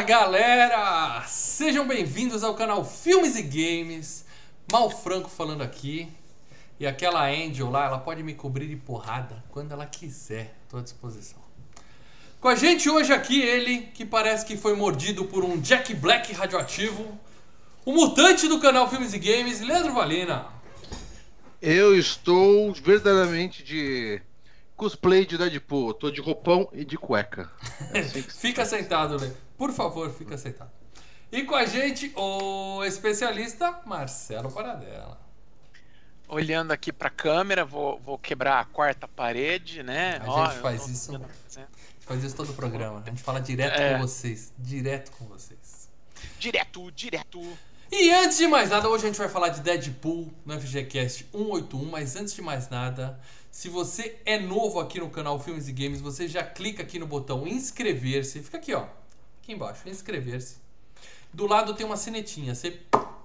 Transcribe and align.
Fala 0.00 0.08
galera! 0.08 1.24
Sejam 1.26 1.86
bem-vindos 1.86 2.42
ao 2.42 2.54
canal 2.54 2.86
Filmes 2.86 3.36
e 3.36 3.42
Games. 3.42 4.24
Mal 4.72 4.88
Franco 4.88 5.28
falando 5.28 5.60
aqui. 5.60 6.08
E 6.78 6.86
aquela 6.86 7.28
Angel 7.28 7.68
lá, 7.68 7.84
ela 7.84 7.98
pode 7.98 8.22
me 8.22 8.32
cobrir 8.32 8.66
de 8.66 8.76
porrada 8.76 9.44
quando 9.50 9.72
ela 9.72 9.84
quiser. 9.84 10.56
Estou 10.62 10.80
à 10.80 10.82
disposição. 10.82 11.38
Com 12.40 12.48
a 12.48 12.54
gente 12.54 12.88
hoje 12.88 13.12
aqui 13.12 13.42
ele, 13.42 13.88
que 13.92 14.06
parece 14.06 14.46
que 14.46 14.56
foi 14.56 14.74
mordido 14.74 15.26
por 15.26 15.44
um 15.44 15.60
Jack 15.60 15.92
Black 15.92 16.32
radioativo. 16.32 17.18
O 17.84 17.92
mutante 17.92 18.48
do 18.48 18.58
canal 18.58 18.88
Filmes 18.88 19.12
e 19.12 19.18
Games, 19.18 19.60
Leandro 19.60 19.92
Valina. 19.92 20.46
Eu 21.60 21.94
estou 21.94 22.72
verdadeiramente 22.72 23.62
de 23.62 24.22
cosplay 24.74 25.26
de 25.26 25.36
Deadpool. 25.36 25.92
Tô 25.92 26.10
de 26.10 26.22
roupão 26.22 26.70
e 26.72 26.86
de 26.86 26.96
cueca. 26.96 27.52
É 27.92 27.98
assim 27.98 28.22
fica 28.32 28.64
sentado, 28.64 29.20
Lê. 29.20 29.30
Por 29.60 29.72
favor, 29.72 30.10
fica 30.10 30.38
sentado. 30.38 30.70
E 31.30 31.42
com 31.42 31.54
a 31.54 31.66
gente, 31.66 32.10
o 32.16 32.82
especialista 32.82 33.82
Marcelo 33.84 34.50
Paradela. 34.50 35.20
Olhando 36.26 36.72
aqui 36.72 36.90
para 36.90 37.08
a 37.08 37.10
câmera, 37.10 37.62
vou, 37.62 38.00
vou 38.00 38.16
quebrar 38.16 38.60
a 38.60 38.64
quarta 38.64 39.06
parede, 39.06 39.82
né? 39.82 40.18
A 40.24 40.32
Ó, 40.32 40.46
gente 40.46 40.60
faz 40.62 40.88
isso. 40.88 41.20
Faz 42.00 42.24
isso 42.24 42.34
todo 42.34 42.52
o 42.52 42.54
programa. 42.54 43.02
A 43.04 43.10
gente 43.10 43.22
fala 43.22 43.38
direto 43.38 43.78
é. 43.78 43.92
com 43.92 44.00
vocês. 44.00 44.50
Direto 44.56 45.12
com 45.12 45.26
vocês. 45.26 45.90
Direto, 46.38 46.90
direto. 46.92 47.38
E 47.92 48.10
antes 48.12 48.38
de 48.38 48.46
mais 48.46 48.70
nada, 48.70 48.88
hoje 48.88 49.04
a 49.04 49.08
gente 49.08 49.18
vai 49.18 49.28
falar 49.28 49.50
de 49.50 49.60
Deadpool 49.60 50.32
no 50.46 50.58
FGCast 50.58 51.26
181, 51.30 51.84
mas 51.84 52.16
antes 52.16 52.32
de 52.32 52.40
mais 52.40 52.70
nada, 52.70 53.20
se 53.50 53.68
você 53.68 54.18
é 54.24 54.38
novo 54.38 54.80
aqui 54.80 54.98
no 54.98 55.10
canal 55.10 55.38
Filmes 55.38 55.68
e 55.68 55.72
Games, 55.72 56.00
você 56.00 56.26
já 56.26 56.42
clica 56.42 56.82
aqui 56.82 56.98
no 56.98 57.06
botão 57.06 57.46
inscrever-se. 57.46 58.42
Fica 58.42 58.56
aqui, 58.56 58.72
ó. 58.72 58.99
Aqui 59.50 59.56
embaixo, 59.56 59.88
inscrever-se. 59.88 60.58
Do 61.32 61.44
lado 61.44 61.74
tem 61.74 61.84
uma 61.84 61.96
sinetinha. 61.96 62.54
Você 62.54 62.78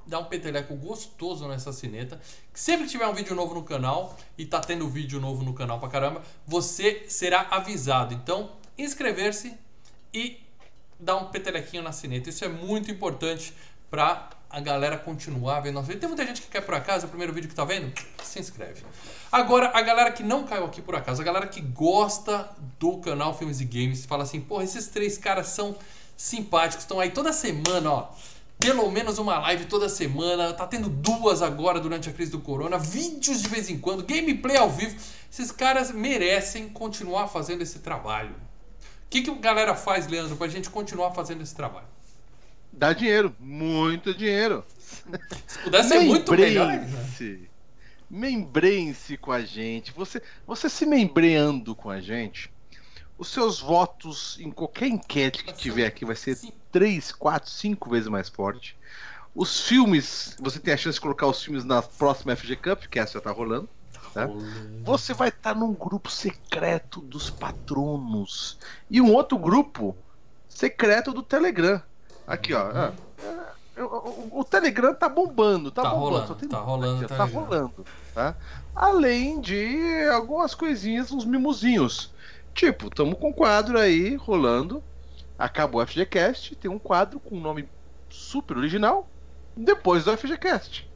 dá 0.07 0.17
um 0.17 0.25
peteleco 0.25 0.75
gostoso 0.75 1.47
nessa 1.47 1.71
sineta. 1.71 2.19
Que 2.51 2.59
sempre 2.59 2.87
tiver 2.87 3.05
um 3.05 3.13
vídeo 3.13 3.35
novo 3.35 3.53
no 3.53 3.61
canal 3.61 4.17
e 4.35 4.43
tá 4.43 4.59
tendo 4.59 4.89
vídeo 4.89 5.19
novo 5.19 5.43
no 5.43 5.53
canal 5.53 5.79
pra 5.79 5.87
caramba, 5.87 6.23
você 6.47 7.05
será 7.07 7.41
avisado. 7.51 8.15
Então, 8.15 8.53
inscrever-se 8.75 9.55
e 10.11 10.39
dar 10.99 11.17
um 11.17 11.27
petelequinho 11.27 11.83
na 11.83 11.91
sineta. 11.91 12.27
Isso 12.27 12.43
é 12.43 12.49
muito 12.49 12.89
importante 12.89 13.53
para 13.91 14.31
a 14.49 14.59
galera 14.59 14.97
continuar 14.97 15.59
vendo 15.59 15.75
nosso 15.75 15.87
vídeo. 15.87 15.99
Tem 15.99 16.09
muita 16.09 16.25
gente 16.25 16.41
que 16.41 16.47
quer 16.47 16.61
por 16.61 16.73
acaso, 16.73 17.05
o 17.05 17.09
primeiro 17.09 17.33
vídeo 17.33 17.47
que 17.47 17.55
tá 17.55 17.65
vendo, 17.65 17.93
se 18.23 18.39
inscreve. 18.39 18.83
Agora, 19.31 19.69
a 19.75 19.81
galera 19.83 20.11
que 20.11 20.23
não 20.23 20.43
caiu 20.43 20.65
aqui 20.65 20.81
por 20.81 20.95
acaso, 20.95 21.21
a 21.21 21.25
galera 21.25 21.45
que 21.45 21.61
gosta 21.61 22.49
do 22.79 22.97
canal 22.97 23.37
Filmes 23.37 23.61
e 23.61 23.65
Games, 23.65 24.05
fala 24.05 24.23
assim, 24.23 24.41
porra, 24.41 24.63
esses 24.63 24.87
três 24.87 25.19
caras 25.19 25.47
são 25.47 25.77
simpáticos, 26.15 26.83
estão 26.83 26.99
aí 26.99 27.11
toda 27.11 27.33
semana, 27.33 27.91
ó. 27.91 28.09
Pelo 28.57 28.89
menos 28.89 29.17
uma 29.17 29.37
live 29.39 29.65
toda 29.65 29.89
semana, 29.89 30.53
tá 30.53 30.65
tendo 30.65 30.89
duas 30.89 31.41
agora 31.41 31.79
durante 31.79 32.09
a 32.09 32.13
crise 32.13 32.31
do 32.31 32.39
corona, 32.39 32.77
vídeos 32.77 33.41
de 33.41 33.49
vez 33.49 33.69
em 33.69 33.77
quando, 33.77 34.05
gameplay 34.05 34.55
ao 34.55 34.69
vivo. 34.69 34.95
Esses 35.31 35.51
caras 35.51 35.91
merecem 35.91 36.69
continuar 36.69 37.27
fazendo 37.27 37.61
esse 37.61 37.79
trabalho. 37.79 38.31
O 38.31 39.09
que, 39.09 39.21
que 39.21 39.29
a 39.29 39.35
galera 39.35 39.75
faz, 39.75 40.07
Leandro, 40.07 40.37
pra 40.37 40.47
gente 40.47 40.69
continuar 40.69 41.11
fazendo 41.11 41.43
esse 41.43 41.53
trabalho? 41.53 41.87
Dá 42.71 42.93
dinheiro, 42.93 43.35
muito 43.39 44.13
dinheiro. 44.13 44.63
Se 45.47 45.59
pudesse 45.59 45.89
ser 45.89 45.99
muito 46.01 46.31
melhor. 46.31 46.69
Membreiem-se 48.09 49.17
com 49.17 49.31
a 49.31 49.41
gente. 49.41 49.91
Você, 49.93 50.21
você 50.45 50.69
se 50.69 50.85
membreando 50.85 51.75
com 51.75 51.89
a 51.89 51.99
gente, 51.99 52.51
os 53.17 53.29
seus 53.29 53.59
votos 53.59 54.37
em 54.39 54.51
qualquer 54.51 54.87
enquete 54.87 55.43
que 55.43 55.53
tiver 55.53 55.85
aqui 55.85 56.03
vai 56.05 56.15
ser 56.15 56.37
3, 56.71 57.11
4, 57.13 57.49
5 57.49 57.89
vezes 57.89 58.07
mais 58.07 58.29
forte. 58.29 58.77
Os 59.33 59.61
filmes, 59.61 60.35
você 60.39 60.59
tem 60.59 60.73
a 60.73 60.77
chance 60.77 60.95
de 60.95 61.01
colocar 61.01 61.27
os 61.27 61.43
filmes 61.43 61.63
na 61.63 61.81
próxima 61.81 62.35
FG 62.35 62.55
Cup, 62.57 62.83
que 62.85 62.99
essa 62.99 63.13
já 63.13 63.21
tá 63.21 63.31
rolando. 63.31 63.67
Tá? 64.13 64.29
Você 64.83 65.13
vai 65.13 65.27
estar 65.27 65.53
tá 65.53 65.59
num 65.59 65.73
grupo 65.73 66.09
secreto 66.09 67.01
dos 67.01 67.29
patronos. 67.29 68.57
E 68.89 69.01
um 69.01 69.13
outro 69.13 69.37
grupo 69.37 69.95
secreto 70.47 71.11
do 71.11 71.21
Telegram. 71.21 71.81
Aqui, 72.25 72.53
ó. 72.53 72.71
Ah, 72.73 72.93
é, 73.75 73.83
o, 73.83 74.29
o, 74.39 74.43
Telegram 74.45 74.93
tá 74.93 75.09
bombando, 75.09 75.69
tá, 75.69 75.83
tá 75.83 75.89
bombando. 75.89 76.27
Rolando, 76.27 76.47
tá 76.47 76.59
rolando, 76.59 77.05
aqui, 77.05 77.13
tá 77.13 77.23
rolando, 77.25 77.85
tá? 78.13 78.35
Além 78.73 79.41
de 79.41 80.07
algumas 80.13 80.55
coisinhas, 80.55 81.11
uns 81.11 81.25
mimozinhos. 81.25 82.09
Tipo, 82.55 82.89
tamo 82.89 83.17
com 83.17 83.29
um 83.29 83.33
quadro 83.33 83.77
aí 83.77 84.15
rolando. 84.15 84.81
Acabou 85.37 85.81
o 85.81 85.85
FGCast, 85.85 86.55
tem 86.55 86.71
um 86.71 86.79
quadro 86.79 87.19
com 87.19 87.35
um 87.35 87.41
nome 87.41 87.67
super 88.09 88.57
original. 88.57 89.07
Depois 89.55 90.05
do 90.05 90.17
FGCast. 90.17 90.89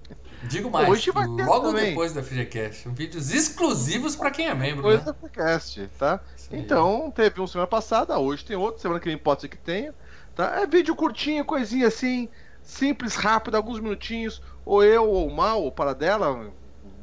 Digo 0.44 0.72
mais, 0.72 0.88
Hoje 0.88 1.12
vai 1.12 1.25
ter 1.25 1.46
logo 1.46 1.68
também. 1.68 1.90
depois 1.90 2.14
do 2.14 2.24
FGCast. 2.24 2.88
Vídeos 2.90 3.31
exclusivos 3.31 4.16
para 4.16 4.31
quem 4.31 4.47
é 4.47 4.56
membro. 4.56 4.78
Depois 4.78 5.06
né? 5.06 5.12
do 5.12 5.14
FGCast, 5.14 5.90
tá? 6.00 6.22
Então, 6.50 7.12
teve 7.12 7.42
um 7.42 7.46
semana 7.46 7.68
passada, 7.68 8.18
hoje 8.18 8.46
tem 8.46 8.56
outro, 8.56 8.81
semana 8.81 9.02
que 9.02 9.09
vem 9.09 9.18
pode 9.18 9.41
ser 9.41 9.50
que 9.50 9.58
tenha. 9.58 9.94
Tá? 10.34 10.62
É 10.62 10.66
vídeo 10.66 10.96
curtinho, 10.96 11.44
coisinha 11.44 11.88
assim, 11.88 12.30
simples, 12.64 13.16
rápido, 13.16 13.56
alguns 13.56 13.81
minutinhos. 13.81 14.41
Ou 14.66 14.81
eu, 14.81 15.06
ou 15.09 15.28
o 15.28 15.36
Mal, 15.36 15.62
ou 15.62 15.72
para 15.74 15.94
dela. 15.94 16.53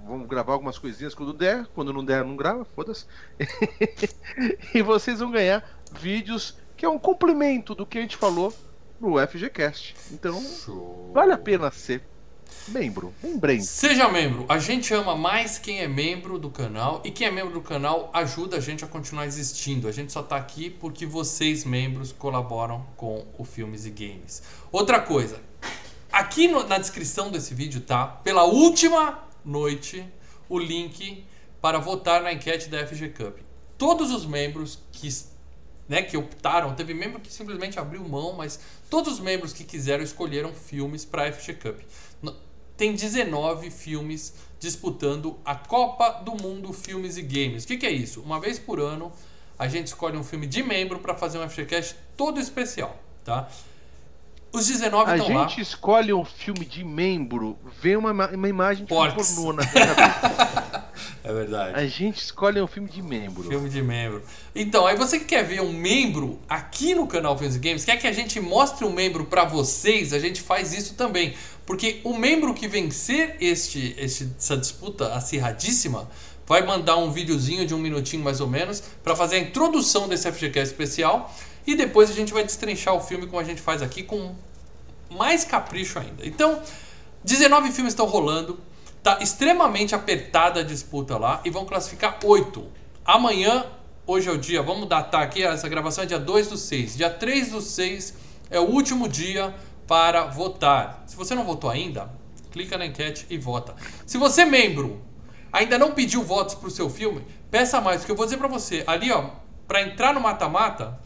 Vamos 0.07 0.29
gravar 0.29 0.53
algumas 0.53 0.79
coisinhas 0.79 1.15
quando 1.15 1.33
der. 1.33 1.67
Quando 1.75 1.93
não 1.93 2.05
der, 2.05 2.25
não 2.25 2.37
grava, 2.37 2.65
foda-se. 2.65 3.07
e 4.73 4.81
vocês 4.83 5.19
vão 5.19 5.31
ganhar 5.31 5.69
vídeos 5.93 6.57
que 6.77 6.85
é 6.85 6.89
um 6.89 6.99
complemento 6.99 7.75
do 7.75 7.85
que 7.85 7.99
a 7.99 8.01
gente 8.01 8.17
falou 8.17 8.55
no 9.01 9.19
FGCast. 9.19 9.97
Então, 10.13 10.41
Show. 10.41 11.11
vale 11.13 11.33
a 11.33 11.39
pena 11.39 11.71
ser 11.71 12.03
Membro, 12.69 13.15
membrem. 13.23 13.61
Seja 13.61 14.09
membro. 14.09 14.45
A 14.49 14.59
gente 14.59 14.93
ama 14.93 15.15
mais 15.15 15.59
quem 15.59 15.81
é 15.81 15.89
membro 15.89 16.39
do 16.39 16.51
canal 16.51 17.01
e 17.05 17.11
quem 17.11 17.27
é 17.27 17.31
membro 17.31 17.55
do 17.55 17.61
canal 17.61 18.11
ajuda 18.13 18.57
a 18.57 18.61
gente 18.61 18.85
a 18.85 18.89
continuar 18.89 19.27
existindo. 19.27 19.87
A 19.87 19.93
gente 19.93 20.13
só 20.13 20.23
tá 20.23 20.37
aqui 20.37 20.69
porque 20.69 21.07
vocês, 21.07 21.65
membros, 21.65 22.13
colaboram 22.13 22.85
com 22.97 23.25
o 23.39 23.45
Filmes 23.45 23.87
e 23.87 23.91
Games. 23.91 24.43
Outra 24.73 25.01
coisa, 25.01 25.41
aqui 26.11 26.49
no, 26.49 26.67
na 26.67 26.79
descrição 26.79 27.31
desse 27.31 27.55
vídeo 27.55 27.81
tá, 27.81 28.07
pela 28.07 28.45
última 28.45 29.26
noite, 29.47 30.07
o 30.49 30.59
link 30.59 31.25
para 31.61 31.79
votar 31.79 32.23
na 32.23 32.33
enquete 32.33 32.69
da 32.69 32.87
FG 32.87 33.11
Cup. 33.11 33.39
Todos 33.79 34.11
os 34.11 34.27
membros 34.27 34.79
que 34.93 35.09
né, 35.89 36.03
que 36.03 36.17
optaram, 36.17 36.75
teve 36.75 36.93
membro 36.93 37.21
que 37.21 37.33
simplesmente 37.33 37.79
abriu 37.79 38.03
mão, 38.09 38.33
mas 38.33 38.59
todos 38.91 39.15
os 39.15 39.21
membros 39.21 39.53
que 39.53 39.63
quiseram 39.63 40.03
escolheram 40.03 40.53
filmes 40.53 41.05
para 41.05 41.29
a 41.29 41.33
FG 41.33 41.55
Cup 41.55 41.79
tem 42.77 42.95
19 42.95 43.71
filmes 43.71 44.35
disputando 44.61 45.39
a 45.45 45.55
Copa 45.55 46.23
do 46.23 46.35
Mundo 46.35 46.73
Filmes 46.73 47.17
e 47.17 47.23
Games. 47.23 47.65
O 47.65 47.67
que, 47.67 47.79
que 47.79 47.87
é 47.87 47.91
isso? 47.91 48.21
Uma 48.21 48.39
vez 48.39 48.59
por 48.59 48.79
ano 48.79 49.11
a 49.59 49.67
gente 49.67 49.87
escolhe 49.87 50.17
um 50.17 50.25
filme 50.25 50.47
de 50.47 50.63
membro 50.63 50.99
para 50.99 51.15
fazer 51.15 51.39
um 51.39 51.49
FGCast 51.49 51.97
todo 52.17 52.39
especial, 52.39 53.01
tá? 53.25 53.49
Os 54.57 54.67
19 54.67 55.13
estão 55.13 55.35
lá. 55.35 55.45
A 55.45 55.49
gente 55.49 55.61
escolhe 55.61 56.15
um 56.15 56.25
filme 56.25 56.65
de 56.65 56.83
membro, 56.83 57.59
vê 57.79 57.95
uma, 57.95 58.11
uma 58.13 58.49
imagem 58.49 58.87
de 58.87 58.89
pornô 58.89 59.53
na 59.53 59.63
É 61.23 61.33
verdade. 61.33 61.79
A 61.79 61.87
gente 61.87 62.19
escolhe 62.19 62.61
um 62.63 62.67
filme 62.67 62.89
de 62.89 63.03
membro. 63.03 63.43
Filme 63.43 63.69
de 63.69 63.83
membro. 63.83 64.23
Então, 64.55 64.87
aí 64.87 64.97
você 64.97 65.19
que 65.19 65.27
quer 65.27 65.45
ver 65.45 65.61
um 65.61 65.73
membro 65.73 66.39
aqui 66.49 66.95
no 66.95 67.07
canal 67.07 67.37
Filmes 67.37 67.57
Games, 67.57 67.85
quer 67.85 67.97
que 67.97 68.07
a 68.07 68.13
gente 68.13 68.41
mostre 68.41 68.85
um 68.85 68.93
membro 68.93 69.27
para 69.27 69.45
vocês, 69.45 70.13
a 70.13 70.19
gente 70.19 70.41
faz 70.41 70.73
isso 70.73 70.95
também. 70.95 71.35
Porque 71.67 72.01
o 72.05 72.17
membro 72.17 72.55
que 72.55 72.69
vencer 72.69 73.37
este, 73.41 73.95
este, 73.99 74.31
essa 74.39 74.57
disputa 74.57 75.13
acirradíssima 75.15 76.09
vai 76.47 76.65
mandar 76.65 76.97
um 76.97 77.11
videozinho 77.11 77.67
de 77.67 77.75
um 77.75 77.79
minutinho 77.79 78.23
mais 78.23 78.41
ou 78.41 78.47
menos 78.47 78.83
para 79.03 79.15
fazer 79.15 79.37
a 79.37 79.41
introdução 79.41 80.09
desse 80.09 80.31
FGCast 80.31 80.73
especial 80.73 81.35
e 81.67 81.75
depois 81.75 82.09
a 82.09 82.15
gente 82.15 82.33
vai 82.33 82.45
destrinchar 82.45 82.95
o 82.95 83.01
filme 83.01 83.27
como 83.27 83.41
a 83.41 83.45
gente 83.45 83.61
faz 83.61 83.83
aqui 83.83 84.05
com 84.05 84.35
mais 85.11 85.45
capricho 85.45 85.99
ainda. 85.99 86.27
Então, 86.27 86.63
19 87.25 87.73
filmes 87.73 87.93
estão 87.93 88.07
rolando. 88.07 88.59
Tá 89.03 89.19
extremamente 89.21 89.95
apertada 89.95 90.61
a 90.61 90.63
disputa 90.65 91.17
lá 91.17 91.41
e 91.45 91.51
vão 91.51 91.65
classificar 91.65 92.19
oito. 92.25 92.67
Amanhã, 93.05 93.65
hoje 94.07 94.29
é 94.29 94.33
o 94.33 94.39
dia, 94.39 94.63
vamos 94.63 94.89
datar 94.89 95.23
aqui, 95.23 95.45
essa 95.45 95.69
gravação 95.69 96.05
é 96.05 96.07
dia 96.07 96.19
2 96.19 96.49
do 96.49 96.57
6. 96.57 96.97
Dia 96.97 97.11
3 97.11 97.51
do 97.51 97.61
6 97.61 98.15
é 98.51 98.59
o 98.59 98.65
último 98.65 99.09
dia 99.09 99.55
para 99.87 100.25
votar. 100.25 101.05
Se 101.07 101.17
você 101.17 101.35
não 101.35 101.45
votou 101.45 101.71
ainda, 101.71 102.11
clica 102.51 102.77
na 102.77 102.87
enquete 102.87 103.27
e 103.31 103.39
vota. 103.39 103.75
Se 104.05 104.19
você 104.19 104.43
é 104.43 104.45
membro, 104.45 105.01
ainda 105.53 105.79
não 105.79 105.93
pediu 105.93 106.23
votos 106.23 106.55
para 106.55 106.69
o 106.69 106.71
seu 106.71 106.91
filme, 106.91 107.25
peça 107.51 107.81
mais, 107.81 107.99
porque 107.99 108.13
eu 108.13 108.17
vou 108.17 108.27
dizer 108.27 108.39
para 108.39 108.49
você, 108.49 108.83
ali 108.87 109.13
ó, 109.13 109.31
para 109.69 109.83
entrar 109.83 110.13
no 110.13 110.21
mata-mata, 110.21 110.99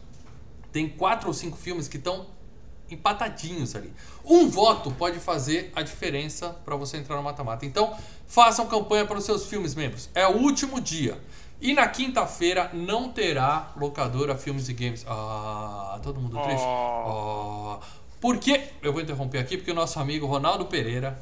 tem 0.73 0.89
quatro 0.89 1.29
ou 1.29 1.35
cinco 1.35 1.57
filmes 1.57 1.89
que 1.89 1.97
estão 1.97 2.27
empatadinhos 2.95 3.75
ali. 3.75 3.93
Um 4.25 4.49
voto 4.49 4.91
pode 4.91 5.19
fazer 5.19 5.73
a 5.75 5.83
diferença 5.83 6.51
para 6.65 6.77
você 6.77 6.97
entrar 6.97 7.17
no 7.17 7.23
mata-mata. 7.23 7.65
Então, 7.67 7.97
façam 8.27 8.67
campanha 8.67 9.05
para 9.07 9.19
os 9.19 9.25
seus 9.25 9.47
filmes, 9.47 9.75
membros. 9.75 10.09
É 10.15 10.27
o 10.27 10.37
último 10.39 10.81
dia. 10.81 11.21
E 11.61 11.75
na 11.75 11.87
quinta-feira 11.89 12.71
não 12.73 13.11
terá 13.11 13.73
locadora 13.77 14.37
Filmes 14.37 14.69
e 14.69 14.73
Games. 14.73 15.05
Ah, 15.07 16.01
todo 16.03 16.21
mundo 16.21 16.41
triste? 16.43 16.65
Oh. 16.65 17.79
Ah, 17.79 17.81
por 18.21 18.39
quê? 18.39 18.69
Eu 18.83 18.93
vou 18.93 19.03
interromper 19.03 19.39
aqui 19.39 19.57
porque 19.57 19.71
o 19.71 19.75
nosso 19.75 19.99
amigo 19.99 20.27
Ronaldo 20.27 20.67
Pereira 20.67 21.21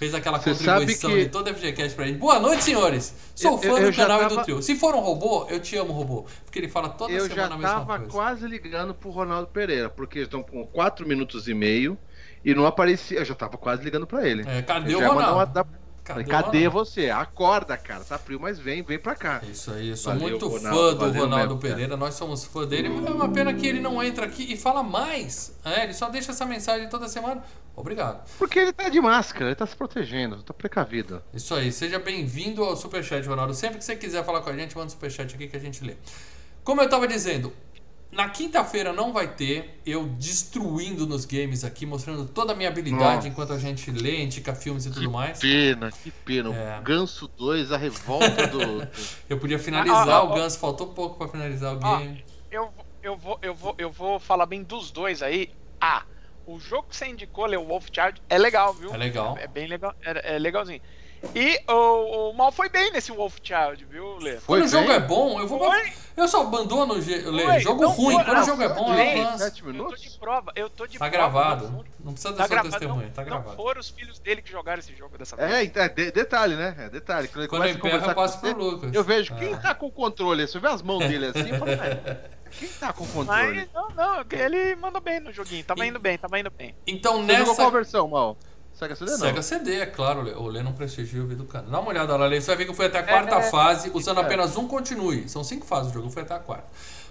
fez 0.00 0.14
aquela 0.14 0.38
contribuição 0.38 1.10
que- 1.10 1.24
de 1.24 1.28
toda 1.28 1.50
a 1.50 1.54
FGCast 1.54 1.94
pra 1.94 2.06
gente. 2.06 2.16
Boa 2.18 2.40
noite, 2.40 2.64
senhores! 2.64 3.14
Sou 3.34 3.52
Eu- 3.52 3.58
fã 3.58 3.68
eu- 3.68 3.76
eu 3.76 3.90
do 3.90 3.92
já 3.92 4.02
canal 4.04 4.20
e 4.22 4.24
do 4.24 4.30
tava- 4.30 4.42
trio. 4.44 4.62
Se 4.62 4.74
for 4.74 4.94
um 4.94 5.00
robô, 5.00 5.46
eu 5.50 5.60
te 5.60 5.76
amo, 5.76 5.92
robô. 5.92 6.24
Porque 6.42 6.58
ele 6.58 6.68
fala 6.68 6.88
toda 6.88 7.12
Eu 7.12 7.20
semana 7.24 7.34
já 7.36 7.46
a 7.46 7.50
mesma 7.58 7.68
tava 7.68 7.96
coisa. 7.98 8.10
quase 8.10 8.46
ligando 8.48 8.94
pro 8.94 9.10
Ronaldo 9.10 9.48
Pereira, 9.48 9.90
porque 9.90 10.20
estão 10.20 10.42
com 10.42 10.66
4 10.66 11.06
minutos 11.06 11.48
e 11.48 11.52
meio 11.54 11.98
e 12.42 12.54
não 12.54 12.64
aparecia. 12.64 13.18
Eu 13.18 13.24
já 13.26 13.34
tava 13.34 13.58
quase 13.58 13.84
ligando 13.84 14.06
pra 14.06 14.26
ele. 14.26 14.42
É, 14.48 14.62
cadê 14.62 14.94
Eu 14.94 14.98
o 14.98 15.02
já 15.02 15.08
Ronaldo? 15.08 15.60
uma- 15.60 15.66
Cadê, 16.14 16.24
Cadê 16.24 16.68
você? 16.68 17.10
Acorda, 17.10 17.76
cara. 17.76 18.04
Tá 18.04 18.18
frio, 18.18 18.38
mas 18.40 18.58
vem, 18.58 18.82
vem 18.82 18.98
pra 18.98 19.14
cá. 19.14 19.40
Isso 19.50 19.72
aí, 19.72 19.88
eu 19.90 19.96
sou 19.96 20.12
Valeu, 20.12 20.28
muito 20.28 20.48
Ronaldo, 20.48 20.76
fã 20.76 20.92
do 20.92 20.98
valeu 20.98 21.22
Ronaldo 21.22 21.54
mesmo. 21.54 21.60
Pereira, 21.60 21.96
nós 21.96 22.14
somos 22.14 22.44
fã 22.44 22.66
dele, 22.66 22.88
mas 22.88 23.06
é 23.06 23.10
uma 23.10 23.28
pena 23.28 23.54
que 23.54 23.66
ele 23.66 23.80
não 23.80 24.02
entra 24.02 24.26
aqui 24.26 24.52
e 24.52 24.56
fala 24.56 24.82
mais. 24.82 25.54
É, 25.64 25.84
ele 25.84 25.94
só 25.94 26.08
deixa 26.08 26.32
essa 26.32 26.44
mensagem 26.44 26.88
toda 26.88 27.08
semana. 27.08 27.42
Obrigado. 27.76 28.28
Porque 28.38 28.58
ele 28.58 28.72
tá 28.72 28.88
de 28.88 29.00
máscara, 29.00 29.46
ele 29.46 29.54
tá 29.54 29.66
se 29.66 29.76
protegendo, 29.76 30.42
tá 30.42 30.52
precavido. 30.52 31.22
Isso 31.32 31.54
aí, 31.54 31.72
seja 31.72 31.98
bem-vindo 31.98 32.62
ao 32.62 32.76
Superchat, 32.76 33.26
Ronaldo. 33.26 33.54
Sempre 33.54 33.78
que 33.78 33.84
você 33.84 33.96
quiser 33.96 34.24
falar 34.24 34.40
com 34.40 34.50
a 34.50 34.56
gente, 34.56 34.76
manda 34.76 34.88
um 34.88 34.90
Superchat 34.90 35.34
aqui 35.34 35.46
que 35.46 35.56
a 35.56 35.60
gente 35.60 35.82
lê. 35.84 35.94
Como 36.62 36.82
eu 36.82 36.88
tava 36.88 37.08
dizendo, 37.08 37.52
na 38.12 38.28
quinta-feira 38.28 38.92
não 38.92 39.12
vai 39.12 39.34
ter 39.34 39.80
eu 39.86 40.06
destruindo 40.06 41.06
nos 41.06 41.24
games 41.24 41.64
aqui, 41.64 41.86
mostrando 41.86 42.26
toda 42.26 42.52
a 42.52 42.56
minha 42.56 42.68
habilidade 42.68 43.16
Nossa. 43.16 43.28
enquanto 43.28 43.52
a 43.52 43.58
gente 43.58 43.90
lê, 43.90 44.22
indica 44.22 44.54
filmes 44.54 44.86
e 44.86 44.90
tudo 44.90 45.10
mais. 45.10 45.38
pena, 45.38 45.90
que 45.90 46.10
pena. 46.10 46.54
É. 46.54 46.78
O 46.78 46.82
Ganso 46.82 47.28
2, 47.36 47.72
a 47.72 47.76
revolta 47.76 48.46
do. 48.48 48.60
Eu 49.28 49.38
podia 49.38 49.58
finalizar 49.58 50.08
Ah, 50.08 50.16
ah, 50.16 50.24
o 50.24 50.32
ah, 50.32 50.36
Ganso, 50.36 50.58
faltou 50.58 50.88
pouco 50.88 51.18
pra 51.18 51.28
finalizar 51.28 51.76
o 51.76 51.80
Ah, 51.84 51.98
game. 51.98 52.24
Eu, 52.50 52.72
eu, 53.02 53.16
vou, 53.16 53.38
eu, 53.42 53.54
vou, 53.54 53.74
eu 53.78 53.90
vou 53.90 54.18
falar 54.18 54.46
bem 54.46 54.62
dos 54.62 54.90
dois 54.90 55.22
aí. 55.22 55.48
Ah, 55.80 56.04
o 56.44 56.58
jogo 56.58 56.88
que 56.88 56.96
você 56.96 57.06
indicou, 57.06 57.46
Leo 57.46 57.64
Wolf 57.64 57.86
Child, 57.92 58.20
é 58.28 58.36
legal, 58.36 58.74
viu? 58.74 58.92
É 58.92 58.96
legal. 58.96 59.38
É, 59.38 59.46
bem 59.46 59.68
legal, 59.68 59.94
é, 60.04 60.34
é 60.34 60.38
legalzinho. 60.38 60.80
E 61.34 61.60
o, 61.68 62.30
o 62.30 62.32
Mal 62.32 62.50
foi 62.50 62.68
bem 62.70 62.90
nesse 62.92 63.12
Wolf 63.12 63.36
Child, 63.42 63.84
viu, 63.84 64.16
Lê? 64.16 64.38
Quando 64.40 64.64
o 64.64 64.68
jogo 64.68 64.90
é 64.90 64.98
bom, 64.98 65.38
eu 65.38 65.46
vou. 65.46 65.58
Foi. 65.58 65.92
Eu 66.20 66.28
só 66.28 66.42
abandono 66.42 66.94
o 66.94 67.30
Lê, 67.30 67.60
jogo 67.60 67.82
não 67.82 67.90
ruim. 67.90 68.14
foi, 68.16 68.24
Quando 68.24 68.36
o 68.36 68.40
não, 68.40 68.44
jogo 68.46 68.62
é 68.62 68.68
bom, 68.68 68.94
eu 68.94 69.22
avanço. 69.24 69.38
Sete 69.44 69.62
Eu 69.66 69.72
tô 69.88 69.96
de 69.96 70.10
prova, 70.18 70.52
eu 70.54 70.68
tô 70.70 70.86
de 70.86 70.98
Tá 70.98 71.08
prova. 71.10 71.10
gravado. 71.40 71.64
não 71.70 71.84
Não 72.04 72.12
precisa 72.12 72.32
do 72.32 72.36
Tá 72.36 72.62
testemunho, 72.62 73.06
não, 73.06 73.10
tá 73.10 73.22
não 73.22 73.28
gravado. 73.30 73.56
foram 73.56 73.80
os 73.80 73.88
filhos 73.90 74.18
dele 74.18 74.42
que 74.42 74.50
jogaram 74.50 74.80
esse 74.80 74.94
jogo 74.94 75.16
dessa 75.16 75.34
vez. 75.36 75.50
É, 75.50 75.64
então, 75.64 75.82
é 75.82 75.88
de- 75.88 76.10
detalhe, 76.12 76.56
né? 76.56 76.74
É 76.78 76.88
detalhe. 76.90 77.28
Quando, 77.28 77.40
ele 77.40 77.48
Quando 77.48 77.64
eu 77.64 77.70
emperro, 77.70 78.06
eu 78.10 78.14
passo 78.14 78.38
pro 78.40 78.56
Lucas. 78.56 78.92
Eu 78.94 79.02
vejo 79.04 79.32
Ah. 79.34 79.36
quem 79.38 79.56
tá 79.56 79.74
com 79.74 79.86
o 79.86 79.90
controle. 79.92 80.46
Você 80.46 80.58
vê 80.58 80.68
as 80.68 80.82
mãos 80.82 80.98
dele 81.06 81.26
assim, 81.26 81.50
eu 81.50 81.58
falo, 81.58 81.70
"Ué, 81.70 82.20
quem 82.58 82.68
tá 82.68 82.92
com 82.92 83.04
o 83.04 83.08
controle? 83.08 83.56
Mas, 83.56 83.72
não, 83.72 83.88
não, 83.90 84.24
ele 84.30 84.76
manda 84.76 85.00
bem 85.00 85.20
no 85.20 85.32
joguinho. 85.32 85.64
Tava 85.64 85.84
E- 85.84 85.88
indo 85.88 85.98
bem, 85.98 86.18
tava 86.18 86.38
indo 86.38 86.50
bem. 86.50 86.74
Então 86.86 87.14
Você 87.24 87.32
jogou 87.32 87.46
nessa. 87.46 87.54
qual 87.62 87.70
versão, 87.70 88.08
Mal? 88.08 88.36
Sega 88.80 88.96
CD 88.96 89.10
não? 89.12 89.18
Sega 89.18 89.42
CD, 89.42 89.74
é 89.80 89.86
claro, 89.86 90.22
Lê. 90.22 90.32
o 90.32 90.46
Lê 90.46 90.62
não 90.62 90.72
prestigia 90.72 91.20
o 91.22 91.26
vídeo 91.26 91.44
do 91.44 91.48
canal. 91.48 91.70
Dá 91.70 91.78
uma 91.80 91.90
olhada 91.90 92.16
lá, 92.16 92.26
Lê. 92.26 92.40
Você 92.40 92.48
vai 92.48 92.56
ver 92.56 92.64
que 92.64 92.70
eu 92.70 92.74
fui 92.74 92.86
até 92.86 92.98
a 92.98 93.02
quarta 93.02 93.36
É, 93.36 93.42
fase, 93.42 93.90
usando 93.94 94.18
é. 94.20 94.24
apenas 94.24 94.56
um 94.56 94.66
continue. 94.66 95.28
São 95.28 95.44
cinco 95.44 95.66
fases 95.66 95.92
do 95.92 95.94
jogo, 95.94 96.08
eu 96.08 96.10
fui 96.10 96.22
até 96.22 96.34
a 96.34 96.38
quarta. 96.38 96.64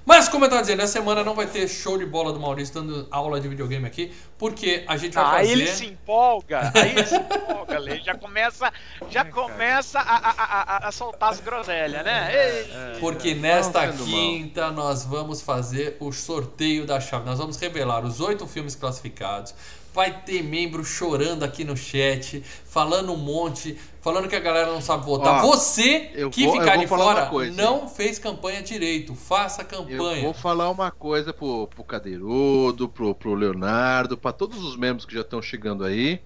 Mas, 0.06 0.28
como 0.28 0.46
eu 0.46 0.50
tava 0.50 0.62
dizendo, 0.62 0.82
essa 0.82 0.94
semana 0.94 1.24
não 1.24 1.36
vai 1.36 1.46
ter 1.46 1.68
show 1.68 1.96
de 1.98 2.06
bola 2.06 2.34
do 2.34 2.40
Maurício 2.40 2.74
dando 2.74 3.08
aula 3.12 3.40
de 3.40 3.48
videogame 3.48 3.86
aqui, 3.86 4.12
porque 4.40 4.84
a 4.88 4.98
gente 4.98 5.14
vai 5.14 5.24
Aí 5.42 5.48
fazer. 5.50 5.52
ele 5.52 5.68
se 5.68 5.86
empolga, 5.86 6.72
aí 6.74 6.92
ele 6.92 7.06
se 7.06 7.16
empolga, 7.16 7.78
Lê. 7.78 8.00
Já 8.00 8.16
começa, 8.16 8.74
já 9.10 9.26
começa 9.26 10.00
a, 10.00 10.16
a, 10.16 10.32
a, 10.32 10.88
a- 10.88 10.92
soltar 10.92 11.30
as 11.30 11.40
groselhas, 11.42 12.04
né? 12.04 12.32
Ei, 12.34 13.00
Porque 13.00 13.32
É, 13.32 13.36
nesta 13.36 13.86
não 13.86 13.94
sendo 13.94 14.06
quinta 14.06 14.72
nós 14.72 15.04
vamos 15.06 15.42
fazer 15.42 15.98
o 16.00 16.12
sorteio 16.12 16.88
da 16.88 17.00
chave. 17.00 17.26
Nós 17.26 17.38
vamos 17.38 17.58
revelar 17.58 18.04
os 18.04 18.20
oito 18.20 18.48
filmes 18.48 18.74
classificados. 18.76 19.54
Vai 19.94 20.22
ter 20.22 20.44
membro 20.44 20.84
chorando 20.86 21.44
aqui 21.44 21.64
no 21.64 21.76
chat, 21.76 22.44
falando 22.66 23.12
um 23.12 23.18
monte, 23.18 23.76
falando 24.02 24.28
que 24.28 24.36
a 24.36 24.40
galera 24.40 24.72
não 24.72 24.82
sabe 24.82 25.04
votar. 25.06 25.44
Ó, 25.44 25.48
Você 25.48 26.12
eu 26.14 26.30
que 26.30 26.46
vou- 26.46 26.56
eu 26.56 26.62
ficar 26.62 26.76
de 26.78 26.86
fora 26.88 27.26
coisa, 27.26 27.60
não 27.62 27.88
fez 27.88 28.20
campanha 28.20 28.62
direito. 28.62 29.16
Faça 29.16 29.64
Eu 29.64 29.66
campanha. 29.68 30.22
vou 30.24 30.34
falar 30.34 30.70
uma 30.70 30.92
coisa 30.92 31.34
pro, 31.34 31.68
pro 31.68 31.84
Cadeirudo, 31.84 32.88
pro, 32.88 33.16
pro 33.16 33.34
Leonardo, 33.34 34.18
pra 34.18 34.32
todos 34.32 34.64
os 34.64 34.78
membros 34.78 35.06
que 35.06 35.14
já 35.16 35.22
estão 35.22 35.42
chegando 35.42 35.84
aí. 35.84 36.22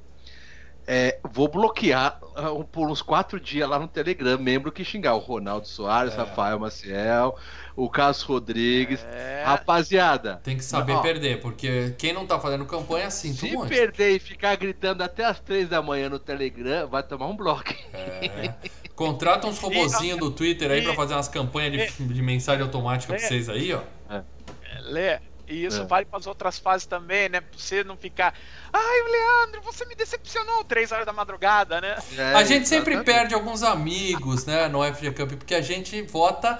É, 0.85 1.17
vou 1.31 1.47
bloquear 1.47 2.19
ah, 2.35 2.49
por 2.71 2.89
uns 2.89 3.01
quatro 3.01 3.39
dias 3.39 3.69
lá 3.69 3.79
no 3.79 3.87
Telegram, 3.87 4.37
membro 4.37 4.71
que 4.71 4.83
xingar. 4.83 5.13
O 5.15 5.19
Ronaldo 5.19 5.65
Soares, 5.67 6.13
É. 6.13 6.17
Rafael 6.17 6.59
Maciel, 6.59 7.37
o 7.75 7.89
Carlos 7.89 8.21
Rodrigues. 8.21 9.05
É. 9.13 9.43
Rapaziada, 9.45 10.41
Tem 10.43 10.57
que 10.57 10.63
saber 10.63 10.93
Ó, 10.93 11.01
perder, 11.01 11.39
porque 11.39 11.95
quem 11.97 12.11
não 12.11 12.25
tá 12.25 12.37
fazendo 12.39 12.65
campanha, 12.65 13.09
sinto 13.09 13.37
se 13.39 13.51
muito. 13.51 13.69
perder 13.69 14.11
e 14.15 14.19
ficar 14.19 14.55
gritando 14.57 15.01
até 15.03 15.23
as 15.23 15.39
três 15.39 15.69
da 15.69 15.81
manhã 15.81 16.09
no 16.09 16.19
Telegram, 16.19 16.87
vai 16.87 17.01
tomar 17.03 17.27
um 17.27 17.35
bloco. 17.35 17.73
É. 17.93 18.53
Contrata 18.95 19.47
uns 19.47 19.57
robozinhos 19.59 20.19
do 20.19 20.29
Twitter 20.31 20.69
aí 20.69 20.81
pra 20.83 20.93
fazer 20.93 21.13
umas 21.15 21.27
campanhas 21.27 21.71
de, 21.97 22.03
de 22.05 22.21
mensagem 22.21 22.61
automática 22.61 23.13
pra 23.13 23.23
É. 23.23 23.27
vocês 23.27 23.47
aí, 23.49 23.73
ó. 23.73 23.79
Lê, 24.81 25.19
e 25.47 25.65
isso 25.65 25.81
É. 25.81 25.85
vale 25.85 26.05
para 26.05 26.19
as 26.19 26.27
outras 26.27 26.57
fases 26.57 26.85
também, 26.87 27.29
né? 27.29 27.41
Pra 27.41 27.57
você 27.57 27.83
não 27.83 27.97
ficar. 27.97 28.33
Ai, 28.71 29.01
o 29.01 29.11
Leandro, 29.11 29.61
você 29.61 29.85
me 29.85 29.95
decepcionou 29.95 30.63
três 30.63 30.91
horas 30.91 31.05
da 31.05 31.13
madrugada, 31.13 31.79
né? 31.81 31.97
É, 32.17 32.33
A 32.33 32.43
gente 32.43 32.67
sempre 32.67 32.93
exatamente. 32.93 33.05
perde 33.05 33.33
alguns 33.33 33.63
amigos, 33.63 34.45
né, 34.45 34.67
no 34.67 34.83
FG 34.83 35.11
Cup, 35.11 35.31
porque 35.33 35.55
a 35.55 35.61
gente 35.61 36.01
vota 36.03 36.57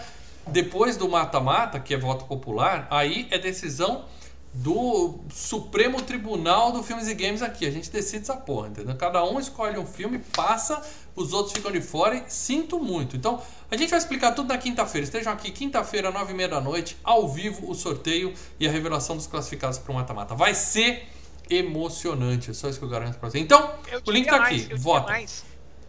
depois 0.47 0.97
do 0.97 1.07
mata-mata, 1.07 1.79
que 1.79 1.93
é 1.93 1.97
voto 1.97 2.25
popular, 2.25 2.87
aí 2.91 3.27
é 3.31 3.37
decisão 3.37 4.05
do 4.53 5.19
Supremo 5.33 6.01
Tribunal 6.01 6.71
do 6.71 6.83
Filmes 6.83 7.07
e 7.07 7.15
Games 7.15 7.41
aqui. 7.41 7.65
A 7.65 7.71
gente 7.71 7.89
decide 7.89 8.23
essa 8.23 8.35
porra, 8.35 8.67
entendeu? 8.67 8.95
Cada 8.95 9.23
um 9.23 9.39
escolhe 9.39 9.77
um 9.79 9.85
filme, 9.85 10.19
passa, 10.19 10.81
os 11.15 11.33
outros 11.33 11.53
ficam 11.53 11.71
de 11.71 11.81
fora 11.81 12.15
e 12.15 12.23
sinto 12.27 12.79
muito. 12.79 13.15
Então, 13.15 13.41
a 13.71 13.75
gente 13.75 13.89
vai 13.89 13.97
explicar 13.97 14.33
tudo 14.33 14.49
na 14.49 14.57
quinta-feira. 14.57 15.05
Estejam 15.05 15.33
aqui 15.33 15.51
quinta-feira, 15.51 16.11
nove 16.11 16.33
e 16.33 16.35
meia 16.35 16.49
da 16.49 16.61
noite, 16.61 16.95
ao 17.03 17.27
vivo, 17.27 17.69
o 17.69 17.73
sorteio 17.73 18.33
e 18.59 18.67
a 18.67 18.71
revelação 18.71 19.17
dos 19.17 19.25
classificados 19.25 19.79
para 19.79 19.91
o 19.91 19.95
mata-mata. 19.95 20.35
Vai 20.35 20.53
ser 20.53 21.07
emocionante, 21.49 22.51
é 22.51 22.53
só 22.53 22.69
isso 22.69 22.79
que 22.79 22.85
eu 22.85 22.89
garanto 22.89 23.17
pra 23.17 23.29
você. 23.29 23.39
Então, 23.39 23.73
o 24.05 24.11
link 24.11 24.27
tá 24.27 24.37
mais, 24.37 24.63
aqui, 24.63 24.71
eu 24.71 24.77
vota. 24.77 25.07
Diria 25.07 25.19
mais, 25.19 25.45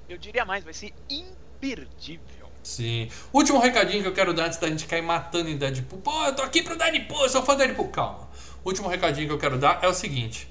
eu 0.08 0.18
diria 0.18 0.44
mais, 0.44 0.64
vai 0.64 0.72
ser 0.72 0.92
imperdível. 1.08 2.44
Sim. 2.62 3.10
Último 3.30 3.58
recadinho 3.58 4.02
que 4.02 4.08
eu 4.08 4.14
quero 4.14 4.32
dar 4.32 4.46
antes 4.46 4.58
da 4.58 4.68
gente 4.68 4.86
cair 4.86 5.02
matando 5.02 5.50
em 5.50 5.56
Deadpool. 5.56 6.00
Pô, 6.00 6.24
eu 6.24 6.34
tô 6.34 6.42
aqui 6.42 6.62
pro 6.62 6.76
Deadpool, 6.76 7.22
eu 7.22 7.28
sou 7.28 7.42
fã 7.42 7.54
do 7.54 7.58
Deadpool. 7.58 7.88
Calma. 7.88 8.26
Último 8.64 8.88
recadinho 8.88 9.26
que 9.26 9.32
eu 9.32 9.38
quero 9.38 9.58
dar 9.58 9.80
é 9.82 9.88
o 9.88 9.94
seguinte. 9.94 10.48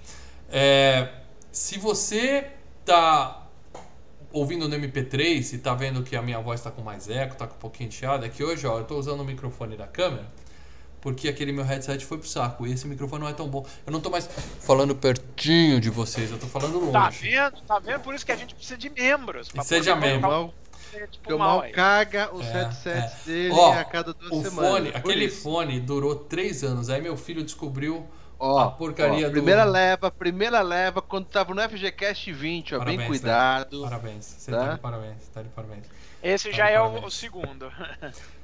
É, 0.50 1.10
se 1.51 1.79
você 1.79 2.48
tá 2.86 3.48
ouvindo 4.32 4.67
no 4.67 4.75
MP3 4.75 5.53
e 5.53 5.58
tá 5.58 5.74
vendo 5.74 6.03
que 6.03 6.15
a 6.15 6.22
minha 6.22 6.39
voz 6.39 6.62
tá 6.62 6.72
com 6.72 6.82
mais 6.82 7.10
eco, 7.10 7.36
tá 7.36 7.48
com 7.48 7.55
um 7.55 7.60
pouquinho 7.60 7.89
de 7.89 7.96
chiado, 7.96 8.25
é 8.25 8.29
que 8.29 8.43
hoje, 8.43 8.65
ó, 8.67 8.79
eu 8.79 8.84
tô 8.84 8.98
usando 8.98 9.22
o 9.22 9.25
microfone 9.25 9.75
da 9.77 9.88
câmera 9.88 10.27
porque 11.03 11.27
aquele 11.27 11.51
meu 11.51 11.65
headset 11.65 12.05
foi 12.05 12.17
pro 12.17 12.27
saco. 12.27 12.65
E 12.65 12.72
esse 12.72 12.88
microfone 12.88 13.24
não 13.24 13.29
é 13.29 13.34
tão 13.34 13.46
bom. 13.46 13.65
Eu 13.86 13.91
não 13.91 14.00
tô 14.00 14.10
mais 14.10 14.25
falando 14.62 14.96
pertinho 14.96 15.82
de 15.82 15.89
vocês, 15.89 16.32
eu 16.32 16.39
tô 16.39 16.48
falando 16.48 16.79
longe. 16.79 16.93
Tá 16.93 17.10
vendo? 17.10 17.62
Tá 17.67 17.79
vendo? 17.79 18.00
Por 18.00 18.15
isso 18.15 18.25
que 18.25 18.32
a 18.32 18.38
gente 18.38 18.55
precisa 18.55 18.77
de 18.77 18.89
membros. 18.89 19.50
seja 19.63 19.98
membro. 19.98 20.53
O- 20.95 21.07
tipo 21.07 21.17
porque 21.23 21.33
o 21.33 21.39
mal 21.39 21.63
caga 21.73 22.33
os 22.33 22.45
É, 22.45 22.51
headsets 22.53 23.27
é. 23.27 23.31
dele 23.31 23.53
Ó, 23.53 23.73
a 23.73 23.83
cada 23.85 24.13
duas 24.13 24.31
o 24.31 24.41
semanas. 24.50 24.71
fone, 24.71 24.89
aquele 24.93 25.25
isso. 25.25 25.41
fone 25.43 25.79
durou 25.79 26.15
três 26.15 26.63
anos. 26.63 26.89
Aí 26.89 27.01
meu 27.01 27.15
filho 27.17 27.43
descobriu 27.43 28.07
Ó, 28.39 28.59
a 28.59 28.71
porcaria 28.71 29.25
ó, 29.27 29.29
do- 29.29 29.33
primeira 29.33 29.63
leva, 29.63 30.12
primeira 30.12 30.62
leva, 30.62 31.01
quando 31.01 31.25
tava 31.27 31.53
no 31.53 31.62
FGCast 31.62 32.31
20, 32.33 32.75
ó, 32.75 32.79
Parabéns, 32.79 32.97
bem 32.97 33.05
né? 33.05 33.07
cuidado. 33.07 33.81
Parabéns. 33.83 34.25
Você 34.25 34.51
Tá? 34.51 34.65
tá 34.67 34.73
de 34.73 34.79
parabéns. 34.79 35.27
Tá 35.33 35.41
de 35.41 35.50
parabéns. 35.50 35.85
Esse 36.21 36.50
Tá, 36.50 36.55
já 36.57 36.69
é 36.69 36.79
o, 36.79 36.83
parabéns. 36.85 37.05
o 37.05 37.09
segundo. 37.12 37.71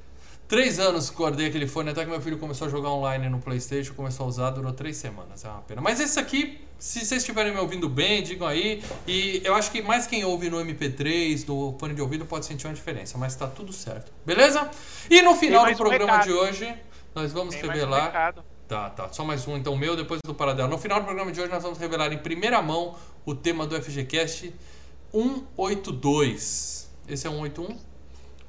Três 0.50 0.80
anos 0.80 1.08
que 1.08 1.16
guardei 1.16 1.46
aquele 1.46 1.68
fone, 1.68 1.90
até 1.90 2.04
que 2.04 2.10
meu 2.10 2.20
filho 2.20 2.36
começou 2.36 2.66
a 2.66 2.70
jogar 2.70 2.90
online 2.90 3.28
no 3.28 3.38
Playstation, 3.38 3.94
começou 3.94 4.26
a 4.26 4.28
usar, 4.28 4.50
durou 4.50 4.72
três 4.72 4.96
semanas, 4.96 5.44
é 5.44 5.48
uma 5.48 5.60
pena. 5.60 5.80
Mas 5.80 6.00
esse 6.00 6.18
aqui, 6.18 6.60
se 6.76 6.98
vocês 7.06 7.22
estiverem 7.22 7.52
me 7.52 7.60
ouvindo 7.60 7.88
bem, 7.88 8.20
digam 8.20 8.48
aí. 8.48 8.82
E 9.06 9.40
eu 9.44 9.54
acho 9.54 9.70
que 9.70 9.80
mais 9.80 10.08
quem 10.08 10.24
ouve 10.24 10.50
no 10.50 10.56
MP3, 10.56 11.46
no 11.46 11.76
fone 11.78 11.94
de 11.94 12.02
ouvido, 12.02 12.26
pode 12.26 12.46
sentir 12.46 12.66
uma 12.66 12.74
diferença, 12.74 13.16
mas 13.16 13.36
tá 13.36 13.46
tudo 13.46 13.72
certo. 13.72 14.10
Beleza? 14.26 14.68
E 15.08 15.22
no 15.22 15.36
final 15.36 15.66
do 15.66 15.70
um 15.70 15.76
programa 15.76 16.14
recado. 16.14 16.26
de 16.26 16.32
hoje, 16.32 16.74
nós 17.14 17.32
vamos 17.32 17.54
Tem 17.54 17.62
um 17.62 17.72
revelar... 17.72 18.06
recado. 18.06 18.42
Tá, 18.66 18.90
tá. 18.90 19.08
Só 19.12 19.24
mais 19.24 19.46
um, 19.46 19.56
então, 19.56 19.76
meu, 19.76 19.94
depois 19.94 20.20
do 20.20 20.34
Paradela. 20.34 20.68
No 20.68 20.78
final 20.78 20.98
do 20.98 21.04
programa 21.04 21.30
de 21.30 21.40
hoje, 21.40 21.52
nós 21.52 21.62
vamos 21.62 21.78
revelar 21.78 22.12
em 22.12 22.18
primeira 22.18 22.60
mão 22.60 22.96
o 23.24 23.36
tema 23.36 23.68
do 23.68 23.80
FGCast 23.80 24.52
182. 25.12 26.90
Esse 27.06 27.28
é 27.28 27.30
181? 27.30 27.78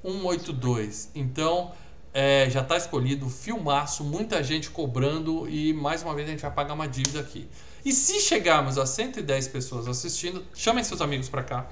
182. 0.04 1.12
Então, 1.14 1.72
é, 2.14 2.50
já 2.50 2.62
está 2.62 2.78
escolhido, 2.78 3.30
filmaço, 3.30 4.04
muita 4.04 4.44
gente 4.44 4.70
cobrando 4.70 5.48
e 5.50 5.74
mais 5.74 6.04
uma 6.04 6.14
vez 6.14 6.28
a 6.28 6.32
gente 6.32 6.42
vai 6.42 6.52
pagar 6.52 6.74
uma 6.74 6.88
dívida 6.88 7.20
aqui. 7.20 7.48
E 7.84 7.92
se 7.92 8.20
chegarmos 8.20 8.78
a 8.78 8.86
110 8.86 9.48
pessoas 9.48 9.88
assistindo, 9.88 10.46
chamem 10.54 10.84
seus 10.84 11.02
amigos 11.02 11.30
para 11.30 11.44
cá. 11.44 11.66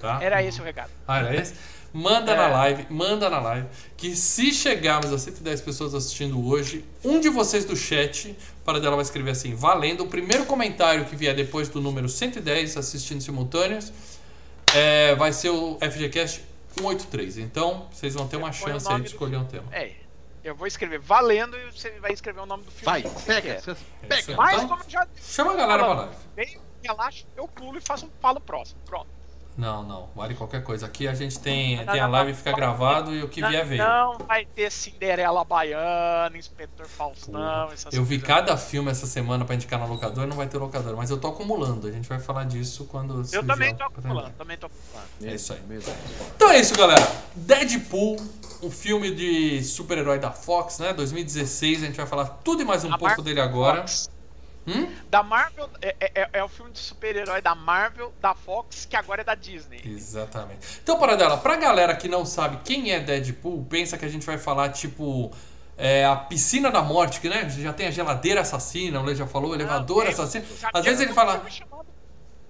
Tá? 0.00 0.18
Era 0.22 0.42
esse 0.42 0.60
o 0.60 0.64
recado. 0.64 0.90
Ah, 1.06 1.18
era 1.20 1.34
esse? 1.34 1.54
Manda 1.92 2.32
É. 2.32 2.36
na 2.36 2.48
live, 2.48 2.86
manda 2.90 3.30
na 3.30 3.38
live. 3.38 3.66
Que 3.96 4.14
se 4.16 4.52
chegarmos 4.52 5.12
a 5.12 5.18
110 5.18 5.60
pessoas 5.62 5.94
assistindo 5.94 6.46
hoje, 6.46 6.84
um 7.04 7.20
de 7.20 7.28
vocês 7.28 7.64
do 7.64 7.76
chat, 7.76 8.36
para 8.64 8.78
dela 8.80 8.96
vai 8.96 9.04
escrever 9.04 9.30
assim, 9.30 9.54
valendo. 9.54 10.02
O 10.04 10.06
primeiro 10.08 10.44
comentário 10.46 11.04
que 11.06 11.14
vier 11.16 11.34
depois 11.34 11.68
do 11.68 11.80
número 11.80 12.08
110 12.08 12.76
assistindo 12.76 13.20
simultâneos 13.22 13.92
é, 14.74 15.14
vai 15.14 15.32
ser 15.32 15.50
o 15.50 15.78
FGCast 15.80 16.42
183. 16.78 17.38
Então, 17.38 17.88
vocês 17.92 18.14
vão 18.14 18.26
ter 18.28 18.36
uma 18.36 18.52
chance 18.52 18.88
aí 18.88 18.96
de 18.96 19.02
do 19.02 19.06
escolher 19.06 19.36
um 19.36 19.44
tema. 19.46 19.64
É, 19.72 19.92
eu 20.44 20.54
vou 20.54 20.66
escrever 20.66 20.98
valendo 20.98 21.56
e 21.56 21.70
você 21.72 21.90
vai 22.00 22.12
escrever 22.12 22.40
o 22.40 22.46
nome 22.46 22.64
do 22.64 22.70
filme. 22.70 22.84
Vai, 22.84 23.02
que 23.02 23.08
você 23.08 23.26
pega, 23.26 23.54
quer. 23.54 23.60
você- 23.62 23.70
É 24.02 24.06
pega. 24.06 24.36
Mas 24.36 24.62
Então, 24.62 24.68
como 24.76 24.90
já 24.90 25.06
chama 25.16 25.52
a 25.52 25.56
galera 25.56 25.84
pra 25.84 25.94
live. 25.94 26.14
bem, 26.34 26.60
relaxa, 26.82 27.26
eu 27.36 27.48
pulo 27.48 27.78
e 27.78 27.80
faço 27.80 28.06
um 28.06 28.10
falo 28.20 28.40
próximo. 28.40 28.80
Pronto. 28.84 29.08
Não, 29.56 29.82
não, 29.82 30.08
vale 30.14 30.34
qualquer 30.34 30.62
coisa. 30.62 30.84
Aqui 30.84 31.08
a 31.08 31.14
gente 31.14 31.38
tem, 31.38 31.78
Não, 31.78 31.92
tem 31.92 32.00
a 32.00 32.04
não, 32.04 32.12
live 32.12 32.32
não. 32.32 32.38
fica 32.38 32.52
gravado 32.52 33.14
e 33.14 33.22
o 33.22 33.28
que 33.28 33.40
vier 33.46 33.64
veio. 33.64 33.82
Não 33.82 34.18
vai 34.18 34.44
ter 34.44 34.70
Cinderela 34.70 35.44
Baiana, 35.44 36.36
Inspetor 36.36 36.86
Faustão, 36.86 37.70
essas 37.72 37.92
Eu 37.94 38.04
vi 38.04 38.20
cada 38.20 38.56
filme 38.56 38.90
essa 38.90 39.06
semana 39.06 39.44
pra 39.46 39.54
indicar 39.54 39.78
na 39.78 39.86
locadora, 39.86 40.26
não 40.26 40.36
vai 40.36 40.46
ter 40.46 40.58
locadora, 40.58 40.94
mas 40.94 41.08
eu 41.10 41.18
tô 41.18 41.28
acumulando. 41.28 41.86
A 41.86 41.90
gente 41.90 42.08
vai 42.08 42.18
falar 42.18 42.44
disso 42.44 42.84
quando. 42.84 43.18
Eu 43.18 43.24
surgir 43.24 43.46
também 43.46 43.70
a 43.70 43.74
tô 43.74 43.84
acumulando, 43.84 44.30
também 44.36 44.56
tô 44.58 44.66
acumulando. 44.66 45.08
É 45.22 45.34
isso 45.34 45.52
aí. 45.52 45.60
Mesmo. 45.66 45.92
Então 46.36 46.50
é 46.50 46.58
isso, 46.60 46.76
galera. 46.76 47.06
Deadpool, 47.34 48.16
um 48.62 48.70
filme 48.70 49.10
de 49.14 49.62
super-herói 49.64 50.18
da 50.18 50.30
Fox, 50.30 50.78
né? 50.78 50.92
2016. 50.92 51.82
A 51.82 51.86
gente 51.86 51.96
vai 51.96 52.06
falar 52.06 52.26
tudo 52.44 52.62
e 52.62 52.64
mais 52.64 52.84
um 52.84 52.88
A 52.88 52.90
pouco 52.90 53.04
Marvel 53.06 53.24
dele 53.24 53.40
agora. 53.40 53.78
Fox. 53.78 54.10
Hum? 54.66 54.92
Da 55.08 55.22
Marvel, 55.22 55.70
é, 55.80 55.94
é, 56.00 56.28
é 56.32 56.42
o 56.44 56.48
filme 56.48 56.72
de 56.72 56.78
super-herói 56.80 57.40
da 57.40 57.54
Marvel, 57.54 58.12
da 58.20 58.34
Fox, 58.34 58.84
que 58.84 58.96
agora 58.96 59.20
é 59.20 59.24
da 59.24 59.34
Disney. 59.34 59.80
Exatamente. 59.84 60.80
Então, 60.82 60.98
para 60.98 61.14
dela, 61.14 61.36
pra 61.38 61.56
galera 61.56 61.94
que 61.94 62.08
não 62.08 62.26
sabe 62.26 62.58
quem 62.64 62.90
é 62.92 62.98
Deadpool, 63.00 63.64
pensa 63.70 63.96
que 63.96 64.04
a 64.04 64.08
gente 64.08 64.26
vai 64.26 64.38
falar 64.38 64.70
tipo. 64.70 65.30
é, 65.78 66.04
a 66.04 66.16
piscina 66.16 66.70
da 66.70 66.82
morte, 66.82 67.20
que 67.20 67.28
né? 67.28 67.48
Já 67.48 67.72
tem 67.72 67.86
a 67.86 67.90
geladeira 67.90 68.40
assassina, 68.40 69.00
o 69.00 69.04
Lê 69.04 69.14
já 69.14 69.26
falou, 69.26 69.52
o 69.52 69.54
elevador 69.54 70.04
Não, 70.04 70.10
assassino. 70.10 70.44
Às 70.72 70.84
vezes 70.84 71.00
ele 71.00 71.12
fala, 71.12 71.44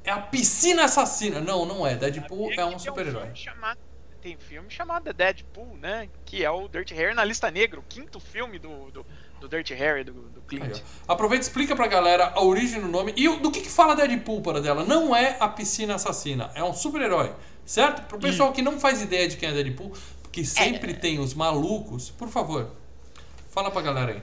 é 0.04 0.10
a 0.10 0.18
piscina 0.18 0.84
assassina. 0.84 1.40
Não, 1.40 1.66
não 1.66 1.86
é. 1.86 1.96
Deadpool 1.96 2.52
é 2.52 2.64
um 2.64 2.78
super-herói. 2.78 3.22
filme 3.24 3.36
chamado- 3.36 3.78
Tem 4.22 4.36
filme 4.38 4.70
chamado 4.70 5.12
Deadpool, 5.12 5.76
né? 5.76 6.08
Que 6.24 6.44
é 6.44 6.50
o 6.50 6.66
Dirty 6.68 6.94
Harry 6.94 7.14
na 7.14 7.24
lista 7.24 7.50
negra, 7.50 7.78
o 7.78 7.82
quinto 7.82 8.18
filme 8.20 8.58
do, 8.58 8.90
do, 8.90 9.06
do 9.40 9.48
Dirty 9.48 9.74
Harry, 9.74 10.04
do, 10.04 10.12
do 10.12 10.40
Clint. 10.42 10.80
Aproveita 11.06 11.44
e 11.44 11.48
explica 11.48 11.74
pra 11.76 11.86
galera 11.86 12.32
a 12.34 12.42
origem 12.42 12.80
do 12.80 12.88
nome 12.88 13.12
e 13.16 13.28
do 13.38 13.50
que, 13.50 13.60
que 13.60 13.68
fala 13.68 13.94
Deadpool 13.94 14.40
para 14.40 14.60
dela. 14.60 14.84
Não 14.84 15.14
é 15.14 15.36
a 15.40 15.48
piscina 15.48 15.94
assassina, 15.94 16.50
é 16.54 16.62
um 16.62 16.72
super-herói, 16.72 17.32
certo? 17.64 18.06
Pro 18.06 18.18
pessoal 18.18 18.52
que 18.52 18.62
não 18.62 18.78
faz 18.80 19.02
ideia 19.02 19.28
de 19.28 19.36
quem 19.36 19.48
é 19.48 19.52
Deadpool, 19.52 19.92
porque 20.22 20.44
sempre 20.44 20.94
tem 20.94 21.18
os 21.18 21.34
malucos, 21.34 22.10
por 22.10 22.28
favor, 22.28 22.70
fala 23.50 23.70
pra 23.70 23.82
galera 23.82 24.12
aí. 24.12 24.22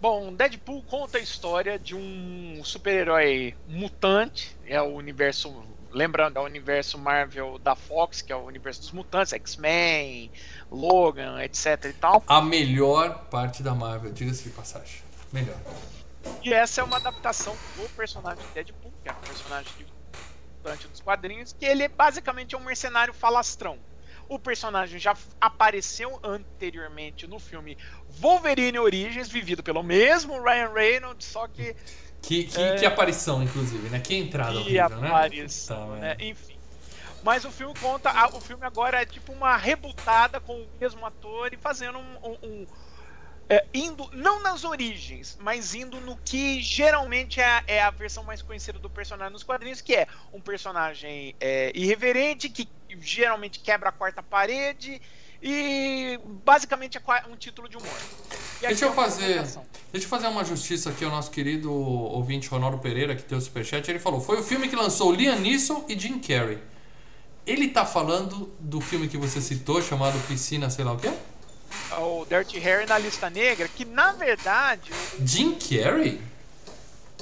Bom, 0.00 0.32
Deadpool 0.32 0.82
conta 0.82 1.18
a 1.18 1.20
história 1.20 1.78
de 1.78 1.94
um 1.94 2.60
super-herói 2.64 3.54
mutante, 3.68 4.56
é 4.66 4.82
o 4.82 4.96
universo, 4.96 5.62
lembrando, 5.92 6.38
é 6.38 6.40
o 6.40 6.44
universo 6.44 6.98
Marvel 6.98 7.58
da 7.58 7.74
Fox, 7.74 8.22
que 8.22 8.32
é 8.32 8.36
o 8.36 8.44
universo 8.44 8.80
dos 8.80 8.92
mutantes, 8.92 9.32
X-Men, 9.32 10.30
Logan, 10.70 11.42
etc 11.42 11.84
e 11.84 11.92
tal. 11.92 12.22
A 12.26 12.40
melhor 12.40 13.26
parte 13.30 13.62
da 13.62 13.74
Marvel, 13.74 14.12
diga-se 14.12 14.44
de 14.44 14.50
passagem. 14.50 15.02
Melhor. 15.32 15.56
E 16.42 16.52
essa 16.52 16.80
é 16.80 16.84
uma 16.84 16.96
adaptação 16.96 17.56
do 17.76 17.88
personagem 17.90 18.44
Deadpool, 18.54 18.92
que 19.02 19.08
é 19.08 19.12
um 19.12 19.16
personagem 19.16 19.72
de 19.76 19.86
mutante 20.56 20.88
dos 20.88 21.00
quadrinhos, 21.00 21.52
que 21.52 21.64
ele 21.64 21.82
é 21.82 21.88
basicamente 21.88 22.54
um 22.54 22.60
mercenário 22.60 23.12
falastrão. 23.12 23.78
O 24.28 24.38
personagem 24.38 24.98
já 24.98 25.16
apareceu 25.40 26.18
anteriormente 26.22 27.26
no 27.26 27.38
filme 27.38 27.76
Wolverine 28.08 28.78
Origins, 28.78 29.28
vivido 29.28 29.62
pelo 29.62 29.82
mesmo 29.82 30.40
Ryan 30.40 30.72
Reynolds, 30.72 31.26
só 31.26 31.48
que 31.48 31.76
Que, 32.22 32.44
que, 32.44 32.60
É. 32.60 32.76
que 32.76 32.86
aparição, 32.86 33.42
inclusive, 33.42 33.88
né? 33.90 33.98
Que 34.00 34.14
entrada 34.14 34.52
que 34.52 34.58
horrível, 34.58 34.88
né? 35.00 35.28
Puta 35.28 35.86
né? 35.86 36.00
merda. 36.00 36.24
Enfim. 36.24 36.56
Mas 37.22 37.44
o 37.44 37.50
filme 37.50 37.74
conta. 37.80 38.10
o 38.34 38.40
filme 38.40 38.64
agora 38.64 39.02
é 39.02 39.06
tipo 39.06 39.32
uma 39.32 39.56
rebutada 39.56 40.40
com 40.40 40.54
o 40.54 40.68
mesmo 40.80 41.04
ator 41.04 41.52
e 41.52 41.56
fazendo 41.56 41.98
um. 41.98 42.16
um- 42.24 42.38
um, 42.42 42.66
é, 43.48 43.66
indo, 43.74 44.08
não 44.14 44.42
nas 44.42 44.64
origens, 44.64 45.36
mas 45.38 45.74
indo 45.74 46.00
no 46.00 46.16
que 46.16 46.62
geralmente 46.62 47.38
é, 47.40 47.44
a- 47.44 47.64
é 47.66 47.82
a 47.82 47.90
versão 47.90 48.24
mais 48.24 48.40
conhecida 48.40 48.78
do 48.78 48.88
personagem 48.88 49.32
nos 49.32 49.42
quadrinhos, 49.42 49.80
que 49.82 49.94
é 49.94 50.06
um 50.32 50.40
personagem 50.40 51.34
é, 51.38 51.70
irreverente, 51.74 52.48
que 52.48 52.66
geralmente 52.88 53.58
quebra 53.60 53.88
a 53.90 53.92
quarta 53.92 54.22
parede 54.22 55.02
e 55.42 56.20
basicamente 56.44 56.96
é 56.96 57.02
um 57.28 57.36
título 57.36 57.68
de 57.68 57.76
humor. 57.76 57.90
Deixa 58.60 58.84
eu 58.84 58.90
é 58.90 58.92
uma 58.92 59.02
fazer. 59.02 59.42
Deixa 59.90 60.06
eu 60.06 60.08
fazer 60.08 60.28
uma 60.28 60.44
justiça 60.44 60.90
aqui 60.90 61.04
ao 61.04 61.10
nosso 61.10 61.32
querido 61.32 61.72
ouvinte 61.72 62.48
Ronaldo 62.48 62.78
Pereira, 62.78 63.16
que 63.16 63.24
tem 63.24 63.36
o 63.36 63.40
superchat. 63.40 63.90
Ele 63.90 63.98
falou: 63.98 64.20
foi 64.20 64.38
o 64.38 64.42
filme 64.44 64.68
que 64.68 64.76
lançou 64.76 65.12
Liam 65.12 65.36
Neeson 65.40 65.84
e 65.88 65.98
Jim 65.98 66.20
Carrey. 66.20 66.58
Ele 67.44 67.66
tá 67.68 67.84
falando 67.84 68.54
do 68.60 68.80
filme 68.80 69.08
que 69.08 69.16
você 69.16 69.40
citou, 69.40 69.82
chamado 69.82 70.16
Piscina, 70.28 70.70
sei 70.70 70.84
lá 70.84 70.92
o 70.92 70.96
quê? 70.96 71.12
O 71.98 72.24
Dirty 72.24 72.60
Harry 72.60 72.86
na 72.86 72.96
lista 72.96 73.28
negra, 73.28 73.66
que 73.66 73.84
na 73.84 74.12
verdade 74.12 74.92
Jim 75.24 75.56
Carrey? 75.58 76.20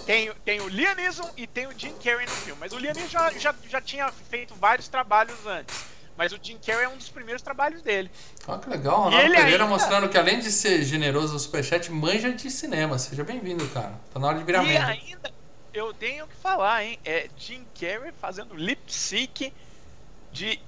Tem, 0.04 0.30
tem 0.44 0.60
o 0.60 0.68
Liam 0.68 0.94
Neeson 0.94 1.30
e 1.38 1.46
tem 1.46 1.66
o 1.66 1.72
Jim 1.78 1.94
Carrey 2.04 2.26
no 2.26 2.32
filme. 2.32 2.60
Mas 2.60 2.72
o 2.72 2.78
Liam 2.78 2.92
Neeson 2.92 3.08
já, 3.08 3.30
já, 3.32 3.54
já 3.66 3.80
tinha 3.80 4.12
feito 4.12 4.54
vários 4.56 4.88
trabalhos 4.88 5.46
antes. 5.46 5.89
Mas 6.20 6.32
o 6.32 6.38
Jim 6.42 6.58
Carrey 6.58 6.84
é 6.84 6.88
um 6.90 6.98
dos 6.98 7.08
primeiros 7.08 7.40
trabalhos 7.40 7.80
dele. 7.80 8.10
Ah, 8.46 8.58
que 8.58 8.68
legal. 8.68 9.04
Ronaldo 9.04 9.26
Pereira 9.28 9.50
ainda- 9.52 9.64
mostrando 9.64 10.06
que 10.06 10.18
além 10.18 10.38
de 10.38 10.52
ser 10.52 10.82
generoso 10.82 11.32
no 11.32 11.38
superchat, 11.38 11.90
manja 11.90 12.30
de 12.30 12.50
cinema. 12.50 12.98
Seja 12.98 13.24
bem-vindo, 13.24 13.66
cara. 13.68 13.98
Tá 14.12 14.20
na 14.20 14.26
hora 14.26 14.36
de 14.38 14.44
virar 14.44 14.62
e 14.62 14.66
membro. 14.66 14.86
ainda, 14.86 15.32
eu 15.72 15.94
tenho 15.94 16.26
que 16.26 16.36
falar, 16.36 16.84
hein? 16.84 16.98
É 17.06 17.30
Jim 17.38 17.64
Carrey 17.74 18.12
fazendo 18.20 18.54
lip 18.54 18.82
sync 18.92 19.50
de 20.30 20.60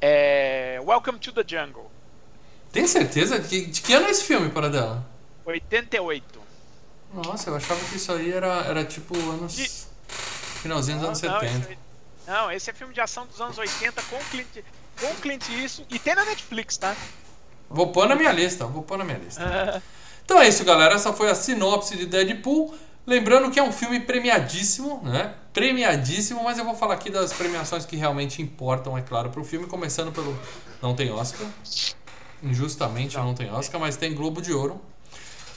é, 0.00 0.80
Welcome 0.84 1.18
to 1.18 1.32
the 1.32 1.42
Jungle. 1.44 1.90
Tem 2.70 2.86
certeza? 2.86 3.40
De, 3.40 3.66
de 3.66 3.82
que 3.82 3.92
ano 3.92 4.06
é 4.06 4.10
esse 4.10 4.22
filme, 4.22 4.48
para 4.50 4.70
dela? 4.70 5.04
88. 5.44 6.40
Nossa, 7.12 7.50
eu 7.50 7.56
achava 7.56 7.84
que 7.86 7.96
isso 7.96 8.12
aí 8.12 8.30
era, 8.32 8.46
era 8.64 8.84
tipo 8.84 9.16
anos. 9.28 9.56
De- 9.56 9.68
Finalzinho 10.62 10.98
dos 10.98 11.06
anos 11.08 11.20
Não, 11.22 11.32
não, 11.32 11.40
70. 11.40 11.58
esse, 11.72 11.78
não, 12.28 12.52
esse 12.52 12.70
é 12.70 12.72
filme 12.72 12.94
de 12.94 13.00
ação 13.00 13.26
dos 13.26 13.40
anos 13.40 13.58
80 13.58 14.00
com 14.04 14.16
Clint, 14.30 14.46
com 15.00 15.14
Clint 15.16 15.48
Eastwood. 15.48 15.94
E 15.94 15.98
tem 15.98 16.14
na 16.14 16.24
Netflix, 16.24 16.76
tá? 16.76 16.94
Vou 17.68 17.88
pôr 17.88 18.08
na 18.08 18.14
minha 18.14 18.32
lista, 18.32 18.66
vou 18.66 18.82
pôr 18.82 18.98
na 18.98 19.04
minha 19.04 19.18
lista. 19.18 19.42
Ah, 19.42 19.80
Então 20.30 20.40
é 20.40 20.46
isso, 20.46 20.64
galera. 20.64 20.94
Essa 20.94 21.12
foi 21.12 21.28
a 21.28 21.34
sinopse 21.34 21.96
de 21.96 22.06
Deadpool. 22.06 22.72
Lembrando 23.04 23.50
que 23.50 23.58
é 23.58 23.62
um 23.64 23.72
filme 23.72 23.98
premiadíssimo, 23.98 25.00
né? 25.02 25.34
Premiadíssimo, 25.52 26.44
mas 26.44 26.56
eu 26.56 26.64
vou 26.64 26.76
falar 26.76 26.94
aqui 26.94 27.10
das 27.10 27.32
premiações 27.32 27.84
que 27.84 27.96
realmente 27.96 28.40
importam, 28.40 28.96
é 28.96 29.02
claro, 29.02 29.30
pro 29.30 29.42
filme, 29.42 29.66
começando 29.66 30.12
pelo. 30.12 30.38
Não 30.80 30.94
tem 30.94 31.10
Oscar. 31.10 31.44
Injustamente 32.44 33.16
não, 33.16 33.34
tem 33.34 33.50
Oscar, 33.50 33.80
mas 33.80 33.96
tem 33.96 34.14
Globo 34.14 34.40
de 34.40 34.52
Ouro. 34.52 34.80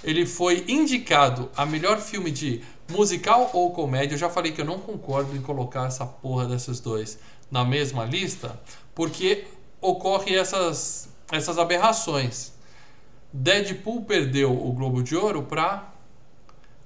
Ele 0.03 0.25
foi 0.25 0.65
indicado 0.67 1.51
a 1.55 1.67
melhor 1.67 2.01
filme 2.01 2.31
de 2.31 2.63
musical 2.89 3.51
ou 3.53 3.71
comédia. 3.71 4.15
Eu 4.15 4.19
já 4.19 4.29
falei 4.29 4.51
que 4.51 4.61
eu 4.61 4.65
não 4.65 4.79
concordo 4.79 5.35
em 5.37 5.41
colocar 5.41 5.85
essa 5.85 6.03
porra 6.03 6.47
desses 6.47 6.79
dois 6.79 7.19
na 7.51 7.63
mesma 7.63 8.03
lista, 8.05 8.59
porque 8.95 9.45
ocorre 9.81 10.35
essas, 10.35 11.09
essas 11.31 11.57
aberrações. 11.57 12.53
Deadpool 13.31 14.05
perdeu 14.05 14.51
o 14.51 14.71
Globo 14.71 15.01
de 15.01 15.15
Ouro 15.15 15.43
pra 15.43 15.91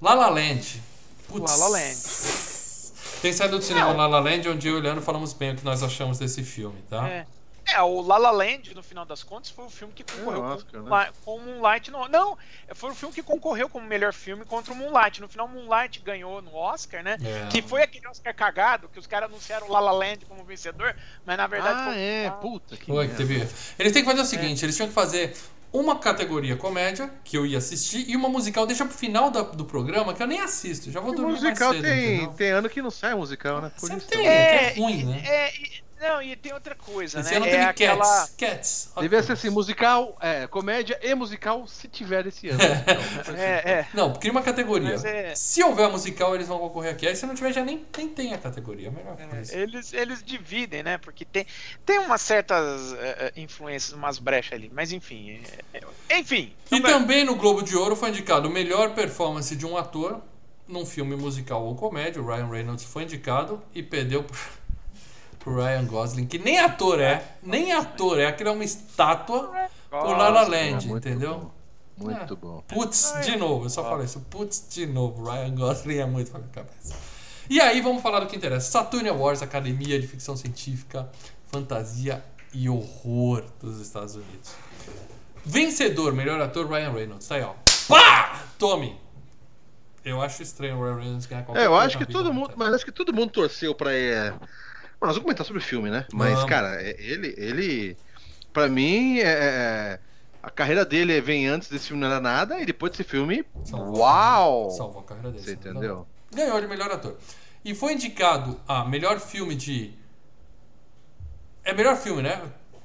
La 0.02 0.14
La 0.14 0.30
Land. 0.30 0.82
Putz. 1.28 1.52
La 1.52 1.58
La 1.58 1.68
Land. 1.68 1.98
Tem 3.22 3.34
saído 3.34 3.58
do 3.58 3.64
cinema 3.64 3.90
Não. 3.90 3.98
La 3.98 4.08
La 4.08 4.20
Land, 4.20 4.48
onde 4.50 4.68
eu 4.68 4.76
e 4.76 4.80
o 4.80 4.82
Leandro 4.82 5.02
falamos 5.02 5.34
bem 5.34 5.52
o 5.52 5.56
que 5.56 5.66
nós 5.66 5.84
achamos 5.84 6.20
desse 6.20 6.44
filme, 6.44 6.82
tá? 6.90 7.08
É. 7.08 7.28
É, 7.74 7.82
o 7.82 8.02
La 8.02 8.18
La 8.18 8.32
Land, 8.32 8.74
no 8.74 8.82
final 8.82 9.06
das 9.06 9.24
contas, 9.24 9.50
foi 9.52 9.66
o 9.66 9.70
filme 9.70 9.94
que 9.94 10.04
concorreu 10.04 10.40
É, 10.40 10.48
com, 10.48 10.54
Oscar, 10.56 10.82
né? 10.84 10.90
Moonlight- 10.90 11.14
com 11.26 11.40
Moonlight. 11.40 11.92
No, 11.92 12.08
não, 12.08 12.38
foi 12.74 12.92
o 12.92 12.96
filme 12.96 13.14
que 13.14 13.22
concorreu 13.22 13.68
como 13.70 13.86
melhor 13.86 14.14
filme 14.14 14.46
contra 14.46 14.74
o 14.74 14.76
Moonlight. 14.76 15.20
No 15.22 15.28
final, 15.28 15.48
Moonlight 15.48 16.00
ganhou 16.02 16.42
no 16.42 16.56
Oscar, 16.56 17.04
né? 17.04 17.18
É. 17.22 17.48
Que 17.50 17.62
foi 17.62 17.84
aquele 17.84 18.08
Oscar 18.08 18.34
cagado, 18.34 18.88
que 18.88 18.98
os 19.00 19.06
caras 19.08 19.30
anunciaram 19.30 19.70
La 19.70 19.80
La 19.80 19.92
Land 19.92 20.26
como 20.26 20.44
vencedor, 20.46 20.96
mas 21.26 21.38
na 21.38 21.46
verdade 21.48 21.80
Ah, 21.82 21.86
foi... 21.86 21.98
é, 22.00 22.30
puta 22.42 22.78
que 22.78 22.86
Foi, 22.86 23.08
teve. 23.10 23.36
Eles 23.78 23.92
têm 23.92 24.04
que 24.04 24.10
fazer 24.10 24.22
o 24.22 24.26
seguinte: 24.26 24.64
eles 24.64 24.76
tinham 24.76 24.88
que 24.88 24.94
fazer 24.96 25.36
uma 25.74 26.00
categoria 26.00 26.56
comédia, 26.56 27.12
que 27.26 27.38
eu 27.38 27.46
ia 27.46 27.58
assistir, 27.58 28.10
e 28.10 28.16
uma 28.16 28.30
musical. 28.30 28.66
Deixa 28.66 28.86
pro 28.86 28.94
final 28.98 29.30
da- 29.30 29.42
do 29.42 29.66
programa, 29.66 30.14
que 30.14 30.24
eu 30.24 30.28
nem 30.28 30.40
assisto. 30.40 30.90
Já 30.90 31.02
vou 31.02 31.12
E 31.12 31.16
dormir 31.18 31.34
musical 31.34 31.70
mais 31.74 31.82
cedo, 31.82 31.92
tem, 31.94 32.34
tem 32.36 32.52
ano 32.52 32.70
que 32.70 32.82
não 32.82 32.90
sai 32.90 33.14
musical, 33.14 33.62
né? 33.62 33.72
Por 33.78 33.88
Sempre 33.90 33.98
isso 33.98 34.08
tem. 34.08 34.26
É, 34.26 34.72
que 34.72 34.80
é 34.80 34.82
ruim, 34.84 35.04
né? 35.04 35.22
é, 35.26 35.54
e- 35.56 35.87
Não, 36.00 36.22
e 36.22 36.36
tem 36.36 36.54
outra 36.54 36.76
coisa, 36.76 37.20
Esse 37.22 37.32
né? 37.32 37.38
ano 37.38 37.46
é 37.48 37.50
teve 37.50 37.64
aquela... 37.64 38.06
Cats. 38.06 38.34
Cats. 38.38 38.92
Devia 39.00 39.24
ser 39.24 39.32
assim, 39.34 39.50
musical, 39.50 40.16
é, 40.22 40.46
comédia 40.48 41.00
e 41.02 41.16
musical, 41.16 41.68
se 41.68 41.88
tiver 41.88 42.28
esse 42.28 42.50
ano. 42.50 42.60
Então, 43.20 43.36
É, 43.36 43.72
é. 43.80 43.88
Não, 43.94 44.14
cria 44.14 44.32
uma 44.32 44.42
categoria. 44.44 44.92
Mas 44.92 45.04
é- 45.06 45.34
Se 45.36 45.64
houver 45.64 45.90
musical, 45.90 46.36
eles 46.36 46.48
vão 46.48 46.60
concorrer 46.60 46.92
aqui. 46.92 47.08
Aí 47.08 47.16
se 47.16 47.26
não 47.26 47.34
tiver, 47.36 47.52
já 47.52 47.64
nem, 47.64 47.86
nem 47.98 48.08
tem 48.10 48.34
a 48.34 48.38
categoria. 48.38 48.88
É 48.88 48.90
a 48.90 48.94
melhor 48.94 49.18
coisa. 49.18 49.58
Eles, 49.58 49.92
eles 49.94 50.24
dividem, 50.24 50.84
né? 50.84 50.98
Porque 50.98 51.26
tem, 51.26 51.46
tem 51.86 52.00
umas 52.00 52.22
certas 52.22 52.94
é, 52.94 53.32
é, 53.36 53.42
influências, 53.42 53.94
umas 53.94 54.20
brechas 54.20 54.54
ali. 54.54 54.72
Mas 54.74 54.92
enfim. 54.92 55.42
é- 55.74 55.82
é- 56.10 56.20
enfim. 56.20 56.54
E 56.72 56.80
também 56.82 57.24
no 57.24 57.36
Globo 57.36 57.64
de 57.64 57.76
Ouro 57.76 57.96
foi 57.96 58.10
indicado 58.10 58.50
melhor 58.50 58.94
performance 58.94 59.56
de 59.56 59.66
um 59.66 59.76
ator 59.78 60.22
num 60.68 60.86
filme 60.86 61.16
musical 61.16 61.64
ou 61.66 61.76
comédia. 61.76 62.22
O 62.22 62.26
Ryan 62.28 62.50
Reynolds 62.50 62.84
foi 62.86 63.04
indicado 63.04 63.62
e 63.74 63.82
perdeu 63.82 64.24
pro, 64.24 64.38
pro 65.48 65.56
Ryan 65.56 65.86
Gosling, 65.86 66.26
que 66.26 66.38
nem 66.38 66.60
ator 66.60 67.00
é, 67.00 67.24
nem 67.42 67.72
ator 67.72 68.20
é, 68.20 68.26
aquilo 68.26 68.50
é 68.50 68.52
uma 68.52 68.66
estátua 68.66 69.50
por 69.90 70.18
La 70.18 70.28
La 70.28 70.42
Land, 70.42 70.86
É 70.86 70.90
muito 70.90 71.08
entendeu? 71.08 71.36
bom, 71.98 72.06
Muito 72.06 72.34
É. 72.34 72.36
bom. 72.36 72.64
Putz, 72.68 73.14
de 73.24 73.38
novo, 73.38 73.66
eu 73.66 73.70
só 73.70 73.82
falei 73.84 74.06
isso. 74.06 74.20
Putz, 74.30 74.68
de 74.70 74.86
novo. 74.86 75.24
Ryan 75.24 75.56
Gosling 75.56 75.98
é 75.98 76.06
muito 76.06 76.30
pra 76.30 76.40
minha 76.42 76.52
cabeça. 76.52 76.96
E 77.50 77.62
aí, 77.62 77.80
vamos 77.82 78.04
falar 78.04 78.20
do 78.20 78.28
que 78.28 78.36
interessa. 78.36 78.70
Saturn 78.70 79.08
Awards, 79.08 79.42
Academia 79.42 80.00
de 80.00 80.06
Ficção 80.06 80.36
Científica, 80.36 81.10
Fantasia 81.48 82.22
e 82.54 82.70
Horror 82.70 83.46
dos 83.62 83.80
Estados 83.80 84.16
Unidos. 84.16 84.52
Vencedor, 85.46 86.12
melhor 86.14 86.40
ator, 86.42 86.68
Ryan 86.70 86.92
Reynolds. 86.92 87.26
Tá 87.28 87.36
aí, 87.36 87.42
ó. 87.42 87.54
Pá! 87.88 88.44
Tome! 88.60 89.00
Eu 90.04 90.22
acho 90.22 90.44
estranho 90.44 90.78
o 90.78 90.84
Ryan 90.84 90.96
Reynolds 90.98 91.26
ganhar 91.26 91.44
qualquer 91.44 91.64
É, 91.64 91.66
eu 91.66 91.76
acho 91.76 91.98
que 91.98 92.06
todo 92.06 92.30
né, 92.30 92.36
mundo, 92.36 92.54
mas 92.56 92.74
acho 92.74 92.86
que 92.86 92.92
todo 92.92 93.14
mundo 93.14 93.32
torceu 93.32 93.74
pra. 93.74 93.94
É... 93.94 94.34
Bom, 95.00 95.08
nós 95.08 95.16
vamos 95.16 95.24
comentar 95.24 95.46
sobre 95.46 95.62
o 95.62 95.66
filme, 95.66 95.90
né? 95.90 96.06
Mas, 96.14 96.44
cara, 96.46 96.82
é- 96.82 96.96
ele, 97.00 97.34
ele, 97.38 97.98
pra 98.52 98.68
mim, 98.68 99.20
é- 99.20 99.24
é... 99.24 100.00
a 100.42 100.50
carreira 100.50 100.84
dele 100.86 101.20
vem 101.22 101.48
antes 101.48 101.70
desse 101.70 101.88
filme 101.88 102.02
não 102.02 102.08
era 102.10 102.20
nada 102.20 102.60
e 102.60 102.66
depois 102.66 102.92
desse 102.92 103.04
filme, 103.04 103.46
Salvou. 103.64 103.98
uau! 104.00 104.72
Salvou 104.72 105.02
a 105.02 105.04
carreira 105.04 105.32
dele. 105.32 105.44
Você 105.44 105.54
entendeu? 105.54 106.08
Ganhou 106.34 106.60
de 106.60 106.68
melhor 106.68 106.92
ator. 106.92 107.18
E 107.64 107.76
foi 107.76 107.94
indicado 107.94 108.60
a 108.68 108.86
melhor 108.86 109.20
filme 109.20 109.54
de. 109.56 109.94
É 111.64 111.74
melhor 111.74 111.98
filme, 111.98 112.22
né? 112.22 112.42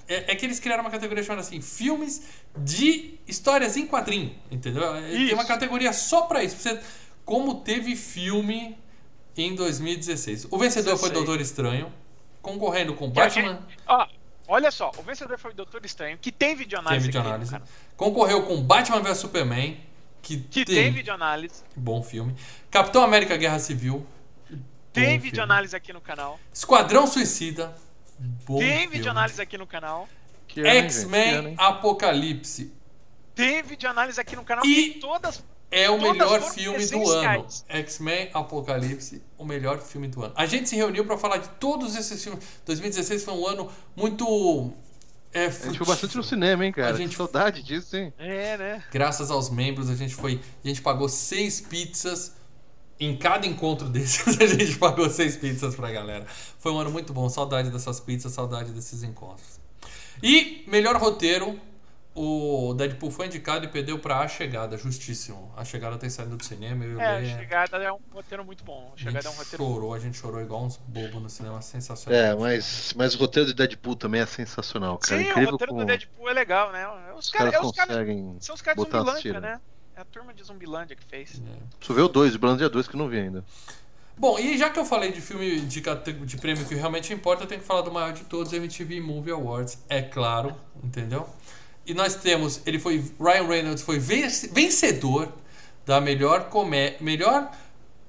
É, 0.09 0.33
é 0.33 0.35
que 0.35 0.45
eles 0.45 0.59
criaram 0.59 0.83
uma 0.83 0.90
categoria 0.90 1.23
chamada 1.23 1.42
assim: 1.42 1.61
filmes 1.61 2.23
de 2.59 3.19
histórias 3.26 3.76
em 3.76 3.87
quadrinho, 3.87 4.35
entendeu? 4.50 4.95
É, 4.97 5.00
Tem 5.09 5.25
Isso. 5.26 5.35
uma 5.35 5.45
categoria 5.45 5.92
só 5.92 6.23
pra 6.23 6.42
isso. 6.42 6.57
pra 6.57 6.73
Você, 6.75 6.81
como 7.25 7.57
teve 7.61 7.95
filme 7.97 8.76
em 9.37 9.54
2016. 9.54 10.49
O 10.50 10.59
vencedor 10.59 10.97
foi 10.97 11.11
16. 11.11 11.12
Doutor 11.12 11.40
Estranho, 11.40 11.92
concorrendo 12.42 12.94
com 12.94 13.08
Batman. 13.08 13.52
gente- 13.54 13.78
ó, 13.87 14.06
olha 14.49 14.70
só, 14.70 14.90
o 14.99 15.02
vencedor 15.02 15.38
foi 15.38 15.52
o 15.52 15.54
Doutor 15.54 15.84
Estranho, 15.87 16.18
que 16.18 16.30
tem 16.32 16.49
Tem 16.50 16.56
videoanálise. 16.56 17.08
aqui, 17.08 17.16
videoanálise. 17.18 17.50
cara. 17.52 17.64
Concorreu 17.96 18.42
com 18.42 18.61
Batman 18.62 19.00
vs 19.00 19.18
Superman, 19.18 19.80
que, 20.20 20.38
Que 20.38 20.64
tem, 20.64 20.75
tem 20.75 20.92
videoanálise. 20.92 21.62
bom 21.76 22.02
filme. 22.02 22.34
Capitão 22.70 23.02
América 23.02 23.37
Guerra 23.37 23.58
Civil. 23.58 24.06
Tem 24.92 25.04
filme. 25.04 25.18
videoanálise 25.18 25.75
aqui 25.75 25.92
no 25.92 26.00
canal. 26.00 26.38
Esquadrão 26.52 27.06
Suicida. 27.06 27.75
Bom 28.46 28.58
tem 28.58 28.80
filme. 28.80 28.87
videoanálise 28.96 29.40
aqui 29.40 29.56
no 29.56 29.66
canal. 29.66 30.06
X-Men? 30.54 31.54
Apocalipse. 31.56 32.72
Tem 33.34 33.62
videoanálise 33.62 34.20
aqui 34.20 34.37
no 34.37 34.44
canal. 34.44 34.64
E- 34.66 34.90
E 34.96 35.00
todas. 35.00 35.42
É 35.73 35.88
o 35.91 35.99
Todas 35.99 36.12
melhor 36.12 36.41
filme 36.52 36.87
do 36.87 37.11
ano. 37.11 37.47
X-Men 37.67 38.29
Apocalipse, 38.35 39.23
o 39.38 39.45
melhor 39.45 39.79
filme 39.81 40.07
do 40.07 40.23
ano. 40.23 40.35
A 40.37 40.45
gente 40.45 40.69
se 40.69 40.76
reuniu 40.76 41.05
pra 41.07 41.17
falar 41.17 41.38
de 41.38 41.49
todos 41.59 41.97
esses 41.97 42.23
filmes. 42.23 42.45
2016 42.67 43.25
foi 43.25 43.33
um 43.35 43.47
ano 43.47 43.71
muito. 43.97 44.71
É, 45.33 45.47
A 45.47 45.50
gente 45.50 45.79
foi 45.79 45.87
bastante 45.87 46.14
no 46.14 46.23
cinema, 46.23 46.67
hein, 46.67 46.73
cara? 46.73 46.95
A 46.95 46.99
gente- 46.99 47.12
Que 47.12 47.17
saudade 47.17 47.62
disso, 47.62 47.97
hein? 47.97 48.12
É, 48.19 48.59
né? 48.59 48.85
Graças 48.93 49.31
aos 49.31 49.49
membros, 49.49 49.88
a 49.88 49.95
gente 49.95 50.14
foi. 50.14 50.38
A 50.62 50.69
gente 50.69 50.83
pagou 50.83 51.09
seis 51.09 51.61
pizzas. 51.61 52.35
Em 53.01 53.16
cada 53.16 53.46
encontro 53.46 53.88
desses, 53.88 54.20
a 54.40 54.46
gente 54.46 54.77
pagou 54.77 55.09
seis 55.11 55.37
pizzas 55.37 55.75
pra 55.75 55.90
galera. 55.90 56.25
Foi 56.59 56.70
um 56.70 56.79
ano 56.79 56.90
muito 56.90 57.12
bom. 57.14 57.29
Saudade 57.31 57.70
dessas 57.70 57.99
pizzas, 57.99 58.31
saudade 58.33 58.70
desses 58.73 59.03
encontros. 59.03 59.59
E 60.23 60.62
melhor 60.68 60.96
roteiro, 60.96 61.59
o 62.14 62.75
Deadpool 62.75 63.11
foi 63.11 63.27
indicado 63.27 63.64
e 63.64 63.68
perdeu 63.68 63.98
pra 63.98 64.20
A 64.20 64.29
Chegada, 64.29 64.77
justíssimo. 64.77 65.53
A 65.57 65.64
Chegada 65.64 65.96
tem 65.96 66.11
saído 66.11 66.37
do 66.37 66.44
cinema, 66.44 66.85
eu 66.85 66.92
e 66.92 66.96
o 66.96 67.01
É, 67.01 67.18
a 67.18 67.38
chegada 67.38 67.77
é 67.79 67.92
um 67.92 67.98
roteiro 68.12 68.44
muito 68.44 68.64
bom. 68.64 68.90
A 68.90 68.94
a 68.94 68.98
chegada 68.98 69.20
gente 69.20 69.27
é 69.27 69.31
um 69.31 69.38
roteiro 69.38 69.64
chorou, 69.64 69.94
a 69.94 69.98
gente 69.98 70.18
chorou 70.18 70.40
igual 70.42 70.64
uns 70.64 70.77
bobos 70.77 71.22
no 71.22 71.31
cinema, 71.31 71.62
sensacional. 71.62 72.20
É, 72.20 72.35
mas, 72.35 72.92
mas 72.96 73.14
o 73.14 73.18
roteiro 73.18 73.48
de 73.48 73.55
Deadpool 73.55 73.96
também 73.96 74.20
é 74.20 74.27
sensacional, 74.27 74.98
cara. 74.98 75.18
Sim, 75.20 75.27
o 75.27 75.31
Incrível 75.31 75.51
roteiro 75.53 75.70
como 75.72 75.81
do 75.85 75.87
Deadpool 75.87 76.29
é 76.29 76.33
legal, 76.35 76.72
né? 76.72 76.87
Os 77.14 77.27
os 77.27 77.31
caras 77.31 77.53
caras 77.53 77.64
é 77.64 77.66
os 77.66 77.72
caras- 77.77 77.96
conseguem 77.96 78.37
são 78.40 78.55
os 78.55 78.62
caras 78.62 78.85
de 78.85 78.90
Zumbilândia, 78.90 79.40
né? 79.40 79.61
É 79.96 80.01
a 80.01 80.05
turma 80.05 80.33
de 80.35 80.42
Zumbilândia 80.42 80.96
que 80.96 81.05
fez. 81.05 81.40
Só 81.81 81.92
vê 81.94 82.01
o 82.01 82.09
2, 82.09 82.37
Blandia 82.37 82.68
2 82.68 82.88
que 82.88 82.94
eu 82.94 82.98
não 82.98 83.09
vi 83.09 83.18
ainda. 83.18 83.44
Bom, 84.16 84.38
e 84.38 84.57
já 84.59 84.68
que 84.70 84.79
eu 84.79 84.85
falei 84.85 85.11
de 85.11 85.20
filme 85.20 85.61
de, 85.62 85.81
de 86.27 86.37
prêmio 86.37 86.64
que 86.66 86.75
realmente 86.75 87.12
importa, 87.12 87.44
eu 87.44 87.48
tenho 87.48 87.61
que 87.61 87.66
falar 87.66 87.81
do 87.81 87.90
maior 87.90 88.12
de 88.12 88.25
todos, 88.25 88.53
MTV 88.53 89.01
Movie 89.01 89.33
Awards, 89.33 89.79
é 89.88 90.03
claro, 90.03 90.55
entendeu? 90.85 91.29
E 91.87 91.95
nós 91.95 92.14
temos, 92.14 92.61
ele 92.64 92.79
foi, 92.79 93.05
Ryan 93.21 93.47
Reynolds 93.47 93.83
foi 93.83 93.99
vence- 93.99 94.49
vencedor 94.49 95.29
da 95.85 96.01
melhor, 96.01 96.45
comé 96.49 96.97
melhor 97.01 97.51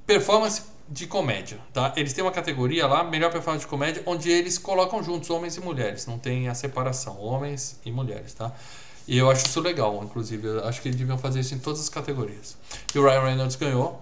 performance 0.06 0.62
de 0.88 1.08
comédia, 1.08 1.60
tá? 1.74 1.92
Eles 1.96 2.14
têm 2.14 2.24
uma 2.24 2.32
categoria 2.32 2.86
lá, 2.86 3.04
melhor 3.04 3.32
performance 3.32 3.66
de 3.66 3.70
comédia, 3.70 4.04
onde 4.06 4.30
eles 4.30 4.58
colocam 4.60 5.02
juntos 5.02 5.30
homens 5.30 5.56
e 5.56 5.62
mulheres, 5.62 6.06
não 6.06 6.20
tem 6.20 6.50
a 6.50 6.54
separação, 6.54 7.20
homens 7.20 7.80
e 7.86 7.92
mulheres, 7.92 8.34
tá? 8.34 8.52
E 9.08 9.18
eu 9.18 9.30
acho 9.30 9.46
isso 9.48 9.60
legal, 9.60 10.02
inclusive, 10.04 10.46
eu 10.48 10.68
acho 10.68 10.82
que 10.82 10.88
eles 10.90 10.98
deviam 10.98 11.18
fazer 11.18 11.40
isso 11.40 11.56
em 11.56 11.60
todas 11.60 11.80
as 11.80 11.90
categorias. 11.90 12.56
E 12.94 13.00
o 13.00 13.04
Ryan 13.04 13.22
Reynolds 13.24 13.56
ganhou. 13.56 14.00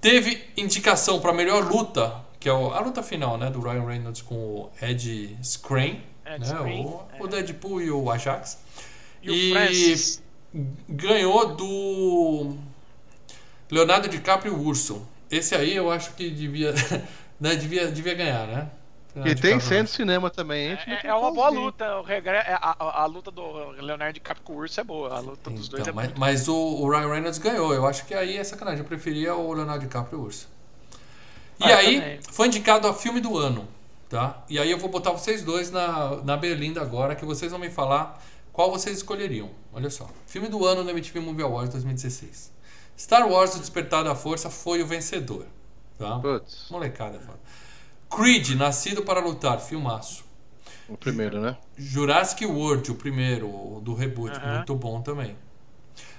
Teve 0.00 0.42
indicação 0.56 1.20
para 1.20 1.32
melhor 1.32 1.64
luta, 1.70 2.14
que 2.38 2.48
é 2.48 2.52
o- 2.52 2.72
a 2.72 2.80
luta 2.80 3.02
final, 3.02 3.36
né, 3.36 3.50
do 3.50 3.60
Ryan 3.60 3.84
Reynolds 3.86 4.22
com 4.22 4.34
o 4.34 4.70
Ed 4.80 5.36
Skrein, 5.42 6.02
Ed 6.26 6.40
né, 6.40 6.46
Skrein, 6.46 6.84
o, 6.86 7.00
é. 7.18 7.22
o 7.22 7.26
Deadpool 7.26 7.82
e 7.82 7.90
o 7.90 8.10
Ajax. 8.10 8.58
E, 9.22 9.30
o 9.30 9.38
Francis. 9.38 10.22
ganhou 10.88 11.54
do 11.56 12.56
Leonardo 13.70 14.08
DiCaprio 14.08 14.52
e 14.52 14.56
Urso. 14.56 15.06
Esse 15.30 15.54
aí 15.54 15.74
eu 15.74 15.90
acho 15.90 16.14
que 16.14 16.28
devia, 16.30 16.72
né, 17.40 17.56
devia, 17.56 17.90
devia 17.90 18.14
ganhar, 18.14 18.46
né? 18.46 18.70
E 19.24 19.34
tem 19.34 19.58
e 19.58 19.86
Urso. 19.86 19.86
cinema 19.86 20.30
também, 20.30 20.72
É, 20.74 20.76
tem 20.76 20.98
é 21.04 21.14
uma 21.14 21.32
boa 21.32 21.48
luta. 21.50 21.98
O 21.98 22.02
regre... 22.02 22.36
é, 22.36 22.52
a, 22.54 22.76
a- 22.78 23.02
a 23.02 23.06
luta 23.06 23.30
do 23.30 23.70
Leonardo 23.72 24.14
DiCaprio 24.14 24.44
com 24.44 24.54
o 24.54 24.56
Urso 24.58 24.80
é 24.80 24.84
boa. 24.84 25.14
A 25.16 25.20
luta 25.20 25.50
dos 25.50 25.68
dois 25.68 25.86
Então, 25.86 25.88
é 25.88 25.92
mas, 25.92 26.10
boa. 26.10 26.12
mas 26.12 26.48
o, 26.48 26.54
o 26.56 26.88
Ryan 26.90 27.08
Reynolds 27.12 27.38
ganhou. 27.38 27.72
Eu 27.74 27.86
acho 27.86 28.04
que 28.06 28.14
aí 28.14 28.36
é 28.36 28.44
sacanagem. 28.44 28.80
Eu 28.80 28.84
preferia 28.86 29.34
o 29.34 29.52
Leonardo 29.52 29.80
DiCaprio 29.84 30.18
e 30.18 30.22
o 30.22 30.24
Urso. 30.24 30.48
E 31.58 31.70
Ah, 31.70 31.72
aí, 31.72 32.02
também. 32.02 32.20
foi 32.30 32.46
indicado 32.48 32.88
a 32.88 32.94
filme 32.94 33.20
do 33.20 33.36
ano, 33.38 33.68
tá? 34.08 34.42
E 34.48 34.58
aí 34.58 34.70
eu 34.70 34.78
vou 34.78 34.88
botar 34.90 35.12
vocês 35.12 35.42
dois 35.42 35.70
na, 35.70 36.16
na 36.22 36.36
berlinda 36.36 36.80
agora, 36.80 37.14
que 37.14 37.24
vocês 37.24 37.50
vão 37.52 37.60
me 37.60 37.70
falar 37.70 38.20
qual 38.52 38.70
vocês 38.70 38.96
escolheriam. 38.98 39.50
Olha 39.72 39.88
só. 39.90 40.08
Filme 40.26 40.48
do 40.48 40.64
ano 40.66 40.84
no 40.84 40.90
MTV 40.90 41.20
Movie 41.20 41.42
Awards 41.42 41.72
2016. 41.72 42.52
Star 42.98 43.26
Wars 43.28 43.54
O 43.56 43.58
Despertar 43.58 44.04
da 44.04 44.14
Força 44.14 44.50
foi 44.50 44.82
o 44.82 44.86
vencedor, 44.86 45.46
tá? 45.98 46.18
Putz, 46.18 46.66
Molecada, 46.70 47.18
foda. 47.20 47.40
Creed, 48.14 48.50
Nascido 48.50 49.02
para 49.02 49.20
Lutar, 49.20 49.58
filmaço. 49.60 50.24
o 50.88 50.96
primeiro, 50.96 51.40
né? 51.40 51.56
Jurassic 51.78 52.44
World, 52.44 52.90
o 52.90 52.94
primeiro, 52.94 53.80
do 53.82 53.94
reboot, 53.94 54.36
Aham. 54.36 54.56
muito 54.56 54.74
bom 54.74 55.00
também. 55.00 55.36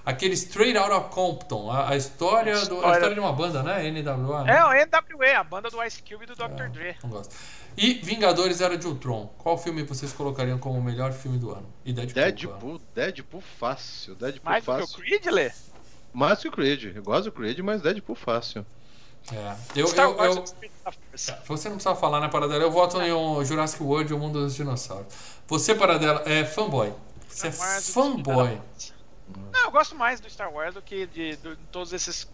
Aquele 0.05 0.33
Straight 0.33 0.77
Outta 0.77 0.99
Compton, 1.09 1.71
a, 1.71 1.91
a 1.91 1.95
história, 1.95 2.53
Do, 2.53 2.59
a 2.59 2.63
História- 2.63 2.93
história 2.95 3.13
de 3.13 3.19
uma 3.21 3.31
banda, 3.31 3.63
né? 3.63 3.87
NWA. 3.89 4.43
né? 4.43 4.57
É, 4.57 4.65
o 4.65 4.73
NWA, 4.73 5.39
a 5.39 5.43
banda 5.43 5.69
do 5.69 5.81
Ice 5.83 6.01
Cube 6.03 6.23
e 6.23 6.27
do 6.27 6.35
Dr. 6.35 6.63
É, 6.63 6.69
Dre. 6.69 6.95
Não 7.03 7.09
gosto. 7.09 7.33
E 7.77 7.93
Vingadores 7.95 8.61
Era 8.61 8.77
de 8.77 8.87
Ultron. 8.87 9.27
Qual 9.37 9.57
filme 9.57 9.83
vocês 9.83 10.11
colocariam 10.13 10.57
como 10.57 10.79
o 10.79 10.83
melhor 10.83 11.11
filme 11.11 11.37
do 11.37 11.51
ano? 11.51 11.65
E 11.83 11.91
Deadpool. 11.93 12.13
Deadpool, 12.23 12.81
Deadpool 12.93 13.41
fácil. 13.41 14.15
Deadpool 14.15 14.51
Mais 14.51 14.63
do 14.63 14.65
que 14.65 14.71
o 14.71 14.79
fácil. 14.87 14.97
Creed, 14.97 15.25
Lê? 15.27 15.51
Mais 16.13 16.39
que 16.39 16.47
o 16.47 16.51
Creed. 16.51 16.95
Eu 16.95 17.03
gosto 17.03 17.25
do 17.25 17.31
Creed, 17.31 17.59
mas 17.59 17.81
Deadpool 17.81 18.15
fácil. 18.15 18.65
É. 19.31 19.55
Eu, 19.75 19.87
Star 19.87 20.05
eu, 20.09 20.17
Wars 20.17 20.35
eu- 20.35 20.93
você 21.47 21.69
não 21.69 21.77
precisa 21.77 21.95
falar, 21.95 22.19
né, 22.19 22.27
Paradela? 22.27 22.61
Eu 22.61 22.69
voto 22.71 23.01
em 23.01 23.13
um 23.13 23.43
Jurassic 23.43 23.81
World 23.81 24.11
e 24.11 24.15
o 24.15 24.19
Mundo 24.19 24.43
dos 24.43 24.53
Dinossauros. 24.55 25.07
Você, 25.47 25.73
Paradela, 25.73 26.21
é 26.25 26.43
fanboy. 26.43 26.91
Você 27.29 27.47
é 27.47 27.51
Star 27.51 27.69
Wars, 27.69 27.89
o 27.89 27.91
fanboy. 27.93 28.61
Não, 29.51 29.61
eu 29.63 29.71
gosto 29.71 29.95
mais 29.95 30.19
do 30.19 30.29
Star 30.29 30.51
Wars 30.53 30.73
do 30.73 30.81
que 30.81 31.07
de, 31.07 31.37
de 31.37 31.55
todos 31.71 31.93
esses 31.93 32.27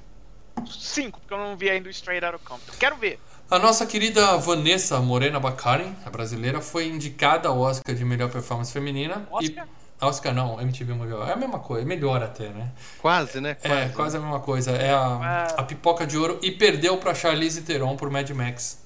cinco, 0.68 1.20
porque 1.20 1.34
eu 1.34 1.38
não 1.38 1.56
vi 1.56 1.70
ainda 1.70 1.88
o 1.88 1.92
Straight 1.92 2.26
Outta 2.26 2.40
Compton. 2.40 2.74
Quero 2.80 2.98
ver. 2.98 3.20
A 3.50 3.58
nossa 3.58 3.86
querida 3.86 4.38
Vanessa 4.38 5.00
Morena 5.00 5.40
Baccarin, 5.40 5.96
a 6.06 6.10
brasileira, 6.10 6.62
foi 6.62 6.88
indicada 6.88 7.50
ao 7.50 7.60
Oscar 7.60 7.96
de 7.96 8.06
melhor 8.06 8.30
performance 8.30 8.72
feminina. 8.72 9.28
Oscar? 9.32 9.66
E... 9.68 9.80
Oscar 10.06 10.34
não, 10.34 10.62
MTV 10.62 10.94
Movie. 10.94 11.14
É 11.28 11.34
a 11.34 11.36
mesma 11.36 11.60
coisa, 11.60 11.86
melhor 11.86 12.22
até, 12.24 12.50
né? 12.50 12.72
Quase, 13.02 13.42
né? 13.42 13.56
Quase. 13.56 13.74
É, 13.76 13.90
quase 13.90 14.18
a 14.18 14.20
mesma 14.20 14.40
coisa. 14.40 14.72
É 14.72 14.92
a, 14.92 14.98
Ah. 15.00 15.48
a 15.58 15.64
pipoca 15.64 16.06
de 16.06 16.16
ouro 16.18 16.38
e 16.44 16.52
perdeu 16.52 16.96
pra 16.98 17.14
Charlize 17.16 17.62
Theron 17.64 17.96
por 17.98 18.10
Mad 18.12 18.30
Max. 18.30 18.80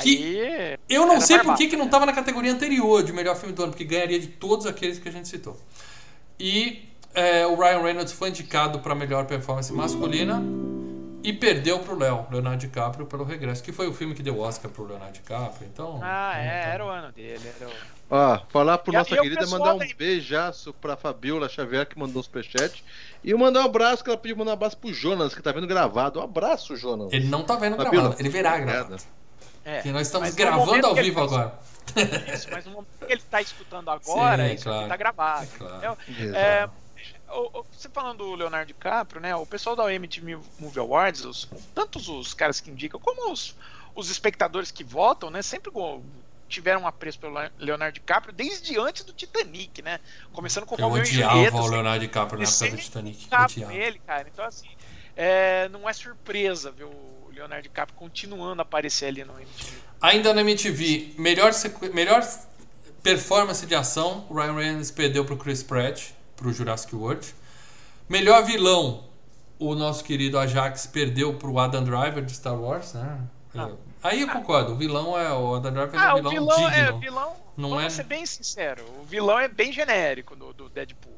Que- 0.00 0.16
Aí. 0.18 0.78
Eu 0.88 1.06
não 1.06 1.20
sei 1.20 1.38
por 1.38 1.54
que, 1.54 1.68
que 1.68 1.76
não 1.76 1.84
estava 1.86 2.04
na 2.06 2.12
categoria 2.12 2.50
anterior 2.52 3.02
de 3.04 3.12
melhor 3.12 3.36
filme 3.36 3.54
do 3.54 3.62
ano, 3.62 3.70
porque 3.72 3.84
ganharia 3.84 4.18
de 4.18 4.26
todos 4.28 4.66
aqueles 4.66 4.98
que 4.98 5.08
a 5.08 5.12
gente 5.12 5.28
citou. 5.28 5.56
E 6.40 6.88
é, 7.14 7.46
o 7.46 7.54
Ryan 7.54 7.82
Reynolds 7.82 8.12
foi 8.12 8.30
indicado 8.30 8.80
para 8.80 8.94
melhor 8.94 9.26
performance 9.26 9.72
masculina 9.72 10.42
e 11.28 11.32
perdeu 11.32 11.78
pro 11.80 11.98
Léo, 11.98 12.26
Leonardo 12.30 12.58
DiCaprio, 12.58 13.06
pelo 13.06 13.24
Regresso, 13.24 13.62
que 13.62 13.72
foi 13.72 13.86
o 13.88 13.92
filme 13.92 14.14
que 14.14 14.22
deu 14.22 14.38
Oscar 14.38 14.70
pro 14.70 14.84
Leonardo 14.86 15.12
DiCaprio. 15.14 15.68
Então, 15.72 16.00
Ah, 16.02 16.32
então, 16.34 16.40
é, 16.42 16.60
então. 16.60 16.72
era 16.72 16.84
o 16.84 16.88
ano 16.88 17.12
dele. 17.12 17.52
Era 17.60 17.68
o... 17.68 17.72
Ó, 18.08 18.38
falar 18.48 18.78
pro 18.78 18.92
E 18.92 18.96
nossa 18.96 19.14
e 19.14 19.18
o 19.18 19.22
querida 19.22 19.40
pessoal 19.40 19.58
mandar 19.60 19.74
um 19.74 19.78
da- 19.78 19.94
beijaço 19.98 20.72
pra 20.74 20.96
Fabiola 20.96 21.48
Xavier 21.48 21.84
que 21.86 21.98
mandou 21.98 22.20
um 22.20 22.22
superchat. 22.22 22.84
E 23.24 23.34
mandar 23.34 23.62
um 23.62 23.64
abraço, 23.64 24.04
que 24.04 24.10
ela 24.10 24.16
pediu 24.18 24.36
mandar 24.36 24.52
um 24.52 24.54
abraço 24.54 24.76
pro 24.78 24.92
Jonas, 24.94 25.34
que 25.34 25.42
tá 25.42 25.50
vendo 25.50 25.66
gravado. 25.66 26.20
Um 26.20 26.22
abraço, 26.22 26.76
Jonas. 26.76 27.12
Ele 27.12 27.26
não 27.26 27.42
tá 27.42 27.56
vendo 27.56 27.76
Fabiola, 27.76 28.02
gravado, 28.10 28.22
ele 28.22 28.28
verá 28.28 28.58
gravado. 28.58 28.96
É. 29.64 29.74
Porque 29.76 29.90
nós 29.90 30.06
estamos 30.06 30.32
gravando 30.36 30.86
ao 30.86 30.94
vivo 30.94 31.16
tá- 31.16 31.24
agora. 31.24 31.58
Isso, 32.32 32.46
mas 32.52 32.64
no 32.66 32.70
momento 32.72 32.88
que 33.04 33.12
ele 33.12 33.22
tá 33.28 33.40
escutando 33.42 33.88
agora, 33.90 34.48
Sim, 34.48 34.54
isso 34.54 34.64
claro. 34.64 34.78
aqui 34.80 34.88
tá 34.88 34.96
gravado. 34.96 35.42
É 35.44 35.58
claro. 35.58 35.74
entendeu? 35.74 35.96
Exato. 36.26 36.38
É, 36.38 36.64
o- 36.66 36.68
o- 36.68 36.70
você 37.72 37.88
falando 37.88 38.18
do 38.18 38.34
Leonardo 38.34 38.68
DiCaprio, 38.68 39.20
né? 39.20 39.34
O 39.34 39.46
pessoal 39.46 39.76
da 39.76 39.92
MTV 39.92 40.38
Movie 40.58 40.80
Awards, 40.80 41.24
os, 41.24 41.48
tantos 41.74 42.08
os 42.08 42.34
caras 42.34 42.60
que 42.60 42.70
indicam, 42.70 43.00
como 43.00 43.32
os, 43.32 43.54
os 43.94 44.10
espectadores 44.10 44.70
que 44.70 44.84
votam, 44.84 45.30
né? 45.30 45.42
Sempre 45.42 45.70
tiveram 46.48 46.82
um 46.82 46.86
apreço 46.86 47.18
pelo 47.18 47.34
Leonardo 47.58 47.94
DiCaprio 47.94 48.32
desde 48.32 48.78
antes 48.78 49.04
do 49.04 49.12
Titanic, 49.12 49.82
né? 49.82 50.00
Começando 50.32 50.64
com 50.64 50.76
Eu 50.76 50.88
Romeo 50.88 51.02
e 51.02 51.06
Julieta. 51.06 51.56
o 51.56 51.60
assim, 51.60 51.70
Leonardo 51.70 52.00
DiCaprio 52.00 52.42
na 52.42 52.48
época 52.48 52.70
do 52.70 52.76
Titanic. 52.76 53.26
Odiava. 53.26 53.74
ele, 53.74 53.98
cara. 54.00 54.28
Então, 54.32 54.44
assim, 54.44 54.68
é, 55.16 55.68
não 55.70 55.88
é 55.88 55.92
surpresa 55.92 56.70
ver 56.70 56.84
o 56.84 57.30
Leonardo 57.32 57.64
DiCaprio 57.64 57.98
continuando 57.98 58.62
a 58.62 58.64
aparecer 58.64 59.06
ali 59.06 59.24
no 59.24 59.38
MTV. 59.38 59.76
Ainda 60.00 60.32
na 60.32 60.40
MTV, 60.42 61.14
melhor, 61.18 61.50
melhor 61.92 62.22
performance 63.02 63.64
de 63.66 63.74
ação, 63.74 64.26
o 64.28 64.34
Ryan 64.34 64.54
Reynolds 64.54 64.90
perdeu 64.90 65.24
pro 65.24 65.36
Chris 65.36 65.62
Pratt, 65.62 66.10
pro 66.36 66.52
Jurassic 66.52 66.94
World. 66.94 67.34
Melhor 68.08 68.44
vilão, 68.44 69.04
o 69.58 69.74
nosso 69.74 70.04
querido 70.04 70.38
Ajax 70.38 70.86
perdeu 70.86 71.34
pro 71.34 71.58
Adam 71.58 71.82
Driver 71.82 72.24
de 72.24 72.32
Star 72.34 72.54
Wars, 72.54 72.92
né? 72.94 73.20
Ah. 73.56 73.70
Aí 74.02 74.20
eu 74.20 74.28
concordo, 74.28 74.72
o 74.72 74.76
vilão 74.76 75.18
é 75.18 75.32
o 75.32 75.54
Adam 75.56 75.72
Driver 75.72 75.98
é 76.00 76.04
Ah, 76.04 76.14
um 76.14 76.20
o 76.20 76.28
vilão, 76.30 76.56
vilão 76.56 76.68
é 76.70 76.84
digno. 76.84 77.00
vilão. 77.00 77.32
Não 77.56 77.70
vamos 77.70 77.84
é- 77.84 77.90
ser 77.90 78.04
bem 78.04 78.24
sincero, 78.26 78.84
o 79.00 79.04
vilão 79.04 79.38
é 79.38 79.48
bem 79.48 79.72
genérico 79.72 80.36
do, 80.36 80.52
do 80.52 80.68
Deadpool. 80.68 81.12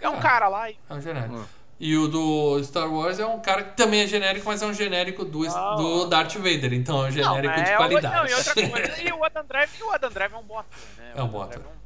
É 0.00 0.08
um, 0.08 0.12
é 0.12 0.16
um 0.16 0.18
Ah. 0.18 0.22
cara 0.22 0.48
lá 0.48 0.68
e 0.70 0.76
É 0.90 0.94
um 0.94 1.00
genérico. 1.00 1.36
Hum. 1.36 1.44
E 1.78 1.94
o 1.96 2.08
do 2.08 2.62
Star 2.64 2.90
Wars 2.92 3.18
é 3.18 3.26
um 3.26 3.38
cara 3.38 3.62
que 3.62 3.76
também 3.76 4.00
é 4.00 4.06
genérico, 4.06 4.46
mas 4.46 4.62
é 4.62 4.66
um 4.66 4.72
genérico 4.74 5.24
do, 5.26 5.40
Não. 5.44 5.76
do 5.76 6.06
Darth 6.06 6.34
Vader, 6.36 6.72
então 6.72 7.04
é 7.04 7.08
um 7.08 7.12
genérico 7.12 7.54
mas 7.54 7.64
de 7.64 7.70
é 7.70 7.74
o- 7.74 7.76
qualidade. 7.76 8.14
Não, 8.16 8.26
e 8.26 8.34
outra 8.34 8.54
coisa, 8.54 9.02
e 9.02 9.12
o 9.12 9.24
Adam 9.24 9.44
Driver, 9.46 9.70
e 9.78 9.82
o 9.82 9.92
Adam 9.92 10.10
Driver 10.10 10.38
é 10.38 10.40
um 10.40 10.44
bom 10.46 10.58
ator, 10.58 10.78
né? 10.98 11.12
É 11.14 11.22
um 11.22 11.26
O 11.26 11.28
bom 11.28 11.42
ator. 11.42 11.54
É 11.54 11.58
Bom 11.58 11.64
ator. 11.68 11.76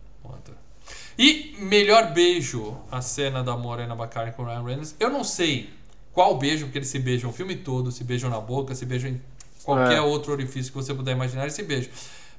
E 1.22 1.54
melhor 1.58 2.14
beijo, 2.14 2.78
a 2.90 3.02
cena 3.02 3.44
da 3.44 3.54
Morena 3.54 3.94
Bacari 3.94 4.32
com 4.32 4.42
o 4.42 4.46
Ryan 4.46 4.62
Reynolds. 4.64 4.96
Eu 4.98 5.10
não 5.10 5.22
sei 5.22 5.68
qual 6.14 6.38
beijo, 6.38 6.64
porque 6.64 6.78
eles 6.78 6.88
se 6.88 6.98
beijam 6.98 7.28
o 7.28 7.32
filme 7.32 7.54
todo, 7.56 7.92
se 7.92 8.02
beijam 8.02 8.30
na 8.30 8.40
boca, 8.40 8.74
se 8.74 8.86
beijam 8.86 9.10
em 9.10 9.20
qualquer 9.62 9.98
É. 9.98 10.00
outro 10.00 10.32
orifício 10.32 10.72
que 10.72 10.78
você 10.78 10.94
puder 10.94 11.12
imaginar, 11.12 11.42
eles 11.42 11.52
se 11.52 11.62
beijam. 11.62 11.92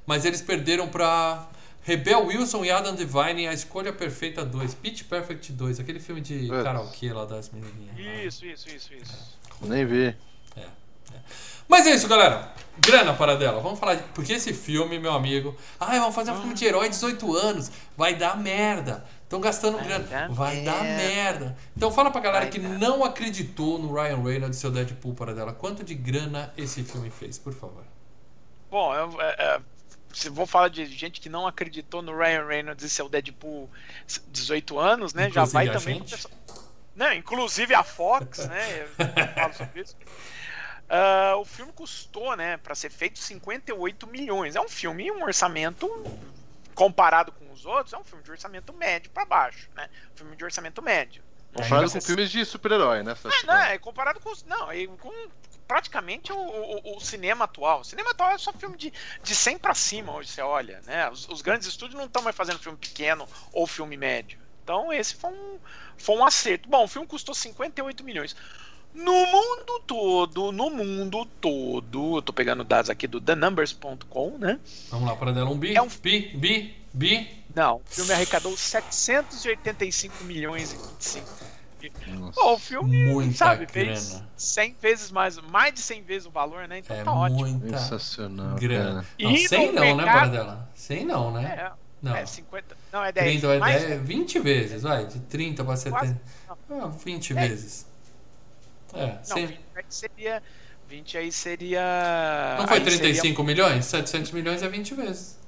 Mas 0.04 0.24
eles 0.24 0.40
perderam 0.42 0.88
pra 0.88 1.48
Rebel 1.84 2.26
Wilson 2.26 2.64
e 2.64 2.72
Adam 2.72 2.96
Devine, 2.96 3.46
A 3.46 3.52
Escolha 3.54 3.92
Perfeita 3.92 4.44
2, 4.44 4.74
Pitch 4.74 5.04
Perfect 5.04 5.52
2, 5.52 5.78
aquele 5.78 6.00
filme 6.00 6.20
de 6.20 6.52
É. 6.52 6.62
karaokê 6.64 7.12
lá 7.12 7.24
das 7.24 7.52
menininhas. 7.52 8.34
Isso, 8.34 8.44
isso, 8.46 8.68
isso, 8.68 8.90
isso. 8.94 9.38
Nem 9.60 9.86
vi. 9.86 10.12
Mas 11.68 11.86
é 11.86 11.90
isso, 11.90 12.08
galera. 12.08 12.50
Grana 12.78 13.12
para 13.14 13.36
dela. 13.36 13.60
Vamos 13.60 13.78
falar 13.78 13.96
de... 13.96 14.02
Porque 14.14 14.32
esse 14.32 14.52
filme, 14.54 14.98
meu 14.98 15.12
amigo. 15.12 15.56
Ai, 15.78 15.98
vamos 16.00 16.14
fazer 16.14 16.30
um 16.32 16.36
filme 16.38 16.54
de 16.54 16.64
herói 16.64 16.88
18 16.88 17.36
anos. 17.36 17.70
Vai 17.96 18.14
dar 18.14 18.36
merda. 18.36 19.04
Estão 19.24 19.40
gastando 19.40 19.76
Vai 19.78 19.86
grana. 19.86 20.04
dar 20.04 20.28
Vai 20.30 20.60
dar 20.62 20.82
merda. 20.82 20.96
merda. 21.40 21.56
Então 21.76 21.90
fala 21.90 22.10
pra 22.10 22.20
galera 22.20 22.44
Vai 22.46 22.50
que 22.52 22.58
dar. 22.58 22.68
não 22.78 23.04
acreditou 23.04 23.78
no 23.78 23.92
Ryan 23.94 24.22
Reynolds 24.22 24.58
e 24.58 24.60
seu 24.60 24.70
Deadpool 24.70 25.14
para 25.14 25.34
dela. 25.34 25.52
Quanto 25.52 25.84
de 25.84 25.94
grana 25.94 26.52
esse 26.56 26.82
filme 26.82 27.10
fez, 27.10 27.38
por 27.38 27.52
favor? 27.54 27.84
Bom, 28.70 28.94
eu, 28.94 29.20
é, 29.20 29.36
é, 29.38 29.60
se 30.12 30.28
vou 30.30 30.46
falar 30.46 30.68
de 30.68 30.84
gente 30.86 31.20
que 31.20 31.28
não 31.28 31.46
acreditou 31.46 32.02
no 32.02 32.16
Ryan 32.16 32.46
Reynolds 32.46 32.84
e 32.84 32.90
seu 32.90 33.08
Deadpool 33.08 33.70
18 34.28 34.78
anos, 34.78 35.14
né? 35.14 35.24
já 35.24 35.42
Inclusive 35.42 35.52
vai 35.52 35.68
a 35.68 35.72
também. 35.78 35.94
gente. 36.06 36.26
Não, 36.94 37.12
inclusive 37.12 37.74
a 37.74 37.82
Fox, 37.82 38.46
né? 38.48 38.86
Eu 38.98 39.34
falo 39.34 39.54
sobre 39.54 39.80
isso. 39.82 39.96
Ah, 40.94 41.36
o 41.38 41.44
filme 41.46 41.72
custou, 41.72 42.36
né, 42.36 42.58
para 42.58 42.74
ser 42.74 42.90
feito 42.90 43.18
58 43.18 44.06
milhões. 44.06 44.54
É 44.56 44.60
um 44.60 44.68
filme, 44.68 45.10
um 45.10 45.22
orçamento 45.24 45.88
comparado 46.74 47.32
com 47.32 47.50
os 47.50 47.64
outros, 47.64 47.94
é 47.94 47.98
um 47.98 48.04
filme 48.04 48.22
de 48.22 48.30
orçamento 48.30 48.72
médio 48.74 49.10
para 49.10 49.24
baixo, 49.24 49.70
né? 49.74 49.88
Um 50.12 50.16
filme 50.18 50.36
de 50.36 50.44
orçamento 50.44 50.82
médio. 50.82 51.22
Comparado 51.54 51.90
com 51.92 52.00
filmes 52.06 52.30
de 52.30 52.44
super-herói, 52.44 53.02
né? 53.02 53.14
É, 53.42 53.46
não, 53.46 53.54
é 53.62 53.78
comparado 53.78 54.20
com. 54.20 54.30
os- 54.30 54.44
Não, 54.44 54.70
é 54.70 54.86
com 54.86 55.10
praticamente 55.66 56.32
o, 56.32 56.36
o- 56.36 56.96
o 56.96 57.00
cinema 57.00 57.44
atual. 57.44 57.80
O 57.80 57.84
cinema 57.84 58.10
atual 58.10 58.30
é 58.32 58.38
só 58.38 58.52
filme 58.52 58.76
de, 58.76 58.92
de 59.22 59.34
100 59.34 59.58
pra 59.58 59.74
cima, 59.74 60.14
hoje 60.14 60.28
você 60.30 60.42
olha, 60.42 60.80
né? 60.82 61.08
Os, 61.10 61.28
os 61.28 61.40
grandes 61.42 61.68
estúdios 61.68 61.98
não 61.98 62.06
estão 62.06 62.22
mais 62.22 62.36
fazendo 62.36 62.58
filme 62.58 62.76
pequeno 62.78 63.28
ou 63.52 63.66
filme 63.66 63.96
médio. 63.96 64.38
Então, 64.62 64.92
esse 64.92 65.14
foi 65.14 65.30
um, 65.30 65.58
foi 65.96 66.16
um 66.16 66.24
acerto. 66.24 66.68
Bom, 66.68 66.84
o 66.84 66.88
filme 66.88 67.06
custou 67.06 67.34
58 67.34 68.02
milhões. 68.04 68.34
No 68.94 69.12
mundo 69.26 69.80
todo, 69.86 70.52
no 70.52 70.68
mundo 70.70 71.24
todo, 71.40 72.18
eu 72.18 72.22
tô 72.22 72.32
pegando 72.32 72.62
dados 72.62 72.90
aqui 72.90 73.06
do 73.06 73.20
thenumbers.com, 73.20 74.36
né? 74.38 74.60
Vamos 74.90 75.08
lá, 75.08 75.16
para 75.16 75.32
dela. 75.32 75.48
Um 75.50 75.56
bi? 75.58 75.74
É 75.74 75.80
um- 75.80 75.88
Bi? 76.02 76.30
Bi? 76.36 76.76
Bi? 76.92 77.44
Não, 77.54 77.76
o 77.76 77.82
filme 77.86 78.12
arrecadou 78.12 78.54
785 78.56 80.24
milhões 80.24 80.72
e 80.74 80.76
25. 80.76 81.26
Nossa. 82.06 82.32
Pô, 82.40 82.52
o 82.52 82.58
filme, 82.58 83.06
Muita 83.12 83.34
sabe, 83.38 83.66
fez 83.66 84.10
grana. 84.10 84.28
100 84.36 84.76
vezes 84.80 85.10
mais, 85.10 85.36
mais 85.38 85.74
de 85.74 85.80
100 85.80 86.02
vezes 86.02 86.26
o 86.26 86.30
valor, 86.30 86.68
né? 86.68 86.78
Então 86.78 86.94
É 86.94 87.02
tá 87.02 87.12
ótimo. 87.12 87.40
muita 87.40 87.76
Sensacional, 87.78 88.54
grana. 88.56 89.06
Não, 89.18 89.30
E 89.32 89.48
100 89.48 89.66
no 89.68 89.72
não, 89.72 89.82
né, 89.82 89.94
mercado- 89.94 90.18
para 90.18 90.26
dela? 90.28 90.70
100 90.76 91.04
não, 91.04 91.32
né? 91.32 91.44
É, 91.44 91.72
Não. 92.00 92.14
é 92.14 92.24
50. 92.24 92.76
Não, 92.92 93.02
é 93.04 93.10
10. 93.10 93.26
30 93.26 93.46
ou 93.48 93.52
é 93.54 93.58
mais 93.58 93.82
10, 93.82 94.00
20 94.02 94.38
vezes, 94.38 94.82
vai, 94.82 95.06
de 95.06 95.18
30 95.20 95.64
para 95.64 95.76
70. 95.76 96.20
Ah, 96.48 96.86
20 97.04 97.32
É. 97.36 97.48
vezes. 97.48 97.86
É, 98.94 99.06
Não, 99.06 99.24
100. 99.24 99.46
20 99.46 99.58
aí 99.76 99.84
seria. 99.88 100.42
20 100.88 101.18
aí 101.18 101.32
seria. 101.32 102.56
Não 102.58 102.68
foi 102.68 102.78
aí 102.78 102.84
seria 102.84 102.98
35 102.98 103.42
milhões? 103.44 103.84
700 103.86 104.30
milhões 104.32 104.62
é 104.62 104.68
20 104.68 104.94
vezes. 104.94 105.38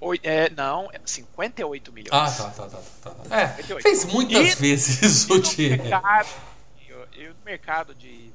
oi- 0.00 0.20
é, 0.22 0.50
não, 0.50 0.88
é 0.92 1.00
58 1.04 1.92
milhões. 1.92 2.12
Ah, 2.12 2.30
tá, 2.30 2.50
tá, 2.50 2.66
tá, 2.68 2.78
tá. 3.02 3.10
tá. 3.10 3.40
É, 3.40 3.48
58. 3.62 3.82
fez 3.82 4.04
muitas 4.04 4.52
E- 4.52 4.56
vezes 4.56 5.24
E 5.28 5.32
o 5.32 5.40
dinheiro. 5.40 5.82
mercado, 5.82 6.28
e- 7.16 7.28
o 7.28 7.34
mercado 7.44 7.94
de 7.94 8.30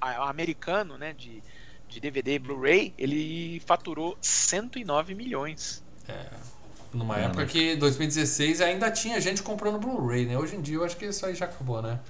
americano, 0.00 0.96
né, 0.96 1.12
de, 1.12 1.42
de 1.88 2.00
DVD 2.00 2.34
e 2.34 2.38
Blu-ray, 2.38 2.94
ele 2.96 3.60
faturou 3.66 4.16
109 4.22 5.14
milhões. 5.14 5.82
Numa 6.92 7.16
Não, 7.18 7.24
época 7.24 7.42
né? 7.42 7.46
que 7.48 7.76
2016 7.76 8.60
ainda 8.60 8.90
tinha 8.90 9.20
gente 9.20 9.42
comprando 9.42 9.78
Blu-ray, 9.78 10.26
né? 10.26 10.36
Hoje 10.38 10.56
em 10.56 10.60
dia 10.60 10.76
eu 10.76 10.84
acho 10.84 10.96
que 10.96 11.04
isso 11.06 11.24
aí 11.26 11.34
já 11.34 11.44
acabou, 11.44 11.80
né? 11.82 12.00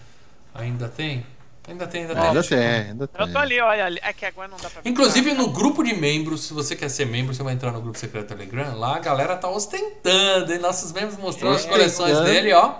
Ainda 0.54 0.88
tem? 0.88 1.26
Ainda 1.70 1.86
tem, 1.86 2.02
ainda 2.02 2.14
tem. 2.14 2.24
Ainda 2.24 2.42
tem, 2.42 2.58
ainda 2.58 3.06
tem. 3.08 3.26
Eu 3.26 3.32
tô 3.32 3.38
ali, 3.38 3.60
olha, 3.60 3.86
ali. 3.86 3.98
é 4.02 4.12
que 4.12 4.26
agora 4.26 4.48
não 4.48 4.56
dá 4.58 4.68
pra 4.68 4.80
ver. 4.82 4.88
Inclusive 4.90 5.32
no 5.34 5.48
grupo 5.50 5.82
de 5.84 5.94
membros, 5.94 6.42
se 6.44 6.52
você 6.52 6.74
quer 6.74 6.88
ser 6.88 7.06
membro, 7.06 7.32
você 7.34 7.42
vai 7.42 7.54
entrar 7.54 7.70
no 7.72 7.80
grupo 7.80 7.96
secreto 7.98 8.28
Telegram, 8.28 8.76
lá 8.78 8.96
a 8.96 8.98
galera 8.98 9.36
tá 9.36 9.48
ostentando, 9.48 10.52
hein? 10.52 10.58
Nossos 10.58 10.92
membros 10.92 11.16
mostrando 11.16 11.54
as 11.56 11.64
É, 11.64 11.68
coleções 11.68 12.16
é. 12.18 12.24
dele, 12.24 12.52
ó. 12.52 12.74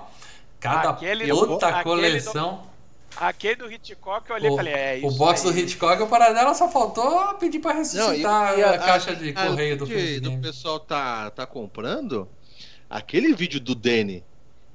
Cada 0.59 0.90
Aquele- 0.90 1.29
puta 1.29 1.70
do- 1.70 1.83
coleção. 1.83 2.68
Aquele 3.16 3.57
do 3.57 3.70
Hitchcock, 3.72 4.29
eu 4.31 4.37
olhei 4.37 4.50
e 4.50 4.53
O, 4.53 4.57
falei, 4.57 4.72
é 4.72 4.98
isso. 4.98 5.07
o 5.07 5.11
box 5.12 5.44
aí. 5.46 5.53
do 5.53 5.59
Hitchcock, 5.59 6.03
o 6.03 6.07
Paradela 6.07 6.55
só 6.55 6.68
faltou 6.68 7.35
pedir 7.35 7.59
pra 7.59 7.72
ressuscitar 7.72 8.59
a, 8.59 8.79
caixa 8.79 9.14
de 9.16 9.31
a- 9.31 9.46
correio 9.46 9.76
do 9.76 9.85
de- 9.87 9.92
filme. 9.94 10.20
do 10.20 10.38
pessoal 10.40 10.79
tá, 10.79 11.29
tá 11.31 11.44
comprando 11.46 12.29
aquele 12.88 13.33
vídeo 13.35 13.59
do 13.61 13.74
Danny 13.74 14.22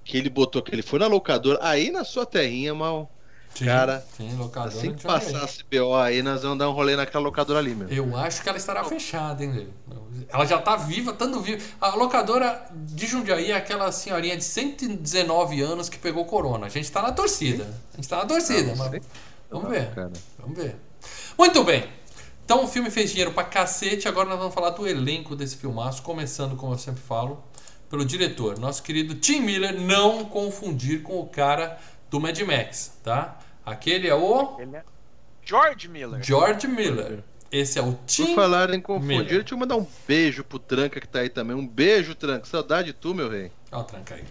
que 0.03 0.17
ele 0.17 0.29
botou 0.29 0.61
que 0.61 0.73
ele 0.73 0.81
foi 0.81 0.99
na 0.99 1.07
locadora 1.07 1.59
aí 1.61 1.89
na 1.91 2.03
sua 2.03 2.25
terrinha, 2.25 2.73
mal. 2.75 3.09
Sim, 3.59 3.65
cara, 3.65 4.05
sim, 4.17 4.35
locadora 4.35 4.75
Assim 4.75 4.93
que 4.93 5.03
passar 5.03 5.43
a 5.43 5.47
CBO 5.47 5.95
aí, 5.95 6.21
nós 6.21 6.41
vamos 6.43 6.57
dar 6.57 6.69
um 6.69 6.73
rolê 6.73 6.95
naquela 6.95 7.23
locadora 7.23 7.59
ali, 7.59 7.73
meu. 7.73 7.87
Eu 7.87 8.17
acho 8.17 8.43
que 8.43 8.49
ela 8.49 8.57
estará 8.57 8.83
fechada, 8.83 9.43
hein, 9.43 9.51
velho? 9.51 9.73
Ela 10.27 10.45
já 10.45 10.59
tá 10.59 10.75
viva, 10.75 11.11
estando 11.11 11.39
viva. 11.39 11.63
A 11.79 11.95
locadora 11.95 12.67
de 12.73 13.07
Jundiaí 13.07 13.51
é 13.51 13.55
aquela 13.55 13.91
senhorinha 13.91 14.35
de 14.35 14.43
119 14.43 15.61
anos 15.61 15.87
que 15.87 15.97
pegou 15.97 16.25
corona. 16.25 16.65
A 16.65 16.69
gente 16.69 16.91
tá 16.91 17.01
na 17.01 17.11
torcida. 17.11 17.65
A 17.93 17.95
gente 17.95 18.09
tá 18.09 18.17
na 18.17 18.25
torcida, 18.25 18.75
mas 18.75 19.01
vamos 19.49 19.69
ver. 19.69 19.89
cara. 19.93 20.11
Vamos 20.39 20.57
ver. 20.57 20.75
Muito 21.37 21.63
bem. 21.63 21.87
Então 22.43 22.63
o 22.63 22.67
filme 22.67 22.89
fez 22.91 23.09
dinheiro 23.09 23.31
pra 23.31 23.43
cacete. 23.43 24.07
Agora 24.07 24.27
nós 24.27 24.37
vamos 24.37 24.53
falar 24.53 24.71
do 24.71 24.87
elenco 24.87 25.35
desse 25.35 25.55
filmaço, 25.55 26.01
começando, 26.01 26.55
como 26.55 26.73
eu 26.73 26.77
sempre 26.77 27.01
falo, 27.01 27.43
pelo 27.89 28.05
diretor, 28.05 28.59
nosso 28.59 28.83
querido 28.83 29.15
Tim 29.15 29.39
Miller. 29.39 29.79
Não 29.79 30.25
confundir 30.25 31.01
com 31.03 31.19
o 31.19 31.27
cara 31.27 31.79
do 32.09 32.19
Mad 32.19 32.39
Max, 32.41 32.93
tá? 33.03 33.39
Aquele 33.65 34.07
é 34.07 34.15
o 34.15 34.57
é 34.59 34.83
George 35.43 35.87
Miller. 35.87 36.23
George 36.23 36.67
Miller. 36.67 37.23
Esse 37.51 37.79
é 37.79 37.81
o 37.81 37.97
Tim. 38.05 38.27
Por 38.27 38.35
falar 38.35 38.73
em 38.73 38.81
confundir, 38.81 39.07
Miller. 39.07 39.39
deixa 39.39 39.53
eu 39.53 39.57
mandar 39.57 39.75
um 39.77 39.87
beijo 40.07 40.43
pro 40.43 40.59
Tranca 40.59 40.99
que 40.99 41.07
tá 41.07 41.19
aí 41.19 41.29
também. 41.29 41.55
Um 41.55 41.65
beijo, 41.67 42.13
Tranca. 42.15 42.45
Saudade 42.45 42.87
de 42.87 42.93
tu, 42.93 43.13
meu 43.13 43.29
rei. 43.29 43.51
Ó, 43.71 43.83
tranca 43.83 44.15
aí. 44.15 44.23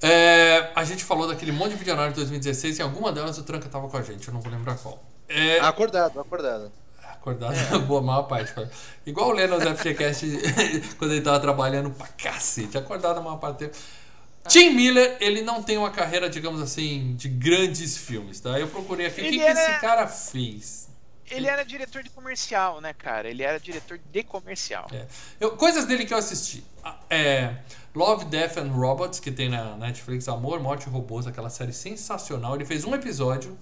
É, 0.00 0.70
a 0.76 0.84
gente 0.84 1.02
falou 1.02 1.26
daquele 1.26 1.50
monte 1.50 1.70
de 1.70 1.76
videonário 1.76 2.10
de 2.12 2.16
2016 2.20 2.78
e 2.78 2.82
em 2.82 2.84
alguma 2.84 3.10
delas 3.10 3.36
o 3.38 3.42
Tranca 3.42 3.68
tava 3.68 3.88
com 3.88 3.96
a 3.96 4.02
gente, 4.02 4.28
eu 4.28 4.34
não 4.34 4.40
vou 4.40 4.52
lembrar 4.52 4.76
qual. 4.76 5.02
É, 5.28 5.58
Acordado, 5.60 6.20
acordado. 6.20 6.70
acordado, 7.02 7.54
boa 7.86 8.00
maior 8.00 8.22
parte. 8.22 8.52
cara. 8.54 8.70
Igual 9.04 9.30
o 9.30 9.32
Leno 9.32 9.58
no 9.58 9.76
FGCast 9.76 10.24
quando 10.98 11.12
ele 11.12 11.20
tava 11.20 11.40
trabalhando 11.40 11.90
pra 11.90 12.06
cacete, 12.06 12.78
acordado 12.78 13.18
a 13.18 13.20
maior 13.20 13.38
parte 13.38 13.56
do 13.56 13.58
tempo. 13.58 13.76
Tim 14.46 14.70
Miller, 14.70 15.16
ele 15.20 15.42
não 15.42 15.62
tem 15.62 15.76
uma 15.76 15.90
carreira, 15.90 16.28
digamos 16.30 16.60
assim, 16.62 17.14
de 17.16 17.28
grandes 17.28 17.96
filmes, 17.96 18.40
tá? 18.40 18.58
Eu 18.58 18.68
procurei 18.68 19.06
aqui, 19.06 19.20
o 19.20 19.24
que, 19.24 19.28
Ele 19.28 19.38
que 19.38 19.42
era- 19.44 19.60
esse 19.72 19.80
cara 19.80 20.06
fez? 20.06 20.88
Ele 21.30 21.46
era 21.46 21.62
diretor 21.62 22.02
de 22.02 22.08
comercial, 22.08 22.80
né, 22.80 22.94
cara? 22.94 23.28
Ele 23.28 23.42
era 23.42 23.60
diretor 23.60 24.00
de 24.10 24.22
comercial. 24.22 24.88
É. 24.90 25.04
Eu- 25.38 25.56
coisas 25.56 25.84
dele 25.84 26.06
que 26.06 26.14
eu 26.14 26.18
assisti. 26.18 26.64
Ah, 26.82 26.96
É, 27.10 27.54
Love, 27.94 28.24
Death 28.26 28.56
and 28.58 28.70
Robots, 28.72 29.20
que 29.20 29.30
tem 29.30 29.48
na 29.50 29.76
Netflix, 29.76 30.26
Amor, 30.28 30.60
Morte 30.60 30.86
e 30.86 30.90
Robôs, 30.90 31.26
aquela 31.26 31.50
série 31.50 31.72
sensacional. 31.72 32.54
Ele 32.54 32.64
fez 32.64 32.84
um 32.84 32.94
episódio, 32.94 33.58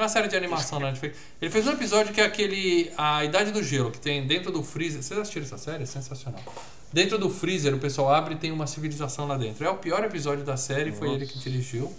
uma 0.00 0.08
série 0.08 0.28
de 0.28 0.36
animação 0.36 0.80
na 0.80 0.88
Netflix. 0.88 1.18
Ele 1.40 1.50
fez 1.50 1.66
um 1.66 1.72
episódio 1.72 2.12
que 2.12 2.20
é 2.20 2.24
aquele 2.24 2.90
A 2.96 3.24
Idade 3.24 3.50
do 3.50 3.62
Gelo, 3.62 3.90
que 3.90 4.00
tem 4.00 4.26
dentro 4.26 4.50
do 4.50 4.62
freezer. 4.62 5.02
Vocês 5.02 5.18
assistiram 5.18 5.46
essa 5.46 5.58
série? 5.58 5.82
É 5.82 5.86
sensacional. 5.86 6.42
Dentro 6.92 7.18
do 7.18 7.30
freezer, 7.30 7.74
o 7.74 7.78
pessoal 7.78 8.12
abre 8.12 8.34
e 8.34 8.36
tem 8.36 8.50
uma 8.50 8.66
civilização 8.66 9.26
lá 9.26 9.36
dentro. 9.36 9.64
É 9.64 9.70
o 9.70 9.76
pior 9.76 10.02
episódio 10.02 10.44
da 10.44 10.56
série, 10.56 10.90
foi 10.90 11.10
ele 11.10 11.26
que 11.26 11.38
dirigiu. 11.38 11.92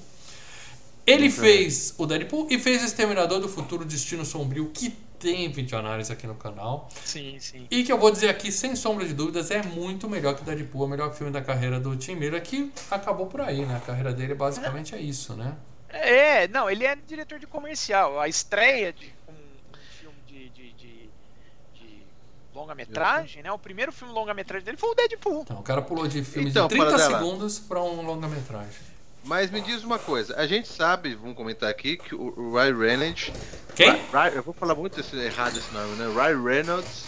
Ele 1.06 1.30
fez 1.30 1.96
o 1.98 2.06
Deadpool 2.06 2.48
e 2.50 2.60
fez 2.60 2.84
Exterminador 2.84 3.40
do 3.40 3.50
Futuro 3.50 3.84
Destino 3.84 4.24
Sombrio, 4.24 4.70
que 4.74 4.94
tem 5.18 5.52
videoanálise 5.52 6.12
aqui 6.12 6.28
no 6.28 6.36
canal. 6.36 6.90
Sim, 7.06 7.38
sim. 7.40 7.68
E 7.70 7.84
que 7.84 7.92
eu 7.92 7.98
vou 7.98 8.12
dizer 8.12 8.30
aqui, 8.30 8.52
sem 8.52 8.76
sombra 8.76 9.06
de 9.06 9.14
dúvidas, 9.14 9.52
é 9.52 9.62
muito 9.62 10.10
melhor 10.10 10.36
que 10.36 10.44
Deadpool, 10.44 10.84
é 10.84 10.86
o 10.86 10.90
melhor 10.90 11.14
filme 11.14 11.32
da 11.32 11.42
carreira 11.42 11.80
do 11.80 11.96
Tim 11.96 12.16
Miller, 12.16 12.42
que 12.42 12.72
acabou 12.90 13.28
por 13.28 13.42
aí, 13.42 13.66
né? 13.66 13.78
A 13.78 13.80
carreira 13.80 14.14
dele 14.14 14.34
basicamente 14.34 14.96
é 14.96 15.00
isso, 15.00 15.36
né? 15.36 15.56
É, 15.94 16.48
não, 16.48 16.70
ele 16.70 16.86
é 16.86 16.96
diretor 16.96 17.40
de 17.40 17.48
comercial. 17.48 18.20
A 18.20 18.28
estreia 18.28 18.94
de 18.94 19.14
um, 19.28 19.32
um 19.32 19.78
filme 20.00 20.16
de, 20.28 20.50
de, 20.50 20.72
de- 20.74 21.10
de 21.76 22.04
longa-metragem, 22.54 23.44
né? 23.44 23.52
O 23.52 23.60
primeiro 23.60 23.92
filme 23.92 24.14
longa-metragem 24.14 24.66
dele 24.66 24.78
foi 24.78 24.90
o 24.92 24.96
Deadpool. 24.96 25.42
Então, 25.42 25.60
o 25.60 25.64
cara 25.64 25.82
pulou 25.82 26.08
de 26.08 26.24
filme 26.24 26.50
Então, 26.50 26.68
de 26.68 26.76
30 26.76 26.86
Paradela. 26.92 27.18
segundos 27.20 27.60
pra 27.60 27.82
um 27.82 28.02
longa-metragem. 28.02 28.92
Mas 29.24 29.52
me 29.52 29.62
diz 29.62 29.84
uma 29.84 30.00
coisa, 30.00 30.36
a 30.36 30.48
gente 30.48 30.68
sabe, 30.68 31.14
vamos 31.14 31.36
comentar 31.38 31.70
aqui, 31.70 31.96
que 31.96 32.16
o 32.16 32.54
Ryan 32.56 32.78
Reynolds. 32.78 33.32
Quem? 33.76 34.02
Eu 34.34 34.42
vou 34.42 34.52
falar 34.54 34.74
muito 34.74 35.00
esse, 35.00 35.16
errado 35.16 35.58
esse 35.60 35.72
nome, 35.72 35.96
né? 35.96 36.08
Ryan 36.08 36.42
Reynolds. 36.44 37.06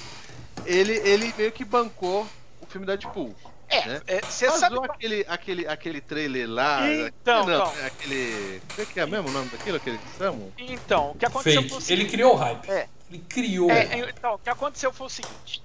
Ele, 0.65 0.93
ele 0.99 1.33
meio 1.35 1.51
que 1.51 1.65
bancou 1.65 2.27
o 2.61 2.65
filme 2.67 2.85
Deadpool. 2.85 3.35
É, 3.73 3.87
Né? 3.87 4.01
é, 4.07 4.21
você 4.21 4.49
sabe. 4.51 4.77
Aquele, 4.83 5.25
aquele, 5.27 5.67
aquele 5.67 6.01
trailer 6.01 6.49
lá. 6.49 6.87
Então, 6.89 7.45
não, 7.45 7.55
então. 7.67 7.73
é 7.81 7.85
aquele. 7.87 8.61
Como 8.69 8.81
é 8.81 8.85
que 8.85 8.99
é 8.99 9.05
mesmo 9.05 9.29
o 9.29 9.31
nome 9.31 9.49
daquilo? 9.49 9.77
Aquele 9.77 9.97
que 9.97 10.17
chamam? 10.17 10.51
Então, 10.57 11.11
o 11.11 11.15
que 11.15 11.25
aconteceu 11.25 11.61
Fake. 11.61 11.69
foi 11.69 11.77
o 11.77 11.81
Ele 11.81 11.85
seguinte. 11.85 12.11
criou 12.11 12.33
o 12.33 12.35
hype. 12.35 12.69
É. 12.69 12.87
Ele 13.09 13.23
criou. 13.29 13.69
É, 13.71 14.09
então, 14.09 14.35
o 14.35 14.39
que 14.39 14.49
aconteceu 14.49 14.91
foi 14.93 15.07
o 15.07 15.09
seguinte. 15.09 15.61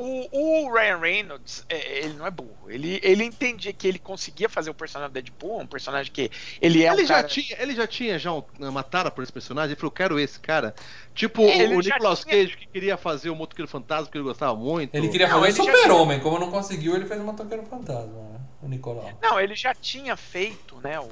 O, 0.00 0.66
o 0.66 0.72
Ryan 0.72 0.98
Reynolds, 0.98 1.64
é, 1.68 1.98
ele 2.04 2.14
não 2.14 2.26
é 2.26 2.30
burro. 2.30 2.70
Ele, 2.70 2.98
ele 3.02 3.24
entendia 3.24 3.72
que 3.72 3.86
ele 3.86 3.98
conseguia 3.98 4.48
fazer 4.48 4.70
o 4.70 4.74
personagem 4.74 5.10
do 5.10 5.14
Deadpool, 5.14 5.60
um 5.60 5.66
personagem 5.66 6.10
que 6.12 6.30
ele 6.60 6.84
é 6.84 6.92
ele, 6.92 7.02
um 7.02 7.06
já 7.06 7.16
cara... 7.16 7.28
tinha, 7.28 7.56
ele 7.60 7.74
já 7.74 7.86
tinha 7.86 8.18
já 8.18 8.32
um- 8.32 8.42
uma 8.58 8.82
tara 8.82 9.10
por 9.10 9.22
esse 9.22 9.32
personagem. 9.32 9.72
Ele 9.72 9.80
falou: 9.80 9.90
quero 9.90 10.18
esse 10.18 10.38
cara. 10.40 10.74
Tipo 11.14 11.42
o, 11.42 11.48
ele 11.48 11.74
o 11.74 11.80
Nicolas 11.80 12.20
tinha- 12.24 12.34
Cage 12.44 12.56
que 12.56 12.66
queria 12.66 12.96
fazer 12.96 13.30
o 13.30 13.36
Motoqueiro 13.36 13.68
Fantasma, 13.70 14.10
que 14.10 14.16
ele 14.16 14.24
gostava 14.24 14.54
muito. 14.56 14.94
Ele 14.94 15.08
queria 15.08 15.28
fazer 15.28 15.52
Super-Homem, 15.52 16.20
como 16.20 16.38
não 16.38 16.50
conseguiu, 16.50 16.94
ele 16.94 17.04
fez 17.06 17.20
o 17.20 17.24
Motoqueiro 17.24 17.64
Fantasma, 17.66 18.12
né? 18.32 18.40
O 18.62 18.68
Nicolau. 18.68 19.10
Não, 19.22 19.40
ele 19.40 19.54
já 19.54 19.74
tinha 19.74 20.16
feito, 20.16 20.76
né, 20.82 21.00
o 21.00 21.08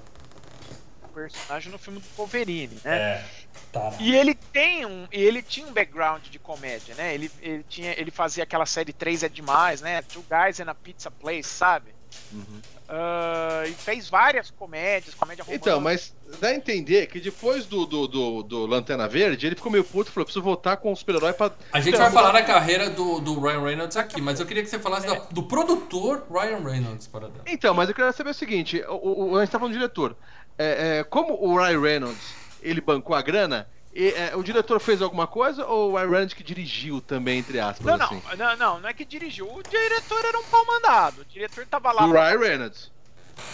personagem 1.25 1.73
no 1.73 1.79
filme 1.79 2.01
do 2.01 2.07
Wolverine, 2.17 2.79
né? 2.85 2.97
É. 2.97 3.25
Tá. 3.73 3.93
E 4.01 4.15
ele 4.15 4.35
tem 4.35 4.87
um, 4.87 5.07
e 5.13 5.21
ele 5.21 5.43
tinha 5.43 5.67
um 5.67 5.73
background 5.73 6.23
de 6.29 6.39
comédia, 6.39 6.95
né? 6.95 7.13
Ele, 7.15 7.31
ele 7.41 7.65
tinha, 7.69 7.93
ele 7.99 8.11
fazia 8.11 8.45
aquela 8.45 8.65
série 8.67 8.93
3 8.93 9.25
é 9.25 9.29
demais, 9.29 9.81
né? 9.81 10.01
Two 10.03 10.25
Guys 10.31 10.59
in 10.61 10.69
a 10.69 10.75
Pizza 10.75 11.11
Place, 11.11 11.49
sabe? 11.49 11.91
Uhum. 12.33 12.61
Ah, 12.91 13.65
e 13.67 13.73
fez 13.73 14.09
várias 14.09 14.51
comédias, 14.51 15.15
comédia 15.15 15.45
romântica. 15.45 15.69
Então, 15.71 15.79
mas 15.79 16.15
dá 16.41 16.49
a 16.49 16.55
entender 16.55 17.07
que 17.07 17.21
depois 17.21 17.67
do, 17.67 17.85
do, 17.85 18.09
do, 18.09 18.43
do 18.43 18.67
Lanterna 18.67 19.07
Verde, 19.07 19.47
ele 19.47 19.55
ficou 19.57 19.71
meio 19.71 19.85
puto 19.85 20.09
e 20.11 20.13
falou: 20.15 20.25
preciso 20.25 20.43
voltar 20.43 20.79
com 20.79 20.91
o 20.91 20.97
super-herói 20.97 21.35
pra. 21.35 21.53
A 21.71 21.81
gente 21.81 21.95
Então, 21.95 22.01
vai 22.01 22.11
falar 22.11 22.33
da 22.33 22.43
carreira 22.43 22.89
do, 22.89 23.21
do 23.21 23.39
Ryan 23.39 23.61
Reynolds 23.63 23.97
aqui, 23.99 24.23
mas 24.23 24.41
eu 24.41 24.47
queria 24.47 24.63
que 24.63 24.71
você 24.71 24.79
falasse 24.79 25.07
da- 25.07 25.17
do 25.31 25.43
produtor 25.43 26.27
Ryan 26.31 26.61
Reynolds 26.61 27.07
para 27.07 27.29
dar. 27.29 27.43
Então, 27.47 27.75
mas 27.75 27.91
eu 27.91 27.95
queria 27.95 28.11
saber 28.13 28.31
o 28.31 28.35
seguinte: 28.35 28.83
o, 28.89 29.33
o- 29.33 29.37
a 29.37 29.41
gente 29.45 29.53
tá 29.53 29.59
falando 29.59 29.75
do 29.75 29.79
diretor. 29.79 30.17
É, 30.59 30.99
é, 30.99 31.05
como 31.05 31.35
o 31.35 31.57
Ryan 31.57 31.81
Reynolds 31.81 32.35
ele 32.63 32.81
bancou 32.81 33.15
a 33.15 33.23
grana, 33.23 33.69
e, 33.95 34.09
é, 34.09 34.37
o 34.37 34.43
diretor 34.43 34.79
fez 34.81 35.01
alguma 35.01 35.27
coisa 35.27 35.65
ou 35.65 35.93
o 35.93 35.97
Ryan 35.97 36.09
Reynolds 36.11 36.35
que 36.35 36.43
dirigiu 36.43 37.01
também, 37.01 37.39
entre 37.39 37.59
aspas? 37.61 37.87
Não, 37.87 37.97
não, 37.97 38.07
assim? 38.07 38.23
não, 38.37 38.57
não, 38.57 38.81
não 38.81 38.89
é 38.89 38.93
que 38.93 39.05
dirigiu. 39.05 39.47
O 39.53 39.63
diretor 39.63 40.25
era 40.25 40.39
um 40.39 40.45
pau 40.45 40.65
mandado. 40.67 41.23
O 41.23 41.25
diretor 41.25 41.65
tava 41.67 41.93
lá, 41.93 42.05
Do 42.05 42.11
pra- 42.13 42.29
Ryan 42.29 42.39
Reynolds. 42.41 42.91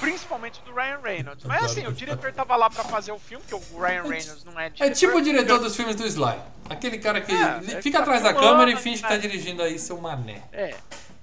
principalmente 0.00 0.60
do 0.64 0.72
Ryan 0.74 0.98
Reynolds. 1.02 1.44
Mas 1.44 1.64
assim, 1.64 1.86
o 1.86 1.92
diretor 1.92 2.32
tava 2.32 2.56
lá 2.56 2.70
pra 2.70 2.84
fazer 2.84 3.12
o 3.12 3.18
filme, 3.18 3.44
que 3.46 3.54
o 3.54 3.60
Ryan 3.78 4.02
Reynolds 4.02 4.44
não 4.44 4.58
é 4.58 4.70
diretor. 4.70 4.84
É 4.90 4.94
tipo 4.94 5.16
o 5.18 5.22
diretor 5.22 5.58
dos 5.58 5.76
filmes 5.76 5.94
do 5.94 6.06
Sly. 6.06 6.38
Aquele 6.70 6.98
cara 6.98 7.20
que 7.20 7.32
É, 7.32 7.42
é 7.78 7.82
fica 7.82 7.90
que 7.90 7.96
atrás 8.02 8.22
tá 8.22 8.32
da 8.32 8.40
câmera 8.40 8.70
e 8.70 8.76
finge 8.76 9.02
que 9.02 9.08
tá 9.08 9.16
dirigindo 9.18 9.62
aí 9.62 9.78
seu 9.78 9.98
mané. 10.00 10.42
É. 10.52 10.74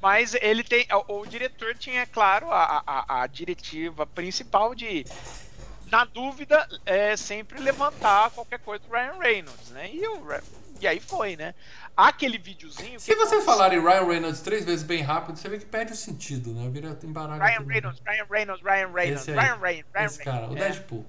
Mas 0.02 0.36
ele 0.42 0.64
tem. 0.64 0.88
O, 1.08 1.20
o 1.22 1.26
diretor 1.28 1.76
tinha, 1.76 2.06
claro, 2.08 2.50
a, 2.52 2.82
a, 2.86 3.22
a 3.22 3.28
diretiva 3.28 4.06
principal 4.06 4.74
de. 4.74 5.06
Na 5.92 6.06
dúvida, 6.06 6.66
é 6.86 7.18
sempre 7.18 7.60
levantar 7.60 8.32
qualquer 8.32 8.60
coisa 8.60 8.82
do 8.86 8.90
Ryan 8.90 9.20
Reynolds, 9.20 9.70
né? 9.72 9.90
E, 9.94 10.02
e 10.80 10.88
aí 10.88 11.02
foi, 11.02 11.36
né? 11.36 11.54
Aquele 11.98 12.38
videozinho. 12.38 12.98
Se 12.98 13.14
você 13.14 13.42
falar 13.42 13.74
em 13.74 13.82
Ryan 13.82 14.06
Reynolds 14.06 14.40
três 14.40 14.64
vezes 14.64 14.84
bem 14.84 15.02
rápido, 15.02 15.38
você 15.38 15.50
vê 15.50 15.60
que 15.60 15.66
perde 15.66 15.92
o 15.92 15.96
sentido, 15.96 16.54
né? 16.54 16.70
Vira 16.70 16.98
embaralho. 17.04 17.42
Ryan. 17.42 17.68
Reynolds, 17.68 18.02
Ryan 18.06 18.26
Reynolds, 18.32 18.64
Ryan 18.64 18.88
Reynolds. 18.88 19.26
Ryan 19.28 19.58
Reynolds, 19.58 19.92
Ryan 19.94 20.06
Esse 20.06 20.24
cara, 20.24 20.38
o 20.38 20.54
Reynolds. 20.54 20.64
É. 20.64 20.70
Deadpool. 20.70 21.06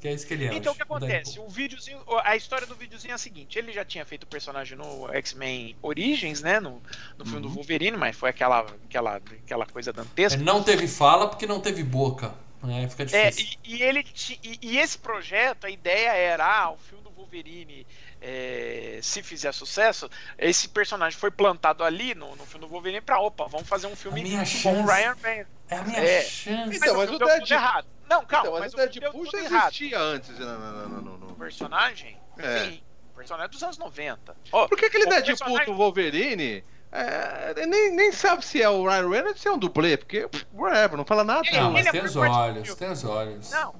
Que 0.00 0.08
é 0.08 0.12
isso 0.12 0.26
que 0.26 0.34
ele 0.34 0.46
é. 0.46 0.54
Então 0.54 0.72
o 0.72 0.76
que 0.76 0.82
acontece? 0.82 1.38
O 1.38 1.48
videozinho, 1.48 2.00
a 2.22 2.36
história 2.36 2.66
do 2.66 2.74
videozinho 2.74 3.12
é 3.12 3.14
a 3.14 3.18
seguinte: 3.18 3.56
ele 3.58 3.72
já 3.72 3.84
tinha 3.84 4.04
feito 4.04 4.24
o 4.24 4.26
personagem 4.26 4.76
no 4.76 5.08
X-Men 5.14 5.76
Origins, 5.80 6.42
né? 6.42 6.58
No, 6.58 6.82
no 7.16 7.24
filme 7.24 7.42
do 7.42 7.48
Wolverine, 7.48 7.96
mas 7.96 8.16
foi 8.16 8.30
aquela, 8.30 8.66
aquela, 8.88 9.16
aquela 9.16 9.66
coisa 9.66 9.92
dantesca. 9.92 10.36
Ele 10.36 10.44
não 10.44 10.64
teve 10.64 10.88
fala 10.88 11.28
porque 11.28 11.46
não 11.46 11.60
teve 11.60 11.84
boca. 11.84 12.34
Né? 12.66 12.88
Fica 12.88 13.02
É, 13.16 13.30
difícil. 13.30 13.58
e, 13.64 13.76
e 13.76 13.82
ele 13.82 14.02
ti- 14.02 14.40
e, 14.42 14.58
e 14.60 14.78
esse 14.78 14.98
projeto, 14.98 15.64
a 15.66 15.70
ideia 15.70 16.10
era, 16.10 16.44
ah, 16.46 16.70
o 16.72 16.76
filme 16.78 17.02
do 17.04 17.10
Wolverine, 17.10 17.86
é, 18.20 18.98
se 19.02 19.22
fizer 19.22 19.52
sucesso, 19.52 20.10
esse 20.38 20.68
personagem 20.68 21.18
foi 21.18 21.30
plantado 21.30 21.84
ali 21.84 22.14
no, 22.14 22.34
no 22.36 22.44
filme 22.44 22.66
do 22.66 22.70
Wolverine 22.70 23.00
pra, 23.00 23.20
opa, 23.20 23.46
vamos 23.46 23.68
fazer 23.68 23.86
um 23.86 23.96
filme 23.96 24.22
minha 24.22 24.40
com 24.40 24.44
chance. 24.46 24.68
o 24.68 24.84
Ryan 24.86 25.16
Reynolds. 25.22 25.52
É 25.68 25.76
a 25.76 25.82
minha 25.82 25.98
é. 26.00 26.22
chance. 26.22 26.76
Então, 26.76 26.96
mas 26.96 27.08
filme 27.10 27.24
o 27.24 27.26
Deadpool- 27.26 27.52
errado. 27.56 27.86
Não, 28.08 28.24
calma, 28.24 28.46
então, 28.48 28.52
mas, 28.60 28.74
mas 28.74 28.96
o 28.96 29.00
Deadpool 29.00 29.26
já 29.30 29.38
errado. 29.38 29.62
existia 29.68 29.98
antes. 29.98 30.38
Não, 30.38 30.46
não, 30.58 30.72
não, 30.72 30.88
não, 30.88 31.02
não, 31.02 31.18
não. 31.18 31.26
O 31.28 31.34
personagem? 31.34 32.16
É. 32.38 32.64
Sim. 32.64 32.82
O 33.12 33.16
personagem 33.16 33.46
é 33.46 33.48
dos 33.48 33.62
anos 33.62 33.78
90. 33.78 34.36
Ó, 34.52 34.68
Porque 34.68 34.84
aquele 34.86 35.04
o 35.06 35.08
Deadpool 35.08 35.36
personagem- 35.36 35.66
do 35.66 35.74
Wolverine. 35.74 36.64
É, 36.92 37.66
nem, 37.66 37.92
nem 37.94 38.12
sabe 38.12 38.44
se 38.44 38.62
é 38.62 38.68
o 38.68 38.84
Ryan 38.88 39.08
Reynolds 39.08 39.36
ou 39.36 39.42
se 39.42 39.48
é 39.48 39.52
um 39.52 39.58
dublê, 39.58 39.96
porque, 39.96 40.28
whatever, 40.52 40.96
não 40.96 41.04
fala 41.04 41.24
nada. 41.24 41.46
Ele- 41.46 41.56
Não, 41.58 41.70
mas 41.72 41.86
é 41.86 41.90
tem 41.90 42.00
por 42.00 42.08
os 42.08 42.16
olhos, 42.16 42.74
tem 42.74 42.90
os 42.90 43.04
olhos. 43.04 43.50
Não, 43.50 43.74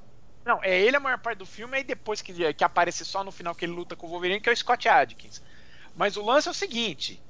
não, 0.44 0.60
é 0.62 0.78
ele 0.80 0.96
a 0.96 1.00
maior 1.00 1.18
parte 1.18 1.38
do 1.38 1.46
filme, 1.46 1.76
aí 1.76 1.84
depois 1.84 2.20
que, 2.22 2.52
que 2.54 2.64
aparece 2.64 3.04
só 3.04 3.24
no 3.24 3.32
final 3.32 3.54
que 3.54 3.64
ele 3.64 3.72
luta 3.72 3.96
com 3.96 4.06
o 4.06 4.10
Wolverine, 4.10 4.40
que 4.40 4.48
é 4.48 4.52
o 4.52 4.56
Scott 4.56 4.88
Adkins. 4.88 5.42
Mas 5.94 6.16
o 6.16 6.22
lance 6.24 6.46
é 6.48 6.50
o 6.50 6.54
seguinte: 6.54 7.22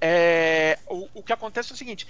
é, 0.00 0.78
o, 0.86 1.08
o 1.14 1.22
que 1.22 1.32
acontece 1.32 1.72
é 1.72 1.74
o 1.74 1.78
seguinte. 1.78 2.06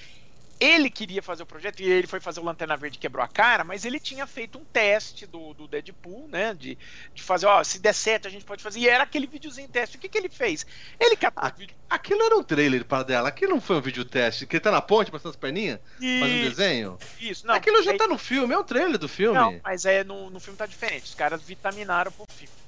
Ele 0.61 0.91
queria 0.91 1.23
fazer 1.23 1.43
o 1.43 1.47
projeto 1.47 1.81
e 1.81 1.89
ele 1.91 2.07
foi 2.07 2.21
fazer 2.21 2.39
o 2.41 2.45
Lanterna 2.45 2.77
Verde 2.77 2.99
e 2.99 3.01
quebrou 3.01 3.25
a 3.25 3.29
cara, 3.29 3.65
mas 3.65 3.87
ele 3.87 3.99
tinha 3.99 4.27
feito 4.27 4.59
um 4.59 4.65
teste 4.65 5.27
do, 5.27 5.55
do 5.55 5.67
Deadpool, 5.67 6.29
né? 6.29 6.53
De, 6.53 6.79
de 7.15 7.23
fazer, 7.23 7.47
ó, 7.47 7.65
se 7.65 7.79
der 7.79 7.95
certo 7.95 8.29
a 8.29 8.31
gente 8.31 8.45
pode 8.45 8.63
fazer. 8.63 8.81
E 8.81 8.89
era 8.89 9.05
aquele 9.05 9.27
videozinho 9.27 9.69
teste. 9.69 9.97
O 9.97 10.01
que, 10.01 10.09
que 10.09 10.19
ele 10.19 10.29
fez? 10.29 10.67
Ele 10.99 11.17
catou 11.17 11.51
vídeo 11.57 11.75
Aquilo 11.89 12.23
era 12.23 12.37
um 12.37 12.43
trailer 12.43 12.85
para 12.85 13.03
dela, 13.03 13.29
aquilo 13.29 13.53
não 13.53 13.61
foi 13.61 13.77
um 13.77 13.81
vídeo 13.81 14.05
teste, 14.05 14.47
que 14.47 14.57
ele 14.57 14.61
tá 14.61 14.71
na 14.71 14.83
ponte 14.83 15.11
passando 15.11 15.31
as 15.31 15.37
perninhas, 15.37 15.81
e... 16.01 16.21
fazendo 16.21 16.49
desenho. 16.49 16.99
Isso, 17.19 17.47
não. 17.47 17.55
aquilo 17.55 17.83
já 17.83 17.93
aí- 17.93 17.99
tá 17.99 18.07
no 18.07 18.19
filme, 18.19 18.55
é 18.55 18.59
um 18.59 18.65
trailer 18.65 18.99
do 18.99 19.09
filme. 19.09 19.39
Não, 19.39 19.61
mas 19.65 19.85
é 19.85 20.05
no, 20.05 20.31
no 20.31 20.39
filme 20.39 20.57
tá 20.57 20.67
diferente. 20.67 21.05
Os 21.05 21.15
caras 21.15 21.43
vitaminaram 21.43 22.13
pro 22.13 22.25
filme. 22.29 22.60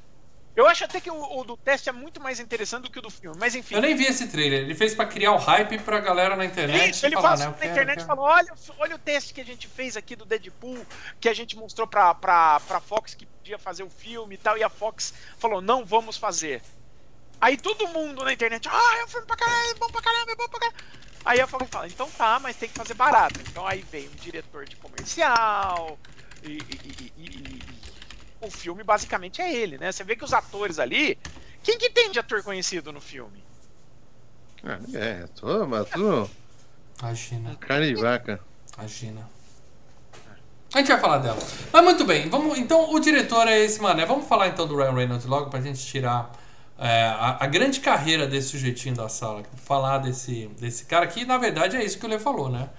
Eu 0.55 0.69
acho 0.69 0.85
até 0.85 1.01
que 1.01 1.11
o, 1.11 1.41
o 1.41 1.45
do 1.45 1.57
teste 1.57 1.89
é 1.89 1.93
muito 1.93 2.21
mais 2.21 2.39
interessante 2.39 2.83
do 2.83 2.91
que 2.91 2.99
o 2.99 3.03
do 3.03 3.11
filme, 3.11 3.37
mas 3.39 3.55
enfim. 3.55 3.75
Eu 3.75 3.81
nem 3.81 3.97
vi 3.97 4.05
esse 4.05 4.29
trailer. 4.29 4.61
Ele 4.61 4.75
fez 4.75 4.95
pra 4.95 5.07
criar 5.07 5.33
o 5.33 5.39
hype 5.39 5.79
pra 5.79 5.99
galera 5.99 6.37
na 6.37 6.45
internet. 6.45 6.91
Isso, 6.91 7.07
ele 7.07 7.17
falar, 7.17 7.31
passou 7.31 7.47
né, 7.47 7.47
eu 7.47 7.53
na 7.53 7.59
quero, 7.59 7.73
internet 7.73 8.03
e 8.03 8.07
falou: 8.07 8.25
olha, 8.27 8.53
olha 8.79 8.97
o 8.97 8.99
teste 8.99 9.33
que 9.33 9.41
a 9.41 9.45
gente 9.45 9.67
fez 9.67 9.97
aqui 9.97 10.15
do 10.15 10.27
Deadpool, 10.27 10.87
que 11.19 11.29
a 11.29 11.35
gente 11.35 11.57
mostrou 11.57 11.87
pra, 11.87 12.15
pra, 12.15 12.61
pra 12.61 12.81
Fox 12.81 13.15
que 13.15 13.25
podia 13.25 13.59
fazer 13.59 13.83
o 13.83 13.89
filme 13.89 14.35
e 14.35 14.39
tal, 14.39 14.59
e 14.59 14.63
a 14.63 14.69
Fox 14.69 15.15
falou: 15.39 15.63
não 15.63 15.87
vamos 15.87 16.19
fazer. 16.19 16.63
Aí 17.41 17.57
todo 17.57 17.89
mundo 17.89 18.23
na 18.23 18.33
internet, 18.33 18.69
ah, 18.71 18.99
é 19.01 19.05
um 19.05 19.09
filme 19.09 19.27
pra 19.27 19.37
caralho, 19.37 19.71
é 19.71 19.75
bom 19.75 19.89
pra 19.89 20.03
caramba, 20.03 20.33
é 20.33 20.37
bom 20.37 20.49
pra 20.49 20.61
caramba. 20.61 20.79
Aí 21.25 21.41
a 21.41 21.47
Fox 21.47 21.67
fala, 21.71 21.87
então 21.87 22.11
tá, 22.11 22.39
mas 22.39 22.57
tem 22.57 22.69
que 22.69 22.75
fazer 22.75 22.95
barato. 22.95 23.41
Então 23.41 23.67
aí 23.67 23.83
vem 23.91 24.07
um 24.07 24.17
diretor 24.17 24.67
de 24.67 24.77
comercial 24.77 25.99
e, 26.43 26.59
e, 26.59 27.13
e, 27.17 27.72
o 28.43 28.51
filme 28.51 28.83
basicamente 28.83 29.41
é 29.41 29.55
ele, 29.55 29.79
né? 29.79 29.91
Você 29.91 30.05
vê 30.05 30.17
que 30.17 30.25
os 30.25 30.33
atores 30.33 30.79
ali. 30.79 31.17
Quem 31.63 31.79
que 31.79 31.89
tem 31.89 32.11
de 32.11 32.19
ator 32.19 32.43
conhecido 32.43 32.93
no 32.93 33.01
filme? 33.01 33.43
É, 34.95 35.27
tô, 35.37 35.67
mas 35.67 35.89
tu. 35.89 36.29
Imagina. 37.01 37.57
Carne 37.57 37.95
de 37.95 38.01
vaca. 38.01 38.41
Imagina. 38.77 39.29
A 40.75 40.79
gente 40.79 40.89
vai 40.89 41.01
falar 41.01 41.19
dela. 41.19 41.39
Mas 41.73 41.85
muito 41.85 42.05
bem, 42.05 42.29
vamos. 42.29 42.59
Então 42.59 42.93
o 42.93 42.99
diretor 42.99 43.47
é 43.47 43.61
esse 43.61 43.81
mané. 43.81 44.07
Vamos 44.07 44.27
falar 44.27 44.49
então 44.49 44.67
do 44.67 44.77
Ryan 44.77 44.95
Reynolds 44.95 45.27
logo 45.27 45.51
pra 45.51 45.61
gente 45.61 45.85
tirar 45.85 46.33
é, 46.79 47.05
a, 47.05 47.45
a, 47.45 47.47
grande 47.47 47.81
carreira 47.81 48.27
desse 48.27 48.49
sujeitinho 48.49 48.95
da 48.95 49.09
sala. 49.09 49.43
Falar 49.57 49.99
desse, 49.99 50.49
desse 50.59 50.87
cara 50.87 51.07
que, 51.07 51.25
na 51.25 51.39
verdade, 51.39 51.77
é 51.77 51.85
isso 51.85 51.99
que 51.99 52.07
o 52.07 52.09
Lê 52.09 52.19
falou, 52.19 52.49
né? 52.49 52.71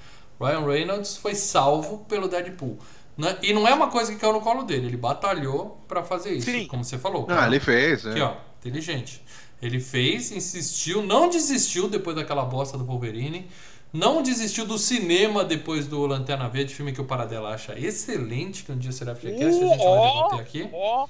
Ryan 0.41 0.65
Reynolds 0.65 1.17
foi 1.17 1.35
salvo 1.35 1.99
pelo 2.05 2.27
Deadpool. 2.27 2.79
Né? 3.17 3.37
E 3.41 3.53
não 3.53 3.67
é 3.67 3.73
uma 3.73 3.89
coisa 3.89 4.11
que 4.11 4.19
caiu 4.19 4.33
no 4.33 4.41
colo 4.41 4.63
dele, 4.63 4.87
ele 4.87 4.97
batalhou 4.97 5.81
para 5.87 6.03
fazer 6.03 6.33
isso, 6.33 6.49
Sim. 6.49 6.65
como 6.67 6.83
você 6.83 6.97
falou. 6.97 7.27
Ah, 7.29 7.45
ele 7.45 7.59
fez, 7.59 8.05
Aqui, 8.05 8.19
é. 8.19 8.23
ó, 8.23 8.35
inteligente. 8.59 9.21
Ele 9.61 9.79
fez, 9.79 10.31
insistiu, 10.31 11.01
não 11.03 11.29
desistiu 11.29 11.87
depois 11.87 12.15
daquela 12.15 12.43
bosta 12.43 12.77
do 12.77 12.83
Wolverine. 12.83 13.47
Não 13.93 14.23
desistiu 14.23 14.65
do 14.65 14.77
cinema 14.77 15.43
depois 15.45 15.85
do 15.87 16.05
Lanterna 16.07 16.49
Verde, 16.49 16.73
filme 16.73 16.91
que 16.91 16.99
o 16.99 17.05
Paradela 17.05 17.53
acha 17.53 17.77
excelente, 17.79 18.63
que 18.63 18.71
um 18.71 18.77
dia 18.77 18.91
será 18.91 19.15
FGCast, 19.15 19.43
uh, 19.43 19.47
a 19.47 19.51
gente 19.51 19.83
vai 19.85 20.13
debater 20.13 20.39
aqui. 20.39 20.69
Oh. 20.73 21.07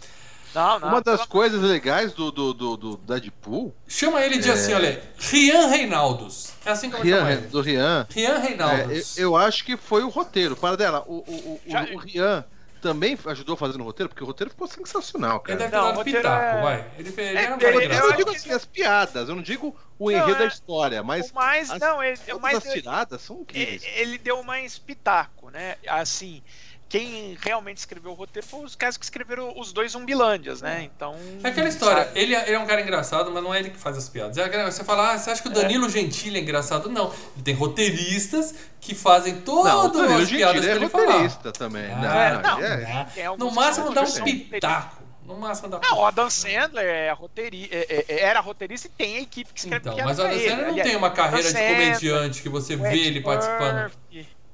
Não, 0.53 0.79
não, 0.79 0.87
Uma 0.89 1.01
das 1.01 1.25
coisas 1.25 1.61
legais 1.61 2.13
do, 2.13 2.31
do, 2.31 2.53
do, 2.53 2.77
do 2.77 2.97
Deadpool. 2.97 3.73
Chama 3.87 4.21
ele 4.21 4.37
de 4.37 4.49
é... 4.49 4.53
assim, 4.53 4.73
olha, 4.73 5.01
Rian 5.17 5.67
Reinaldos. 5.67 6.53
É 6.65 6.71
assim 6.71 6.89
que 6.89 6.95
eu 6.95 6.99
vou 6.99 7.05
Rian, 7.05 7.17
chamar 7.17 7.31
ele. 7.31 7.47
Do 7.47 7.61
Rian. 7.61 8.07
Rian 8.09 8.37
Reinaldos. 8.37 9.17
É, 9.17 9.21
eu, 9.21 9.29
eu, 9.29 9.35
acho 9.35 9.63
que 9.65 9.75
foi 9.75 10.03
o 10.03 10.09
roteiro. 10.09 10.55
Para 10.55 10.77
dela, 10.77 11.03
o, 11.07 11.15
o, 11.15 11.61
o, 11.65 11.71
Já... 11.71 11.83
o 11.83 11.97
Rian 11.97 12.45
também 12.83 13.17
ajudou 13.27 13.55
fazendo 13.55 13.81
o 13.81 13.85
roteiro, 13.85 14.09
porque 14.09 14.23
o 14.23 14.27
roteiro 14.27 14.51
ficou 14.51 14.67
sensacional, 14.67 15.39
cara. 15.39 15.53
Ele 15.53 15.69
deve 15.69 15.71
ter 15.71 15.93
dado 15.93 16.03
pitaco, 16.03 16.57
é... 16.57 16.61
vai. 16.61 16.91
Ele, 16.97 17.09
ele 17.09 17.37
é, 17.37 17.45
é, 17.45 17.83
ele, 17.85 17.95
eu 17.95 18.13
digo 18.13 18.29
assim, 18.29 18.51
as 18.51 18.65
piadas, 18.65 19.29
eu 19.29 19.35
não 19.35 19.41
digo 19.41 19.73
o 19.97 20.11
enredo 20.11 20.31
não, 20.31 20.37
da 20.39 20.45
história, 20.45 21.01
mas. 21.01 21.31
Mas, 21.31 21.71
as, 21.71 21.79
não, 21.79 22.03
ele, 22.03 22.19
mas 22.41 22.57
as 22.57 22.73
tiradas 22.73 23.21
são 23.21 23.39
incríveis. 23.39 23.83
Ele 23.95 24.17
deu 24.17 24.43
mais 24.43 24.77
pitaco, 24.77 25.49
né? 25.49 25.77
Assim 25.87 26.43
quem 26.93 27.35
realmente 27.41 27.77
escreveu 27.77 28.11
o 28.11 28.13
roteiro 28.13 28.47
foi 28.47 28.63
os 28.63 28.75
caras 28.75 28.97
que 28.97 29.03
escreveram 29.03 29.51
os 29.57 29.73
dois 29.73 29.93
Zumbilândias, 29.93 30.61
né? 30.61 30.83
Então. 30.83 31.15
É 31.43 31.47
aquela 31.47 31.67
história, 31.67 32.07
ele, 32.13 32.35
é, 32.35 32.43
ele, 32.43 32.53
é 32.53 32.59
um 32.59 32.67
cara 32.67 32.81
engraçado, 32.81 33.31
mas 33.31 33.41
não 33.41 33.51
é 33.51 33.57
ele 33.57 33.71
que 33.71 33.79
faz 33.79 33.97
as 33.97 34.07
piadas. 34.07 34.37
É, 34.37 34.65
você 34.69 34.83
fala, 34.83 35.11
ah, 35.11 35.17
você 35.17 35.31
acha 35.31 35.41
que 35.41 35.49
o 35.49 35.51
é. 35.51 35.55
Danilo 35.55 35.87
é. 35.87 35.89
Gentili 35.89 36.37
é 36.37 36.41
engraçado? 36.43 36.91
Não. 36.91 37.11
Ele 37.33 37.43
tem 37.43 37.55
roteiristas 37.55 38.53
que 38.79 38.93
fazem 38.93 39.41
todas 39.41 39.73
as 39.73 40.29
piadas 40.29 40.63
que 40.63 40.69
é 40.69 40.75
ele 40.75 40.85
roteirista 40.85 41.41
falar. 41.41 41.53
também. 41.53 41.91
Ah, 41.91 42.41
não, 42.43 42.59
não, 42.59 42.63
é. 42.63 43.37
no 43.39 43.49
máximo 43.49 43.91
dá 43.91 44.03
um 44.03 44.23
pitaco. 44.23 45.01
No 45.25 45.35
máximo 45.37 45.69
dá 45.69 45.79
Não, 45.81 45.97
o 45.97 46.05
Adam 46.05 46.29
Sandler 46.29 46.85
é 46.85 47.11
roteiri 47.11 47.69
era 48.07 48.39
roteirista 48.39 48.87
e 48.87 48.91
tem 48.91 49.17
a 49.17 49.21
equipe 49.21 49.51
que 49.51 49.61
escreve 49.61 49.89
então, 49.89 50.05
Mas 50.05 50.19
o 50.19 50.21
Adam 50.21 50.37
Sandler 50.37 50.67
não 50.67 50.75
tem 50.75 50.95
uma 50.95 51.09
carreira 51.09 51.51
de 51.51 51.57
comediante 51.57 52.41
que 52.43 52.49
você 52.49 52.75
vê 52.75 52.99
ele 52.99 53.21
participando. 53.21 53.91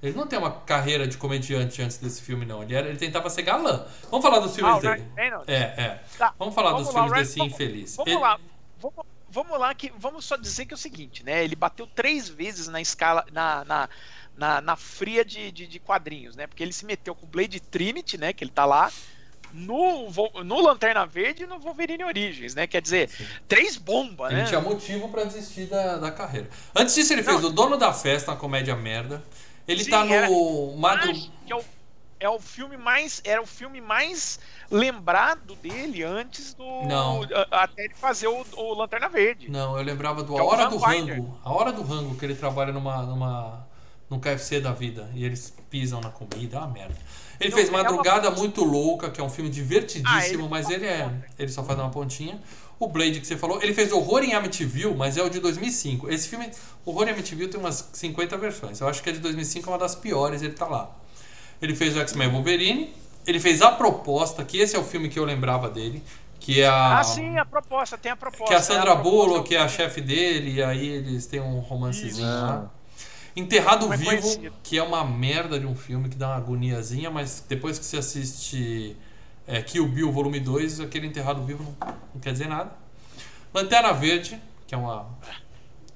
Ele 0.02 0.16
não 0.16 0.26
tem 0.26 0.40
uma 0.40 0.52
carreira 0.52 1.06
de 1.06 1.18
comediante 1.18 1.82
antes 1.82 1.98
desse 1.98 2.22
filme, 2.22 2.46
não. 2.46 2.64
Ele, 2.64 2.74
era, 2.74 2.88
ele 2.88 2.98
tentava 2.98 3.30
ser 3.30 3.42
galã. 3.42 3.86
Vamos 4.10 4.26
falar 4.26 4.40
dos 4.40 4.56
filmes 4.56 4.78
ah, 4.78 4.80
dele. 4.80 5.06
É, 5.46 5.56
é. 5.56 6.04
Tá. 6.18 6.34
Vamos 6.40 6.56
falar 6.56 6.72
vamos 6.72 6.88
dos 6.88 6.96
lá, 6.96 7.02
filmes 7.02 7.14
Ryan, 7.14 7.24
desse 7.24 7.38
vamos, 7.38 7.54
infeliz. 7.54 7.96
Vamos 7.98 8.12
ele... 8.12 8.22
lá. 8.22 8.40
Vamos, 8.80 9.06
vamos, 9.30 9.60
lá, 9.60 9.76
que 9.76 9.92
vamos 9.98 10.24
só 10.24 10.38
dizer 10.38 10.66
que 10.66 10.74
é 10.74 10.76
o 10.76 10.78
seguinte, 10.78 11.24
né? 11.26 11.44
Ele 11.44 11.56
bateu 11.56 11.86
três 11.86 12.30
vezes 12.30 12.70
na 12.70 12.80
escala. 12.80 13.26
na, 13.34 13.66
na, 13.66 13.90
na, 14.38 14.62
na 14.62 14.76
fria 14.78 15.26
de, 15.26 15.52
de, 15.52 15.68
de, 15.68 15.80
quadrinhos, 15.80 16.38
né? 16.38 16.48
Porque 16.48 16.64
ele 16.64 16.72
se 16.72 16.86
meteu 16.86 17.14
com 17.14 17.26
o 17.26 17.30
Blade 17.30 17.60
Trinity, 17.60 18.18
né? 18.18 18.32
Que 18.32 18.46
ele 18.46 18.52
tá 18.52 18.66
lá. 18.66 18.92
No, 19.52 20.08
no 20.46 20.62
Lanterna 20.62 21.08
Verde 21.08 21.44
e 21.44 21.48
no 21.48 21.60
Wolverine 21.60 22.04
Origins, 22.04 22.54
né? 22.54 22.68
Quer 22.68 22.84
dizer, 22.84 23.10
Sim. 23.10 23.26
três 23.48 23.78
bombas, 23.78 24.32
né? 24.32 24.42
Ele 24.42 24.48
tinha 24.48 24.62
motivo 24.62 25.10
para 25.10 25.24
desistir 25.24 25.66
da, 25.66 25.98
da 25.98 26.12
carreira. 26.12 26.48
Antes 26.76 26.94
disso, 26.94 27.12
ele 27.12 27.24
fez 27.24 27.42
Não. 27.42 27.50
O 27.50 27.52
Dono 27.52 27.76
da 27.76 27.92
Festa, 27.92 28.32
uma 28.32 28.38
comédia 28.38 28.76
merda. 28.76 29.24
Ele 29.70 29.84
Sim, 29.84 29.92
tá 29.92 30.04
no 30.04 30.78
Madro... 30.78 31.12
é, 31.12 31.56
o, 31.56 31.64
é 32.20 32.28
o 32.28 32.40
filme 32.40 32.76
mais 32.76 33.22
era 33.24 33.40
o 33.40 33.46
filme 33.46 33.80
mais 33.80 34.40
lembrado 34.72 35.56
dele 35.56 36.04
antes 36.04 36.56
do 36.56 36.64
não. 36.88 37.22
até 37.52 37.86
ele 37.86 37.94
fazer 37.94 38.28
o, 38.28 38.44
o 38.58 38.74
Lanterna 38.74 39.08
Verde. 39.08 39.50
Não, 39.50 39.78
eu 39.78 39.84
lembrava 39.84 40.24
do 40.24 40.36
é 40.36 40.40
A 40.40 40.44
Hora 40.44 40.66
do 40.66 40.78
Rango. 40.78 41.40
A 41.44 41.54
Hora 41.54 41.72
do 41.72 41.84
Rango 41.84 42.16
que 42.16 42.26
ele 42.26 42.34
trabalha 42.34 42.74
numa 42.74 43.04
numa 43.04 43.70
no 44.10 44.20
KFC 44.20 44.60
da 44.60 44.72
vida 44.72 45.08
e 45.14 45.24
eles 45.24 45.54
pisam 45.70 46.02
na 46.02 46.10
comida, 46.10 46.58
é 46.58 46.60
uma 46.60 46.68
merda. 46.68 46.96
Ele 47.40 47.52
não, 47.52 47.58
fez 47.58 47.70
Madrugada 47.70 48.26
é 48.26 48.30
uma... 48.32 48.38
Muito 48.38 48.64
Louca, 48.64 49.12
que 49.12 49.22
é 49.22 49.24
um 49.24 49.30
filme 49.30 49.52
divertidíssimo, 49.52 50.10
ah, 50.12 50.26
ele 50.26 50.48
mas 50.50 50.70
ele 50.72 50.88
é 50.88 51.14
ele 51.38 51.52
só 51.52 51.64
faz 51.64 51.78
uma 51.78 51.92
pontinha. 51.92 52.42
O 52.80 52.88
Blade 52.88 53.20
que 53.20 53.28
você 53.28 53.36
falou, 53.36 53.62
ele 53.62 53.74
fez 53.74 53.92
Horror 53.92 54.24
em 54.24 54.34
Amityville, 54.34 54.96
mas 54.96 55.18
é 55.18 55.24
o 55.24 55.30
de 55.30 55.40
2005. 55.42 56.10
Esse 56.10 56.30
filme, 56.30 56.50
Horror 56.86 57.10
em 57.10 57.12
Amityville, 57.12 57.50
tem 57.50 57.60
umas 57.60 57.90
50 57.92 58.38
versões. 58.38 58.80
Eu 58.80 58.88
acho 58.88 59.04
que 59.04 59.10
a 59.10 59.14
de 59.14 59.20
2005 59.20 59.70
é 59.70 59.74
uma 59.74 59.78
das 59.78 59.96
piores, 59.96 60.42
ele 60.42 60.54
tá 60.54 60.66
lá. 60.66 60.90
Ele 61.62 61.76
fez 61.76 61.98
o 61.98 62.00
X-Men 62.00 62.30
Wolverine, 62.30 62.94
ele 63.28 63.40
fez 63.40 63.62
A 63.62 63.70
Proposta, 63.72 64.46
que 64.46 64.58
esse 64.58 64.78
é 64.78 64.80
o 64.80 64.84
filme 64.84 65.10
que 65.10 65.20
eu 65.20 65.26
lembrava 65.26 65.70
dele, 65.70 66.02
que 66.40 66.62
é 66.62 66.68
a... 66.68 67.00
Ah, 67.00 67.04
sim, 67.04 67.38
a 67.38 67.44
proposta, 67.44 67.98
tem 67.98 68.14
a 68.14 68.16
proposta. 68.16 68.46
Que 68.46 68.54
é 68.54 68.58
a 68.58 68.62
Sandra 68.62 68.92
é 68.92 68.96
Bullock, 68.96 69.50
que 69.50 69.56
é 69.56 69.60
a 69.60 69.68
chefe 69.68 70.00
dele, 70.00 70.54
e 70.54 70.64
aí 70.64 70.88
eles 70.88 71.26
têm 71.26 71.42
um 71.42 71.60
romancezinho 71.60 72.26
lá. 72.26 72.72
Enterrado 73.36 73.90
Vivo, 73.90 74.06
conhecido. 74.06 74.56
que 74.64 74.78
é 74.78 74.84
uma 74.84 75.04
merda 75.04 75.60
de 75.60 75.66
um 75.66 75.76
filme 75.76 76.08
que 76.08 76.16
dá 76.16 76.30
uma 76.30 76.38
agoniazinha, 76.38 77.12
mas 77.12 77.44
depois 77.48 77.78
que 77.78 77.86
você 77.86 77.98
assiste 77.98 78.96
é, 79.50 79.64
Kill 79.64 79.88
Bill 79.88 80.12
Volume 80.12 80.40
2, 80.40 80.80
aquele 80.80 81.08
enterrado 81.08 81.44
vivo 81.44 81.64
não, 81.64 81.88
não, 82.14 82.22
quer 82.22 82.32
dizer 82.32 82.48
nada. 82.48 82.72
Lanterna 83.52 83.92
Verde, 83.92 84.40
que 84.68 84.76
é 84.76 84.78
uma. 84.78 85.10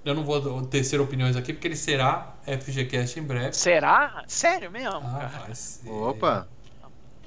Eu 0.04 0.16
não 0.16 0.24
vou 0.24 0.66
tecer 0.66 1.00
opiniões 1.00 1.36
aqui, 1.36 1.54
porque 1.54 1.68
ele 1.68 1.76
será 1.76 2.34
FGCast 2.46 3.20
em 3.20 3.24
breve. 3.24 3.54
Será? 3.54 4.24
Sério 4.28 4.72
mesmo? 4.72 5.00
Ah, 5.04 5.44
vai 5.46 5.56
ser. 5.56 5.88
Opa! 5.88 6.48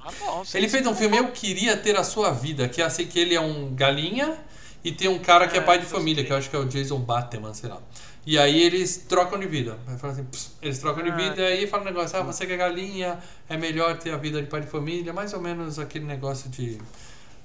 Ah, 0.04 0.10
bom, 0.20 0.42
ele 0.52 0.68
fez 0.68 0.84
um 0.86 0.94
filme 0.94 1.16
Eu 1.16 1.30
Queria 1.30 1.76
Ter 1.76 1.96
a 1.96 2.04
Sua 2.04 2.32
Vida, 2.32 2.68
que 2.68 2.82
é 2.82 2.84
assim 2.84 3.06
que 3.06 3.18
ele 3.18 3.34
é 3.34 3.40
um 3.40 3.74
galinha 3.74 4.36
e 4.84 4.92
tem 4.92 5.08
um 5.08 5.18
cara 5.18 5.48
que 5.48 5.56
é, 5.56 5.60
é 5.60 5.62
pai 5.62 5.78
de 5.78 5.86
família, 5.86 6.24
que 6.24 6.32
eu 6.32 6.36
acho 6.36 6.50
que 6.50 6.56
é 6.56 6.58
o 6.58 6.66
Jason 6.66 6.98
Bateman, 6.98 7.54
sei 7.54 7.70
lá. 7.70 7.80
E 8.26 8.36
aí 8.36 8.60
eles 8.60 9.04
trocam 9.08 9.38
de 9.38 9.46
vida. 9.46 9.78
Assim, 10.02 10.26
eles 10.60 10.80
trocam 10.80 11.04
de 11.04 11.10
ah. 11.10 11.16
vida 11.16 11.42
e 11.42 11.58
aí 11.58 11.66
fala 11.68 11.84
um 11.84 11.86
negócio, 11.86 12.18
ah, 12.18 12.22
você 12.22 12.44
que 12.44 12.52
é 12.52 12.56
galinha, 12.56 13.20
é 13.48 13.56
melhor 13.56 13.96
ter 13.98 14.12
a 14.12 14.16
vida 14.16 14.42
de 14.42 14.48
pai 14.48 14.62
de 14.62 14.66
família, 14.66 15.12
mais 15.12 15.32
ou 15.32 15.40
menos 15.40 15.78
aquele 15.78 16.04
negócio 16.04 16.50
de. 16.50 16.78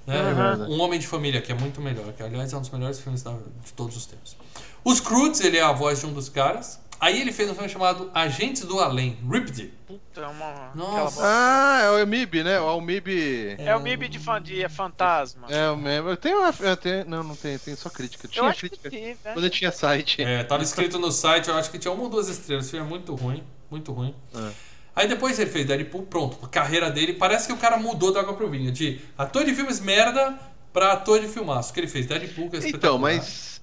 Né? 0.04 0.16
Uhum. 0.58 0.74
Um 0.74 0.80
homem 0.80 0.98
de 0.98 1.06
família, 1.06 1.40
que 1.40 1.52
é 1.52 1.54
muito 1.54 1.80
melhor, 1.80 2.12
que 2.12 2.22
aliás 2.24 2.52
é 2.52 2.56
um 2.56 2.60
dos 2.60 2.70
melhores 2.70 2.98
filmes 2.98 3.22
de 3.22 3.72
todos 3.74 3.96
os 3.96 4.06
tempos. 4.06 4.36
Os 4.84 4.98
Croods, 4.98 5.40
ele 5.40 5.56
é 5.56 5.62
a 5.62 5.70
voz 5.70 6.00
de 6.00 6.06
um 6.06 6.12
dos 6.12 6.28
caras. 6.28 6.80
Aí 7.02 7.20
ele 7.20 7.32
fez 7.32 7.50
um 7.50 7.54
filme 7.54 7.68
chamado 7.68 8.12
Agentes 8.14 8.62
do 8.62 8.78
Além, 8.78 9.18
Ripped. 9.28 9.74
Puta, 9.88 10.20
é 10.20 10.26
uma. 10.28 10.70
Nossa. 10.72 11.20
Ah, 11.20 11.80
é 11.82 12.04
o 12.04 12.06
MIB, 12.06 12.44
né? 12.44 12.60
O 12.60 12.80
MIB. 12.80 13.56
É, 13.58 13.74
o 13.74 13.80
MIB 13.80 14.08
de, 14.08 14.20
fan, 14.20 14.40
de 14.40 14.68
fantasma. 14.68 15.48
É 15.50 15.68
o 15.68 15.76
mesmo. 15.76 16.10
Eu 16.10 16.16
tenho 16.16 16.38
uma. 16.38 16.54
Eu 16.60 16.76
tenho, 16.76 17.04
não, 17.04 17.24
não 17.24 17.34
tem, 17.34 17.58
tem 17.58 17.74
só 17.74 17.90
crítica. 17.90 18.28
Tinha 18.28 18.48
eu 18.48 18.54
crítica. 18.54 18.88
Tive, 18.88 19.18
é. 19.24 19.32
Quando 19.32 19.50
tinha 19.50 19.72
site. 19.72 20.22
É, 20.22 20.44
tava 20.44 20.62
escrito 20.62 20.96
no 20.96 21.10
site, 21.10 21.48
eu 21.48 21.56
acho 21.56 21.72
que 21.72 21.78
tinha 21.80 21.92
uma 21.92 22.04
ou 22.04 22.08
duas 22.08 22.28
estrelas. 22.28 22.66
Esse 22.66 22.70
filme 22.70 22.86
é 22.86 22.88
muito 22.88 23.16
ruim. 23.16 23.42
Muito 23.68 23.90
ruim. 23.92 24.14
É. 24.32 24.52
Aí 24.94 25.08
depois 25.08 25.36
ele 25.40 25.50
fez 25.50 25.66
Deadpool, 25.66 26.04
pronto. 26.04 26.38
A 26.40 26.48
carreira 26.48 26.88
dele, 26.88 27.14
parece 27.14 27.48
que 27.48 27.52
o 27.52 27.56
cara 27.56 27.78
mudou 27.78 28.12
da 28.12 28.20
água 28.20 28.34
pro 28.34 28.48
vinho. 28.48 28.70
De 28.70 29.00
ator 29.18 29.44
de 29.44 29.52
filmes 29.52 29.80
merda 29.80 30.38
pra 30.72 30.92
ator 30.92 31.18
de 31.18 31.26
filmaço. 31.26 31.72
Que 31.74 31.80
ele 31.80 31.88
fez 31.88 32.06
Deadpool, 32.06 32.48
que 32.48 32.58
é 32.58 32.68
Então, 32.68 32.96
mas. 32.96 33.60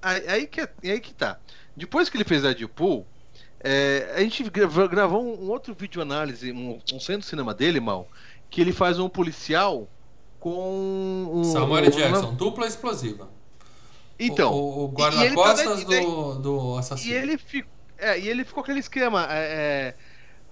Aí, 0.00 0.26
aí, 0.26 0.46
que, 0.46 0.62
é, 0.62 0.68
aí 0.84 0.98
que 0.98 1.12
tá. 1.12 1.38
Depois 1.76 2.08
que 2.08 2.16
ele 2.16 2.24
fez 2.24 2.42
Deadpool 2.42 3.06
é, 3.62 4.12
a 4.16 4.20
gente 4.20 4.42
gravou 4.90 5.22
um, 5.22 5.50
outro 5.50 5.74
vídeo 5.74 6.00
análise, 6.00 6.50
um, 6.50 6.80
um 6.92 7.00
centro 7.00 7.28
cinema 7.28 7.52
dele, 7.52 7.78
mal, 7.78 8.08
que 8.48 8.60
ele 8.60 8.72
faz 8.72 8.98
um 8.98 9.08
policial 9.08 9.86
com 10.38 11.30
um. 11.30 11.44
Samuel 11.44 11.86
um, 11.86 11.90
Jackson, 11.90 12.34
dupla 12.34 12.66
explosiva. 12.66 13.28
Então. 14.18 14.52
O, 14.52 14.84
o 14.84 14.88
guarda-costas 14.88 15.84
do, 15.84 16.34
do 16.36 16.78
assassino. 16.78 17.12
E 17.12 17.16
ele, 17.16 17.36
ficou, 17.36 17.70
é, 17.98 18.18
e 18.18 18.28
ele 18.28 18.44
ficou 18.44 18.62
aquele 18.62 18.80
esquema. 18.80 19.26
É, 19.30 19.38
é, 19.38 19.94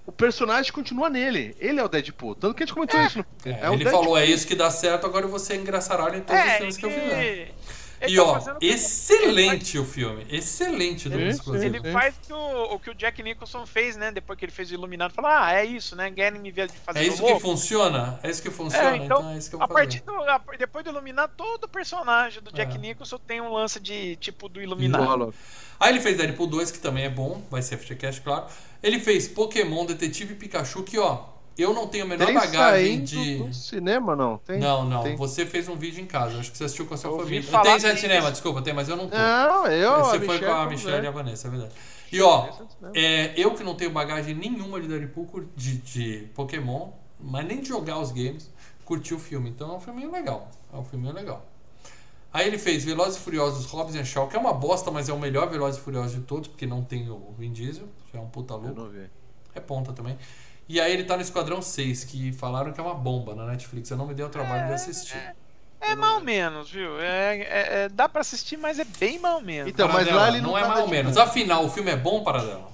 o 0.04 0.12
personagem 0.12 0.70
continua 0.70 1.08
nele. 1.08 1.56
Ele 1.58 1.80
é 1.80 1.84
o 1.84 1.88
Deadpool. 1.88 2.34
Tanto 2.34 2.54
que 2.54 2.62
a 2.62 2.66
gente 2.66 2.74
comentou 2.74 3.00
é. 3.00 3.06
isso. 3.06 3.18
No, 3.18 3.26
é, 3.46 3.72
ele 3.72 3.84
falou: 3.86 4.18
é 4.18 4.26
isso 4.26 4.46
que 4.46 4.54
dá 4.54 4.70
certo, 4.70 5.06
agora 5.06 5.26
você 5.26 5.54
é 5.54 5.56
engraçaralho 5.56 6.16
em 6.16 6.20
todos 6.20 6.42
os 6.42 6.52
filmes 6.52 6.76
que 6.76 6.84
eu 6.84 6.90
fizer. 6.90 7.54
Ele 8.00 8.12
E 8.12 8.16
tá 8.16 8.22
ó, 8.22 8.56
excelente 8.60 9.78
o 9.78 9.84
filme. 9.84 10.24
Excelente 10.30 11.08
do 11.08 11.20
Explosivo. 11.20 11.76
Ele 11.76 11.92
faz 11.92 12.14
o 12.16 12.20
que 12.26 12.32
o, 12.32 12.62
o 12.74 12.78
que 12.78 12.90
o 12.90 12.94
Jack 12.94 13.22
Nicholson 13.22 13.66
fez, 13.66 13.96
né? 13.96 14.12
Depois 14.12 14.38
que 14.38 14.44
ele 14.44 14.52
fez 14.52 14.70
o 14.70 14.74
Iluminado. 14.74 15.12
Falou, 15.12 15.30
ah, 15.30 15.52
é 15.52 15.64
isso, 15.64 15.96
né? 15.96 16.10
Querem 16.10 16.40
me 16.40 16.50
ver 16.50 16.68
de 16.68 16.78
fazer 16.78 17.00
É 17.00 17.02
isso 17.04 17.24
que 17.24 17.40
funciona? 17.40 18.20
É 18.22 18.30
isso 18.30 18.42
que 18.42 18.50
funciona? 18.50 18.90
É, 18.92 18.96
então, 18.96 19.30
é 19.30 19.38
isso 19.38 19.48
que 19.48 19.54
eu 19.56 19.58
vou 19.58 19.64
a 19.64 19.68
partir 19.68 20.00
fazer. 20.04 20.18
do, 20.18 20.22
a- 20.30 20.42
depois 20.58 20.84
do 20.84 20.90
Iluminado, 20.90 21.32
todo 21.36 21.68
personagem 21.68 22.42
do 22.42 22.52
Jack 22.52 22.74
É. 22.76 22.78
Nicholson 22.78 23.18
tem 23.18 23.40
um 23.40 23.52
lance 23.52 23.80
de 23.80 24.16
tipo 24.16 24.48
do 24.48 24.62
Iluminado. 24.62 25.34
Aí 25.80 25.92
ele 25.92 26.00
fez 26.00 26.16
Deadpool 26.16 26.46
2, 26.48 26.70
que 26.70 26.78
também 26.78 27.04
é 27.04 27.10
bom, 27.10 27.42
vai 27.50 27.62
ser 27.62 27.76
FGCast, 27.76 28.20
claro. 28.22 28.46
Ele 28.82 28.98
fez 29.00 29.28
Pokémon 29.28 29.84
Detetive 29.86 30.34
Pikachu, 30.34 30.82
que 30.82 30.98
ó, 30.98 31.24
eu 31.58 31.74
não 31.74 31.86
tenho 31.88 32.04
a 32.04 32.08
menor 32.08 32.26
Tem 32.26 32.34
bagagem 32.34 33.02
de. 33.04 33.36
no 33.38 33.52
cinema, 33.52 34.14
não? 34.16 34.38
Tem? 34.38 34.58
Não, 34.58 34.84
não. 34.84 35.02
Tem. 35.02 35.16
Você 35.16 35.44
fez 35.44 35.68
um 35.68 35.76
vídeo 35.76 36.00
em 36.02 36.06
casa. 36.06 36.38
Acho 36.38 36.50
que 36.52 36.58
você 36.58 36.64
assistiu 36.64 36.86
com 36.86 36.94
a 36.94 36.96
sua 36.96 37.16
família. 37.18 37.42
falar 37.42 37.64
Tem 37.64 37.80
site 37.80 37.94
que- 37.94 38.00
cinema, 38.00 38.30
desculpa, 38.30 38.62
tem, 38.62 38.72
mas 38.72 38.88
eu 38.88 38.96
não 38.96 39.08
tô. 39.08 39.16
Não, 39.16 39.66
eu, 39.66 39.98
Você 40.04 40.16
a 40.16 40.20
foi 40.20 40.28
Michelle, 40.28 40.46
com 40.46 40.52
a 40.52 40.66
Michelle 40.66 41.04
e 41.04 41.08
a 41.08 41.10
Vanessa, 41.10 41.48
é 41.48 41.50
verdade. 41.50 41.72
E 42.10 42.22
ó, 42.22 42.48
é 42.94 43.32
eu 43.36 43.54
que 43.54 43.62
não 43.62 43.74
tenho 43.74 43.90
bagagem 43.90 44.34
nenhuma 44.34 44.80
de 44.80 44.88
Deadpool, 44.88 45.26
cur- 45.26 45.46
de, 45.56 45.76
de 45.78 46.28
Pokémon, 46.34 46.90
mas 47.20 47.46
nem 47.46 47.60
de 47.60 47.68
jogar 47.68 47.98
os 47.98 48.10
games, 48.12 48.50
curti 48.84 49.12
o 49.12 49.18
filme. 49.18 49.50
Então 49.50 49.70
é 49.72 49.74
um 49.76 49.80
filminho 49.80 50.10
legal. 50.10 50.48
É 50.72 50.76
um 50.76 50.84
filminho 50.84 51.12
legal. 51.12 51.44
Aí 52.32 52.46
ele 52.46 52.58
fez 52.58 52.84
Velozes 52.84 53.16
e 53.16 53.20
Furiosos 53.20 53.64
Hobbs 53.66 53.94
and 53.96 54.04
Shaw, 54.04 54.28
que 54.28 54.36
é 54.36 54.38
uma 54.38 54.52
bosta, 54.52 54.90
mas 54.90 55.08
é 55.08 55.12
o 55.12 55.18
melhor 55.18 55.48
Velozes 55.48 55.80
e 55.80 55.82
Furiosos 55.82 56.12
de 56.12 56.20
todos, 56.20 56.46
porque 56.48 56.66
não 56.66 56.82
tem 56.84 57.08
o 57.10 57.34
Vin 57.38 57.52
Diesel, 57.52 57.88
já 58.12 58.20
é 58.20 58.22
um 58.22 58.28
puta 58.28 58.54
Eu 58.54 58.60
louco. 58.60 58.80
não 58.82 58.88
vi. 58.90 59.08
É 59.54 59.60
ponta 59.60 59.92
também. 59.92 60.16
E 60.68 60.80
aí 60.80 60.92
ele 60.92 61.04
tá 61.04 61.16
no 61.16 61.22
Esquadrão 61.22 61.62
6, 61.62 62.04
que 62.04 62.30
falaram 62.32 62.72
que 62.72 62.78
é 62.80 62.82
uma 62.82 62.94
bomba 62.94 63.34
na 63.34 63.46
Netflix. 63.46 63.90
Eu 63.90 63.96
não 63.96 64.06
me 64.06 64.14
dei 64.14 64.24
o 64.24 64.28
trabalho 64.28 64.66
de 64.66 64.74
assistir. 64.74 65.34
É 65.80 65.94
mal 65.94 66.20
menos, 66.20 66.70
viu? 66.70 67.00
É, 67.00 67.38
é- 67.38 67.84
é- 67.84 67.88
dá 67.88 68.08
pra 68.08 68.20
assistir, 68.20 68.56
mas 68.56 68.78
é 68.78 68.84
bem 68.84 69.18
mal 69.18 69.40
menos. 69.40 69.70
Então, 69.72 69.86
mas 69.86 69.96
Paradela, 70.06 70.22
lá 70.22 70.28
ele 70.28 70.40
não 70.40 70.50
não 70.50 70.58
é 70.58 70.60
tá 70.62 70.68
Deadpool. 70.68 70.88
menos. 70.90 71.16
Afinal, 71.16 71.64
o 71.64 71.70
filme 71.70 71.90
é 71.90 71.96
bom, 71.96 72.22
Paradela? 72.22 72.68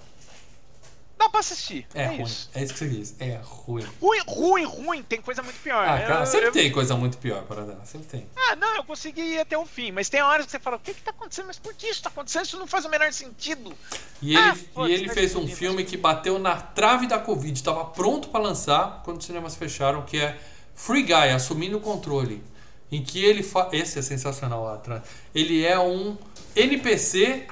Dá 1.17 1.29
pra 1.29 1.41
assistir. 1.41 1.87
É, 1.95 2.03
É, 2.03 2.07
ruim. 2.09 2.23
isso. 2.23 2.51
É 2.55 2.63
isso 2.65 2.73
que 2.73 2.79
você 2.81 2.89
diz. 2.89 3.15
É 3.21 3.39
ruim. 3.43 3.87
Ruim, 4.01 4.21
ruim, 4.27 4.65
ruim. 4.65 5.03
Tem 5.03 5.21
coisa 5.21 5.43
muito 5.43 5.59
pior. 5.61 5.87
Ah, 5.87 5.99
cara, 6.01 6.21
Eu- 6.23 6.27
sempre 6.27 6.47
eu- 6.49 6.53
tem 6.53 6.73
coisa 6.73 6.97
muito 6.97 7.17
pior, 7.19 7.43
Paradela. 7.45 7.81
Sempre 7.85 8.09
tem. 8.09 8.27
Ah, 8.37 8.57
não, 8.57 8.75
eu 8.77 8.85
consegui 8.85 9.23
ir 9.23 9.39
até 9.41 9.57
o 9.57 9.65
fim. 9.65 9.93
Mas 9.93 10.09
tem 10.09 10.21
horas 10.23 10.45
que 10.47 10.51
você 10.53 10.59
fala, 10.59 10.77
o 10.77 10.81
que 10.81 10.93
que 10.93 11.03
tá 11.03 11.13
acontecendo? 11.13 11.47
Mas 11.47 11.59
por 11.59 11.73
que 11.75 11.87
isso 11.87 12.03
tá 12.03 12.09
acontecendo? 12.09 12.45
Isso 12.45 12.59
não 12.59 12.67
faz 12.67 12.85
o 12.85 12.89
menor 12.89 13.13
sentido. 13.13 13.73
E 14.21 14.37
Ah, 14.37 14.49
ele, 14.49 14.57
foda-se, 14.75 14.91
e 14.93 14.95
ele 14.95 15.07
vai 15.07 15.15
fez 15.15 15.37
um 15.37 15.47
filme 15.47 15.85
que 15.85 15.97
bateu 15.97 16.39
na 16.39 16.57
trave 16.57 17.07
da 17.07 17.19
Covid. 17.19 17.63
Tava 17.63 17.85
pronto 17.87 18.29
pra 18.29 18.41
lançar 18.41 19.03
quando 19.05 19.19
os 19.21 19.25
cinemas 19.25 19.55
fecharam, 19.55 20.03
que 20.03 20.19
é 20.19 20.37
Free 20.75 21.05
Guy, 21.05 21.13
Assumindo 21.31 21.77
o 21.79 21.81
Controle. 21.81 22.43
Em 22.91 23.03
que 23.03 23.25
ele 23.25 23.43
fa... 23.43 23.69
Esse 23.73 23.99
é 23.99 24.03
sensacional 24.03 24.65
lá 24.65 24.75
atrás. 24.75 25.03
Ele 25.35 25.65
é 25.65 25.79
um 25.79 26.17
NPC 26.55 27.47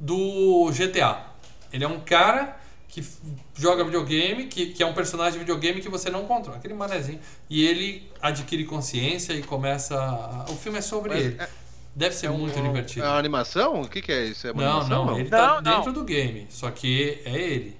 do 0.00 0.70
GTA. 0.72 1.26
Ele 1.72 1.84
é 1.84 1.88
um 1.88 2.00
cara 2.00 2.56
que 2.88 3.04
joga 3.56 3.82
videogame, 3.84 4.46
que, 4.46 4.66
que 4.66 4.82
é 4.82 4.86
um 4.86 4.94
personagem 4.94 5.32
de 5.32 5.38
videogame 5.40 5.80
que 5.80 5.88
você 5.88 6.10
não 6.10 6.24
controla. 6.26 6.58
Aquele 6.58 6.74
manezinho. 6.74 7.18
E 7.50 7.64
ele 7.66 8.08
adquire 8.22 8.64
consciência 8.64 9.32
e 9.32 9.42
começa. 9.42 9.94
a- 9.98 10.46
O 10.48 10.56
filme 10.56 10.78
é 10.78 10.82
sobre 10.82 11.10
Mas 11.14 11.24
ele. 11.24 11.36
é- 11.40 11.48
Deve 11.96 12.12
ser 12.16 12.26
É 12.26 12.30
um- 12.30 12.38
muito 12.38 12.56
é 12.58 12.60
uma- 12.60 12.68
divertido. 12.68 13.06
É 13.06 13.08
uma 13.08 13.18
animação? 13.18 13.82
O 13.82 13.88
que, 13.88 14.02
que 14.02 14.10
é 14.10 14.24
isso? 14.24 14.46
É 14.48 14.52
uma 14.52 14.62
Não, 14.64 14.70
animação? 14.80 15.06
não, 15.06 15.18
ele 15.20 15.28
tá 15.28 15.46
Não, 15.46 15.54
não. 15.62 15.76
dentro 15.76 15.92
do 15.92 16.02
game. 16.04 16.46
Só 16.50 16.68
que 16.70 17.20
é 17.24 17.30
ele. 17.36 17.76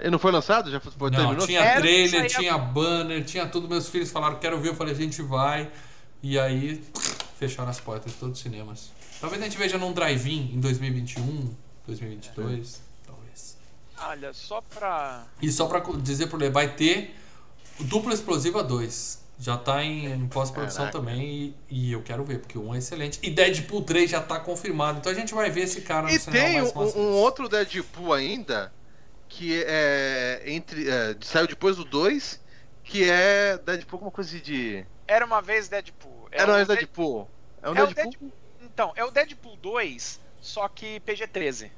Ele 0.00 0.10
não 0.10 0.18
foi 0.18 0.30
lançado? 0.30 0.70
Já 0.70 0.78
foi, 0.78 1.10
Não, 1.10 1.18
terminou? 1.18 1.46
tinha 1.46 1.74
trailer, 1.76 2.26
tinha 2.28 2.56
banner, 2.56 3.24
tinha 3.24 3.46
tudo. 3.46 3.68
Meus 3.68 3.88
filhos 3.88 4.10
falaram, 4.12 4.36
quero 4.38 4.60
ver. 4.60 4.68
Eu 4.70 4.74
falei, 4.74 4.94
a 4.94 4.96
gente 4.96 5.20
vai. 5.22 5.68
E 6.22 6.38
aí, 6.38 6.82
fecharam 7.38 7.68
as 7.70 7.80
portas 7.80 8.12
de 8.12 8.18
todos 8.18 8.36
os 8.38 8.42
cinemas. 8.42 8.92
Talvez 9.20 9.40
a 9.42 9.44
gente 9.44 9.58
veja 9.58 9.76
num 9.76 9.92
drive-in 9.92 10.52
em 10.54 10.60
2021, 10.60 11.52
2022. 11.86 12.34
Talvez. 12.34 12.82
Olha, 13.98 14.32
só 14.32 14.60
pra. 14.60 15.24
E 15.40 15.50
só 15.50 15.66
pra 15.66 15.80
dizer 15.98 16.26
pro 16.28 16.36
Lê, 16.38 16.50
vai 16.50 16.74
ter 16.74 17.14
Dupla 17.80 18.12
Explosiva 18.14 18.62
2. 18.62 19.24
Já 19.38 19.56
tá 19.58 19.82
em, 19.82 20.06
em 20.06 20.28
pós-produção 20.28 20.90
também. 20.90 21.54
E, 21.68 21.88
e 21.88 21.92
eu 21.92 22.02
quero 22.02 22.24
ver, 22.24 22.38
porque 22.40 22.56
o 22.56 22.68
1 22.68 22.74
é 22.74 22.78
excelente. 22.78 23.18
E 23.22 23.30
Deadpool 23.30 23.82
3 23.82 24.10
já 24.10 24.20
tá 24.22 24.40
confirmado. 24.40 24.98
Então 24.98 25.12
a 25.12 25.14
gente 25.14 25.34
vai 25.34 25.50
ver 25.50 25.62
esse 25.64 25.82
cara 25.82 26.04
no 26.06 26.10
E 26.10 26.18
cinema 26.18 26.44
tem 26.46 26.54
mais 26.62 26.72
um, 26.74 26.78
maciço. 26.80 26.98
um 26.98 27.12
outro 27.12 27.46
Deadpool 27.48 28.14
ainda, 28.14 28.72
que 29.28 29.62
é 29.66 30.42
entre. 30.46 30.88
é, 30.88 31.14
saiu 31.20 31.46
depois 31.46 31.76
do 31.76 31.84
2, 31.84 32.40
que 32.82 33.04
é 33.10 33.58
Deadpool 33.58 33.96
alguma 33.98 34.10
coisa 34.10 34.40
de. 34.40 34.86
Era 35.06 35.26
uma 35.26 35.42
vez 35.42 35.68
Deadpool. 35.68 36.28
É, 36.32 36.42
o 36.42 36.46
não, 36.46 36.54
é 36.54 36.64
Dead- 36.64 36.78
Deadpool. 36.78 37.28
É 37.62 37.70
um 37.70 37.74
é 37.74 37.82
o 37.82 37.86
Deadpool. 37.86 38.04
Deadpool. 38.10 38.32
Então, 38.62 38.92
é 38.96 39.04
o 39.04 39.10
Deadpool 39.10 39.56
2, 39.58 40.18
só 40.40 40.66
que 40.66 40.98
PG-13. 41.00 41.70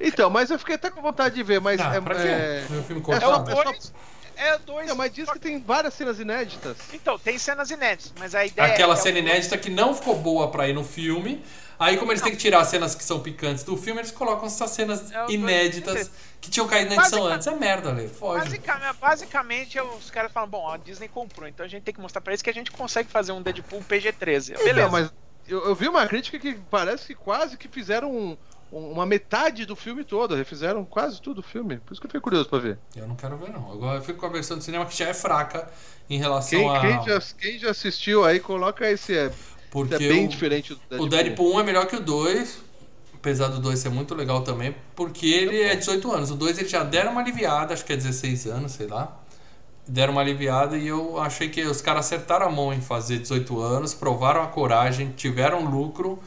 Então, 0.00 0.28
mas 0.30 0.50
eu 0.50 0.58
fiquei 0.58 0.74
até 0.74 0.90
com 0.90 1.00
vontade 1.00 1.34
de 1.34 1.42
ver, 1.42 1.60
mas 1.60 1.80
Ah, 1.80 1.94
é. 1.94 2.00
pra 2.00 2.14
quê? 2.14 2.28
é- 2.28 2.66
Meu 2.70 2.82
filme 2.82 3.02
É. 3.08 3.12
É 3.14 3.20
só- 3.20 3.44
é 3.48 3.54
só- 3.54 3.64
2. 3.64 3.92
É 4.38 4.54
o 4.54 4.58
2. 4.58 4.88
Não, 4.88 4.96
mas 4.96 5.12
diz 5.12 5.30
que 5.30 5.38
tem 5.38 5.58
várias 5.62 5.94
cenas 5.94 6.20
inéditas. 6.20 6.76
Então, 6.92 7.18
tem 7.18 7.38
cenas 7.38 7.70
inéditas, 7.70 8.12
mas 8.18 8.34
a 8.34 8.44
ideia 8.44 8.68
Aquela 8.72 8.92
é 8.92 8.96
cena 8.96 9.16
o- 9.16 9.20
inédita 9.20 9.56
que 9.56 9.70
não 9.70 9.94
ficou 9.94 10.14
boa 10.16 10.50
pra 10.50 10.68
ir 10.68 10.74
no 10.74 10.84
filme. 10.84 11.42
Aí, 11.78 11.96
como 11.98 12.10
eles 12.10 12.22
têm 12.22 12.32
que 12.32 12.38
tirar 12.38 12.60
as 12.60 12.68
cenas 12.68 12.94
que 12.94 13.04
são 13.04 13.20
picantes 13.20 13.62
do 13.64 13.76
filme, 13.76 14.00
eles 14.00 14.10
colocam 14.10 14.46
essas 14.46 14.70
cenas 14.70 15.10
É 15.12 15.24
o 15.26 15.30
inéditas 15.30 16.10
que 16.40 16.50
tinham 16.50 16.66
caído 16.66 16.94
na 16.94 17.02
edição 17.02 17.18
Basica- 17.20 17.34
antes. 17.34 17.46
É 17.46 17.50
merda, 17.54 17.92
Lê. 17.92 18.08
Foge. 18.08 18.44
Basicamente, 18.44 18.96
basicamente, 18.98 19.80
os 19.80 20.10
caras 20.10 20.32
falam, 20.32 20.48
bom, 20.48 20.68
a 20.70 20.76
Disney 20.78 21.08
comprou, 21.08 21.46
então 21.48 21.64
a 21.64 21.68
gente 21.68 21.82
tem 21.82 21.92
que 21.94 22.00
mostrar 22.00 22.20
pra 22.20 22.32
eles 22.32 22.40
que 22.42 22.48
a 22.50 22.54
gente 22.54 22.70
consegue 22.70 23.10
fazer 23.10 23.32
um 23.32 23.42
Deadpool 23.42 23.82
PG-13. 23.84 24.54
Beleza. 24.56 24.70
Então, 24.80 24.90
mas 24.90 25.12
eu, 25.48 25.66
eu 25.66 25.74
vi 25.74 25.86
uma 25.88 26.06
crítica 26.06 26.38
que 26.38 26.54
parece 26.70 27.06
que 27.08 27.14
quase 27.14 27.56
que 27.58 27.68
fizeram 27.68 28.10
um- 28.10 28.36
uma 28.70 29.06
metade 29.06 29.64
do 29.64 29.76
filme 29.76 30.04
todo. 30.04 30.34
Refizeram 30.34 30.84
quase 30.84 31.20
tudo 31.20 31.38
o 31.38 31.42
filme. 31.42 31.78
Por 31.78 31.92
isso 31.92 32.00
que 32.00 32.06
eu 32.06 32.10
fiquei 32.10 32.20
curioso 32.20 32.48
pra 32.48 32.58
ver. 32.58 32.78
Eu 32.94 33.06
não 33.06 33.16
quero 33.16 33.36
ver, 33.36 33.50
não. 33.52 33.70
Agora 33.72 33.98
eu 33.98 34.02
fico 34.02 34.18
com 34.18 34.26
a 34.26 34.30
versão 34.30 34.56
do 34.58 34.62
cinema 34.64 34.84
que 34.86 34.96
já 34.96 35.08
é 35.08 35.14
fraca 35.14 35.68
em 36.10 36.18
relação 36.18 36.58
Quem, 36.58 36.76
a. 36.76 36.80
quem 36.80 37.04
já, 37.04 37.20
quem 37.38 37.58
já 37.58 37.70
assistiu 37.70 38.24
aí, 38.24 38.40
coloca 38.40 38.88
esse. 38.90 39.16
É, 39.16 39.32
Porque 39.70 39.94
é 39.94 39.98
bem 39.98 40.26
o- 40.26 40.28
diferente 40.28 40.74
do 40.74 40.80
Deadpool. 40.88 41.06
O 41.06 41.08
Deadpool 41.08 41.54
1 41.56 41.60
é 41.60 41.62
melhor 41.62 41.86
que 41.86 41.96
o 41.96 42.00
2, 42.00 42.58
apesar 43.14 43.48
do 43.48 43.60
2 43.60 43.78
ser 43.78 43.88
muito 43.90 44.14
legal 44.14 44.42
também, 44.42 44.74
porque 44.94 45.26
ele 45.26 45.60
é 45.62 45.74
18 45.76 46.12
anos. 46.12 46.30
O 46.30 46.34
2 46.34 46.58
eles 46.58 46.70
já 46.70 46.82
deram 46.84 47.12
uma 47.12 47.20
aliviada, 47.20 47.74
acho 47.74 47.84
que 47.84 47.92
é 47.92 47.96
16 47.96 48.46
anos, 48.46 48.72
sei 48.72 48.86
lá. 48.86 49.20
Deram 49.88 50.12
uma 50.14 50.20
aliviada 50.20 50.76
e 50.76 50.88
eu 50.88 51.20
achei 51.20 51.48
que 51.48 51.62
os 51.62 51.80
caras 51.80 52.06
acertaram 52.06 52.46
a 52.46 52.50
mão 52.50 52.72
em 52.72 52.80
fazer 52.80 53.18
18 53.18 53.60
anos, 53.60 53.94
provaram 53.94 54.42
a 54.42 54.48
coragem, 54.48 55.12
tiveram 55.16 55.64
lucro 55.64 56.18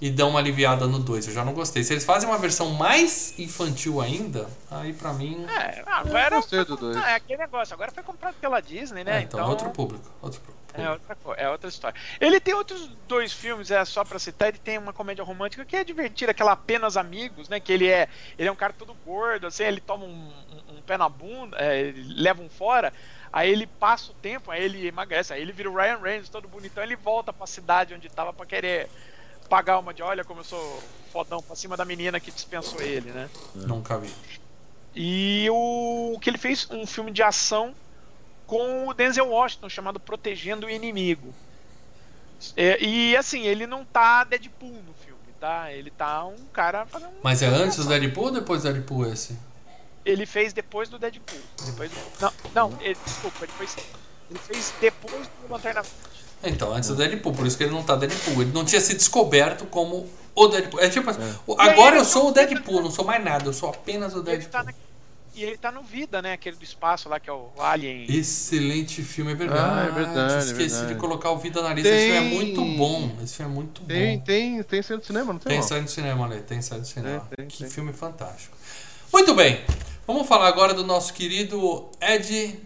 e 0.00 0.10
dão 0.10 0.30
uma 0.30 0.38
aliviada 0.38 0.86
no 0.86 0.98
2. 0.98 1.26
Eu 1.28 1.34
já 1.34 1.44
não 1.44 1.52
gostei. 1.52 1.82
Se 1.82 1.92
eles 1.92 2.04
fazem 2.04 2.28
uma 2.28 2.38
versão 2.38 2.70
mais 2.70 3.38
infantil 3.38 4.00
ainda, 4.00 4.48
aí 4.70 4.92
pra 4.92 5.12
mim. 5.12 5.44
É, 5.48 5.82
ah, 5.86 6.02
Eu 6.04 6.16
agora. 6.16 6.36
gostei 6.36 6.64
do 6.64 6.76
dois. 6.76 6.96
Ah, 6.96 7.10
é 7.10 7.14
aquele 7.16 7.38
negócio, 7.38 7.74
agora 7.74 7.90
foi 7.90 8.02
comprado 8.02 8.34
pela 8.40 8.60
Disney, 8.60 9.02
né? 9.04 9.18
É, 9.18 9.22
então, 9.22 9.40
é 9.40 9.44
outro 9.44 9.70
público. 9.70 10.08
Outro 10.22 10.40
público. 10.40 10.58
É 10.74 10.88
outra, 10.90 11.16
é 11.38 11.48
outra 11.48 11.68
história. 11.68 11.98
Ele 12.20 12.38
tem 12.38 12.54
outros 12.54 12.88
dois 13.08 13.32
filmes, 13.32 13.70
é 13.70 13.84
só 13.84 14.04
pra 14.04 14.18
citar, 14.18 14.48
ele 14.48 14.58
tem 14.58 14.78
uma 14.78 14.92
comédia 14.92 15.24
romântica 15.24 15.64
que 15.64 15.74
é 15.74 15.82
divertida, 15.82 16.30
aquela 16.30 16.52
Apenas 16.52 16.96
Amigos, 16.96 17.48
né? 17.48 17.58
Que 17.58 17.72
ele 17.72 17.88
é, 17.88 18.06
ele 18.38 18.48
é 18.48 18.52
um 18.52 18.56
cara 18.56 18.72
todo 18.72 18.94
gordo, 19.04 19.46
assim, 19.48 19.64
ele 19.64 19.80
toma 19.80 20.04
um, 20.04 20.08
um- 20.68 20.76
um 20.78 20.82
pé 20.82 20.96
na 20.96 21.08
bunda, 21.08 21.56
é, 21.58 21.80
ele 21.80 22.22
leva 22.22 22.40
um 22.42 22.48
fora, 22.50 22.92
aí 23.32 23.50
ele 23.50 23.66
passa 23.66 24.12
o 24.12 24.14
tempo, 24.14 24.50
aí 24.52 24.62
ele 24.62 24.86
emagrece, 24.86 25.32
aí 25.32 25.40
ele 25.42 25.52
vira 25.52 25.68
o 25.70 25.74
Ryan 25.74 25.98
Reynolds 25.98 26.28
todo 26.28 26.46
bonitão, 26.46 26.84
ele 26.84 26.94
volta 26.96 27.32
pra 27.32 27.46
cidade 27.46 27.94
onde 27.94 28.08
tava 28.08 28.32
pra 28.32 28.46
querer 28.46 28.88
pagar 29.48 29.78
uma 29.78 29.94
de 29.94 30.02
olha 30.02 30.24
como 30.24 30.40
eu 30.40 30.44
sou 30.44 30.82
fodão 31.12 31.42
pra 31.42 31.56
cima 31.56 31.76
da 31.76 31.84
menina 31.84 32.20
que 32.20 32.30
dispensou 32.30 32.80
ele, 32.82 33.10
né? 33.12 33.28
Nunca 33.54 33.98
vi. 33.98 34.12
E 34.94 35.46
o, 35.50 36.14
o 36.14 36.20
que 36.20 36.30
ele 36.30 36.38
fez 36.38 36.66
um 36.70 36.86
filme 36.86 37.10
de 37.10 37.22
ação 37.22 37.74
com 38.46 38.88
o 38.88 38.94
Denzel 38.94 39.28
Washington 39.28 39.68
chamado 39.68 40.00
Protegendo 40.00 40.66
o 40.66 40.70
Inimigo. 40.70 41.34
É, 42.56 42.82
e 42.82 43.16
assim, 43.16 43.42
ele 43.42 43.66
não 43.66 43.84
tá 43.84 44.24
Deadpool 44.24 44.72
no 44.82 44.94
filme, 44.94 45.18
tá? 45.40 45.72
Ele 45.72 45.90
tá 45.90 46.24
um 46.24 46.46
cara 46.52 46.86
fazendo. 46.86 47.12
Mas 47.22 47.42
é 47.42 47.46
antes 47.46 47.76
do 47.78 47.86
Deadpool 47.86 48.24
ou 48.26 48.30
depois 48.32 48.62
do 48.62 48.72
Deadpool 48.72 49.06
esse? 49.06 49.36
Ele 50.04 50.24
fez 50.24 50.52
depois 50.52 50.88
do 50.88 50.98
Deadpool. 50.98 51.38
Depois 51.66 51.90
do- 51.90 51.96
Não, 52.20 52.32
não, 52.54 52.80
ele, 52.80 52.96
desculpa, 53.04 53.44
ele 53.44 53.52
fez, 53.52 53.76
ele 54.30 54.38
fez 54.38 54.72
depois 54.80 55.26
do 55.28 55.52
Lanterna. 55.52 55.82
Então, 56.42 56.72
antes 56.72 56.88
do 56.88 56.94
Deadpool, 56.96 57.32
por 57.32 57.46
isso 57.46 57.56
que 57.56 57.64
ele 57.64 57.72
não 57.72 57.82
tá 57.82 57.96
Deadpool. 57.96 58.42
Ele 58.42 58.52
não 58.52 58.64
tinha 58.64 58.80
se 58.80 58.94
descoberto 58.94 59.66
como 59.66 60.08
o 60.34 60.46
Deadpool. 60.48 60.80
É 60.80 60.88
tipo 60.88 61.10
assim, 61.10 61.20
aí 61.58 61.70
agora 61.70 61.96
eu 61.96 62.04
sou 62.04 62.28
o 62.28 62.32
Deadpool, 62.32 62.82
não 62.82 62.90
sou 62.90 63.04
mais 63.04 63.22
nada, 63.24 63.46
eu 63.46 63.52
sou 63.52 63.68
apenas 63.70 64.14
o 64.14 64.18
ele, 64.18 64.44
tá 64.46 64.62
Deadpool. 64.62 64.64
na, 64.64 64.74
e 65.34 65.42
ele 65.44 65.56
tá 65.58 65.70
no 65.72 65.82
Vida, 65.82 66.20
né? 66.22 66.32
Aquele 66.32 66.56
do 66.56 66.64
espaço 66.64 67.08
lá 67.08 67.18
que 67.20 67.28
é 67.28 67.32
o 67.32 67.48
Alien. 67.58 68.06
Excelente 68.08 69.02
filme, 69.02 69.32
é 69.32 69.34
verdade. 69.34 69.80
Ah, 69.80 69.84
é 69.88 69.90
verdade, 70.04 70.44
Esqueci 70.44 70.68
verdade. 70.74 70.94
de 70.94 71.00
colocar 71.00 71.30
o 71.30 71.38
Vida 71.38 71.60
na 71.62 71.74
lista. 71.74 71.88
Esse 71.88 72.06
filme 72.12 72.16
é 72.18 72.20
Tem- 72.30 72.34
muito 72.54 72.76
bom. 72.78 73.16
Esse 73.22 73.34
filme 73.36 73.52
é 73.52 73.54
muito 73.54 73.80
Tem, 73.82 74.18
bom. 74.18 74.24
tem, 74.24 74.62
tem 74.62 74.82
cena 74.82 74.98
do 75.00 75.06
cinema, 75.06 75.32
não 75.32 75.40
tem? 75.40 75.52
Tem 75.52 75.62
saído 75.62 75.84
do 75.86 75.90
cinema, 75.90 76.28
né? 76.28 76.42
Tem 76.46 76.62
saído 76.62 76.82
do 76.84 76.88
cinema. 76.88 77.20
Tem, 77.30 77.36
tem, 77.36 77.46
que 77.48 77.58
tem. 77.58 77.70
filme 77.70 77.92
fantástico. 77.92 78.56
Muito 79.12 79.34
bem. 79.34 79.60
Vamos 80.06 80.26
falar 80.26 80.48
agora 80.48 80.72
do 80.74 80.84
nosso 80.84 81.12
querido 81.12 81.88
Ed 82.00 82.58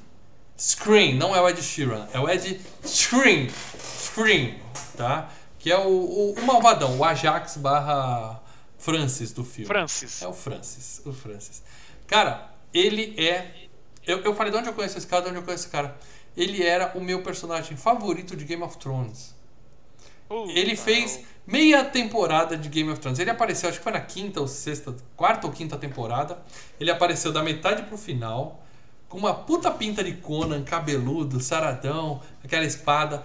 Screen. 0.62 1.16
Não 1.16 1.34
é 1.34 1.40
o 1.40 1.48
Ed 1.48 1.60
Sheeran, 1.60 2.06
é 2.12 2.20
o 2.20 2.30
Ed 2.30 2.60
Screen. 2.84 3.48
Screen, 3.80 4.60
tá? 4.96 5.28
Que 5.58 5.72
é 5.72 5.76
o, 5.76 5.88
o, 5.88 6.34
o 6.34 6.42
malvadão, 6.42 6.96
o 6.98 7.04
Ajax 7.04 7.56
barra 7.56 8.40
Francis 8.78 9.32
do 9.32 9.44
filme. 9.44 9.66
Francis. 9.66 10.22
É 10.22 10.28
o 10.28 10.32
Francis, 10.32 11.02
o 11.04 11.12
Francis. 11.12 11.62
Cara, 12.06 12.48
ele 12.72 13.14
é. 13.18 13.68
Eu, 14.06 14.20
eu 14.20 14.34
falei 14.34 14.52
de 14.52 14.58
onde 14.58 14.68
eu 14.68 14.72
conheço 14.72 14.98
esse 14.98 15.06
cara, 15.06 15.22
de 15.22 15.28
onde 15.30 15.38
eu 15.38 15.42
conheço 15.42 15.64
esse 15.64 15.72
cara. 15.72 15.96
Ele 16.36 16.62
era 16.62 16.92
o 16.96 17.00
meu 17.00 17.22
personagem 17.22 17.76
favorito 17.76 18.36
de 18.36 18.44
Game 18.44 18.62
of 18.62 18.78
Thrones. 18.78 19.34
Uh, 20.30 20.48
Ele 20.50 20.74
fez 20.76 21.24
meia 21.46 21.84
temporada 21.84 22.56
de 22.56 22.68
Game 22.68 22.88
of 22.90 23.00
Thrones. 23.00 23.18
Ele 23.18 23.30
apareceu, 23.30 23.68
acho 23.68 23.78
que 23.78 23.84
foi 23.84 23.92
na 23.92 24.00
quinta 24.00 24.40
ou 24.40 24.48
sexta, 24.48 24.94
quarta 25.16 25.46
ou 25.46 25.52
quinta 25.52 25.76
temporada. 25.76 26.40
Ele 26.80 26.90
apareceu 26.90 27.32
da 27.32 27.42
metade 27.42 27.82
pro 27.82 27.98
final, 27.98 28.61
com 29.12 29.18
uma 29.18 29.34
puta 29.34 29.70
pinta 29.70 30.02
de 30.02 30.12
Conan, 30.12 30.62
cabeludo, 30.62 31.38
saradão, 31.38 32.22
aquela 32.42 32.64
espada, 32.64 33.22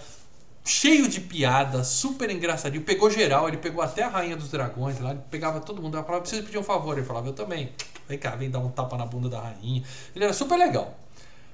cheio 0.66 1.08
de 1.08 1.22
piada, 1.22 1.82
super 1.82 2.30
engraçadinho. 2.30 2.84
Pegou 2.84 3.10
geral, 3.10 3.48
ele 3.48 3.56
pegou 3.56 3.82
até 3.82 4.04
a 4.04 4.10
Rainha 4.10 4.36
dos 4.36 4.52
Dragões 4.52 5.00
lá, 5.00 5.12
ele 5.12 5.22
pegava 5.32 5.62
todo 5.62 5.82
mundo. 5.82 5.96
Ela 5.96 6.04
falava, 6.04 6.24
preciso 6.24 6.44
pedir 6.44 6.58
um 6.58 6.64
favor. 6.64 6.98
Ele 6.98 7.08
falava, 7.08 7.28
eu 7.28 7.34
também. 7.34 7.72
Vem 8.06 8.20
cá, 8.20 8.32
vem 8.32 8.50
dar 8.50 8.60
um 8.60 8.68
tapa 8.68 8.98
na 8.98 9.06
bunda 9.06 9.30
da 9.30 9.40
rainha. 9.40 9.82
Ele 10.14 10.26
era 10.26 10.34
super 10.34 10.58
legal. 10.58 10.94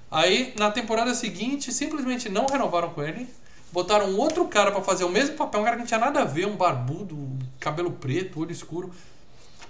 Aí, 0.10 0.52
na 0.58 0.72
temporada 0.72 1.14
seguinte, 1.14 1.72
simplesmente 1.72 2.28
não 2.28 2.48
renovaram 2.48 2.90
com 2.90 3.04
ele. 3.04 3.30
Botaram 3.72 4.18
outro 4.18 4.48
cara 4.48 4.72
pra 4.72 4.82
fazer 4.82 5.04
o 5.04 5.10
mesmo 5.10 5.36
papel, 5.36 5.62
um 5.62 5.64
cara 5.64 5.76
que 5.76 5.82
não 5.82 5.88
tinha 5.88 6.00
nada 6.00 6.24
a 6.24 6.26
ver, 6.26 6.48
um 6.48 6.56
barbudo, 6.56 7.38
cabelo 7.60 7.92
preto, 7.92 8.40
olho 8.40 8.52
escuro. 8.52 8.92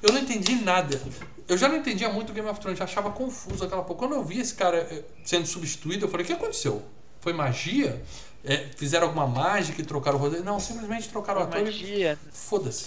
Eu 0.02 0.14
não 0.14 0.22
entendi 0.22 0.56
nada. 0.56 1.02
Eu 1.48 1.58
já 1.58 1.68
não 1.68 1.76
entendia 1.78 2.10
muito 2.10 2.32
Game 2.34 2.48
of 2.48 2.60
Thrones, 2.60 2.78
já 2.80 2.86
achava 2.86 3.10
confuso 3.12 3.64
aquela 3.66 3.84
porra. 3.84 4.00
Quando 4.00 4.16
eu 4.16 4.24
vi 4.24 4.40
esse 4.40 4.54
cara 4.56 4.78
eh, 4.78 5.04
sendo 5.26 5.46
substituído, 5.46 6.06
eu 6.06 6.10
falei: 6.10 6.24
o 6.24 6.28
que 6.28 6.34
aconteceu? 6.34 6.82
Foi 7.20 7.34
magia? 7.34 8.02
É, 8.46 8.68
fizeram 8.76 9.08
alguma 9.08 9.26
mágica 9.28 9.82
e 9.82 9.86
trocaram 9.86 10.18
o 10.18 10.22
roteiro? 10.22 10.44
Não, 10.44 10.60
simplesmente 10.60 11.08
trocaram 11.10 11.42
o 11.42 11.44
ator 11.44 11.62
e 11.62 11.64
magia. 11.66 12.18
foda-se. 12.32 12.86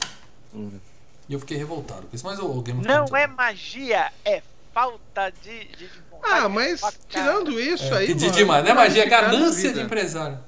E 1.29 1.33
eu 1.33 1.41
fiquei 1.41 1.57
revoltado 1.57 2.03
com 2.07 2.15
isso. 2.15 2.25
Mas 2.25 2.39
o 2.39 2.61
Game 2.63 2.81
of 2.81 2.89
Não 2.89 3.07
Thrones. 3.07 3.25
é 3.25 3.27
magia, 3.27 4.13
é 4.25 4.43
falta 4.73 5.31
de, 5.43 5.65
de. 5.77 5.91
Ah, 6.23 6.49
mas 6.49 6.81
tirando 7.09 7.59
isso 7.61 7.85
É, 7.95 7.99
aí. 7.99 8.15
mano, 8.15 8.31
demais, 8.33 8.65
né? 8.65 8.73
Magia, 8.75 9.05
na 9.05 9.11
ganância 9.11 9.73
de 9.73 9.81
empresário. 9.81 10.39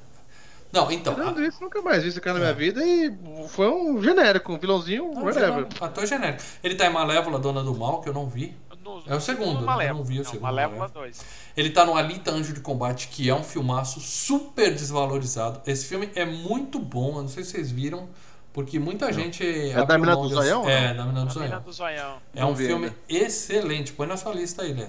Não, 0.72 0.90
então. 0.90 1.14
Tirando 1.14 1.38
a- 1.38 1.46
isso, 1.46 1.62
nunca 1.62 1.80
mais 1.80 2.02
vi 2.02 2.10
esse 2.10 2.20
cara 2.20 2.34
na 2.38 2.44
minha 2.44 2.54
vida 2.54 2.84
e 2.84 3.12
foi 3.48 3.68
um 3.70 4.02
genérico, 4.02 4.52
um 4.52 4.58
vilãozinho, 4.58 5.10
Não, 5.14 5.24
whatever. 5.24 5.66
não, 5.80 5.86
ator 5.86 6.06
genérico. 6.06 6.42
Ele 6.62 6.74
tá 6.74 6.86
em 6.86 6.92
Malévola, 6.92 7.38
Dona 7.38 7.62
do 7.62 7.74
Mal, 7.74 8.00
que 8.02 8.08
eu 8.08 8.12
não 8.14 8.26
vi. 8.28 8.54
No- 8.84 9.02
É 9.06 9.14
o 9.14 9.20
segundo, 9.20 9.60
né? 9.60 9.66
Malévola. 9.66 9.84
Eu 9.84 9.94
não 9.96 10.04
vi 10.04 10.14
o 10.14 10.16
Não, 10.18 10.24
segundo 10.24 10.42
Malévola 10.42 10.78
Malévola. 10.80 11.04
2. 11.06 11.20
Ele 11.56 11.70
tá 11.70 11.84
no 11.84 11.94
Alita 11.96 12.30
Anjo 12.30 12.52
de 12.54 12.60
Combate, 12.60 13.08
que 13.08 13.28
é 13.28 13.34
um 13.34 13.42
filmaço 13.42 14.00
super 14.00 14.72
desvalorizado. 14.74 15.60
Esse 15.66 15.86
filme 15.86 16.10
é 16.14 16.24
muito 16.24 16.78
bom, 16.78 17.16
eu 17.16 17.22
não 17.22 17.28
sei 17.28 17.44
se 17.44 17.50
vocês 17.52 17.70
viram, 17.70 18.08
porque 18.52 18.78
muita 18.78 19.12
gente. 19.12 19.44
É 19.44 19.72
abriu 19.72 19.86
da 19.86 19.98
Mina 19.98 20.16
do 20.16 20.28
Zoião, 20.28 20.68
É, 20.68 20.94
da 20.94 21.04
Mina 21.04 21.24
do 21.24 21.72
Zoião. 21.72 22.16
É 22.34 22.44
um 22.46 22.56
filme 22.56 22.86
ainda. 22.86 22.96
excelente, 23.08 23.92
põe 23.92 24.06
na 24.06 24.16
sua 24.16 24.32
lista 24.32 24.62
aí, 24.62 24.72
né? 24.72 24.88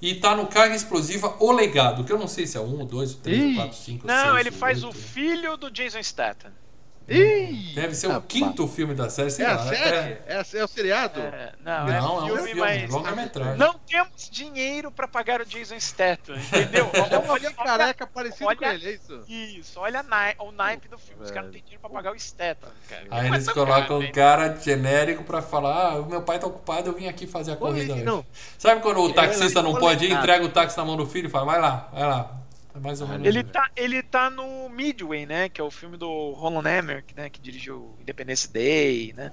E 0.00 0.14
tá 0.14 0.34
no 0.36 0.46
Carga 0.46 0.76
Explosiva 0.76 1.36
O 1.40 1.50
Legado, 1.50 2.04
que 2.04 2.12
eu 2.12 2.18
não 2.18 2.28
sei 2.28 2.46
se 2.46 2.56
é 2.56 2.60
o 2.60 2.64
1, 2.64 2.82
o 2.82 2.84
2, 2.84 3.12
o 3.12 3.16
3, 3.16 3.40
o 3.42 3.46
Ih. 3.46 3.54
4, 3.56 3.70
o 3.70 3.74
5, 3.74 4.04
o 4.04 4.06
Não, 4.06 4.24
6, 4.34 4.40
ele 4.40 4.50
faz 4.52 4.84
o 4.84 4.86
oito. 4.88 4.98
filho 4.98 5.56
do 5.56 5.70
Jason 5.70 6.02
Statham. 6.02 6.52
Ih! 7.08 7.72
Deve 7.74 7.94
ser 7.94 8.08
o 8.08 8.20
quinto 8.20 8.68
filme 8.68 8.94
da 8.94 9.08
série, 9.08 9.30
sei 9.30 9.44
É 9.44 9.48
a 9.48 9.54
lá. 9.56 9.66
série? 9.66 10.18
É, 10.26 10.36
a- 10.36 10.58
é 10.58 10.64
o 10.64 10.68
seriado? 10.68 11.20
É, 11.20 11.52
não, 11.64 11.86
Não, 11.86 11.92
é 11.92 11.96
é 11.96 12.02
um 12.02 12.26
filme, 12.36 12.42
filme, 12.48 12.60
mas 12.60 12.90
longa-metragem. 12.90 13.56
não 13.56 13.74
temos 13.78 14.28
dinheiro 14.30 14.90
pra 14.92 15.08
pagar 15.08 15.40
o 15.40 15.46
Jason 15.46 15.78
Statham, 15.80 16.36
entendeu? 16.36 16.90
É 16.94 17.30
olha, 17.30 17.50
filho 17.50 17.54
careca 17.54 18.06
parecido 18.06 18.46
olha- 18.46 18.56
com 18.58 18.64
ele, 18.66 18.86
é 18.88 18.92
isso? 18.92 19.24
Isso, 19.28 19.80
olha 19.80 20.00
a 20.00 20.02
nai- 20.02 20.34
o 20.38 20.52
naipe 20.52 20.86
do 20.88 20.98
filme. 20.98 21.22
Os 21.24 21.30
caras 21.30 21.46
não 21.46 21.52
têm 21.52 21.62
dinheiro 21.62 21.80
pra 21.80 21.90
pagar 21.90 22.12
o 22.12 22.18
Statham, 22.18 22.70
cara. 22.88 23.04
Aí 23.10 23.26
eles 23.28 23.44
tá 23.46 23.54
colocam 23.54 23.98
um 23.98 24.02
hein? 24.02 24.12
cara 24.12 24.54
genérico 24.60 25.24
pra 25.24 25.40
falar: 25.40 25.92
ah, 25.92 26.00
o 26.00 26.06
meu 26.06 26.22
pai 26.22 26.38
tá 26.38 26.46
ocupado, 26.46 26.90
eu 26.90 26.94
vim 26.94 27.08
aqui 27.08 27.26
fazer 27.26 27.52
a 27.52 27.56
corrida 27.56 27.94
hoje. 27.94 28.24
Sabe 28.58 28.80
quando 28.82 29.00
o 29.00 29.12
taxista 29.14 29.62
não 29.62 29.74
pode 29.74 30.04
ir, 30.04 30.12
entrega 30.12 30.44
o 30.44 30.48
táxi 30.50 30.76
na 30.76 30.84
mão 30.84 30.96
do 30.96 31.06
filho 31.06 31.26
e 31.28 31.30
fala: 31.30 31.46
vai 31.46 31.60
lá, 31.60 31.88
vai 31.92 32.02
lá. 32.02 32.32
É 32.78 32.80
mais 32.80 33.00
ou 33.00 33.08
menos 33.08 33.26
Ele 33.26 33.40
isso. 33.40 33.48
tá, 33.50 33.70
ele 33.76 34.02
tá 34.02 34.30
no 34.30 34.68
Midway, 34.68 35.26
né? 35.26 35.48
Que 35.48 35.60
é 35.60 35.64
o 35.64 35.70
filme 35.70 35.96
do 35.96 36.30
Roland 36.32 36.68
Emmerich, 36.78 37.14
né? 37.16 37.28
Que 37.28 37.40
dirigiu 37.40 37.96
Independence 38.00 38.50
Day, 38.52 39.12
né? 39.16 39.32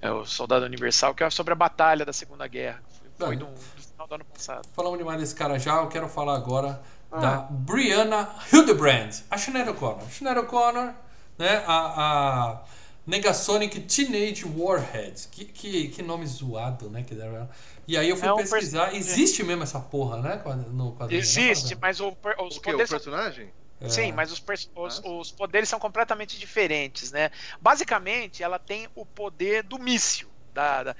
É 0.00 0.10
o 0.10 0.24
Soldado 0.26 0.64
Universal, 0.66 1.14
que 1.14 1.24
é 1.24 1.30
sobre 1.30 1.52
a 1.52 1.56
batalha 1.56 2.04
da 2.04 2.12
Segunda 2.12 2.46
Guerra. 2.46 2.80
Foi, 3.18 3.34
Ah. 3.34 3.38
do, 3.38 3.46
do 3.46 3.56
final 3.82 4.06
do 4.08 4.14
ano 4.16 4.24
passado. 4.24 4.68
Falamos 4.74 4.98
demais 4.98 5.20
desse 5.20 5.34
cara 5.34 5.58
já, 5.58 5.76
eu 5.76 5.88
quero 5.88 6.08
falar 6.08 6.34
agora 6.36 6.80
Ah. 7.10 7.18
da 7.20 7.36
Brianna 7.50 8.28
Hildebrand, 8.52 9.10
a 9.30 9.38
Sinead 9.38 9.68
O'Connor. 9.70 10.02
Sinead 10.10 10.38
O'Connor, 10.38 10.92
né, 11.38 11.62
a, 11.66 11.76
a 11.76 12.60
Negasonic 13.06 13.80
Teenage 13.80 14.44
Warhead. 14.44 15.28
Que, 15.28 15.44
que, 15.44 15.88
que 15.88 16.02
nome 16.02 16.26
zoado, 16.26 16.88
né, 16.90 17.02
que 17.02 17.14
deram. 17.14 17.48
E 17.86 17.96
aí 17.96 18.08
eu 18.08 18.16
fui 18.16 18.28
É 18.28 18.32
um 18.32 18.36
pesquisar, 18.36 18.84
person- 18.90 18.96
existe 18.96 19.42
mesmo 19.42 19.62
essa 19.64 19.80
porra, 19.80 20.18
né, 20.22 20.42
no 20.70 20.92
quadrinho? 20.94 21.20
né, 21.20 21.26
Existe, 21.26 21.74
mas 21.80 22.00
o 22.00 22.08
os 22.38 22.56
O 22.56 22.60
que? 22.60 22.68
O 22.70 22.72
poderes 22.72 22.90
são 22.90 22.98
personagem? 22.98 23.52
É. 23.80 23.88
Sim, 23.88 24.12
mas 24.12 24.30
os, 24.30 24.38
pers- 24.38 24.70
os- 24.76 25.02
Ah. 25.04 25.08
os 25.08 25.32
poderes 25.32 25.68
são 25.68 25.80
completamente 25.80 26.38
diferentes, 26.38 27.10
né? 27.10 27.30
Basicamente, 27.60 28.40
ela 28.42 28.56
tem 28.58 28.88
o 28.94 29.04
poder 29.04 29.64
do 29.64 29.76
míssil, 29.76 30.28
da, 30.54 30.84
da- 30.84 30.96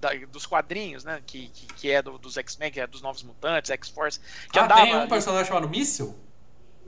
da- 0.00 0.26
dos 0.32 0.46
quadrinhos, 0.46 1.04
né? 1.04 1.22
Que, 1.26 1.48
que, 1.50 1.66
que 1.66 1.90
é 1.90 2.00
do- 2.00 2.16
dos 2.18 2.38
X-Men, 2.38 2.70
que 2.72 2.80
é 2.80 2.86
dos 2.86 3.02
Novos 3.02 3.22
Mutantes, 3.22 3.70
X-Force, 3.70 4.18
que 4.50 4.58
Ah, 4.58 4.64
andava... 4.64 4.80
tem 4.82 4.96
um 4.96 5.06
personagem 5.08 5.46
chamado 5.46 5.68
Míssil? 5.68 6.16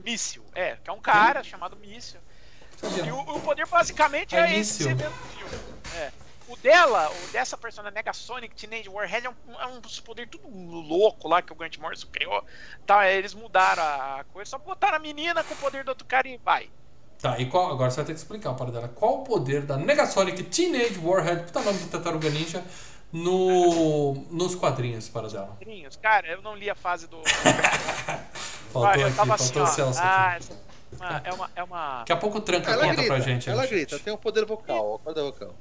Míssil, 0.03 0.43
é, 0.55 0.77
que 0.77 0.89
é 0.89 0.93
um 0.93 0.99
cara 1.01 1.43
chamado 1.43 1.75
Míssil. 1.75 2.19
E 3.05 3.11
o, 3.11 3.19
o 3.19 3.39
poder 3.41 3.65
basicamente 3.67 4.35
É 4.35 4.39
é, 4.39 4.59
esse 4.59 4.83
que 4.83 4.89
míssil. 4.89 4.97
você 4.97 5.03
vê 5.03 5.09
no 5.09 5.15
filme. 5.49 5.63
É. 5.95 6.11
O 6.47 6.57
dela, 6.57 7.11
o 7.11 7.27
dessa 7.31 7.55
personagem 7.55 7.93
Negasonic 7.95 8.55
Teenage 8.55 8.89
Warhead 8.89 9.27
é 9.27 9.29
um, 9.29 9.61
é 9.61 9.67
um 9.67 9.79
poder 10.03 10.27
tudo 10.27 10.47
louco 10.49 11.27
lá 11.27 11.41
que 11.43 11.51
o 11.53 11.55
Grant 11.55 11.77
Morrison 11.77 12.07
criou. 12.11 12.43
Tá, 12.87 13.07
eles 13.07 13.35
mudaram 13.35 13.83
a 13.83 14.25
coisa, 14.33 14.49
só 14.49 14.57
botaram 14.57 14.95
a 14.95 14.99
menina 14.99 15.43
com 15.43 15.53
o 15.53 15.57
poder 15.57 15.83
do 15.83 15.89
outro 15.89 16.07
cara 16.07 16.27
e 16.27 16.37
vai. 16.37 16.67
Tá, 17.21 17.37
e 17.37 17.45
qual, 17.47 17.69
agora 17.71 17.91
você 17.91 17.97
vai 17.97 18.05
ter 18.05 18.13
que 18.13 18.19
explicar 18.19 18.53
para 18.55 18.71
dela. 18.71 18.87
Qual 18.87 19.19
o 19.19 19.23
poder 19.23 19.61
da 19.61 19.77
Negasonic 19.77 20.41
Teenage 20.43 20.97
Warhead, 20.97 21.43
puta 21.43 21.61
nome 21.61 21.77
de 21.77 21.85
Tartaruga 21.85 22.29
Ninja, 22.31 22.63
no, 23.11 24.13
nos 24.31 24.55
quadrinhos 24.55 25.07
para 25.09 25.27
dela? 25.27 25.47
Quadrinhos. 25.59 25.97
Cara, 25.97 26.27
eu 26.29 26.41
não 26.41 26.55
li 26.55 26.67
a 26.69 26.75
fase 26.75 27.07
do. 27.07 27.21
Faltou 28.71 28.83
Ah, 29.03 29.07
aqui, 29.07 29.11
faltou 29.15 29.33
assim, 29.33 29.59
o. 29.61 29.67
Celso 29.67 29.99
Ah, 30.01 30.27
aqui. 30.35 30.37
essa 30.37 30.68
uma, 30.95 31.21
é 31.23 31.33
uma. 31.33 31.49
É 31.55 31.63
uma... 31.63 31.99
Daqui 31.99 32.11
a 32.11 32.17
pouco 32.17 32.41
tranca 32.41 32.71
Ela 32.71 32.83
conta 32.83 32.95
grita, 32.95 33.07
pra 33.07 33.19
gente. 33.19 33.49
ela 33.49 33.61
né, 33.61 33.67
grita, 33.67 33.95
gente? 33.95 34.03
tem 34.03 34.13
um 34.13 34.17
poder 34.17 34.45
vocal, 34.45 34.95
a 34.95 34.99
corda 34.99 35.23
vocal. 35.23 35.55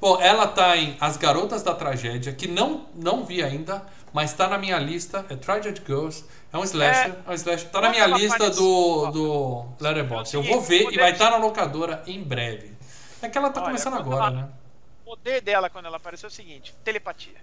Bom, 0.00 0.20
ela 0.20 0.46
tá 0.46 0.76
em 0.76 0.96
As 1.00 1.16
Garotas 1.16 1.62
da 1.62 1.74
Tragédia, 1.74 2.32
que 2.32 2.46
não, 2.46 2.86
não 2.94 3.24
vi 3.24 3.42
ainda, 3.42 3.84
mas 4.12 4.32
tá 4.32 4.48
na 4.48 4.58
minha 4.58 4.78
lista. 4.78 5.24
É 5.28 5.36
Tragedy 5.36 5.82
Girls. 5.86 6.24
É 6.52 6.58
um 6.58 6.64
slasher. 6.64 7.16
É, 7.26 7.30
um 7.30 7.34
slasher. 7.34 7.68
Tá 7.70 7.80
na 7.80 7.90
minha 7.90 8.06
lista 8.06 8.50
do, 8.50 9.10
do 9.10 9.66
Letterboxd. 9.80 10.36
Eu 10.36 10.42
vou 10.42 10.60
ver 10.60 10.90
e 10.92 10.96
vai 10.96 11.12
estar 11.12 11.30
na 11.30 11.36
locadora 11.36 12.02
em 12.06 12.22
breve. 12.22 12.76
É 13.22 13.28
que 13.28 13.36
ela 13.36 13.50
tá 13.50 13.60
Olha, 13.60 13.70
começando 13.70 13.94
agora, 13.94 14.26
ela- 14.26 14.30
né? 14.30 14.48
O 15.04 15.10
poder 15.10 15.40
dela 15.40 15.70
quando 15.70 15.86
ela 15.86 15.96
apareceu 15.96 16.26
é 16.28 16.30
o 16.30 16.32
seguinte: 16.32 16.74
telepatia. 16.84 17.36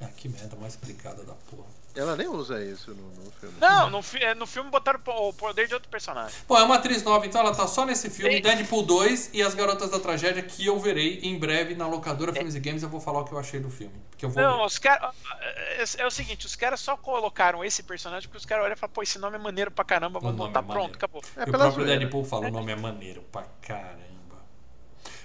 Ah, 0.00 0.08
que 0.16 0.28
merda 0.28 0.56
mais 0.56 0.74
explicada 0.74 1.22
da 1.24 1.34
porra. 1.50 1.68
Ela 2.00 2.16
nem 2.16 2.26
usa 2.28 2.64
isso 2.64 2.92
no, 2.94 3.24
no 3.24 3.30
filme. 3.32 3.54
Não, 3.60 3.90
no, 3.90 4.02
fi- 4.02 4.22
é, 4.22 4.34
no 4.34 4.46
filme 4.46 4.70
botaram 4.70 5.00
o 5.06 5.32
poder 5.32 5.68
de 5.68 5.74
outro 5.74 5.88
personagem. 5.88 6.34
Bom, 6.48 6.56
é 6.58 6.62
uma 6.62 6.76
atriz 6.76 7.02
nova, 7.02 7.26
então 7.26 7.40
ela 7.40 7.54
tá 7.54 7.66
só 7.66 7.84
nesse 7.84 8.08
filme. 8.08 8.40
Deadpool 8.40 8.82
2 8.84 9.30
e 9.34 9.42
As 9.42 9.54
Garotas 9.54 9.90
da 9.90 10.00
Tragédia, 10.00 10.42
que 10.42 10.64
eu 10.66 10.78
verei 10.78 11.20
em 11.22 11.38
breve 11.38 11.74
na 11.74 11.86
locadora 11.86 12.32
Filmes 12.32 12.54
e 12.54 12.60
Games. 12.60 12.82
Eu 12.82 12.88
vou 12.88 13.00
falar 13.00 13.20
o 13.20 13.24
que 13.24 13.32
eu 13.32 13.38
achei 13.38 13.60
do 13.60 13.70
filme. 13.70 13.94
Que 14.16 14.24
eu 14.24 14.30
vou 14.30 14.42
Não, 14.42 14.58
ver. 14.58 14.64
os 14.64 14.78
caras. 14.78 15.14
É, 15.40 15.84
é 16.02 16.06
o 16.06 16.10
seguinte, 16.10 16.46
os 16.46 16.56
caras 16.56 16.80
só 16.80 16.96
colocaram 16.96 17.64
esse 17.64 17.82
personagem 17.82 18.28
porque 18.28 18.38
os 18.38 18.46
caras 18.46 18.64
olham 18.64 18.74
e 18.74 18.78
falam, 18.78 18.92
pô, 18.92 19.02
esse 19.02 19.18
nome 19.18 19.36
é 19.36 19.38
maneiro 19.40 19.70
pra 19.70 19.84
caramba, 19.84 20.18
vamos 20.20 20.36
botar 20.36 20.60
é 20.60 20.62
pronto, 20.62 20.94
acabou. 20.96 21.22
É 21.36 21.40
E 21.40 21.42
o 21.44 21.46
próprio 21.52 21.72
zoeira. 21.84 21.98
Deadpool 21.98 22.24
fala, 22.24 22.48
o 22.48 22.50
nome 22.50 22.72
é 22.72 22.76
maneiro 22.76 23.22
pra 23.30 23.44
caramba. 23.62 24.00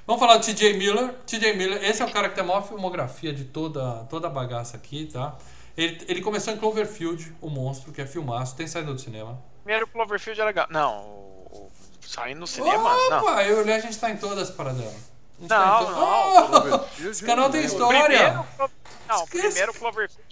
Vamos 0.07 0.19
falar 0.19 0.37
do 0.37 0.45
TJ 0.45 0.73
Miller. 0.77 1.13
TJ 1.25 1.53
Miller, 1.55 1.83
esse 1.83 2.01
é 2.01 2.05
o 2.05 2.11
cara 2.11 2.29
que 2.29 2.35
tem 2.35 2.43
a 2.43 2.47
maior 2.47 2.61
filmografia 2.67 3.33
de 3.33 3.45
toda, 3.45 4.05
toda 4.09 4.27
a 4.27 4.29
bagaça 4.29 4.77
aqui, 4.77 5.05
tá? 5.11 5.35
Ele, 5.77 6.03
ele 6.07 6.21
começou 6.21 6.53
em 6.53 6.57
Cloverfield, 6.57 7.35
o 7.41 7.49
monstro, 7.49 7.91
que 7.91 8.01
é 8.01 8.05
filmaço, 8.05 8.55
tem 8.55 8.65
saído 8.67 8.93
do 8.93 8.99
cinema. 8.99 9.41
Primeiro 9.63 9.87
Cloverfield 9.87 10.39
é 10.39 10.45
legal. 10.45 10.67
Não, 10.69 10.99
o, 11.01 11.69
o, 12.01 12.07
saindo 12.07 12.39
no 12.39 12.47
cinema? 12.47 12.95
não. 13.09 13.21
Opa, 13.23 13.43
eu 13.43 13.59
e 13.59 13.61
o 13.61 13.65
Léo, 13.65 13.75
a 13.77 13.79
gente 13.79 13.97
tá 13.97 14.09
em 14.09 14.17
todas 14.17 14.49
para 14.49 14.71
dela. 14.73 14.93
Gente 15.37 15.49
Não, 15.49 15.57
tá 15.57 15.85
to- 15.85 15.91
não, 15.91 16.87
Oh! 17.03 17.09
Esse 17.09 17.25
canal 17.25 17.49
tem 17.49 17.59
né? 17.61 17.67
história. 17.67 17.99
Primeiro, 18.05 18.33
não, 19.07 19.23
Esquece. 19.23 19.47
primeiro 19.47 19.73
Cloverfield 19.73 20.25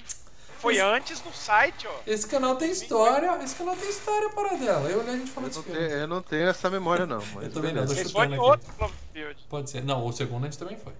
foi 0.59 0.79
antes 0.79 1.19
do 1.19 1.33
site, 1.33 1.85
ó. 1.87 1.91
Esse 2.07 2.25
canal 2.25 2.55
tem 2.55 2.71
história, 2.71 3.37
esse 3.43 3.53
canal 3.53 3.75
tem 3.75 3.89
história 3.89 4.29
para 4.29 4.55
dela. 4.55 4.89
Eu 4.89 4.99
o 5.01 5.03
Léo, 5.03 5.13
a 5.13 5.17
gente 5.17 5.29
falou 5.29 5.49
Eu 5.49 5.53
não, 5.55 5.61
desse 5.61 5.73
tenho, 5.73 5.89
filme. 5.89 6.01
eu 6.03 6.07
não 6.07 6.21
tenho 6.21 6.47
essa 6.47 6.69
memória, 6.69 7.05
não. 7.05 7.21
Mas 7.35 7.43
Eu 7.43 7.51
também 7.51 7.73
não, 7.73 7.85
chutando 7.85 8.23
em 8.33 8.37
aqui. 8.37 8.37
outro 8.39 8.73
Cloverfield. 8.77 9.45
Pode 9.49 9.69
ser. 9.69 9.83
Não, 9.83 10.05
o 10.05 10.13
segundo 10.13 10.43
a 10.43 10.45
gente 10.45 10.57
também 10.57 10.77
foi. 10.77 10.93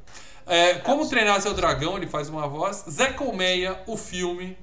É, 0.45 0.75
Como 0.75 1.07
Treinar 1.07 1.41
Seu 1.41 1.53
Dragão, 1.53 1.97
ele 1.97 2.07
faz 2.07 2.29
uma 2.29 2.47
voz. 2.47 2.83
Zé 2.89 3.13
Colmeia, 3.13 3.81
o 3.87 3.95
filme. 3.97 4.57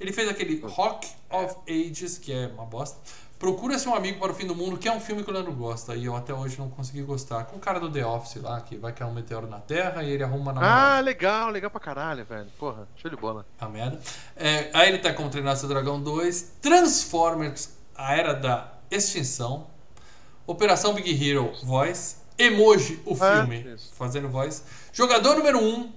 Ele 0.00 0.12
fez 0.12 0.28
aquele 0.28 0.60
Rock 0.64 1.08
of 1.30 1.56
Ages, 1.68 2.18
que 2.18 2.32
é 2.32 2.46
uma 2.46 2.64
bosta. 2.64 2.98
Procura-se 3.38 3.88
um 3.88 3.94
amigo 3.94 4.18
para 4.18 4.32
o 4.32 4.34
fim 4.34 4.46
do 4.46 4.54
mundo, 4.54 4.76
que 4.78 4.88
é 4.88 4.92
um 4.92 4.98
filme 5.00 5.22
que 5.22 5.30
o 5.30 5.32
Leandro 5.32 5.52
gosta 5.52 5.94
e 5.94 6.04
eu 6.06 6.16
até 6.16 6.34
hoje 6.34 6.58
não 6.58 6.68
consegui 6.68 7.02
gostar. 7.02 7.44
Com 7.44 7.56
o 7.56 7.60
cara 7.60 7.78
do 7.78 7.88
The 7.90 8.04
Office 8.04 8.42
lá, 8.42 8.60
que 8.60 8.76
vai 8.76 8.92
cair 8.92 9.06
um 9.08 9.12
meteoro 9.14 9.46
na 9.46 9.60
Terra 9.60 10.02
e 10.02 10.10
ele 10.10 10.24
arruma 10.24 10.52
na 10.52 10.96
Ah, 10.96 11.00
legal, 11.00 11.48
legal 11.50 11.70
pra 11.70 11.78
caralho, 11.78 12.24
velho. 12.24 12.48
Porra, 12.58 12.88
show 12.96 13.08
de 13.08 13.16
bola. 13.16 13.46
A 13.60 13.68
merda. 13.68 14.00
É, 14.36 14.70
aí 14.74 14.88
ele 14.88 14.98
tá 14.98 15.12
como 15.12 15.30
treinar 15.30 15.56
seu 15.56 15.68
dragão 15.68 16.00
2, 16.02 16.54
Transformers, 16.60 17.70
a 17.96 18.16
era 18.16 18.32
da 18.34 18.72
extinção, 18.90 19.68
Operação 20.46 20.92
Big 20.94 21.28
Hero 21.30 21.52
Voice, 21.62 22.16
Emoji, 22.36 23.00
o 23.04 23.16
Ah, 23.20 23.38
filme, 23.46 23.74
isso. 23.74 23.92
fazendo 23.94 24.28
voz. 24.28 24.64
Jogador 24.98 25.36
número 25.36 25.60
1, 25.60 25.62
um, 25.64 25.92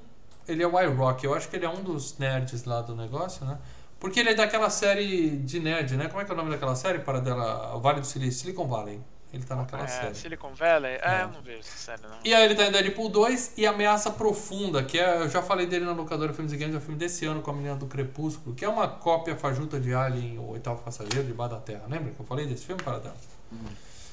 ele 0.47 0.62
é 0.62 0.68
o 0.68 0.80
iRock. 0.80 1.24
Eu 1.26 1.34
acho 1.34 1.49
que 1.49 1.56
ele 1.56 1.66
é 1.66 1.70
um 1.70 1.82
dos 1.82 2.20
nerds 2.20 2.66
lá 2.66 2.84
do 2.84 2.95
negócio, 2.95 3.43
né? 3.43 3.58
Porque 3.99 4.20
ele 4.20 4.30
é 4.30 4.36
daquela 4.36 4.70
série 4.70 5.38
de 5.38 5.60
nerd, 5.60 5.97
né? 5.97 6.08
Como 6.08 6.22
é 6.22 6.24
que 6.24 6.30
é 6.30 6.34
o 6.36 6.38
nome 6.38 6.52
daquela 6.52 6.76
série? 6.76 6.99
Para 6.99 7.20
dela, 7.20 7.76
o 7.76 7.80
Vale 7.82 7.99
do 7.99 8.06
Silício, 8.06 8.41
Silicon 8.41 8.68
Valley. 8.68 9.02
Ele 9.34 9.43
tá 9.43 9.56
naquela 9.56 9.86
É, 9.86 9.88
série. 9.88 10.14
Silicon 10.14 10.54
Valley? 10.54 10.99
É, 11.02 11.02
É. 11.04 11.24
eu 11.24 11.30
não 11.30 11.41
vejo 11.41 11.62
essa 11.62 11.78
série, 11.78 12.04
não. 12.04 12.20
E 12.24 12.32
aí 12.32 12.45
ele 12.45 12.54
tá 12.54 12.66
em 12.68 12.72
Deadpool 12.72 13.10
2 13.10 13.54
e 13.58 13.66
Ameaça 13.66 14.12
Profunda, 14.12 14.84
que 14.84 14.99
é, 14.99 15.24
eu 15.24 15.30
já 15.30 15.41
falei 15.41 15.66
dele 15.66 15.86
na 15.86 15.93
locadora 15.93 16.32
Filmes 16.32 16.54
e 16.54 16.58
Games, 16.58 16.76
é 16.76 16.78
um 16.78 16.82
filme 16.82 16.97
desse 16.97 17.26
ano 17.26 17.41
com 17.41 17.49
a 17.49 17.54
menina 17.56 17.76
do 17.76 17.88
Crepúsculo, 17.88 18.54
que 18.56 18.64
é 18.64 18.70
uma 18.70 18.88
cópia 18.88 19.36
fajuta 19.36 19.80
de 19.80 19.95
Alien, 19.95 20.38
o 20.38 20.52
oitavo 20.52 20.84
passageiro, 20.84 21.26
debaixo 21.26 21.56
da 21.56 21.60
Terra. 21.60 21.86
Lembra 21.89 22.12
que 22.12 22.20
eu 22.20 22.26
falei 22.28 22.45
desse 22.45 22.66
filme, 22.68 22.84
Paradela? 22.84 23.16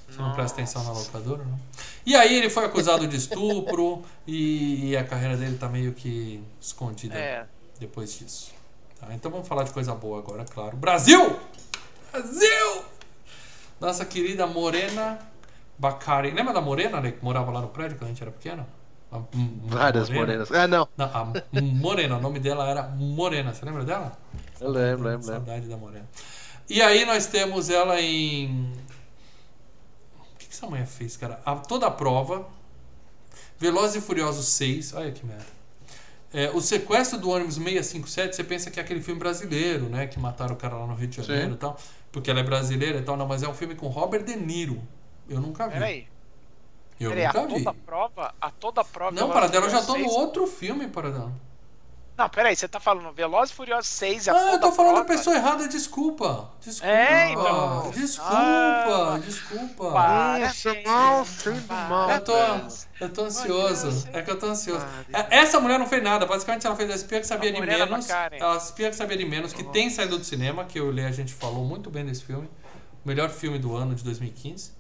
Você 0.09 0.23
não 0.23 0.33
presta 0.33 0.61
atenção 0.61 0.83
na 0.85 0.93
locadora, 0.93 1.45
não? 1.45 1.59
E 2.07 2.17
aí 2.17 2.35
ele 2.35 2.49
foi 2.49 2.65
acusado 2.65 3.07
de 3.07 3.17
estupro 3.17 4.03
e, 4.27 4.91
e 4.91 4.97
a 4.97 5.05
carreira 5.05 5.37
dele 5.37 5.57
tá 5.59 5.69
meio 5.69 5.93
que 5.93 6.43
escondida 6.61 7.15
É. 7.15 7.47
depois 7.79 8.19
disso. 8.19 8.53
Tá? 8.99 9.09
Então 9.15 9.31
vamos 9.31 9.47
falar 9.47 9.65
de 9.65 9.71
coisa 9.71 9.95
boa 9.95 10.19
agora, 10.19 10.45
claro. 10.45 10.77
Brasil! 10.77 11.37
Brasil! 12.11 12.85
Nossa 13.81 14.05
querida 14.05 14.47
Morena 14.47 15.19
Bacari. 15.79 16.31
Lembra 16.31 16.53
da 16.55 16.61
Morena, 16.61 17.01
né, 17.01 17.13
que 17.13 17.23
morava 17.23 17.51
lá 17.53 17.61
no 17.61 17.69
prédio 17.69 17.97
quando 17.99 18.05
a 18.07 18.09
gente 18.09 18.23
era 18.23 18.33
pequeno? 18.33 18.67
A 19.13 19.21
Várias 19.65 20.09
Morena. 20.11 20.27
morenas. 20.45 20.53
Ah, 20.53 20.67
não. 20.67 20.89
Não, 20.97 21.07
a 21.07 21.33
Morena, 21.63 22.17
o 22.17 22.21
nome 22.21 22.41
dela 22.41 22.69
era 22.69 22.83
Morena. 22.83 23.55
Você 23.55 23.65
lembra 23.65 23.85
dela? 23.85 24.13
Eu 24.61 24.71
lembro, 24.71 25.09
lembro, 25.09 25.27
lembro. 25.27 25.47
Saudade 25.47 25.67
da 25.69 25.77
Morena. 25.77 26.09
E 26.69 26.83
aí 26.83 27.05
nós 27.07 27.27
temos 27.27 27.71
ela 27.71 27.99
em. 28.01 28.71
Essa 30.59 30.67
mulher 30.67 30.87
fez, 30.87 31.17
cara? 31.17 31.41
A, 31.47 31.55
toda 31.55 31.87
a 31.87 31.91
prova. 31.91 32.45
Velozes 33.61 34.03
e 34.03 34.05
Furiosos 34.05 34.49
6. 34.49 34.93
Olha 34.95 35.13
que 35.13 35.25
merda. 35.25 35.47
É, 36.35 36.51
o 36.51 36.61
sequestro 36.61 37.17
do 37.17 37.31
ônibus 37.31 37.55
657, 37.55 38.35
você 38.35 38.45
pensa 38.45 38.69
que 38.71 38.81
é 38.81 38.83
aquele 38.83 39.01
filme 39.01 39.21
brasileiro, 39.21 39.89
né? 39.89 40.09
Que 40.09 40.19
mataram 40.19 40.55
o 40.55 40.59
cara 40.59 40.77
lá 40.77 40.87
no 40.87 40.95
Rio 40.97 41.07
de 41.07 41.23
Janeiro 41.23 41.51
Sim. 41.51 41.55
e 41.55 41.57
tal. 41.59 41.79
Porque 42.11 42.29
ela 42.29 42.41
é 42.41 42.43
brasileira 42.43 42.99
e 42.99 43.03
tal. 43.03 43.17
Não, 43.17 43.27
mas 43.27 43.45
é 43.45 43.49
um 43.49 43.55
filme 43.55 43.77
com 43.77 43.87
Robert 43.87 44.25
De 44.25 44.35
Niro. 44.35 44.83
Eu 45.29 45.41
nunca 45.41 45.69
vi. 45.69 45.75
Peraí. 45.75 46.09
Eu 46.99 47.11
Peraí, 47.11 47.27
a 47.27 47.33
nunca 47.33 47.47
vi. 47.47 47.65
toda 47.65 47.75
prova, 47.75 48.35
a 48.41 48.51
toda 48.51 48.85
prova. 48.85 49.13
Não, 49.13 49.29
Velozes 49.29 49.35
Paradela, 49.35 49.67
eu 49.67 49.71
já 49.71 49.83
tô 49.83 49.93
no 49.97 50.05
6. 50.09 50.13
outro 50.17 50.47
filme, 50.49 50.89
Paradela. 50.89 51.33
Não, 52.19 52.29
peraí, 52.29 52.57
você 52.57 52.67
tá 52.67 52.81
falando 52.81 53.13
Velozes 53.13 53.53
e 53.53 53.55
Furiosos 53.55 53.89
6 53.91 54.27
e 54.27 54.31
a 54.31 54.35
Ah, 54.35 54.53
eu 54.55 54.61
tô 54.61 54.73
falando 54.73 54.95
prova? 54.95 55.07
pessoa 55.07 55.37
errada, 55.37 55.69
desculpa. 55.69 56.51
Desculpa. 56.61 56.93
É, 56.93 57.31
então. 57.31 57.91
Desculpa, 57.93 58.35
Ah, 58.35 59.21
desculpa. 59.25 59.93
Para, 59.93 60.39
mal, 60.85 61.25
sendo 61.25 61.67
mal. 61.69 62.11
Eu 62.11 62.21
tô, 62.25 62.33
eu 63.01 63.09
tô 63.13 63.25
ansioso. 63.25 64.09
É 64.13 64.21
que 64.21 64.31
eu 64.33 64.37
tô 64.37 64.47
ansioso. 64.47 64.85
É, 65.13 65.39
Essa 65.39 65.61
mulher 65.61 65.79
não 65.79 65.87
fez 65.87 66.03
nada. 66.03 66.27
Basicamente, 66.27 66.67
ela 66.67 66.75
fez 66.75 66.91
a 66.91 66.95
espia 66.97 67.21
que 67.21 67.27
sabia 67.29 67.51
A 67.51 67.53
de 67.55 67.61
menos. 67.61 68.09
Ela 68.11 68.57
espia 68.57 68.91
que 68.91 68.97
sabia 68.97 69.17
de 69.17 69.25
menos, 69.25 69.53
que 69.53 69.63
tem 69.63 69.89
saído 69.89 70.19
do 70.19 70.25
cinema, 70.25 70.65
que 70.65 70.81
eu 70.81 70.91
li, 70.91 71.05
a 71.05 71.13
gente 71.13 71.33
falou 71.33 71.65
muito 71.65 71.89
bem 71.89 72.05
desse 72.05 72.25
filme. 72.25 72.49
O 73.05 73.09
melhor 73.09 73.31
filme 73.31 73.61
do 73.61 73.77
ano 73.77 73.95
de 73.95 74.03
2015. 74.03 74.73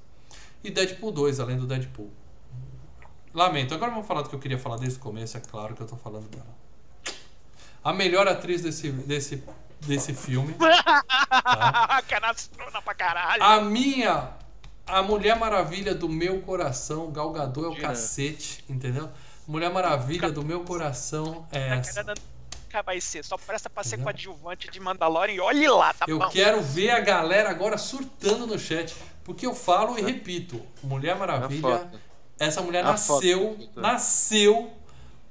E 0.65 0.73
Deadpool 0.73 1.13
2, 1.13 1.39
além 1.39 1.57
do 1.57 1.69
Deadpool. 1.69 2.11
Lamento. 3.33 3.75
Agora 3.75 3.93
vamos 3.93 4.09
falar 4.09 4.23
do 4.23 4.29
que 4.29 4.35
eu 4.35 4.41
queria 4.41 4.59
falar 4.59 4.77
desde 4.79 4.99
o 4.99 5.03
começo, 5.03 5.37
é 5.37 5.41
claro 5.41 5.77
que 5.77 5.83
eu 5.83 5.87
tô 5.87 5.95
falando 5.97 6.29
dela. 6.29 6.59
A 7.89 7.93
melhor 7.95 8.29
atriz 8.29 8.61
desse, 8.61 8.91
desse, 8.93 9.43
desse 9.81 10.13
filme. 10.13 10.55
Tá? 11.31 12.03
Canastrona 12.07 12.83
pra 12.83 12.95
caralho. 12.95 13.43
A 13.43 13.61
minha. 13.63 14.31
A 14.87 15.03
Mulher 15.03 15.37
Maravilha 15.39 15.95
do 15.95 16.09
meu 16.09 16.41
coração, 16.43 17.11
Gal 17.11 17.31
Gadot 17.33 17.65
é 17.65 17.69
o 17.69 17.71
Mentira. 17.71 17.89
cacete, 17.89 18.65
entendeu? 18.69 19.09
Mulher 19.47 19.71
Maravilha 19.71 20.31
do 20.31 20.45
meu 20.45 20.65
coração 20.65 21.47
é 21.53 21.79
essa. 21.79 22.03
Nunca 22.03 22.83
vai 22.83 23.01
ser, 23.01 23.25
só 23.25 23.37
presta 23.39 23.71
pra 23.71 23.83
ser 23.83 23.97
Entendeu? 23.97 24.05
coadjuvante 24.05 24.71
de 24.71 24.81
Mandalorian 24.81 25.35
e 25.35 25.41
olhe 25.41 25.69
lá, 25.69 25.93
tá 25.95 26.05
Eu 26.09 26.19
bom. 26.19 26.29
quero 26.29 26.61
ver 26.63 26.91
a 26.91 27.01
galera 27.01 27.49
agora 27.51 27.79
surtando 27.79 28.47
no 28.47 28.59
chat, 28.59 28.95
porque 29.25 29.47
eu 29.47 29.55
falo 29.55 29.99
e 29.99 30.03
repito, 30.03 30.61
Mulher 30.83 31.13
A 31.13 31.17
Maravilha, 31.17 31.91
essa 32.39 32.61
mulher 32.61 32.85
A 32.85 32.89
nasceu, 32.93 33.57
foto. 33.59 33.81
nasceu 33.81 34.71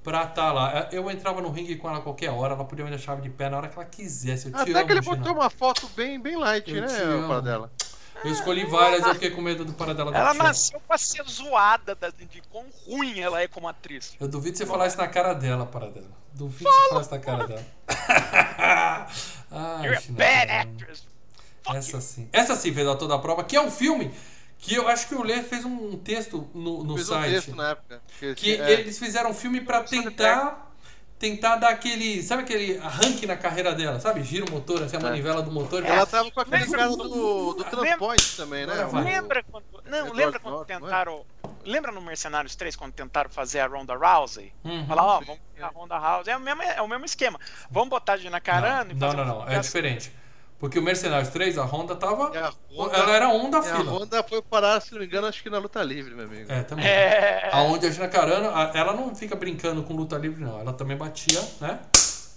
pra 0.07 0.23
estar 0.23 0.53
lá. 0.53 0.87
Eu 0.89 1.11
entrava 1.11 1.41
no 1.41 1.51
ringue 1.51 1.75
com 1.75 1.89
ela 1.89 1.97
a 1.97 2.01
qualquer 2.01 2.29
hora, 2.29 2.53
ela 2.53 2.63
podia 2.63 2.85
me 2.85 2.89
dar 2.91 2.97
chave 2.97 3.21
de 3.21 3.29
pé 3.29 3.49
na 3.49 3.57
hora 3.57 3.67
que 3.67 3.77
ela 3.77 3.85
quisesse. 3.85 4.45
Eu 4.45 4.53
te 4.53 4.61
Até 4.61 4.71
amo, 4.71 4.85
que 4.85 4.91
ele 4.93 5.01
Gina. 5.01 5.15
botou 5.17 5.33
uma 5.33 5.49
foto 5.49 5.85
bem, 5.97 6.17
bem 6.17 6.37
light, 6.37 6.65
Eu 6.73 6.87
te 6.87 6.93
né, 6.93 6.99
amo. 7.03 7.27
para 7.27 7.41
dela. 7.41 7.71
Eu 8.23 8.31
escolhi 8.31 8.65
várias, 8.65 9.05
eu 9.05 9.13
fiquei 9.15 9.31
com 9.31 9.41
medo 9.41 9.65
do 9.65 9.73
paradela 9.73 10.09
da 10.09 10.17
Ela 10.17 10.33
nasceu 10.33 10.79
pra 10.87 10.97
ser 10.97 11.23
zoada 11.29 11.93
da- 11.93 12.09
de 12.09 12.41
quão 12.49 12.63
ruim 12.87 13.19
ela 13.19 13.41
é 13.41 13.49
como 13.49 13.67
atriz. 13.67 14.15
Eu 14.17 14.29
duvido 14.29 14.57
você 14.57 14.65
falar 14.65 14.87
isso 14.87 14.97
na 14.97 15.07
cara 15.09 15.33
dela, 15.33 15.65
para 15.65 15.87
dela. 15.91 16.07
Duvido 16.33 16.69
você 16.71 16.89
falar 16.89 17.01
isso 17.01 17.11
na 17.11 17.19
cara 17.19 17.45
dela. 17.47 17.65
Ai, 19.51 19.85
You're 19.85 19.97
a 19.97 20.11
bad 20.13 20.47
cara. 20.47 20.61
actress. 20.61 21.03
Fuck 21.63 21.77
Essa 21.77 22.01
sim. 22.01 22.29
Essa 22.31 22.55
sim 22.55 22.73
fez 22.73 22.87
a 22.87 22.95
toda 22.95 23.13
a 23.15 23.19
prova, 23.19 23.43
que 23.43 23.55
é 23.57 23.61
um 23.61 23.69
filme 23.69 24.11
que 24.59 24.75
eu 24.75 24.87
acho 24.87 25.07
que 25.07 25.15
o 25.15 25.23
Lê 25.23 25.41
fez 25.43 25.63
um 25.65 25.97
texto 25.97 26.49
no, 26.53 26.83
no 26.83 26.95
Fez 26.95 27.09
um 27.09 27.13
site. 27.13 27.33
texto 27.33 27.55
na 27.55 27.69
época. 27.69 28.01
Que, 28.19 28.35
que 28.35 28.55
é, 28.61 28.71
eles 28.79 28.97
fizeram 28.97 29.29
um 29.31 29.33
filme 29.33 29.61
pra 29.61 29.83
tentar 29.83 30.65
tentar 31.19 31.55
dar 31.55 31.69
aquele, 31.69 32.21
sabe 32.21 32.43
aquele 32.43 32.77
arranque 32.77 33.25
na 33.25 33.35
carreira 33.35 33.73
dela, 33.73 33.99
sabe? 33.99 34.21
Gira 34.23 34.45
o 34.45 34.51
motor, 34.51 34.83
assim, 34.83 34.97
a 34.97 34.99
É. 34.99 35.03
manivela 35.03 35.41
do 35.41 35.51
motor. 35.51 35.83
Ela 35.83 36.05
tava 36.05 36.29
com 36.29 36.39
aquele 36.39 36.61
Lembra- 36.63 36.77
cara 36.77 36.89
do, 36.91 37.53
do 37.55 37.63
Transpoint 37.63 38.37
também, 38.37 38.67
né? 38.67 38.75
Lembra 39.03 39.43
quando. 39.43 39.65
Não, 39.85 39.97
Edward 39.97 40.15
lembra 40.15 40.39
quando 40.39 40.53
não 40.55 40.61
é? 40.61 40.65
tentaram. 40.65 41.25
Lembra 41.65 41.91
no 41.91 42.01
Mercenários 42.01 42.55
3 42.55 42.75
quando 42.75 42.93
tentaram 42.93 43.31
fazer 43.31 43.59
a 43.61 43.67
Ronda 43.67 43.95
Rousey? 43.95 44.53
Uhum. 44.63 44.85
Falar, 44.85 45.03
ó, 45.03 45.19
vamos 45.21 45.39
pegar 45.55 45.67
a 45.67 45.71
Ronda 45.71 45.97
Rousey. 45.97 46.33
É 46.33 46.37
o 46.37 46.39
mesmo, 46.39 46.61
é 46.61 46.81
o 46.83 46.87
mesmo 46.87 47.05
esquema. 47.05 47.39
Vamos 47.71 47.89
botar 47.89 48.13
a 48.13 48.17
Gina 48.17 48.39
Carano 48.39 48.91
e 48.91 48.93
Não, 48.93 48.99
fazer 49.11 49.17
não, 49.17 49.23
um 49.23 49.27
não, 49.27 49.35
filme 49.39 49.55
é 49.55 49.59
de 49.59 49.65
diferente. 49.65 50.11
Porque 50.59 50.79
o 50.79 50.81
Mercenários 50.81 51.29
3, 51.29 51.57
a 51.57 51.63
Honda 51.65 51.95
tava. 51.95 52.31
E 52.33 52.37
a 52.37 52.51
Honda, 52.71 52.95
Ela 52.97 53.15
era 53.15 53.29
um 53.29 53.49
da 53.49 53.59
a 53.59 53.63
fila. 53.63 53.91
Honda 53.91 54.23
foi 54.23 54.41
parar, 54.41 54.81
se 54.81 54.91
não 54.91 54.99
me 54.99 55.05
engano, 55.05 55.27
acho 55.27 55.43
que 55.43 55.49
na 55.49 55.59
luta 55.59 55.83
livre, 55.83 56.15
meu 56.15 56.25
amigo. 56.25 56.51
É, 56.51 56.63
também. 56.63 56.85
É. 56.85 57.49
Aonde 57.53 57.85
a 57.85 57.91
Gina 57.91 58.07
Carano, 58.07 58.49
a- 58.49 58.71
ela 58.73 58.93
não 58.93 59.13
fica 59.15 59.35
brincando 59.35 59.83
com 59.83 59.93
luta 59.95 60.17
livre, 60.17 60.43
não. 60.43 60.59
Ela 60.59 60.73
também 60.73 60.97
batia, 60.97 61.39
né? 61.61 61.79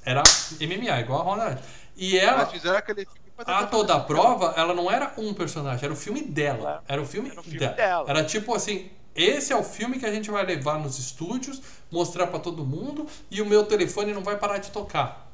Era 0.05 0.23
MMA, 0.61 1.01
igual 1.01 1.21
a 1.21 1.25
Honda. 1.33 1.63
E 1.97 2.19
ela, 2.19 2.45
fizeram 2.47 2.77
aquele 2.79 3.05
filme 3.07 3.21
a 3.39 3.67
toda 3.67 3.95
a 3.95 4.01
prova, 4.01 4.53
ela 4.57 4.75
não 4.75 4.91
era 4.91 5.15
um 5.17 5.33
personagem, 5.33 5.83
era 5.85 5.93
o 5.93 5.97
filme 5.97 6.21
dela. 6.23 6.83
Era 6.87 7.01
o 7.01 7.07
filme, 7.07 7.31
Era 7.31 7.41
o 7.41 7.43
filme 7.43 7.59
dela. 7.59 7.75
dela. 7.75 8.05
Era 8.11 8.25
tipo 8.25 8.55
assim. 8.55 8.91
Esse 9.15 9.53
é 9.53 9.57
o 9.57 9.65
filme 9.65 9.99
que 9.99 10.07
a 10.07 10.13
gente 10.13 10.31
vai 10.31 10.45
levar 10.47 10.79
nos 10.79 10.99
estúdios, 10.99 11.61
mostrar 11.91 12.29
pra 12.29 12.39
todo 12.39 12.65
mundo 12.65 13.07
e 13.31 13.43
o 13.43 13.47
meu 13.47 13.65
telefone 13.65 14.13
não 14.15 14.23
vai 14.23 14.37
parar 14.37 14.59
de 14.59 14.71
tocar. 14.71 15.27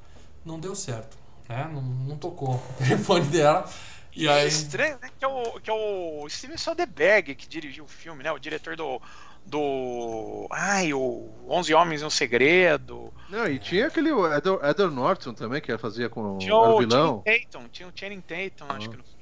Não 0.45 0.59
deu 0.59 0.74
certo, 0.74 1.16
né? 1.49 1.71
Não, 1.73 1.83
não 1.83 2.17
tocou 2.17 2.55
o 2.55 2.63
telefone 2.79 3.27
dela. 3.27 3.69
E 4.15 4.29
aí. 4.29 4.49
Estranho, 4.49 4.99
né? 5.03 5.11
Que 5.19 5.25
é, 5.25 5.29
o, 5.29 5.61
que 5.61 5.71
é 5.71 5.73
o 5.73 6.27
Steven 6.29 6.57
Soderbergh 6.57 7.35
que 7.35 7.47
dirigiu 7.49 7.85
o 7.85 7.89
filme, 7.89 8.23
né? 8.23 8.33
O 8.33 8.39
diretor 8.39 8.77
do. 8.77 9.01
Do. 9.45 10.49
Ai, 10.51 10.93
o 10.93 11.31
11 11.49 11.73
Homens 11.75 12.03
e 12.03 12.05
um 12.05 12.11
Segredo. 12.11 13.13
Não, 13.29 13.47
e 13.47 13.59
tinha 13.61 13.87
aquele 13.87 14.11
Edward, 14.11 14.95
Norton 14.95 15.33
também, 15.35 15.61
que 15.61 15.77
fazia 15.79 16.09
com 16.09 16.37
Tinha 16.39 16.55
o 16.55 16.77
o 16.77 16.79
vilão. 16.81 17.23
Channing 17.25 17.47
Tatum. 17.47 17.69
Tinha 17.71 17.89
o 17.89 17.93
Channing 17.95 18.21
Tatum, 18.23 18.65
acho 18.75 18.89
Ah. 18.89 18.91
que 18.91 18.97
no 18.97 19.05
filme. 19.05 19.17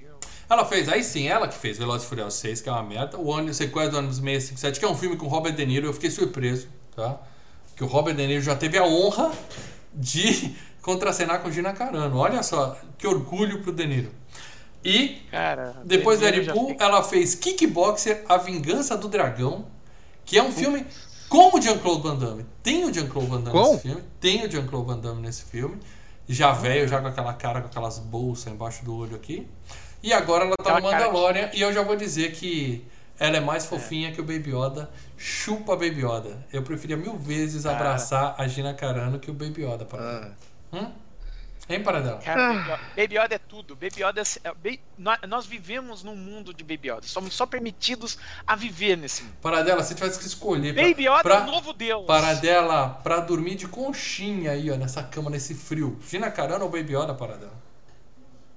Ela 0.49 0.65
fez, 0.65 0.89
aí 0.89 1.03
sim, 1.03 1.27
ela 1.29 1.49
que 1.49 1.55
fez 1.55 1.77
Velozes 1.79 2.07
e 2.07 2.09
Furiosos 2.09 2.39
6, 2.41 2.61
que 2.63 2.69
é 2.69 2.73
uma 2.73 2.83
merda. 2.83 3.19
O 3.19 3.27
ônibus 3.29 3.57
Sequestro 3.59 3.93
do 3.93 3.99
ônibus 3.99 4.17
657, 4.17 4.79
que 4.79 4.85
é 4.85 4.89
um 4.89 4.97
filme 4.97 5.17
com 5.17 5.27
Robert 5.27 5.55
De 5.55 5.67
Niro. 5.67 5.87
Eu 5.89 5.93
fiquei 5.93 6.11
surpreso, 6.11 6.69
tá? 6.97 7.19
Que 7.77 7.83
o 7.85 7.87
Robert 7.87 8.15
De 8.15 8.27
Niro 8.27 8.43
já 8.43 8.55
teve 8.57 8.79
a 8.79 8.85
honra 8.85 9.31
de 9.93 10.55
contracenar 10.85 11.41
com 11.41 11.51
Gina 11.51 11.73
Carano. 11.73 12.19
Olha 12.19 12.43
só, 12.43 12.77
que 12.99 13.07
orgulho 13.07 13.63
pro 13.63 13.73
De 13.73 13.87
Niro. 13.87 14.11
E 14.85 15.23
Cara. 15.31 15.81
depois 15.85 16.21
do 16.21 16.27
já 16.27 16.31
Deadpool, 16.31 16.67
fez- 16.69 16.81
ela 16.81 17.03
fez 17.03 17.35
Kickboxer, 17.35 18.23
A 18.29 18.37
Vingança 18.37 18.97
do 18.97 19.09
Dragão, 19.09 19.67
que 20.27 20.37
é 20.39 20.43
um 20.43 20.53
filme 20.53 20.85
com 21.29 21.57
o 21.57 21.61
Jean-Claude 21.61 22.03
Van 22.03 22.17
Damme. 22.17 22.45
Tem 22.63 22.85
o 22.85 22.93
Jean-Claude 22.93 23.31
Van 23.31 23.41
Damme 23.41 23.59
Com? 23.59 23.71
nesse 23.73 23.83
filme. 23.83 24.03
Tem 24.21 24.45
o 24.45 24.51
Jean-Claude 24.51 24.87
Van 24.87 24.99
Damme 24.99 25.23
nesse 25.23 25.45
filme. 25.45 25.79
Já 26.29 26.53
velho, 26.53 26.87
já 26.87 27.01
com 27.01 27.09
aquela 27.09 27.33
cara, 27.33 27.61
com 27.63 27.67
aquelas 27.69 27.99
bolsas 27.99 28.53
embaixo 28.53 28.85
do 28.85 28.95
olho 28.95 29.17
aqui. 29.17 29.49
E 30.03 30.13
agora 30.13 30.45
ela 30.45 30.55
tá 30.57 30.77
Aquela 30.77 30.81
no 30.81 30.87
de- 30.89 30.93
Mandalorian. 31.05 31.51
E 31.55 31.63
eu 31.63 31.73
já 31.73 31.83
vou 31.83 31.97
dizer 31.97 32.33
que 32.33 32.87
ela 33.19 33.39
é 33.39 33.41
mais 33.41 33.65
fofinha 33.65 34.13
que 34.13 34.21
o 34.21 34.25
Baby 34.25 34.51
Yoda. 34.55 34.91
Chupa 35.17 35.73
a 35.73 35.77
Baby 35.77 36.05
Yoda. 36.05 36.45
Eu 36.53 36.63
preferia 36.63 36.97
mil 36.97 37.17
vezes 37.17 37.63
Cara. 37.63 37.77
abraçar 37.77 38.35
a 38.37 38.47
Gina 38.47 38.75
Carano 38.75 39.19
que 39.19 39.31
o 39.31 39.35
Baby 39.35 39.63
Yoda. 39.65 39.85
Para 39.87 40.03
Ah, 40.03 40.31
hum? 40.75 40.93
Hein, 41.67 41.83
Paradela? 41.83 42.19
Cara, 42.19 42.49
Baby 42.53 42.59
Yoda- 42.69 42.81
Baby 42.95 43.15
Yoda 43.19 43.35
é 43.37 43.39
tudo. 43.39 43.75
Baby 43.75 44.03
Yoda 44.03 44.21
é, 44.21 44.69
é- 45.23 45.27
nós 45.27 45.47
vivemos 45.47 46.03
num 46.03 46.15
mundo 46.15 46.53
de 46.53 46.63
Baby 46.63 46.91
Yoda. 46.91 47.07
Somos 47.07 47.33
só 47.33 47.47
permitidos 47.47 48.19
a 48.47 48.55
viver 48.55 48.97
nesse 48.99 49.23
mundo. 49.23 49.37
Paradela, 49.41 49.83
se 49.83 49.95
tivesse 49.95 50.19
que 50.19 50.27
escolher. 50.27 50.75
pra- 50.75 50.83
Baby 50.83 51.05
Yoda 51.09 51.23
pra, 51.23 51.35
é 51.37 51.41
o 51.41 51.47
novo 51.47 51.73
Deus. 51.73 52.05
Paradela, 52.07 53.01
pra 53.03 53.21
dormir 53.21 53.55
de 53.55 53.67
conchinha 53.67 54.51
aí, 54.51 54.71
ó, 54.71 54.77
nessa 54.77 55.03
cama, 55.03 55.31
nesse 55.31 55.55
frio. 55.55 55.99
Gina 56.07 56.31
Carano 56.31 56.67
ou 56.67 56.71
Baby 56.71 56.95
Yoda, 56.97 57.15
Paradela? 57.15 57.55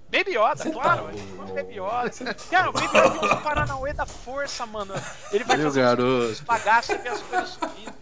Baby 0.09 0.31
Yoda, 0.37 0.55
Você 0.57 0.69
tá 0.71 0.81
claro. 0.81 1.09
de 1.13 1.53
Baby 1.53 1.75
Yoda. 1.79 2.33
Cara, 2.51 2.69
o 2.69 2.73
Baby 2.73 2.87
Yoda 2.97 3.09
tem 3.19 3.29
um 3.37 3.41
Paranauê 3.41 3.93
da 3.93 4.05
força, 4.05 4.65
mano. 4.65 4.93
Ele 5.31 5.45
vai 5.45 5.55
Meu 5.55 5.67
fazer 5.67 5.81
garoto. 5.81 6.31
os 6.31 6.39
bagaços 6.41 6.89
e 6.95 6.97
ver 6.97 7.09
as 7.09 7.21
coisas 7.21 7.49
subindo. 7.51 7.93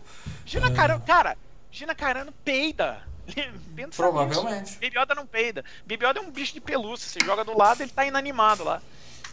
Gina 0.45 0.71
Carano, 0.71 1.01
cara, 1.05 1.37
Gina 1.71 1.93
Carano 1.93 2.31
peida. 2.43 3.01
Pensa 3.75 3.89
Provavelmente. 3.95 4.61
nisso. 4.61 4.79
Baby 4.81 4.97
Yoda 4.99 5.15
não 5.15 5.25
peida. 5.25 5.63
Baby 5.85 6.05
Yoda 6.05 6.19
é 6.19 6.21
um 6.21 6.31
bicho 6.31 6.53
de 6.53 6.61
pelúcia. 6.61 7.09
Você 7.09 7.25
joga 7.25 7.43
do 7.43 7.57
lado, 7.57 7.81
ele 7.81 7.91
tá 7.91 8.05
inanimado 8.05 8.63
lá. 8.63 8.81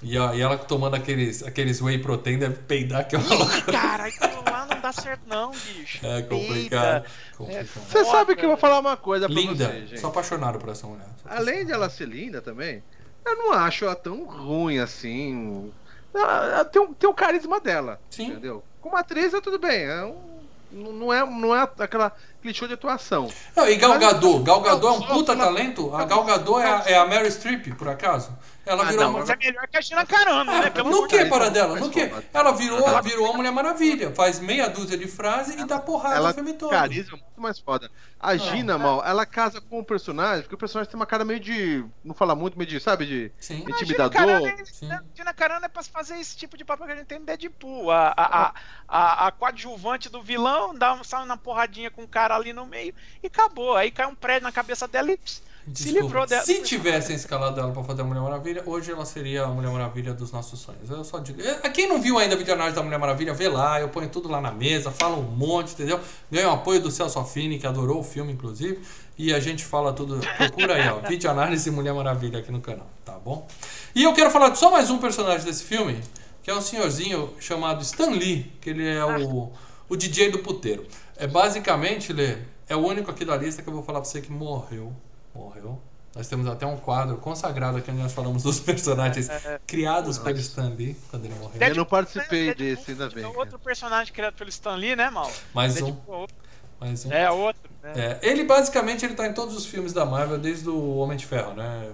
E, 0.02 0.18
ó, 0.18 0.34
e 0.34 0.40
ela 0.40 0.58
tomando 0.58 0.96
aqueles, 0.96 1.44
aqueles 1.44 1.80
whey 1.80 1.96
protein 1.98 2.36
deve 2.38 2.56
peidar 2.56 3.06
que 3.06 3.14
é 3.14 3.18
uma 3.18 3.34
loucura. 3.36 3.62
Cara, 3.72 4.06
aquilo 4.06 4.42
lá 4.50 4.66
não 4.66 4.80
dá 4.80 4.92
certo 4.92 5.22
não, 5.28 5.52
bicho. 5.52 6.04
É 6.04 6.22
complicado. 6.22 7.04
complicado. 7.36 7.68
Você 7.68 8.04
Foda. 8.04 8.04
sabe 8.10 8.34
que 8.34 8.44
eu 8.44 8.48
vou 8.48 8.56
falar 8.58 8.80
uma 8.80 8.96
coisa 8.96 9.26
pra 9.26 9.34
Linda. 9.34 9.68
você, 9.68 9.86
gente. 9.86 10.00
Sou 10.00 10.10
apaixonado 10.10 10.58
por 10.58 10.70
essa 10.70 10.86
mulher. 10.88 11.06
Sou 11.22 11.30
Além 11.30 11.64
de 11.64 11.70
ela 11.72 11.88
ser 11.88 12.08
linda 12.08 12.42
também, 12.42 12.82
eu 13.24 13.36
não 13.36 13.52
acho 13.52 13.84
ela 13.84 13.94
tão 13.94 14.24
ruim 14.24 14.80
assim. 14.80 15.72
Ela, 16.12 16.46
ela 16.46 16.64
tem, 16.64 16.82
um, 16.82 16.92
tem 16.92 17.08
o 17.08 17.14
carisma 17.14 17.60
dela. 17.60 18.00
Sim. 18.10 18.26
Entendeu? 18.26 18.64
Como 18.80 18.96
atriz 18.96 19.32
é 19.32 19.40
tudo 19.40 19.58
bem. 19.60 19.84
É 19.84 20.04
um, 20.04 20.42
não, 20.72 21.12
é, 21.12 21.24
não 21.24 21.54
é 21.54 21.62
aquela, 21.78 22.12
show 22.52 22.66
de 22.66 22.74
atuação. 22.74 23.28
Não, 23.54 23.68
e 23.68 23.76
Gal 23.76 23.98
Gadot? 23.98 24.42
Gal 24.42 24.60
Gadot 24.60 24.86
é 24.86 24.98
um 24.98 25.02
puta 25.02 25.36
talento? 25.36 25.94
A 25.94 26.04
Gal 26.04 26.24
Gadot 26.24 26.60
é 26.60 26.66
a, 26.66 26.82
é 26.86 26.94
a 26.96 27.06
Mary 27.06 27.30
Streep, 27.30 27.74
por 27.76 27.88
acaso? 27.88 28.30
Ela 28.64 28.82
Ah, 28.82 28.86
virou 28.86 29.02
não, 29.04 29.10
uma... 29.10 29.18
Mas 29.20 29.30
é 29.30 29.36
melhor 29.36 29.66
que 29.66 29.76
a 29.76 29.80
Gina 29.80 30.06
Carano, 30.06 30.52
né? 30.52 30.70
Pelo 30.70 30.90
No 30.90 31.02
que, 31.08 31.16
de 31.18 31.24
Deus. 31.24 31.28
para 31.28 31.48
dela? 31.50 31.80
No 31.80 31.90
que? 31.90 32.00
Ela 32.32 32.52
virou, 32.52 32.78
ela- 32.78 33.00
virou 33.00 33.30
a 33.32 33.36
Mulher 33.36 33.50
Maravilha. 33.50 34.14
Faz 34.14 34.38
meia 34.38 34.68
dúzia 34.68 34.96
de 34.96 35.08
frases 35.08 35.56
e 35.60 35.64
dá 35.64 35.80
porrada 35.80 36.14
ela 36.16 36.30
o 36.30 36.34
filme 36.34 36.52
todo. 36.54 36.70
carisma 36.70 37.16
muito 37.18 37.40
mais 37.40 37.58
foda. 37.58 37.90
A 38.20 38.36
Gina, 38.36 38.78
mal, 38.78 39.04
ela 39.04 39.26
casa 39.26 39.60
com 39.60 39.80
o 39.80 39.84
personagem, 39.84 40.42
porque 40.42 40.54
o 40.54 40.58
personagem 40.58 40.88
tem 40.90 40.98
uma 41.00 41.06
cara 41.06 41.24
meio 41.24 41.40
de. 41.40 41.84
Não 42.04 42.14
fala 42.14 42.36
muito, 42.36 42.56
meio 42.56 42.70
de, 42.70 42.78
sabe, 42.78 43.04
de 43.04 43.32
Sim. 43.38 43.54
A 43.54 43.58
Gina 43.58 43.70
intimidador. 43.72 44.12
Carano, 44.12 44.46
é, 44.46 44.64
Sim. 44.64 44.88
Gina 45.14 45.34
Carano 45.34 45.64
é 45.66 45.68
pra 45.68 45.82
fazer 45.82 46.18
esse 46.20 46.36
tipo 46.36 46.56
de 46.56 46.64
papel 46.64 46.86
que 46.86 46.92
a 46.92 46.96
gente 46.96 47.06
tem 47.06 47.18
no 47.18 47.26
Deadpool. 47.26 47.90
A, 47.90 48.14
a, 48.16 48.46
a, 48.46 48.54
a, 48.88 49.26
a 49.26 49.32
coadjuvante 49.32 50.08
do 50.08 50.22
vilão 50.22 50.72
dá 50.72 50.92
um, 50.94 51.02
sai 51.02 51.24
na 51.26 51.36
porradinha 51.36 51.90
com 51.90 52.04
o 52.04 52.08
cara 52.08 52.36
ali 52.36 52.52
no 52.52 52.64
meio 52.64 52.94
e 53.22 53.26
acabou. 53.26 53.76
Aí 53.76 53.90
cai 53.90 54.06
um 54.06 54.14
prédio 54.14 54.44
na 54.44 54.52
cabeça 54.52 54.86
dela 54.86 55.10
e 55.10 55.16
pss, 55.16 55.42
se 55.72 55.92
livrou 55.92 56.26
dela. 56.26 56.44
Se 56.44 56.62
tivessem 56.62 57.14
escalado 57.14 57.60
ela 57.60 57.70
pra 57.72 57.84
fazer 57.84 58.02
a 58.02 58.04
Mulher 58.04 58.20
Maravilha, 58.20 58.62
hoje 58.66 58.90
ela 58.90 59.04
seria 59.04 59.44
a 59.44 59.48
Mulher 59.48 59.70
Maravilha 59.70 60.12
dos 60.12 60.32
nossos 60.32 60.58
sonhos. 60.60 60.90
Eu 60.90 61.04
só 61.04 61.18
digo. 61.18 61.40
Eh, 61.40 61.70
Quem 61.70 61.88
não 61.88 62.00
viu 62.00 62.18
ainda 62.18 62.34
a 62.34 62.38
videoanálise 62.38 62.74
da 62.74 62.82
Mulher 62.82 62.98
Maravilha, 62.98 63.32
vê 63.32 63.48
lá, 63.48 63.80
eu 63.80 63.88
ponho 63.88 64.08
tudo 64.08 64.28
lá 64.28 64.40
na 64.40 64.50
mesa, 64.50 64.90
falo 64.90 65.18
um 65.18 65.22
monte, 65.22 65.72
entendeu? 65.72 66.00
Ganho 66.30 66.48
o 66.48 66.52
apoio 66.52 66.80
do 66.80 66.90
Celso 66.90 67.18
Affini, 67.18 67.58
que 67.58 67.66
adorou 67.66 68.00
o 68.00 68.04
filme, 68.04 68.32
inclusive. 68.32 68.80
E 69.16 69.32
a 69.32 69.38
gente 69.38 69.64
fala 69.64 69.92
tudo. 69.92 70.20
Procura 70.36 70.74
aí, 70.74 70.88
ó. 70.88 71.00
Videoanálise 71.08 71.70
Mulher 71.70 71.94
Maravilha 71.94 72.40
aqui 72.40 72.50
no 72.50 72.60
canal, 72.60 72.88
tá 73.04 73.12
bom? 73.18 73.46
E 73.94 74.02
eu 74.02 74.12
quero 74.12 74.30
falar 74.30 74.48
de 74.48 74.58
só 74.58 74.70
mais 74.70 74.90
um 74.90 74.98
personagem 74.98 75.44
desse 75.44 75.62
filme, 75.64 76.00
que 76.42 76.50
é 76.50 76.54
um 76.54 76.60
senhorzinho 76.60 77.32
chamado 77.38 77.82
Stan 77.82 78.10
Lee, 78.10 78.50
que 78.60 78.70
ele 78.70 78.88
é 78.88 79.04
o, 79.04 79.52
o 79.88 79.96
DJ 79.96 80.30
do 80.30 80.38
puteiro. 80.40 80.84
É 81.16 81.26
basicamente, 81.26 82.12
Lê, 82.12 82.38
é 82.68 82.74
o 82.74 82.80
único 82.80 83.10
aqui 83.10 83.24
da 83.24 83.36
lista 83.36 83.62
que 83.62 83.68
eu 83.68 83.72
vou 83.72 83.82
falar 83.82 84.00
pra 84.00 84.08
você 84.08 84.20
que 84.20 84.32
morreu. 84.32 84.92
Morreu. 85.34 85.80
Nós 86.14 86.28
temos 86.28 86.46
até 86.46 86.66
um 86.66 86.76
quadro 86.76 87.16
consagrado 87.16 87.78
aqui 87.78 87.90
onde 87.90 88.02
nós 88.02 88.12
falamos 88.12 88.42
dos 88.42 88.60
personagens 88.60 89.28
criados 89.66 90.18
pelo 90.18 90.38
Stan 90.38 90.68
Lee, 90.68 90.94
quando 91.10 91.24
ele 91.24 91.34
morreu. 91.34 91.60
Eu 91.60 91.74
não 91.74 91.86
participei 91.86 92.54
Deadpool 92.54 92.76
desse, 92.76 92.90
ainda 92.90 93.08
bem. 93.08 93.24
É 93.24 93.28
outro 93.28 93.58
personagem 93.58 94.12
criado 94.12 94.34
pelo 94.34 94.50
Stan 94.50 94.74
Lee, 94.74 94.94
né, 94.94 95.08
mal? 95.08 95.30
Mais 95.54 95.80
um, 95.80 95.86
Deadpool 95.86 96.14
é 96.14 96.18
outro. 96.18 96.36
mais 96.78 97.04
um. 97.06 97.12
É 97.12 97.30
outro. 97.30 97.70
Né? 97.82 97.92
É, 97.96 98.18
ele 98.22 98.44
basicamente 98.44 99.04
ele 99.06 99.14
tá 99.14 99.26
em 99.26 99.32
todos 99.32 99.56
os 99.56 99.64
filmes 99.64 99.94
da 99.94 100.04
Marvel 100.04 100.38
desde 100.38 100.68
o 100.68 100.96
Homem 100.96 101.16
de 101.16 101.24
Ferro, 101.24 101.54
né? 101.54 101.92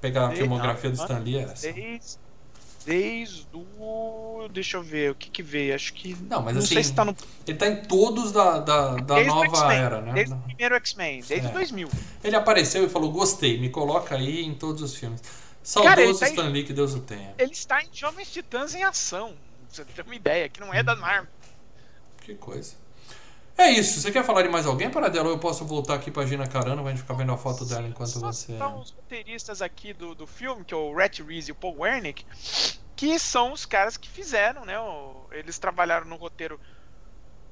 Pegar 0.00 0.28
a 0.28 0.30
filmografia 0.30 0.88
do 0.88 0.96
Stan 0.96 1.18
Lee 1.18 1.36
é 1.36 1.42
essa. 1.42 1.70
Desde, 1.70 2.18
desde 2.90 3.46
o. 3.54 4.48
Deixa 4.52 4.76
eu 4.76 4.82
ver, 4.82 5.12
o 5.12 5.14
que 5.14 5.30
que 5.30 5.42
veio? 5.44 5.74
Acho 5.74 5.92
que. 5.94 6.16
Não, 6.28 6.42
mas 6.42 6.54
não 6.54 6.62
assim, 6.62 6.74
sei 6.74 6.82
se 6.84 6.92
tá 6.92 7.04
no. 7.04 7.14
Ele 7.46 7.56
tá 7.56 7.68
em 7.68 7.82
todos 7.82 8.32
da, 8.32 8.58
da, 8.58 8.94
da 8.96 9.14
desde 9.14 9.30
nova 9.30 9.72
era, 9.72 10.00
né? 10.00 10.12
Desde 10.12 10.34
o 10.34 10.38
primeiro 10.38 10.74
X-Men, 10.74 11.22
desde 11.22 11.46
É. 11.46 11.50
2000. 11.52 11.88
Ele 12.24 12.34
apareceu 12.36 12.84
e 12.84 12.88
falou: 12.88 13.12
gostei, 13.12 13.60
me 13.60 13.68
coloca 13.70 14.16
aí 14.16 14.44
em 14.44 14.54
todos 14.54 14.82
os 14.82 14.94
filmes. 14.96 15.20
Cara, 15.20 15.36
Saudoso 15.62 16.18
tá 16.20 16.26
em- 16.26 16.30
Stan 16.30 16.48
Lee, 16.48 16.64
que 16.64 16.72
Deus 16.72 16.94
o 16.94 17.00
tenha. 17.00 17.32
Ele 17.38 17.52
está 17.52 17.80
em 17.82 17.88
Jovens 17.92 18.30
Titãs 18.32 18.74
em 18.74 18.82
ação. 18.82 19.28
pra 19.28 19.68
Você 19.68 19.84
ter 19.84 20.02
uma 20.02 20.14
ideia, 20.16 20.48
que 20.48 20.58
não 20.58 20.74
é 20.74 20.82
da 20.82 20.96
Marvel. 20.96 21.28
Que 22.22 22.34
coisa. 22.34 22.74
É 23.58 23.70
isso. 23.70 24.00
Você 24.00 24.10
quer 24.10 24.24
falar 24.24 24.42
de 24.42 24.48
mais 24.48 24.64
alguém, 24.64 24.88
Paradelo? 24.88 25.26
Ou 25.26 25.32
eu 25.34 25.38
posso 25.38 25.66
voltar 25.66 25.94
aqui 25.94 26.10
pra 26.10 26.24
Gina 26.24 26.46
Carano 26.46 26.80
pra 26.82 26.90
gente 26.92 27.02
ficar 27.02 27.12
vendo 27.12 27.30
a 27.30 27.36
foto 27.36 27.66
dela 27.66 27.86
enquanto 27.86 28.08
Só 28.08 28.20
você. 28.32 28.52
citar 28.54 28.74
os 28.74 28.90
roteiristas 28.90 29.60
aqui 29.60 29.92
do, 29.92 30.14
do 30.14 30.26
filme, 30.26 30.64
que 30.64 30.72
é 30.72 30.76
o 30.76 30.94
Rhett 30.96 31.22
Reese 31.22 31.50
e 31.50 31.52
o 31.52 31.54
Paul 31.54 31.76
Wernick, 31.80 32.24
que 33.00 33.18
são 33.18 33.52
os 33.54 33.64
caras 33.64 33.96
que 33.96 34.10
fizeram, 34.10 34.66
né? 34.66 34.78
o- 34.78 35.26
eles 35.32 35.58
trabalharam 35.58 36.06
no 36.06 36.16
roteiro 36.16 36.60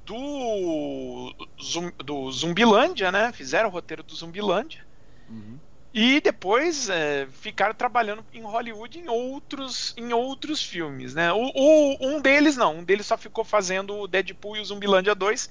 do, 0.05 1.35
Zum- 1.63 1.91
do 2.05 2.31
Zumbilândia, 2.31 3.11
né? 3.11 3.33
Fizeram 3.33 3.71
o 3.71 3.73
roteiro 3.73 4.03
do 4.03 4.15
Zumbilândia. 4.15 4.85
Uhum. 5.31 5.59
E 5.95 6.21
depois 6.21 6.91
é, 6.91 7.27
ficaram 7.29 7.75
trabalhando 7.75 8.23
em 8.31 8.43
Hollywood 8.43 8.99
em 8.99 9.09
outros, 9.09 9.95
em 9.97 10.13
outros 10.13 10.63
filmes, 10.63 11.15
né? 11.15 11.33
O, 11.33 11.51
o- 11.55 11.97
um 12.03 12.21
deles 12.21 12.59
não, 12.59 12.77
um 12.77 12.85
deles 12.85 13.07
só 13.07 13.17
ficou 13.17 13.43
fazendo 13.43 13.97
o 13.97 14.07
Deadpool 14.07 14.59
e 14.59 14.61
o 14.61 14.65
Zumbilândia 14.67 15.15
2. 15.15 15.49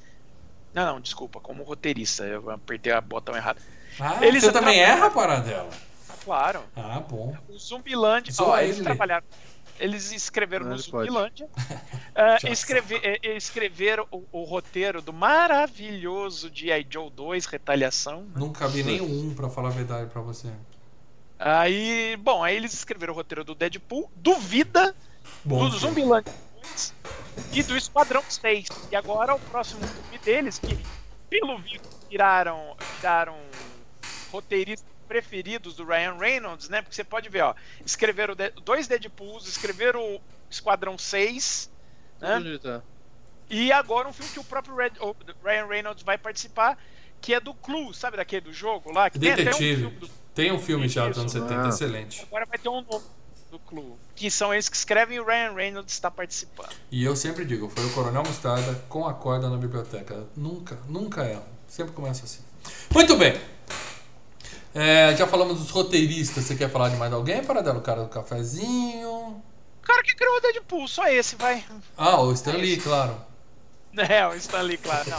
Não, 0.76 0.86
não, 0.94 1.02
desculpa, 1.02 1.42
como 1.42 1.64
roteirista, 1.64 2.24
eu 2.24 2.52
apertei 2.52 2.92
a 2.94 3.02
botão 3.02 3.36
errado. 3.36 3.60
Ah, 4.00 4.24
Eles 4.24 4.44
você 4.44 4.52
também 4.52 4.80
erra, 4.80 5.10
Paradelo? 5.10 5.72
Claro, 6.24 6.64
Ah, 6.76 7.00
bom. 7.00 7.36
o 7.50 7.58
Zumbilândia, 7.58 8.32
ó, 8.40 8.60
eles 8.60 8.76
ele. 8.76 8.84
trabalharam, 8.84 9.26
eles 9.80 10.12
escreveram 10.12 10.66
Não, 10.66 10.72
no. 10.74 10.78
Zumbilândia, 10.80 11.48
Já 12.42 12.50
escreve- 12.50 13.00
eh, 13.04 13.20
eh, 13.24 13.38
escreveram 13.38 14.08
o, 14.12 14.26
o 14.32 14.44
roteiro 14.44 15.02
do 15.02 15.14
maravilhoso 15.14 16.50
G.I. 16.54 16.86
Joe 16.90 17.10
2, 17.10 17.46
Retaliação, 17.46 18.24
né? 18.24 18.34
Nunca 18.36 18.68
vi 18.68 18.84
nenhum, 18.84 19.34
pra 19.36 19.50
falar 19.50 19.70
a 19.70 19.72
verdade 19.72 20.10
pra 20.10 20.22
você. 20.22 20.52
Aí, 21.40 22.18
bom, 22.18 22.44
aí 22.44 22.56
eles 22.56 22.74
escreveram 22.74 23.14
o 23.14 23.16
roteiro 23.16 23.44
do 23.44 23.54
Deadpool, 23.54 24.10
do 24.16 24.36
Vida, 24.36 24.96
Bom, 25.44 25.70
do. 25.70 25.78
Zumbilândia 25.78 26.34
2 26.56 26.94
e 27.54 27.64
do 27.64 27.78
Esquadrão 27.78 28.24
6. 28.28 28.68
E 28.92 28.96
agora 28.96 29.36
o 29.36 29.40
próximo 29.40 29.82
filme 29.82 30.18
deles, 30.20 30.58
que 30.58 30.78
pelo 31.30 31.60
visto 31.60 31.84
viraram, 32.10 32.76
viraram 32.96 33.38
roteiristas 34.32 34.97
preferidos 35.08 35.76
do 35.76 35.84
Ryan 35.86 36.16
Reynolds, 36.18 36.70
né? 36.70 36.82
Porque 36.82 36.96
você 36.96 37.04
pode 37.04 37.30
ver, 37.30 37.42
ó, 37.44 37.56
escreveram 37.86 38.36
dois 38.64 38.88
Deadpools, 38.88 39.48
escreveram 39.48 40.02
o 40.02 40.22
Esquadrão 40.50 40.98
6, 40.98 41.70
né? 42.22 42.60
Tá? 42.62 42.82
E 43.50 43.72
agora 43.72 44.08
um 44.08 44.14
filme 44.14 44.32
que 44.32 44.40
o 44.40 44.44
próprio 44.44 44.76
Red- 44.76 45.00
o 45.00 45.16
Ryan 45.44 45.66
Reynolds 45.68 46.04
vai 46.04 46.18
participar, 46.18 46.78
que 47.22 47.34
é 47.34 47.40
do 47.40 47.54
Clue, 47.54 47.94
sabe 47.94 48.18
daquele 48.18 48.42
do 48.42 48.54
jogo 48.54 48.92
lá? 48.92 49.10
Que 49.10 49.18
tem 49.18 49.32
até 49.32 49.42
um 49.42 49.46
Detetive. 49.46 49.82
filme 49.82 49.98
do 49.98 50.10
Tem 50.36 50.52
um 50.52 50.60
filme 50.60 50.88
já 50.88 51.08
dos 51.08 51.18
anos 51.18 51.34
Isso. 51.34 51.42
70, 51.48 51.66
Ah. 51.66 51.70
excelente. 51.70 52.22
Agora 52.24 52.46
vai 52.46 52.58
ter 52.60 52.70
um 52.70 52.82
novo 52.82 53.04
do 53.50 53.58
Clue. 53.60 53.94
Que 54.16 54.30
são 54.30 54.54
eles 54.54 54.68
que 54.70 54.76
escrevem 54.78 55.18
e 55.18 55.20
o 55.20 55.26
Ryan 55.26 55.54
Reynolds 55.54 55.94
está 55.94 56.12
participando. 56.12 56.70
E 56.92 57.04
eu 57.04 57.16
sempre 57.16 57.44
digo, 57.46 57.70
foi 57.70 57.86
o 57.86 57.94
Coronel 57.94 58.22
Mostarda 58.24 58.76
com 58.90 59.08
a 59.08 59.14
corda 59.14 59.50
na 59.50 59.58
biblioteca. 59.58 60.28
Nunca, 60.36 60.78
nunca 60.88 61.26
erro. 61.26 61.46
Sempre 61.68 61.94
começa 61.94 62.24
assim. 62.26 62.42
Muito 62.94 63.16
bem. 63.18 63.40
É, 64.78 65.16
já 65.16 65.26
falamos 65.26 65.58
dos 65.60 65.72
roteiristas. 65.72 66.44
Você 66.44 66.56
quer 66.56 66.70
falar 66.70 66.90
de 66.90 66.98
mais 66.98 67.12
alguém, 67.12 67.44
Paradelo? 67.44 67.80
O 67.80 67.82
cara 67.82 68.04
do 68.04 68.10
cafezinho. 68.10 69.10
O 69.10 69.42
cara 69.82 70.04
que 70.04 70.16
criou 70.16 70.38
o 70.38 70.40
Deadpool, 70.40 70.88
só 70.88 71.08
esse, 71.08 71.36
vai. 71.36 71.66
Ah, 71.98 72.22
o 72.22 72.32
Stan 72.32 72.52
Lee, 72.58 72.78
claro. 72.78 73.20
É, 73.98 74.28
o 74.28 74.36
Stanley, 74.36 74.78
claro. 74.78 75.10
Não, 75.10 75.18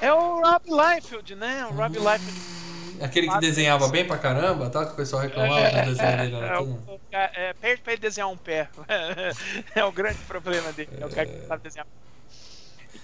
é. 0.00 0.06
é 0.06 0.12
o 0.14 0.40
Rob 0.40 0.62
Liefeld, 0.66 1.34
né? 1.34 1.66
O 1.66 1.74
Rob 1.74 1.98
Liefeld. 1.98 2.62
Aquele 3.02 3.28
que 3.28 3.38
desenhava 3.38 3.88
bem 3.88 4.06
pra 4.06 4.16
caramba, 4.16 4.70
tá? 4.70 4.86
Que 4.86 4.92
o 4.92 4.96
pessoal 4.96 5.20
reclamava 5.20 5.68
do 5.68 5.94
desenho 5.94 6.16
dele. 6.16 6.36
É, 6.36 6.56
tudo... 6.56 6.72
o- 6.88 7.00
é, 7.12 7.30
é, 7.34 7.52
perde 7.54 7.82
pra 7.82 7.92
ele 7.92 8.00
desenhar 8.00 8.30
um 8.30 8.36
pé. 8.36 8.68
é 9.74 9.84
o 9.84 9.92
grande 9.92 10.18
problema 10.20 10.72
dele. 10.72 10.88
É 10.98 11.04
o 11.04 11.10
cara 11.10 11.26
que 11.26 11.46
sabe 11.46 11.62
desenhar. 11.62 11.86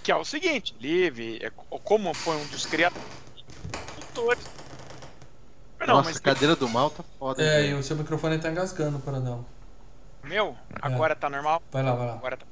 Que 0.03 0.13
é 0.13 0.17
o 0.17 0.25
seguinte, 0.25 0.75
é, 1.43 1.51
como 1.85 2.15
foi 2.15 2.37
um 2.37 2.47
dos 2.47 2.65
criadores. 2.65 3.05
Não, 5.81 5.97
Nossa, 5.97 6.11
mas 6.11 6.17
a 6.17 6.21
cadeira 6.21 6.57
do 6.57 6.69
mal 6.69 6.91
tá 6.91 7.05
foda. 7.19 7.43
É, 7.43 7.63
hein, 7.63 7.71
e 7.71 7.75
o 7.75 7.83
seu 7.83 7.97
microfone 7.97 8.39
tá 8.39 8.51
engasgando, 8.51 8.99
Paradelo. 8.99 9.47
meu, 10.25 10.57
agora 10.83 11.15
tá 11.15 11.31
normal? 11.31 11.63
Vai 11.71 11.83
lá, 11.83 11.95
vai 11.95 12.07
lá. 12.07 12.15
Agora 12.15 12.37
tá. 12.37 12.47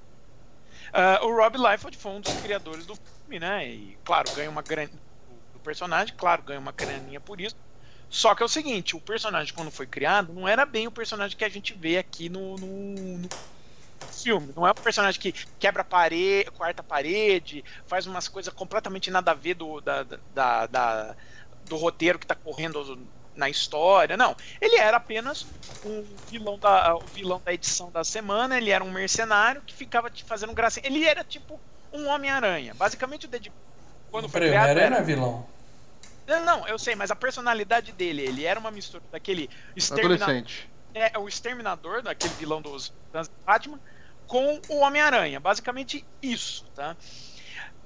Ah, 0.93 1.21
o 1.23 1.35
Rob 1.35 1.57
Liefeld 1.59 1.97
foi 1.97 2.13
um 2.13 2.21
dos 2.21 2.31
criadores 2.35 2.87
do 2.87 2.95
filme, 2.95 3.41
né? 3.41 3.69
E 3.69 3.99
claro, 4.05 4.31
ganha 4.31 4.49
uma 4.51 4.63
grana 4.63 4.91
do 5.53 5.61
personagem, 5.61 6.15
claro, 6.17 6.43
ganha 6.43 6.61
uma 6.61 6.73
graninha 6.73 7.21
por 7.21 7.41
isso. 7.41 7.57
Só 8.09 8.35
que 8.35 8.43
é 8.43 8.47
o 8.47 8.49
seguinte, 8.49 8.95
o 8.95 9.01
personagem 9.01 9.53
quando 9.53 9.71
foi 9.71 9.87
criado 9.87 10.33
não 10.33 10.47
era 10.47 10.65
bem 10.65 10.87
o 10.87 10.93
personagem 10.93 11.37
que 11.37 11.45
a 11.45 11.49
gente 11.49 11.75
vê 11.75 11.99
aqui 11.99 12.29
no, 12.29 12.57
no, 12.57 13.19
no 13.19 13.29
filme. 14.09 14.53
Não 14.57 14.67
é 14.67 14.71
um 14.71 14.75
personagem 14.75 15.21
que 15.21 15.33
quebra 15.59 15.83
a 15.83 15.85
parede, 15.85 16.51
quarta 16.53 16.83
parede, 16.85 17.65
faz 17.87 18.07
umas 18.07 18.29
coisas 18.29 18.53
completamente 18.55 19.11
nada 19.11 19.33
a 19.33 19.35
ver 19.35 19.55
do, 19.55 19.81
da, 19.81 20.05
da, 20.05 20.67
da 20.67 21.17
do 21.65 21.77
roteiro 21.77 22.19
que 22.19 22.27
tá 22.27 22.35
correndo 22.35 23.11
na 23.37 23.49
história. 23.49 24.17
Não. 24.17 24.35
Ele 24.61 24.77
era 24.77 24.97
apenas 24.97 25.47
um 25.85 26.05
vilão 26.29 26.59
da, 26.59 26.97
o 26.97 27.01
vilão 27.01 27.41
da 27.45 27.53
edição 27.53 27.91
da 27.91 28.03
semana, 28.03 28.57
ele 28.57 28.71
era 28.71 28.83
um 28.83 28.91
mercenário 28.91 29.63
que 29.63 29.75
ficava 29.75 30.11
te 30.11 30.25
fazendo 30.25 30.53
graça. 30.53 30.81
Ele 30.83 31.05
era 31.05 31.23
tipo 31.23 31.61
um 31.93 32.09
Homem-Aranha. 32.09 32.75
Basicamente 32.75 33.27
o 33.27 33.29
Deadpool. 33.29 33.55
Quando 34.11 34.29
foi 34.29 34.41
criado. 34.41 34.71
Homem-Aranha 34.71 34.91
não 34.91 34.97
é 34.97 35.03
vilão. 35.03 35.47
Não, 36.27 36.45
não, 36.45 36.69
eu 36.69 36.79
sei, 36.79 36.97
mas 36.97 37.11
a 37.11 37.17
personalidade 37.17 37.93
dele, 37.93 38.23
ele 38.23 38.45
era 38.45 38.59
uma 38.59 38.71
mistura 38.71 39.03
daquele 39.13 39.49
exterminador. 39.77 40.45
É, 40.93 41.17
o 41.19 41.29
exterminador, 41.29 42.03
daquele 42.03 42.35
vilão 42.35 42.61
dos 42.61 42.93
Batman, 43.45 43.79
com 44.27 44.61
o 44.69 44.79
Homem-Aranha. 44.79 45.39
Basicamente 45.39 46.05
isso, 46.21 46.65
tá? 46.75 46.97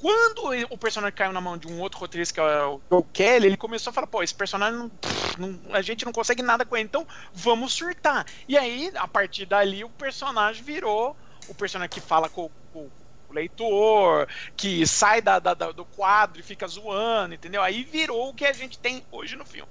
Quando 0.01 0.51
o 0.71 0.79
personagem 0.79 1.15
caiu 1.15 1.33
na 1.33 1.43
mão 1.43 1.59
de 1.59 1.69
um 1.69 1.79
outro 1.79 1.99
roteirista, 1.99 2.35
que 2.35 2.41
é 2.41 2.65
o 2.65 2.81
Joe 2.91 3.05
Kelly, 3.13 3.47
ele 3.47 3.57
começou 3.57 3.91
a 3.91 3.95
falar: 3.95 4.07
pô, 4.07 4.23
esse 4.23 4.35
personagem 4.35 4.79
não, 4.79 4.91
não, 5.39 5.75
a 5.75 5.83
gente 5.83 6.07
não 6.07 6.13
consegue 6.13 6.43
nada 6.43 6.65
com 6.65 6.75
ele, 6.75 6.87
então 6.87 7.07
vamos 7.35 7.75
surtar. 7.75 8.25
E 8.49 8.57
aí, 8.57 8.91
a 8.95 9.07
partir 9.07 9.45
dali, 9.45 9.85
o 9.85 9.91
personagem 9.91 10.63
virou 10.63 11.15
o 11.49 11.55
personagem 11.55 11.91
que 11.91 12.01
fala 12.01 12.31
com, 12.31 12.51
com 12.73 12.89
o 13.29 13.33
leitor, 13.33 14.27
que 14.57 14.87
sai 14.87 15.21
da, 15.21 15.39
da, 15.39 15.53
do 15.53 15.85
quadro 15.85 16.41
e 16.41 16.43
fica 16.43 16.67
zoando, 16.67 17.35
entendeu? 17.35 17.63
Aí 17.63 17.85
virou 17.85 18.31
o 18.31 18.35
que 18.35 18.47
a 18.47 18.53
gente 18.55 18.79
tem 18.79 19.05
hoje 19.13 19.37
no 19.37 19.45
filme. 19.45 19.71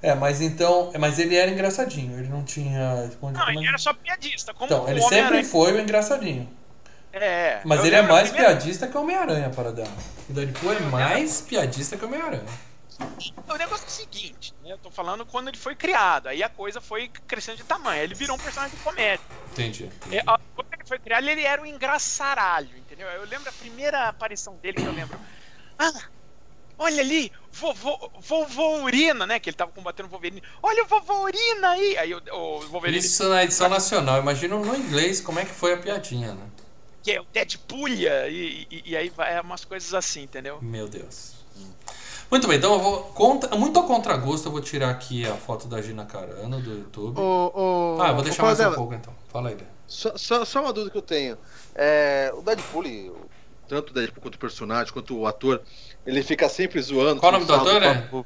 É, 0.00 0.14
mas 0.14 0.40
então. 0.40 0.92
Mas 1.00 1.18
ele 1.18 1.34
era 1.34 1.50
engraçadinho, 1.50 2.18
ele 2.18 2.28
não 2.28 2.44
tinha. 2.44 3.10
Não, 3.20 3.50
ele 3.50 3.66
era 3.66 3.78
só 3.78 3.92
piadista. 3.92 4.54
Como 4.54 4.66
então, 4.66 4.88
ele 4.88 5.00
sempre 5.02 5.42
foi 5.42 5.72
o 5.72 5.80
engraçadinho. 5.80 6.48
É. 7.12 7.60
Mas 7.64 7.84
ele 7.84 7.94
é 7.94 8.02
mais 8.02 8.30
primeira... 8.30 8.54
piadista 8.54 8.86
que 8.86 8.96
o 8.96 9.02
Homem-Aranha, 9.02 9.50
para 9.50 9.70
dar. 9.70 9.88
O 10.28 10.32
Deadpool 10.32 10.72
é 10.72 10.80
mais 10.80 11.42
piadista 11.42 11.96
que 11.96 12.04
o 12.04 12.08
Homem-Aranha. 12.08 12.44
O 13.48 13.56
negócio 13.56 13.84
é 13.84 13.88
o 13.88 13.90
seguinte, 13.90 14.54
né? 14.62 14.72
Eu 14.72 14.78
tô 14.78 14.90
falando 14.90 15.26
quando 15.26 15.48
ele 15.48 15.56
foi 15.56 15.74
criado. 15.74 16.28
Aí 16.28 16.42
a 16.42 16.48
coisa 16.48 16.80
foi 16.80 17.08
crescendo 17.26 17.56
de 17.56 17.64
tamanho. 17.64 18.02
Ele 18.02 18.14
virou 18.14 18.36
um 18.36 18.38
personagem 18.38 18.76
de 18.76 18.82
comédia. 18.82 19.24
Entendi. 19.52 19.84
entendi. 19.84 20.16
É, 20.16 20.22
quando 20.22 20.72
ele 20.72 20.84
foi 20.86 20.98
criado, 20.98 21.28
ele 21.28 21.42
era 21.42 21.60
um 21.60 21.66
engraçaralho, 21.66 22.76
entendeu? 22.76 23.08
Eu 23.08 23.24
lembro 23.26 23.48
a 23.48 23.52
primeira 23.52 24.08
aparição 24.08 24.56
dele 24.56 24.76
que 24.76 24.86
eu 24.86 24.92
lembro. 24.92 25.18
Ah, 25.78 26.02
olha 26.78 27.02
ali, 27.02 27.32
vovô, 27.50 28.10
vovô 28.20 28.82
urina, 28.82 29.26
né? 29.26 29.40
Que 29.40 29.50
ele 29.50 29.56
tava 29.56 29.72
combatendo 29.72 30.08
o 30.08 30.10
Wolverine. 30.10 30.42
Olha 30.62 30.84
o 30.84 30.86
vovô 30.86 31.24
urina 31.24 31.70
aí! 31.70 31.98
Aí 31.98 32.14
o, 32.14 32.22
o 32.32 32.60
Wolverine. 32.68 32.98
Isso 32.98 33.28
na 33.28 33.42
edição 33.42 33.68
nacional. 33.68 34.20
Imagina 34.20 34.56
no 34.56 34.76
inglês 34.76 35.20
como 35.20 35.40
é 35.40 35.44
que 35.44 35.52
foi 35.52 35.74
a 35.74 35.78
piadinha, 35.78 36.34
né? 36.34 36.46
Que 37.02 37.12
é 37.12 37.20
o 37.20 37.26
Deadpoolia, 37.32 38.28
e, 38.28 38.66
e, 38.70 38.82
e 38.92 38.96
aí 38.96 39.08
vai 39.08 39.34
é 39.34 39.40
umas 39.40 39.64
coisas 39.64 39.92
assim, 39.92 40.22
entendeu? 40.22 40.58
Meu 40.62 40.88
Deus. 40.88 41.32
Muito 42.30 42.48
bem, 42.48 42.56
então 42.56 42.72
eu 42.72 42.80
vou. 42.80 43.02
Contra, 43.12 43.54
muito 43.56 43.78
a 43.78 43.82
contragosto, 43.82 44.48
eu 44.48 44.52
vou 44.52 44.62
tirar 44.62 44.88
aqui 44.88 45.26
a 45.26 45.34
foto 45.34 45.68
da 45.68 45.82
Gina 45.82 46.06
Carano 46.06 46.60
do 46.60 46.78
YouTube. 46.78 47.20
O, 47.20 47.52
o, 47.54 48.00
ah, 48.00 48.08
eu 48.08 48.14
vou 48.14 48.24
deixar 48.24 48.44
mais 48.44 48.56
dela. 48.56 48.72
um 48.72 48.76
pouco 48.76 48.94
então. 48.94 49.12
Fala 49.28 49.50
aí, 49.50 49.56
só, 49.86 50.16
só, 50.16 50.42
só, 50.42 50.62
uma 50.62 50.72
dúvida 50.72 50.90
que 50.90 50.96
eu 50.96 51.02
tenho. 51.02 51.36
É, 51.74 52.32
o 52.34 52.40
Deadpool, 52.40 52.84
tanto 53.68 53.90
o 53.90 53.92
Deadpool 53.92 54.22
quanto 54.22 54.36
o 54.36 54.38
personagem, 54.38 54.92
quanto 54.94 55.14
o 55.14 55.26
ator, 55.26 55.60
ele 56.06 56.22
fica 56.22 56.48
sempre 56.48 56.80
zoando. 56.80 57.20
Qual 57.20 57.30
o 57.30 57.34
nome 57.34 57.44
do 57.44 57.54
ator, 57.54 57.82
é? 57.82 58.08
O, 58.10 58.24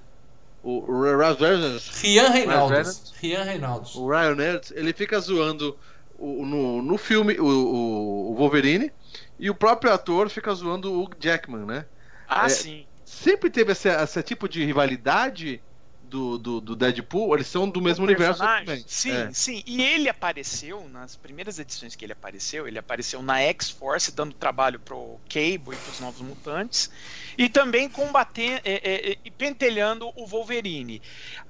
o 0.62 1.02
Ryan 1.02 1.34
Reynolds. 1.34 2.00
Rian 2.00 2.28
Reynolds. 2.28 3.12
Rian 3.20 3.42
Reynolds. 3.42 3.94
O 3.96 4.08
Ryan 4.08 4.34
Reynolds, 4.34 4.70
ele 4.70 4.92
fica 4.92 5.18
zoando 5.18 5.76
o, 6.18 6.44
no, 6.44 6.82
no 6.82 6.98
filme 6.98 7.38
o, 7.38 7.46
o, 7.46 8.34
Wolverine 8.34 8.92
e 9.38 9.50
o 9.50 9.54
próprio 9.54 9.92
ator 9.92 10.28
fica 10.28 10.52
zoando 10.54 11.02
o 11.02 11.10
Jackman, 11.18 11.64
né? 11.64 11.86
Ah, 12.28 12.46
é, 12.46 12.48
sim. 12.48 12.86
Sempre 13.04 13.50
teve 13.50 13.72
esse, 13.72 13.88
esse 13.88 14.22
tipo 14.22 14.48
de 14.48 14.64
rivalidade 14.64 15.62
do, 16.08 16.38
do, 16.38 16.60
do, 16.60 16.76
Deadpool, 16.76 17.34
eles 17.34 17.46
são 17.46 17.68
do 17.68 17.80
mesmo 17.82 18.04
universo 18.04 18.40
também. 18.40 18.84
Sim, 18.86 19.12
é. 19.12 19.30
sim. 19.32 19.62
E 19.66 19.82
ele 19.82 20.08
apareceu, 20.08 20.88
nas 20.88 21.16
primeiras 21.16 21.58
edições 21.58 21.94
que 21.94 22.04
ele 22.04 22.12
apareceu, 22.12 22.66
ele 22.66 22.78
apareceu 22.78 23.20
na 23.22 23.40
X-Force, 23.40 24.12
dando 24.12 24.32
trabalho 24.32 24.78
pro 24.78 25.20
Cable 25.28 25.74
e 25.74 25.76
pros 25.76 26.00
Novos 26.00 26.20
Mutantes, 26.20 26.90
e 27.36 27.48
também 27.48 27.88
combatendo 27.88 28.60
é, 28.64 28.72
é, 28.72 29.12
é, 29.12 29.16
e 29.24 29.30
pentelhando 29.30 30.10
o 30.14 30.26
Wolverine. 30.26 31.02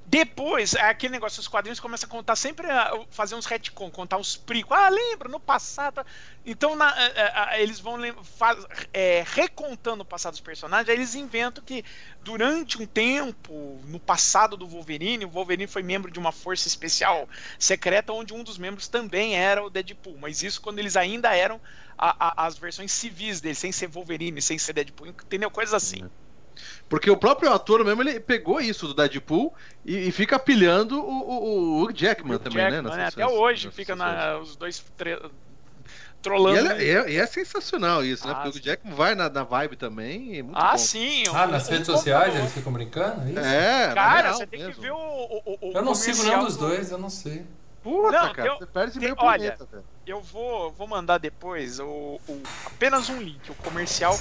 Depois, 0.08 0.74
é 0.74 0.82
aquele 0.82 1.14
negócio, 1.14 1.40
os 1.40 1.48
quadrinhos 1.48 1.80
começam 1.80 2.06
a 2.06 2.10
contar 2.10 2.36
sempre, 2.36 2.70
a 2.70 3.04
fazer 3.10 3.34
uns 3.34 3.44
retcon, 3.44 3.90
contar 3.90 4.18
uns 4.18 4.36
pricos. 4.36 4.70
Ah, 4.70 4.88
lembra, 4.88 5.28
no 5.28 5.40
passado. 5.40 6.06
Então, 6.44 6.76
na, 6.76 6.88
a, 6.88 7.50
a, 7.50 7.60
eles 7.60 7.80
vão 7.80 7.98
faz, 8.22 8.64
é, 8.92 9.24
recontando 9.26 10.04
o 10.04 10.06
passado 10.06 10.34
dos 10.34 10.40
personagens, 10.40 10.88
aí 10.88 10.94
eles 10.94 11.16
inventam 11.16 11.62
que 11.64 11.84
durante 12.22 12.80
um 12.80 12.86
tempo, 12.86 13.80
no 13.84 13.98
passado 13.98 14.56
do 14.56 14.68
Wolverine, 14.68 15.24
o 15.24 15.30
Wolverine 15.30 15.66
foi 15.66 15.82
membro 15.82 16.08
de 16.08 16.20
uma 16.20 16.30
força 16.30 16.68
especial 16.68 17.28
secreta, 17.58 18.12
onde 18.12 18.32
um 18.32 18.44
dos 18.44 18.58
membros 18.58 18.86
também 18.86 19.34
era 19.34 19.60
o 19.64 19.68
Deadpool. 19.68 20.18
Mas 20.18 20.40
isso 20.40 20.60
quando 20.60 20.78
eles 20.78 20.96
ainda 20.96 21.34
eram 21.34 21.60
as 21.98 22.56
versões 22.56 22.92
civis 22.92 23.40
dele, 23.40 23.56
sem 23.56 23.72
ser 23.72 23.88
Wolverine, 23.88 24.40
sem 24.40 24.56
ser 24.56 24.72
Deadpool, 24.72 25.08
entendeu? 25.08 25.50
Coisas 25.50 25.74
assim. 25.74 26.04
Uhum. 26.04 26.25
Porque 26.88 27.10
o 27.10 27.16
próprio 27.16 27.52
ator 27.52 27.84
mesmo, 27.84 28.02
ele 28.02 28.20
pegou 28.20 28.60
isso 28.60 28.86
do 28.86 28.94
Deadpool 28.94 29.52
e, 29.84 30.08
e 30.08 30.12
fica 30.12 30.38
pilhando 30.38 31.00
o, 31.00 31.80
o, 31.80 31.84
o 31.84 31.92
Jackman 31.92 32.36
o 32.36 32.38
também, 32.38 32.62
né, 32.62 32.70
Jackman, 32.70 32.96
né? 32.96 33.06
Até 33.06 33.26
hoje 33.26 33.70
fica 33.72 33.96
na, 33.96 34.38
os 34.38 34.54
dois 34.54 34.84
trolando. 36.22 36.80
E, 36.80 36.90
é, 36.90 37.14
é, 37.14 37.16
é, 37.16 37.26
sensacional 37.26 38.04
isso, 38.04 38.26
né? 38.26 38.32
Ah, 38.32 38.42
Porque 38.42 38.52
sim. 38.52 38.58
o 38.58 38.62
Jackman 38.62 38.94
vai 38.94 39.14
na, 39.14 39.28
na 39.28 39.42
vibe 39.42 39.76
também. 39.76 40.38
É 40.38 40.42
muito 40.42 40.56
ah, 40.56 40.72
bom. 40.72 40.78
sim. 40.78 41.24
Ah, 41.32 41.46
nas 41.46 41.68
redes 41.68 41.86
sociais 41.86 42.34
eles 42.36 42.52
ficam 42.52 42.72
brincando? 42.72 43.22
É, 43.22 43.30
isso? 43.30 43.40
é 43.40 43.94
cara, 43.94 44.32
você 44.32 44.46
tem 44.46 44.60
mesmo. 44.60 44.74
que 44.74 44.80
ver 44.80 44.92
o. 44.92 44.96
o, 44.96 45.58
o 45.60 45.72
eu 45.72 45.82
não 45.82 45.94
sigo 45.94 46.22
nenhum 46.22 46.44
dos 46.44 46.56
dois, 46.56 46.90
eu 46.92 46.98
não 46.98 47.10
sei. 47.10 47.44
Puta, 47.82 48.10
não, 48.10 48.32
cara, 48.32 48.48
eu, 48.48 48.58
você 48.58 48.66
perde 48.66 48.98
meio 48.98 49.14
olha, 49.16 49.56
velho. 49.56 49.84
Eu 50.04 50.20
vou, 50.20 50.72
vou 50.72 50.88
mandar 50.88 51.18
depois 51.18 51.78
o, 51.78 52.20
o, 52.28 52.42
apenas 52.64 53.08
um 53.08 53.20
link, 53.20 53.48
o 53.48 53.54
comercial 53.54 54.18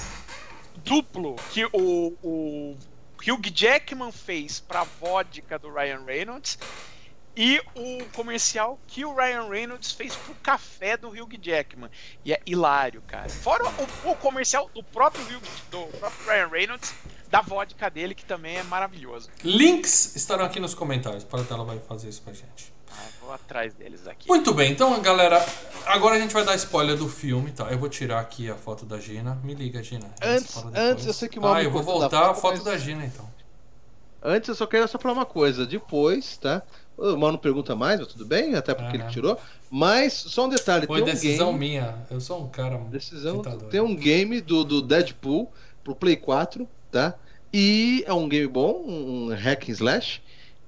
duplo 0.86 1.34
que 1.50 1.64
o, 1.72 2.16
o 2.22 2.76
Hugh 3.20 3.52
Jackman 3.52 4.12
fez 4.12 4.60
pra 4.60 4.84
vodka 4.84 5.58
do 5.58 5.68
Ryan 5.68 6.04
Reynolds 6.06 6.58
e 7.36 7.60
o 7.74 8.04
comercial 8.14 8.78
que 8.86 9.04
o 9.04 9.14
Ryan 9.14 9.48
Reynolds 9.48 9.92
fez 9.92 10.14
pro 10.16 10.34
café 10.36 10.96
do 10.96 11.08
Hugh 11.08 11.36
Jackman. 11.42 11.90
E 12.24 12.32
é 12.32 12.40
hilário, 12.46 13.02
cara. 13.02 13.28
Fora 13.28 13.64
o, 13.68 14.10
o 14.12 14.16
comercial 14.16 14.70
do 14.72 14.82
próprio, 14.82 15.22
Hugh, 15.24 15.42
do 15.70 15.98
próprio 15.98 16.26
Ryan 16.26 16.48
Reynolds 16.48 16.94
da 17.28 17.42
vodka 17.42 17.90
dele, 17.90 18.14
que 18.14 18.24
também 18.24 18.56
é 18.56 18.62
maravilhoso. 18.62 19.28
Links 19.42 20.14
estarão 20.14 20.44
aqui 20.44 20.60
nos 20.60 20.72
comentários. 20.72 21.24
Para 21.24 21.44
ela 21.50 21.64
vai 21.64 21.78
fazer 21.80 22.08
isso 22.08 22.22
pra 22.22 22.32
gente. 22.32 22.75
Ah, 22.98 23.08
vou 23.20 23.32
atrás 23.32 23.74
deles 23.74 24.06
aqui. 24.06 24.28
Muito 24.28 24.54
bem, 24.54 24.72
então, 24.72 25.00
galera, 25.00 25.44
agora 25.86 26.16
a 26.16 26.18
gente 26.20 26.32
vai 26.32 26.44
dar 26.44 26.54
spoiler 26.56 26.96
do 26.96 27.08
filme, 27.08 27.52
tá? 27.52 27.70
Eu 27.70 27.78
vou 27.78 27.88
tirar 27.88 28.20
aqui 28.20 28.50
a 28.50 28.54
foto 28.54 28.86
da 28.86 28.98
Gina. 28.98 29.38
Me 29.44 29.54
liga, 29.54 29.82
Gina. 29.82 30.06
Antes, 30.22 30.64
antes 30.74 31.06
eu 31.06 31.12
sei 31.12 31.28
que 31.28 31.38
o 31.38 31.46
Ah, 31.46 31.62
eu 31.62 31.70
vou 31.70 31.82
voltar 31.82 32.30
a 32.30 32.34
foto 32.34 32.54
mas... 32.54 32.64
da 32.64 32.78
Gina, 32.78 33.04
então. 33.04 33.28
Antes 34.22 34.48
eu 34.48 34.54
só 34.54 34.66
quero 34.66 34.88
só 34.88 34.98
falar 34.98 35.14
uma 35.14 35.26
coisa. 35.26 35.66
Depois, 35.66 36.36
tá? 36.36 36.62
O 36.96 37.16
mal 37.16 37.30
não 37.30 37.38
pergunta 37.38 37.76
mais, 37.76 38.00
mas 38.00 38.08
tudo 38.08 38.24
bem, 38.24 38.54
até 38.54 38.74
porque 38.74 38.96
ele 38.96 39.06
tirou. 39.08 39.38
Mas 39.70 40.14
só 40.14 40.46
um 40.46 40.48
detalhe, 40.48 40.86
Foi 40.86 41.02
tem 41.02 41.10
um 41.10 41.12
decisão 41.14 41.46
game... 41.52 41.58
minha. 41.58 41.94
Eu 42.10 42.20
sou 42.20 42.42
um 42.42 42.48
cara. 42.48 42.78
Decisão. 42.78 43.42
Tem 43.70 43.80
um 43.80 43.94
game 43.94 44.40
do, 44.40 44.64
do 44.64 44.80
Deadpool 44.80 45.52
pro 45.84 45.94
Play 45.94 46.16
4, 46.16 46.66
tá? 46.90 47.14
E 47.52 48.02
é 48.06 48.12
um 48.12 48.28
game 48.28 48.48
bom, 48.48 48.82
um 48.86 49.28
hack 49.34 49.68
and 49.68 49.72
slash. 49.72 50.22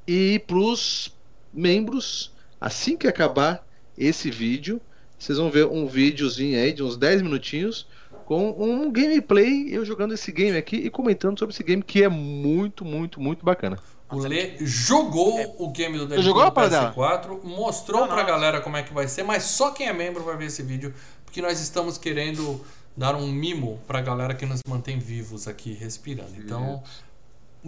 E 0.07 0.39
pros 0.47 1.11
membros, 1.53 2.33
assim 2.61 2.97
que 2.97 3.07
acabar 3.07 3.67
esse 3.97 4.31
vídeo, 4.31 4.81
vocês 5.19 5.39
vão 5.39 5.51
ver 5.51 5.67
um 5.67 5.87
videozinho 5.87 6.59
aí 6.59 6.73
de 6.73 6.83
uns 6.83 6.97
10 6.97 7.23
minutinhos 7.23 7.87
com 8.25 8.51
um 8.51 8.93
gameplay, 8.93 9.75
eu 9.75 9.85
jogando 9.85 10.13
esse 10.13 10.31
game 10.31 10.57
aqui 10.57 10.77
e 10.77 10.91
comentando 10.91 11.39
sobre 11.39 11.55
esse 11.55 11.63
game 11.63 11.83
que 11.83 12.03
é 12.03 12.09
muito, 12.09 12.85
muito, 12.85 13.21
muito 13.21 13.45
bacana. 13.45 13.79
O 14.11 14.19
Lê 14.19 14.57
jogou 14.61 15.39
é. 15.39 15.55
o 15.59 15.69
game 15.69 15.99
do 15.99 16.07
Deadpool 16.07 16.23
jogou 16.23 16.45
no 16.45 16.53
PS4, 16.53 17.43
mostrou 17.43 18.03
não, 18.03 18.09
pra 18.09 18.23
galera 18.23 18.61
como 18.61 18.77
é 18.77 18.83
que 18.83 18.93
vai 18.93 19.09
ser, 19.09 19.23
mas 19.23 19.45
só 19.45 19.71
quem 19.71 19.87
é 19.87 19.93
membro 19.93 20.23
vai 20.23 20.37
ver 20.37 20.47
esse 20.47 20.63
vídeo, 20.63 20.95
porque 21.25 21.43
nós 21.43 21.61
estamos 21.61 21.99
querendo 21.99 22.65
dar 22.97 23.15
um 23.15 23.29
mimo 23.29 23.81
pra 23.87 24.01
galera 24.01 24.35
que 24.35 24.45
nos 24.45 24.61
mantém 24.67 24.99
vivos 24.99 25.47
aqui, 25.47 25.73
respirando. 25.73 26.33
Então, 26.37 26.83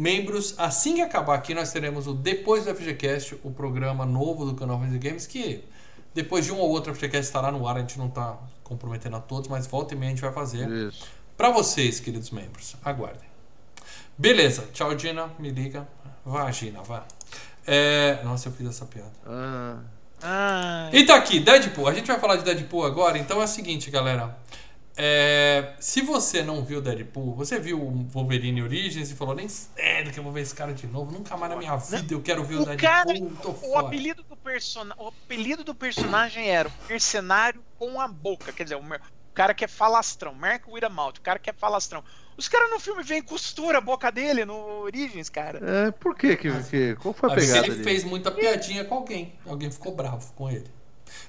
membros, 0.00 0.54
assim 0.56 0.94
que 0.94 1.02
acabar 1.02 1.34
aqui, 1.34 1.52
nós 1.52 1.70
teremos 1.70 2.06
o 2.06 2.14
Depois 2.14 2.64
do 2.64 2.74
FGCast, 2.74 3.38
o 3.44 3.50
programa 3.50 4.06
novo 4.06 4.46
do 4.46 4.54
canal 4.54 4.78
Video 4.78 4.98
Games, 4.98 5.26
que 5.26 5.62
depois 6.14 6.46
de 6.46 6.52
um 6.52 6.58
ou 6.58 6.70
outro 6.70 6.94
FGCast 6.94 7.26
estará 7.26 7.52
no 7.52 7.68
ar, 7.68 7.76
a 7.76 7.80
gente 7.80 7.98
não 7.98 8.06
está 8.06 8.38
comprometendo 8.64 9.16
a 9.16 9.20
todos, 9.20 9.48
mas 9.48 9.66
volta 9.66 9.94
e 9.94 9.98
meia 9.98 10.10
a 10.10 10.14
gente 10.14 10.22
vai 10.22 10.32
fazer. 10.32 10.66
Para 11.36 11.50
vocês, 11.50 12.00
queridos 12.00 12.30
membros. 12.30 12.76
Aguardem. 12.82 13.28
Beleza. 14.16 14.68
Tchau, 14.72 14.98
Gina. 14.98 15.30
Me 15.38 15.50
liga. 15.50 15.86
Vá, 16.24 16.50
Gina, 16.50 16.82
vá. 16.82 17.04
É... 17.66 18.20
Nossa, 18.24 18.48
eu 18.48 18.52
fiz 18.52 18.66
essa 18.68 18.86
piada. 18.86 19.12
Ah, 19.26 19.78
Ah, 20.22 20.90
E 20.92 21.04
tá 21.04 21.16
aqui, 21.16 21.40
Deadpool. 21.40 21.88
A 21.88 21.94
gente 21.94 22.06
vai 22.06 22.18
falar 22.18 22.36
de 22.36 22.44
Deadpool 22.44 22.84
agora, 22.84 23.18
então 23.18 23.40
é 23.40 23.44
o 23.44 23.48
seguinte, 23.48 23.90
galera. 23.90 24.36
É, 24.96 25.76
se 25.80 26.02
você 26.02 26.42
não 26.42 26.64
viu 26.64 26.80
Deadpool, 26.82 27.34
você 27.34 27.58
viu 27.58 27.80
o 27.80 28.04
Wolverine 28.08 28.62
Origins 28.62 29.10
e 29.10 29.14
falou, 29.16 29.34
nem 29.34 29.48
sério 29.48 30.12
que 30.12 30.18
eu 30.18 30.24
vou 30.24 30.32
ver 30.32 30.42
esse 30.42 30.54
cara 30.54 30.74
de 30.74 30.86
novo, 30.86 31.12
nunca 31.12 31.36
mais 31.36 31.50
na 31.50 31.56
minha 31.58 31.76
vida 31.76 32.12
eu 32.14 32.22
quero 32.22 32.44
ver 32.44 32.56
o, 32.56 32.62
o 32.62 32.66
cara, 32.76 33.06
Deadpool, 33.06 33.36
tô 33.40 33.54
o 33.60 33.76
apelido 33.78 34.22
do 34.24 34.36
persona, 34.36 34.94
o 34.98 35.08
apelido 35.08 35.64
do 35.64 35.74
personagem 35.74 36.48
era 36.50 36.68
o 36.68 36.72
mercenário 36.88 37.64
com 37.76 38.00
a 38.00 38.08
boca, 38.08 38.52
quer 38.52 38.64
dizer, 38.64 38.76
o, 38.76 38.82
mer- 38.82 39.00
o 39.00 39.34
cara 39.34 39.54
que 39.54 39.64
é 39.64 39.68
falastrão, 39.68 40.34
Mark 40.34 40.66
mouth, 40.90 41.18
o 41.18 41.22
cara 41.22 41.38
que 41.38 41.50
é 41.50 41.52
falastrão. 41.52 42.02
Os 42.36 42.48
caras 42.48 42.70
no 42.70 42.80
filme 42.80 43.02
vêm 43.02 43.18
e 43.18 43.22
costura 43.22 43.78
a 43.78 43.80
boca 43.80 44.10
dele 44.10 44.44
no 44.44 44.54
Origins, 44.82 45.28
cara. 45.28 45.62
é, 45.62 45.90
por 45.92 46.16
que 46.16 46.36
que, 46.36 46.62
que 46.64 46.96
qual 46.96 47.14
foi 47.14 47.28
a 47.28 47.32
Ah, 47.32 47.36
porque 47.36 47.46
pegada 47.46 47.58
ele 47.58 47.72
ali? 47.72 47.82
fez 47.82 48.04
muita 48.04 48.30
piadinha 48.30 48.84
com 48.84 48.94
alguém. 48.96 49.38
Alguém 49.46 49.70
ficou 49.70 49.94
bravo 49.94 50.32
com 50.34 50.50
ele. 50.50 50.70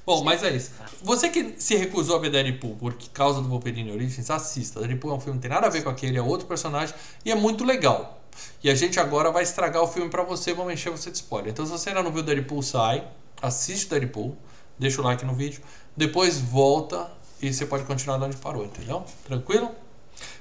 Bom, 0.06 0.24
mas 0.24 0.44
é 0.44 0.56
isso. 0.56 0.72
Você 1.02 1.30
que 1.30 1.56
se 1.58 1.76
recusou 1.76 2.16
a 2.16 2.20
ver 2.20 2.32
Deadpool 2.32 2.76
por 2.76 2.94
causa 3.14 3.42
do 3.42 3.48
Wolverine 3.48 3.92
Origins, 3.92 4.30
assista. 4.30 4.80
Deadpool 4.80 5.12
é 5.12 5.14
um 5.16 5.20
filme 5.20 5.40
que 5.40 5.44
tem 5.44 5.52
nada 5.52 5.68
a 5.68 5.70
ver 5.70 5.84
com 5.84 5.90
aquele, 5.90 6.18
é 6.18 6.22
outro 6.22 6.48
personagem 6.48 6.96
e 7.26 7.32
é 7.32 7.36
muito 7.36 7.64
legal. 7.64 8.22
E 8.64 8.70
a 8.70 8.76
gente 8.76 9.00
agora 9.00 9.32
vai 9.32 9.44
estragar 9.44 9.82
o 9.82 9.88
filme 9.88 10.10
pra 10.10 10.24
você, 10.24 10.54
vamos 10.54 10.74
encher 10.74 10.92
você 10.92 11.12
de 11.12 11.18
spoiler. 11.18 11.52
Então 11.52 11.66
se 11.66 11.72
você 11.72 11.90
ainda 11.90 12.04
não 12.04 12.12
viu 12.12 12.24
Deadpool, 12.24 12.62
sai, 12.64 13.08
assiste 13.42 13.90
Deadpool, 13.90 14.38
deixa 14.80 15.02
o 15.02 15.04
like 15.04 15.26
no 15.26 15.34
vídeo, 15.34 15.62
depois 15.96 16.40
volta 16.40 17.12
e 17.42 17.54
você 17.54 17.66
pode 17.66 17.84
continuar 17.84 18.18
de 18.18 18.26
onde 18.26 18.38
parou, 18.38 18.66
entendeu? 18.66 19.04
Tranquilo? 19.26 19.72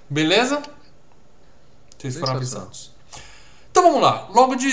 Beleza? 0.08 0.62
Vocês 1.98 2.16
foram 2.16 2.34
avisados. 2.34 2.92
Então 3.70 3.84
vamos 3.84 4.02
lá. 4.02 4.28
Logo 4.30 4.54
de 4.54 4.68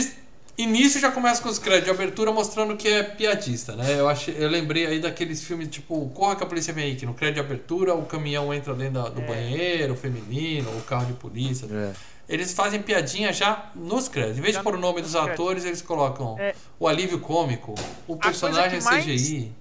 início 0.58 1.00
já 1.00 1.12
começa 1.12 1.42
com 1.42 1.50
os 1.50 1.60
créditos 1.60 1.86
de 1.86 1.92
abertura 1.92 2.32
mostrando 2.32 2.76
que 2.76 2.88
é 2.88 3.04
piadista, 3.04 3.76
né? 3.76 4.00
Eu, 4.00 4.10
achei, 4.10 4.36
eu 4.38 4.50
lembrei 4.50 4.86
aí 4.88 5.00
daqueles 5.00 5.44
filmes 5.44 5.68
tipo 5.68 6.10
Corra 6.10 6.36
que 6.36 6.44
a 6.44 6.48
polícia 6.48 6.74
vem 6.74 6.86
aí, 6.86 6.96
que 6.96 7.06
no 7.06 7.14
crédito 7.14 7.36
de 7.36 7.42
abertura 7.42 7.94
o 7.94 8.06
caminhão 8.06 8.54
entra 8.54 8.74
dentro 8.74 8.94
da- 9.04 9.10
do 9.10 9.22
banheiro 9.22 9.96
feminino, 9.96 10.70
o 10.78 10.82
carro 10.82 11.06
de 11.06 11.14
polícia. 11.14 11.68
É. 11.72 11.94
Eles 12.28 12.52
fazem 12.54 12.82
piadinha 12.82 13.32
já 13.32 13.72
nos 13.76 14.10
créditos. 14.10 14.40
Em 14.40 14.42
vez 14.42 14.54
de 14.54 14.58
Já 14.58 14.64
pôr 14.64 14.76
o 14.76 14.80
nome 14.80 15.02
dos 15.02 15.12
créditos. 15.12 15.34
atores, 15.34 15.64
eles 15.66 15.82
colocam 15.82 16.38
É. 16.40 16.54
o 16.80 16.88
alívio 16.88 17.20
cômico, 17.20 17.74
o 18.08 18.18
personagem 18.18 18.82
mais- 18.82 19.06
CGI. 19.06 19.52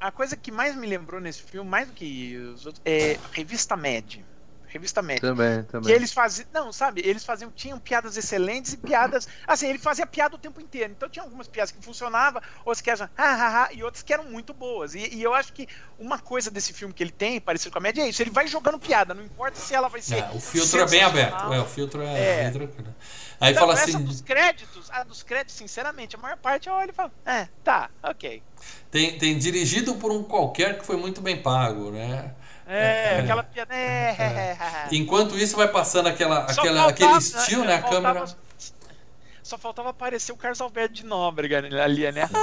A 0.00 0.10
coisa 0.10 0.36
que 0.36 0.50
mais 0.50 0.74
me 0.74 0.84
lembrou 0.86 1.20
nesse 1.20 1.42
filme, 1.42 1.68
mais 1.70 1.86
do 1.86 1.92
que 1.94 2.36
os 2.36 2.66
outros, 2.66 2.82
é 2.84 3.18
a 3.22 3.36
revista 3.36 3.76
Mad. 3.76 4.16
Revista 4.72 5.02
Mad. 5.02 5.20
Também, 5.20 5.62
Que 5.64 5.70
também. 5.72 5.92
eles 5.94 6.12
faziam. 6.12 6.46
Não, 6.52 6.72
sabe? 6.72 7.02
Eles 7.04 7.24
faziam. 7.24 7.50
Tinham 7.50 7.78
piadas 7.78 8.16
excelentes 8.16 8.72
e 8.72 8.76
piadas. 8.78 9.28
Assim, 9.46 9.66
ele 9.68 9.78
fazia 9.78 10.06
piada 10.06 10.34
o 10.34 10.38
tempo 10.38 10.60
inteiro. 10.60 10.92
Então 10.92 11.08
tinha 11.10 11.22
algumas 11.24 11.46
piadas 11.46 11.70
que 11.70 11.82
funcionavam, 11.82 12.40
outras 12.64 12.80
que 12.80 12.90
eram. 12.90 13.08
"Ha, 13.16 13.24
ha, 13.24 13.62
ha", 13.64 13.68
e 13.72 13.82
outras 13.84 14.02
que 14.02 14.12
eram 14.12 14.24
muito 14.30 14.54
boas. 14.54 14.94
E, 14.94 15.14
e 15.14 15.22
eu 15.22 15.34
acho 15.34 15.52
que 15.52 15.66
uma 15.98 16.18
coisa 16.18 16.50
desse 16.50 16.72
filme 16.72 16.94
que 16.94 17.02
ele 17.02 17.12
tem, 17.12 17.40
parecido 17.40 17.70
com 17.70 17.78
a 17.78 17.82
média, 17.82 18.02
é 18.02 18.08
isso. 18.08 18.22
Ele 18.22 18.30
vai 18.30 18.46
jogando 18.46 18.78
piada, 18.78 19.12
não 19.12 19.22
importa 19.22 19.60
se 19.60 19.74
ela 19.74 19.88
vai 19.88 20.00
ser. 20.00 20.18
É, 20.18 20.30
o 20.32 20.40
filtro 20.40 20.80
é 20.80 20.86
bem 20.88 21.02
aberto. 21.02 21.52
É, 21.52 21.60
o 21.60 21.66
filtro 21.66 22.02
é, 22.02 22.20
É. 22.20 22.42
bem 22.44 22.52
tranquilo. 22.52 22.94
Aí 23.40 23.52
Não, 23.52 23.60
fala 23.60 23.72
essa 23.74 23.84
assim. 23.84 24.04
dos 24.04 24.20
créditos, 24.20 24.88
a 24.90 25.02
dos 25.02 25.22
créditos, 25.22 25.56
sinceramente, 25.56 26.16
a 26.16 26.18
maior 26.18 26.36
parte 26.38 26.68
eu 26.68 26.74
olho 26.74 26.90
e 26.90 26.94
falo, 26.94 27.12
é, 27.26 27.48
tá, 27.62 27.90
ok. 28.02 28.42
Tem, 28.90 29.18
tem 29.18 29.36
dirigido 29.38 29.96
por 29.96 30.12
um 30.12 30.22
qualquer 30.22 30.78
que 30.78 30.86
foi 30.86 30.96
muito 30.96 31.20
bem 31.20 31.42
pago, 31.42 31.90
né? 31.90 32.34
É, 32.72 33.14
É. 33.16 33.20
aquela 33.20 33.42
piada. 33.42 33.74
É, 33.74 34.86
Enquanto 34.92 35.36
isso 35.38 35.56
vai 35.56 35.68
passando 35.68 36.08
aquela, 36.08 36.40
aquela, 36.44 36.54
faltava- 36.54 36.88
aquele 36.90 37.16
estilo, 37.18 37.64
né? 37.64 37.74
A 37.76 37.80
faltava- 37.82 38.14
câmera. 38.14 38.36
Só 39.42 39.58
faltava 39.58 39.90
aparecer 39.90 40.32
o 40.32 40.36
Carlos 40.36 40.60
Alberto 40.60 40.94
de 40.94 41.04
Nóbrega 41.04 41.58
ali, 41.82 42.10
né? 42.12 42.28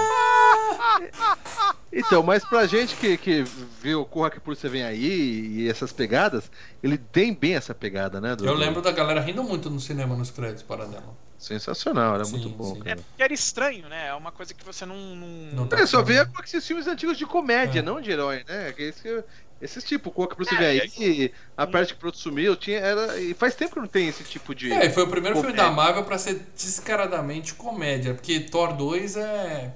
Então, 1.92 2.22
mas 2.22 2.46
pra 2.46 2.68
gente 2.68 2.96
que, 2.96 3.18
que 3.18 3.44
viu 3.82 4.06
Corra 4.06 4.30
que 4.30 4.38
a 4.38 4.42
Polícia 4.42 4.70
Vem 4.70 4.84
Aí 4.84 5.48
e 5.58 5.70
essas 5.70 5.92
pegadas, 5.92 6.52
ele 6.84 6.98
tem 6.98 7.34
bem 7.34 7.56
essa 7.56 7.74
pegada, 7.74 8.22
né? 8.22 8.36
do- 8.36 8.46
Eu 8.46 8.54
lembro 8.54 8.82
da 8.82 8.92
galera 8.92 9.20
rindo 9.22 9.44
muito 9.44 9.70
no 9.70 9.80
cinema 9.80 10.16
nos 10.16 10.30
créditos 10.30 10.62
Paranela. 10.64 11.16
Sensacional, 11.38 12.16
era 12.16 12.26
Sim, 12.26 12.32
muito 12.34 12.50
bom, 12.50 12.76
sim. 12.76 12.82
É 12.82 12.90
cara. 12.90 12.96
porque 12.98 13.24
era 13.24 13.34
estranho, 13.34 13.88
né? 13.88 14.08
É 14.10 14.14
uma 14.14 14.32
coisa 14.32 14.54
que 14.54 14.64
você 14.64 14.86
não. 14.86 14.96
não... 15.16 15.28
Não 15.54 15.68
tá 15.68 15.80
É, 15.80 15.86
só 15.86 16.02
vê 16.04 16.24
com 16.26 16.44
esses 16.44 16.68
filmes 16.68 16.86
antigos 16.86 17.18
de 17.18 17.26
comédia, 17.26 17.80
É. 17.80 17.82
não 17.82 18.00
de 18.02 18.12
herói, 18.12 18.44
né? 18.48 18.72
Que 18.74 18.84
esse- 18.84 19.24
esses 19.62 19.84
tipo, 19.84 20.12
Corra 20.12 20.28
que 20.28 20.34
a 20.34 20.36
Polícia 20.38 20.56
É, 20.56 20.82
Aí, 20.82 21.32
A 21.58 21.68
Parte 21.68 21.94
que 21.94 22.00
Pronto 22.00 22.18
Sumiu, 22.18 22.56
tinha, 22.56 22.80
era, 22.80 23.20
e 23.20 23.34
faz 23.34 23.56
tempo 23.56 23.74
que 23.74 23.80
não 23.80 23.88
tem 23.88 24.08
esse 24.08 24.24
tipo 24.24 24.56
de... 24.56 24.72
É, 24.72 24.86
e 24.86 24.90
foi 24.90 25.04
o 25.04 25.08
primeiro 25.08 25.36
filme 25.36 25.52
Comédia. 25.52 25.70
da 25.70 25.76
Marvel 25.76 26.04
pra 26.06 26.18
ser 26.18 26.46
descaradamente 26.56 27.54
comédia, 27.54 28.14
porque 28.14 28.40
Thor 28.40 28.74
2 28.74 29.18
é. 29.18 29.74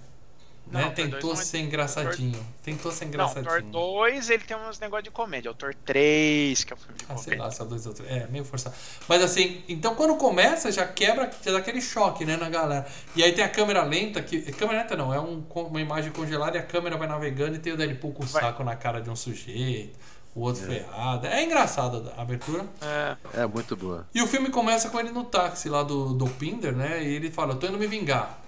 Não, 0.74 0.80
né, 0.80 0.86
Thor 0.88 0.96
tentou 0.96 1.20
2 1.22 1.34
não 1.36 1.42
é- 1.42 1.46
ser 1.46 1.58
engraçadinho. 1.60 2.48
Tentou 2.64 2.92
ser 2.92 3.06
Não, 3.06 3.10
engraçadinho. 3.12 3.46
Thor 3.46 3.62
2 3.62 4.30
ele 4.30 4.44
tem 4.44 4.58
uns 4.58 4.80
negócios 4.80 5.04
de 5.06 5.12
comédia. 5.12 5.52
O 5.52 5.54
Thor 5.54 5.74
3, 5.86 6.64
que 6.64 6.74
é 6.74 6.76
o 6.76 6.80
filme 6.80 6.98
de 6.98 7.06
Ah, 7.08 7.16
sei 7.16 7.24
comédia. 7.24 7.44
lá, 7.46 7.52
só 7.52 7.64
dois 7.66 7.86
outros. 7.86 8.08
É, 8.10 8.28
meio 8.28 8.44
forçado. 8.44 8.76
Mas 9.08 9.22
assim, 9.24 9.64
então 9.70 9.96
quando 9.96 10.16
começa, 10.16 10.72
já 10.72 10.86
quebra, 10.86 11.30
já 11.44 11.52
dá 11.52 11.60
aquele 11.60 11.82
choque, 11.82 12.26
né, 12.26 12.36
na 12.38 12.50
galera. 12.50 12.86
E 13.16 13.24
aí 13.24 13.32
tem 13.32 13.44
a 13.44 13.50
câmera 13.50 13.84
lenta, 13.84 14.22
que. 14.22 14.42
Câmera 14.54 14.80
lenta 14.82 14.96
não, 14.96 15.14
é 15.14 15.20
um, 15.20 15.44
uma 15.56 15.82
imagem 15.82 16.12
congelada 16.12 16.58
e 16.58 16.60
a 16.60 16.64
câmera 16.64 16.98
vai 16.98 17.08
navegando 17.08 17.56
e 17.56 17.60
tem 17.60 17.74
o 17.74 17.78
Deadpool 17.78 18.14
com 18.14 18.24
o 18.24 18.28
Vai. 18.28 18.42
saco 18.44 18.64
na 18.64 18.76
cara 18.76 19.02
de 19.02 19.10
um 19.10 19.16
sujeito, 19.16 19.98
o 20.36 20.42
outro 20.42 20.66
ferrado. 20.66 21.28
É 21.28 21.44
engraçado 21.44 22.12
a 22.18 22.22
abertura. 22.22 22.66
É. 22.82 23.42
É, 23.42 23.46
muito 23.46 23.76
boa. 23.76 24.08
E 24.16 24.22
o 24.22 24.28
filme 24.28 24.50
começa 24.50 24.90
com 24.90 25.00
ele 25.00 25.12
no 25.12 25.24
táxi 25.24 25.70
lá 25.70 25.84
do, 25.84 26.14
do 26.14 26.26
Pinder, 26.28 26.74
né? 26.76 27.04
E 27.04 27.14
ele 27.16 27.30
fala, 27.30 27.54
eu 27.54 27.60
tô 27.60 27.68
indo 27.68 27.78
me 27.78 27.86
vingar. 27.88 28.40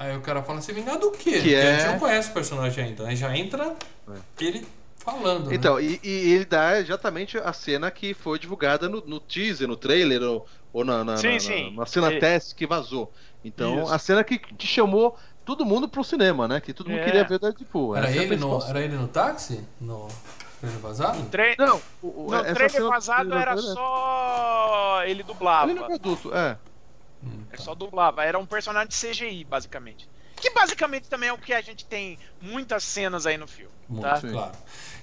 Aí 0.00 0.16
o 0.16 0.20
cara 0.22 0.42
fala, 0.42 0.62
se 0.62 0.72
vingar 0.72 0.98
do 0.98 1.10
quê? 1.10 1.32
Porque 1.32 1.54
a 1.54 1.72
gente 1.72 1.82
é- 1.84 1.92
não 1.92 1.98
conhece 1.98 2.30
o 2.30 2.32
personagem 2.32 2.82
ainda, 2.84 3.04
né? 3.04 3.14
Já 3.14 3.36
entra 3.36 3.76
ele 4.40 4.66
falando. 4.96 5.50
né? 5.50 5.54
Então, 5.54 5.78
e, 5.78 6.00
e 6.02 6.32
ele 6.32 6.46
dá 6.46 6.78
exatamente 6.80 7.36
a 7.36 7.52
cena 7.52 7.90
que 7.90 8.14
foi 8.14 8.38
divulgada 8.38 8.88
no, 8.88 9.02
no 9.06 9.20
teaser, 9.20 9.68
no 9.68 9.76
trailer, 9.76 10.22
ou, 10.22 10.46
ou 10.72 10.84
na, 10.86 11.04
na, 11.04 11.18
Sim, 11.18 11.34
na- 11.34 11.40
sim. 11.40 11.76
na 11.76 11.84
cena 11.84 12.10
É. 12.14 12.18
teste 12.18 12.54
que 12.54 12.66
vazou. 12.66 13.12
Então, 13.44 13.82
Isso. 13.84 13.92
a 13.92 13.98
cena 13.98 14.24
que 14.24 14.38
te 14.38 14.66
chamou 14.66 15.18
todo 15.44 15.66
mundo 15.66 15.86
pro 15.86 16.02
cinema, 16.02 16.48
né? 16.48 16.60
Que 16.62 16.72
todo 16.72 16.88
mundo 16.88 17.00
É. 17.00 17.04
queria 17.04 17.24
ver 17.24 17.34
o 17.34 17.38
Deadpool. 17.38 17.94
Era, 17.94 18.08
Essa 18.08 18.18
é 18.20 18.22
ele 18.22 18.36
no, 18.36 18.62
era 18.66 18.80
ele 18.80 18.96
no 18.96 19.06
táxi? 19.06 19.62
No 19.78 20.08
trailer 20.60 20.80
vazado? 20.80 21.22
Tre... 21.30 21.56
Não, 21.58 21.78
o, 22.02 22.06
o, 22.06 22.30
No 22.30 22.36
essa 22.36 22.54
trailer 22.54 22.84
vazado 22.88 23.34
era 23.34 23.54
vazado, 23.54 23.74
só 23.74 25.02
ele 25.04 25.22
dublava. 25.22 25.70
Ele 25.70 25.78
não 25.80 25.90
é 25.90 25.94
adulto, 25.94 26.34
é. 26.34 26.56
Hum, 27.22 27.44
Ele 27.48 27.56
tá. 27.58 27.62
só 27.62 27.74
dublava. 27.74 28.24
Era 28.24 28.38
um 28.38 28.46
personagem 28.46 28.88
de 28.88 28.94
CGI, 28.96 29.44
basicamente. 29.44 30.08
Que 30.36 30.50
basicamente 30.50 31.08
também 31.08 31.28
é 31.28 31.32
o 31.32 31.38
que 31.38 31.52
a 31.52 31.60
gente 31.60 31.84
tem 31.84 32.18
muitas 32.40 32.82
cenas 32.82 33.26
aí 33.26 33.36
no 33.36 33.46
filme. 33.46 33.72
Muito, 33.88 34.02
Tá? 34.08 34.20
Claro. 34.20 34.52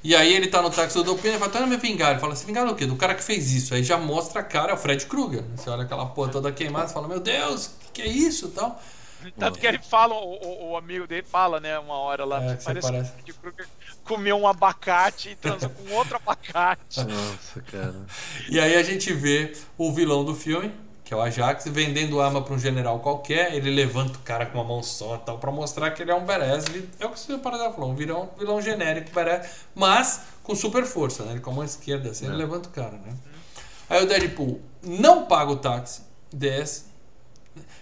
E 0.03 0.15
aí 0.15 0.33
ele 0.33 0.47
tá 0.47 0.61
no 0.61 0.69
táxi 0.71 1.03
do 1.03 1.15
Pinder 1.15 1.35
e 1.35 1.37
fala, 1.39 1.51
tô 1.51 1.57
indo 1.59 1.67
me 1.67 1.77
vingar. 1.77 2.11
Ele 2.11 2.19
fala, 2.19 2.35
se 2.35 2.45
vingar 2.45 2.65
do 2.65 2.75
quê? 2.75 2.85
Do 2.87 2.95
cara 2.95 3.13
que 3.13 3.23
fez 3.23 3.51
isso. 3.53 3.73
Aí 3.75 3.83
já 3.83 3.97
mostra 3.97 4.41
a 4.41 4.43
cara, 4.43 4.71
é 4.71 4.73
o 4.73 4.77
Fred 4.77 5.05
Krueger. 5.05 5.43
Você 5.55 5.69
olha 5.69 5.83
aquela 5.83 6.07
porra 6.07 6.31
toda 6.31 6.51
queimada, 6.51 6.87
você 6.87 6.93
fala, 6.93 7.07
meu 7.07 7.19
Deus, 7.19 7.67
o 7.67 7.71
que, 7.79 7.91
que 7.93 8.01
é 8.01 8.07
isso 8.07 8.47
e 8.47 8.51
tal. 8.51 8.81
Tanto 9.37 9.59
que 9.59 9.67
ele 9.67 9.79
fala, 9.79 10.13
o, 10.15 10.33
o- 10.35 10.69
o 10.71 10.77
amigo 10.77 11.05
dele 11.07 11.23
fala, 11.23 11.59
né, 11.59 11.77
uma 11.79 11.95
hora 11.95 12.23
lá, 12.23 12.41
É, 12.41 12.55
parece 12.55 12.87
parece. 12.87 13.11
que 13.23 13.31
o 13.31 13.35
Fred 13.35 13.55
Krueger 13.55 13.67
comeu 14.03 14.37
um 14.37 14.47
abacate 14.47 15.29
e 15.31 15.35
transou 15.35 15.69
com 15.71 15.91
outro 15.93 16.15
abacate. 16.17 16.99
Nossa, 17.05 17.61
cara. 17.63 18.05
E 18.49 18.59
aí 18.59 18.75
a 18.75 18.83
gente 18.83 19.11
vê 19.13 19.53
o 19.77 19.91
vilão 19.91 20.23
do 20.23 20.33
filme, 20.35 20.71
que 21.07 21.13
é 21.13 21.17
o 21.17 21.21
Ajax, 21.21 21.63
vendendo 21.69 22.19
arma 22.19 22.41
pra 22.41 22.53
um 22.53 22.59
general 22.59 22.99
qualquer. 22.99 23.53
Ele 23.53 23.69
levanta 23.73 24.17
o 24.17 24.21
cara 24.23 24.45
com 24.45 24.57
uma 24.57 24.63
mão 24.65 24.83
só 24.83 25.15
e 25.15 25.19
tal, 25.19 25.37
pra 25.37 25.49
mostrar 25.53 25.89
que 25.91 26.01
ele 26.01 26.11
é 26.11 26.15
um 26.15 26.25
badass. 26.25 26.65
Ele- 26.65 26.89
É 26.99 27.05
o 27.05 27.09
que 27.11 27.31
o 27.31 27.39
Paradá 27.39 27.71
falou, 27.71 27.91
um 27.91 27.95
vilão, 27.95 28.29
vilão 28.37 28.61
genérico, 28.61 29.11
badass, 29.11 29.47
mas 29.73 30.23
com 30.43 30.53
super 30.53 30.83
força, 30.85 31.23
né? 31.23 31.31
Ele 31.31 31.39
com 31.39 31.49
a 31.51 31.53
mão 31.53 31.63
esquerda, 31.63 32.09
assim, 32.09 32.25
ele 32.25 32.33
É. 32.33 32.37
levanta 32.37 32.67
o 32.67 32.71
cara, 32.73 32.91
né? 32.97 33.15
Aí 33.89 34.03
o 34.03 34.05
Deadpool 34.05 34.59
não 34.83 35.25
paga 35.27 35.51
o 35.51 35.55
táxi, 35.55 36.01
desce, 36.31 36.85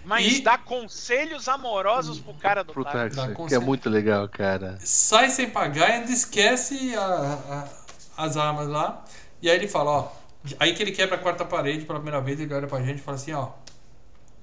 Mas 0.04 0.38
E- 0.38 0.40
dá 0.40 0.56
conselhos 0.56 1.48
amorosos 1.48 2.20
pro 2.20 2.32
cara 2.34 2.62
do 2.62 2.72
Pro 2.72 2.84
táxi. 2.84 3.16
táxi, 3.16 3.34
que 3.48 3.54
é 3.54 3.58
muito 3.58 3.90
legal, 3.90 4.26
cara. 4.28 4.78
sai 4.80 5.28
sem 5.30 5.50
pagar 5.50 5.90
e 5.90 5.92
ainda 5.94 6.12
esquece 6.12 6.94
a- 6.96 7.66
a- 8.16 8.24
as 8.24 8.36
armas 8.36 8.68
lá. 8.68 9.04
E 9.42 9.50
aí 9.50 9.56
ele 9.56 9.66
fala, 9.68 9.90
ó. 9.90 10.08
Aí 10.58 10.74
que 10.74 10.82
ele 10.82 10.92
quebra 10.92 11.16
a 11.16 11.18
quarta 11.18 11.44
parede 11.44 11.84
pela 11.84 11.98
primeira 11.98 12.20
vez, 12.20 12.38
ele 12.40 12.52
olha 12.54 12.66
pra 12.66 12.82
gente 12.82 12.98
e 12.98 13.02
fala 13.02 13.16
assim, 13.16 13.32
ó. 13.32 13.50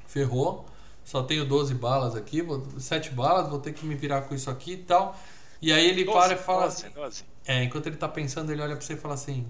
Ferrou, 0.08 0.66
só 1.04 1.24
tenho 1.24 1.45
12 1.45 1.74
balas 1.76 2.16
aqui, 2.16 2.41
vou, 2.41 2.66
7 2.80 3.12
balas, 3.12 3.49
vou 3.49 3.60
ter 3.60 3.74
que 3.74 3.86
me 3.86 3.95
virar 3.95 4.22
com 4.22 4.36
isso 4.36 4.49
aqui 4.49 4.74
e 4.74 4.78
tal. 4.78 5.18
E 5.62 5.72
aí 5.72 5.88
ele 5.88 6.04
Doze, 6.04 6.18
para 6.18 6.34
e 6.34 6.38
fala 6.38 6.66
doze, 6.68 6.86
assim. 6.86 6.93
doze. 6.93 7.24
É, 7.45 7.64
enquanto 7.64 7.88
ele 7.88 7.95
tá 7.97 8.08
pensando, 8.08 8.51
ele 8.51 8.62
olha 8.62 8.76
pra 8.76 8.86
você 8.86 8.93
e 8.93 8.97
fala 8.97 9.14
assim. 9.14 9.47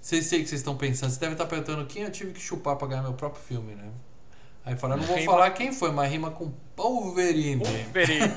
Sei, 0.00 0.22
sei 0.22 0.40
o 0.40 0.42
que 0.42 0.48
vocês 0.48 0.60
estão 0.60 0.76
pensando. 0.76 1.10
Você 1.10 1.20
deve 1.20 1.32
estar 1.32 1.46
perguntando 1.46 1.84
quem 1.86 2.02
eu 2.02 2.10
tive 2.10 2.32
que 2.32 2.40
chupar 2.40 2.76
pra 2.76 2.86
ganhar 2.88 3.02
meu 3.02 3.14
próprio 3.14 3.42
filme, 3.42 3.74
né? 3.74 3.90
Aí 4.68 4.76
fala, 4.76 4.98
não 4.98 5.04
vou 5.04 5.16
rima... 5.16 5.32
falar 5.32 5.50
quem 5.52 5.72
foi, 5.72 5.90
mas 5.90 6.12
rima 6.12 6.30
com 6.30 6.52
Wolverine. 6.76 7.64
Wolverine. 7.64 8.34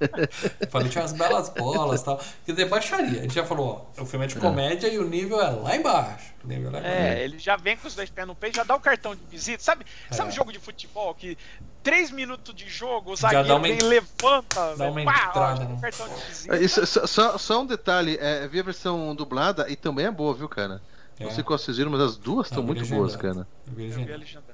Falei, 0.70 0.88
tinha 0.88 1.02
umas 1.02 1.12
belas 1.12 1.50
bolas 1.50 2.00
e 2.00 2.04
tal. 2.06 2.18
Quer 2.46 2.52
dizer, 2.52 2.64
baixaria. 2.70 3.18
A 3.18 3.22
gente 3.22 3.34
já 3.34 3.44
falou, 3.44 3.86
ó, 3.94 4.02
o 4.02 4.06
filme 4.06 4.24
é 4.24 4.28
de 4.28 4.38
é. 4.38 4.40
comédia 4.40 4.88
e 4.88 4.98
o 4.98 5.06
nível 5.06 5.38
é 5.42 5.50
lá 5.50 5.76
embaixo. 5.76 6.32
O 6.42 6.48
nível 6.48 6.74
é, 6.74 7.18
é 7.18 7.24
ele 7.24 7.38
já 7.38 7.54
vem 7.56 7.76
com 7.76 7.86
os 7.86 7.94
dois 7.94 8.08
pés 8.08 8.26
no 8.26 8.34
peito, 8.34 8.56
já 8.56 8.64
dá 8.64 8.74
o 8.74 8.80
cartão 8.80 9.14
de 9.14 9.20
visita. 9.30 9.62
Sabe, 9.62 9.84
é. 10.10 10.14
sabe 10.14 10.32
jogo 10.32 10.50
de 10.50 10.58
futebol 10.58 11.14
que 11.14 11.36
três 11.82 12.10
minutos 12.10 12.54
de 12.54 12.66
jogo, 12.66 13.12
o 13.12 13.16
zagueiro 13.16 13.54
uma... 13.54 13.60
vem 13.60 13.76
levanta, 13.76 14.74
dá 14.74 14.90
uma 14.90 15.04
pá, 15.04 15.26
entrada, 15.28 15.64
ó, 15.64 15.68
né? 15.68 15.78
cartão 15.82 16.08
de 16.08 16.14
visita. 16.28 16.56
Isso, 16.56 17.06
só, 17.06 17.36
só, 17.36 17.60
um 17.60 17.66
detalhe, 17.66 18.16
é, 18.22 18.48
vi 18.48 18.58
a 18.58 18.62
versão 18.62 19.14
dublada 19.14 19.66
e 19.68 19.76
também 19.76 20.06
é 20.06 20.10
boa, 20.10 20.32
viu, 20.32 20.48
cara? 20.48 20.80
Não 21.20 21.30
sei 21.30 21.44
qual 21.44 21.58
vocês 21.58 21.76
viram, 21.76 21.90
mas 21.90 22.00
as 22.00 22.16
duas 22.16 22.46
estão 22.46 22.62
muito 22.62 22.86
boas, 22.86 23.14
cara. 23.14 23.46
Eu 23.66 23.74
vi 23.74 24.12
a 24.12 24.16
legendada. 24.16 24.47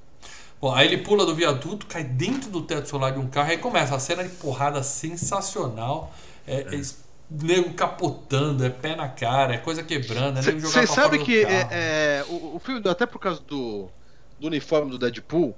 Bom, 0.64 0.74
aí 0.74 0.86
ele 0.86 0.96
pula 0.96 1.26
do 1.26 1.34
viaduto, 1.34 1.84
cai 1.84 2.02
dentro 2.02 2.48
do 2.48 2.62
teto 2.62 2.88
solar 2.88 3.12
de 3.12 3.18
um 3.18 3.26
carro, 3.26 3.50
aí 3.50 3.58
começa 3.58 3.94
a 3.94 3.98
cena 3.98 4.24
de 4.24 4.30
porrada 4.30 4.82
sensacional. 4.82 6.10
É, 6.46 6.60
é. 6.74 6.76
é 6.76 6.82
nego 7.30 7.74
capotando, 7.74 8.64
é 8.64 8.70
pé 8.70 8.96
na 8.96 9.06
cara, 9.06 9.56
é 9.56 9.58
coisa 9.58 9.82
quebrando, 9.82 10.38
é 10.38 10.42
nego 10.42 10.60
jogando 10.60 10.72
Você 10.72 10.86
sabe 10.86 11.18
que 11.18 11.44
é, 11.44 11.68
é, 11.70 12.24
o, 12.30 12.56
o, 12.56 12.58
filme, 12.58 12.80
até 12.88 13.04
por 13.04 13.18
causa 13.18 13.42
do, 13.42 13.90
do 14.40 14.46
uniforme 14.46 14.90
do 14.90 14.96
Deadpool, 14.96 15.54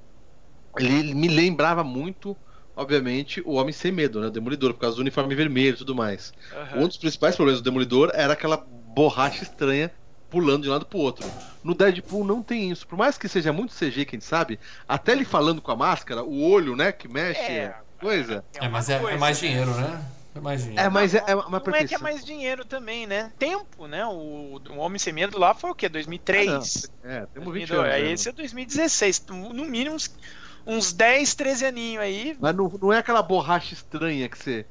ele 0.77 1.15
me 1.15 1.29
lembrava 1.29 1.85
muito, 1.85 2.37
obviamente, 2.75 3.41
o 3.47 3.53
Homem 3.53 3.73
Sem 3.73 3.93
Medo, 3.93 4.21
né? 4.21 4.27
O 4.27 4.31
Demolidor, 4.33 4.75
por 4.75 4.81
causa 4.81 4.97
do 4.97 5.03
uniforme 5.03 5.37
vermelho 5.37 5.75
e 5.75 5.79
tudo 5.79 5.95
mais. 5.95 6.33
Uhum. 6.75 6.83
Um 6.83 6.89
dos 6.89 6.97
principais 6.97 7.37
problemas 7.37 7.61
do 7.61 7.65
Demolidor 7.65 8.11
era 8.13 8.33
aquela 8.33 8.57
borracha 8.57 9.45
estranha 9.45 9.89
pulando 10.31 10.63
de 10.63 10.69
um 10.69 10.73
lado 10.73 10.87
pro 10.87 10.99
outro. 10.99 11.27
No 11.63 11.75
Deadpool 11.75 12.25
não 12.25 12.43
tem 12.43 12.71
isso. 12.71 12.87
Por 12.87 12.97
mais 12.97 13.17
que 13.19 13.29
seja 13.29 13.53
muito 13.53 13.75
CG, 13.75 14.05
quem 14.05 14.21
sabe, 14.21 14.59
até 14.89 15.13
ele 15.13 15.25
falando 15.25 15.61
com 15.63 15.71
a 15.71 15.77
máscara, 15.77 16.23
o 16.23 16.51
olho, 16.51 16.77
né, 16.77 16.93
que 16.93 17.09
mexe, 17.09 17.41
é, 17.41 17.75
coisa. 18.01 18.45
É, 18.55 18.69
mas 18.69 18.89
é, 18.89 18.95
é, 18.95 19.17
mais 19.17 19.39
dinheiro, 19.39 19.71
né? 19.75 20.05
É 20.35 20.41
mais 20.41 20.61
dinheiro. 20.63 20.83
É, 20.83 20.89
mas 20.89 21.15
é, 21.15 21.25
é 21.27 21.35
uma 21.35 21.63
Não 21.65 21.75
é 21.75 21.85
que 21.85 21.95
é 21.95 21.99
mais 21.99 22.25
dinheiro 22.25 22.65
também, 22.65 23.07
né? 23.07 23.33
Tempo, 23.39 23.87
né? 23.87 24.05
O, 24.07 24.61
o 24.71 24.77
Homem 24.77 24.99
Sem 24.99 25.13
Medo 25.13 25.39
lá 25.39 25.55
foi 25.55 25.71
o 25.71 25.75
quê? 25.75 25.89
2003? 25.89 26.91
Ah, 27.03 27.09
é, 27.09 27.27
temos 27.33 27.53
20 27.53 27.73
anos. 27.73 27.85
Aí 27.87 28.03
né? 28.05 28.13
esse 28.13 28.29
é 28.29 28.33
2016. 28.33 29.25
No 29.29 29.65
mínimo 29.65 29.97
uns, 29.97 30.15
uns 30.67 30.93
10, 30.93 31.35
13 31.35 31.67
aninhos 31.67 32.03
aí. 32.03 32.37
Mas 32.39 32.55
não, 32.55 32.69
não 32.69 32.93
é 32.93 32.99
aquela 32.99 33.23
borracha 33.23 33.73
estranha 33.73 34.29
que 34.29 34.39
você. 34.39 34.67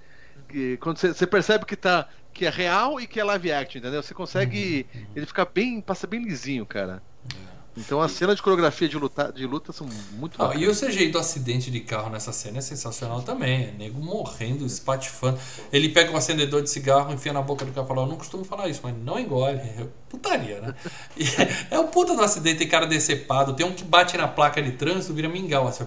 Que, 0.48 0.78
quando 0.78 0.98
você, 0.98 1.14
você 1.14 1.26
percebe 1.26 1.66
que 1.66 1.76
tá 1.76 2.08
que 2.36 2.46
é 2.46 2.50
real 2.50 3.00
e 3.00 3.08
que 3.08 3.18
é 3.18 3.24
live 3.24 3.52
action, 3.52 3.80
entendeu? 3.80 4.04
Você 4.04 4.14
consegue. 4.14 4.86
Uhum. 4.94 5.06
Ele 5.16 5.26
fica 5.26 5.46
bem. 5.46 5.80
passa 5.80 6.06
bem 6.06 6.22
lisinho, 6.22 6.66
cara. 6.66 7.02
É. 7.34 7.56
Então 7.78 8.02
as 8.02 8.12
cenas 8.12 8.36
de 8.36 8.42
coreografia 8.42 8.88
de 8.88 8.98
luta, 8.98 9.32
de 9.34 9.46
luta 9.46 9.72
são 9.74 9.88
muito 10.14 10.42
ah, 10.42 10.54
E 10.56 10.68
o 10.68 10.74
CGI 10.74 11.10
do 11.10 11.18
acidente 11.18 11.70
de 11.70 11.82
carro 11.82 12.10
nessa 12.10 12.32
cena 12.32 12.58
é 12.58 12.62
sensacional 12.62 13.22
também. 13.22 13.66
É 13.66 13.72
nego 13.72 14.02
morrendo, 14.02 14.66
espatifando. 14.66 15.40
Ele 15.72 15.90
pega 15.90 16.12
um 16.12 16.18
acendedor 16.18 16.62
de 16.62 16.70
cigarro, 16.70 17.14
enfia 17.14 17.32
na 17.32 17.42
boca 17.42 17.64
do 17.64 17.72
cara 17.72 17.86
e 17.86 17.88
fala: 17.88 18.02
Eu 18.02 18.08
não 18.08 18.18
costumo 18.18 18.44
falar 18.44 18.68
isso, 18.68 18.82
mas 18.84 18.94
não 18.98 19.18
engole. 19.18 19.58
É 19.58 19.88
putaria, 20.10 20.60
né? 20.60 20.76
é, 21.72 21.76
é 21.76 21.80
o 21.80 21.88
puta 21.88 22.16
do 22.16 22.22
acidente, 22.22 22.60
tem 22.60 22.68
cara 22.68 22.86
decepado. 22.86 23.54
Tem 23.54 23.66
um 23.66 23.74
que 23.74 23.86
bate 23.86 24.18
na 24.18 24.28
placa 24.28 24.62
de 24.62 24.74
trânsito, 24.74 25.14
vira 25.14 25.30
mingau. 25.30 25.68
Assim, 25.68 25.86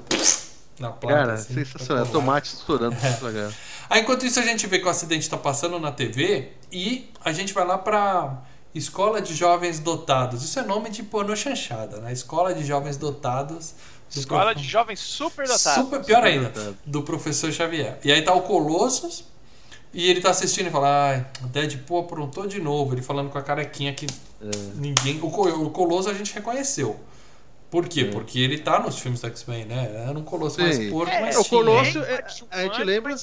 na 0.80 0.90
placa. 0.90 1.16
Cara, 1.16 1.34
assim, 1.34 1.54
sensacional. 1.54 2.06
Tomate 2.06 2.54
estourando. 2.54 2.96
É. 3.28 3.52
Aí, 3.90 4.02
enquanto 4.02 4.24
isso, 4.24 4.38
a 4.38 4.42
gente 4.42 4.66
vê 4.66 4.78
que 4.78 4.86
o 4.86 4.88
acidente 4.88 5.22
está 5.22 5.36
passando 5.36 5.78
na 5.78 5.90
TV 5.90 6.52
e 6.70 7.10
a 7.24 7.32
gente 7.32 7.52
vai 7.52 7.66
lá 7.66 7.78
para 7.78 8.42
Escola 8.74 9.20
de 9.20 9.34
Jovens 9.34 9.78
Dotados. 9.80 10.42
Isso 10.42 10.58
é 10.58 10.62
nome 10.62 10.90
de 10.90 11.02
pornô 11.02 11.34
chanchada, 11.34 11.98
né? 11.98 12.12
Escola 12.12 12.54
de 12.54 12.64
Jovens 12.64 12.96
Dotados. 12.96 13.74
Escola 14.10 14.52
prof... 14.52 14.60
de 14.60 14.68
Jovens 14.68 15.00
Super 15.00 15.46
Dotados. 15.46 15.84
Super, 15.84 16.04
pior 16.04 16.16
super 16.16 16.28
ainda, 16.28 16.48
dotado. 16.48 16.76
do 16.84 17.02
professor 17.02 17.52
Xavier. 17.52 17.98
E 18.04 18.12
aí 18.12 18.22
tá 18.22 18.34
o 18.34 18.42
Colossus 18.42 19.24
e 19.92 20.08
ele 20.10 20.20
tá 20.20 20.30
assistindo 20.30 20.66
e 20.68 20.70
fala: 20.70 21.10
Ai, 21.10 21.26
Deadpool 21.50 22.00
aprontou 22.00 22.46
de 22.46 22.60
novo. 22.60 22.94
Ele 22.94 23.02
falando 23.02 23.30
com 23.30 23.38
a 23.38 23.42
carequinha 23.42 23.92
que 23.92 24.06
é. 24.06 24.50
ninguém. 24.74 25.18
O, 25.20 25.26
o 25.26 25.70
Colosso 25.70 26.10
a 26.10 26.14
gente 26.14 26.32
reconheceu. 26.34 26.98
Por 27.70 27.88
quê? 27.88 28.02
É. 28.02 28.04
Porque 28.10 28.38
ele 28.38 28.58
tá 28.58 28.80
nos 28.80 28.98
filmes 28.98 29.20
do 29.20 29.26
X-Men, 29.26 29.66
né? 29.66 30.04
Era 30.08 30.18
um 30.18 30.22
Colosso 30.22 30.56
Sim. 30.56 30.62
mais 30.62 30.90
porco, 30.90 31.12
é, 31.12 31.20
mas 31.20 31.36
O 31.36 31.44
Colosso, 31.44 31.98
é, 31.98 32.24
a 32.50 32.62
gente 32.62 32.84
lembra. 32.84 33.14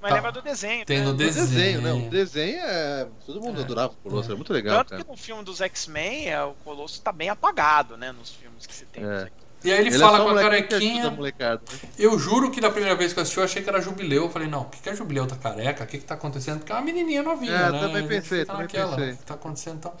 Mas 0.00 0.10
tá. 0.10 0.16
lembra 0.16 0.32
do 0.32 0.42
desenho. 0.42 0.84
Tem 0.84 0.98
né? 0.98 1.04
no 1.04 1.14
desenho. 1.14 1.46
desenho, 1.46 1.80
né? 1.82 1.92
O 1.92 2.10
desenho 2.10 2.58
é. 2.58 3.06
Todo 3.24 3.40
mundo 3.40 3.60
é. 3.60 3.64
adorava 3.64 3.92
o 3.92 3.96
Colosso, 3.96 4.32
é. 4.32 4.34
muito 4.34 4.52
legal. 4.52 4.78
Tanto 4.78 4.90
cara. 4.90 5.04
que 5.04 5.10
no 5.10 5.16
filme 5.16 5.44
dos 5.44 5.60
X-Men, 5.60 6.28
é, 6.28 6.42
o 6.42 6.54
Colosso 6.64 7.00
tá 7.00 7.12
bem 7.12 7.28
apagado, 7.28 7.96
né? 7.96 8.10
Nos 8.12 8.30
filmes 8.30 8.66
que 8.66 8.74
você 8.74 8.84
tem. 8.86 9.04
É. 9.04 9.28
E 9.64 9.70
aí 9.70 9.78
ele, 9.78 9.88
ele 9.90 9.96
é 9.96 9.98
fala 9.98 10.18
é 10.18 10.22
com 10.22 10.30
a 10.30 10.42
carequinha. 10.42 11.10
Né? 11.10 11.60
Eu 11.96 12.18
juro 12.18 12.50
que 12.50 12.60
da 12.60 12.70
primeira 12.70 12.96
vez 12.96 13.12
que 13.12 13.20
eu 13.20 13.22
assisti 13.22 13.38
eu 13.38 13.44
achei 13.44 13.62
que 13.62 13.68
era 13.68 13.80
jubileu. 13.80 14.24
Eu 14.24 14.30
falei, 14.30 14.48
não, 14.48 14.62
o 14.62 14.64
que 14.64 14.88
é 14.88 14.94
jubileu? 14.96 15.26
Tá 15.26 15.36
careca? 15.36 15.84
O 15.84 15.86
que, 15.86 15.98
que 15.98 16.04
tá 16.04 16.14
acontecendo? 16.14 16.58
Porque 16.58 16.72
é 16.72 16.74
uma 16.74 16.82
menininha 16.82 17.22
novinha, 17.22 17.52
é, 17.52 17.70
né? 17.70 17.80
Também 17.80 18.08
pensei, 18.08 18.44
tá 18.44 18.54
também 18.54 18.66
naquela, 18.66 18.96
pensei. 18.96 19.12
O 19.12 19.16
que 19.18 19.24
tá 19.24 19.34
acontecendo 19.34 19.76
então? 19.76 19.94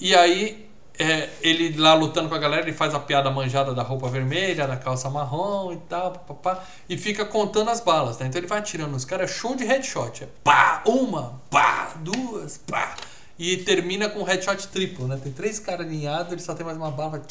E 0.00 0.14
aí 0.14 0.65
é, 0.98 1.28
ele 1.42 1.76
lá 1.76 1.94
lutando 1.94 2.28
com 2.28 2.34
a 2.34 2.38
galera, 2.38 2.62
ele 2.62 2.72
faz 2.72 2.94
a 2.94 2.98
piada 2.98 3.30
manjada 3.30 3.74
da 3.74 3.82
roupa 3.82 4.08
vermelha, 4.08 4.66
da 4.66 4.76
calça 4.76 5.10
marrom 5.10 5.72
e 5.72 5.76
tal, 5.88 6.12
papapá, 6.12 6.64
e 6.88 6.96
fica 6.96 7.24
contando 7.24 7.70
as 7.70 7.80
balas, 7.80 8.18
né? 8.18 8.26
Então 8.26 8.40
ele 8.40 8.46
vai 8.46 8.58
atirando 8.58 8.92
nos 8.92 9.04
caras, 9.04 9.30
show 9.30 9.54
de 9.54 9.64
headshot. 9.64 10.24
É 10.24 10.28
pá, 10.42 10.82
uma, 10.86 11.40
pá, 11.50 11.92
duas, 11.96 12.58
pá. 12.58 12.96
E 13.38 13.58
termina 13.58 14.08
com 14.08 14.22
headshot 14.22 14.68
triplo, 14.68 15.06
né? 15.06 15.20
Tem 15.22 15.32
três 15.32 15.58
caras 15.58 15.86
alinhados, 15.86 16.32
ele 16.32 16.40
só 16.40 16.54
tem 16.54 16.64
mais 16.64 16.78
uma 16.78 16.90
bala. 16.90 17.22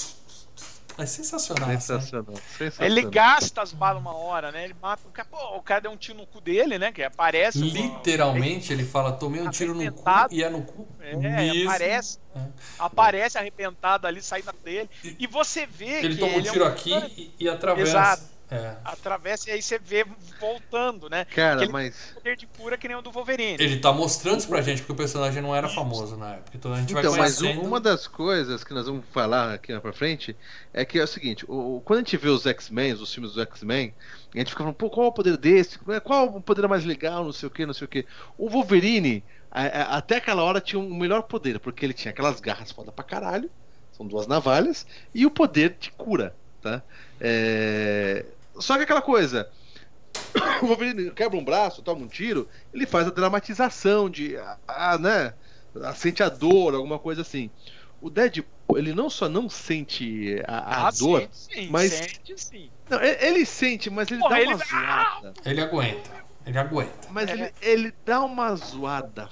É 0.98 1.06
sensacional. 1.06 1.70
Sensacional, 1.70 2.34
né? 2.34 2.42
sensacional. 2.58 2.98
Ele 2.98 3.10
gasta 3.10 3.62
as 3.62 3.74
balas 3.74 4.02
uma 4.02 4.16
hora, 4.16 4.52
né? 4.52 4.64
Ele 4.64 4.76
mata 4.82 5.02
o 5.08 5.12
cara. 5.12 5.28
Pô, 5.30 5.58
o 5.58 5.62
cara 5.62 5.82
deu 5.82 5.92
um 5.92 5.98
tiro 5.98 6.18
no 6.18 6.26
cu 6.26 6.40
dele, 6.40 6.80
né? 6.80 6.92
Que 6.92 7.04
aparece. 7.04 7.60
Literalmente, 7.60 8.72
uma... 8.72 8.80
ele 8.80 8.88
fala: 8.88 9.12
tomei 9.12 9.42
um 9.42 9.50
tiro 9.50 9.74
no 9.74 9.92
cu 9.92 10.04
e 10.32 10.44
é 10.44 10.50
no 10.50 10.62
cu. 10.62 10.88
É, 11.02 11.16
mesmo. 11.16 11.70
aparece. 11.70 12.20
É. 12.36 12.40
Aparece 12.80 13.38
arrebentado 13.38 14.08
ali, 14.08 14.22
saindo 14.22 14.54
dele. 14.64 14.90
E 15.04 15.28
você 15.28 15.66
vê 15.66 16.00
ele 16.00 16.16
que. 16.16 16.20
Toma 16.20 16.34
ele 16.34 16.50
toma 16.50 16.50
um 16.50 16.54
tiro 16.54 16.66
é 16.66 16.68
um... 16.68 16.72
aqui 16.72 17.34
e, 17.40 17.46
e 17.46 17.50
atravessa. 17.50 17.90
Exato. 17.90 18.35
É. 18.50 18.76
Atravessa 18.86 19.50
e 19.50 19.54
aí 19.54 19.62
você 19.62 19.80
vê 19.80 20.06
voltando, 20.40 21.10
né? 21.10 21.26
Cara, 21.26 21.64
ele 21.64 21.72
mas. 21.72 21.96
Tem 21.96 22.14
poder 22.14 22.38
de 22.38 22.48
cura 22.48 22.78
que 22.78 22.88
nem 22.88 22.96
o 22.96 23.02
do 23.02 23.12
Wolverine. 23.12 23.58
Ele 23.60 23.80
tá 23.80 23.92
mostrando 23.92 24.40
isso 24.40 24.48
pra 24.48 24.62
gente, 24.62 24.80
porque 24.82 24.94
o 24.94 24.96
personagem 24.96 25.42
não 25.42 25.56
era 25.56 25.68
famoso 25.68 26.16
na 26.16 26.34
época. 26.34 26.52
Então 26.54 26.72
a 26.72 26.80
gente 26.80 26.92
então, 26.92 27.02
vai 27.02 27.20
conhecendo... 27.20 27.56
mas 27.56 27.68
uma 27.68 27.80
das 27.80 28.08
coisas 28.08 28.64
que 28.64 28.74
nós 28.74 28.86
vamos 28.86 29.04
falar 29.12 29.56
aqui 29.56 29.78
pra 29.80 29.92
frente 29.92 30.36
é 30.72 30.86
que 30.86 31.00
é 31.00 31.04
o 31.04 31.08
seguinte: 31.08 31.44
o, 31.48 31.82
quando 31.84 31.98
a 31.98 32.02
gente 32.04 32.18
vê 32.18 32.30
os 32.30 32.46
X-Men, 32.46 32.94
os 32.94 33.12
filmes 33.12 33.34
dos 33.34 33.42
X-Men, 33.42 33.94
a 34.34 34.38
gente 34.38 34.50
fica 34.50 34.60
falando, 34.60 34.76
pô, 34.76 34.90
qual 34.90 35.08
é 35.08 35.10
o 35.10 35.14
poder 35.14 35.38
desse? 35.38 35.80
Qual 36.04 36.28
o 36.28 36.42
poder 36.42 36.68
mais 36.68 36.86
legal? 36.86 37.24
Não 37.24 37.32
sei 37.32 37.48
o 37.48 37.52
que, 37.52 37.66
não 37.66 37.74
sei 37.74 37.86
o 37.86 37.88
que. 37.88 38.06
O 38.38 38.48
Wolverine, 38.48 39.24
até 39.50 40.18
aquela 40.18 40.44
hora, 40.44 40.62
tinha 40.62 40.80
um 40.80 40.94
melhor 40.94 41.24
poder, 41.24 41.60
porque 41.60 41.86
ele 41.86 41.94
tinha 41.94 42.12
aquelas 42.12 42.40
garras 42.40 42.72
foda 42.72 42.92
pra 42.92 43.04
caralho, 43.04 43.50
são 43.92 44.06
duas 44.06 44.28
navalhas, 44.28 44.86
e 45.14 45.26
o 45.26 45.32
poder 45.32 45.78
de 45.80 45.90
cura, 45.92 46.36
tá? 46.62 46.84
É... 47.20 48.26
Só 48.60 48.78
que 48.78 48.84
aquela 48.84 49.02
coisa. 49.02 49.50
O 50.62 50.68
Wolverine 50.68 51.12
quebra 51.12 51.38
um 51.38 51.44
braço, 51.44 51.82
toma 51.82 52.02
um 52.02 52.08
tiro, 52.08 52.48
ele 52.74 52.86
faz 52.86 53.08
a 53.08 53.12
dramatização 53.12 54.10
de. 54.10 54.38
Ah, 54.68 54.98
né? 54.98 55.34
Sente 55.96 56.24
a 56.24 56.30
dor, 56.30 56.74
alguma 56.74 56.98
coisa 56.98 57.22
assim. 57.22 57.50
O 58.02 58.10
Deadpool, 58.10 58.78
ele 58.78 58.94
não 58.94 59.10
só 59.10 59.28
não 59.28 59.50
sente 59.50 60.42
a, 60.48 60.58
a 60.58 60.88
ah, 60.88 60.92
dor, 60.92 61.22
sente, 61.22 61.38
sim, 61.38 61.70
mas. 61.70 61.92
Sente, 61.92 62.34
sim. 62.38 62.72
Não, 62.90 63.02
ele, 63.02 63.46
sente, 63.46 63.90
mas 63.90 64.10
ele 64.10 64.22
Porra, 64.22 64.38
dá 64.38 64.42
uma 64.44 64.52
ele... 64.54 64.66
zoada. 64.66 65.34
Ele 65.46 65.62
aguenta. 65.62 66.26
Ele 66.46 66.58
aguenta. 66.58 67.08
Mas 67.12 67.30
é. 67.30 67.34
ele, 67.34 67.54
ele 67.62 67.94
dá 68.06 68.24
uma 68.24 68.56
zoada 68.56 69.30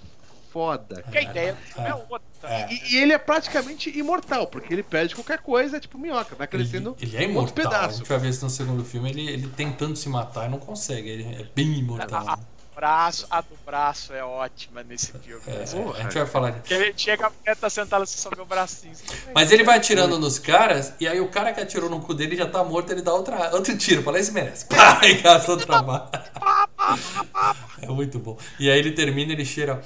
foda. 0.53 1.03
Que 1.11 1.17
a 1.17 1.21
ideia 1.23 1.57
é, 1.75 1.87
é 1.87 1.95
outra. 1.95 2.21
É. 2.43 2.71
E, 2.71 2.93
e, 2.93 2.97
ele 2.97 3.11
é 3.11 3.17
praticamente 3.17 3.89
imortal, 3.97 4.45
porque 4.45 4.71
ele 4.71 4.83
perde 4.83 5.15
qualquer 5.15 5.39
coisa, 5.39 5.77
é 5.77 5.79
tipo 5.79 5.97
minhoca, 5.97 6.35
vai 6.35 6.45
crescendo 6.45 6.95
ele, 7.01 7.15
ele 7.15 7.23
é 7.23 7.27
imortal. 7.27 7.55
pedaço. 7.55 7.95
A 7.95 7.97
gente 7.97 8.09
vai 8.09 8.19
ver 8.19 8.29
isso 8.29 8.45
no 8.45 8.51
segundo 8.51 8.85
filme, 8.85 9.09
ele, 9.09 9.27
ele 9.27 9.47
tentando 9.47 9.95
se 9.95 10.07
matar 10.07 10.45
e 10.45 10.49
não 10.49 10.59
consegue, 10.59 11.09
ele 11.09 11.41
é 11.41 11.47
bem 11.55 11.73
imortal. 11.73 12.27
A, 12.27 12.33
a, 12.33 12.39
braço, 12.75 13.25
a 13.29 13.41
do 13.41 13.57
braço 13.65 14.13
é 14.13 14.23
ótima 14.23 14.83
nesse 14.83 15.13
filme. 15.13 15.41
É, 15.47 15.63
a 15.63 16.03
gente 16.03 16.13
vai 16.13 16.25
falar 16.25 16.51
disso. 16.51 16.73
Ele 16.73 16.93
chega, 16.95 17.31
tá 17.59 17.69
sentado 17.69 18.03
assim, 18.03 18.17
sobe 18.17 18.41
o 18.41 18.45
bracinho. 18.45 18.93
Mas 19.33 19.51
ele 19.51 19.63
vai 19.63 19.77
atirando 19.77 20.19
nos 20.19 20.37
caras, 20.37 20.93
e 20.99 21.07
aí 21.07 21.19
o 21.21 21.29
cara 21.29 21.53
que 21.53 21.61
atirou 21.61 21.89
no 21.89 22.01
cu 22.01 22.13
dele 22.13 22.35
já 22.35 22.47
tá 22.47 22.63
morto, 22.63 22.91
ele 22.91 23.01
dá 23.01 23.13
outra, 23.13 23.55
outro 23.55 23.77
tiro, 23.77 24.03
fala, 24.03 24.19
esse 24.19 24.31
merece. 24.31 24.65
Pá, 24.69 24.99
e 25.03 25.15
gasta 25.15 25.51
outra 25.51 25.81
bala. 25.81 26.11
É 27.81 27.87
muito 27.87 28.19
bom. 28.19 28.37
E 28.59 28.69
aí 28.69 28.79
ele 28.79 28.91
termina, 28.91 29.31
ele 29.31 29.45
cheira 29.45 29.81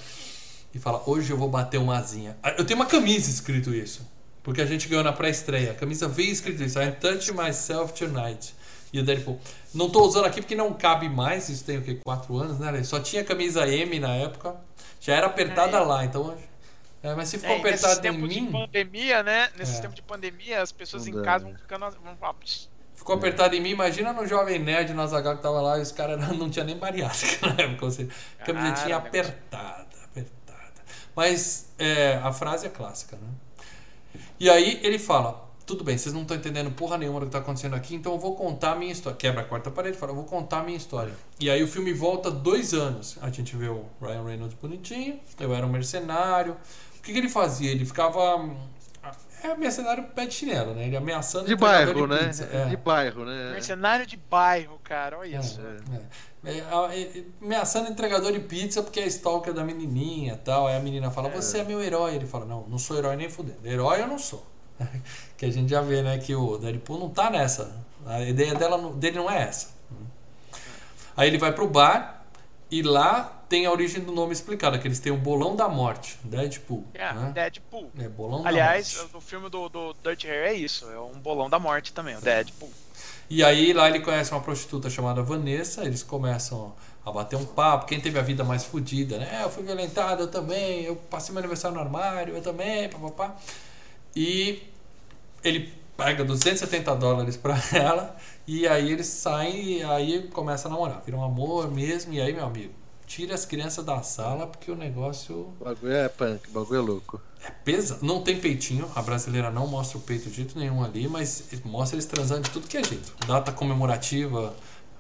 e 0.78 0.80
fala: 0.80 1.02
Hoje 1.06 1.32
eu 1.32 1.38
vou 1.38 1.50
bater 1.50 1.80
uma 1.80 1.98
asinha. 1.98 2.38
Ah, 2.42 2.54
eu 2.58 2.64
tenho 2.66 2.80
uma 2.80 2.86
camisa 2.86 3.30
escrito 3.30 3.74
isso. 3.74 4.08
Porque 4.44 4.62
a 4.62 4.66
gente 4.66 4.88
ganhou 4.88 5.04
na 5.04 5.12
pré-estreia. 5.12 5.72
A 5.72 5.74
camisa 5.74 6.08
veio 6.08 6.32
escrito 6.32 6.64
isso: 6.64 6.80
I 6.80 6.92
touch 6.92 7.34
myself 7.34 7.94
tonight. 7.94 8.56
E 8.94 9.00
o 9.00 9.04
Deadpool. 9.04 9.40
Não 9.74 9.90
tô 9.90 10.06
usando 10.06 10.26
aqui 10.26 10.40
porque 10.40 10.56
não 10.56 10.74
cabe 10.74 11.10
mais. 11.10 11.50
Isso 11.50 11.66
tem 11.66 11.80
o 11.80 11.82
quê? 11.82 11.96
Quatro 11.96 12.38
anos, 12.38 12.60
né? 12.60 12.84
Só 12.84 13.00
tinha 13.00 13.24
camisa 13.24 13.68
M 13.68 14.00
na 14.00 14.16
época. 14.16 14.56
Já 15.02 15.16
era 15.16 15.28
apertada 15.28 15.78
é, 15.78 15.82
lá. 15.82 16.06
Então. 16.06 16.38
É, 17.04 17.14
mas 17.14 17.30
se 17.30 17.38
ficou 17.38 17.56
é, 17.56 17.60
apertado 17.60 18.08
em 18.08 18.18
mim. 18.18 18.46
de 18.46 18.52
pandemia, 18.52 19.24
né? 19.24 19.50
Nesse 19.58 19.80
é. 19.80 19.82
tempo 19.82 19.96
de 19.96 20.02
pandemia, 20.02 20.62
as 20.62 20.72
pessoas 20.72 21.08
em 21.08 21.22
casa 21.22 21.46
vão 21.46 21.56
ficando. 21.56 21.90
Vão, 22.02 22.36
Ficou 22.98 23.16
apertado 23.16 23.56
em 23.56 23.62
mim, 23.62 23.70
imagina 23.70 24.12
no 24.12 24.26
Jovem 24.26 24.60
Nerd, 24.60 24.92
no 24.94 25.02
Azaghal 25.04 25.38
que 25.38 25.44
tava 25.44 25.62
lá 25.62 25.78
e 25.78 25.82
os 25.82 25.92
caras 25.92 26.20
não 26.36 26.50
tinha 26.50 26.66
nem 26.66 26.76
bariátrica 26.76 27.48
na 27.48 27.64
época, 27.64 27.86
ou 27.86 27.92
seja, 27.92 28.10
camisetinha 28.44 28.98
apertada. 28.98 29.87
Mas 31.18 31.66
é, 31.80 32.18
a 32.24 32.32
frase 32.32 32.68
é 32.68 32.70
clássica, 32.70 33.18
né? 33.18 34.22
E 34.40 34.48
aí 34.52 34.80
ele 34.84 35.00
fala, 35.00 35.50
tudo 35.66 35.84
bem, 35.84 35.98
vocês 35.98 36.14
não 36.14 36.22
estão 36.22 36.38
entendendo 36.38 36.70
porra 36.70 36.96
nenhuma 36.96 37.20
do 37.20 37.26
que 37.26 37.32
tá 37.32 37.40
acontecendo 37.40 37.76
aqui, 37.76 37.96
então 37.96 38.12
eu 38.12 38.20
vou 38.20 38.36
contar 38.36 38.74
a 38.74 38.76
minha 38.76 38.92
história. 38.92 39.18
Quebra 39.18 39.42
a 39.42 39.44
quarta 39.44 39.72
parede 39.72 39.98
fala, 39.98 40.12
eu 40.12 40.16
vou 40.16 40.26
contar 40.26 40.60
a 40.60 40.64
minha 40.64 40.78
história. 40.78 41.12
E 41.40 41.50
aí 41.50 41.64
o 41.64 41.68
filme 41.68 41.92
volta 41.92 42.30
dois 42.30 42.72
anos. 42.72 43.18
A 43.20 43.32
gente 43.32 43.56
vê 43.56 43.68
o 43.68 43.84
Ryan 44.00 44.24
Reynolds 44.26 44.56
bonitinho, 44.62 45.20
eu 45.40 45.56
era 45.56 45.66
um 45.66 45.72
mercenário. 45.72 46.56
O 47.00 47.02
que, 47.02 47.12
que 47.12 47.18
ele 47.18 47.30
fazia? 47.30 47.72
Ele 47.72 47.84
ficava... 47.84 48.56
É 49.48 49.56
mercenário 49.56 50.04
pé 50.16 50.26
de 50.26 50.34
chinelo, 50.34 50.74
né? 50.74 50.86
Ele 50.86 50.98
ameaçando 50.98 51.46
De 51.46 51.54
entregador 51.54 51.94
bairro, 51.94 52.08
né? 52.08 52.28
pizza. 52.28 52.50
É. 52.52 52.66
De 52.66 52.78
bairro, 52.78 53.26
né? 53.26 53.52
Mercenário 53.54 54.06
de 54.06 54.18
bairro, 54.18 54.80
cara, 54.84 55.20
olha 55.20 55.40
isso. 55.40 55.62
É, 55.62 55.96
é. 55.96 56.02
É, 56.46 56.60
é, 56.60 57.02
é, 57.02 57.24
ameaçando 57.42 57.90
entregador 57.90 58.32
de 58.32 58.40
pizza 58.40 58.82
porque 58.82 59.00
é 59.00 59.08
stalker 59.08 59.54
da 59.54 59.64
menininha 59.64 60.34
e 60.34 60.38
tal. 60.38 60.68
Aí 60.68 60.76
a 60.76 60.80
menina 60.80 61.12
fala, 61.12 61.30
você 61.30 61.60
é 61.60 61.64
meu 61.64 61.82
herói. 61.82 62.16
Ele 62.16 62.26
fala, 62.26 62.46
não, 62.46 62.66
não 62.68 62.78
sou 62.78 62.98
herói 62.98 63.16
nem 63.16 63.30
fudendo. 63.30 63.60
Herói 63.66 64.02
eu 64.02 64.08
não 64.08 64.20
sou. 64.20 64.46
que 65.38 65.46
a 65.46 65.52
gente 65.52 65.70
já 65.70 65.82
vê, 65.82 66.02
né, 66.02 66.18
que 66.18 66.36
o 66.36 66.58
Deadpool 66.58 67.00
não 67.00 67.10
tá 67.10 67.30
nessa. 67.30 67.76
A 68.06 68.22
ideia 68.22 68.56
dela, 68.56 68.92
dele 68.94 69.18
não 69.18 69.30
é 69.30 69.44
essa. 69.44 69.76
Aí 71.16 71.28
ele 71.28 71.38
vai 71.38 71.52
pro 71.52 71.68
bar 71.68 72.24
e 72.70 72.82
lá 72.82 73.37
tem 73.50 73.66
a 73.66 73.72
origem 73.72 74.02
do 74.02 74.12
nome 74.12 74.34
explicada, 74.34 74.78
que 74.78 74.88
eles 74.88 75.00
têm 75.00 75.12
o 75.12 75.18
bolão 75.18 75.56
da 75.56 75.68
morte, 75.68 76.20
Deadpool. 76.24 76.86
É, 76.94 77.14
né? 77.14 77.32
Deadpool. 77.34 77.92
É, 77.98 78.08
bolão 78.08 78.44
da 78.44 78.50
Aliás, 78.50 78.96
morte. 78.96 79.16
o 79.16 79.22
filme 79.22 79.50
do, 79.50 79.70
do 79.70 79.96
Dirty 80.04 80.28
Harry 80.28 80.48
é 80.48 80.54
isso, 80.54 80.90
é 80.90 81.00
um 81.00 81.20
bolão 81.20 81.50
da 81.50 81.60
morte 81.60 81.94
também, 81.94 82.16
o 82.16 82.22
Deadpool. 82.22 82.72
E 83.30 83.44
aí 83.44 83.74
lá 83.74 83.90
ele 83.90 84.00
conhece 84.00 84.32
uma 84.32 84.42
prostituta 84.42 84.90
chamada 84.90 85.22
Vanessa, 85.22 85.84
eles 85.84 86.04
começam 86.04 86.74
a 87.06 87.12
bater 87.12 87.36
um 87.38 87.46
papo, 87.46 87.86
quem 87.86 88.00
teve 88.00 88.20
a 88.20 88.22
vida 88.22 88.44
mais 88.44 88.64
fodida, 88.64 89.18
né? 89.18 89.42
Eu 89.44 89.50
fui 89.50 89.64
violentado, 89.64 90.24
eu 90.24 90.28
também, 90.28 90.84
eu 90.84 90.96
passei 90.96 91.34
meu 91.34 91.40
aniversário 91.40 91.76
no 91.76 91.82
armário, 91.82 92.36
eu 92.36 92.42
também, 92.42 92.90
papapá. 92.90 93.36
E 94.16 94.64
ele 95.44 95.74
pega 95.96 96.24
270 96.24 96.96
dólares 96.96 97.38
pra 97.38 97.56
ela 97.74 98.16
e 98.46 98.68
aí 98.68 98.92
eles 98.92 99.08
saem 99.08 99.80
e 99.80 99.84
aí 99.84 100.28
começa 100.30 100.68
a 100.68 100.72
namorar, 100.72 101.02
vira 101.06 101.18
um 101.18 101.24
amor 101.24 101.70
mesmo, 101.72 102.14
e 102.14 102.22
aí, 102.22 102.34
meu 102.34 102.46
amigo, 102.46 102.74
tira 103.08 103.34
as 103.34 103.46
crianças 103.46 103.84
da 103.86 104.02
sala 104.04 104.46
porque 104.46 104.70
o 104.70 104.76
negócio 104.76 105.54
O 105.60 105.64
bagulho 105.66 105.94
é 105.94 106.10
punk, 106.10 106.50
o 106.50 106.52
bagulho 106.52 106.78
é 106.78 106.82
louco. 106.82 107.22
é 107.44 107.50
pesa. 107.50 107.98
Não 108.02 108.22
tem 108.22 108.38
peitinho, 108.40 108.88
a 108.96 109.02
brasileira 109.02 109.50
não 109.50 109.66
mostra 109.66 109.98
o 109.98 110.02
peito 110.02 110.30
de 110.30 110.36
jeito 110.36 110.60
nenhum 110.60 110.84
ali, 110.84 111.08
mas 111.08 111.46
mostra 111.64 111.96
eles 111.96 112.06
transando 112.06 112.42
de 112.42 112.50
tudo 112.52 112.68
que 112.68 112.78
é 112.78 112.84
jeito. 112.84 113.14
Data 113.26 113.52
comemorativa, 113.52 114.54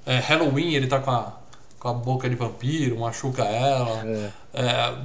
é, 0.06 0.18
Halloween 0.20 0.74
ele 0.74 0.88
tá 0.88 1.00
com 1.00 1.12
a, 1.12 1.34
com 1.78 1.90
a 1.90 1.94
boca 1.94 2.30
de 2.30 2.36
vampiro, 2.36 2.98
machuca 3.00 3.44
ela. 3.44 4.04
É. 4.08 4.32
É, 4.54 4.98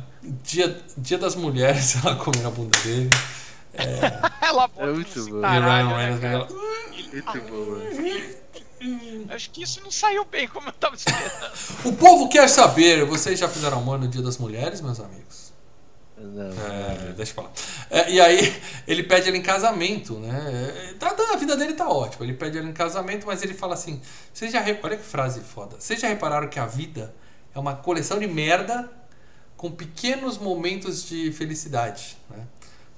dia, 0.44 0.80
dia 0.96 1.18
das 1.18 1.34
mulheres, 1.34 1.96
ela 2.06 2.14
comendo 2.16 2.46
a 2.48 2.50
bunda 2.52 2.78
dele. 2.80 3.10
Ela 4.42 4.68
bota 4.68 4.82
É 4.82 4.92
muito 4.92 5.24
bom. 5.30 5.38
E 5.38 5.40
caralho, 5.40 5.88
Ryan 5.88 5.96
né, 5.96 6.18
Reynolds 6.20 6.24
ela- 6.24 6.48
Muito 7.12 7.50
bom, 7.50 7.70
mano. 7.70 8.41
Acho 9.30 9.50
que 9.50 9.62
isso 9.62 9.80
não 9.82 9.90
saiu 9.90 10.24
bem 10.24 10.48
como 10.48 10.68
eu 10.68 10.72
tava 10.72 10.94
esperando. 10.94 11.52
O 11.84 11.92
povo 11.92 12.28
quer 12.28 12.48
saber, 12.48 13.04
vocês 13.04 13.38
já 13.38 13.48
fizeram 13.48 13.78
amor 13.78 13.98
no 13.98 14.09
dia 14.09 14.22
das 14.22 14.38
mulheres, 14.38 14.80
meus 14.80 15.00
amigos? 15.00 15.52
Não, 16.16 16.50
É, 16.50 17.12
deixa 17.16 17.32
eu 17.32 17.36
falar. 17.36 17.50
É, 17.90 18.10
e 18.12 18.20
aí 18.20 18.62
ele 18.86 19.02
pede 19.02 19.28
ela 19.28 19.36
em 19.36 19.42
casamento, 19.42 20.14
né? 20.18 20.94
Tá, 20.98 21.10
tá, 21.10 21.32
a 21.32 21.36
vida 21.36 21.56
dele 21.56 21.74
tá 21.74 21.88
ótima. 21.88 22.24
Ele 22.24 22.34
pede 22.34 22.59
ela 22.59 22.68
em 22.68 22.72
casamento, 22.72 23.26
mas 23.26 23.42
ele 23.42 23.54
fala 23.54 23.74
assim: 23.74 24.00
vocês 24.32 24.52
já 24.52 24.62
olha 24.82 24.96
que 24.96 25.04
frase 25.04 25.40
foda. 25.40 25.76
Vocês 25.78 26.00
já 26.00 26.09
repararam 26.09 26.48
que 26.48 26.60
a 26.60 26.66
vida 26.66 27.14
é 27.54 27.59
uma 27.59 27.74
coleção 27.74 28.18
de 28.18 28.26
merda 28.26 28.90
com 29.56 29.70
pequenos 29.70 30.38
momentos 30.38 31.04
de 31.04 31.32
felicidade, 31.32 32.16
né? 32.30 32.46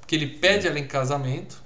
Porque 0.00 0.14
ele 0.14 0.26
pede 0.26 0.66
ela 0.66 0.78
em 0.78 0.86
casamento, 0.86 1.62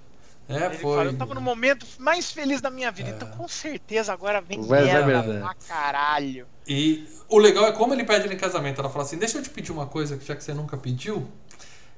né? 0.48 0.66
Ele 0.66 0.78
Foi. 0.78 0.96
fala, 0.96 1.10
eu 1.10 1.18
tava 1.18 1.34
no 1.34 1.40
momento 1.40 1.86
mais 1.98 2.30
feliz 2.32 2.60
da 2.60 2.70
minha 2.70 2.90
vida, 2.90 3.10
então 3.10 3.28
com 3.28 3.46
certeza 3.46 4.12
agora 4.12 4.40
vem 4.40 4.58
merda 4.60 5.06
merda. 5.06 5.40
pra 5.40 5.54
caralho. 5.54 6.46
E 6.66 7.06
o 7.28 7.38
legal 7.38 7.66
é 7.66 7.72
como 7.72 7.92
ele 7.94 8.04
pede 8.04 8.24
ela 8.24 8.34
em 8.34 8.38
casamento. 8.38 8.80
Ela 8.80 8.88
fala 8.90 9.04
assim: 9.04 9.18
Deixa 9.18 9.38
eu 9.38 9.42
te 9.42 9.50
pedir 9.50 9.72
uma 9.72 9.86
coisa 9.86 10.16
que 10.16 10.24
já 10.24 10.34
que 10.34 10.42
você 10.42 10.54
nunca 10.54 10.76
pediu. 10.76 11.28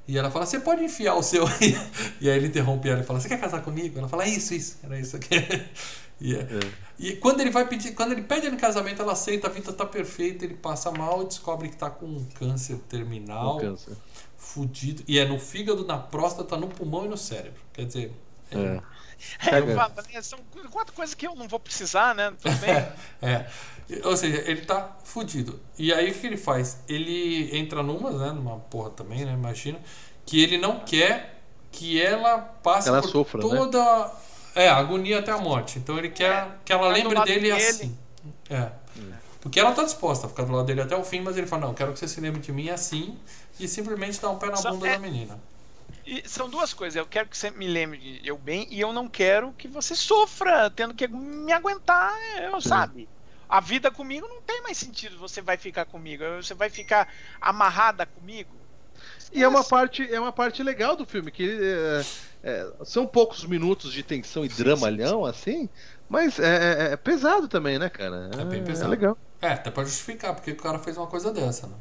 E 0.09 0.19
ela 0.19 0.31
fala: 0.31 0.47
Você 0.47 0.59
pode 0.61 0.83
enfiar 0.83 1.15
o 1.15 1.23
seu 1.23 1.47
aí. 1.47 1.77
E 2.21 2.29
aí 2.29 2.37
ele 2.37 2.49
interrompe 2.49 2.89
ela 2.89 3.01
e 3.01 3.05
fala: 3.05 3.21
Você 3.21 3.29
quer 3.29 3.41
casar 3.41 3.63
comigo? 3.63 3.99
Ela 3.99 4.09
fala: 4.09 4.25
"É 4.25 4.29
Isso, 4.29 4.53
isso, 4.55 4.79
era 4.83 4.99
isso 4.99 5.17
aqui. 5.17 5.35
E, 6.23 6.35
é- 6.37 6.41
É. 6.41 6.61
e 6.99 7.13
quando 7.17 7.41
ele 7.41 7.49
vai 7.51 7.67
pedir, 7.67 7.93
quando 7.95 8.13
ele 8.13 8.21
pede 8.21 8.45
ela 8.45 8.55
em 8.55 8.59
casamento, 8.59 9.01
ela 9.01 9.13
aceita, 9.13 9.47
a 9.47 9.51
vida 9.51 9.73
tá 9.73 9.87
perfeita, 9.87 10.45
ele 10.45 10.53
passa 10.53 10.91
mal 10.91 11.23
e 11.23 11.25
descobre 11.25 11.71
que 11.71 11.77
tá 11.79 11.89
com 11.89 12.05
um 12.05 12.27
câncer 12.39 12.77
terminal, 12.91 13.55
Não 13.55 13.59
cansa. 13.59 13.97
fudido. 14.37 15.03
E 15.09 15.19
é 15.19 15.25
no 15.25 15.39
fígado, 15.39 15.83
na 15.87 15.97
próstata, 15.97 16.59
no 16.59 16.69
pulmão 16.69 17.07
e 17.07 17.09
no 17.09 17.17
cérebro. 17.17 17.59
Quer 17.73 17.87
dizer, 17.87 18.13
é- 18.51 18.59
É. 18.59 18.81
É, 19.55 19.59
eu 19.59 19.67
Caga. 19.67 19.75
falo, 19.77 19.93
né, 20.15 20.23
são 20.23 20.39
quatro 20.71 20.95
coisas 20.95 21.15
que 21.15 21.27
eu 21.27 21.35
não 21.35 21.47
vou 21.47 21.61
precisar, 21.61 22.15
né? 22.15 22.33
Tudo 22.41 22.57
bem. 22.57 22.87
É. 23.21 23.47
Ou 24.05 24.17
seja, 24.17 24.39
ele 24.51 24.63
tá 24.63 24.97
fudido. 25.05 25.61
E 25.79 25.93
aí 25.93 26.11
o 26.11 26.15
que 26.15 26.27
ele 26.27 26.37
faz? 26.39 26.79
Ele 26.89 27.55
entra 27.59 27.83
numa, 27.83 28.11
né? 28.13 28.33
Numa 28.33 28.57
porra 28.61 28.91
também, 28.91 29.25
né? 29.25 29.33
Imagina. 29.33 29.79
Que 30.25 30.43
ele 30.43 30.57
não 30.59 30.81
quer 30.81 31.39
que 31.73 32.01
ela 32.01 32.39
passe 32.39 32.89
Ela 32.89 33.03
por 33.03 33.11
sofra, 33.11 33.43
né? 33.43 33.49
toda 33.49 34.13
é, 34.55 34.69
a 34.69 34.77
agonia 34.77 35.19
até 35.19 35.33
a 35.33 35.39
morte. 35.39 35.79
Então 35.79 35.99
ele 35.99 36.09
quer 36.11 36.33
É. 36.33 36.49
que 36.65 36.73
ela 36.73 36.89
lembre 36.89 37.21
dele 37.25 37.41
dele. 37.41 37.53
assim. 37.53 37.99
É. 38.49 38.71
Porque 39.41 39.59
ela 39.59 39.73
tá 39.73 39.83
disposta 39.83 40.27
a 40.27 40.29
ficar 40.31 40.45
do 40.45 40.53
lado 40.53 40.67
dele 40.67 40.83
até 40.83 40.95
o 40.97 41.03
fim, 41.03 41.21
mas 41.21 41.37
ele 41.37 41.47
fala, 41.47 41.67
não, 41.67 41.75
quero 41.75 41.93
que 41.93 41.99
você 41.99 42.07
se 42.07 42.21
lembre 42.21 42.41
de 42.41 42.53
mim 42.53 42.69
assim 42.71 43.19
e 43.59 43.67
simplesmente 43.67 44.21
dar 44.21 44.31
um 44.31 44.39
pé 44.39 44.47
na 44.47 44.57
Só- 44.57 44.71
bunda 44.71 44.87
é- 44.87 44.93
da 44.93 44.99
menina. 44.99 45.39
E 46.11 46.29
são 46.29 46.51
duas 46.51 46.75
coisas. 46.75 46.97
Eu 46.97 47.07
quero 47.07 47.29
que 47.29 47.37
você 47.39 47.51
me 47.53 47.69
lembre 47.69 47.99
de 47.99 48.29
eu 48.29 48.37
bem 48.37 48.67
e 48.69 48.81
eu 48.81 48.93
não 48.93 49.09
quero 49.09 49.55
que 49.55 49.69
você 49.69 49.95
sofra 49.95 50.69
tendo 50.69 50.93
que 50.95 51.07
me 51.07 51.53
aguentar, 51.53 52.13
eu 52.43 52.61
sabe? 52.61 53.09
A 53.49 53.61
vida 53.61 53.91
comigo 53.93 54.27
não 54.27 54.43
tem 54.43 54.61
mais 54.63 54.77
sentido. 54.77 55.19
Você 55.19 55.41
vai 55.41 55.57
ficar 55.57 55.87
comigo, 55.87 56.25
você 56.43 56.53
vai 56.55 56.69
ficar 56.69 57.09
amarrada 57.41 58.05
comigo. 58.07 58.61
E 59.33 59.43
é 59.43 59.49
uma 59.49 59.63
parte, 59.65 60.03
é 60.13 60.19
uma 60.19 60.33
parte 60.33 60.63
legal 60.63 60.97
do 60.97 61.07
filme, 61.07 61.31
que 61.31 61.49
é, 62.43 62.51
é, 62.51 62.65
são 62.85 63.07
poucos 63.07 63.45
minutos 63.45 63.93
de 63.93 64.03
tensão 64.03 64.45
e 64.45 64.49
dramalhão, 64.49 65.25
assim, 65.25 65.69
mas 66.09 66.39
é, 66.39 66.91
é- 66.91 66.93
é 66.93 66.97
pesado 66.97 67.49
também, 67.49 67.79
né, 67.79 67.89
cara? 67.89 68.31
É 68.41 68.45
bem 68.45 68.65
pesado. 68.65 68.93
É 68.93 68.97
legal. 68.97 69.19
É, 69.41 69.49
até 69.53 69.71
pra 69.71 69.85
justificar 69.85 70.35
porque 70.35 70.51
o 70.53 70.57
cara 70.57 70.79
fez 70.79 70.97
uma 70.97 71.07
coisa 71.07 71.33
dessa, 71.33 71.67
né? 71.67 71.77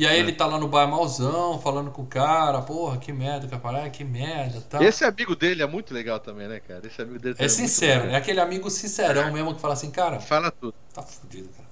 E 0.00 0.06
aí 0.06 0.16
É. 0.16 0.18
ele 0.20 0.32
tá 0.32 0.46
lá 0.46 0.58
no 0.58 0.66
bar 0.66 0.86
malzão, 0.88 1.60
falando 1.60 1.90
com 1.90 2.00
o 2.00 2.06
cara, 2.06 2.62
porra, 2.62 2.96
que 2.96 3.12
merda, 3.12 3.46
capará, 3.46 3.90
que 3.90 4.02
merda, 4.02 4.58
tal. 4.62 4.82
Esse 4.82 5.04
amigo 5.04 5.36
dele 5.36 5.62
é 5.62 5.66
muito 5.66 5.92
legal 5.92 6.18
também, 6.18 6.48
né, 6.48 6.58
cara? 6.58 6.86
Esse 6.86 7.02
amigo 7.02 7.18
dele 7.18 7.34
É 7.36 7.42
muito 7.42 7.52
sincero, 7.52 8.08
é 8.08 8.16
aquele 8.16 8.40
amigo 8.40 8.70
sincerão 8.70 9.30
mesmo 9.30 9.54
que 9.54 9.60
fala 9.60 9.74
assim, 9.74 9.90
cara, 9.90 10.18
Fala 10.18 10.50
tudo. 10.50 10.72
tá 10.94 11.02
fudido, 11.02 11.50
cara. 11.50 11.68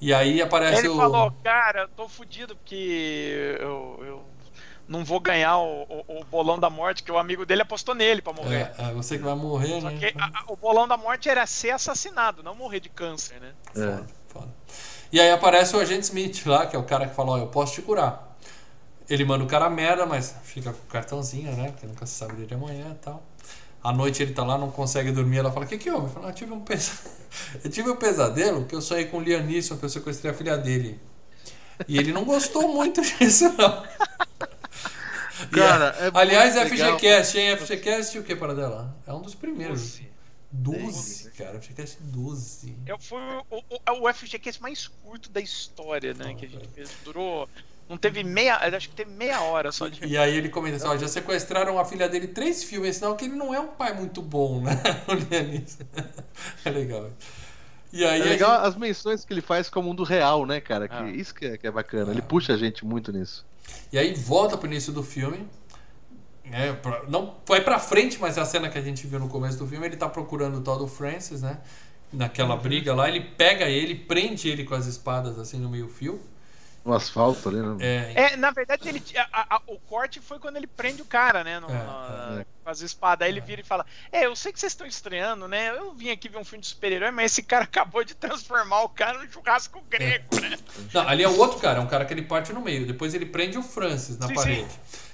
E 0.00 0.14
aí 0.14 0.40
aparece 0.40 0.78
Ele 0.80 0.88
o. 0.88 0.96
falou, 0.96 1.30
cara, 1.44 1.82
eu 1.82 1.88
tô 1.88 2.08
fudido 2.08 2.56
porque 2.56 3.58
eu, 3.60 4.00
eu 4.02 4.24
não 4.88 5.04
vou 5.04 5.20
ganhar 5.20 5.58
o, 5.58 5.82
o- 5.82 6.20
o 6.20 6.24
bolão 6.24 6.58
da 6.58 6.70
morte, 6.70 7.02
que 7.02 7.12
o 7.12 7.18
amigo 7.18 7.44
dele 7.44 7.60
apostou 7.60 7.94
nele 7.94 8.22
pra 8.22 8.32
morrer. 8.32 8.72
É, 8.78 8.84
é 8.88 8.92
você 8.94 9.18
que 9.18 9.24
vai 9.24 9.34
morrer, 9.34 9.82
Só 9.82 9.90
né? 9.90 9.98
que 9.98 10.06
a- 10.18 10.30
a- 10.32 10.44
o 10.48 10.56
bolão 10.56 10.88
da 10.88 10.96
morte 10.96 11.28
era 11.28 11.44
ser 11.46 11.72
assassinado, 11.72 12.42
não 12.42 12.54
morrer 12.54 12.80
de 12.80 12.88
câncer, 12.88 13.38
né? 13.42 13.52
É. 13.76 13.80
Foda, 13.80 14.06
foda. 14.28 14.48
E 15.10 15.20
aí 15.20 15.30
aparece 15.30 15.74
o 15.74 15.80
agente 15.80 16.04
Smith 16.04 16.44
lá, 16.46 16.66
que 16.66 16.76
é 16.76 16.78
o 16.78 16.82
cara 16.82 17.06
que 17.06 17.14
fala, 17.14 17.32
ó, 17.32 17.38
eu 17.38 17.46
posso 17.46 17.74
te 17.74 17.82
curar. 17.82 18.36
Ele 19.08 19.24
manda 19.24 19.42
o 19.42 19.46
cara 19.46 19.70
merda, 19.70 20.04
mas 20.04 20.34
fica 20.44 20.70
com 20.72 20.82
o 20.82 20.90
cartãozinho, 20.90 21.50
né? 21.56 21.70
Porque 21.70 21.86
nunca 21.86 22.04
se 22.04 22.12
sabe 22.14 22.44
de 22.44 22.52
amanhã 22.54 22.88
e 22.90 22.94
tal. 23.02 23.22
À 23.82 23.92
noite 23.92 24.22
ele 24.22 24.34
tá 24.34 24.44
lá, 24.44 24.58
não 24.58 24.70
consegue 24.70 25.10
dormir. 25.12 25.38
Ela 25.38 25.50
fala: 25.50 25.64
O 25.64 25.68
que 25.68 25.78
que 25.78 25.90
houve? 25.90 26.12
Fala: 26.12 26.26
"Ah, 26.26 26.30
Eu 26.30 26.34
tive 26.34 26.52
um 26.52 26.60
pesadelo. 26.60 27.08
Eu 27.64 27.70
tive 27.70 27.90
um 27.90 27.96
pesadelo 27.96 28.64
que 28.64 28.74
eu 28.74 28.80
sonhei 28.80 29.04
com 29.04 29.18
o 29.18 29.20
Liam 29.20 29.42
Neeson, 29.42 29.76
que 29.76 29.84
eu 29.84 29.88
sequestrei 29.88 30.30
a 30.30 30.34
filha 30.34 30.56
dele. 30.56 30.98
E 31.86 31.98
ele 31.98 32.12
não 32.12 32.24
gostou 32.24 32.68
muito 32.74 33.00
disso, 33.02 33.44
não. 33.56 33.84
Cara, 35.52 35.94
é 36.00 36.10
aliás, 36.14 36.54
legal. 36.54 36.96
FGCast, 36.98 37.38
hein? 37.38 37.56
FGCast 37.56 38.18
o 38.18 38.22
que 38.24 38.34
para 38.34 38.54
dela? 38.54 38.96
É 39.06 39.12
um 39.12 39.20
dos 39.20 39.34
primeiros. 39.34 39.80
Doze. 39.80 40.07
12, 40.50 41.30
cara. 41.32 41.60
FGCast 41.60 41.98
12. 42.02 42.74
Eu 42.86 42.98
fui 42.98 43.20
o, 43.50 43.56
o, 43.58 43.62
é 43.86 43.92
o 43.92 44.12
FGCast 44.14 44.60
mais 44.62 44.86
curto 44.88 45.30
da 45.30 45.40
história, 45.40 46.14
né? 46.14 46.34
Que 46.34 46.46
a 46.46 46.48
gente 46.48 46.68
fez. 46.68 46.90
Durou. 47.04 47.48
Não 47.88 47.96
teve 47.96 48.22
meia. 48.24 48.56
Acho 48.56 48.88
que 48.88 48.94
teve 48.94 49.10
meia 49.10 49.40
hora 49.42 49.72
só 49.72 49.88
de. 49.88 50.04
E 50.06 50.16
aí 50.16 50.36
ele 50.36 50.48
comenta 50.48 50.76
assim, 50.76 50.86
ó, 50.86 50.96
já 50.96 51.08
sequestraram 51.08 51.78
a 51.78 51.84
filha 51.84 52.08
dele 52.08 52.28
três 52.28 52.62
filmes, 52.64 52.96
sinal 52.96 53.16
que 53.16 53.24
ele 53.26 53.34
não 53.34 53.54
é 53.54 53.60
um 53.60 53.68
pai 53.68 53.94
muito 53.94 54.20
bom, 54.22 54.60
né? 54.60 54.72
O 55.08 55.14
Lianis. 55.14 55.78
É 56.64 56.70
legal. 56.70 57.10
E 57.90 58.04
aí 58.04 58.20
É 58.20 58.24
legal 58.24 58.56
gente- 58.56 58.66
as 58.68 58.76
menções 58.76 59.24
que 59.24 59.32
ele 59.32 59.40
faz 59.40 59.70
com 59.70 59.80
o 59.80 59.82
mundo 59.82 60.02
real, 60.02 60.44
né, 60.44 60.60
cara? 60.60 60.86
Que 60.88 60.94
Ah. 60.94 61.10
Isso 61.10 61.34
que 61.34 61.46
é, 61.46 61.56
que 61.56 61.66
é 61.66 61.70
bacana. 61.70 62.10
Ah. 62.10 62.12
Ele 62.12 62.20
puxa 62.22 62.52
a 62.52 62.56
gente 62.58 62.84
muito 62.84 63.10
nisso. 63.12 63.44
E 63.92 63.98
aí 63.98 64.12
volta 64.14 64.56
pro 64.58 64.66
início 64.66 64.92
do 64.92 65.02
filme. 65.02 65.46
É, 66.52 66.72
pra- 66.72 67.02
não 67.08 67.36
foi 67.44 67.60
pra 67.60 67.78
frente, 67.78 68.18
mas 68.20 68.36
é 68.36 68.40
a 68.40 68.44
cena 68.44 68.68
que 68.68 68.78
a 68.78 68.82
gente 68.82 69.06
viu 69.06 69.18
no 69.18 69.28
começo 69.28 69.58
do 69.58 69.66
filme, 69.66 69.86
ele 69.86 69.96
tá 69.96 70.08
procurando 70.08 70.58
o 70.58 70.60
tal 70.62 70.78
do 70.78 70.86
Francis, 70.86 71.42
né? 71.42 71.58
Naquela 72.12 72.56
briga 72.56 72.94
lá, 72.94 73.08
ele 73.08 73.20
pega 73.20 73.66
ele, 73.66 73.94
prende 73.94 74.48
ele 74.48 74.64
com 74.64 74.74
as 74.74 74.86
espadas 74.86 75.38
assim 75.38 75.58
no 75.58 75.68
meio-fio. 75.68 76.20
No 76.84 76.94
asfalto 76.94 77.50
ali, 77.50 77.58
né? 77.60 77.76
É, 77.80 78.32
É, 78.32 78.36
na 78.36 78.50
verdade, 78.50 78.88
ele, 78.88 79.02
a- 79.30 79.56
a- 79.56 79.62
o 79.66 79.78
corte 79.80 80.20
foi 80.20 80.38
quando 80.38 80.56
ele 80.56 80.66
prende 80.66 81.02
o 81.02 81.04
cara, 81.04 81.44
né? 81.44 81.60
No, 81.60 81.68
É, 81.68 81.70
na- 81.70 82.36
é. 82.40 82.46
Com 82.64 82.70
as 82.70 82.80
espadas. 82.80 83.26
Aí 83.26 83.32
ele 83.32 83.42
vira 83.42 83.60
e 83.60 83.64
fala: 83.64 83.84
É, 84.10 84.24
eu 84.24 84.34
sei 84.34 84.52
que 84.52 84.58
vocês 84.58 84.72
estão 84.72 84.86
estreando, 84.86 85.46
né? 85.46 85.68
Eu 85.76 85.92
vim 85.92 86.08
aqui 86.10 86.30
ver 86.30 86.38
um 86.38 86.44
filme 86.44 86.62
de 86.62 86.68
super-herói, 86.68 87.10
mas 87.10 87.32
esse 87.32 87.42
cara 87.42 87.64
acabou 87.70 88.02
de 88.04 88.14
transformar 88.14 88.82
o 88.84 88.88
cara 88.88 89.18
num 89.22 89.30
churrasco 89.30 89.82
grego, 89.90 90.40
né? 90.40 90.56
Não, 90.94 91.06
ali 91.06 91.22
é 91.22 91.28
o 91.28 91.36
outro 91.38 91.58
cara, 91.58 91.78
é 91.78 91.82
um 91.82 91.86
cara 91.86 92.06
que 92.06 92.14
ele 92.14 92.22
parte 92.22 92.52
no 92.54 92.62
meio. 92.62 92.86
Depois 92.86 93.12
ele 93.12 93.26
prende 93.26 93.58
o 93.58 93.62
Francis 93.62 94.16
na 94.16 94.28
Sim, 94.28 94.34
parede. 94.34 94.66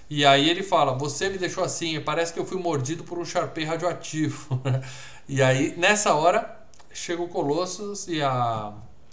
E 0.08 0.24
aí 0.24 0.48
ele 0.48 0.62
fala: 0.62 0.92
Você 0.92 1.28
me 1.28 1.38
deixou 1.38 1.64
assim, 1.64 2.00
parece 2.00 2.32
que 2.32 2.38
eu 2.38 2.44
fui 2.44 2.58
mordido 2.58 3.04
por 3.04 3.18
um 3.18 3.24
Sharpei 3.24 3.64
radioativo. 3.64 4.60
e 5.28 5.42
aí, 5.42 5.74
nessa 5.76 6.14
hora, 6.14 6.60
chega 6.92 7.22
o 7.22 7.28
Colossus 7.28 8.06
e 8.08 8.22
a 8.22 8.72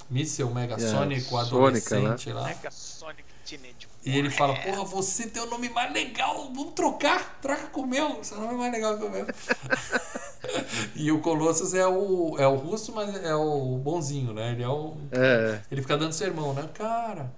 Missile 0.10 0.54
Megasonic, 0.54 1.30
E 1.30 1.34
o 1.34 1.38
a 1.38 1.46
Sônica, 1.46 1.96
adolescente 1.96 2.34
lá. 2.34 2.44
Mega 2.44 2.70
Sonic 2.70 3.24
Teenage 3.46 3.88
E 4.06 4.18
ele 4.18 4.30
fala: 4.30 4.54
Warhead. 4.54 4.76
Porra, 4.76 4.86
você 4.86 5.28
tem 5.28 5.42
o 5.42 5.46
nome 5.46 5.70
mais 5.70 5.92
legal, 5.94 6.52
vamos 6.54 6.74
trocar, 6.74 7.40
troca 7.42 7.68
com 7.68 7.82
o 7.82 7.88
meu, 7.88 8.24
seu 8.24 8.38
nome 8.38 8.54
é 8.54 8.58
mais 8.58 8.72
legal 8.74 8.98
que 8.98 9.06
o 9.06 9.10
meu. 9.10 9.26
e 10.96 11.12
o 11.12 11.20
Colossus 11.20 11.74
é 11.74 11.88
o, 11.88 12.36
é 12.38 12.48
o 12.48 12.56
russo, 12.56 12.94
mas 12.94 13.16
é 13.24 13.34
o 13.34 13.78
bonzinho, 13.78 14.34
né? 14.34 14.52
Ele 14.52 14.64
é 14.64 14.68
o. 14.68 14.98
É. 15.12 15.62
Ele 15.72 15.82
fica 15.82 15.98
dando 15.98 16.14
sermão, 16.14 16.54
né? 16.54 16.70
Cara, 16.74 17.32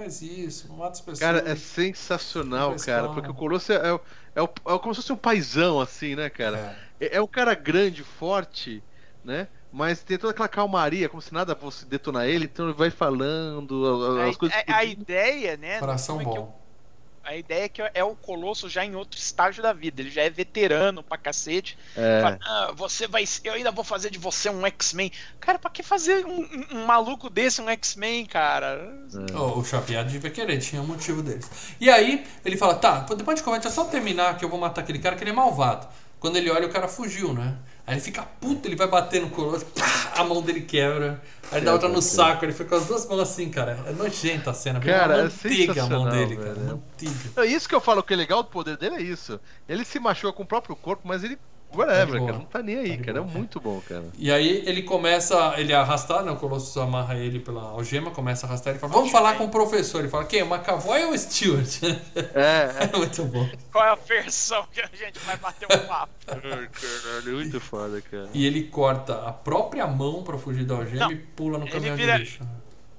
faz 0.00 0.22
isso, 0.22 0.68
não 0.68 0.76
mata 0.76 0.92
as 0.92 1.00
pessoas. 1.00 1.18
Cara, 1.18 1.48
é 1.48 1.54
sensacional, 1.56 2.74
cara. 2.76 3.02
calma. 3.08 3.14
Porque 3.14 3.30
o 3.30 3.34
Colosso 3.34 3.72
é, 3.72 3.76
é, 3.76 3.94
é, 4.34 4.42
é 4.42 4.78
como 4.78 4.94
se 4.94 5.00
fosse 5.02 5.12
um 5.12 5.16
paizão, 5.16 5.80
assim, 5.80 6.16
né, 6.16 6.30
cara? 6.30 6.76
É. 7.00 7.06
É, 7.06 7.16
é 7.16 7.22
um 7.22 7.26
cara 7.26 7.54
grande, 7.54 8.02
forte, 8.02 8.82
né? 9.24 9.48
Mas 9.72 10.02
tem 10.02 10.18
toda 10.18 10.32
aquela 10.32 10.48
calmaria, 10.48 11.08
como 11.08 11.22
se 11.22 11.32
nada 11.32 11.54
fosse 11.54 11.84
detonar 11.86 12.26
ele, 12.26 12.44
então 12.46 12.66
ele 12.66 12.74
vai 12.76 12.90
falando, 12.90 14.18
A, 14.20 14.28
as 14.28 14.36
coisas. 14.36 14.56
a- 14.66 14.76
a 14.76 14.84
ideia, 14.84 15.56
né? 15.56 15.78
Coração 15.78 16.20
é 16.20 16.24
bom. 16.24 16.59
A 17.22 17.36
ideia 17.36 17.64
é 17.64 17.68
que 17.68 17.82
é 17.94 18.02
o 18.02 18.16
Colosso 18.16 18.68
já 18.68 18.84
em 18.84 18.94
outro 18.96 19.18
estágio 19.18 19.62
da 19.62 19.72
vida. 19.72 20.00
Ele 20.00 20.10
já 20.10 20.22
é 20.22 20.30
veterano 20.30 21.02
pra 21.02 21.18
cacete. 21.18 21.76
É, 21.96 22.20
Fala, 22.22 22.38
"Ah, 22.42 22.72
você 22.74 23.06
vai. 23.06 23.24
Eu 23.44 23.52
ainda 23.54 23.70
vou 23.70 23.84
fazer 23.84 24.10
de 24.10 24.18
você 24.18 24.48
um 24.48 24.66
X-Men. 24.66 25.12
Cara, 25.38 25.58
pra 25.58 25.70
que 25.70 25.82
fazer 25.82 26.24
um, 26.24 26.40
um- 26.40 26.66
um 26.78 26.86
maluco 26.86 27.28
desse 27.28 27.60
um 27.60 27.68
X-Men, 27.68 28.24
cara? 28.26 28.90
O, 29.34 29.58
o 29.60 29.64
chapeado 29.64 30.08
devia 30.10 30.30
querer, 30.30 30.58
tinha 30.58 30.80
um 30.80 30.86
motivo 30.86 31.22
deles. 31.22 31.48
E 31.80 31.90
aí 31.90 32.26
ele 32.44 32.56
fala: 32.56 32.74
tá, 32.74 33.00
depois 33.00 33.38
de 33.38 33.44
conversa, 33.44 33.68
é 33.68 33.70
só 33.70 33.84
terminar 33.84 34.38
que 34.38 34.44
eu 34.44 34.48
vou 34.48 34.58
matar 34.58 34.80
aquele 34.80 34.98
cara 34.98 35.14
que 35.14 35.22
ele 35.22 35.30
é 35.30 35.34
malvado. 35.34 35.86
Quando 36.18 36.36
ele 36.36 36.50
olha, 36.50 36.66
o 36.66 36.70
cara 36.70 36.88
fugiu, 36.88 37.32
né? 37.32 37.56
Aí 37.86 37.94
ele 37.94 38.00
fica 38.00 38.22
puto, 38.22 38.68
ele 38.68 38.76
vai 38.76 38.86
bater 38.86 39.20
no 39.22 39.30
colosso, 39.30 39.64
pá, 39.66 40.12
a 40.16 40.24
mão 40.24 40.42
dele 40.42 40.60
quebra. 40.60 41.20
Aí 41.50 41.58
ele 41.58 41.66
dá 41.66 41.72
outra 41.72 41.88
no 41.88 42.00
saco, 42.00 42.44
ele 42.44 42.52
fica 42.52 42.68
com 42.68 42.74
as 42.76 42.86
duas 42.86 43.06
mãos 43.06 43.20
assim, 43.20 43.50
cara. 43.50 43.78
É 43.86 43.92
nojenta 43.92 44.50
a 44.50 44.54
cena. 44.54 44.78
Cara, 44.78 45.18
é 45.18 45.22
manteiga 45.24 45.82
a 45.82 45.86
mão 45.86 46.08
dele, 46.08 46.36
velho. 46.36 46.54
cara. 46.54 46.60
Manteiga. 46.60 47.42
É 47.42 47.46
isso 47.46 47.68
que 47.68 47.74
eu 47.74 47.80
falo 47.80 48.02
que 48.02 48.14
é 48.14 48.16
legal 48.16 48.42
do 48.42 48.48
poder 48.48 48.76
dele 48.76 48.96
é 48.96 49.02
isso. 49.02 49.40
Ele 49.68 49.84
se 49.84 49.98
machuca 49.98 50.32
com 50.32 50.44
o 50.44 50.46
próprio 50.46 50.76
corpo, 50.76 51.02
mas 51.06 51.24
ele. 51.24 51.38
Whatever, 51.74 52.20
Tá 52.20 52.26
cara. 52.26 52.38
Não 52.38 52.44
tá 52.46 52.62
nem 52.62 52.76
aí, 52.76 52.96
Tá 52.98 53.04
cara. 53.04 53.18
É 53.18 53.20
muito 53.22 53.60
bom, 53.60 53.80
cara. 53.88 54.04
E 54.18 54.30
aí 54.32 54.62
ele 54.66 54.82
começa, 54.82 55.54
ele 55.56 55.72
é 55.72 55.76
arrastado, 55.76 56.24
né? 56.24 56.32
O 56.32 56.36
Colossus 56.36 56.76
amarra 56.76 57.14
ele 57.16 57.38
pela 57.40 57.62
algema, 57.62 58.10
começa 58.10 58.46
a 58.46 58.48
arrastar 58.48 58.72
ele 58.72 58.80
fala, 58.80 58.92
vamos 58.92 59.10
falar 59.10 59.34
com 59.36 59.44
o 59.44 59.48
professor. 59.50 60.00
Ele 60.00 60.08
fala, 60.08 60.24
quem? 60.24 60.42
O 60.42 60.46
McAvoy 60.52 61.04
ou 61.04 61.12
o 61.12 61.18
Stewart? 61.18 61.78
É, 62.34 62.84
É 62.92 62.96
muito 62.96 63.24
bom. 63.24 63.48
Qual 63.72 63.84
é 63.84 63.90
a 63.90 63.94
versão 63.94 64.64
que 64.72 64.80
a 64.80 64.88
gente 64.94 65.18
vai 65.20 65.36
bater 65.36 65.66
um 65.66 65.86
papo? 65.86 66.12
é. 66.28 66.34
Caralho, 66.40 67.32
muito 67.36 67.60
foda, 67.60 68.00
cara. 68.02 68.28
E 68.34 68.44
ele 68.46 68.64
corta 68.64 69.26
a 69.26 69.32
própria 69.32 69.86
mão 69.86 70.22
pra 70.22 70.36
fugir 70.38 70.64
da 70.64 70.74
algema 70.74 71.04
Não, 71.06 71.12
e 71.12 71.16
pula 71.16 71.58
no 71.58 71.68
caminhão 71.68 71.96
vira- 71.96 72.14
de 72.14 72.24
lixo. 72.24 72.40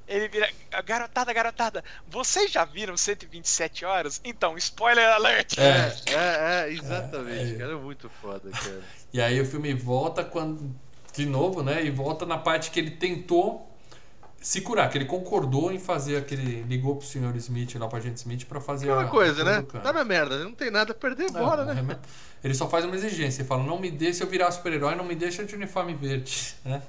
Ele 0.07 0.27
vira. 0.27 0.49
Garotada, 0.85 1.31
garotada, 1.31 1.83
vocês 2.07 2.51
já 2.51 2.65
viram 2.65 2.97
127 2.97 3.85
horas? 3.85 4.19
Então, 4.23 4.57
spoiler 4.57 5.07
alert! 5.09 5.57
É. 5.57 5.93
É, 6.11 6.65
é, 6.67 6.71
exatamente, 6.73 7.51
É, 7.51 7.55
é. 7.55 7.57
cara. 7.57 7.71
É 7.73 7.75
muito 7.75 8.09
foda, 8.21 8.49
cara. 8.51 8.81
E 9.13 9.21
aí 9.21 9.39
o 9.39 9.45
filme 9.45 9.73
volta 9.73 10.23
quando. 10.23 10.73
De 11.13 11.25
novo, 11.25 11.61
né? 11.61 11.83
E 11.83 11.89
volta 11.91 12.25
na 12.25 12.37
parte 12.37 12.71
que 12.71 12.79
ele 12.79 12.91
tentou 12.91 13.69
se 14.41 14.61
curar, 14.61 14.89
que 14.89 14.97
ele 14.97 15.05
concordou 15.05 15.71
em 15.71 15.77
fazer 15.79 16.15
aquele. 16.17 16.63
Ligou 16.63 16.95
pro 16.95 17.05
senhor 17.05 17.35
Smith 17.35 17.75
lá, 17.75 17.87
pro 17.87 17.97
agente 17.97 18.17
Smith, 18.17 18.45
pra 18.45 18.59
fazer 18.61 18.85
Aquela 18.89 19.03
a- 19.07 19.09
coisa, 19.09 19.43
né? 19.43 19.61
Tá 19.83 19.91
na 19.93 20.03
merda, 20.05 20.41
não 20.43 20.53
tem 20.53 20.71
nada 20.71 20.93
a 20.93 20.95
perder, 20.95 21.25
É, 21.25 21.31
bora, 21.31 21.65
né? 21.65 21.99
Ele 22.43 22.53
só 22.55 22.67
faz 22.67 22.85
uma 22.85 22.95
exigência, 22.95 23.41
ele 23.41 23.47
fala, 23.47 23.61
não 23.63 23.77
me 23.77 23.91
deixe 23.91 24.23
eu 24.23 24.27
virar 24.27 24.49
super-herói, 24.51 24.95
não 24.95 25.03
me 25.05 25.13
deixa 25.15 25.43
de 25.45 25.53
uniforme 25.53 25.93
verde. 25.93 26.55
né? 26.65 26.81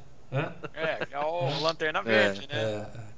É, 0.74 1.06
que 1.06 1.14
é 1.14 1.18
o 1.18 1.60
Lanterna 1.60 2.02
Verde, 2.02 2.40
né? 2.48 2.54
É, 2.58 2.64
é. 2.98 3.12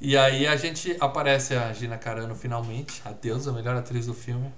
E 0.00 0.16
aí 0.16 0.46
a 0.46 0.56
gente 0.56 0.96
aparece 1.00 1.54
a 1.54 1.72
Gina 1.72 1.98
Carano 1.98 2.34
finalmente, 2.34 3.02
a 3.04 3.10
deusa, 3.12 3.50
a 3.50 3.52
melhor 3.52 3.76
atriz 3.76 4.06
do 4.06 4.14
filme. 4.14 4.52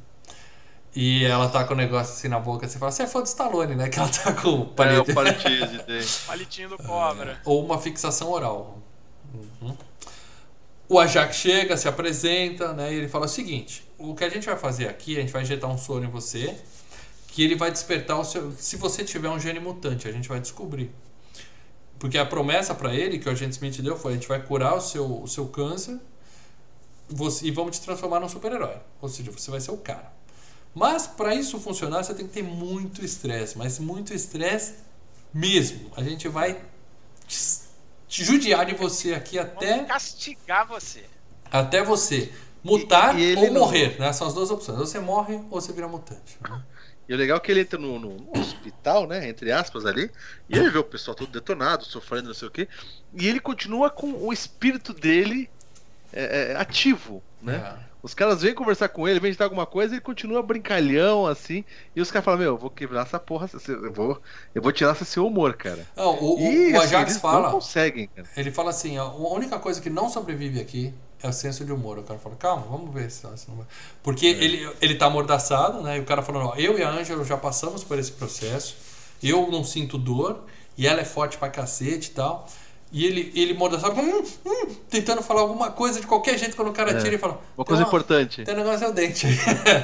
E 0.95 1.25
ela 1.25 1.49
tá 1.49 1.65
com 1.65 1.73
o 1.73 1.77
negócio 1.77 2.13
assim 2.13 2.29
na 2.29 2.39
boca, 2.39 2.69
você 2.69 2.79
fala, 2.79 2.93
você 2.93 3.05
é 3.05 3.07
fã 3.07 3.21
do 3.21 3.27
Stallone, 3.27 3.75
né? 3.75 3.89
Que 3.91 3.99
ela 3.99 4.09
tá 4.09 4.33
com 4.35 4.49
o 4.51 4.63
É, 4.63 4.67
palito. 4.75 5.11
o 5.11 5.15
palitinho. 5.15 5.67
Palitinho 6.27 6.69
do 6.69 6.79
cobra. 6.79 7.41
Ou 7.45 7.65
uma 7.65 7.79
fixação 7.81 8.31
oral. 8.31 8.79
Uhum. 9.35 9.77
O 10.89 10.99
Ajax 10.99 11.37
chega, 11.37 11.77
se 11.77 11.89
apresenta, 11.89 12.75
né? 12.75 12.93
E 12.93 12.97
ele 12.97 13.09
fala 13.09 13.25
o 13.25 13.29
seguinte: 13.29 13.83
o 13.99 14.15
que 14.15 14.23
a 14.25 14.29
gente 14.29 14.45
vai 14.45 14.57
fazer 14.59 14.89
aqui, 14.89 15.17
a 15.17 15.21
gente 15.21 15.33
vai 15.33 15.43
injetar 15.43 15.71
um 15.71 15.79
soro 15.79 16.05
em 16.05 16.11
você, 16.11 16.55
que 17.29 17.43
ele 17.43 17.57
vai 17.57 17.71
despertar 17.71 18.19
o 18.19 18.25
seu. 18.25 18.53
Se 18.53 18.77
você 18.77 19.03
tiver 19.03 19.31
um 19.31 19.41
gene 19.41 19.59
mutante, 19.59 20.07
a 20.07 20.13
gente 20.13 20.29
vai 20.29 20.39
descobrir. 20.41 20.93
Porque 22.03 22.19
a 22.19 22.27
promessa 22.27 22.75
pra 22.75 22.93
ele 22.93 23.17
que 23.17 23.29
o 23.29 23.31
agente 23.31 23.53
Smith 23.53 23.81
deu 23.81 23.97
foi: 23.97 24.11
a 24.11 24.15
gente 24.17 24.27
vai 24.27 24.43
curar 24.43 24.75
o 24.75 24.81
seu, 24.81 25.23
o 25.23 25.29
seu 25.29 25.47
câncer 25.47 26.01
você- 27.09 27.47
e 27.47 27.51
vamos 27.53 27.79
te 27.79 27.85
transformar 27.85 28.19
num 28.19 28.29
super-herói. 28.29 28.75
Ou 29.01 29.09
seja, 29.09 29.31
você 29.31 29.49
vai 29.53 29.61
ser 29.61 29.71
o 29.71 29.77
cara. 29.77 30.13
Mas 30.75 31.07
pra 31.07 31.33
isso 31.33 31.61
funcionar, 31.61 32.03
você 32.03 32.13
tem 32.13 32.27
que 32.27 32.33
ter 32.33 32.43
muito 32.43 33.05
estresse, 33.05 33.57
mas 33.57 33.79
muito 33.79 34.13
estresse 34.13 34.75
mesmo. 35.33 35.93
A 35.97 36.03
gente 36.03 36.27
vai 36.27 36.61
te- 37.29 37.61
judiar 38.09 38.67
de 38.67 38.75
você 38.75 39.15
aqui 39.15 39.39
até, 39.39 39.75
Vamos 39.75 39.87
castigar 39.87 40.67
você. 40.67 41.05
até 41.53 41.85
você 41.85 42.33
mutar 42.65 43.17
E- 43.17 43.35
e 43.35 43.37
ou 43.37 43.53
não- 43.53 43.61
morrer. 43.61 43.97
Né? 44.01 44.13
São 44.13 44.27
as 44.27 44.35
duas 44.35 44.51
opções. 44.51 44.77
Ou 44.81 44.87
você 44.87 44.99
morre 44.99 45.37
ou 45.53 45.61
você 45.61 45.73
vira 45.73 45.87
mutante. 45.87 46.37
E 47.13 47.15
o 47.15 47.19
legal 47.19 47.37
é 47.39 47.41
que 47.41 47.51
ele 47.51 47.61
entra 47.61 47.79
no, 47.79 47.99
no- 47.99 48.31
hospital, 48.39 49.07
né? 49.07 49.29
Entre 49.29 49.53
aspas 49.53 49.85
ali, 49.87 50.11
e 50.49 50.57
ele 50.57 50.71
vê 50.71 50.79
o 50.79 50.85
pessoal 50.85 51.15
todo 51.15 51.31
detonado, 51.33 51.85
sofrendo, 51.85 52.29
não 52.29 52.35
sei 52.35 52.49
o 52.49 52.51
quê. 52.51 52.69
E 53.13 53.29
ele 53.29 53.41
continua 53.41 53.91
com 53.91 54.13
o 54.27 54.33
espírito 54.33 54.95
dele 54.95 55.51
é, 56.13 56.53
é, 56.53 56.57
ativo, 56.57 57.25
né? 57.41 57.67
É. 57.89 57.93
Os 58.03 58.15
caras 58.15 58.43
vêm 58.43 58.55
conversar 58.55 58.89
com 58.89 59.09
ele, 59.09 59.21
vêm 59.21 59.33
de 59.33 59.43
alguma 59.43 59.67
coisa, 59.67 59.95
ele 59.95 60.01
continua 60.01 60.43
brincalhão, 60.43 61.27
assim, 61.27 61.65
e 61.95 62.01
os 62.01 62.11
caras 62.11 62.25
falam, 62.25 62.41
meu, 62.41 62.49
eu 62.51 62.59
vou 62.59 62.71
quebrar 62.71 63.03
essa 63.03 63.21
porra, 63.21 63.49
eu 63.69 63.93
vou, 63.93 64.23
eu 64.55 64.61
vou 64.63 64.73
tirar 64.73 64.93
esse 64.93 65.05
seu 65.05 65.27
humor, 65.27 65.57
cara. 65.57 65.89
Não, 65.97 66.19
o, 66.19 66.49
o, 66.49 66.53
E 66.53 66.73
o 66.73 66.77
assim, 66.79 66.87
Ajax 66.87 67.11
eles 67.13 67.21
fala. 67.21 67.43
não 67.45 67.51
conseguem, 67.51 68.09
cara. 68.09 68.29
Ele 68.37 68.51
fala 68.51 68.71
assim: 68.71 68.97
a 68.97 69.05
única 69.05 69.59
coisa 69.59 69.81
que 69.81 69.91
não 69.91 70.09
sobrevive 70.09 70.61
aqui 70.61 70.95
é 71.23 71.29
o 71.29 71.33
senso 71.33 71.65
de 71.65 71.73
humor. 71.73 71.99
O 71.99 72.03
cara 72.03 72.19
fala: 72.19 72.35
calma, 72.37 72.67
vamos 72.69 72.93
ver 72.93 73.11
se, 73.11 73.21
se 73.37 73.49
não 73.49 73.57
vai. 73.57 73.67
Porque 74.03 74.27
ele, 74.27 74.69
ele 74.81 74.95
tá 74.97 75.07
amordaçado, 75.07 75.81
né? 75.83 75.97
E 75.97 76.01
o 76.01 76.05
cara 76.05 76.23
falando: 76.23 76.47
ó, 76.49 76.55
eu 76.57 76.79
e 76.79 76.83
a 76.83 76.91
Ângela 76.91 77.25
já 77.25 77.37
passamos 77.37 77.85
por 77.85 77.99
esse 77.99 78.13
processo, 78.13 78.77
eu 79.23 79.51
não 79.51 79.63
sinto 79.65 79.97
dor, 79.99 80.45
e 80.77 80.87
ela 80.87 81.01
é 81.01 81.05
forte 81.05 81.37
pra 81.39 81.49
cacete 81.49 82.11
e 82.11 82.15
tal. 82.15 82.49
E 82.95 83.07
ele, 83.07 83.33
ele 83.35 83.53
amordaçado, 83.53 83.99
hum, 83.99 84.23
hum, 84.45 84.75
tentando 84.91 85.23
falar 85.23 85.41
alguma 85.41 85.71
coisa 85.71 85.99
de 85.99 86.07
qualquer 86.07 86.37
jeito 86.39 86.55
quando 86.55 86.69
o 86.69 86.73
cara 86.75 86.91
É. 86.91 86.99
tira 86.99 87.15
e 87.15 87.19
fala: 87.19 87.41
Uma 87.57 87.65
"Tem 87.65 87.65
coisa 87.65 87.83
importante. 87.85 88.45
Tem 88.45 88.55
um 88.55 88.59
negócio 88.59 88.81
no 88.81 88.85
seu 88.85 88.93
dente 88.93 89.27
aí. 89.27 89.37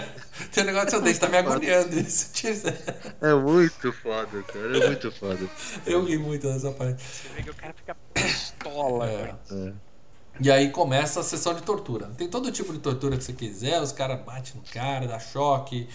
tem 0.53 0.63
um 0.63 0.67
negócio 0.67 0.85
no 0.85 0.91
seu 0.91 1.01
dente, 1.01 1.19
tá 1.19 1.29
me 1.31 1.39
agoniando 1.39 1.99
isso. 1.99 2.31
Tira 2.35 2.53
isso 2.53 2.69
aí." 2.69 2.77
É 3.23 3.35
muito 3.35 3.93
foda, 3.95 4.43
cara, 4.43 4.77
é 4.79 4.87
muito 4.89 5.11
foda. 5.13 5.39
Eu 5.87 6.05
ri 6.05 6.19
muito 6.19 6.47
dessa 6.47 6.71
parte. 6.71 7.03
Você 7.03 7.29
vê 7.35 7.43
que 7.45 7.51
o 7.51 7.55
cara 7.55 7.73
fica 7.73 7.97
pistola. 8.13 9.09
É. 9.09 9.17
cara. 9.19 9.39
É. 9.53 9.88
E 10.41 10.51
aí 10.51 10.71
começa 10.71 11.21
a 11.21 11.23
sessão 11.23 11.55
de 11.55 11.63
tortura. 11.63 12.11
Tem 12.17 12.29
todo 12.29 12.51
tipo 12.53 12.73
de 12.73 12.79
tortura 12.79 13.17
que 13.17 13.25
você 13.25 13.33
quiser, 13.33 13.81
os 13.81 13.93
caras 13.93 14.21
batem 14.23 14.53
no 14.55 14.63
cara, 14.73 15.07
dá 15.07 15.19
choque, 15.19 15.89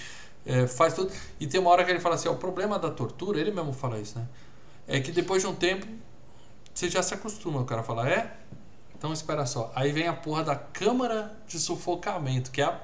é, 0.45 0.67
faz 0.67 0.93
tudo. 0.93 1.11
E 1.39 1.47
tem 1.47 1.59
uma 1.59 1.69
hora 1.69 1.83
que 1.85 1.91
ele 1.91 1.99
fala 1.99 2.15
assim: 2.15 2.27
ó, 2.27 2.33
o 2.33 2.37
problema 2.37 2.77
da 2.77 2.91
tortura, 2.91 3.39
ele 3.39 3.51
mesmo 3.51 3.71
fala 3.73 3.99
isso, 3.99 4.17
né? 4.17 4.27
É 4.87 4.99
que 4.99 5.11
depois 5.11 5.41
de 5.41 5.47
um 5.47 5.55
tempo 5.55 5.87
você 6.73 6.89
já 6.89 7.01
se 7.01 7.13
acostuma. 7.13 7.61
O 7.61 7.65
cara 7.65 7.83
fala: 7.83 8.09
é? 8.09 8.35
Então 8.97 9.13
espera 9.13 9.45
só. 9.45 9.71
Aí 9.75 9.91
vem 9.91 10.07
a 10.07 10.13
porra 10.13 10.43
da 10.43 10.55
câmara 10.55 11.37
de 11.47 11.59
sufocamento, 11.59 12.51
que 12.51 12.61
é 12.61 12.65
a. 12.65 12.79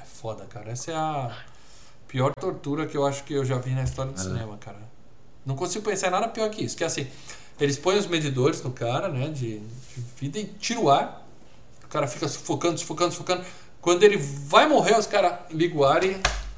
É 0.00 0.04
foda, 0.04 0.44
cara. 0.46 0.70
Essa 0.70 0.90
é 0.90 0.94
a 0.94 1.36
pior 2.08 2.32
tortura 2.40 2.86
que 2.86 2.96
eu 2.96 3.06
acho 3.06 3.24
que 3.24 3.34
eu 3.34 3.44
já 3.44 3.58
vi 3.58 3.70
na 3.70 3.84
história 3.84 4.12
do 4.12 4.20
cinema, 4.20 4.56
cara. 4.58 4.78
Não 5.44 5.54
consigo 5.54 5.84
pensar 5.84 6.08
em 6.08 6.10
nada 6.10 6.28
pior 6.28 6.50
que 6.50 6.64
isso. 6.64 6.76
Que 6.76 6.82
é 6.82 6.86
assim, 6.86 7.06
eles 7.60 7.78
põem 7.78 7.98
os 7.98 8.06
medidores 8.06 8.62
no 8.62 8.70
cara, 8.72 9.08
né, 9.08 9.28
de, 9.28 9.60
de 9.60 10.00
vida 10.20 10.38
e 10.38 10.44
tiram 10.46 10.84
o 10.84 10.90
ar. 10.90 11.26
O 11.84 11.88
cara 11.88 12.06
fica 12.08 12.28
sufocando, 12.28 12.78
sufocando, 12.78 13.12
sufocando. 13.12 13.44
Quando 13.80 14.02
ele 14.02 14.16
vai 14.18 14.68
morrer, 14.68 14.98
os 14.98 15.06
caras 15.06 15.40
ligam 15.52 15.78
o 15.80 15.84
ar 15.84 16.04
e 16.04 16.16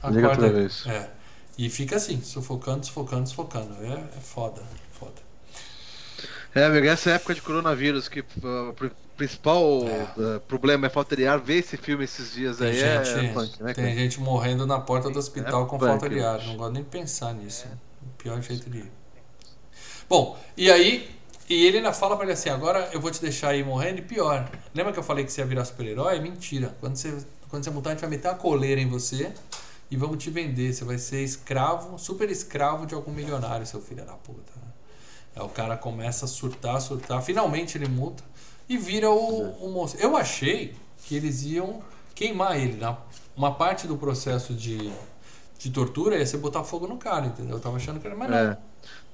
Liga 0.09 0.29
outra 0.29 0.49
vez. 0.51 0.75
É. 0.87 1.11
E 1.57 1.69
fica 1.71 1.97
assim, 1.97 2.23
sufocando, 2.23 2.87
sufocando, 2.87 3.29
sufocando. 3.29 3.75
É, 3.85 4.17
é 4.17 4.21
foda, 4.21 4.63
foda. 4.93 5.21
É, 6.55 6.65
amigo, 6.65 6.87
essa 6.87 7.11
época 7.11 7.35
de 7.35 7.43
coronavírus 7.43 8.09
que 8.09 8.21
o 8.21 8.75
pri- 8.75 8.93
principal 9.17 9.65
uh, 10.17 10.41
problema 10.47 10.87
é 10.87 10.91
falta 10.91 11.17
de 11.17 11.27
ar. 11.27 11.39
Ver 11.41 11.59
esse 11.59 11.77
filme 11.77 12.05
esses 12.05 12.33
dias 12.33 12.61
Tem 12.61 12.73
aí 12.73 12.75
gente, 12.75 13.19
é 13.19 13.23
punk, 13.23 13.63
né? 13.63 13.75
tem 13.75 13.75
cara? 13.75 13.97
gente 13.97 14.21
morrendo 14.21 14.67
na 14.67 14.79
porta 14.81 15.11
do 15.11 15.19
hospital 15.19 15.67
É 15.67 15.67
com 15.67 15.79
punk, 15.79 15.81
falta 15.81 16.09
de 16.11 16.21
ar. 16.21 16.43
Não 16.45 16.57
gosto 16.57 16.73
nem 16.75 16.83
de 16.83 16.89
pensar 16.91 17.33
nisso. 17.35 17.67
O 18.03 18.11
pior 18.19 18.41
jeito 18.43 18.69
de 18.71 18.79
ir. 18.79 18.93
Bom, 20.09 20.39
e 20.57 20.71
aí, 20.71 21.11
e 21.49 21.67
ele 21.67 21.79
ainda 21.79 21.93
fala 21.93 22.17
pra 22.17 22.25
ele 22.25 22.33
assim: 22.33 22.49
agora 22.49 22.89
eu 22.93 23.01
vou 23.01 23.11
te 23.11 23.21
deixar 23.21 23.51
aí 23.51 23.63
morrendo 23.63 23.99
e 23.99 24.03
pior. 24.03 24.49
Lembra 24.75 24.93
que 24.93 24.99
eu 24.99 25.03
falei 25.03 25.25
que 25.25 25.33
você 25.33 25.41
ia 25.41 25.47
virar 25.47 25.65
super-herói? 25.65 26.19
Mentira. 26.21 26.75
Quando 26.81 26.97
você, 26.97 27.17
quando 27.49 27.65
você 27.65 27.71
mutar, 27.71 27.91
a 27.91 27.93
gente 27.95 28.01
vai 28.01 28.11
meter 28.11 28.29
uma 28.29 28.35
coleira 28.37 28.81
em 28.81 28.89
você 28.89 29.33
e 29.91 29.97
vamos 29.97 30.23
te 30.23 30.31
vender. 30.31 30.73
Você 30.73 30.85
vai 30.85 30.99
ser 30.99 31.23
escravo, 31.23 31.99
super 31.99 32.31
escravo 32.31 32.87
de 32.87 32.95
algum 32.95 33.13
milionário, 33.13 33.67
seu 33.67 33.81
filho 33.81 34.05
da 34.05 34.15
puta. 34.15 34.53
né? 34.57 34.69
Aí 35.37 35.43
o 35.43 35.49
cara 35.49 35.77
começa 35.77 36.25
a 36.25 36.29
surtar, 36.29 36.81
surtar. 36.81 37.23
Finalmente 37.23 37.77
ele 37.79 37.89
muta 37.89 38.25
e 38.69 38.77
vira 38.77 39.11
o, 39.11 39.67
o 39.67 39.71
monstro. 39.71 40.01
Eu 40.01 40.17
achei 40.17 40.75
que 41.05 41.15
eles 41.17 41.43
iam 41.45 41.83
queimar 42.15 42.59
ele. 42.59 42.77
Na, 42.77 42.97
uma 43.37 43.55
parte 43.55 43.87
do 43.87 43.97
processo 43.97 44.53
de, 44.53 44.91
de 45.59 45.71
tortura 45.71 46.17
ia 46.19 46.27
ser 46.27 46.39
botar 46.39 46.65
fogo 46.65 46.87
no 46.87 46.97
cara, 46.97 47.27
entendeu? 47.27 47.57
Eu 47.57 47.61
tava 47.61 47.77
achando 47.77 48.01
que 48.01 48.07
era. 48.07 48.17
Não. 48.17 48.37
É. 48.37 48.59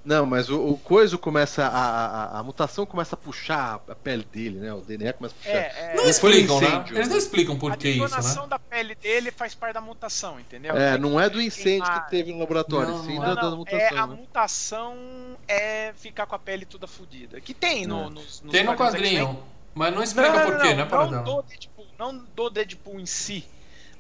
Não, 0.05 0.27
mas 0.27 0.51
o, 0.51 0.61
o 0.61 0.77
coisa 0.77 1.17
começa. 1.17 1.65
A, 1.65 1.69
a, 1.69 2.39
a 2.41 2.43
mutação 2.43 2.85
começa 2.85 3.15
a 3.15 3.19
puxar 3.19 3.81
a 3.89 3.95
pele 3.95 4.25
dele, 4.31 4.59
né? 4.59 4.73
O 4.73 4.81
DNA 4.83 5.15
começa 5.15 5.35
a 5.35 5.39
puxar. 5.39 5.57
É, 5.57 5.93
é, 5.93 5.97
Não 5.97 6.09
explicam, 6.09 6.61
né? 6.61 6.67
incêndio. 6.69 6.97
Eles 6.97 7.09
não 7.09 7.17
explicam 7.17 7.55
a 7.57 7.59
por 7.59 7.77
que 7.79 7.89
isso, 7.89 8.01
detonação 8.03 8.43
né? 8.43 8.49
da 8.51 8.59
pele 8.59 8.95
dele 8.95 9.31
faz 9.31 9.55
parte 9.55 9.73
da 9.75 9.81
mutação, 9.81 10.39
entendeu? 10.39 10.77
É, 10.77 10.99
não 10.99 11.19
é 11.19 11.31
do 11.31 11.41
incêndio 11.41 11.91
que 11.91 12.11
teve 12.11 12.33
no 12.33 12.41
laboratório, 12.41 12.91
Não, 12.91 13.05
sim 13.05 13.15
não 13.15 13.23
da, 13.23 13.31
é. 13.31 13.35
da 13.35 13.43
Não, 13.51 13.57
mutação. 13.57 13.79
é, 13.81 13.99
a 13.99 14.07
né? 14.07 14.17
mutação 14.17 14.97
é 15.49 15.93
ficar 15.97 16.27
com 16.27 16.35
a 16.35 16.39
pele 16.39 16.67
toda 16.67 16.87
fodida. 16.87 17.41
Que 17.41 17.55
tem 17.55 17.87
no, 17.87 18.07
É. 18.07 18.11
nos, 18.11 18.43
nos 18.43 18.53
Tem 18.53 18.63
no 18.63 18.77
quadrinho, 18.77 19.43
mas 19.75 19.95
não 19.95 20.03
explica 20.03 20.41
por 20.45 20.59
quê, 20.61 20.75
né, 20.75 20.83
não, 20.83 20.89
Paradela? 20.89 21.23
do 21.23 21.43
Deadpool, 21.43 21.87
não 21.99 22.19
do 22.37 22.51
Deadpool 22.51 23.01
em 23.01 23.07
si. 23.07 23.45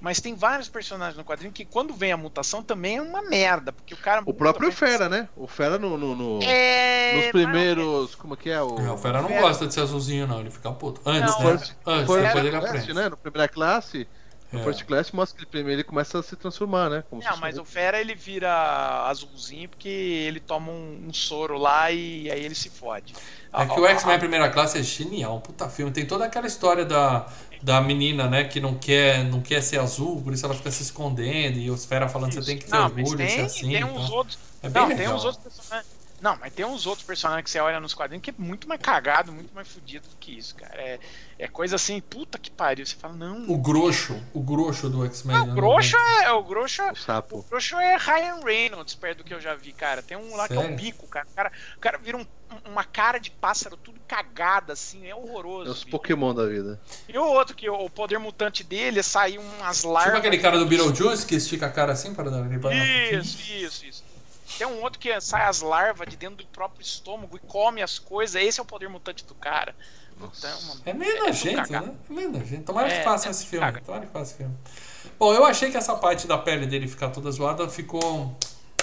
Mas 0.05 0.21
tem 0.21 0.35
vários 0.35 0.69
personagens 0.69 1.17
no 1.17 1.25
quadrinho 1.25 1.51
que 1.51 1.65
quando 1.65 1.95
vem 1.95 2.13
a 2.13 2.17
mutação 2.19 2.63
também 2.63 2.99
é 2.99 3.01
uma 3.01 3.23
merda. 3.23 3.73
Porque 3.73 3.95
o 3.95 3.97
cara. 3.97 4.23
O 4.27 4.35
próprio 4.35 4.71
Fera, 4.71 5.09
né? 5.09 5.27
O 5.35 5.47
Fera 5.47 5.79
no, 5.79 5.97
no- 5.97 6.15
no- 6.15 6.43
É. 6.43 7.17
nos 7.17 7.27
primeiros. 7.33 8.15
Como 8.15 8.37
que 8.37 8.51
é? 8.51 8.61
O, 8.61 8.79
É, 8.79 8.91
o 8.91 8.99
Fera 8.99 9.23
não 9.23 9.29
Fera- 9.31 9.41
gosta 9.41 9.67
de 9.67 9.73
ser 9.73 9.81
azulzinho, 9.81 10.27
não. 10.27 10.41
Ele 10.41 10.51
fica 10.51 10.71
puto. 10.73 11.01
Antes, 11.07 11.33
Não, 11.35 11.43
né? 11.45 11.51
First- 11.59 11.73
Antes, 11.87 12.07
First 12.13 12.27
depois 12.27 12.45
ele 12.45 12.55
aprende. 12.57 12.93
né? 12.93 13.09
No 13.09 13.17
primeira 13.17 13.49
classe. 13.49 14.07
No 14.53 14.61
É. 14.61 14.63
First 14.63 14.85
Class 14.85 15.11
mostra 15.11 15.37
que 15.39 15.43
ele 15.45 15.51
primeiro 15.51 15.81
ele 15.81 15.85
começa 15.89 16.19
a 16.19 16.23
se 16.23 16.37
transformar, 16.37 16.89
né? 16.91 17.03
Como 17.11 17.21
Não, 17.25 17.37
mas 17.39 17.59
o 17.59 17.65
Fera 17.65 17.99
ele 18.01 18.15
vira 18.15 18.53
azulzinho 19.09 19.69
porque 19.71 19.89
ele 19.89 20.39
toma 20.39 20.71
um, 20.71 21.07
um 21.09 21.13
soro 21.15 21.57
lá 21.59 21.91
e 21.91 22.31
aí 22.31 22.45
ele 22.45 22.55
se 22.55 22.69
fode. 22.69 23.15
É 23.53 23.67
que 23.67 23.81
o 23.81 23.87
X-Men 23.87 24.19
Primeira 24.19 24.49
Classe 24.51 24.79
é 24.79 24.83
genial, 24.83 25.37
um 25.37 25.41
puta 25.41 25.69
filme. 25.69 25.91
Tem 25.91 26.07
toda 26.07 26.27
aquela 26.27 26.47
história 26.47 26.85
da, 26.85 27.27
da 27.65 27.81
menina, 27.81 28.29
né, 28.29 28.45
que 28.45 28.61
não 28.61 28.79
quer, 28.79 29.25
não 29.25 29.41
quer 29.41 29.63
ser 29.63 29.81
azul, 29.81 30.23
por 30.23 30.33
isso 30.35 30.45
ela 30.45 30.55
fica 30.55 30.71
se 30.71 30.83
escondendo, 30.83 31.59
e 31.59 31.71
os 31.71 31.85
fera 31.87 32.09
falando 32.09 32.29
que 32.31 32.37
você 32.37 32.45
tem 32.45 32.59
que 32.59 32.67
ter 32.67 32.71
não, 32.73 32.85
orgulho 32.85 33.17
tem, 33.17 33.41
assim. 33.41 33.71
tem 33.71 33.81
e 33.81 33.85
uns 33.85 34.09
tal. 34.09 34.19
outros. 34.19 34.39
É 34.63 34.69
bem 34.69 34.83
Não, 34.83 34.89
legal. 34.89 35.05
tem 35.07 35.09
uns 35.15 35.25
outros 35.25 35.43
personagens. 35.43 35.95
Não, 36.21 36.37
mas 36.39 36.53
tem 36.55 36.65
uns 36.65 36.87
outros 36.87 37.05
personagens 37.07 37.45
que 37.45 37.51
você 37.51 37.59
olha 37.61 37.81
nos 37.81 37.93
quadrinhos 37.93 38.23
que 38.23 38.31
é 38.31 38.35
muito 38.39 38.67
mais 38.69 38.81
cagado, 38.81 39.33
muito 39.33 39.55
mais 39.55 39.69
fudido 39.69 40.09
do 40.09 40.17
que 40.17 40.39
isso, 40.39 40.55
cara. 40.55 40.81
É, 40.81 40.99
é 41.39 41.49
coisa 41.49 41.77
assim, 41.77 42.01
puta 42.01 42.39
que 42.39 42.51
pariu. 42.51 42.87
Você 42.87 42.97
fala, 42.97 43.15
não. 43.15 43.51
O 43.51 43.59
grosso, 43.59 44.15
o 44.33 44.41
grosso 44.41 44.89
do 44.89 45.05
X-Men. 45.05 45.37
Né, 45.37 45.53
o 45.53 45.55
Grosso 45.55 45.97
é. 45.97 46.33
O 46.33 46.43
Grosso, 46.45 46.83
O 46.83 46.93
o 46.93 46.97
sapo. 46.97 47.45
Grosso 47.51 47.77
é 47.77 47.97
Ryan 47.97 48.41
Reynolds, 48.45 48.95
perto 48.95 49.19
do 49.19 49.25
que 49.25 49.35
eu 49.35 49.41
já 49.41 49.55
vi, 49.55 49.73
cara. 49.73 50.03
Tem 50.03 50.17
um 50.17 50.35
lá 50.37 50.47
que 50.49 50.55
é 50.55 50.57
Sério? 50.57 50.73
o 50.73 50.77
bico, 50.77 51.07
cara. 51.09 51.27
O 51.31 51.35
cara, 51.35 51.53
o 51.77 51.81
cara 51.81 51.99
vira 51.99 52.17
um- 52.17 52.27
uma 52.65 52.85
cara 52.85 53.19
de 53.19 53.31
pássaro 53.31 53.77
tudo 53.77 53.99
cagada, 54.07 54.73
assim, 54.73 55.07
é 55.07 55.15
horroroso. 55.15 55.69
É 55.71 55.73
os. 55.73 55.85
Pokémon 55.85 56.35
da 56.35 56.47
vida. 56.47 56.81
E 57.09 57.17
o 57.19 57.25
outro, 57.25 57.55
que 57.57 57.69
o 57.69 57.89
poder 57.91 58.19
mutante 58.19 58.63
dele 58.63 59.01
é 59.01 59.03
sair 59.03 59.39
umas 59.39 59.83
larvas. 59.83 60.15
Tipo 60.15 60.19
aquele 60.19 60.39
cara 60.39 60.59
do 60.59 60.67
Beetlejuice 60.67 61.25
que 61.27 61.35
estica 61.35 61.67
a 61.67 61.71
cara 61.71 61.93
assim 61.93 62.15
para 62.15 62.31
dar 62.31 62.43
aquele 62.45 63.19
Isso, 63.19 63.39
isso, 63.53 63.87
isso. 63.87 64.05
Tem 64.59 64.67
um 64.67 64.83
outro 64.83 64.99
que 65.01 65.19
sai 65.21 65.47
as 65.47 65.63
larvas 65.63 66.07
de 66.09 66.17
dentro 66.17 66.37
do 66.37 66.47
próprio 66.47 66.83
estômago 66.83 67.37
e 67.37 67.41
come 67.41 67.83
as 67.83 67.99
coisas. 67.99 68.41
Esse 68.41 68.61
é 68.61 68.63
o 68.63 68.67
poder 68.67 68.89
mutante 68.89 69.25
do 69.25 69.35
cara. 69.35 69.75
É 70.21 70.23
uma- 70.23 70.77
É 70.87 70.93
meio 70.93 71.25
nojento, 71.27 71.57
cagado. 71.57 71.87
né? 71.87 71.95
É 72.09 72.13
meio 72.13 72.31
nojento. 72.31 72.63
Tomara 72.63 72.89
que 72.89 72.95
É, 72.95 73.03
façam 73.03 73.29
é 73.29 73.31
esse 73.33 73.47
filme. 73.47 73.65
caga. 73.67 73.81
Tomara 73.81 74.07
que 74.07 74.13
façam 74.13 74.23
esse 74.29 74.35
filme. 74.37 74.55
Bom, 75.19 75.33
eu 75.35 75.45
achei 75.45 75.71
que 75.71 75.77
essa 75.77 75.97
parte 75.97 76.27
da 76.29 76.39
pele 76.39 76.67
dele 76.67 76.87
ficar 76.87 77.09
toda 77.11 77.31
zoada 77.33 77.69
ficou 77.69 78.37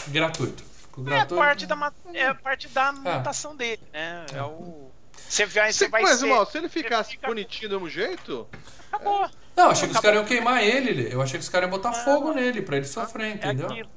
gratuito. 0.08 0.64
É 1.00 1.04
gratuito. 1.04 1.36
parte 1.36 1.66
da, 1.66 1.92
é 2.14 2.34
parte 2.34 2.68
da 2.68 2.92
mutação 2.92 3.56
dele, 3.56 3.82
né? 3.94 4.26
É 4.34 4.44
o. 4.44 4.92
Você 5.28 5.46
vai, 5.46 5.72
você 5.72 5.86
Se, 5.86 5.92
vai 5.92 6.02
mas, 6.02 6.20
ser. 6.20 6.26
irmão, 6.28 6.46
se 6.46 6.58
ele 6.58 6.68
ficasse 6.70 7.12
fica- 7.12 7.28
bonitinho 7.28 7.70
do 7.70 7.76
mesmo 7.76 7.90
jeito, 7.90 8.48
Acabou. 8.92 9.30
Não, 9.56 9.66
eu 9.66 9.72
achei 9.72 9.88
que 9.88 9.94
os 9.96 10.02
caras 10.02 10.18
iam 10.18 10.26
queimar 10.26 10.62
ele. 10.64 11.14
Eu 11.14 11.22
achei 11.22 11.38
que 11.40 11.44
os 11.44 11.50
caras 11.50 11.68
iam 11.70 11.72
botar 11.78 11.94
fogo 11.94 12.34
nele 12.34 12.62
pra 12.62 12.76
ele 12.78 12.86
sofrer, 12.86 13.28
É 13.28 13.30
entendeu? 13.36 13.68
aquilo. 13.68 13.90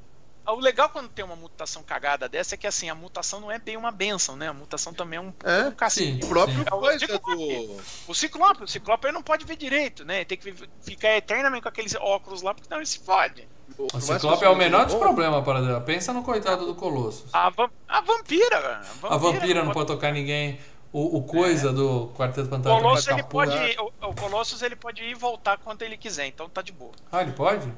O 0.47 0.57
legal 0.61 0.91
quando 0.91 1.09
tem 1.09 1.25
uma 1.25 1.35
mutação 1.35 1.83
cagada 1.83 2.29
dessa 2.29 2.55
é 2.55 2.59
que 2.59 2.66
assim, 2.66 2.91
a 2.91 2.95
mutação 2.95 3.41
não 3.41 3.51
é 3.51 3.59
bem 3.59 3.77
uma 3.79 3.91
benção, 3.91 4.37
né? 4.37 4.49
A 4.49 4.53
mutação 4.53 4.93
também 4.93 5.16
é 5.16 5.21
um, 5.23 5.33
É, 5.43 5.69
um 5.69 5.73
cacete. 5.73 6.21
sim. 6.21 6.21
o 6.23 6.29
próprio 6.29 6.62
É 6.71 6.75
o 6.75 6.79
coisa 6.79 6.99
Ciclope. 6.99 7.37
do. 7.66 7.83
O 8.07 8.15
Ciclope, 8.15 8.65
o 8.65 8.69
Ciclope 8.69 9.07
ele 9.07 9.15
não 9.15 9.23
pode 9.23 9.45
ver 9.47 9.57
direito, 9.57 10.05
né? 10.05 10.16
Ele 10.16 10.25
tem 10.27 10.37
que 10.39 10.55
ficar 10.83 11.16
eternamente 11.16 11.62
com 11.62 11.69
aqueles 11.71 11.95
óculos 11.95 12.43
lá, 12.43 12.53
porque 12.53 12.69
senão 12.69 12.79
ele 12.79 12.87
se 12.87 12.99
fode. 12.99 13.49
O 13.79 14.01
Ciclope 14.01 14.45
é 14.45 14.49
o 14.49 14.57
menor 14.57 14.87
dos 14.87 14.95
problemas 14.95 15.45
para 15.45 15.61
dela. 15.61 15.81
Pensa 15.81 16.13
no 16.13 16.23
coitado 16.23 16.67
do 16.67 16.75
Colossus. 16.75 17.31
A, 17.33 17.51
vam- 17.51 17.71
a 17.89 18.01
vampira, 18.01 18.81
A 19.03 19.17
vampira 19.17 19.65
não 19.65 19.73
pode 19.73 19.87
tocar 19.87 20.13
ninguém. 20.13 20.59
O, 20.93 21.19
o 21.19 21.23
coisa 21.25 21.73
do 21.73 22.09
Quarteto 22.17 22.47
O 22.47 22.51
Fantástico 22.51 22.81
Colossus 22.83 23.09
ele 23.09 23.23
pode, 23.25 23.77
o, 23.81 24.09
o 24.11 24.15
Colossus 24.15 24.63
ele 24.63 24.77
pode 24.77 25.03
ir 25.03 25.11
e 25.11 25.15
voltar 25.15 25.59
quanto 25.59 25.83
ele 25.83 25.97
quiser, 25.97 26.27
então 26.27 26.49
tá 26.49 26.63
de 26.63 26.71
boa. 26.71 26.93
Ah, 27.11 27.23
ele 27.23 27.33
pode? 27.33 27.69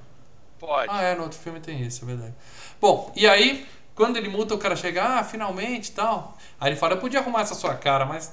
Pode. 0.58 0.90
Ah, 0.90 1.02
é, 1.02 1.14
no 1.14 1.22
outro 1.22 1.38
filme 1.38 1.58
tem 1.60 1.80
isso, 1.80 2.04
é 2.04 2.06
verdade. 2.08 2.34
Bom, 2.78 3.10
e 3.16 3.26
aí, 3.26 3.66
quando 3.94 4.18
ele 4.18 4.28
muta, 4.28 4.54
o 4.54 4.58
cara 4.58 4.76
chega, 4.76 5.02
ah, 5.02 5.24
finalmente 5.24 5.88
e 5.88 5.92
tal. 5.92 6.36
Aí 6.60 6.68
ele 6.70 6.76
fala, 6.76 6.92
eu 6.94 6.98
podia 6.98 7.20
arrumar 7.20 7.40
essa 7.40 7.54
sua 7.54 7.74
cara, 7.74 8.04
mas 8.04 8.32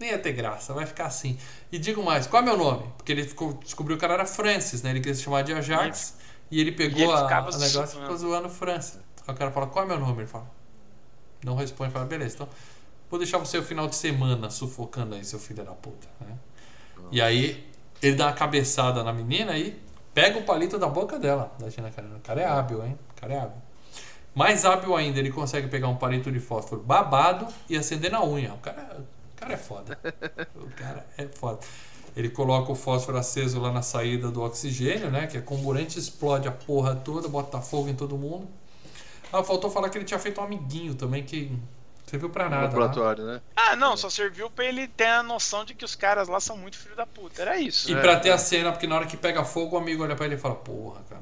nem 0.00 0.10
ia 0.10 0.18
ter 0.18 0.32
graça, 0.32 0.74
vai 0.74 0.86
ficar 0.86 1.06
assim. 1.06 1.38
E 1.70 1.78
digo 1.78 2.02
mais, 2.02 2.26
qual 2.26 2.42
é 2.42 2.44
meu 2.44 2.56
nome? 2.56 2.90
Porque 2.96 3.12
ele 3.12 3.22
ficou, 3.22 3.52
descobriu 3.54 3.96
que 3.96 4.04
o 4.04 4.08
cara 4.08 4.14
era 4.14 4.26
Francis, 4.26 4.82
né? 4.82 4.90
Ele 4.90 5.00
queria 5.00 5.14
se 5.14 5.22
chamar 5.22 5.42
de 5.42 5.52
Ajax. 5.52 6.14
E 6.50 6.60
ele 6.60 6.72
pegou 6.72 6.98
E 6.98 7.02
ele 7.02 7.12
a, 7.12 7.38
a 7.38 7.58
negócio 7.58 7.98
e 7.98 8.02
ficou 8.02 8.16
zoando 8.16 8.48
Francis. 8.48 9.00
Aí 9.26 9.34
o 9.34 9.36
cara 9.36 9.50
fala, 9.50 9.66
qual 9.66 9.84
é 9.84 9.88
meu 9.88 9.98
nome? 9.98 10.22
Ele 10.22 10.26
fala, 10.26 10.50
não 11.44 11.56
responde, 11.56 11.92
fala, 11.92 12.04
beleza, 12.04 12.34
então 12.34 12.48
vou 13.10 13.18
deixar 13.18 13.38
você 13.38 13.58
o 13.58 13.62
final 13.62 13.86
de 13.88 13.96
semana 13.96 14.50
sufocando 14.50 15.14
aí, 15.14 15.24
seu 15.24 15.38
filho 15.38 15.64
da 15.64 15.72
puta. 15.72 16.08
Né? 16.20 16.36
E 17.10 17.20
aí 17.20 17.68
ele 18.02 18.16
dá 18.16 18.26
uma 18.26 18.32
cabeçada 18.32 19.02
na 19.02 19.12
menina 19.12 19.56
e 19.56 19.80
pega 20.14 20.38
o 20.38 20.42
palito 20.44 20.78
da 20.78 20.88
boca 20.88 21.18
dela, 21.18 21.52
da 21.58 21.68
Gina 21.68 21.90
Carano. 21.90 22.16
O 22.16 22.20
cara 22.20 22.40
é 22.40 22.46
hábil, 22.46 22.84
hein? 22.84 22.98
O 23.10 23.20
cara 23.20 23.34
é 23.34 23.38
hábil. 23.38 23.62
Mais 24.34 24.64
hábil 24.64 24.94
ainda, 24.94 25.18
ele 25.18 25.30
consegue 25.30 25.68
pegar 25.68 25.88
um 25.88 25.96
palito 25.96 26.30
de 26.30 26.38
fósforo 26.38 26.82
babado 26.82 27.46
e 27.68 27.76
acender 27.76 28.10
na 28.10 28.22
unha. 28.22 28.52
O 28.52 28.58
cara, 28.58 28.98
o 28.98 29.36
cara 29.36 29.54
é 29.54 29.56
foda. 29.56 29.98
O 30.54 30.68
cara 30.70 31.06
é 31.16 31.26
foda. 31.26 31.60
Ele 32.16 32.30
coloca 32.30 32.72
o 32.72 32.74
fósforo 32.74 33.18
aceso 33.18 33.60
lá 33.60 33.70
na 33.70 33.82
saída 33.82 34.30
do 34.30 34.42
oxigênio, 34.42 35.10
né? 35.10 35.26
Que 35.26 35.36
é 35.36 35.40
comburente, 35.40 35.98
explode 35.98 36.48
a 36.48 36.52
porra 36.52 36.94
toda, 36.94 37.28
bota 37.28 37.60
fogo 37.60 37.88
em 37.90 37.94
todo 37.94 38.16
mundo. 38.16 38.48
Ah, 39.32 39.42
faltou 39.44 39.70
falar 39.70 39.90
que 39.90 39.98
ele 39.98 40.04
tinha 40.06 40.18
feito 40.18 40.40
um 40.40 40.44
amiguinho 40.44 40.94
também 40.94 41.22
que 41.24 41.52
serviu 42.06 42.30
pra 42.30 42.44
nada. 42.44 42.56
né? 42.56 42.68
laboratório, 42.68 43.24
né? 43.26 43.42
Ah, 43.54 43.76
não, 43.76 43.96
só 43.98 44.08
serviu 44.08 44.48
pra 44.48 44.64
ele 44.64 44.88
ter 44.88 45.08
a 45.08 45.22
noção 45.22 45.64
de 45.64 45.74
que 45.74 45.84
os 45.84 45.94
caras 45.94 46.26
lá 46.28 46.40
são 46.40 46.56
muito 46.56 46.78
filho 46.78 46.96
da 46.96 47.04
puta. 47.04 47.42
Era 47.42 47.60
isso. 47.60 47.90
E 47.90 47.94
É, 47.94 48.00
pra 48.00 48.18
ter 48.18 48.30
é. 48.30 48.32
a 48.32 48.38
cena, 48.38 48.72
porque 48.72 48.86
na 48.86 48.94
hora 48.96 49.06
que 49.06 49.16
pega 49.16 49.44
fogo, 49.44 49.76
o 49.76 49.78
amigo 49.78 50.02
olha 50.02 50.16
pra 50.16 50.24
ele 50.24 50.36
e 50.36 50.38
fala, 50.38 50.54
porra, 50.54 51.02
cara, 51.10 51.20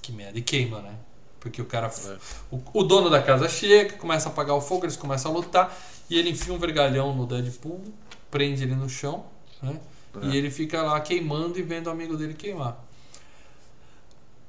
que 0.00 0.10
merda. 0.10 0.36
E 0.36 0.42
queima, 0.42 0.80
né? 0.80 0.96
Porque 1.38 1.62
o 1.62 1.66
cara. 1.66 1.86
É. 1.88 2.16
O, 2.50 2.60
o 2.72 2.82
dono 2.82 3.08
da 3.08 3.22
casa 3.22 3.48
chega, 3.48 3.92
começa 3.96 4.28
a 4.28 4.32
apagar 4.32 4.56
o 4.56 4.60
fogo, 4.60 4.84
eles 4.84 4.96
começam 4.96 5.30
a 5.30 5.34
lutar, 5.34 5.76
e 6.10 6.18
ele 6.18 6.30
enfia 6.30 6.52
um 6.52 6.58
vergalhão 6.58 7.14
no 7.14 7.24
Deadpool, 7.26 7.82
prende 8.30 8.62
ele 8.64 8.74
no 8.74 8.88
chão, 8.88 9.26
né? 9.62 9.78
É. 10.20 10.26
E 10.26 10.36
ele 10.36 10.50
fica 10.50 10.82
lá 10.82 11.00
queimando 11.00 11.58
e 11.58 11.62
vendo 11.62 11.86
o 11.86 11.90
amigo 11.90 12.16
dele 12.16 12.34
queimar. 12.34 12.84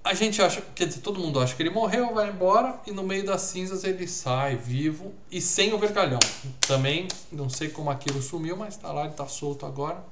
A 0.03 0.13
gente 0.13 0.41
acha, 0.41 0.61
quer 0.75 0.85
dizer, 0.85 0.99
todo 0.99 1.17
mundo 1.17 1.39
acha 1.39 1.55
que 1.55 1.63
ele 1.63 1.69
morreu, 1.69 2.13
vai 2.13 2.29
embora, 2.29 2.77
e 2.85 2.91
no 2.91 3.03
meio 3.03 3.25
das 3.25 3.41
cinzas 3.43 3.85
ele 3.85 4.05
sai 4.05 4.57
vivo 4.57 5.13
e 5.31 5.39
sem 5.39 5.73
o 5.73 5.77
vergalhão. 5.77 6.19
Também, 6.59 7.07
não 7.31 7.49
sei 7.49 7.69
como 7.69 7.89
aquilo 7.89 8.21
sumiu, 8.21 8.57
mas 8.57 8.75
tá 8.75 8.91
lá, 8.91 9.05
ele 9.05 9.13
tá 9.13 9.25
solto 9.27 9.65
agora. 9.65 10.03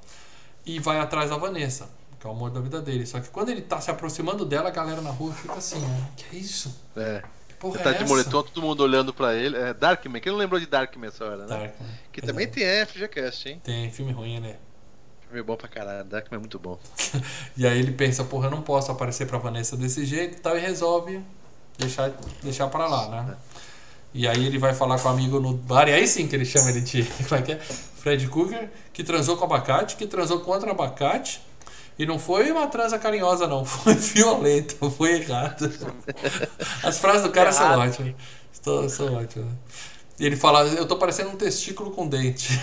E 0.65 0.79
vai 0.79 0.97
atrás 0.97 1.29
da 1.29 1.35
Vanessa, 1.35 1.89
que 2.17 2.25
é 2.25 2.29
o 2.29 2.33
amor 2.33 2.51
da 2.51 2.61
vida 2.61 2.79
dele. 2.81 3.05
Só 3.05 3.19
que 3.19 3.27
quando 3.29 3.49
ele 3.49 3.61
tá 3.61 3.81
se 3.81 3.91
aproximando 3.91 4.45
dela, 4.45 4.69
a 4.69 4.71
galera 4.71 5.01
na 5.01 5.09
rua 5.09 5.33
fica 5.33 5.55
assim, 5.55 5.79
né? 5.79 6.11
Que 6.15 6.37
é 6.37 6.39
isso? 6.39 6.73
É. 6.95 7.21
Porra 7.59 7.75
Ele 7.75 7.83
tá 7.83 7.91
é 7.91 7.93
de 7.93 8.05
moletom, 8.05 8.43
todo 8.43 8.61
mundo 8.61 8.81
olhando 8.81 9.13
pra 9.13 9.35
ele. 9.35 9.57
É 9.57 9.73
Darkman, 9.73 10.21
quem 10.21 10.31
não 10.31 10.39
lembrou 10.39 10.59
de 10.59 10.65
Darkman 10.65 11.09
essa 11.09 11.25
hora, 11.25 11.37
né? 11.37 11.47
Dark, 11.47 11.79
né? 11.81 11.99
Que 12.11 12.21
Pois 12.21 12.31
também 12.31 12.47
tem 12.47 12.63
FGCast, 12.85 13.49
hein? 13.49 13.61
Tem 13.63 13.91
filme 13.91 14.11
ruim, 14.13 14.39
né? 14.39 14.55
É 15.39 15.43
bom 15.43 15.55
pra 15.55 15.67
caralho, 15.67 16.03
Darkman 16.05 16.37
é 16.37 16.39
muito 16.39 16.59
bom. 16.59 16.79
E 17.57 17.67
aí 17.67 17.79
ele 17.79 17.91
pensa, 17.91 18.23
porra, 18.23 18.47
eu 18.47 18.51
não 18.51 18.61
posso 18.61 18.91
aparecer 18.91 19.27
pra 19.27 19.37
Vanessa 19.37 19.75
desse 19.75 20.05
jeito 20.05 20.37
e 20.37 20.39
tal, 20.39 20.57
e 20.57 20.59
resolve 20.59 21.21
deixar, 21.77 22.11
deixar 22.41 22.67
pra 22.67 22.87
lá, 22.87 23.07
né? 23.09 23.35
E 24.13 24.27
aí 24.27 24.45
ele 24.45 24.57
vai 24.57 24.73
falar 24.73 24.99
com 24.99 25.07
o 25.07 25.11
amigo 25.11 25.39
no 25.39 25.53
bar, 25.53 25.87
e 25.87 25.93
aí 25.93 26.07
sim 26.07 26.27
que 26.27 26.35
ele 26.35 26.45
chama 26.45 26.69
ele 26.69 26.81
de. 26.81 27.03
Como 27.27 27.39
é 27.39 27.41
que 27.41 27.51
é? 27.53 27.57
Fred 27.57 28.27
Cougar, 28.27 28.69
que 28.91 29.03
transou 29.03 29.37
com 29.37 29.45
abacate, 29.45 29.95
que 29.95 30.07
transou 30.07 30.39
contra 30.39 30.71
abacate. 30.71 31.41
E 31.99 32.05
não 32.05 32.17
foi 32.17 32.51
uma 32.51 32.67
transa 32.67 32.97
carinhosa, 32.97 33.47
não. 33.47 33.63
Foi 33.65 33.93
violenta, 33.93 34.89
foi 34.89 35.21
errado. 35.21 35.71
As 36.81 36.97
frases 36.97 37.21
do 37.23 37.31
cara 37.31 37.51
são 37.51 37.77
ótimas. 37.77 38.15
Estou, 38.51 38.89
são 38.89 39.13
ótimas. 39.13 39.49
E 40.17 40.25
ele 40.25 40.35
fala, 40.35 40.63
eu 40.63 40.87
tô 40.87 40.97
parecendo 40.97 41.29
um 41.29 41.35
testículo 41.35 41.91
com 41.91 42.07
dente. 42.07 42.59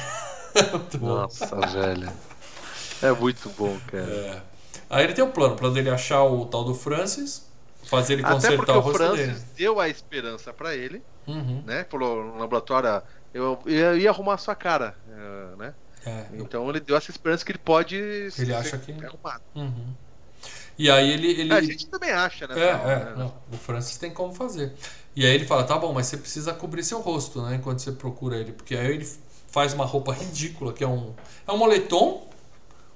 Nossa, 1.00 1.46
velho. 1.68 2.10
É 3.02 3.12
muito 3.12 3.48
bom, 3.50 3.78
cara. 3.86 4.04
É. 4.04 4.42
Aí 4.90 5.04
ele 5.04 5.12
tem 5.14 5.22
um 5.24 5.30
plano, 5.30 5.54
o 5.54 5.56
plano 5.56 5.74
dele 5.74 5.88
é 5.88 5.92
achar 5.92 6.24
o 6.24 6.46
tal 6.46 6.64
do 6.64 6.74
Francis, 6.74 7.46
fazer 7.84 8.14
ele 8.14 8.22
Até 8.22 8.32
porque 8.34 8.46
consertar 8.56 8.74
o 8.74 8.78
o 8.78 8.80
rosto 8.80 8.96
Francis 8.98 9.26
dele. 9.26 9.44
deu 9.56 9.80
a 9.80 9.88
esperança 9.88 10.52
pra 10.52 10.74
ele, 10.74 11.02
Uhum. 11.26 11.62
né? 11.66 11.84
Falou 11.90 12.24
no 12.24 12.38
laboratório, 12.38 13.02
eu, 13.34 13.58
eu 13.66 13.98
ia 13.98 14.10
arrumar 14.10 14.34
a 14.34 14.38
sua 14.38 14.54
cara, 14.54 14.94
eh, 15.10 15.56
né? 15.58 15.74
É, 16.06 16.24
Então 16.34 16.68
ele 16.70 16.80
deu 16.80 16.96
essa 16.96 17.10
esperança 17.10 17.44
que 17.44 17.52
ele 17.52 17.58
pode 17.58 17.96
Ele 17.96 18.54
acha 18.54 18.78
que- 18.78 18.92
arrumar. 18.92 19.40
uhum. 19.54 19.92
E 20.78 20.88
aí 20.90 21.10
ele. 21.10 21.28
ele... 21.40 21.52
A 21.52 21.60
gente 21.60 21.86
também 21.88 22.10
acha, 22.12 22.46
né? 22.46 22.54
É, 22.58 22.68
é, 22.68 22.76
né? 23.04 23.14
não, 23.16 23.34
o 23.52 23.56
Francis 23.56 23.96
tem 23.96 24.12
como 24.12 24.32
fazer. 24.32 24.72
E 25.16 25.26
aí 25.26 25.34
ele 25.34 25.44
fala, 25.44 25.64
tá 25.64 25.76
bom, 25.76 25.92
mas 25.92 26.06
você 26.06 26.16
precisa 26.16 26.54
cobrir 26.54 26.84
seu 26.84 27.00
rosto, 27.00 27.42
né? 27.42 27.56
Enquanto 27.56 27.80
você 27.80 27.90
procura 27.90 28.36
ele. 28.36 28.52
Porque 28.52 28.76
aí 28.76 28.92
ele 28.92 29.08
faz 29.48 29.72
uma 29.74 29.84
roupa 29.84 30.12
ridícula, 30.12 30.72
que 30.72 30.84
é 30.84 30.86
um. 30.86 31.12
É 31.46 31.50
um 31.52 31.56
moletom, 31.56 32.27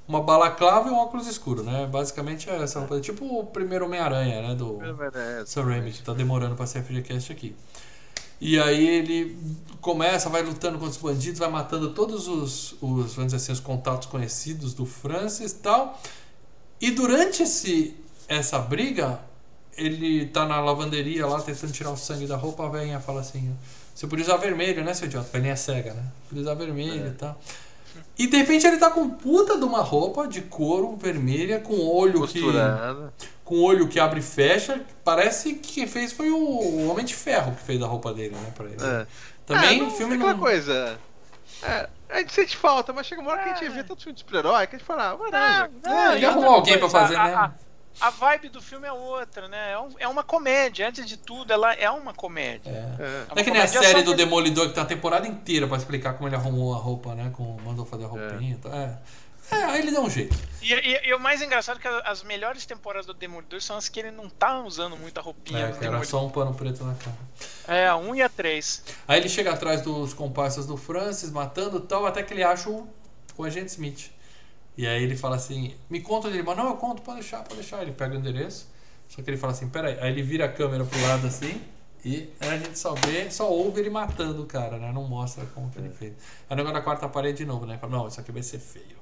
uma 0.06 0.20
balaclava 0.20 0.88
e 0.88 0.92
um 0.92 0.96
óculos 0.96 1.26
escuro, 1.26 1.62
né? 1.62 1.86
Basicamente 1.86 2.50
é 2.50 2.62
essa 2.62 2.78
roupa. 2.80 3.00
Tipo 3.00 3.24
o 3.24 3.46
primeiro 3.46 3.84
Homem-Aranha, 3.86 4.42
né? 4.48 4.54
Do 4.54 4.78
É, 5.14 5.44
Sam 5.46 5.64
Raimi, 5.64 5.92
que 5.92 6.02
tá 6.02 6.12
demorando 6.12 6.54
pra 6.54 6.66
ser 6.66 6.82
FGCast 6.82 7.32
aqui. 7.32 7.54
E 8.40 8.58
aí 8.58 8.84
ele 8.88 9.38
começa, 9.80 10.28
vai 10.28 10.42
lutando 10.42 10.76
contra 10.76 10.90
os 10.90 10.96
bandidos, 10.96 11.38
vai 11.38 11.48
matando 11.48 11.90
todos 11.94 12.26
os, 12.26 12.72
os 12.82 13.14
vamos 13.14 13.26
dizer 13.32 13.36
assim, 13.36 13.52
os 13.52 13.60
contatos 13.60 14.08
conhecidos 14.08 14.74
do 14.74 14.84
Francis 14.84 15.52
e 15.52 15.56
tal. 15.56 16.00
E 16.80 16.90
durante 16.90 17.44
esse, 17.44 17.94
essa 18.26 18.58
briga, 18.58 19.20
ele 19.76 20.26
tá 20.26 20.44
na 20.44 20.60
lavanderia 20.60 21.24
lá 21.24 21.40
tentando 21.40 21.72
tirar 21.72 21.92
o 21.92 21.96
sangue 21.96 22.26
da 22.26 22.36
roupa, 22.36 22.66
a 22.66 22.68
velhinha 22.68 22.98
fala 22.98 23.20
assim: 23.20 23.56
Você 23.94 24.08
podia 24.08 24.24
usar 24.24 24.36
vermelho, 24.38 24.82
né, 24.84 24.92
seu 24.92 25.06
idiota? 25.06 25.28
A 25.28 25.32
velhinha 25.32 25.52
é 25.52 25.56
cega, 25.56 25.94
né? 25.94 26.02
Podia 26.28 26.42
usar 26.42 26.54
vermelho 26.54 27.06
e 27.06 27.12
tal. 27.12 27.40
E 28.18 28.26
de 28.26 28.36
repente 28.36 28.66
ele 28.66 28.76
tá 28.76 28.90
com 28.90 29.08
puta 29.08 29.56
de 29.56 29.64
uma 29.64 29.80
roupa 29.80 30.28
de 30.28 30.42
couro 30.42 30.96
vermelha, 30.96 31.60
com 31.60 31.74
olho 31.80 32.26
que 32.26 32.40
Costurada. 32.40 33.12
com 33.44 33.54
o 33.56 33.62
olho 33.62 33.88
que 33.88 33.98
abre 33.98 34.20
e 34.20 34.22
fecha. 34.22 34.80
Parece 35.02 35.54
que 35.54 35.72
quem 35.74 35.86
fez 35.86 36.12
foi 36.12 36.30
o 36.30 36.88
Homem 36.90 37.04
de 37.04 37.14
Ferro 37.14 37.54
que 37.54 37.62
fez 37.62 37.80
a 37.82 37.86
roupa 37.86 38.12
dele, 38.12 38.34
né? 38.36 38.52
Pra 38.54 38.66
ele. 38.66 38.76
É. 38.80 39.06
Também 39.46 39.78
É, 39.80 39.82
o 39.82 39.86
não, 39.86 39.90
filme 39.90 40.12
é 40.14 40.16
aquela 40.16 40.32
não. 40.34 40.40
coisa. 40.40 40.98
É, 41.62 41.88
a 42.10 42.18
gente 42.18 42.32
sente 42.32 42.56
falta, 42.56 42.92
mas 42.92 43.06
chega 43.06 43.20
uma 43.22 43.30
hora 43.32 43.42
que 43.44 43.50
a 43.50 43.54
gente 43.54 43.70
vê 43.70 43.82
tanto 43.82 44.02
filme 44.02 44.14
de 44.14 44.20
super-herói 44.20 44.66
que 44.66 44.76
a 44.76 44.78
gente 44.78 44.86
fala, 44.86 45.10
ah, 45.10 45.14
laranja. 45.14 45.70
É, 45.84 46.12
ele 46.12 46.20
e 46.20 46.24
arrumou 46.26 46.44
outra 46.54 46.58
alguém 46.72 46.78
pra 46.78 46.88
fazer, 46.90 47.16
a, 47.16 47.24
né? 47.24 47.34
A, 47.34 47.52
a 48.00 48.10
vibe 48.10 48.48
do 48.48 48.60
filme 48.60 48.86
é 48.86 48.92
outra, 48.92 49.48
né? 49.48 49.72
É, 49.72 49.78
um- 49.78 49.94
é 49.98 50.08
uma 50.08 50.22
comédia. 50.22 50.88
Antes 50.88 51.06
de 51.06 51.16
tudo, 51.16 51.52
ela 51.52 51.72
é 51.74 51.90
uma 51.90 52.12
comédia. 52.14 52.70
É. 52.70 53.02
É. 53.02 53.26
Não 53.28 53.36
é 53.36 53.44
que 53.44 53.50
nem 53.50 53.60
a 53.62 53.66
série 53.68 54.02
do 54.02 54.14
Demolidor 54.14 54.68
que 54.68 54.74
tá 54.74 54.82
a 54.82 54.86
temporada 54.86 55.26
inteira 55.26 55.66
pra 55.66 55.76
explicar 55.76 56.14
como 56.14 56.28
ele 56.28 56.36
arrumou 56.36 56.74
a 56.74 56.78
roupa, 56.78 57.14
né? 57.14 57.30
Com, 57.34 57.56
mandou 57.64 57.84
fazer 57.86 58.04
a 58.04 58.08
roupinha 58.08 58.54
e 58.54 58.58
tal. 58.58 58.72
É. 58.72 58.98
É, 59.50 59.56
aí 59.64 59.80
ele 59.80 59.90
dá 59.90 60.00
um 60.00 60.08
jeito. 60.08 60.34
E, 60.62 60.72
e- 60.72 61.08
e 61.08 61.14
o 61.14 61.20
mais 61.20 61.42
engraçado 61.42 61.76
é 61.78 61.80
que 61.82 61.88
as 62.08 62.22
melhores 62.22 62.64
temporadas 62.64 63.04
do 63.06 63.12
Demolidor 63.12 63.60
são 63.60 63.76
as 63.76 63.86
que 63.88 64.00
ele 64.00 64.10
não 64.10 64.30
tá 64.30 64.60
usando 64.62 64.96
muita 64.96 65.20
roupinha 65.20 65.76
É, 65.78 65.84
era 65.84 66.02
só 66.04 66.24
um 66.24 66.30
pano 66.30 66.54
preto 66.54 66.82
na 66.84 66.94
cara. 66.94 67.16
É, 67.68 67.86
a 67.86 67.96
1 67.96 68.14
e 68.14 68.22
a 68.22 68.28
3. 68.30 68.82
Aí 69.06 69.20
ele 69.20 69.28
chega 69.28 69.52
atrás 69.52 69.82
dos 69.82 70.14
comparsas 70.14 70.64
do 70.64 70.76
Francis, 70.78 71.30
matando 71.30 71.78
e 71.78 71.82
tal, 71.82 72.06
até 72.06 72.22
que 72.22 72.32
ele 72.32 72.42
acha 72.42 72.70
o, 72.70 72.88
o 73.36 73.44
agente 73.44 73.66
Smith. 73.72 74.10
E 74.76 74.86
aí 74.86 75.02
ele 75.02 75.16
fala 75.16 75.36
assim: 75.36 75.74
Me 75.90 76.00
conta 76.00 76.28
ele 76.28 76.42
mora. 76.42 76.62
Não, 76.62 76.70
eu 76.70 76.76
conto, 76.76 77.02
pode 77.02 77.20
deixar, 77.20 77.42
pode 77.42 77.56
deixar. 77.56 77.82
Ele 77.82 77.92
pega 77.92 78.14
o 78.14 78.18
endereço. 78.18 78.68
Só 79.08 79.22
que 79.22 79.30
ele 79.30 79.36
fala 79.36 79.52
assim: 79.52 79.68
Peraí. 79.68 79.98
Aí 80.00 80.10
ele 80.10 80.22
vira 80.22 80.46
a 80.46 80.48
câmera 80.48 80.84
pro 80.84 81.00
lado 81.02 81.26
assim. 81.26 81.60
E 82.04 82.30
aí 82.40 82.48
a 82.48 82.58
gente 82.58 82.78
só 82.78 82.94
vê, 82.94 83.30
só 83.30 83.48
ouve 83.48 83.80
ele 83.80 83.90
matando 83.90 84.42
o 84.42 84.46
cara, 84.46 84.76
né? 84.76 84.90
Não 84.92 85.04
mostra 85.04 85.44
como 85.54 85.70
que 85.70 85.78
ele 85.78 85.90
fez. 85.90 86.14
Aí 86.50 86.54
o 86.54 86.56
negócio 86.56 86.74
da 86.74 86.82
quarta 86.82 87.08
parede 87.08 87.38
de 87.38 87.44
novo, 87.44 87.66
né? 87.66 87.78
Fala: 87.78 87.96
Não, 87.96 88.08
isso 88.08 88.20
aqui 88.20 88.32
vai 88.32 88.42
ser 88.42 88.58
feio. 88.58 88.96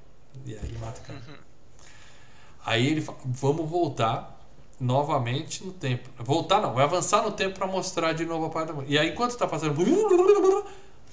E 0.45 0.53
aí 0.53 0.77
mata 0.77 0.99
o 0.99 1.03
cara. 1.03 1.21
Aí 2.65 2.87
ele 2.87 3.01
fala: 3.01 3.17
Vamos 3.25 3.69
voltar 3.69 4.39
novamente 4.79 5.63
no 5.63 5.71
tempo. 5.71 6.09
Voltar 6.17 6.59
não, 6.59 6.73
vai 6.73 6.83
avançar 6.83 7.21
no 7.21 7.31
tempo 7.31 7.57
pra 7.57 7.67
mostrar 7.67 8.13
de 8.13 8.25
novo 8.25 8.45
a 8.45 8.49
parte 8.49 8.73
da 8.73 8.83
E 8.87 8.97
aí 8.97 9.11
enquanto 9.11 9.37
tá 9.37 9.47
fazendo 9.47 9.75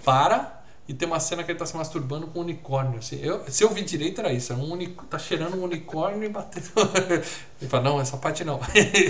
para 0.05 0.58
e 0.89 0.94
tem 0.94 1.06
uma 1.06 1.20
cena 1.20 1.44
que 1.44 1.52
ele 1.52 1.59
tá 1.59 1.66
se 1.66 1.77
masturbando 1.77 2.27
com 2.28 2.39
um 2.39 2.43
unicórnio 2.43 2.98
assim. 2.98 3.20
Eu, 3.23 3.44
se 3.48 3.62
eu 3.62 3.69
vi 3.69 3.82
direito 3.82 4.20
era 4.20 4.32
isso, 4.32 4.52
é 4.55 4.56
um 4.56 4.73
unic... 4.73 4.97
tá 5.06 5.19
cheirando 5.19 5.55
um 5.56 5.65
unicórnio 5.65 6.24
e 6.24 6.28
batendo. 6.31 6.66
ele 7.60 7.69
fala: 7.70 7.85
"Não, 7.85 8.01
essa 8.01 8.16
parte 8.16 8.43
não". 8.43 8.59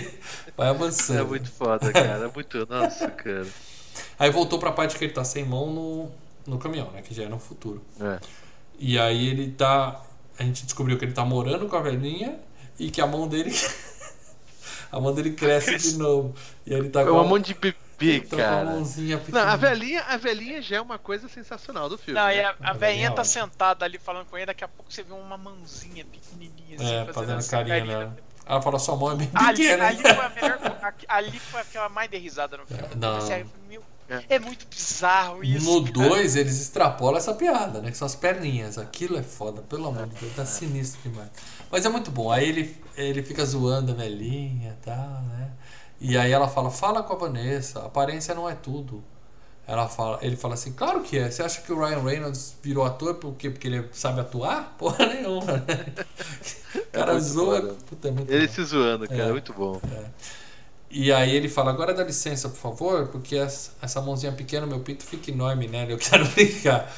vai 0.56 0.68
avançando. 0.68 1.20
É 1.20 1.24
muito 1.24 1.50
foda, 1.50 1.92
cara. 1.92 2.26
É 2.26 2.30
muito. 2.34 2.66
Nossa, 2.68 3.08
cara. 3.08 3.46
Aí 4.18 4.30
voltou 4.30 4.58
pra 4.58 4.72
parte 4.72 4.98
que 4.98 5.04
ele 5.04 5.12
tá 5.12 5.22
sem 5.22 5.44
mão 5.44 5.72
no 5.72 6.10
no 6.48 6.58
caminhão, 6.58 6.90
né, 6.90 7.02
que 7.02 7.14
já 7.14 7.24
é 7.24 7.28
no 7.28 7.38
futuro. 7.38 7.82
É. 8.00 8.18
E 8.78 8.98
aí 8.98 9.28
ele 9.28 9.52
tá. 9.52 10.02
A 10.38 10.42
gente 10.42 10.64
descobriu 10.64 10.98
que 10.98 11.04
ele 11.04 11.12
tá 11.12 11.24
morando 11.24 11.68
com 11.68 11.76
a 11.76 11.80
velhinha 11.80 12.38
e 12.78 12.90
que 12.90 13.00
a 13.00 13.06
mão 13.06 13.28
dele. 13.28 13.54
a 14.90 14.98
mão 14.98 15.14
dele 15.14 15.32
cresce 15.32 15.76
de 15.76 15.98
novo. 15.98 16.34
E 16.66 16.72
aí 16.72 16.80
ele 16.80 16.88
tá 16.88 17.02
É 17.02 17.04
com 17.04 17.12
uma 17.12 17.24
mão 17.24 17.38
de 17.38 17.54
bebê, 17.54 17.76
com 18.28 18.36
a 18.40 18.64
mãozinha 18.64 19.20
Não, 19.28 19.40
a 19.40 19.56
velhinha, 19.56 20.02
a 20.02 20.16
velhinha 20.16 20.62
já 20.62 20.76
é 20.76 20.80
uma 20.80 20.98
coisa 20.98 21.28
sensacional 21.28 21.88
do 21.88 21.98
filme. 21.98 22.18
Não, 22.18 22.30
e 22.30 22.36
né? 22.36 22.44
a, 22.44 22.54
a 22.60 22.70
A 22.70 22.72
velhinha 22.72 23.08
é 23.08 23.10
tá 23.10 23.24
sentada 23.24 23.84
ali 23.84 23.98
falando 23.98 24.26
com 24.26 24.36
ele, 24.36 24.46
daqui 24.46 24.64
a 24.64 24.68
pouco 24.68 24.92
você 24.92 25.02
vê 25.02 25.12
uma 25.12 25.36
mãozinha 25.36 26.04
pequenininha 26.04 26.76
assim, 26.76 26.94
É, 26.94 27.12
fazendo 27.12 27.38
essa 27.38 27.50
carinha 27.50 27.84
nela. 27.84 28.16
Ela 28.46 28.62
fala, 28.62 28.78
sua 28.78 28.96
mão 28.96 29.12
é 29.12 29.16
bem 29.16 29.30
Ali, 29.34 29.56
pequena. 29.58 29.86
ali 29.88 30.02
foi 30.02 30.10
a 30.10 30.28
melhor. 30.30 30.58
Ali 31.08 31.38
foi 31.40 31.60
aquela 31.60 31.88
mais 31.90 32.10
de 32.10 32.16
risada 32.16 32.56
no 32.56 32.66
filme. 32.66 32.82
É, 32.90 32.96
não. 32.96 33.20
Sério, 33.20 33.50
meu, 33.68 33.82
é 34.08 34.38
muito 34.38 34.66
bizarro 34.66 35.44
isso. 35.44 35.70
No 35.70 35.92
cara. 35.92 36.08
2, 36.08 36.36
eles 36.36 36.58
extrapolam 36.60 37.18
essa 37.18 37.34
piada, 37.34 37.82
né? 37.82 37.90
Que 37.90 37.96
são 37.98 38.06
as 38.06 38.14
perninhas. 38.14 38.78
Aquilo 38.78 39.18
é 39.18 39.22
foda, 39.22 39.60
pelo 39.62 39.86
amor 39.88 40.06
de 40.06 40.14
Deus, 40.14 40.34
tá 40.34 40.46
sinistro 40.46 40.98
demais. 41.02 41.28
Mas 41.70 41.84
é 41.84 41.88
muito 41.90 42.10
bom. 42.10 42.32
Aí 42.32 42.48
ele, 42.48 42.82
ele 42.96 43.22
fica 43.22 43.44
zoando 43.44 43.92
a 43.92 43.94
velhinha 43.94 44.70
e 44.80 44.84
tal, 44.84 44.96
né? 45.22 45.50
E 46.00 46.16
aí 46.16 46.30
ela 46.30 46.48
fala, 46.48 46.70
fala 46.70 47.02
com 47.02 47.12
a 47.12 47.16
Vanessa, 47.16 47.80
aparência 47.80 48.34
não 48.34 48.48
é 48.48 48.54
tudo. 48.54 49.02
Ela 49.66 49.86
fala, 49.86 50.18
ele 50.22 50.34
fala 50.36 50.54
assim, 50.54 50.72
claro 50.72 51.00
que 51.02 51.18
é. 51.18 51.30
Você 51.30 51.42
acha 51.42 51.60
que 51.60 51.70
o 51.72 51.78
Ryan 51.78 52.00
Reynolds 52.02 52.56
virou 52.62 52.84
ator 52.86 53.16
por 53.16 53.34
quê? 53.34 53.50
Porque 53.50 53.66
ele 53.68 53.86
sabe 53.92 54.20
atuar? 54.20 54.74
Porra 54.78 55.04
nenhuma, 55.06 55.52
né? 55.58 55.86
O 56.74 56.86
cara 56.90 57.12
muito 57.12 57.24
zoa. 57.26 57.76
Puta, 57.86 58.08
é 58.08 58.10
muito 58.10 58.30
Ele 58.32 58.46
bom. 58.46 58.52
se 58.54 58.64
zoando, 58.64 59.06
cara. 59.08 59.22
É. 59.24 59.30
Muito 59.32 59.52
bom. 59.52 59.78
E 60.90 61.12
aí 61.12 61.36
ele 61.36 61.50
fala, 61.50 61.70
agora 61.70 61.92
dá 61.92 62.02
licença, 62.02 62.48
por 62.48 62.56
favor, 62.56 63.08
porque 63.08 63.36
essa, 63.36 63.72
essa 63.82 64.00
mãozinha 64.00 64.32
pequena, 64.32 64.66
meu 64.66 64.80
pinto 64.80 65.04
fica 65.04 65.30
enorme, 65.30 65.68
né? 65.68 65.84
Eu 65.86 65.98
quero 65.98 66.24
brincar. 66.32 66.90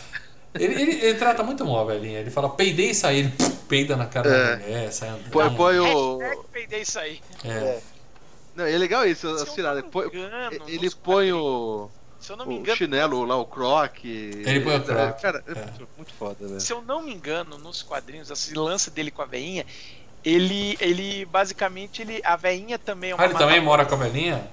Ele, 0.55 0.75
ele, 0.81 0.93
ele 1.07 1.15
trata 1.19 1.43
muito 1.43 1.65
mal 1.65 1.81
a 1.81 1.85
velhinha. 1.93 2.21
Ele 2.21 2.31
fala, 2.31 2.51
peidei 2.51 2.91
e 2.91 2.95
saí. 2.95 3.19
Ele 3.21 3.31
pff, 3.31 3.51
peida 3.69 3.97
na 3.97 4.07
cara 4.07 4.29
É. 4.29 4.57
da 4.57 4.63
mulher, 4.65 4.93
sai 4.93 5.09
andando. 5.09 5.31
Põe, 5.31 5.55
põe 5.57 5.79
o. 5.81 6.19
Peidei 6.53 6.83
isso 6.83 6.99
aí. 7.01 7.21
É. 7.45 7.81
Não, 8.55 8.65
é 8.65 8.77
legal 8.77 9.07
isso, 9.07 9.21
Se 9.21 9.27
eu 9.27 9.43
as 9.43 9.55
tiradas. 9.55 9.83
Ele 9.83 9.91
põe 9.93 10.05
quadrinhos- 10.05 10.29
o. 11.33 11.91
Se 12.19 12.33
eu 12.33 12.37
não 12.37 12.45
me 12.47 12.55
O 12.55 12.59
engano, 12.59 12.77
chinelo 12.77 13.25
lá, 13.25 13.37
o 13.37 13.47
croc. 13.47 14.05
Ele 14.05 14.61
põe 14.61 14.77
o 14.77 14.85
croc, 14.85 15.21
Cara, 15.23 15.43
é, 15.47 15.53
é. 15.53 15.65
muito, 15.65 15.89
muito 15.97 16.13
foda, 16.13 16.47
velho. 16.47 16.61
se 16.61 16.73
eu 16.73 16.83
não 16.83 17.03
me 17.03 17.15
engano, 17.15 17.57
nos 17.57 17.83
quadrinhos, 17.83 18.29
esse 18.31 18.53
lance 18.55 18.91
dele 18.91 19.11
com 19.11 19.23
a 19.23 19.27
veinha, 19.27 19.65
ele, 20.23 20.77
ele 20.81 21.25
basicamente, 21.25 22.03
ele, 22.03 22.21
a 22.23 22.37
veinha 22.37 22.79
também 22.79 23.13
é 23.13 23.15
uma 23.15 23.23
Ah, 23.23 23.27
ele 23.27 23.35
também 23.39 23.57
mata- 23.57 23.65
mora 23.65 23.87
com 23.87 23.95
a 23.95 23.99
velhinha? 23.99 24.51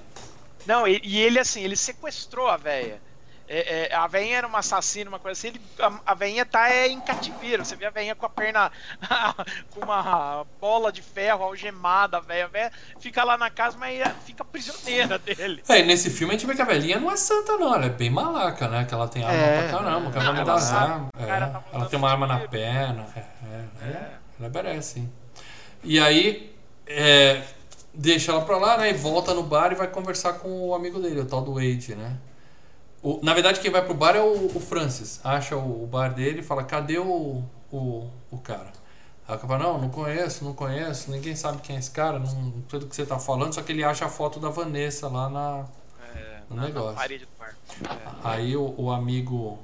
Não, 0.64 0.88
e, 0.88 0.98
e 1.04 1.18
ele 1.20 1.38
assim, 1.38 1.62
ele 1.62 1.76
sequestrou 1.76 2.48
a 2.48 2.56
véia. 2.56 3.02
É, 3.48 3.88
é, 3.90 3.94
a 3.94 4.06
veinha 4.06 4.36
era 4.36 4.46
uma 4.46 4.58
assassina, 4.58 5.08
uma 5.08 5.18
coisa 5.18 5.38
assim. 5.38 5.48
Ele, 5.48 5.60
a, 5.80 6.12
a 6.12 6.14
veinha 6.14 6.44
tá 6.44 6.70
é, 6.70 6.86
em 6.88 7.00
cativeiro. 7.00 7.64
Você 7.64 7.76
vê 7.76 7.86
a 7.86 7.90
veinha 7.90 8.14
com 8.14 8.26
a 8.26 8.28
perna 8.28 8.70
com 9.70 9.80
uma 9.80 10.46
bola 10.60 10.92
de 10.92 11.00
ferro 11.00 11.42
algemada, 11.44 12.18
a 12.18 12.20
véia. 12.20 12.44
A 12.44 12.48
véia 12.48 12.72
fica 13.00 13.24
lá 13.24 13.38
na 13.38 13.48
casa, 13.50 13.78
mas 13.78 13.98
fica 14.26 14.44
prisioneira 14.44 15.16
dele. 15.18 15.62
É, 15.68 15.80
e 15.80 15.82
nesse 15.84 16.10
filme 16.10 16.34
a 16.34 16.36
gente 16.36 16.46
vê 16.46 16.54
que 16.54 16.60
a 16.62 16.66
velhinha 16.66 17.00
não 17.00 17.10
é 17.10 17.16
santa, 17.16 17.56
não. 17.56 17.74
Ela 17.74 17.86
é 17.86 17.90
bem 17.90 18.10
malaca, 18.10 18.68
né? 18.68 18.84
Que 18.84 18.92
ela 18.92 19.08
tem 19.08 19.24
arma 19.24 19.34
É, 19.36 19.68
pra 19.68 19.78
caramba, 19.78 20.10
que 20.10 20.18
ela 20.18 20.26
Não, 20.26 20.34
ela 20.34 20.44
dar 20.44 20.58
sabe, 20.60 20.92
armas. 20.92 21.08
o 21.14 21.26
cara 21.26 21.46
tá 21.48 21.62
É, 21.72 21.76
ela 21.76 21.86
tem 21.86 21.98
uma 21.98 22.10
arma 22.10 22.26
na 22.26 22.40
perna. 22.40 23.06
É, 23.16 23.20
é, 23.20 23.88
ela, 23.88 24.20
ela 24.40 24.48
merece, 24.50 24.94
sim. 24.94 25.12
E 25.82 25.98
aí, 25.98 26.54
é, 26.86 27.42
deixa 27.94 28.30
ela 28.32 28.42
pra 28.42 28.58
lá, 28.58 28.76
né? 28.76 28.90
E 28.90 28.92
volta 28.92 29.32
no 29.32 29.42
bar 29.42 29.72
e 29.72 29.74
vai 29.74 29.86
conversar 29.86 30.34
com 30.34 30.68
o 30.68 30.74
amigo 30.74 31.00
dele, 31.00 31.20
o 31.20 31.24
tal 31.26 31.40
do 31.40 31.54
Wade, 31.54 31.94
né? 31.94 32.16
O- 33.02 33.20
na 33.22 33.32
verdade, 33.34 33.60
quem 33.60 33.70
vai 33.70 33.84
pro 33.84 33.94
bar 33.94 34.16
é 34.16 34.20
o, 34.20 34.46
o 34.56 34.60
Francis. 34.60 35.20
Acha 35.24 35.56
o, 35.56 35.84
o 35.84 35.86
bar 35.86 36.12
dele 36.14 36.40
e 36.40 36.42
fala: 36.42 36.64
cadê 36.64 36.98
o, 36.98 37.42
o, 37.72 38.10
o 38.30 38.38
cara? 38.38 38.72
Aí 39.26 39.36
o 39.36 39.38
cara 39.38 39.48
fala, 39.58 39.58
não, 39.72 39.78
não 39.80 39.90
conheço, 39.90 40.42
não 40.44 40.54
conheço, 40.54 41.10
ninguém 41.10 41.36
sabe 41.36 41.60
quem 41.60 41.76
é 41.76 41.78
esse 41.78 41.90
cara, 41.90 42.18
não 42.18 42.26
sei 42.70 42.80
do 42.80 42.86
que 42.86 42.96
você 42.96 43.04
tá 43.04 43.18
falando, 43.18 43.54
só 43.54 43.60
que 43.62 43.72
ele 43.72 43.84
acha 43.84 44.06
a 44.06 44.08
foto 44.08 44.40
da 44.40 44.48
Vanessa 44.48 45.06
lá 45.08 45.28
na, 45.28 45.64
É, 46.16 46.40
no 46.48 46.56
na- 46.56 46.62
na 46.62 46.68
negócio. 46.68 46.94
parede 46.96 47.26
do. 47.26 47.30
É. 47.44 48.08
Aí 48.24 48.56
o, 48.56 48.74
o 48.78 48.90
amigo 48.90 49.58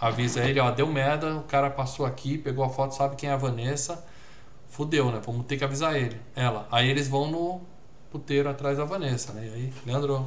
avisa 0.00 0.44
ele, 0.44 0.60
ó, 0.60 0.70
deu 0.70 0.86
merda, 0.86 1.36
o 1.36 1.42
cara 1.42 1.68
passou 1.70 2.06
aqui, 2.06 2.38
pegou 2.38 2.64
a 2.64 2.68
foto, 2.70 2.94
sabe 2.94 3.16
quem 3.16 3.28
é 3.28 3.32
a 3.32 3.36
Vanessa. 3.36 4.04
Fudeu, 4.68 5.10
né? 5.10 5.20
Vamos 5.24 5.46
ter 5.46 5.56
que 5.56 5.64
avisar 5.64 5.96
ele. 5.96 6.20
Ela. 6.36 6.68
Aí 6.70 6.88
eles 6.88 7.08
vão 7.08 7.28
no 7.30 7.60
puteiro 8.10 8.48
atrás 8.48 8.78
da 8.78 8.84
Vanessa, 8.84 9.32
né? 9.32 9.46
E 9.46 9.54
aí, 9.54 9.74
Leandro. 9.84 10.24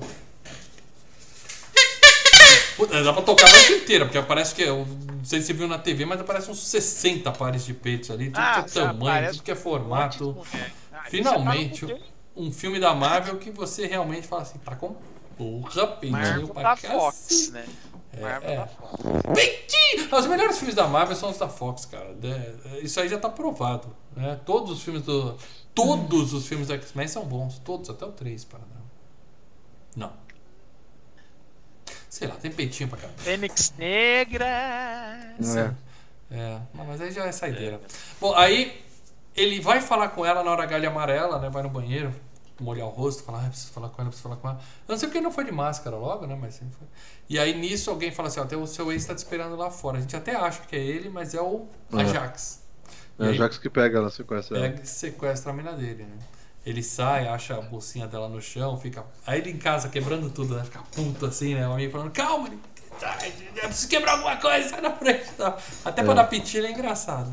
Puta, 2.75 3.03
dá 3.03 3.13
pra 3.13 3.21
tocar 3.21 3.47
a 3.47 3.51
noite 3.51 3.73
inteira, 3.73 4.05
porque 4.05 4.21
parece 4.21 4.55
que. 4.55 4.63
eu 4.63 4.85
Não 4.85 5.25
sei 5.25 5.41
se 5.41 5.47
você 5.47 5.53
viu 5.53 5.67
na 5.67 5.77
TV, 5.77 6.05
mas 6.05 6.19
aparece 6.19 6.49
uns 6.49 6.65
60 6.67 7.31
pares 7.31 7.65
de 7.65 7.73
peitos 7.73 8.09
ali, 8.11 8.25
tudo 8.25 8.39
Ah, 8.39 8.63
que 8.63 8.79
é 8.79 8.81
tamanho, 8.81 9.11
aparece 9.11 9.33
tudo 9.33 9.43
que 9.43 9.51
é 9.51 9.55
formato. 9.55 10.37
Ah, 10.93 11.03
Finalmente, 11.09 11.85
é 11.85 11.87
não 11.87 11.99
um 12.35 12.51
filme 12.51 12.79
da 12.79 12.93
Marvel 12.93 13.37
que 13.37 13.51
você 13.51 13.85
realmente 13.85 14.27
fala 14.27 14.43
assim, 14.43 14.57
tá 14.59 14.75
com 14.75 14.95
porra, 15.37 15.87
peitinho 15.87 16.47
pra 16.47 16.63
da 16.63 16.69
cacete. 16.69 16.93
Fox, 16.93 17.49
né? 17.51 17.65
Marvel 18.19 18.49
é. 18.49 18.55
da 18.57 18.67
Fox. 18.67 19.03
Peitinho! 19.33 20.15
Os 20.17 20.27
melhores 20.27 20.57
filmes 20.57 20.75
da 20.75 20.87
Marvel 20.87 21.15
são 21.15 21.29
os 21.29 21.37
da 21.37 21.47
Fox, 21.49 21.85
cara. 21.85 22.15
É, 22.23 22.79
Isso 22.79 22.99
aí 22.99 23.07
já 23.09 23.17
tá 23.17 23.29
provado. 23.29 23.95
Né? 24.15 24.39
Todos 24.45 24.71
os 24.71 24.83
filmes 24.83 25.03
do. 25.03 25.37
Todos 25.73 26.33
os 26.33 26.47
filmes 26.47 26.67
do 26.67 26.73
X-Men 26.73 27.07
são 27.07 27.23
bons. 27.25 27.59
Todos, 27.59 27.89
até 27.89 28.05
o 28.05 28.11
3, 28.11 28.43
para 28.43 28.59
não. 28.59 28.81
Não. 30.07 30.13
Sei 32.11 32.27
lá, 32.27 32.35
tem 32.35 32.51
peitinho 32.51 32.89
pra 32.89 32.97
caramba. 32.97 33.17
Fênix 33.19 33.73
Negra. 33.77 34.45
É. 34.45 35.73
É, 36.29 36.59
não, 36.73 36.85
mas 36.85 36.99
aí 36.99 37.09
já 37.09 37.25
é 37.25 37.31
saideira. 37.31 37.79
Bom, 38.19 38.35
aí 38.35 38.83
ele 39.33 39.61
vai 39.61 39.79
falar 39.79 40.09
com 40.09 40.25
ela 40.25 40.43
na 40.43 40.51
hora 40.51 40.65
galha 40.65 40.89
amarela, 40.89 41.39
né? 41.39 41.49
Vai 41.49 41.63
no 41.63 41.69
banheiro, 41.69 42.13
molhar 42.59 42.85
o 42.85 42.89
rosto, 42.89 43.23
falar, 43.23 43.45
ah, 43.45 43.49
preciso 43.49 43.71
falar 43.71 43.87
com 43.89 44.01
ela, 44.01 44.09
preciso 44.09 44.23
falar 44.27 44.35
com 44.41 44.49
ela. 44.49 44.57
Eu 44.87 44.91
não 44.91 44.97
sei 44.97 45.07
porque 45.07 45.19
ele 45.19 45.23
não 45.23 45.31
foi 45.31 45.45
de 45.45 45.53
máscara 45.53 45.95
logo, 45.95 46.27
né? 46.27 46.37
Mas 46.39 46.55
sempre 46.55 46.75
foi. 46.77 46.87
E 47.29 47.39
aí 47.39 47.57
nisso 47.57 47.89
alguém 47.89 48.11
fala 48.11 48.27
assim, 48.27 48.41
ó, 48.41 48.57
o 48.57 48.67
seu 48.67 48.91
ex 48.91 49.05
tá 49.05 49.15
te 49.15 49.19
esperando 49.19 49.55
lá 49.55 49.71
fora. 49.71 49.97
A 49.97 50.01
gente 50.01 50.13
até 50.15 50.35
acha 50.35 50.61
que 50.63 50.75
é 50.75 50.79
ele, 50.79 51.07
mas 51.09 51.33
é 51.33 51.41
o 51.41 51.65
É. 51.93 52.01
Ajax. 52.01 52.61
E 53.19 53.23
É 53.23 53.25
o 53.25 53.29
aí 53.29 53.37
Jax 53.37 53.57
que 53.57 53.69
pega 53.69 53.97
ela, 53.99 54.09
sequestra 54.09 54.57
ela. 54.57 54.69
pega 54.69 54.83
e 54.83 54.85
sequestra 54.85 55.51
a 55.51 55.55
mina 55.55 55.71
dele, 55.71 56.03
né? 56.03 56.17
Ele 56.65 56.83
sai, 56.83 57.27
acha 57.27 57.55
a 57.57 57.61
bolsinha 57.61 58.05
dela 58.07 58.29
no 58.29 58.39
chão, 58.41 58.77
fica. 58.77 59.03
Aí 59.25 59.39
ele 59.39 59.49
em 59.51 59.57
casa 59.57 59.89
quebrando 59.89 60.29
tudo, 60.29 60.55
né? 60.55 60.63
Fica 60.63 60.79
puto 60.91 61.25
assim, 61.25 61.55
né? 61.55 61.67
O 61.67 61.73
amigo 61.73 61.91
falando, 61.91 62.11
calma, 62.11 62.47
ele- 62.47 62.59
eu 63.55 63.61
preciso 63.67 63.87
quebrar 63.87 64.11
alguma 64.13 64.37
coisa, 64.37 64.69
sai 64.69 64.81
na 64.81 64.91
frente. 64.91 65.25
Até 65.83 66.03
pra 66.03 66.11
É. 66.11 66.15
dar 66.15 66.25
pitilha 66.25 66.67
é 66.67 66.71
engraçado. 66.71 67.31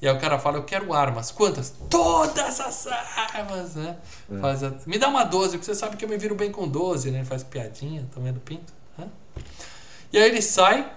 E 0.00 0.06
aí 0.08 0.14
o 0.14 0.20
cara 0.20 0.38
fala, 0.38 0.58
eu 0.58 0.64
quero 0.64 0.92
armas. 0.92 1.32
Quantas? 1.32 1.74
Todas 1.90 2.60
as 2.60 2.86
armas, 2.86 3.74
né? 3.74 3.96
É. 4.30 4.38
Faz 4.38 4.62
a- 4.62 4.72
Me 4.86 4.98
dá 4.98 5.08
uma 5.08 5.24
12, 5.24 5.56
porque 5.58 5.64
você 5.66 5.74
sabe 5.74 5.96
que 5.96 6.04
eu 6.04 6.08
me 6.08 6.16
viro 6.16 6.34
bem 6.36 6.52
com 6.52 6.68
12, 6.68 7.10
né? 7.10 7.24
Faz 7.24 7.42
piadinha, 7.42 8.06
também 8.14 8.32
do 8.32 8.40
pinto. 8.40 8.72
né? 8.96 9.08
E 10.12 10.18
aí 10.18 10.28
ele 10.28 10.40
sai, 10.42 10.88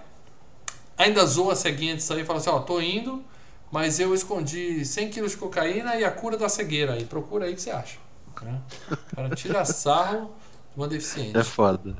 ainda 0.95 1.25
zoa 1.25 1.53
a 1.53 1.55
ceguinha 1.55 1.95
de 1.95 2.03
sair 2.03 2.21
e 2.21 2.25
fala 2.25 2.37
assim, 2.37 2.49
ó, 2.51 2.59
tô 2.59 2.79
indo, 2.79 3.23
mas 3.71 3.99
eu 3.99 4.13
escondi 4.13 4.85
100 4.85 5.09
quilos 5.09 5.31
de 5.31 5.37
cocaína 5.37 5.95
e 5.95 6.05
a 6.05 6.11
cura 6.11 6.37
da 6.37 6.49
cegueira 6.49 6.93
aí. 6.93 7.05
Procura 7.05 7.45
aí 7.45 7.53
o 7.53 7.55
que 7.55 7.61
você 7.61 7.71
acha. 7.71 7.97
Né? 8.41 8.61
O 8.91 9.15
cara 9.15 9.35
tira 9.35 9.65
sarro 9.65 10.31
de 10.71 10.77
uma 10.77 10.87
deficiente. 10.87 11.37
É 11.37 11.43
foda. 11.43 11.95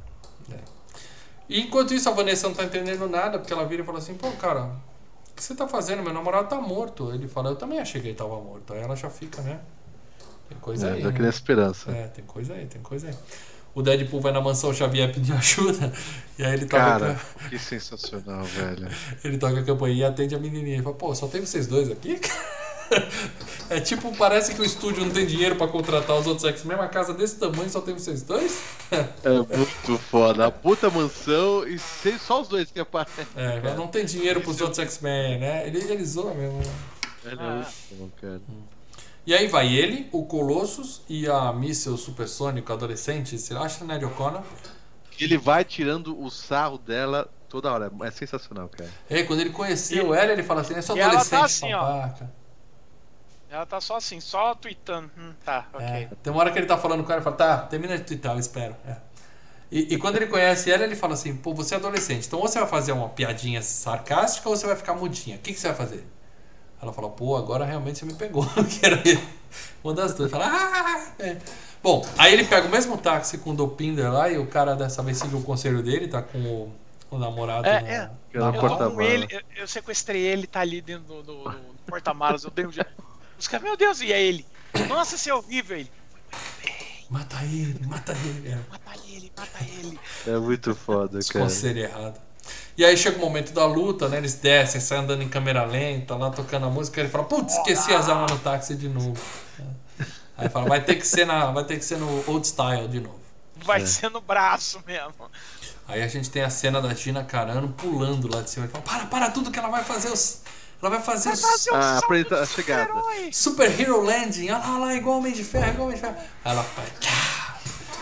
E 1.50 1.62
enquanto 1.62 1.94
isso, 1.94 2.10
a 2.10 2.12
Vanessa 2.12 2.48
não 2.48 2.56
tá 2.56 2.64
entendendo 2.66 3.08
nada, 3.08 3.40
porque 3.40 3.54
ela 3.54 3.66
vira 3.66 3.82
e 3.82 3.86
fala 3.86 4.00
assim, 4.00 4.16
pô, 4.16 4.30
cara, 4.34 4.66
o 5.32 5.34
que 5.36 5.44
você 5.44 5.56
tá 5.56 5.68
fazendo? 5.68 6.04
Meu 6.04 6.14
namorado 6.14 6.50
tá 6.50 6.60
morto. 6.60 7.12
Ele 7.14 7.28
fala, 7.28 7.50
eu 7.50 7.56
também 7.56 7.80
achei 7.80 8.02
que 8.02 8.08
ele 8.08 8.16
tava 8.16 8.36
morto. 8.42 8.74
Aí 8.74 8.82
ela 8.82 8.96
já 8.96 9.10
fica, 9.10 9.42
né? 9.42 9.60
Tem 10.50 10.58
coisa 10.60 10.90
É, 10.90 10.94
aí. 10.94 11.02
já 11.02 11.10
né? 11.10 11.16
cria 11.16 11.30
esperança. 11.30 11.92
É, 11.92 12.08
tem 12.08 12.26
coisa 12.26 12.54
aí, 12.54 12.66
tem 12.66 12.82
coisa 12.82 13.08
aí. 13.08 13.16
O 13.76 13.82
Deadpool 13.84 14.20
vai 14.22 14.32
na 14.32 14.42
mansão 14.42 14.74
Xavier 14.74 15.14
pedir 15.14 15.34
ajuda, 15.38 15.94
e 16.40 16.44
aí 16.44 16.54
ele 16.54 16.66
toca, 16.66 16.84
Cara, 16.84 17.20
que 17.50 17.60
sensacional, 17.60 18.44
velho. 18.44 18.88
ele 19.24 19.38
toca 19.38 19.60
a 19.60 19.64
campainha 19.64 19.96
e 19.98 20.04
atende 20.04 20.34
a 20.36 20.40
menininha. 20.40 20.76
Ele 20.78 20.84
fala, 20.84 20.96
pô, 20.96 21.14
só 21.14 21.28
tem 21.28 21.42
vocês 21.46 21.68
dois 21.68 21.92
aqui? 21.92 22.20
É 23.70 23.82
tipo, 23.82 24.16
parece 24.16 24.56
que 24.56 24.62
o 24.62 24.64
estúdio 24.64 25.04
não 25.04 25.12
tem 25.12 25.26
dinheiro 25.26 25.58
pra 25.58 25.68
contratar 25.68 26.16
os 26.16 26.26
outros 26.26 26.46
X-Men, 26.50 26.78
uma 26.78 26.88
casa 26.88 27.14
desse 27.14 27.36
tamanho 27.36 27.70
só 27.70 27.82
tem 27.82 27.94
vocês 27.94 28.22
dois? 28.24 28.62
É 28.90 29.30
muito 29.30 29.98
foda. 30.10 30.46
A 30.46 30.52
puta 30.52 30.90
mansão 30.90 31.68
e 31.68 31.78
sem- 31.78 32.18
só 32.18 32.42
os 32.42 32.48
dois 32.48 32.72
que 32.72 32.80
aparecem. 32.80 33.28
É, 33.36 33.60
mas 33.62 33.76
não 33.76 33.88
tem 33.88 34.06
dinheiro 34.06 34.40
pros 34.40 34.62
outros 34.62 34.80
X-Men, 34.80 35.38
né? 35.38 35.68
Ele, 35.68 35.80
ele 35.80 36.06
zoa 36.06 36.34
mesmo. 36.34 36.62
Ah. 37.26 37.26
é 37.26 37.36
muito 37.36 37.68
bom, 37.92 38.10
cara. 38.22 38.42
E 39.28 39.34
aí 39.34 39.46
vai 39.46 39.68
ele, 39.68 40.08
o 40.14 40.26
Colossus 40.26 41.02
e 41.10 41.28
a 41.28 41.52
míssel 41.52 41.98
supersônico 41.98 42.72
adolescente, 42.72 43.38
você 43.38 43.54
acha, 43.54 43.84
Ned 43.84 44.06
O'Connor? 44.06 44.42
Ele 45.20 45.38
vai 45.38 45.66
tirando 45.66 46.18
o 46.18 46.30
sarro 46.32 46.78
dela 46.78 47.30
toda 47.50 47.70
hora. 47.70 47.92
É 48.04 48.10
sensacional, 48.10 48.70
cara. 48.70 48.90
E 49.10 49.16
aí, 49.16 49.26
quando 49.26 49.42
ele 49.42 49.50
conheceu 49.50 50.16
ela, 50.16 50.32
ele 50.32 50.44
fala 50.44 50.62
assim, 50.62 50.76
é 50.76 50.82
só 50.82 50.96
E 50.96 51.02
ela 51.02 51.12
tá 51.12 51.20
adolescente, 51.20 51.66
assim, 51.66 51.74
ó. 51.74 52.10
Ela 53.50 53.66
tá 53.66 53.82
só 53.82 53.98
assim, 53.98 54.22
só 54.22 54.56
tweetando. 54.56 55.12
Hum, 55.18 55.34
tá, 55.44 55.68
ok. 55.74 55.86
É, 55.86 56.10
tem 56.24 56.32
uma 56.32 56.40
hora 56.40 56.50
que 56.50 56.60
ele 56.60 56.66
tá 56.66 56.78
falando 56.78 57.04
com 57.04 57.12
ela 57.12 57.20
e 57.20 57.24
fala, 57.26 57.36
tá, 57.36 57.58
termina 57.64 57.98
de 57.98 58.06
twittar, 58.06 58.34
eu 58.34 58.40
espero. 58.40 58.78
É. 58.88 58.96
E, 59.70 59.94
e 59.94 59.98
quando 59.98 60.16
ele 60.16 60.28
conhece 60.28 60.72
ela, 60.72 60.86
ele 60.86 60.96
fala 60.96 61.16
assim, 61.16 61.36
pô, 61.36 61.54
você 61.54 61.74
é 61.76 61.78
adolescente, 61.78 62.28
então 62.28 62.40
ou 62.40 62.48
você 62.48 62.60
vai 62.60 62.70
fazer 62.70 62.94
uma 62.94 63.10
piadinha 63.10 63.62
sarcástica 63.62 64.48
ou 64.48 64.56
você 64.56 64.66
vai 64.66 64.78
ficar 64.78 64.94
mudinha. 64.94 65.36
O 65.36 65.40
que, 65.40 65.52
que 65.52 65.60
você 65.60 65.68
vai 65.68 65.76
fazer? 65.76 66.08
Ela 66.82 66.94
fala, 66.94 67.10
pô, 67.10 67.36
agora 67.36 67.66
realmente 67.66 68.00
você 68.00 68.06
me 68.06 68.14
pegou, 68.14 68.46
que 68.70 68.86
era. 68.86 69.02
Uma 69.84 69.94
das 69.94 70.14
duas. 70.14 70.30
Fala, 70.30 70.46
ah! 70.48 71.12
É. 71.20 71.38
Bom, 71.82 72.06
aí 72.18 72.34
ele 72.34 72.44
pega 72.44 72.68
o 72.68 72.72
mesmo 72.72 72.98
táxi 72.98 73.38
com 73.38 73.52
o 73.52 73.56
Dopinder 73.56 74.12
lá 74.12 74.30
e 74.30 74.38
o 74.38 74.48
cara 74.48 74.76
dessa 74.76 75.02
vez 75.02 75.18
seguiu 75.18 75.40
o 75.40 75.44
conselho 75.44 75.82
dele, 75.82 76.08
tá 76.08 76.22
com 76.22 76.38
o, 76.40 76.76
o 77.12 77.18
namorado 77.18 77.68
É, 77.68 77.82
na, 77.82 77.88
é. 77.88 78.00
na 78.02 78.12
Eu 78.34 78.42
Eu, 78.92 79.02
ele, 79.02 79.28
eu, 79.30 79.42
eu 79.58 79.68
sequestrei 79.68 80.22
ele, 80.22 80.46
tá 80.48 80.60
ali 80.60 80.82
dentro 80.82 81.06
do, 81.06 81.24
do- 81.24 81.44
do 81.44 81.66
porta-malas, 81.88 82.44
eu 82.44 82.52
dei 82.52 82.66
um 82.66 82.72
jeito. 82.72 82.92
Os 83.40 83.48
caras, 83.48 83.64
meu 83.66 83.78
Deus, 83.78 84.02
e 84.02 84.12
é 84.12 84.22
ele? 84.22 84.46
Nossa, 84.88 85.16
isso 85.16 85.30
é 85.30 85.34
horrível 85.34 85.78
ele. 85.78 85.92
Mata 87.10 87.38
ele, 87.44 87.80
mata 87.86 88.12
ele. 88.12 88.50
É. 88.50 88.60
Mata 88.70 88.92
ele, 89.08 89.32
mata 89.38 89.64
ele. 89.64 90.00
É 90.28 90.38
muito 90.38 90.76
foda, 90.76 91.20
cara. 91.30 91.46
conselho 91.46 91.80
errado. 91.80 92.20
E 92.78 92.86
aí 92.86 92.96
chega 92.96 93.18
o 93.18 93.20
momento 93.22 93.52
da 93.54 93.66
luta, 93.66 94.08
né? 94.08 94.18
Eles 94.18 94.36
descem, 94.36 94.80
saem 94.80 95.02
andando 95.02 95.24
em 95.24 95.30
câmera 95.30 95.66
lenta, 95.66 96.16
lá 96.16 96.30
tocando 96.30 96.66
a 96.68 96.70
música, 96.70 97.00
ele 97.02 97.10
fala, 97.10 97.24
putz, 97.24 97.56
esqueci 97.56 97.94
as 97.94 98.08
armas 98.10 98.32
no 98.32 98.40
táxi 98.40 98.76
de 98.76 98.88
novo. 98.88 99.18
É. 99.60 99.64
Aí 100.38 100.50
fala, 100.50 100.68
vai 100.70 100.82
ter 100.84 100.96
que 100.96 101.08
ser 101.08 101.26
na. 101.26 101.48
Vai 101.52 101.64
ter 101.64 101.78
que 101.80 101.86
ser 101.86 101.98
no 101.98 102.24
old 102.28 102.46
style 102.46 102.88
de 102.88 103.00
novo. 103.00 103.20
Vai 103.66 103.82
É. 103.82 103.86
ser 103.86 104.10
no 104.12 104.22
braço 104.22 104.80
mesmo. 104.86 105.32
Aí 105.88 106.04
a 106.04 106.08
gente 106.08 106.30
tem 106.30 106.44
a 106.44 106.50
cena 106.50 106.80
da 106.82 106.94
Gina 106.94 107.24
Carano 107.24 107.70
pulando 107.70 108.32
lá 108.32 108.42
de 108.42 108.50
cima. 108.52 108.66
Ele 108.66 108.72
fala, 108.72 108.84
para, 108.84 109.06
para 109.08 109.32
tudo 109.32 109.50
que 109.50 109.58
ela 109.58 109.70
vai 109.70 109.84
fazer 109.84 110.10
os. 110.12 110.42
Ela 110.80 110.92
vai 110.92 111.02
fazer 111.02 111.32
os. 111.32 111.42
Fazer 111.42 111.72
um 111.72 111.76
Ah, 111.76 112.00
a 112.42 112.46
chegada. 112.46 112.94
Super 113.32 113.80
Hero 113.82 114.02
Landing, 114.04 114.52
olha 114.52 114.58
lá, 114.60 114.70
olha 114.76 114.86
lá, 114.86 114.94
igual 114.94 115.18
Homem 115.18 115.34
de 115.34 115.44
Ferro, 115.44 115.70
igual 115.70 115.88
Homem 115.88 115.96
de 115.96 116.02
Ferro. 116.02 116.16
Aí 116.46 116.52
ela 116.52 116.64
faz. 116.64 116.90
tchá. 117.00 117.58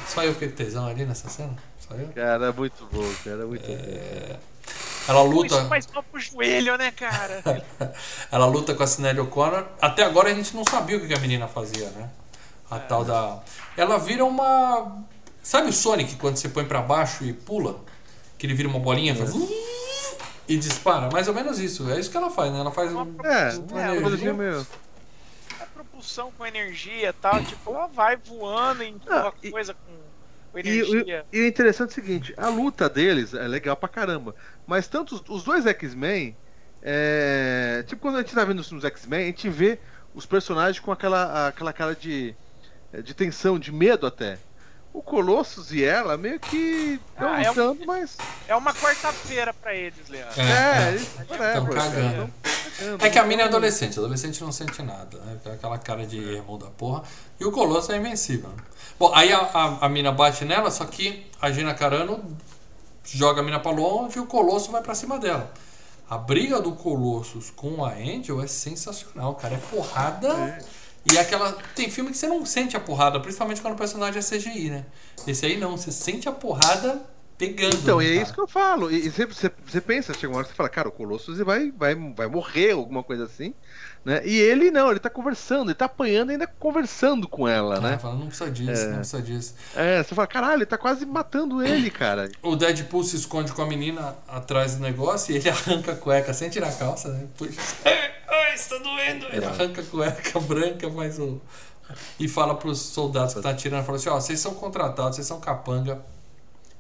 Só 0.09 0.23
eu 0.23 0.33
fiquei 0.33 0.49
tesão 0.49 0.85
ali 0.87 1.05
nessa 1.05 1.29
cena? 1.29 1.55
Eu? 1.91 2.07
Cara, 2.15 2.47
é 2.47 2.51
muito 2.51 2.85
bom, 2.91 3.13
cara. 3.23 3.41
É 3.43 3.45
muito 3.45 3.69
É. 3.69 4.37
Ela 5.07 5.21
Pô, 5.21 5.27
luta. 5.27 5.55
Isso 5.55 5.67
faz 5.69 5.87
mal 5.87 6.01
pro 6.03 6.19
joelho, 6.19 6.77
né, 6.77 6.91
cara? 6.91 7.43
Ela 8.31 8.45
luta 8.47 8.73
com 8.73 8.81
a 8.81 8.87
Sinéad 8.87 9.19
O'Connor. 9.19 9.65
Até 9.79 10.03
agora 10.03 10.31
a 10.31 10.33
gente 10.33 10.55
não 10.55 10.63
sabia 10.63 10.97
o 10.97 11.05
que 11.07 11.13
a 11.13 11.19
menina 11.19 11.47
fazia, 11.47 11.89
né? 11.91 12.09
A 12.71 12.79
tal 12.79 13.05
da. 13.05 13.39
Ela 13.77 13.97
vira 13.99 14.25
uma. 14.25 15.03
Sabe 15.43 15.69
o 15.69 15.73
Sonic 15.73 16.15
quando 16.15 16.37
você 16.37 16.49
põe 16.49 16.65
pra 16.65 16.81
baixo 16.81 17.23
e 17.23 17.31
pula? 17.33 17.79
Que 18.37 18.47
ele 18.47 18.55
vira 18.55 18.67
uma 18.67 18.79
bolinha 18.79 19.13
e 19.13 19.15
faz. 19.15 19.31
E 20.47 20.57
dispara? 20.57 21.09
Mais 21.11 21.27
ou 21.27 21.33
menos 21.33 21.57
isso. 21.57 21.89
É 21.89 21.99
isso 21.99 22.11
que 22.11 22.17
ela 22.17 22.29
faz, 22.29 22.51
né? 22.53 22.59
Ela 22.59 22.69
faz 22.71 22.93
um. 22.93 23.03
bom. 23.03 23.25
É, 23.25 23.49
Uma 23.55 23.81
é, 23.81 23.83
energia. 23.85 23.99
uma 23.99 24.01
coisinha 24.09 24.33
meio. 24.35 24.67
A 25.59 25.65
propulsão 25.65 26.31
com 26.37 26.45
energia 26.45 27.09
e 27.09 27.13
tal, 27.13 27.43
tipo, 27.43 27.71
ela 27.73 27.87
vai 27.87 28.15
voando 28.15 28.83
e 28.83 28.89
empurra 28.89 29.29
Ah, 29.29 29.33
e- 29.41 29.49
coisa 29.49 29.73
com, 29.73 29.91
E, 30.63 31.37
e 31.37 31.41
o 31.41 31.47
interessante 31.47 31.89
é 31.89 31.91
o 31.91 31.95
seguinte, 31.95 32.33
a 32.37 32.49
luta 32.49 32.89
deles 32.89 33.33
é 33.33 33.47
legal 33.47 33.75
pra 33.75 33.89
caramba. 33.89 34.35
Mas 34.65 34.87
tanto 34.87 35.15
os, 35.15 35.23
os 35.29 35.43
dois 35.43 35.65
X-Men, 35.65 36.39
é, 36.81 37.83
tipo 37.87 38.01
quando 38.01 38.17
a 38.17 38.21
gente 38.21 38.33
tá 38.33 38.45
vendo 38.45 38.59
os 38.59 38.67
filmes 38.67 38.85
X-Men, 38.85 39.23
a 39.23 39.25
gente 39.27 39.49
vê 39.49 39.79
os 40.13 40.25
personagens 40.25 40.79
com 40.79 40.91
aquela, 40.91 41.47
aquela 41.47 41.73
cara 41.73 41.95
de, 41.95 42.37
de 43.03 43.13
tensão, 43.13 43.59
de 43.59 43.71
medo 43.71 44.07
até. 44.07 44.44
O 44.97 45.01
Colossus 45.01 45.73
e 45.73 45.83
ela 45.83 46.15
meio 46.15 46.39
que 46.39 46.99
estão 47.13 47.27
Ah, 47.33 47.41
é 47.41 47.45
um- 47.45 47.53
lutando, 47.53 47.85
mas. 47.85 48.15
É 48.47 48.55
uma 48.55 48.73
quarta-feira 48.73 49.53
pra 49.53 49.73
eles, 49.75 50.07
Leandro. 50.07 50.39
É, 50.41 50.43
É, 50.43 50.85
é. 50.85 50.89
eles 50.91 51.09
Tão 51.27 51.37
whatever, 51.37 51.73
cara, 51.73 51.91
cagando. 51.91 52.33
É 53.03 53.09
que 53.09 53.19
a 53.19 53.25
mina 53.25 53.41
é 53.43 53.45
adolescente, 53.45 53.99
adolescente 53.99 54.41
não 54.41 54.53
sente 54.53 54.81
nada, 54.81 55.17
né? 55.19 55.37
Aquela 55.53 55.77
cara 55.77 56.05
de 56.05 56.17
ermo 56.37 56.57
da 56.57 56.67
porra. 56.67 57.03
E 57.39 57.43
o 57.45 57.51
Colosso 57.51 57.91
é 57.91 57.97
invencível. 57.97 58.47
né? 58.49 58.63
Bom, 58.97 59.11
aí 59.13 59.33
a, 59.33 59.39
a, 59.39 59.85
a 59.85 59.89
mina 59.89 60.13
bate 60.13 60.45
nela, 60.45 60.71
só 60.71 60.85
que 60.85 61.27
a 61.41 61.51
Gina 61.51 61.73
Carano 61.73 62.23
joga 63.03 63.41
a 63.41 63.43
mina 63.43 63.59
pra 63.59 63.71
longe 63.71 64.17
e 64.17 64.21
o 64.21 64.25
Colosso 64.25 64.71
vai 64.71 64.81
pra 64.81 64.95
cima 64.95 65.19
dela. 65.19 65.51
A 66.09 66.17
briga 66.17 66.61
do 66.61 66.71
Colossus 66.71 67.49
com 67.51 67.83
a 67.83 67.89
Angel 67.93 68.41
é 68.41 68.47
sensacional, 68.47 69.35
cara. 69.35 69.55
É 69.55 69.57
porrada. 69.57 70.59
E 71.11 71.17
aquela. 71.17 71.53
Tem 71.75 71.89
filme 71.89 72.11
que 72.11 72.17
você 72.17 72.27
não 72.27 72.45
sente 72.45 72.75
a 72.75 72.79
porrada, 72.79 73.19
principalmente 73.19 73.61
quando 73.61 73.73
o 73.73 73.77
personagem 73.77 74.19
é 74.19 74.23
CGI, 74.23 74.69
né? 74.69 74.85
Esse 75.27 75.45
aí 75.45 75.57
não, 75.57 75.77
você 75.77 75.91
sente 75.91 76.27
a 76.27 76.31
porrada 76.31 77.01
pegando. 77.37 77.75
Então, 77.75 78.01
é 78.01 78.05
cara? 78.05 78.21
isso 78.21 78.33
que 78.33 78.39
eu 78.39 78.47
falo. 78.47 78.91
E, 78.91 79.05
e 79.05 79.09
você, 79.09 79.25
você, 79.25 79.51
você 79.65 79.81
pensa, 79.81 80.13
chega 80.13 80.29
uma 80.29 80.37
hora 80.37 80.45
que 80.45 80.51
você 80.51 80.57
fala, 80.57 80.69
cara, 80.69 80.87
o 80.87 80.91
Colossus 80.91 81.37
vai, 81.39 81.71
vai, 81.71 81.95
vai 81.95 82.27
morrer, 82.27 82.71
alguma 82.71 83.03
coisa 83.03 83.25
assim. 83.25 83.53
Né? 84.05 84.21
E 84.23 84.37
ele 84.37 84.69
não, 84.69 84.91
ele 84.91 84.99
tá 84.99 85.09
conversando, 85.09 85.69
ele 85.69 85.73
tá 85.75 85.85
apanhando 85.85 86.29
e 86.29 86.33
ainda 86.33 86.45
conversando 86.45 87.27
com 87.27 87.47
ela, 87.47 87.77
Ah, 87.77 87.81
né? 87.81 87.97
fala, 87.97 88.13
não 88.15 88.27
precisa 88.27 88.51
disso, 88.51 88.83
É. 88.83 88.87
não 88.89 88.95
precisa 88.97 89.21
disso. 89.23 89.55
É, 89.75 90.03
você 90.03 90.13
fala, 90.13 90.27
caralho, 90.27 90.57
ele 90.59 90.65
tá 90.67 90.77
quase 90.77 91.05
matando 91.07 91.63
ele, 91.65 91.89
cara. 91.89 92.29
O 92.43 92.55
Deadpool 92.55 93.03
se 93.03 93.15
esconde 93.15 93.51
com 93.51 93.63
a 93.63 93.65
menina 93.65 94.15
atrás 94.27 94.75
do 94.75 94.81
negócio 94.83 95.33
e 95.33 95.37
ele 95.37 95.49
arranca 95.49 95.93
a 95.93 95.95
cueca 95.95 96.33
sem 96.35 96.49
tirar 96.51 96.69
a 96.69 96.73
calça, 96.73 97.09
né? 97.09 97.25
Puxa. 97.35 97.59
Ai, 98.29 98.53
está 98.53 98.77
doendo! 98.77 99.25
Ele 99.31 99.43
É. 99.43 99.47
arranca 99.47 99.81
a 99.81 99.83
cueca 99.83 100.39
branca, 100.39 100.87
mas 100.89 101.17
o. 101.17 101.41
E 102.19 102.27
fala 102.27 102.53
pros 102.55 102.79
soldados 102.79 103.33
que 103.33 103.41
tá 103.41 103.49
atirando, 103.51 103.83
fala 103.85 103.97
assim, 103.97 104.09
ó, 104.09 104.19
vocês 104.19 104.39
são 104.39 104.53
contratados, 104.53 105.15
vocês 105.15 105.25
são 105.27 105.39
capanga. 105.39 105.99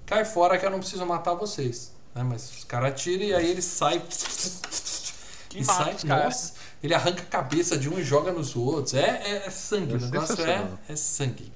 Cai 0.05 0.25
fora 0.25 0.57
que 0.59 0.65
eu 0.65 0.69
não 0.69 0.79
preciso 0.79 1.05
matar 1.05 1.33
vocês. 1.33 1.91
Né? 2.13 2.23
Mas 2.23 2.51
os 2.57 2.63
caras 2.63 2.91
atiram 2.91 3.23
e 3.23 3.33
aí 3.33 3.49
ele 3.49 3.61
sai. 3.63 4.01
E 5.53 5.59
E 5.61 5.65
mata 5.65 5.83
sai, 5.83 5.93
os 5.95 6.03
caras. 6.03 6.53
Ele 6.85 6.93
arranca 6.93 7.21
a 7.21 7.25
cabeça 7.25 7.77
de 7.77 7.89
um 7.89 7.99
e 7.99 8.03
joga 8.03 8.31
nos 8.31 8.55
outros. 8.55 8.93
É, 8.93 9.21
é, 9.25 9.43
é 9.47 9.49
sangue, 9.49 9.93
É 9.93 9.97
o 9.97 9.99
negócio 9.99 10.45
é, 10.45 10.67
é 10.89 10.95
sangue. 10.95 11.51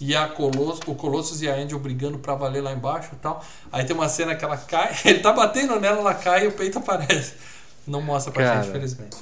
E 0.00 0.14
a 0.14 0.28
Colosso, 0.28 0.82
o 0.86 0.94
Colossus 0.94 1.40
e 1.40 1.48
a 1.48 1.54
Angel 1.54 1.78
brigando 1.78 2.18
pra 2.18 2.34
valer 2.34 2.62
lá 2.62 2.72
embaixo 2.72 3.10
e 3.12 3.16
tal. 3.16 3.44
Aí 3.72 3.84
tem 3.84 3.94
uma 3.94 4.08
cena 4.08 4.34
que 4.34 4.44
ela 4.44 4.56
cai, 4.56 4.94
ele 5.04 5.20
tá 5.20 5.32
batendo 5.32 5.78
nela, 5.80 5.98
ela 5.98 6.14
cai 6.14 6.44
e 6.44 6.48
o 6.48 6.52
peito 6.52 6.78
aparece. 6.78 7.34
Não 7.86 8.02
mostra 8.02 8.32
pra 8.32 8.44
Cara. 8.44 8.56
gente, 8.56 8.70
infelizmente. 8.70 9.16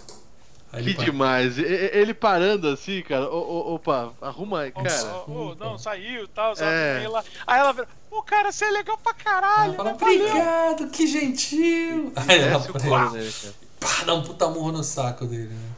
Aí 0.73 0.83
Que 0.83 0.91
ele 0.91 1.05
demais. 1.05 1.59
Ele 1.59 2.15
parando 2.15 2.69
assim, 2.69 3.03
cara. 3.03 3.29
Ô, 3.29 3.75
opa, 3.75 4.15
arruma 4.23 4.61
aí, 4.61 4.73
cara. 4.73 5.25
Ô, 5.29 5.51
ô, 5.51 5.55
não, 5.55 5.77
saiu 5.77 6.25
e 6.25 6.29
tal. 6.29 6.55
É. 6.59 6.99
Aí, 6.99 7.05
ela, 7.05 7.25
aí 7.47 7.61
ela 7.61 7.73
vira, 7.73 7.89
pô, 8.09 8.23
cara, 8.23 8.51
você 8.51 8.65
é 8.65 8.71
legal 8.71 8.97
pra 8.97 9.13
caralho. 9.13 9.75
Ela 9.75 9.75
fala, 9.75 9.93
né? 9.93 9.99
Valeu." 10.01 10.27
obrigado, 10.27 10.89
que 10.89 11.07
gentil. 11.07 12.13
Aí 12.17 12.41
ela 12.41 12.59
Desce 12.59 13.55
pra 13.83 13.99
pá, 13.99 14.05
dá 14.05 14.15
um 14.15 14.23
puta 14.23 14.49
murro 14.49 14.73
no 14.73 14.83
saco 14.85 15.27
dele. 15.27 15.49
Né? 15.49 15.71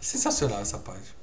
Sensacional 0.00 0.60
essa 0.60 0.78
parte. 0.78 1.14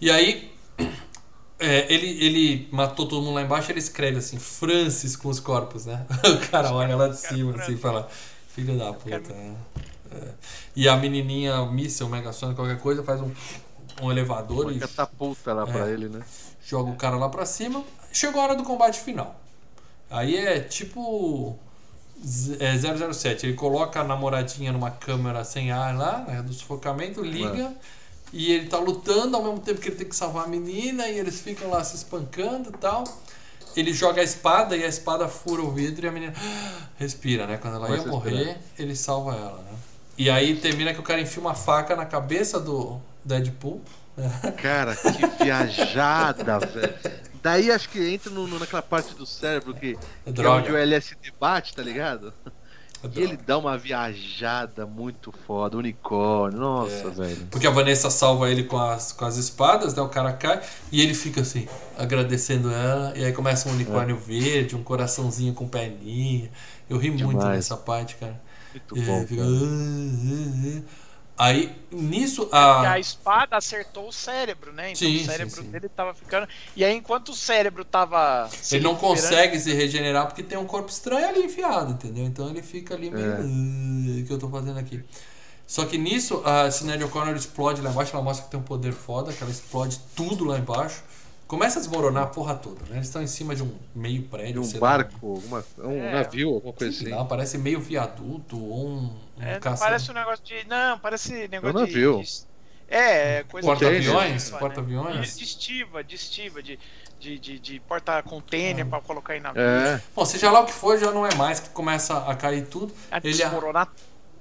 E 0.00 0.10
aí, 0.10 0.52
é, 1.58 1.92
ele, 1.92 2.24
ele 2.24 2.68
matou 2.70 3.06
todo 3.08 3.22
mundo 3.22 3.34
lá 3.34 3.42
embaixo 3.42 3.70
ele 3.72 3.78
escreve 3.80 4.18
assim, 4.18 4.38
Francis 4.38 5.16
com 5.16 5.28
os 5.28 5.40
corpos, 5.40 5.86
né? 5.86 6.06
O 6.24 6.50
cara 6.50 6.72
olha 6.72 6.96
lá 6.96 7.08
de 7.08 7.18
cima 7.18 7.54
assim 7.56 7.74
e 7.74 7.76
fala, 7.76 8.08
filho 8.54 8.78
da 8.78 8.92
puta. 8.92 9.18
né? 9.32 9.56
É. 10.10 10.28
E 10.74 10.88
a 10.88 10.96
menininha, 10.96 11.64
míssel, 11.66 12.08
megassônica, 12.08 12.56
qualquer 12.62 12.80
coisa, 12.80 13.02
faz 13.02 13.20
um, 13.20 13.30
um 14.00 14.10
elevador 14.10 14.66
Uma 14.66 14.72
e 14.72 14.78
catapulta 14.78 15.52
lá 15.52 15.66
pra 15.66 15.88
É. 15.88 15.92
ele, 15.92 16.08
né? 16.08 16.22
joga 16.64 16.90
o 16.90 16.96
cara 16.96 17.16
lá 17.16 17.28
pra 17.30 17.46
cima. 17.46 17.82
Chegou 18.12 18.40
a 18.40 18.44
hora 18.44 18.54
do 18.54 18.62
combate 18.62 19.00
final. 19.00 19.40
Aí 20.10 20.36
é 20.36 20.60
tipo 20.60 21.58
é 22.58 23.12
007. 23.12 23.46
Ele 23.46 23.54
coloca 23.54 24.00
a 24.00 24.04
namoradinha 24.04 24.72
numa 24.72 24.90
câmera 24.90 25.44
sem 25.44 25.70
ar 25.70 25.96
lá, 25.96 26.24
né, 26.26 26.42
do 26.42 26.52
sufocamento, 26.52 27.22
liga. 27.22 27.72
E 28.32 28.52
ele 28.52 28.66
tá 28.66 28.78
lutando 28.78 29.36
ao 29.36 29.42
mesmo 29.42 29.60
tempo 29.60 29.80
que 29.80 29.88
ele 29.88 29.96
tem 29.96 30.08
que 30.08 30.16
salvar 30.16 30.44
a 30.44 30.48
menina. 30.48 31.08
E 31.08 31.18
eles 31.18 31.40
ficam 31.40 31.70
lá 31.70 31.82
se 31.82 31.96
espancando 31.96 32.70
e 32.70 32.78
tal. 32.78 33.04
Ele 33.76 33.92
joga 33.92 34.20
a 34.20 34.24
espada 34.24 34.76
e 34.76 34.84
a 34.84 34.88
espada 34.88 35.28
fura 35.28 35.62
o 35.62 35.70
vidro 35.70 36.06
e 36.06 36.08
a 36.08 36.12
menina 36.12 36.34
respira, 36.98 37.46
né? 37.46 37.58
Quando 37.58 37.76
ela 37.76 37.96
ia 37.96 38.04
morrer, 38.06 38.58
ele 38.78 38.96
salva 38.96 39.34
ela, 39.34 39.58
né? 39.58 39.78
E 40.16 40.28
aí 40.28 40.56
termina 40.56 40.92
que 40.92 40.98
o 40.98 41.02
cara 41.02 41.20
enfia 41.20 41.40
uma 41.40 41.54
faca 41.54 41.94
na 41.94 42.04
cabeça 42.04 42.58
do 42.58 43.00
Deadpool. 43.24 43.80
Cara, 44.60 44.96
que 44.96 45.44
viajada, 45.44 46.58
velho. 46.66 46.94
Daí 47.42 47.70
acho 47.70 47.88
que 47.88 47.98
entra 48.14 48.30
no- 48.30 48.46
no- 48.46 48.58
naquela 48.58 48.82
parte 48.82 49.14
do 49.14 49.26
cérebro 49.26 49.74
que, 49.74 49.96
que 50.34 50.40
é 50.42 50.48
onde 50.48 50.70
o 50.72 50.76
LSD 50.76 51.32
bate, 51.38 51.74
tá 51.74 51.82
ligado? 51.82 52.32
E 53.00 53.06
Droga. 53.06 53.20
ele 53.20 53.36
dá 53.36 53.56
uma 53.56 53.78
viajada 53.78 54.84
muito 54.84 55.32
foda, 55.46 55.76
unicórnio, 55.76 56.58
nossa, 56.58 57.06
É. 57.06 57.10
velho. 57.10 57.46
Porque 57.48 57.64
a 57.66 57.70
Vanessa 57.70 58.10
salva 58.10 58.50
ele 58.50 58.64
com 58.64 58.76
as, 58.76 59.12
com 59.12 59.24
as 59.24 59.36
espadas, 59.36 59.94
né? 59.94 60.02
O 60.02 60.08
cara 60.08 60.32
cai 60.32 60.60
e 60.90 61.00
ele 61.00 61.14
fica 61.14 61.42
assim, 61.42 61.68
agradecendo 61.96 62.72
ela. 62.72 63.16
E 63.16 63.24
aí 63.24 63.32
começa 63.32 63.68
um 63.68 63.72
unicórnio 63.72 64.16
verde, 64.16 64.74
um 64.74 64.82
coraçãozinho 64.82 65.54
com 65.54 65.68
perninha. 65.68 66.50
Eu 66.90 66.98
ri 66.98 67.10
muito 67.10 67.38
Demais. 67.38 67.54
nessa 67.56 67.76
parte, 67.76 68.16
cara. 68.16 68.40
Muito 68.74 68.96
É, 68.98 69.00
bom. 69.02 69.26
fica, 69.28 69.42
cara. 69.42 70.82
Aí, 71.38 71.72
nisso, 71.92 72.48
a 72.90 72.94
a. 72.94 72.98
espada 72.98 73.56
acertou 73.56 74.08
o 74.08 74.12
cérebro, 74.12 74.72
né? 74.72 74.90
Então 74.90 75.08
Sim, 75.08 75.16
o 75.16 75.24
cérebro 75.24 75.54
sim, 75.54 75.62
sim. 75.62 75.70
dele 75.70 75.88
tava 75.88 76.12
ficando. 76.12 76.48
E 76.74 76.84
aí, 76.84 76.94
enquanto 76.96 77.28
o 77.30 77.34
cérebro 77.34 77.84
tava. 77.84 78.48
se 78.60 78.74
Ele 78.76 78.84
não 78.84 78.96
consegue 78.96 79.58
se 79.60 79.72
regenerar 79.72 80.26
porque 80.26 80.42
tem 80.42 80.58
um 80.58 80.66
corpo 80.66 80.90
estranho 80.90 81.28
ali 81.28 81.44
enfiado, 81.44 81.92
entendeu? 81.92 82.24
Então 82.24 82.48
ele 82.50 82.62
fica 82.62 82.94
ali 82.94 83.10
meio. 83.10 83.32
É. 83.32 83.36
"Ah, 83.36 84.20
O 84.22 84.24
que 84.26 84.32
eu 84.32 84.38
tô 84.38 84.48
fazendo 84.48 84.78
aqui? 84.78 85.02
Só 85.66 85.84
que 85.84 85.98
nisso, 85.98 86.42
a 86.46 86.70
Sinéad 86.70 87.02
O'Connor 87.04 87.36
explode 87.36 87.82
lá 87.82 87.90
embaixo, 87.90 88.14
ela 88.14 88.24
mostra 88.24 88.44
que 88.46 88.50
tem 88.50 88.58
um 88.58 88.62
poder 88.62 88.92
foda, 88.92 89.32
que 89.32 89.42
ela 89.42 89.52
explode 89.52 90.00
tudo 90.16 90.44
lá 90.44 90.58
embaixo. 90.58 91.02
Começa 91.48 91.78
a 91.78 91.82
desmoronar 91.82 92.24
a 92.24 92.26
porra 92.26 92.54
toda, 92.54 92.84
né? 92.90 92.96
Eles 92.96 93.06
estão 93.06 93.22
em 93.22 93.26
cima 93.26 93.56
de 93.56 93.62
um 93.62 93.74
meio 93.94 94.22
prédio. 94.24 94.60
De 94.62 94.76
um 94.76 94.78
barco, 94.78 95.26
alguma, 95.34 95.64
um 95.78 95.92
É. 96.02 96.12
navio, 96.12 96.50
alguma 96.54 96.74
coisa 96.74 96.94
assim. 96.94 97.08
Não, 97.10 97.26
parece 97.26 97.56
meio 97.56 97.80
viaduto 97.80 98.62
ou 98.62 98.86
um, 98.86 99.16
um 99.38 99.42
É, 99.42 99.58
parece 99.58 100.10
um 100.10 100.14
negócio 100.14 100.44
de. 100.44 100.66
Não, 100.68 100.98
parece 100.98 101.48
negócio 101.48 101.68
Eu 101.68 101.72
não 101.72 101.86
de, 101.86 101.92
viu. 101.92 102.20
de- 102.22 102.46
É, 102.86 103.44
coisa 103.44 103.66
Porta-aviões? 103.66 104.44
de- 104.46 104.52
né? 104.52 104.58
Porta-aviões? 104.58 105.32
De, 105.32 105.38
de 105.38 105.44
estiva, 105.44 106.04
de 106.04 106.14
estiva, 106.16 106.62
de, 106.62 106.78
de, 107.18 107.38
de, 107.38 107.58
de 107.58 107.80
porta-container 107.80 108.84
Ah. 108.84 108.88
pra 108.90 109.00
colocar 109.00 109.32
aí 109.32 109.40
na 109.40 109.50
É, 109.56 110.00
Bom, 110.14 110.24
seja 110.26 110.50
lá 110.50 110.60
o 110.60 110.66
que 110.66 110.72
for, 110.72 110.98
já 110.98 111.10
não 111.10 111.26
é 111.26 111.34
mais 111.34 111.60
que 111.60 111.70
começa 111.70 112.18
a 112.26 112.34
cair 112.36 112.66
tudo. 112.66 112.92
A 113.10 113.16
Ele, 113.18 113.32
desmoronar. 113.32 113.88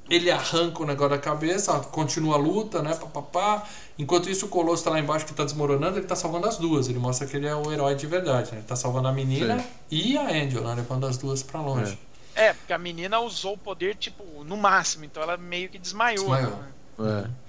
Ele 0.10 0.32
arranca 0.32 0.82
o 0.82 0.86
negócio 0.86 1.10
da 1.10 1.18
cabeça, 1.18 1.78
continua 1.80 2.36
a 2.36 2.38
luta, 2.38 2.82
né? 2.82 2.94
Papapá. 2.96 3.64
Enquanto 3.98 4.30
isso, 4.30 4.46
o 4.46 4.50
Colosso 4.50 4.84
tá 4.84 4.92
lá 4.92 5.00
embaixo 5.00 5.26
que 5.26 5.34
tá 5.34 5.44
desmoronando, 5.44 5.98
ele 5.98 6.06
tá 6.06 6.16
salvando 6.16 6.48
as 6.48 6.58
duas. 6.58 6.88
Ele 6.88 7.00
mostra 7.00 7.28
que 7.28 7.36
ele 7.36 7.48
é 7.48 7.56
o 7.56 7.72
herói 7.72 7.96
de 7.96 8.06
verdade, 8.08 8.52
né? 8.52 8.60
Ele 8.60 8.68
tá 8.68 8.76
salvando 8.76 9.08
a 9.08 9.12
menina 9.12 9.60
Sim. 9.60 9.66
e 9.90 10.18
a 10.18 10.28
Angel, 10.30 10.62
né? 10.62 10.76
Levando 10.76 11.06
as 11.06 11.18
duas 11.18 11.44
pra 11.44 11.62
longe. 11.62 11.98
É, 12.36 12.54
porque 12.54 12.72
a 12.72 12.78
menina 12.78 13.20
usou 13.20 13.54
o 13.54 13.58
poder, 13.58 13.96
tipo, 13.96 14.24
no 14.44 14.56
máximo, 14.56 15.04
então 15.06 15.24
ela 15.24 15.36
meio 15.38 15.70
que 15.70 15.80
desmaiou. 15.80 16.30
Desmaiou. 16.30 16.60
né? 17.00 17.26
é. 17.26 17.48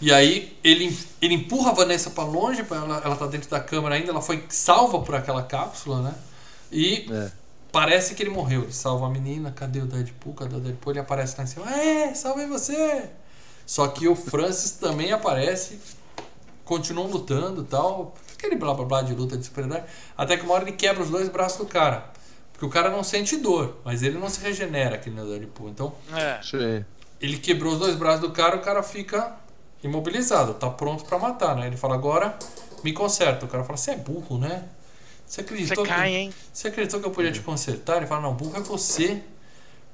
E 0.00 0.12
aí 0.12 0.56
ele, 0.64 0.98
ele 1.22 1.34
empurra 1.34 1.70
a 1.70 1.74
Vanessa 1.74 2.10
pra 2.10 2.24
longe, 2.24 2.64
ela, 2.68 3.02
ela 3.04 3.16
tá 3.16 3.26
dentro 3.26 3.48
da 3.48 3.60
câmera 3.60 3.94
ainda, 3.94 4.10
ela 4.10 4.20
foi 4.20 4.44
salva 4.48 5.00
por 5.00 5.14
aquela 5.14 5.42
cápsula, 5.42 6.02
né? 6.02 6.14
E 6.72 7.06
É. 7.10 7.43
parece 7.74 8.14
que 8.14 8.22
ele 8.22 8.30
morreu. 8.30 8.62
Ele 8.62 8.72
salva 8.72 9.06
a 9.06 9.10
menina, 9.10 9.50
cadê 9.50 9.80
o 9.80 9.86
Deadpool? 9.86 10.32
Cadê 10.34 10.54
o 10.54 10.60
Deadpool? 10.60 10.92
Ele 10.92 11.00
aparece 11.00 11.34
lá 11.36 11.42
em 11.42 11.46
cima, 11.48 11.68
é, 11.74 12.14
salvei 12.14 12.46
você! 12.46 13.10
Só 13.66 13.88
que 13.88 14.06
o 14.06 14.14
Francis 14.14 14.72
também 14.72 15.10
aparece, 15.10 15.80
continuam 16.64 17.08
lutando 17.08 17.62
e 17.62 17.64
tal, 17.64 18.14
aquele 18.32 18.54
blá 18.54 18.72
blá 18.74 18.84
blá 18.84 19.02
de 19.02 19.12
luta 19.12 19.36
de 19.36 19.44
super-herói, 19.44 19.82
até 20.16 20.36
que 20.36 20.44
uma 20.44 20.54
hora 20.54 20.62
ele 20.64 20.76
quebra 20.76 21.02
os 21.02 21.10
dois 21.10 21.28
braços 21.28 21.58
do 21.58 21.66
cara. 21.66 22.12
Porque 22.52 22.64
o 22.64 22.70
cara 22.70 22.90
não 22.90 23.02
sente 23.02 23.36
dor, 23.36 23.78
mas 23.84 24.04
ele 24.04 24.18
não 24.18 24.28
se 24.28 24.40
regenera 24.40 24.94
aqui 24.94 25.10
no 25.10 25.26
Deadpool. 25.26 25.70
Então 25.70 25.92
É. 26.12 26.38
Ele 27.20 27.38
quebrou 27.38 27.72
os 27.72 27.80
dois 27.80 27.96
braços 27.96 28.20
do 28.20 28.30
cara, 28.30 28.54
o 28.54 28.60
cara 28.60 28.82
fica 28.84 29.34
imobilizado, 29.82 30.54
tá 30.54 30.70
pronto 30.70 31.04
pra 31.04 31.18
matar, 31.18 31.56
né? 31.56 31.66
Ele 31.66 31.76
fala, 31.76 31.94
agora 31.94 32.38
me 32.84 32.92
conserta. 32.92 33.46
O 33.46 33.48
cara 33.48 33.64
fala, 33.64 33.76
você 33.76 33.92
é 33.92 33.96
burro, 33.96 34.38
né? 34.38 34.62
Você 35.26 35.40
Você 35.60 35.74
acreditou, 35.74 35.84
cai, 35.84 36.10
que, 36.10 36.14
hein? 36.14 36.34
você 36.52 36.68
acreditou 36.68 37.00
que 37.00 37.06
eu 37.06 37.10
podia 37.10 37.32
te 37.32 37.40
consertar? 37.40 37.96
Ele 37.98 38.06
fala, 38.06 38.22
não, 38.22 38.34
burro 38.34 38.56
é 38.56 38.60
você. 38.60 39.22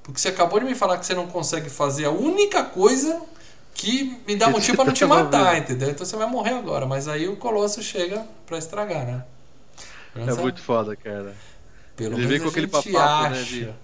Porque 0.02 0.20
você 0.20 0.28
acabou 0.28 0.60
de 0.60 0.66
me 0.66 0.74
falar 0.74 0.98
que 0.98 1.06
você 1.06 1.14
não 1.14 1.26
consegue 1.28 1.70
fazer 1.70 2.06
a 2.06 2.10
única 2.10 2.64
coisa 2.64 3.22
que 3.74 4.18
me 4.26 4.36
dá 4.36 4.48
motivo 4.50 4.72
você 4.72 4.76
pra 4.76 4.84
não 4.86 4.92
te 4.92 5.04
matar, 5.06 5.58
entendeu? 5.58 5.90
Então 5.90 6.04
você 6.06 6.16
vai 6.16 6.26
morrer 6.26 6.54
agora. 6.54 6.86
Mas 6.86 7.08
aí 7.08 7.28
o 7.28 7.36
Colosso 7.36 7.82
chega 7.82 8.26
pra 8.46 8.58
estragar, 8.58 9.06
né? 9.06 9.24
É 10.16 10.34
muito 10.34 10.60
foda, 10.60 10.96
cara. 10.96 11.34
Pelo 11.96 12.12
ele 12.12 12.26
menos 12.26 12.32
vem 12.32 12.40
com 12.40 12.48
aquele 12.48 12.66
papapo, 12.66 13.22
né, 13.28 13.28
acha. 13.40 13.44
de- 13.44 13.74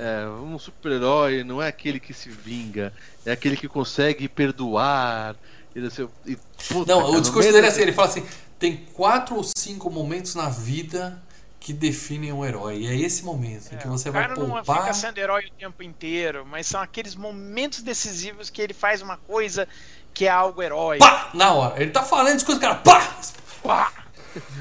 É, 0.00 0.26
um 0.28 0.58
super-herói 0.58 1.44
não 1.44 1.62
é 1.62 1.68
aquele 1.68 2.00
que 2.00 2.12
se 2.12 2.28
vinga, 2.30 2.92
é 3.24 3.32
aquele 3.32 3.56
que 3.56 3.68
consegue 3.68 4.28
perdoar. 4.28 5.36
E, 5.74 5.80
não 5.80 5.90
sei- 5.90 6.08
e, 6.26 6.36
puta, 6.68 6.86
Não, 6.86 6.98
cara, 7.00 7.10
o 7.10 7.20
discurso 7.20 7.52
dele 7.52 7.66
é 7.66 7.70
assim, 7.70 7.82
ele 7.82 7.92
fala 7.92 8.08
assim, 8.08 8.26
tem 8.58 8.76
quatro 8.94 9.36
ou 9.36 9.44
cinco 9.44 9.90
momentos 9.90 10.34
na 10.34 10.48
vida 10.48 11.22
que 11.60 11.72
definem 11.72 12.32
um 12.32 12.44
herói. 12.44 12.78
E 12.78 12.86
é 12.86 12.96
esse 12.96 13.24
momento 13.24 13.74
em 13.74 13.78
que 13.78 13.86
você 13.88 14.08
o 14.08 14.12
vai 14.12 14.22
cara 14.28 14.36
não 14.36 14.50
poupar... 14.50 14.82
fica 14.82 14.94
sendo 14.94 15.18
herói 15.18 15.46
o 15.46 15.50
tempo 15.58 15.82
inteiro, 15.82 16.46
mas 16.46 16.66
são 16.66 16.80
aqueles 16.80 17.14
momentos 17.14 17.82
decisivos 17.82 18.48
que 18.50 18.62
ele 18.62 18.74
faz 18.74 19.02
uma 19.02 19.16
coisa 19.16 19.68
que 20.14 20.26
é 20.26 20.30
algo 20.30 20.62
herói. 20.62 20.98
Pá! 20.98 21.30
Na 21.34 21.52
hora. 21.52 21.80
Ele 21.80 21.90
tá 21.90 22.02
falando 22.02 22.34
discurso, 22.36 22.60
cara, 22.60 22.76
pá! 22.76 23.16
Pá! 23.62 23.92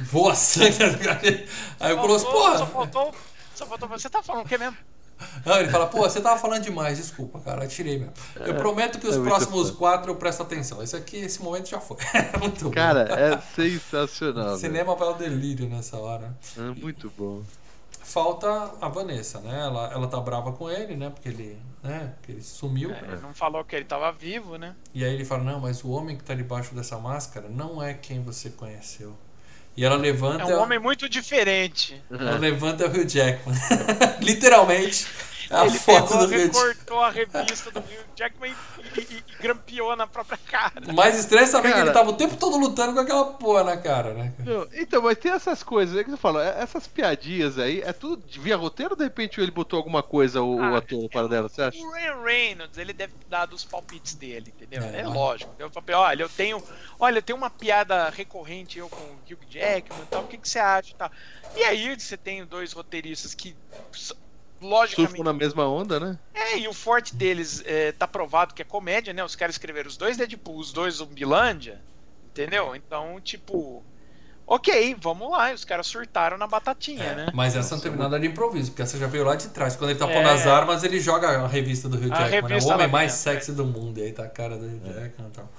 Voa 0.03 0.33
sangue. 0.35 0.77
Aí 1.79 1.93
o 1.93 1.97
Colosso, 1.97 2.25
Faltou- 2.25 2.57
Só 2.57 2.65
porra! 2.65 2.67
faltou, 2.67 3.15
só 3.55 3.65
faltou. 3.65 3.89
Você 3.89 4.09
tá 4.09 4.23
falando 4.23 4.45
o 4.45 4.49
que 4.49 4.57
mesmo? 4.57 4.77
Não, 5.45 5.59
ele 5.59 5.69
fala, 5.69 5.87
pô, 5.87 5.99
você 6.01 6.21
tava 6.21 6.39
falando 6.39 6.63
demais, 6.63 6.97
desculpa, 6.97 7.39
cara, 7.39 7.63
eu 7.63 7.69
tirei 7.69 7.97
mesmo. 7.97 8.13
Eu 8.35 8.55
prometo 8.55 8.99
que 8.99 9.07
os 9.07 9.15
é 9.15 9.21
próximos 9.21 9.67
foda. 9.69 9.77
quatro 9.79 10.11
eu 10.11 10.15
presto 10.15 10.43
atenção. 10.43 10.81
Esse 10.83 10.95
aqui, 10.95 11.17
esse 11.17 11.41
momento 11.41 11.69
já 11.69 11.79
foi. 11.79 11.97
muito 12.39 12.69
Cara, 12.71 13.01
é 13.03 13.39
sensacional. 13.55 14.33
bom. 14.43 14.49
velho. 14.49 14.57
Cinema 14.59 14.95
para 14.95 15.09
o 15.11 15.13
delírio 15.15 15.67
nessa 15.67 15.97
hora. 15.97 16.35
É 16.57 16.61
muito 16.79 17.11
bom. 17.17 17.41
Falta 18.03 18.71
a 18.79 18.87
Vanessa, 18.87 19.41
né? 19.41 19.59
Ela, 19.59 19.91
ela 19.91 20.07
tá 20.07 20.19
brava 20.19 20.53
com 20.53 20.69
ele, 20.69 20.95
né? 20.95 21.09
Porque 21.09 21.27
ele, 21.27 21.59
né? 21.83 22.13
Porque 22.17 22.31
ele 22.31 22.41
sumiu. 22.41 22.89
É, 22.91 22.99
Ele 22.99 23.21
não 23.21 23.33
falou 23.33 23.63
que 23.65 23.75
ele 23.75 23.83
tava 23.85 24.11
vivo, 24.13 24.57
né? 24.57 24.75
E 24.93 25.03
aí 25.03 25.13
ele 25.13 25.25
fala, 25.25 25.43
não, 25.43 25.59
mas 25.59 25.83
o 25.83 25.89
homem 25.89 26.15
que 26.15 26.23
tá 26.23 26.33
debaixo 26.33 26.73
dessa 26.73 26.97
máscara 26.97 27.49
não 27.49 27.83
é 27.83 27.93
quem 27.93 28.23
você 28.23 28.49
conheceu. 28.49 29.13
E 29.77 29.85
ela 29.85 29.95
levanta. 29.95 30.41
É 30.41 30.45
um 30.47 30.59
homem 30.59 30.79
muito 30.79 31.07
diferente. 31.07 32.01
Ela 32.09 32.39
levanta 32.39 32.87
o 32.87 32.89
Hugh 32.89 33.07
Jackman. 33.07 33.55
Literalmente. 34.21 35.05
A 35.49 35.65
ele 35.65 35.79
foto 35.79 36.09
pegou, 36.09 36.17
do 36.17 36.27
recortou 36.27 37.01
a 37.01 37.09
revista 37.09 37.71
do 37.71 37.79
Hugh 37.79 38.07
Jackman 38.15 38.57
e, 38.77 38.87
e, 38.91 39.23
e 39.27 39.35
grampeou 39.35 39.95
na 39.95 40.07
própria 40.07 40.37
cara. 40.37 40.81
O 40.87 40.93
mais 40.93 41.17
estranho 41.17 41.43
é 41.43 41.47
saber 41.47 41.69
que 41.69 41.73
Cara. 41.73 41.85
ele 41.85 41.91
tava 41.91 42.09
o 42.09 42.17
tempo 42.17 42.35
todo 42.37 42.57
lutando 42.57 42.93
com 42.93 42.99
aquela 42.99 43.33
porra 43.33 43.63
na 43.63 43.77
cara, 43.77 44.13
né? 44.13 44.33
Não, 44.43 44.65
então, 44.73 45.01
mas 45.01 45.17
tem 45.17 45.31
essas 45.31 45.61
coisas 45.61 45.95
aí 45.97 46.03
que 46.03 46.09
você 46.09 46.17
fala, 46.17 46.43
é- 46.43 46.61
essas 46.61 46.87
piadinhas 46.87 47.59
aí, 47.59 47.81
é 47.81 47.91
tudo 47.91 48.23
via 48.41 48.55
roteiro 48.55 48.93
ou 48.93 48.97
de 48.97 49.03
repente 49.03 49.41
ele 49.41 49.51
botou 49.51 49.77
alguma 49.77 50.01
coisa, 50.01 50.41
o, 50.41 50.69
o 50.71 50.75
Ah, 50.75 50.77
ator 50.77 51.09
para 51.09 51.27
dela, 51.27 51.49
você 51.49 51.61
acha? 51.61 51.77
O 51.79 51.91
Ryan 51.91 52.23
Reynolds, 52.23 52.77
ele 52.77 52.93
deve 52.93 53.13
dar 53.27 53.45
dos 53.45 53.65
palpites 53.65 54.15
dele, 54.15 54.49
entendeu? 54.51 54.83
É, 54.83 55.01
É, 55.01 55.07
lógico. 55.07 55.53
Eu 55.59 55.69
falei, 55.71 55.95
olha, 55.95 56.23
eu 56.23 56.29
tenho. 56.29 56.63
Olha, 56.99 57.17
eu 57.19 57.21
tenho 57.23 57.37
uma 57.37 57.49
piada 57.49 58.09
recorrente 58.09 58.79
eu 58.79 58.89
com 58.89 59.03
o 59.03 59.17
Hugh 59.19 59.45
Jackman 59.47 60.03
e 60.03 60.07
tal, 60.07 60.23
o 60.23 60.25
que, 60.25 60.37
que 60.39 60.47
você 60.49 60.59
acha 60.59 60.91
e 60.91 60.95
tal. 60.95 61.11
E 61.55 61.63
aí 61.63 61.99
você 61.99 62.17
tem 62.17 62.45
dois 62.45 62.73
roteiristas 62.73 63.33
que. 63.35 63.57
Logicamente. 64.61 65.11
Surfam 65.11 65.23
na 65.23 65.33
mesma 65.33 65.67
onda, 65.67 65.99
né? 65.99 66.19
É, 66.33 66.57
e 66.57 66.67
o 66.67 66.73
forte 66.73 67.15
deles 67.15 67.61
é, 67.65 67.91
tá 67.91 68.07
provado 68.07 68.53
que 68.53 68.61
é 68.61 68.65
comédia, 68.65 69.13
né? 69.13 69.23
Os 69.23 69.35
caras 69.35 69.55
escreveram 69.55 69.87
os 69.87 69.97
dois 69.97 70.17
Deadpool, 70.17 70.57
os 70.57 70.71
dois 70.71 70.95
Zumbilândia, 70.95 71.81
entendeu? 72.25 72.75
Então, 72.75 73.19
tipo, 73.21 73.83
ok, 74.45 74.95
vamos 74.99 75.29
lá. 75.31 75.51
E 75.51 75.53
os 75.53 75.63
caras 75.63 75.87
surtaram 75.87 76.37
na 76.37 76.47
batatinha, 76.47 77.13
né? 77.13 77.31
Mas 77.33 77.55
essa 77.55 77.75
não 77.75 77.81
teve 77.81 77.97
nada 77.97 78.19
de 78.19 78.27
improviso, 78.27 78.71
porque 78.71 78.81
essa 78.81 78.97
já 78.97 79.07
veio 79.07 79.25
lá 79.25 79.35
de 79.35 79.49
trás. 79.49 79.75
Quando 79.75 79.91
ele 79.91 79.99
tá 79.99 80.09
É. 80.09 80.13
pondo 80.13 80.29
as 80.29 80.47
armas, 80.47 80.83
ele 80.83 80.99
joga 80.99 81.29
a 81.29 81.47
revista 81.47 81.87
do 81.87 81.97
A 81.97 82.29
Jackman, 82.29 82.57
né? 82.57 82.63
O 82.63 82.67
homem 82.69 82.87
mais 82.87 83.13
sexy 83.13 83.51
do 83.51 83.65
mundo. 83.65 83.99
E 83.99 84.03
aí 84.03 84.11
tá 84.13 84.23
a 84.23 84.29
cara 84.29 84.57
do 84.57 84.65
Hugh 84.65 84.93
Jackman 84.93 85.27
e 85.27 85.31
tal. 85.31 85.49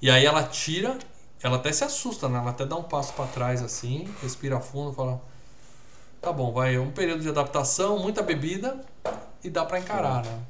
E 0.00 0.10
aí 0.10 0.24
ela 0.24 0.44
tira, 0.44 0.96
ela 1.42 1.56
até 1.56 1.72
se 1.72 1.82
assusta, 1.82 2.28
né? 2.28 2.38
Ela 2.38 2.50
até 2.50 2.64
dá 2.64 2.76
um 2.76 2.84
passo 2.84 3.12
pra 3.14 3.26
trás 3.26 3.62
assim, 3.62 4.08
respira 4.22 4.60
fundo 4.60 4.92
e 4.92 4.94
fala: 4.94 5.20
Tá 6.20 6.32
bom, 6.32 6.52
vai, 6.52 6.78
um 6.78 6.90
período 6.90 7.22
de 7.22 7.28
adaptação, 7.28 7.98
muita 7.98 8.22
bebida 8.22 8.80
e 9.42 9.48
dá 9.48 9.64
pra 9.64 9.78
encarar, 9.78 10.24
né? 10.24 10.40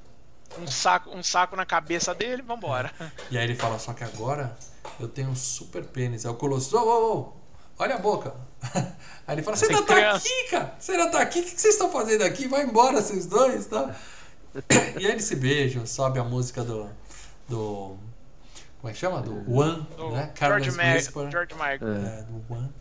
Um 0.59 0.67
saco, 0.67 1.11
um 1.11 1.23
saco 1.23 1.55
na 1.55 1.67
cabeça 1.67 2.15
dele, 2.15 2.43
vambora. 2.43 2.91
E 3.31 3.37
aí 3.37 3.45
ele 3.45 3.55
fala, 3.55 3.79
só 3.79 3.93
que 3.93 4.03
agora 4.03 4.57
eu 4.99 5.07
tenho 5.07 5.29
um 5.29 5.37
super 5.37 5.85
pênis. 5.85 6.25
Aí 6.25 6.33
o 6.33 6.35
Colosso, 6.35 6.77
ô, 6.77 6.81
ô, 6.81 7.19
ô, 7.19 7.33
olha 7.79 7.97
a 7.97 7.99
boca. 7.99 8.35
Aí 9.27 9.35
ele 9.37 9.43
fala, 9.43 9.57
você 9.57 9.67
ainda 9.67 9.83
tá 9.83 10.15
aqui, 10.15 10.49
cara? 10.51 10.75
Você 10.79 10.93
ainda 10.93 11.11
tá 11.11 11.21
aqui? 11.21 11.41
O 11.41 11.43
que 11.45 11.51
vocês 11.51 11.75
estão 11.75 11.93
fazendo 11.93 12.23
aqui? 12.25 12.49
Vai 12.49 12.63
embora, 12.63 13.01
vocês 13.03 13.27
dois, 13.27 13.67
tá? 13.67 13.95
E 14.99 15.07
aí 15.07 15.13
eles 15.13 15.25
se 15.25 15.37
beijam, 15.37 15.87
sobe 15.87 16.19
a 16.19 16.25
música 16.25 16.65
do. 16.65 16.89
do 17.47 17.97
como 18.81 18.91
é 18.91 18.93
que 18.93 18.99
chama? 18.99 19.21
Do 19.21 19.33
One, 19.53 19.87
Do 19.97 20.11
né? 20.13 20.33
George, 20.37 20.71
Ma 20.73 20.95
Whisper. 20.95 21.31
George 21.31 21.55
Michael. 21.55 21.95
É, 21.95 22.23
do 22.23 22.55
One. 22.55 22.73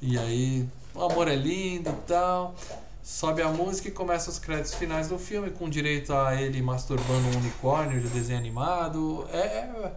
E 0.00 0.18
aí, 0.18 0.68
o 0.98 1.10
amor 1.10 1.28
é 1.28 1.34
lindo 1.36 1.90
e 1.90 2.06
tal. 2.06 2.54
Sobe 3.02 3.40
a 3.40 3.48
música 3.48 3.88
e 3.88 3.90
começa 3.90 4.28
os 4.28 4.38
créditos 4.38 4.74
finais 4.74 5.08
do 5.08 5.18
filme, 5.18 5.50
com 5.50 5.68
direito 5.68 6.12
a 6.12 6.34
ele 6.40 6.60
masturbando 6.60 7.28
um 7.28 7.38
unicórnio 7.38 8.00
de 8.00 8.08
desenho 8.08 8.38
animado. 8.38 9.26
É, 9.32 9.38
é- 9.38 9.92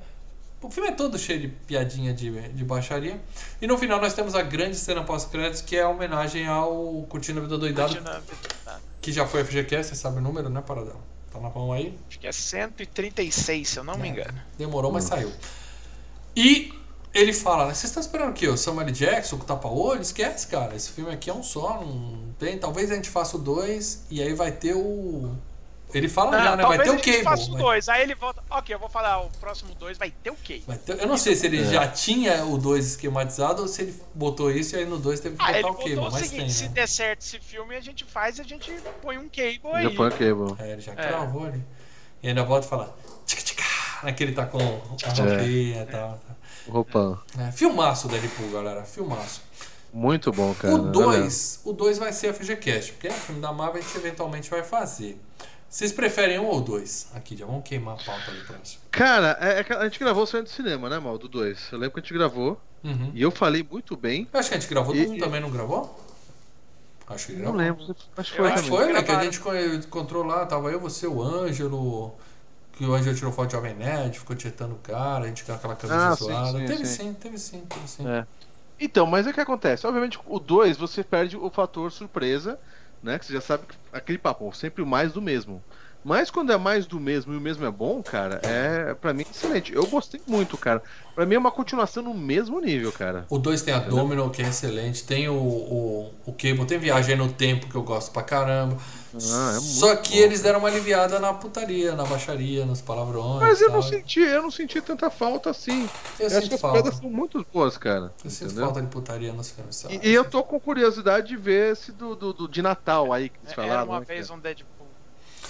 o 0.61 0.69
filme 0.69 0.89
é 0.89 0.91
todo 0.93 1.17
cheio 1.17 1.39
de 1.41 1.47
piadinha 1.47 2.13
de, 2.13 2.29
de 2.49 2.63
baixaria. 2.63 3.19
E 3.61 3.65
no 3.67 3.77
final 3.77 3.99
nós 3.99 4.13
temos 4.13 4.35
a 4.35 4.41
grande 4.43 4.77
cena 4.77 5.03
pós-créditos, 5.03 5.61
que 5.61 5.75
é 5.75 5.81
a 5.81 5.89
homenagem 5.89 6.47
ao 6.47 7.03
Curtindo 7.09 7.39
a 7.39 7.41
Vida 7.43 7.57
Doidado, 7.57 7.97
que 9.01 9.11
já 9.11 9.25
foi 9.27 9.43
FGCast, 9.43 9.87
você 9.95 9.95
sabe 9.99 10.19
o 10.19 10.21
número, 10.21 10.49
né, 10.49 10.61
Paradela? 10.61 10.99
Tá 11.33 11.39
na 11.39 11.49
mão 11.49 11.73
aí. 11.73 11.97
Acho 12.07 12.19
que 12.19 12.27
é 12.27 12.31
136, 12.31 13.67
se 13.67 13.77
eu 13.79 13.83
não 13.83 13.97
me 13.97 14.07
É. 14.07 14.11
engano. 14.11 14.39
Demorou, 14.57 14.91
mas 14.91 15.05
saiu. 15.05 15.31
E 16.35 16.71
ele 17.13 17.33
fala, 17.33 17.65
né? 17.67 17.73
Vocês 17.73 17.85
estão 17.85 18.01
esperando 18.01 18.29
o 18.31 18.33
quê? 18.33 18.47
O 18.47 18.57
Samuel. 18.57 18.91
Jackson 18.91 19.37
com 19.37 19.45
tapa-olho? 19.45 20.01
Esquece, 20.01 20.47
cara. 20.47 20.75
Esse 20.75 20.89
filme 20.91 21.11
aqui 21.11 21.29
é 21.29 21.33
um 21.33 21.43
só, 21.43 21.81
não 21.81 22.33
tem. 22.39 22.57
Talvez 22.57 22.89
a 22.91 22.95
gente 22.95 23.09
faça 23.09 23.35
o 23.37 23.39
dois 23.39 24.03
e 24.09 24.21
aí 24.21 24.33
vai 24.33 24.51
ter 24.51 24.73
o. 24.75 25.35
Ele 25.93 26.07
fala 26.07 26.41
já, 26.41 26.55
né? 26.55 26.63
Vai 26.65 26.77
ter 26.81 26.89
o 26.89 26.93
a 26.93 26.95
gente 26.95 27.05
Cable. 27.11 27.23
faça 27.23 27.49
o 27.49 27.51
vai- 27.51 27.61
dois. 27.61 27.89
Aí 27.89 28.01
ele 28.03 28.15
volta. 28.15 28.41
Ok, 28.49 28.73
eu 28.73 28.79
vou 28.79 28.87
falar, 28.87 29.23
o 29.23 29.29
próximo 29.41 29.75
dois 29.75 29.97
vai 29.97 30.09
ter 30.09 30.29
o 30.29 30.35
Cable. 30.37 30.63
ter- 30.85 31.01
Eu 31.01 31.05
não 31.07 31.17
sei 31.17 31.35
se 31.35 31.45
ele 31.47 31.65
já 31.65 31.85
tinha 31.85 32.45
o 32.45 32.57
2 32.57 32.85
esquematizado 32.91 33.61
ou 33.61 33.67
se 33.67 33.81
ele 33.81 34.01
botou 34.15 34.49
isso 34.49 34.73
e 34.77 34.79
aí 34.79 34.85
no 34.85 34.97
2 34.97 35.19
teve 35.19 35.35
que 35.35 35.41
Ah, 35.43 35.47
botar 35.47 35.59
ele 35.59 35.67
o 35.67 35.71
botou 35.73 35.83
Cable, 35.89 35.99
o 35.99 36.11
mas 36.11 36.21
seguinte: 36.21 36.39
tem, 36.39 36.49
se 36.49 36.63
né? 36.63 36.69
der 36.69 36.87
certo 36.87 37.21
esse 37.23 37.39
filme, 37.39 37.75
a 37.75 37.81
gente 37.81 38.05
faz 38.05 38.37
e 38.37 38.41
a 38.41 38.45
gente 38.45 38.71
põe 39.01 39.17
um 39.17 39.27
Cable 39.27 39.59
aí. 39.73 39.83
Já 39.83 39.91
põe 39.91 40.07
o 40.07 40.11
cable. 40.11 40.55
É, 40.59 40.71
ele 40.71 40.81
já 40.81 40.93
É. 40.93 40.95
cravou 40.95 41.45
ali. 41.45 41.61
E 42.23 42.29
ainda 42.29 42.43
volta 42.45 42.65
e 42.65 42.69
fala. 42.69 42.97
Tica 43.25 43.41
tica, 43.41 43.63
né? 44.03 44.13
Que 44.13 44.23
ele 44.23 44.31
tá 44.31 44.45
com 44.45 44.59
a 44.59 44.61
roupinha 44.61 45.81
e 45.81 45.85
tal. 45.91 46.17
tá. 46.25 46.35
Roupão. 46.71 47.19
É, 47.37 47.51
filmaço 47.51 48.07
Deadpool, 48.07 48.49
galera. 48.51 48.83
Filmaço. 48.83 49.41
Muito 49.93 50.31
bom, 50.31 50.53
cara. 50.55 50.73
O 50.73 50.81
Olha. 50.83 50.91
2, 51.19 51.61
o 51.65 51.73
2 51.73 51.97
vai 51.97 52.13
ser 52.13 52.27
a 52.29 52.33
FGCast, 52.33 52.93
porque 52.93 53.07
é 53.09 53.11
um 53.11 53.15
filme 53.15 53.41
da 53.41 53.51
Marvel 53.51 53.81
a 53.81 53.85
gente 53.85 53.97
eventualmente 53.97 54.49
vai 54.49 54.63
fazer. 54.63 55.19
Vocês 55.69 55.91
preferem 55.91 56.37
um 56.39 56.45
ou 56.47 56.59
dois? 56.61 57.07
Aqui, 57.13 57.35
já 57.37 57.45
vamos 57.45 57.63
queimar 57.63 57.95
a 57.95 58.03
pauta 58.03 58.29
ali 58.31 58.41
próximo. 58.41 58.81
Cara, 58.91 59.37
é, 59.39 59.59
é 59.61 59.73
a 59.77 59.83
gente 59.85 59.99
gravou 59.99 60.25
saindo 60.25 60.45
do 60.45 60.49
cinema, 60.49 60.89
né, 60.89 60.99
mal? 60.99 61.17
Do 61.17 61.27
2. 61.29 61.71
Eu 61.71 61.77
lembro 61.79 61.93
que 61.93 61.99
a 61.99 62.03
gente 62.03 62.13
gravou 62.13 62.59
Uhum. 62.83 63.11
e 63.13 63.21
eu 63.21 63.31
falei 63.31 63.65
muito 63.69 63.95
bem. 63.95 64.27
Eu 64.33 64.39
acho 64.39 64.49
que 64.49 64.55
a 64.55 64.59
gente 64.59 64.69
gravou, 64.69 64.95
E- 64.95 65.05
do 65.05 65.17
também 65.17 65.39
não 65.39 65.49
gravou? 65.51 65.97
Acho 67.07 67.27
que 67.27 67.33
Não 67.33 67.53
gravou. 67.53 67.57
lembro. 67.59 67.95
Acho 68.17 68.31
que 68.31 68.37
foi 68.37 68.51
Acho 68.51 68.63
também. 68.63 68.77
foi, 68.79 68.93
né? 68.93 69.03
Que 69.03 69.11
a 69.11 69.23
gente 69.23 69.39
co- 69.39 69.55
encontrou 69.55 70.23
lá, 70.23 70.45
tava 70.45 70.71
eu, 70.71 70.79
você, 70.79 71.05
o 71.07 71.21
Ângelo. 71.21 72.13
Que 72.81 72.85
o 72.87 72.95
Ângelo 72.95 73.15
tirou 73.15 73.31
foto 73.31 73.45
de 73.49 73.53
Jovem 73.53 73.75
Nerd, 73.75 74.17
ficou 74.17 74.35
tietando 74.35 74.73
o 74.73 74.79
cara, 74.79 75.25
a 75.25 75.27
gente 75.27 75.43
com 75.43 75.51
aquela 75.51 75.75
camisa 75.75 76.07
Ah, 76.07 76.15
sim, 76.15 76.23
zoada. 76.23 76.57
sim, 76.57 76.65
teve 76.65 76.83
sim. 76.83 76.95
sim, 76.95 77.13
teve 77.13 77.37
sim, 77.37 77.61
teve 77.67 77.87
sim. 77.87 78.07
É. 78.07 78.25
Então, 78.79 79.05
mas 79.05 79.27
é 79.27 79.29
o 79.29 79.33
que 79.35 79.39
acontece. 79.39 79.85
Obviamente, 79.85 80.17
o 80.25 80.39
2 80.39 80.77
você 80.77 81.03
perde 81.03 81.37
o 81.37 81.51
fator 81.51 81.91
surpresa, 81.91 82.59
né? 82.99 83.19
Que 83.19 83.25
você 83.27 83.33
já 83.33 83.41
sabe 83.41 83.67
que 83.67 83.75
aquele 83.93 84.17
papo, 84.17 84.51
sempre 84.51 84.81
o 84.81 84.87
mais 84.87 85.13
do 85.13 85.21
mesmo. 85.21 85.63
Mas 86.03 86.31
quando 86.31 86.51
é 86.51 86.57
mais 86.57 86.87
do 86.87 86.99
mesmo 86.99 87.31
e 87.33 87.37
o 87.37 87.41
mesmo 87.41 87.63
é 87.63 87.69
bom, 87.71 88.01
cara, 88.01 88.39
é 88.43 88.93
para 88.95 89.13
mim 89.13 89.23
excelente. 89.29 89.71
Eu 89.73 89.85
gostei 89.85 90.19
muito, 90.27 90.57
cara. 90.57 90.81
Pra 91.13 91.25
mim 91.27 91.35
é 91.35 91.37
uma 91.37 91.51
continuação 91.51 92.01
no 92.01 92.13
mesmo 92.13 92.59
nível, 92.59 92.91
cara. 92.91 93.25
O 93.29 93.37
2 93.37 93.61
tem 93.61 93.73
a 93.73 93.79
Domino, 93.79 94.29
que 94.31 94.41
é 94.41 94.47
excelente. 94.47 95.03
Tem 95.03 95.29
o, 95.29 95.33
o, 95.35 96.13
o 96.25 96.33
Cable, 96.33 96.65
tem 96.65 96.79
Viagem 96.79 97.15
no 97.15 97.31
Tempo, 97.31 97.67
que 97.69 97.75
eu 97.75 97.83
gosto 97.83 98.11
pra 98.11 98.23
caramba. 98.23 98.77
Ah, 99.13 99.49
é 99.51 99.53
muito 99.59 99.61
Só 99.61 99.95
que 99.97 100.13
bom, 100.13 100.23
eles 100.23 100.39
cara. 100.39 100.53
deram 100.53 100.59
uma 100.59 100.69
aliviada 100.69 101.19
na 101.19 101.33
putaria, 101.33 101.93
na 101.95 102.03
baixaria, 102.05 102.65
nos 102.65 102.81
palavrões. 102.81 103.41
Mas 103.41 103.61
eu 103.61 103.67
tal. 103.67 103.75
não 103.75 103.81
senti, 103.83 104.21
eu 104.21 104.41
não 104.41 104.49
senti 104.51 104.81
tanta 104.81 105.09
falta 105.11 105.49
assim. 105.51 105.83
Eu 106.17 106.27
Eu 106.29 106.37
acho 106.37 106.49
que 106.49 106.55
sinto 106.55 106.65
as 106.65 106.71
piadas 106.71 106.95
são 106.95 107.09
muito 107.11 107.45
boas, 107.53 107.77
cara. 107.77 108.11
Eu 108.23 108.29
sinto 108.31 108.45
entendeu? 108.45 108.63
falta 108.65 108.81
de 108.81 108.87
putaria 108.87 109.33
nos 109.33 109.51
filmes. 109.51 109.75
sabe? 109.75 109.99
E, 110.01 110.09
e 110.09 110.13
eu 110.13 110.25
tô 110.25 110.41
com 110.43 110.59
curiosidade 110.59 111.27
de 111.27 111.37
ver 111.37 111.73
esse 111.73 111.91
do, 111.91 112.15
do, 112.15 112.33
do- 112.33 112.47
de 112.47 112.61
Natal 112.61 113.11
aí 113.13 113.29
que 113.29 113.37
eles 113.43 113.51
Era 113.55 113.61
falaram. 113.67 113.87
uma 113.89 113.99
né, 113.99 114.05
vez 114.07 114.27
cara? 114.29 114.39
um 114.39 114.41
Deadpool. 114.41 114.80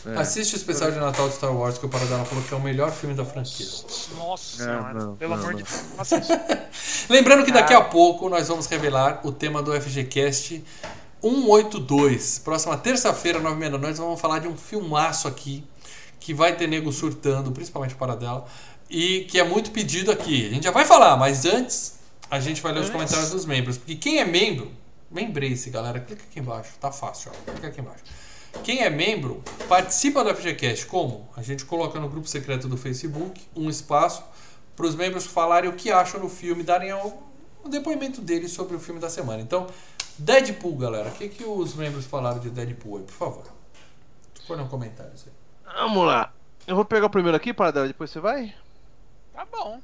É. 0.06 0.18
Assiste 0.18 0.54
o 0.54 0.58
especial 0.58 0.92
de 0.92 0.98
Natal 1.00 1.30
de 1.30 1.36
Star 1.36 1.56
Wars 1.56 1.78
que 1.78 1.86
o 1.86 1.90
Paradela 1.90 2.26
falou 2.26 2.44
que 2.44 2.54
é 2.54 2.58
o 2.58 2.62
melhor 2.62 2.92
filme 2.92 3.14
da 3.16 3.24
franquia. 3.24 3.68
Nossa 4.18 4.58
senhora, 4.64 4.94
não, 4.94 5.16
pelo 5.16 5.36
não, 5.36 5.42
amor 5.44 5.54
não. 5.54 5.58
de 5.60 5.64
Deus. 5.64 6.12
Lembrando 7.10 7.46
que 7.46 7.52
daqui 7.52 7.74
a 7.74 7.78
Ah. 7.78 7.84
pouco 7.84 8.28
nós 8.30 8.48
vamos 8.48 8.66
revelar 8.66 9.22
o 9.24 9.32
tema 9.32 9.62
do 9.62 9.72
FGCast 9.80 10.64
182. 11.22 12.40
Próxima 12.40 12.78
terça-feira, 12.78 13.40
9h30 13.40 13.70
da 13.72 13.78
noite, 13.78 13.98
vamos 13.98 14.20
falar 14.20 14.40
de 14.40 14.48
um 14.48 14.58
filmaço 14.58 15.28
aqui 15.28 15.64
que 16.20 16.34
vai 16.34 16.56
ter 16.56 16.68
nego 16.68 16.92
surtando, 16.92 17.52
principalmente 17.52 17.96
para 17.96 18.16
dela, 18.16 18.46
e 18.90 19.26
que 19.30 19.40
é 19.40 19.44
muito 19.44 19.72
pedido 19.72 20.12
aqui. 20.12 20.48
A 20.48 20.50
gente 20.54 20.64
já 20.64 20.72
vai 20.72 20.86
falar, 20.86 21.18
mas 21.18 21.46
antes 21.46 22.00
a 22.30 22.40
gente 22.40 22.62
vai 22.62 22.72
ler 22.72 22.80
os 22.80 22.86
Antes. 22.86 22.94
comentários 22.94 23.30
dos 23.32 23.46
membros. 23.46 23.78
Porque 23.78 23.96
quem 23.96 24.20
é 24.20 24.26
membro, 24.26 24.72
membre-se, 25.10 25.70
galera, 25.70 26.00
clica 26.00 26.24
aqui 26.30 26.40
embaixo, 26.40 26.72
tá 26.80 26.92
fácil, 26.92 27.32
ó. 27.34 27.52
clica 27.52 27.68
aqui 27.68 27.82
embaixo. 27.82 28.04
Quem 28.64 28.84
é 28.84 28.90
membro, 28.90 29.44
participa 29.68 30.24
do 30.24 30.36
FGCast. 30.36 30.86
Como? 30.86 31.28
A 31.36 31.42
gente 31.42 31.66
coloca 31.66 32.00
no 32.00 32.08
grupo 32.08 32.28
secreto 32.28 32.68
do 32.68 32.78
Facebook 32.78 33.42
um 33.56 33.70
espaço 33.70 34.24
para 34.76 34.86
os 34.86 34.96
membros 34.96 35.26
falarem 35.26 35.70
o 35.70 35.74
que 35.74 35.92
acham 35.92 36.20
do 36.20 36.30
filme, 36.30 36.64
darem 36.64 36.94
o, 36.94 37.14
depoimento 37.70 38.22
deles 38.22 38.52
sobre 38.52 38.76
o 38.76 38.80
filme 38.80 39.00
da 39.00 39.10
semana. 39.10 39.42
Então, 39.42 39.68
Deadpool, 40.18 40.78
galera. 40.78 41.10
O 41.10 41.12
que, 41.14 41.30
que 41.30 41.44
os 41.44 41.76
membros 41.76 42.06
falaram 42.06 42.40
de 42.40 42.50
Deadpool 42.50 42.98
aí, 42.98 43.04
por 43.04 43.14
favor? 43.14 43.44
Escolham 44.40 44.68
comentários 44.68 45.26
aí. 45.28 45.74
Vamos 45.76 46.06
lá. 46.06 46.34
Eu 46.68 46.76
vou 46.76 46.86
pegar 46.86 47.08
o 47.08 47.10
primeiro 47.10 47.36
aqui, 47.36 47.54
para 47.54 47.86
depois 47.86 48.10
você 48.12 48.20
vai? 48.20 48.54
Tá 49.34 49.46
bom. 49.46 49.80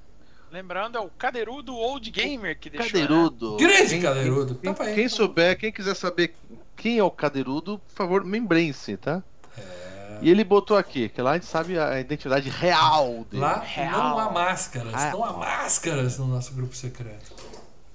Lembrando, 0.51 0.97
é 0.97 1.01
o 1.01 1.09
Cadeirudo 1.09 1.75
Old 1.75 2.09
Gamer 2.09 2.57
que 2.57 2.69
deixou. 2.69 2.85
né? 2.99 3.05
Cadeirudo. 3.07 3.57
Grande 3.57 3.89
Quem- 3.89 4.01
Cadeirudo. 4.01 4.55
Quem, 4.55 4.75
aí. 4.79 4.95
quem 4.95 5.09
souber, 5.09 5.57
quem 5.57 5.71
quiser 5.71 5.93
saber 5.95 6.33
quem 6.75 6.97
é 6.99 7.03
o 7.03 7.11
Cadeirudo, 7.11 7.79
por 7.79 7.93
favor, 7.95 8.23
membrem-se, 8.23 8.95
tá? 8.97 9.21
É. 9.57 10.19
E 10.21 10.29
ele 10.29 10.43
botou 10.43 10.77
aqui, 10.77 11.09
que 11.09 11.21
lá 11.21 11.31
a 11.31 11.33
gente 11.35 11.45
sabe 11.47 11.77
a 11.77 11.99
identidade 11.99 12.49
real 12.49 13.25
dele. 13.29 13.41
Lá 13.43 13.59
Real. 13.59 13.91
não 14.09 14.19
há 14.19 14.31
máscaras, 14.31 14.93
Ah. 14.95 15.11
não 15.11 15.23
há 15.23 15.33
máscaras 15.33 16.17
no 16.17 16.27
nosso 16.27 16.53
grupo 16.53 16.75
secreto. 16.75 17.35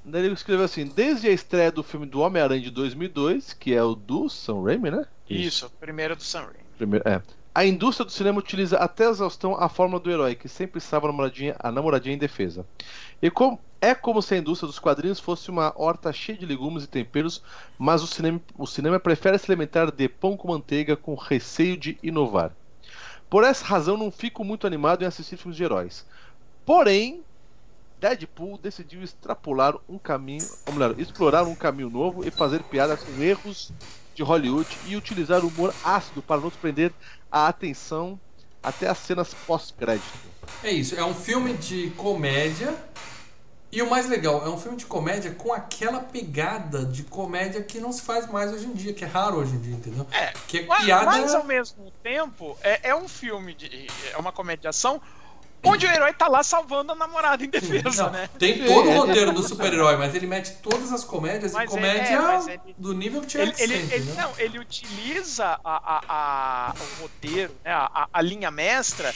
Daí 0.05 0.25
ele 0.25 0.35
escreveu 0.35 0.65
assim: 0.65 0.85
desde 0.87 1.29
a 1.29 1.33
estreia 1.33 1.71
do 1.73 1.83
filme 1.83 2.07
do 2.07 2.21
Homem-Aranha 2.21 2.61
de 2.61 2.71
2002, 2.71 3.53
que 3.55 3.73
é 3.75 3.83
o 3.83 3.95
do 3.95 4.29
Sam 4.29 4.63
Raimi, 4.65 4.91
né? 4.91 5.07
Isso, 5.31 5.71
primeiro 5.81 6.15
do 6.17 6.23
Sam 6.23 6.41
Raimi. 6.43 6.59
Primeiro, 6.77 7.09
é. 7.09 7.23
A 7.55 7.67
indústria 7.67 8.07
do 8.07 8.13
cinema 8.13 8.39
utiliza 8.39 8.79
até 8.79 9.07
a 9.07 9.11
exaustão 9.11 9.55
a 9.55 9.69
fórmula 9.69 10.01
do 10.01 10.11
herói, 10.11 10.35
que 10.35 10.49
sempre 10.49 10.79
estava 10.79 11.07
a 11.07 11.11
namoradinha, 11.11 11.55
a 11.59 11.71
namoradinha 11.71 12.15
em 12.15 12.19
defesa. 12.19 12.65
E 13.21 13.31
como, 13.31 13.61
é 13.79 13.95
como 13.95 14.23
se 14.23 14.35
a 14.35 14.39
indústria 14.39 14.67
dos 14.67 14.79
quadrinhos 14.79 15.21
fosse 15.21 15.51
uma 15.51 15.71
horta 15.77 16.11
cheia 16.15 16.39
de 16.39 16.47
legumes 16.47 16.85
e 16.85 16.87
temperos, 16.87 17.43
mas 17.79 18.03
o 18.03 18.07
cinema, 18.07 18.41
o 18.57 18.67
cinema 18.67 18.99
prefere 18.99 19.37
se 19.37 19.51
alimentar 19.51 19.91
de 19.91 20.09
pão 20.09 20.35
com 20.35 20.49
manteiga 20.49 20.97
com 20.97 21.15
receio 21.15 21.77
de 21.77 21.99
inovar. 22.03 22.53
Por 23.29 23.45
essa 23.45 23.67
razão, 23.67 23.99
não 23.99 24.11
fico 24.11 24.43
muito 24.43 24.67
animado 24.67 25.03
em 25.03 25.07
assistir 25.07 25.37
filmes 25.37 25.57
de 25.57 25.65
heróis. 25.65 26.07
Porém, 26.65 27.23
Deadpool 28.01 28.57
decidiu 28.57 29.03
extrapolar 29.03 29.77
um 29.87 29.99
caminho, 29.99 30.49
ou 30.67 30.73
melhor, 30.73 30.99
explorar 30.99 31.43
um 31.43 31.55
caminho 31.55 31.91
novo 31.91 32.27
e 32.27 32.31
fazer 32.31 32.63
piadas 32.63 33.03
com 33.03 33.23
erros 33.23 33.71
de 34.15 34.23
Hollywood 34.23 34.69
e 34.87 34.97
utilizar 34.97 35.45
o 35.45 35.49
humor 35.49 35.75
ácido 35.85 36.23
para 36.23 36.41
nos 36.41 36.55
prender 36.55 36.93
a 37.31 37.47
atenção 37.49 38.19
até 38.63 38.89
as 38.89 38.99
cenas 38.99 39.35
pós-crédito. 39.47 40.33
É 40.63 40.71
isso, 40.71 40.95
é 40.95 41.05
um 41.05 41.15
filme 41.15 41.55
de 41.55 41.91
comédia. 41.91 42.75
E 43.75 43.81
o 43.81 43.89
mais 43.89 44.07
legal, 44.07 44.45
é 44.45 44.51
um 44.51 44.59
filme 44.59 44.77
de 44.77 44.85
comédia 44.85 45.33
com 45.33 45.51
aquela 45.51 45.99
pegada 46.01 46.85
de 46.85 47.05
comédia 47.05 47.63
que 47.63 47.81
não 47.81 47.91
se 47.91 48.03
faz 48.03 48.31
mais 48.31 48.53
hoje 48.53 48.67
em 48.67 48.75
dia, 48.75 48.93
que 48.93 49.03
é 49.03 49.09
raro 49.09 49.39
hoje 49.39 49.55
em 49.55 49.61
dia, 49.61 49.75
entendeu? 49.75 50.07
É, 50.13 50.31
Que 50.47 50.59
é 50.59 50.67
Mas, 50.67 50.85
piada. 50.85 51.07
mas 51.07 51.35
ao 51.35 51.43
mesmo 51.43 51.91
tempo, 52.03 52.55
é, 52.61 52.91
é 52.91 52.95
um 52.95 53.09
filme, 53.09 53.55
de, 53.55 53.87
é 54.13 54.17
uma 54.19 54.31
comédia 54.31 54.61
de 54.63 54.69
ação, 54.69 55.01
onde 55.65 55.87
o 55.87 55.91
herói 55.91 56.13
tá 56.13 56.29
lá 56.29 56.43
salvando 56.43 56.93
a 56.93 56.95
namorada 56.95 57.45
em 57.45 57.49
defesa, 57.49 58.05
Não, 58.05 58.11
né? 58.11 58.29
Tem 58.39 58.65
todo 58.65 58.89
o 58.89 58.93
é- 58.93 58.97
roteiro 58.97 59.33
do 59.33 59.43
super-herói, 59.43 59.97
mas 59.97 60.15
ele 60.15 60.27
mete 60.27 60.61
todas 60.63 60.93
as 60.93 61.05
comédias 61.05 61.53
Mas 61.53 61.63
e 61.63 61.65
é- 61.65 61.77
comédia 61.77 62.17
é, 62.51 62.55
ele- 62.67 62.75
do 62.77 62.93
nível 62.93 63.21
que 63.21 63.27
tinha 63.29 63.43
Ele, 63.45 63.53
que 63.53 63.63
ele, 63.63 63.75
ser, 63.75 63.81
ele- 63.95 64.03
entendeu? 64.05 64.15
não, 64.17 64.39
ele 64.39 64.59
utiliza 64.59 65.59
a, 65.65 65.95
a- 65.97 66.03
a- 66.09 66.75
o 66.81 67.03
roteiro, 67.03 67.55
né, 67.65 67.73
a, 67.73 68.09
a- 68.13 68.23
linha 68.23 68.51
mestra, 68.51 69.15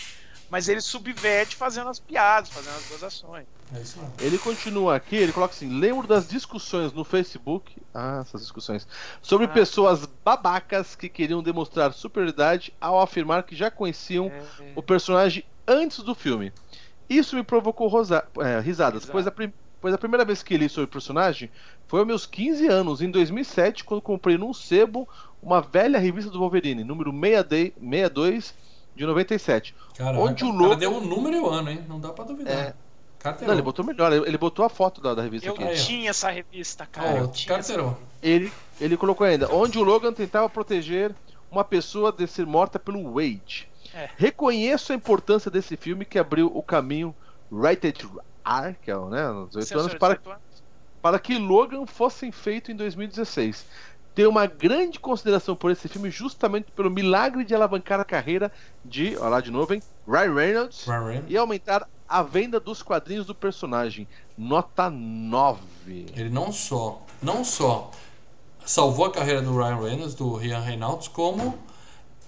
mas 0.48 0.68
ele 0.68 0.80
subverte 0.80 1.56
fazendo 1.56 1.90
as 1.90 1.98
piadas, 1.98 2.48
fazendo 2.50 2.76
as 2.76 2.84
gozações. 2.84 3.46
É 3.74 3.80
isso 3.80 3.98
mesmo. 3.98 4.14
Ele 4.20 4.38
continua 4.38 4.94
aqui, 4.94 5.16
ele 5.16 5.32
coloca 5.32 5.52
assim: 5.52 5.68
lembro 5.68 6.06
das 6.06 6.28
discussões 6.28 6.92
no 6.92 7.04
Facebook, 7.04 7.74
ah, 7.92 8.20
essas 8.22 8.42
discussões, 8.42 8.86
sobre 9.20 9.46
Ah. 9.46 9.48
pessoas 9.48 10.06
babacas 10.24 10.94
que 10.94 11.08
queriam 11.08 11.42
demonstrar 11.42 11.92
superioridade 11.92 12.72
ao 12.80 13.00
afirmar 13.00 13.42
que 13.42 13.56
já 13.56 13.68
conheciam 13.72 14.26
É, 14.28 14.72
o 14.76 14.82
personagem 14.82 15.44
antes 15.66 15.98
do 16.02 16.14
filme. 16.14 16.52
Isso 17.08 17.36
me 17.36 17.42
provocou 17.42 17.88
rosa- 17.88 18.24
é, 18.40 18.60
risadas, 18.60 19.02
Exato. 19.02 19.12
pois 19.12 19.26
a, 19.26 19.30
prim- 19.30 19.52
pois 19.80 19.94
a 19.94 19.98
primeira 19.98 20.24
vez 20.24 20.42
que 20.42 20.56
li 20.56 20.68
sobre 20.68 20.84
o 20.84 20.88
personagem 20.88 21.50
foi 21.86 22.00
aos 22.00 22.06
meus 22.06 22.26
15 22.26 22.66
anos, 22.66 23.00
em 23.00 23.10
2007, 23.10 23.84
quando 23.84 24.00
comprei 24.02 24.36
num 24.36 24.52
sebo 24.52 25.08
uma 25.42 25.60
velha 25.60 25.98
revista 25.98 26.30
do 26.30 26.38
Wolverine, 26.40 26.82
número 26.82 27.12
60 27.12 27.48
62 27.78 28.54
de 28.96 29.06
97. 29.06 29.74
Cara, 29.96 30.18
Onde 30.18 30.44
o 30.44 30.48
o 30.48 30.52
cara 30.52 30.62
logo- 30.62 30.74
deu 30.76 30.94
o 30.96 31.00
número 31.00 31.36
e 31.36 31.40
o 31.40 31.48
ano, 31.48 31.70
hein? 31.70 31.84
Não 31.88 32.00
dá 32.00 32.08
pra 32.10 32.24
duvidar. 32.24 32.52
É. 32.54 32.74
Carteirou. 33.18 33.48
Não, 33.48 33.54
ele 33.54 33.62
botou 33.64 33.84
melhor, 33.84 34.12
ele 34.12 34.38
botou 34.38 34.64
a 34.64 34.68
foto 34.68 35.00
da, 35.00 35.14
da 35.14 35.22
revista 35.22 35.48
eu 35.48 35.54
aqui. 35.54 35.64
Ó. 35.64 35.72
tinha 35.74 36.10
essa 36.10 36.30
revista, 36.30 36.86
cara. 36.86 37.18
Eu 37.18 37.28
tinha 37.28 37.56
essa-. 37.58 37.96
Ele, 38.22 38.52
ele 38.80 38.96
colocou 38.96 39.26
ainda, 39.26 39.52
onde 39.52 39.78
o 39.78 39.82
Logan 39.82 40.12
tentava 40.12 40.48
proteger 40.48 41.14
uma 41.50 41.62
pessoa 41.64 42.12
de 42.12 42.26
ser 42.26 42.46
morta 42.46 42.78
pelo 42.78 43.14
Wade. 43.14 43.68
É. 43.96 44.10
Reconheço 44.16 44.92
a 44.92 44.96
importância 44.96 45.50
desse 45.50 45.74
filme 45.76 46.04
que 46.04 46.18
abriu 46.18 46.50
o 46.54 46.62
caminho 46.62 47.14
Rated 47.50 48.06
R, 48.44 48.76
que 48.82 48.90
é 48.90 48.96
o, 48.96 49.08
né, 49.08 49.28
os 49.30 49.48
18 49.48 49.66
Censura 49.66 49.80
anos, 49.80 49.94
para, 49.94 50.14
18 50.14 50.30
anos. 50.30 50.42
para 51.00 51.18
que 51.18 51.38
Logan 51.38 51.86
fosse 51.86 52.30
feito 52.30 52.70
em 52.70 52.76
2016. 52.76 53.64
Tenho 54.14 54.28
uma 54.30 54.46
grande 54.46 55.00
consideração 55.00 55.56
por 55.56 55.70
esse 55.70 55.88
filme 55.88 56.10
justamente 56.10 56.70
pelo 56.72 56.90
milagre 56.90 57.44
de 57.44 57.54
alavancar 57.54 57.98
a 57.98 58.04
carreira 58.04 58.52
de, 58.84 59.16
olha 59.16 59.28
lá 59.28 59.40
de 59.40 59.50
novo, 59.50 59.72
hein, 59.74 59.82
Ryan 60.06 60.34
Reynolds 60.34 60.84
Ryan 60.86 61.04
Reynolds. 61.04 61.30
e 61.30 61.36
aumentar 61.36 61.88
a 62.08 62.22
venda 62.22 62.60
dos 62.60 62.82
quadrinhos 62.82 63.26
do 63.26 63.34
personagem. 63.34 64.06
Nota 64.36 64.90
9. 64.90 66.06
Ele 66.14 66.30
não 66.30 66.52
só, 66.52 67.02
não 67.22 67.44
só 67.44 67.90
salvou 68.64 69.06
a 69.06 69.12
carreira 69.12 69.40
do 69.42 69.56
Ryan 69.56 69.76
Reynolds, 69.80 70.14
do 70.14 70.34
Ryan 70.34 70.60
Reynolds, 70.60 71.08
como 71.08 71.58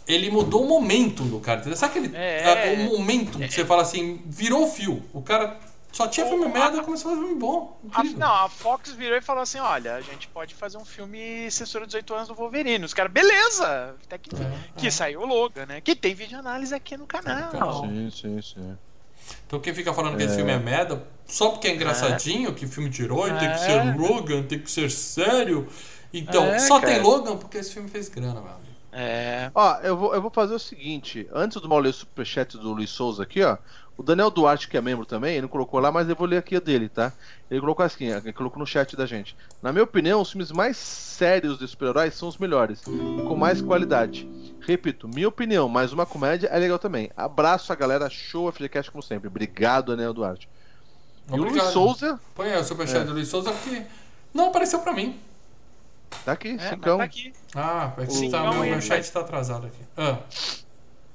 ele 0.08 0.30
mudou 0.30 0.64
o 0.64 0.68
momento 0.68 1.22
do 1.22 1.38
cara. 1.38 1.60
entendeu? 1.60 1.76
Sabe 1.78 1.98
aquele 1.98 2.16
É, 2.16 2.72
é, 2.82 2.86
o 2.88 2.98
momento 2.98 3.38
que 3.38 3.48
você 3.52 3.64
fala 3.64 3.82
assim, 3.82 4.22
virou 4.26 4.64
o 4.64 4.68
fio. 4.70 5.02
O 5.12 5.20
cara 5.22 5.56
só 5.92 6.06
tinha 6.08 6.26
filme 6.26 6.44
O- 6.46 6.48
merda 6.50 6.78
e 6.78 6.82
começou 6.82 7.10
a 7.10 7.14
fazer 7.14 7.26
filme 7.26 7.40
bom. 7.40 7.78
A, 7.92 8.02
não, 8.04 8.32
a 8.44 8.48
Fox 8.48 8.92
virou 8.92 9.16
e 9.16 9.20
falou 9.22 9.42
assim: 9.42 9.58
olha, 9.58 9.94
a 9.94 10.00
gente 10.00 10.26
pode 10.28 10.54
fazer 10.54 10.78
um 10.78 10.84
filme 10.84 11.50
censura 11.50 11.86
18 11.86 12.14
anos 12.14 12.28
do 12.28 12.34
Wolverine. 12.34 12.84
Os 12.84 12.94
caras, 12.94 13.12
beleza! 13.12 13.96
Até 14.04 14.18
que, 14.18 14.34
É, 14.34 14.50
que 14.76 14.86
é. 14.86 14.90
saiu 14.90 15.20
o 15.20 15.26
Logan, 15.26 15.66
né? 15.66 15.80
Que 15.80 15.94
tem 15.94 16.14
vídeo 16.14 16.38
análise 16.38 16.74
aqui 16.74 16.96
no 16.96 17.06
canal. 17.06 17.84
Sim, 17.86 18.10
sim, 18.10 18.42
sim. 18.42 18.78
Então 19.46 19.60
quem 19.60 19.74
fica 19.74 19.92
falando 19.92 20.16
que 20.16 20.22
esse 20.22 20.36
filme 20.36 20.52
é 20.52 20.58
merda, 20.58 21.02
só 21.26 21.50
porque 21.50 21.68
é 21.68 21.74
engraçadinho, 21.74 22.54
que 22.54 22.66
filme 22.66 22.88
de 22.88 23.02
herói 23.02 23.30
tem 23.38 23.48
que 23.50 23.56
É. 23.56 23.58
ser 23.58 23.96
Logan, 23.98 24.42
tem 24.44 24.58
que 24.58 24.70
ser 24.70 24.90
sério. 24.90 25.68
Então, 26.14 26.46
É, 26.46 26.58
só 26.58 26.80
tem 26.80 26.90
cara. 26.92 27.02
Logan 27.02 27.36
porque 27.36 27.58
esse 27.58 27.72
filme 27.74 27.88
fez 27.90 28.08
grana, 28.08 28.38
amigo. 28.40 28.67
É. 29.00 29.50
Ó, 29.54 29.76
eu 29.82 29.96
vou, 29.96 30.12
eu 30.12 30.20
vou 30.20 30.30
fazer 30.30 30.54
o 30.54 30.58
seguinte: 30.58 31.28
antes 31.32 31.60
do 31.60 31.68
mal 31.68 31.78
ler 31.78 31.90
o 31.90 31.92
superchat 31.92 32.58
do 32.58 32.72
Luiz 32.72 32.90
Souza 32.90 33.22
aqui, 33.22 33.42
ó. 33.44 33.56
O 33.96 34.02
Daniel 34.02 34.30
Duarte, 34.30 34.68
que 34.68 34.76
é 34.76 34.80
membro 34.80 35.04
também, 35.04 35.32
ele 35.32 35.42
não 35.42 35.48
colocou 35.48 35.78
lá, 35.80 35.90
mas 35.90 36.08
eu 36.08 36.14
vou 36.14 36.26
ler 36.26 36.36
aqui 36.38 36.54
a 36.56 36.60
dele, 36.60 36.88
tá? 36.88 37.12
Ele 37.50 37.60
colocou 37.60 37.84
assim, 37.84 38.06
ele 38.06 38.32
colocou 38.32 38.58
no 38.58 38.66
chat 38.66 38.96
da 38.96 39.06
gente. 39.06 39.36
Na 39.60 39.72
minha 39.72 39.82
opinião, 39.82 40.20
os 40.20 40.30
filmes 40.30 40.52
mais 40.52 40.76
sérios 40.76 41.58
de 41.58 41.66
super-heróis 41.66 42.14
são 42.14 42.28
os 42.28 42.38
melhores, 42.38 42.80
e 42.82 43.22
com 43.26 43.34
mais 43.36 43.60
qualidade. 43.60 44.28
Repito, 44.60 45.08
minha 45.08 45.26
opinião, 45.28 45.68
mas 45.68 45.92
uma 45.92 46.06
comédia 46.06 46.46
é 46.46 46.58
legal 46.60 46.78
também. 46.78 47.10
Abraço 47.16 47.72
a 47.72 47.76
galera, 47.76 48.08
show 48.08 48.48
a 48.48 48.52
FGCast 48.52 48.90
como 48.92 49.02
sempre. 49.02 49.26
Obrigado, 49.26 49.86
Daniel 49.86 50.12
Duarte. 50.14 50.48
E 51.32 51.38
o 51.38 51.42
Luiz. 51.42 51.60
Souza, 51.64 52.20
Põe 52.36 52.52
aí 52.52 52.60
o 52.60 52.64
superchat 52.64 53.00
É. 53.02 53.04
do 53.04 53.12
Luiz 53.14 53.26
Souza 53.28 53.50
porque 53.52 53.82
não 54.32 54.48
apareceu 54.48 54.78
pra 54.78 54.92
mim. 54.92 55.18
Tá 56.24 56.32
aqui, 56.32 56.56
É, 56.60 56.70
cincão. 56.70 56.98
tá 56.98 57.04
aqui. 57.04 57.32
Ah, 57.54 57.92
é 57.98 58.06
que 58.06 58.12
Sim, 58.12 58.30
tá, 58.30 58.50
meu, 58.50 58.62
meu 58.64 58.80
chat 58.80 59.10
tá 59.10 59.20
atrasado 59.20 59.66
aqui. 59.66 59.82
Ah, 59.96 60.18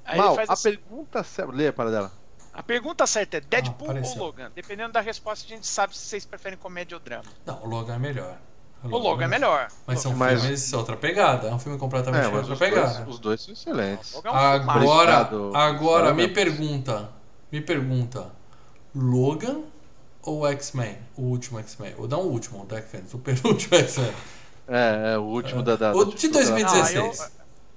Aí 0.05 0.17
Mal, 0.17 0.27
ele 0.29 0.35
faz 0.35 0.49
a 0.49 0.53
assim, 0.53 0.69
pergunta 0.71 1.23
certa. 1.23 1.51
Lê 1.53 1.71
para 1.71 1.89
dela. 1.91 2.11
a 2.53 2.61
pergunta 2.61 3.07
certa 3.07 3.37
é 3.37 3.41
Deadpool 3.41 3.89
apareceu. 3.91 4.19
ou 4.21 4.27
Logan? 4.27 4.51
Dependendo 4.53 4.91
da 4.91 4.99
resposta, 5.01 5.45
a 5.45 5.49
gente 5.49 5.65
sabe 5.65 5.95
se 5.97 6.01
vocês 6.05 6.25
preferem 6.25 6.57
comédia 6.57 6.97
ou 6.97 7.01
drama. 7.03 7.23
não, 7.45 7.63
o 7.63 7.67
Logan 7.67 7.95
é 7.95 7.99
melhor. 7.99 8.37
O 8.83 8.97
Logan 8.97 9.23
é 9.23 9.27
melhor. 9.29 9.69
Mas 9.87 10.01
são 10.01 10.13
Mas- 10.13 10.41
filmes 10.41 10.73
outra 10.73 10.97
pegada. 10.97 11.47
É 11.47 11.53
um 11.53 11.57
filme 11.59 11.77
completamente 11.79 12.25
É, 12.25 12.27
outra 12.27 12.41
os 12.41 12.47
dois, 12.47 12.59
pegada. 12.59 13.09
os 13.09 13.17
dois 13.17 13.41
são 13.41 13.53
excelentes. 13.53 14.13
O 14.13 14.21
é 14.27 14.29
um. 14.29 14.35
Agora, 14.35 15.29
agora 15.53 16.13
me 16.13 16.27
pergunta, 16.27 17.09
me 17.49 17.61
pergunta, 17.61 18.29
Logan 18.93 19.61
ou 20.21 20.45
X-Men? 20.47 20.97
O 21.15 21.21
último 21.21 21.59
X-Men? 21.59 21.95
Ou 21.97 22.09
não 22.09 22.23
o 22.23 22.31
último, 22.31 22.61
o 22.61 22.65
Dark 22.65 22.85
Phoenix, 22.87 23.13
o 23.13 23.19
penúltimo 23.19 23.73
X-Men. 23.77 24.13
É, 24.67 25.13
é 25.13 25.17
o 25.17 25.23
último 25.23 25.61
da, 25.61 25.75
da. 25.75 25.93
O 25.93 26.05
de 26.05 26.27
da- 26.27 26.33
2016. 26.33 27.31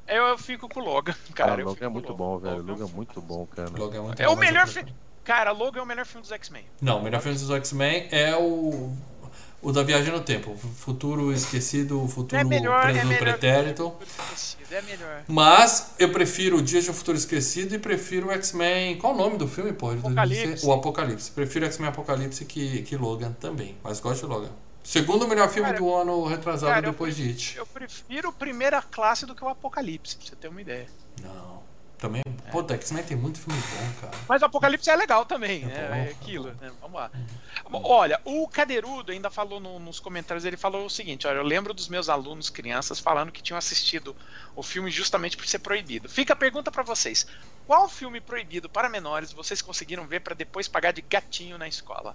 Eu, 0.08 0.22
eu 0.24 0.38
fico 0.38 0.68
com 0.68 0.80
o 0.80 0.84
Logan, 0.84 1.14
Cara, 1.34 1.50
cara. 1.50 1.60
eu 1.62 1.66
Logan 1.66 1.74
fico 1.74 1.84
é 1.84 1.88
muito 1.88 2.12
o 2.12 2.16
bom, 2.16 2.38
velho. 2.38 2.56
Logan. 2.58 2.72
Logan 2.72 2.84
é 2.84 2.94
muito 2.94 3.20
bom, 3.20 3.46
cara. 3.46 3.70
Logan 3.76 3.98
é 3.98 4.00
muito 4.02 4.22
É 4.22 4.26
bom, 4.26 4.32
o 4.34 4.36
melhor 4.36 4.66
filme. 4.68 4.94
Cara, 5.24 5.50
Logan 5.50 5.80
é 5.80 5.82
o 5.82 5.86
melhor 5.86 6.06
filme 6.06 6.22
dos 6.22 6.30
X-Men. 6.30 6.64
Não, 6.80 6.98
o 6.98 7.02
melhor 7.02 7.20
filme 7.20 7.36
dos 7.36 7.50
X-Men 7.50 8.06
é 8.12 8.36
o 8.36 8.92
o 9.62 9.72
da 9.72 9.82
viagem 9.82 10.12
no 10.12 10.20
tempo, 10.20 10.52
o 10.52 10.56
futuro 10.56 11.32
esquecido, 11.32 12.00
o 12.00 12.06
futuro 12.06 12.40
É 12.40 12.44
melhor, 12.44 12.82
preso 12.84 12.98
é 13.00 13.02
no 13.02 13.08
melhor. 13.08 13.22
pretérito. 13.24 13.92
Esquecido, 14.32 14.72
É 14.72 14.82
melhor. 14.82 15.22
Mas 15.26 15.94
eu 15.98 16.12
prefiro 16.12 16.62
Dias 16.62 16.84
de 16.84 16.90
um 16.90 16.94
Futuro 16.94 17.16
Esquecido 17.16 17.74
e 17.74 17.78
prefiro 17.78 18.28
o 18.28 18.30
X-Men. 18.30 18.96
Qual 18.98 19.12
o 19.12 19.16
nome 19.16 19.36
do 19.38 19.48
filme, 19.48 19.72
pô? 19.72 19.90
Apocalipse. 19.90 20.64
O 20.64 20.72
Apocalipse. 20.72 21.30
Prefiro 21.32 21.64
X-Men 21.64 21.88
Apocalipse 21.88 22.44
que, 22.44 22.82
que 22.82 22.96
Logan 22.96 23.32
também. 23.40 23.76
Mas 23.82 23.98
gosto 23.98 24.26
de 24.26 24.32
Logan. 24.32 24.50
Segundo 24.86 25.26
melhor 25.26 25.48
filme 25.48 25.66
Cara, 25.66 25.78
do 25.80 25.92
ano 25.92 26.24
retrasado 26.24 26.72
cara, 26.72 26.90
depois 26.92 27.16
de 27.16 27.28
It. 27.28 27.56
Eu 27.56 27.66
prefiro 27.66 28.32
primeira 28.32 28.80
classe 28.80 29.26
do 29.26 29.34
que 29.34 29.42
o 29.44 29.48
Apocalipse, 29.48 30.16
pra 30.16 30.26
você 30.28 30.36
ter 30.36 30.46
uma 30.46 30.62
ideia. 30.62 30.88
Não. 31.20 31.66
Também. 31.98 32.22
Pô, 32.52 32.60
o 32.62 32.72
X-Men 32.72 33.02
tem 33.02 33.16
muito 33.16 33.40
filme 33.40 33.58
bom, 33.60 34.00
cara. 34.00 34.16
Mas 34.28 34.42
o 34.42 34.44
Apocalipse 34.44 34.88
é 34.88 34.94
legal 34.94 35.24
também, 35.26 35.64
É 35.64 35.66
né? 35.66 35.88
bom, 35.88 35.94
É 35.94 36.06
é 36.06 36.10
aquilo, 36.12 36.54
né? 36.60 36.70
Vamos 36.80 37.00
lá. 37.00 37.10
Bom, 37.68 37.82
Olha, 37.84 38.20
o 38.24 38.46
Cadeirudo 38.46 39.10
ainda 39.10 39.28
falou 39.28 39.58
no- 39.58 39.80
nos 39.80 39.98
comentários, 39.98 40.44
ele 40.44 40.56
falou 40.56 40.86
o 40.86 40.90
seguinte, 40.90 41.26
olha, 41.26 41.38
eu 41.38 41.42
lembro 41.42 41.74
dos 41.74 41.88
meus 41.88 42.08
alunos, 42.08 42.48
crianças, 42.48 43.00
falando 43.00 43.32
que 43.32 43.42
tinham 43.42 43.58
assistido 43.58 44.14
o 44.54 44.62
filme 44.62 44.88
justamente 44.90 45.36
por 45.36 45.46
ser 45.48 45.58
proibido. 45.58 46.08
Fica 46.08 46.32
a 46.34 46.36
pergunta 46.36 46.70
pra 46.70 46.84
vocês, 46.84 47.26
qual 47.66 47.88
filme 47.88 48.20
proibido 48.20 48.68
para 48.68 48.88
menores 48.88 49.32
vocês 49.32 49.60
conseguiram 49.60 50.06
ver 50.06 50.20
pra 50.20 50.34
depois 50.34 50.68
pagar 50.68 50.92
de 50.92 51.00
gatinho 51.02 51.58
na 51.58 51.66
escola? 51.66 52.14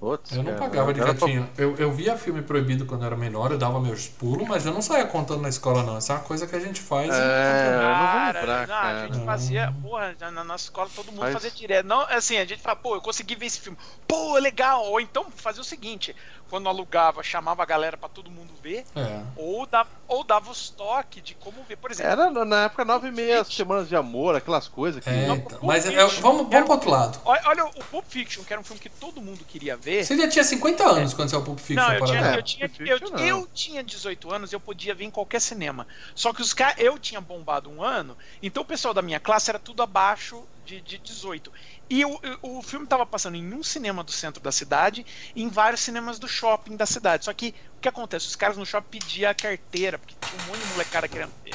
Putz, 0.00 0.30
Eu 0.30 0.44
não 0.44 0.52
cara, 0.52 0.58
pagava 0.58 0.94
de 0.94 1.00
pra- 1.00 1.12
gatinho. 1.12 1.50
Eu, 1.58 1.74
eu 1.76 1.90
via 1.90 2.16
filme 2.16 2.40
proibido 2.40 2.86
quando 2.86 3.00
eu 3.02 3.06
era 3.08 3.16
menor, 3.16 3.50
eu 3.50 3.58
dava 3.58 3.80
meus 3.80 4.06
pulos, 4.06 4.46
mas 4.46 4.64
eu 4.64 4.72
não 4.72 4.80
saía 4.80 5.04
contando 5.06 5.42
na 5.42 5.48
escola, 5.48 5.82
não. 5.82 5.96
Essa 5.96 6.12
é 6.12 6.16
uma 6.16 6.22
coisa 6.22 6.46
que 6.46 6.54
a 6.54 6.60
gente 6.60 6.80
faz. 6.80 7.08
e- 7.08 7.18
É, 7.20 7.72
não 7.72 7.80
Cara, 7.80 8.38
lembrar, 8.40 8.68
não, 8.68 8.76
a 8.76 9.06
gente 9.06 9.24
fazia, 9.26 9.74
porra, 9.82 10.14
na, 10.20 10.44
nossa 10.44 10.64
escola 10.66 10.88
todo 10.94 11.06
mundo 11.06 11.18
Mas- 11.22 11.32
fazia 11.32 11.50
direto. 11.50 11.84
Não, 11.86 12.02
assim, 12.02 12.36
a 12.36 12.44
gente 12.44 12.60
fala, 12.62 12.76
pô, 12.76 12.94
eu 12.94 13.00
consegui 13.00 13.34
ver 13.34 13.46
esse 13.46 13.58
filme. 13.58 13.76
Pô, 14.06 14.38
legal. 14.38 14.84
Ou 14.84 15.00
então 15.00 15.26
fazia 15.34 15.62
o 15.62 15.64
seguinte, 15.64 16.14
quando 16.48 16.68
alugava, 16.68 17.22
chamava 17.22 17.62
a 17.62 17.66
galera 17.66 17.96
pra 17.96 18.08
todo 18.08 18.30
mundo 18.30 18.52
ver, 18.62 18.84
É. 18.96 19.20
ou 19.36 19.66
dava, 19.66 19.88
ou 20.06 20.24
dava 20.24 20.50
os 20.50 20.70
toques 20.70 21.22
de 21.22 21.34
como 21.34 21.62
ver. 21.64 21.76
Por 21.76 21.90
exemplo, 21.90 22.10
Era 22.12 22.30
na 22.44 22.64
época 22.64 22.84
nove 22.84 23.08
e 23.08 23.12
meia 23.12 23.44
semanas 23.44 23.88
de 23.88 23.94
amor, 23.96 24.34
aquelas 24.34 24.66
coisas 24.68 25.02
que. 25.02 25.10
É, 25.10 25.26
Não, 25.26 25.36
então, 25.36 25.58
mas 25.62 25.84
é, 25.86 25.90
Fiction 25.90 26.20
vamos, 26.22 26.40
era- 26.50 26.50
vamos 26.50 26.64
pro 26.64 26.72
outro 26.74 26.90
lado. 26.90 27.20
olha, 27.24 27.42
olha 27.46 27.64
o 27.66 27.84
Pulp 27.84 28.04
Fiction, 28.08 28.42
que 28.44 28.52
era 28.52 28.60
um 28.60 28.64
filme 28.64 28.80
que 28.80 28.88
todo 28.88 29.20
mundo 29.20 29.44
queria 29.44 29.76
ver. 29.76 30.04
Você 30.04 30.16
já 30.16 30.28
tinha 30.28 30.44
50 30.44 30.84
anos 30.84 31.14
quando 31.14 31.28
saiu 31.28 31.40
o 31.42 31.44
Pulp 31.44 31.58
Fiction, 31.58 31.84
Não, 31.86 31.92
eu 31.92 31.98
para 31.98 32.06
tinha. 32.08 32.20
É, 32.20 32.36
eu, 32.38 32.42
tinha, 32.42 32.64
eu, 32.66 32.98
Fiction 32.98 33.16
não. 33.16 33.24
eu 33.26 33.48
tinha 33.52 33.82
18 33.84 34.32
anos, 34.32 34.52
eu 34.52 34.60
podia 34.60 34.94
ver 34.94 35.04
em 35.04 35.10
qualquer 35.10 35.40
cinema. 35.40 35.86
Só 36.14 36.32
que 36.32 36.40
os 36.42 36.52
caras, 36.54 36.76
eu 36.78 36.98
tinha 36.98 37.20
bombado 37.20 37.70
um 37.70 37.82
ano, 37.82 38.16
então 38.42 38.62
o 38.62 38.66
pessoal 38.66 38.94
da 38.94 39.02
minha 39.02 39.20
classe 39.20 39.50
era 39.50 39.58
tudo 39.58 39.82
abaixo 39.82 40.46
de, 40.64 40.80
de 40.80 40.98
18. 40.98 41.50
E 41.90 42.04
o, 42.04 42.20
o 42.42 42.62
filme 42.62 42.86
tava 42.86 43.06
passando 43.06 43.36
em 43.36 43.54
um 43.54 43.62
cinema 43.62 44.04
do 44.04 44.12
centro 44.12 44.42
da 44.42 44.52
cidade 44.52 45.06
e 45.34 45.42
em 45.42 45.48
vários 45.48 45.80
cinemas 45.80 46.18
do 46.18 46.28
shopping 46.28 46.76
da 46.76 46.84
cidade. 46.84 47.24
Só 47.24 47.32
que 47.32 47.54
o 47.76 47.80
que 47.80 47.88
acontece? 47.88 48.26
Os 48.26 48.36
caras 48.36 48.56
no 48.58 48.66
shopping 48.66 48.98
pediam 48.98 49.30
a 49.30 49.34
carteira, 49.34 49.98
porque 49.98 50.14
tinha 50.20 50.42
um 50.42 50.46
monte 50.46 50.58
de 50.60 50.66
molecada 50.72 51.08
querendo 51.08 51.32
ver. 51.42 51.54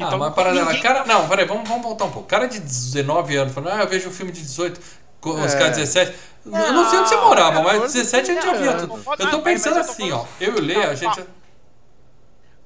ah, 0.00 0.16
mas 0.16 0.34
para 0.34 0.52
ninguém-. 0.52 0.80
Cara, 0.82 1.04
não, 1.06 1.28
peraí, 1.28 1.46
vamos, 1.46 1.68
vamos 1.68 1.84
voltar 1.84 2.06
um 2.06 2.10
pouco. 2.10 2.26
Cara 2.28 2.46
de 2.48 2.58
19 2.58 3.36
anos 3.36 3.54
falando, 3.54 3.72
ah, 3.78 3.82
eu 3.84 3.88
vejo 3.88 4.08
um 4.08 4.12
filme 4.12 4.32
de 4.32 4.40
18, 4.42 4.80
co- 5.20 5.34
os 5.34 5.54
É. 5.54 5.58
caras 5.58 5.76
17. 5.76 6.18
eu 6.44 6.50
não 6.72 6.90
sei 6.90 6.98
onde 6.98 7.08
você 7.10 7.16
morava, 7.16 7.62
mas 7.62 7.80
hoje 7.80 7.92
17 7.94 8.30
a 8.30 8.34
gente 8.34 8.44
já 8.44 8.52
não, 8.52 8.60
via 8.60 8.72
não, 8.72 8.80
tudo. 8.80 9.04
não, 9.04 9.12
Eu 9.12 9.24
não, 9.26 9.30
tô 9.30 9.42
pensando 9.42 9.78
assim, 9.78 10.10
ó. 10.10 10.24
Eu 10.40 10.54
e 10.54 10.58
o 10.58 10.60
Lê, 10.60 10.74
a 10.74 10.86
Não, 10.88 10.96
gente. 10.96 11.24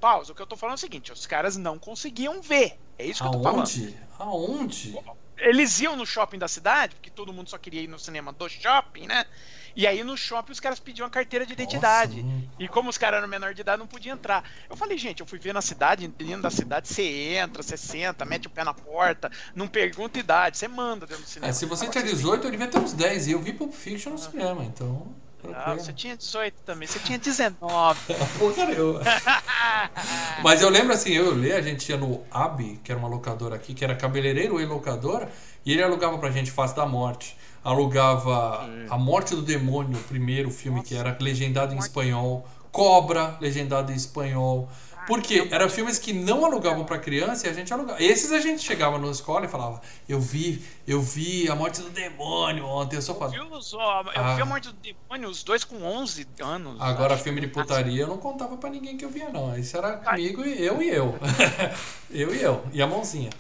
Pausa, 0.01 0.33
o 0.33 0.35
que 0.35 0.43
eu 0.43 0.47
tô 0.47 0.57
falando 0.57 0.75
é 0.75 0.79
o 0.79 0.81
seguinte: 0.81 1.13
os 1.13 1.27
caras 1.27 1.57
não 1.57 1.79
conseguiam 1.79 2.41
ver. 2.41 2.79
É 2.99 3.05
isso 3.05 3.23
que 3.23 3.29
eu 3.29 3.33
tô 3.33 3.43
falando. 3.43 3.59
Aonde? 3.61 3.97
Aonde? 4.19 4.99
Eles 5.43 5.81
iam 5.81 5.97
no 5.97 6.07
shopping 6.07 6.39
da 6.39 6.49
cidade, 6.49 6.95
porque 6.95 7.11
todo 7.11 7.33
mundo 7.33 7.51
só 7.51 7.59
queria 7.59 7.83
ir 7.83 7.89
no 7.89 7.99
cinema 7.99 8.33
do 8.33 8.49
shopping, 8.49 9.07
né? 9.07 9.27
E 9.75 9.87
aí 9.87 10.05
no 10.05 10.17
shopping 10.17 10.53
os 10.53 10.61
caras 10.61 10.79
pediam 10.79 11.07
a 11.07 11.11
carteira 11.11 11.45
de 11.45 11.53
identidade. 11.53 12.23
Nossa, 12.23 12.47
E 12.59 12.69
como 12.69 12.91
os 12.91 12.99
caras 12.99 13.19
eram 13.19 13.29
menor 13.29 13.55
de 13.55 13.61
idade, 13.63 13.79
não 13.79 13.87
podia 13.87 14.13
entrar. 14.13 14.45
Eu 14.69 14.77
falei, 14.77 14.99
gente, 14.99 15.21
eu 15.21 15.27
fui 15.27 15.39
ver 15.39 15.53
na 15.53 15.63
cidade, 15.63 16.07
dentro 16.07 16.43
da 16.43 16.51
cidade, 16.51 16.89
você 16.89 17.03
entra, 17.37 17.63
você 17.63 17.77
senta, 17.77 18.25
mete 18.25 18.47
o 18.47 18.51
pé 18.51 18.65
na 18.65 18.75
porta, 18.75 19.31
não 19.55 19.67
pergunta 19.67 20.19
idade, 20.19 20.59
você 20.59 20.69
manda 20.69 21.07
dentro 21.07 21.25
do 21.25 21.29
cinema. 21.29 21.51
É, 21.51 21.53
se 21.53 21.67
você 21.67 21.87
Agora, 21.87 22.01
tinha 22.03 22.15
18, 22.15 22.47
eu 22.47 22.51
devia 22.51 22.69
ter 22.69 22.79
uns 22.79 22.93
10. 22.93 23.29
E 23.29 23.33
eu 23.33 23.41
vi 23.41 23.53
Pulp 23.53 23.73
Fiction 23.73 24.13
no 24.13 24.19
cinema, 24.19 24.63
então. 24.65 25.15
Ah, 25.55 25.75
você 25.75 25.93
tinha 25.93 26.17
18 26.17 26.55
também, 26.65 26.87
você 26.87 26.99
tinha 27.01 27.19
19. 27.19 28.01
Pô, 28.39 28.51
cara, 28.55 28.73
eu- 28.73 29.01
Mas 30.43 30.63
eu 30.63 30.69
lembro 30.69 30.93
assim, 30.93 31.13
eu 31.13 31.43
e 31.43 31.53
a 31.53 31.61
gente 31.61 31.89
ia 31.89 31.97
no 31.97 32.23
AB, 32.31 32.81
que 32.83 32.91
era 32.93 32.99
uma 32.99 33.09
locadora 33.09 33.57
aqui, 33.57 33.75
que 33.75 33.85
era 33.85 33.95
cabeleireiro 33.95 34.61
e 34.61 34.65
locadora, 34.67 35.29
e 35.65 35.73
ele 35.73 35.83
alugava 35.83 36.19
pra 36.19 36.31
gente 36.31 36.51
Face 36.51 36.75
da 36.75 36.87
Morte. 36.87 37.37
Alugava 37.65 38.69
A 38.91 38.99
Morte 38.99 39.35
do 39.37 39.43
Demônio, 39.43 39.97
o 39.99 40.03
primeiro 40.05 40.51
filme 40.51 40.83
que 40.83 40.95
era 40.97 41.17
legendado 41.21 41.75
em 41.75 41.79
espanhol. 41.79 42.47
Cobra, 42.73 43.37
legendado 43.41 43.93
em 43.93 43.95
espanhol. 43.95 44.69
Porque 45.07 45.49
eram 45.51 45.69
filmes 45.69 45.99
que 45.99 46.13
não 46.13 46.45
alugavam 46.45 46.85
pra 46.85 46.99
criança 46.99 47.47
e 47.47 47.51
a 47.51 47.53
gente 47.53 47.73
alugava. 47.73 48.03
Esses 48.03 48.31
a 48.33 48.39
gente 48.41 48.63
chegava 48.63 48.99
na 48.99 49.09
escola 49.09 49.47
e 49.47 49.49
falava: 49.49 49.81
Eu 50.09 50.21
vi, 50.21 50.65
eu 50.87 51.01
vi 51.01 51.49
A 51.51 51.55
Morte 51.57 51.81
do 51.81 51.91
Demônio 51.91 52.65
ontem. 52.67 52.97
Eu 52.97 53.03
só. 53.03 53.15
Viu 53.29 53.63
só, 53.63 54.03
eu 54.03 54.11
Ah. 54.23 54.35
vi 54.37 54.43
a 54.43 54.45
morte 54.45 54.69
do 54.69 54.75
demônio, 54.75 55.29
os 55.29 55.43
dois 55.43 55.65
com 55.65 55.83
11 55.83 56.27
anos. 56.41 56.81
Agora, 56.81 57.17
filme 57.19 57.41
de 57.41 57.49
putaria 57.49 58.03
eu 58.03 58.09
não 58.09 58.19
contava 58.19 58.57
pra 58.57 58.71
ninguém 58.71 58.97
que 58.97 59.05
eu 59.05 59.11
via, 59.11 59.29
não. 59.29 59.57
Isso 59.59 59.77
era 59.77 59.97
comigo 59.97 60.45
e 60.45 60.65
eu 60.65 60.83
e 60.83 60.89
eu. 60.89 61.19
eu 62.11 62.35
e 62.35 62.43
eu. 62.43 62.65
E 62.73 62.81
a 62.83 62.87
mãozinha. 62.87 63.31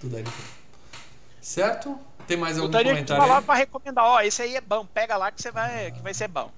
Tudo 0.00 0.16
aí. 0.16 0.24
Certo? 1.40 1.98
Tem 2.26 2.36
mais 2.36 2.58
algum 2.58 2.70
que 2.70 2.84
comentário 2.84 3.22
falar 3.22 3.42
pra 3.42 3.54
recomendar, 3.54 4.04
ó, 4.04 4.20
esse 4.20 4.40
aí 4.42 4.54
é 4.54 4.60
bom, 4.60 4.86
pega 4.86 5.16
lá 5.16 5.32
que 5.32 5.42
você 5.42 5.50
vai, 5.50 5.90
que 5.90 6.00
vai 6.00 6.14
ser 6.14 6.28
bom. 6.28 6.50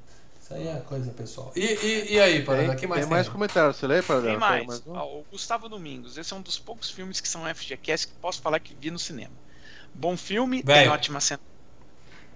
Isso 0.52 0.68
aí 0.68 0.68
é 0.68 0.80
coisa 0.80 1.10
pessoal. 1.12 1.52
E, 1.56 1.60
e, 1.64 2.12
e 2.14 2.20
aí, 2.20 2.44
Parada, 2.44 2.68
Tem, 2.68 2.76
que 2.76 2.86
mais 2.86 3.00
tem 3.00 3.08
tem? 3.08 3.16
mais 3.16 3.28
comentários, 3.28 3.76
você 3.76 3.86
lê, 3.86 4.02
Paradela? 4.02 4.34
Tem 4.34 4.38
Pega 4.38 4.64
mais. 4.66 4.86
um? 4.86 4.96
Ó, 4.96 5.20
o 5.20 5.24
Gustavo 5.30 5.68
Domingos. 5.68 6.16
Esse 6.18 6.32
é 6.32 6.36
um 6.36 6.42
dos 6.42 6.58
poucos 6.58 6.90
filmes 6.90 7.20
que 7.20 7.28
são 7.28 7.46
FGCast 7.46 8.08
que 8.08 8.14
posso 8.20 8.40
falar 8.40 8.60
que 8.60 8.74
vi 8.74 8.90
no 8.90 8.98
cinema. 8.98 9.34
Bom 9.94 10.16
filme, 10.16 10.62
tem 10.62 10.66
Velho. 10.66 10.92
ótima 10.92 11.20
cena. 11.20 11.40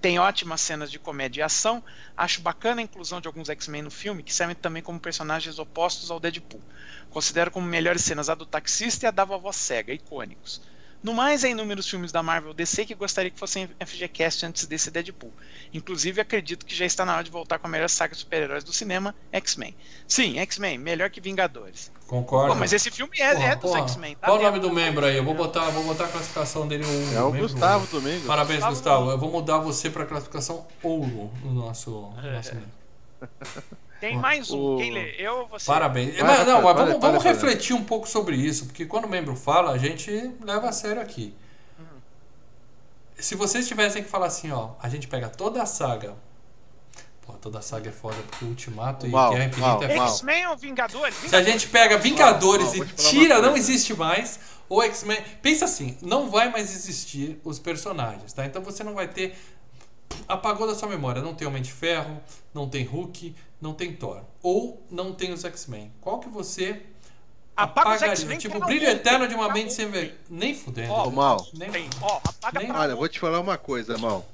Tem 0.00 0.18
ótimas 0.18 0.60
cenas 0.60 0.90
de 0.90 0.98
comédia 0.98 1.40
e 1.40 1.42
ação. 1.42 1.82
Acho 2.16 2.40
bacana 2.40 2.80
a 2.80 2.84
inclusão 2.84 3.20
de 3.20 3.26
alguns 3.26 3.48
X-Men 3.48 3.82
no 3.82 3.90
filme, 3.90 4.22
que 4.22 4.32
servem 4.32 4.54
também 4.56 4.82
como 4.82 5.00
personagens 5.00 5.58
opostos 5.58 6.10
ao 6.10 6.20
Deadpool. 6.20 6.62
Considero 7.10 7.50
como 7.50 7.66
melhores 7.66 8.02
cenas 8.02 8.28
a 8.28 8.34
do 8.34 8.46
taxista 8.46 9.06
e 9.06 9.08
a 9.08 9.10
da 9.10 9.24
vovó 9.24 9.52
cega, 9.52 9.92
icônicos. 9.92 10.60
No 11.06 11.14
mais, 11.14 11.44
há 11.44 11.48
inúmeros 11.48 11.88
filmes 11.88 12.10
da 12.10 12.20
Marvel 12.20 12.52
DC 12.52 12.84
que 12.84 12.92
gostaria 12.92 13.30
que 13.30 13.38
fossem 13.38 13.68
FGCast 13.78 14.44
antes 14.44 14.66
desse 14.66 14.90
Deadpool. 14.90 15.32
Inclusive, 15.72 16.20
acredito 16.20 16.66
que 16.66 16.74
já 16.74 16.84
está 16.84 17.04
na 17.04 17.14
hora 17.14 17.22
de 17.22 17.30
voltar 17.30 17.60
com 17.60 17.68
a 17.68 17.70
melhor 17.70 17.88
saga 17.88 18.12
de 18.12 18.18
super-heróis 18.18 18.64
do 18.64 18.72
cinema, 18.72 19.14
X-Men. 19.30 19.72
Sim, 20.08 20.40
X-Men, 20.40 20.78
melhor 20.78 21.08
que 21.08 21.20
Vingadores. 21.20 21.92
Concordo. 22.08 22.54
Pô, 22.54 22.58
mas 22.58 22.72
esse 22.72 22.90
filme 22.90 23.12
é, 23.20 23.34
Porra, 23.34 23.46
é 23.46 23.54
dos. 23.54 23.72
X-Men, 23.72 24.16
tá? 24.16 24.26
Qual 24.26 24.40
o 24.40 24.42
nome 24.42 24.58
do 24.58 24.72
membro 24.72 25.06
aí? 25.06 25.16
Eu 25.16 25.22
vou 25.22 25.34
botar, 25.34 25.70
vou 25.70 25.84
botar 25.84 26.06
a 26.06 26.08
classificação 26.08 26.66
dele. 26.66 26.84
O, 26.84 27.14
É 27.14 27.22
o 27.22 27.30
membro 27.30 27.48
Gustavo 27.50 27.84
ouro. 27.84 28.00
Domingos. 28.00 28.26
Parabéns, 28.26 28.64
Gustavo 28.64 28.74
Gustavo. 28.74 29.10
Eu 29.12 29.18
vou 29.18 29.30
mudar 29.30 29.58
você 29.58 29.88
pra 29.88 30.06
classificação 30.06 30.66
ouro 30.82 31.30
no 31.44 31.52
nosso, 31.52 31.88
no 32.20 32.32
nosso. 32.32 32.50
Tem 34.00 34.16
mais 34.18 34.50
um. 34.50 34.74
O- 34.74 34.76
Quem 34.78 34.92
lê? 34.92 35.14
Eu 35.18 35.38
ou 35.40 35.48
você? 35.48 35.66
Parabéns. 35.66 36.14
Vai, 36.14 36.22
mas, 36.22 36.46
não, 36.46 36.62
vai, 36.62 36.64
mas 36.64 36.74
vamos, 36.76 36.90
vai, 36.92 37.00
vamos 37.10 37.24
vai, 37.24 37.32
refletir 37.32 37.74
um 37.74 37.84
pouco 37.84 38.08
sobre 38.08 38.36
isso, 38.36 38.66
porque 38.66 38.84
quando 38.86 39.04
o 39.06 39.08
membro 39.08 39.34
fala, 39.36 39.70
a 39.72 39.78
gente 39.78 40.10
leva 40.42 40.68
a 40.68 40.72
sério 40.72 41.00
aqui. 41.00 41.34
Se 43.18 43.34
vocês 43.34 43.66
tivessem 43.66 44.02
que 44.02 44.08
falar 44.10 44.26
assim, 44.26 44.52
ó, 44.52 44.70
a 44.80 44.88
gente 44.88 45.08
pega 45.08 45.28
toda 45.28 45.62
a 45.62 45.66
saga. 45.66 46.14
Pô, 47.22 47.32
toda 47.34 47.58
a 47.58 47.62
saga 47.62 47.88
é 47.88 47.92
foda, 47.92 48.16
porque 48.30 48.44
o 48.44 48.48
Ultimato 48.48 49.06
e 49.06 49.10
Mal, 49.10 49.30
Guerra 49.32 49.44
Infinita 49.46 49.66
mal, 49.66 49.82
é 49.82 49.88
mal. 49.88 50.06
foda. 50.06 50.10
X-Men 50.10 50.46
ou 50.48 50.56
Vingadores? 50.56 51.14
Se 51.14 51.34
a 51.34 51.42
gente 51.42 51.68
pega 51.68 51.98
Vingadores 51.98 52.74
e 52.74 52.84
tira, 52.94 53.40
não 53.40 53.56
existe 53.56 53.94
mais, 53.94 54.38
ou 54.68 54.82
X-Men. 54.82 55.18
Pensa 55.42 55.64
assim, 55.64 55.96
não 56.02 56.30
vai 56.30 56.50
mais 56.50 56.72
existir 56.74 57.40
os 57.42 57.58
personagens, 57.58 58.32
tá? 58.32 58.44
Então 58.44 58.62
você 58.62 58.84
não 58.84 58.94
vai 58.94 59.08
ter. 59.08 59.34
Apagou 60.28 60.66
da 60.66 60.74
sua 60.74 60.88
memória. 60.88 61.20
Não 61.20 61.34
tem 61.34 61.48
Homem 61.48 61.62
de 61.62 61.72
Ferro, 61.72 62.20
não 62.54 62.68
tem 62.68 62.84
Hulk, 62.84 63.34
não 63.60 63.72
tem 63.74 63.92
Thor. 63.94 64.22
Ou 64.42 64.84
não 64.90 65.12
tem 65.12 65.32
os 65.32 65.44
X-Men. 65.44 65.92
Qual 66.00 66.18
que 66.20 66.28
você 66.28 66.82
Apaga 67.56 67.88
os 67.90 67.96
apagaria? 67.96 68.14
X-Men. 68.16 68.38
Tipo, 68.38 68.58
o 68.58 68.66
brilho 68.66 68.86
eterno 68.86 69.26
de 69.26 69.34
uma 69.34 69.52
mente 69.52 69.72
sem 69.72 69.90
ver. 69.90 70.20
Nem 70.28 70.54
fudendo. 70.54 70.92
Ó, 70.92 71.08
Ô, 71.08 71.10
Mal. 71.10 71.46
Nem 71.54 71.70
Tem. 71.70 71.88
Ó, 72.02 72.20
apaga 72.24 72.60
Nem- 72.60 72.70
Olha, 72.72 72.94
vou 72.94 73.08
te 73.08 73.18
falar 73.18 73.40
uma 73.40 73.56
coisa, 73.56 73.96
Mal. 73.98 74.26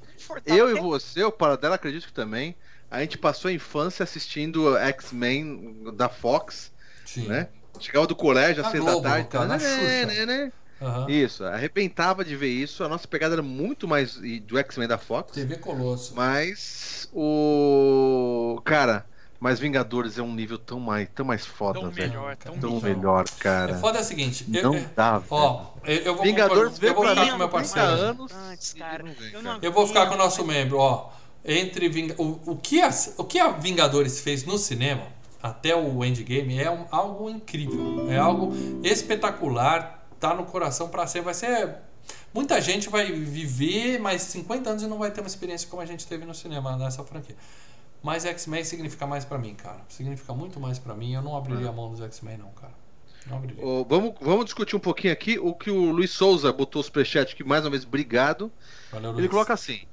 Eu 0.45 0.75
e 0.75 0.79
você, 0.79 1.23
o 1.23 1.31
Paradela, 1.31 1.75
acredito 1.75 2.05
que 2.07 2.13
também, 2.13 2.55
a 2.91 2.99
gente 3.01 3.17
passou 3.17 3.49
a 3.49 3.53
infância 3.53 4.03
assistindo 4.03 4.77
X-Men 4.77 5.91
da 5.95 6.09
Fox, 6.09 6.71
Sim. 7.05 7.27
né? 7.27 7.47
Chegava 7.79 8.05
do 8.07 8.15
colégio 8.15 8.63
às 8.63 8.71
seis 8.71 8.83
da 8.85 9.01
tarde. 9.01 9.27
cara, 9.29 9.45
né, 9.47 9.59
Xuxa. 9.59 10.05
né, 10.05 10.25
né? 10.25 10.51
Aham. 10.81 11.09
Isso, 11.09 11.43
arrebentava 11.45 12.23
de 12.25 12.35
ver 12.35 12.49
isso. 12.49 12.83
A 12.83 12.89
nossa 12.89 13.07
pegada 13.07 13.35
era 13.35 13.41
muito 13.41 13.87
mais 13.87 14.15
do 14.17 14.57
X-Men 14.57 14.87
da 14.87 14.97
Fox. 14.97 15.31
TV 15.31 15.57
Colosso. 15.57 16.13
Mas 16.13 17.07
o. 17.13 18.61
Cara, 18.65 19.05
mas 19.43 19.59
Vingadores 19.59 20.17
é 20.17 20.21
um 20.21 20.33
nível 20.33 20.57
tão 20.57 20.79
mais, 20.79 21.07
tão 21.13 21.25
mais 21.25 21.45
foda, 21.45 21.79
Tão 21.81 21.91
velho. 21.91 22.09
melhor, 22.11 22.35
tão 22.37 22.57
Tão 22.57 22.69
melhor. 22.79 22.95
melhor, 22.95 23.25
É 23.27 23.43
cara. 23.43 23.77
foda 23.77 23.97
é 23.97 24.01
o 24.01 24.03
seguinte. 24.05 24.45
eu- 24.53 24.63
Não 24.63 24.75
eu- 24.75 24.85
dá. 24.95 25.21
Ó, 25.29 25.65
eu, 25.83 25.95
eu 25.97 26.15
vou 26.15 26.23
Vingadores 26.23 26.81
eu 26.81 26.93
vou 26.93 27.03
pra 27.03 27.09
ficar 27.11 27.27
com 27.29 27.35
o 27.35 27.37
meu 27.37 27.47
há 27.47 27.49
30 27.49 27.73
parceiro. 27.75 27.87
anos. 28.01 28.31
Antes, 28.31 28.73
cara. 28.73 29.03
Eu 29.33 29.41
não 29.43 29.59
Eu 29.61 29.71
vou 29.73 29.85
ficar 29.85 30.07
com 30.07 30.15
o 30.15 30.17
nosso 30.17 30.45
membro, 30.45 30.77
ó. 30.77 31.09
Entre 31.45 31.89
Ving... 31.89 32.13
o, 32.17 32.39
o, 32.51 32.55
que 32.55 32.81
a, 32.81 32.89
o 33.17 33.23
que 33.25 33.37
a 33.37 33.49
Vingadores 33.49 34.21
fez 34.21 34.45
no 34.45 34.57
cinema, 34.57 35.03
até 35.41 35.75
o 35.75 36.05
Endgame, 36.05 36.57
é 36.57 36.71
um- 36.71 36.85
algo 36.89 37.29
incrível. 37.29 38.09
É 38.09 38.17
algo 38.17 38.53
espetacular. 38.81 40.07
Tá 40.19 40.33
no 40.33 40.45
coração 40.45 40.87
pra 40.87 41.05
sempre. 41.05 41.25
Vai 41.25 41.33
ser. 41.33 41.75
Muita 42.33 42.59
gente 42.61 42.89
vai 42.89 43.11
viver 43.11 43.99
mais 43.99 44.21
50 44.23 44.69
anos 44.69 44.83
e 44.83 44.87
não 44.87 44.97
vai 44.97 45.11
ter 45.11 45.19
uma 45.21 45.27
experiência 45.27 45.67
como 45.69 45.81
a 45.81 45.85
gente 45.85 46.07
teve 46.07 46.25
no 46.25 46.33
cinema 46.33 46.75
nessa 46.77 47.03
franquia. 47.03 47.35
Mas 48.03 48.25
X-Men 48.25 48.63
significa 48.65 49.07
mais 49.07 49.23
pra 49.23 49.37
mim, 49.37 49.55
cara. 49.55 49.79
Significa 49.87 50.33
muito 50.33 50.59
mais 50.59 50.77
pra 50.77 50.93
mim. 50.93 51.13
Eu 51.13 51.21
não 51.21 51.37
abriria 51.37 51.69
a 51.69 51.71
mão 51.71 51.89
nos 51.89 52.01
X-Men, 52.01 52.37
não, 52.37 52.49
cara. 52.51 52.73
Não 53.25 53.37
abriria. 53.37 53.65
Ô, 53.65 53.85
vamos, 53.85 54.13
vamos 54.19 54.43
discutir 54.43 54.75
um 54.75 54.79
pouquinho 54.79 55.13
aqui 55.13 55.39
o 55.39 55.53
que 55.55 55.71
o 55.71 55.89
Luiz 55.91 56.11
Souza 56.11 56.51
botou 56.51 56.81
o 56.81 56.83
superchat 56.83 57.33
aqui, 57.33 57.43
mais 57.45 57.63
uma 57.63 57.71
vez, 57.71 57.85
obrigado. 57.85 58.51
Valeu, 58.91 59.11
Ele 59.11 59.19
Luiz. 59.21 59.31
coloca 59.31 59.53
assim. 59.53 59.83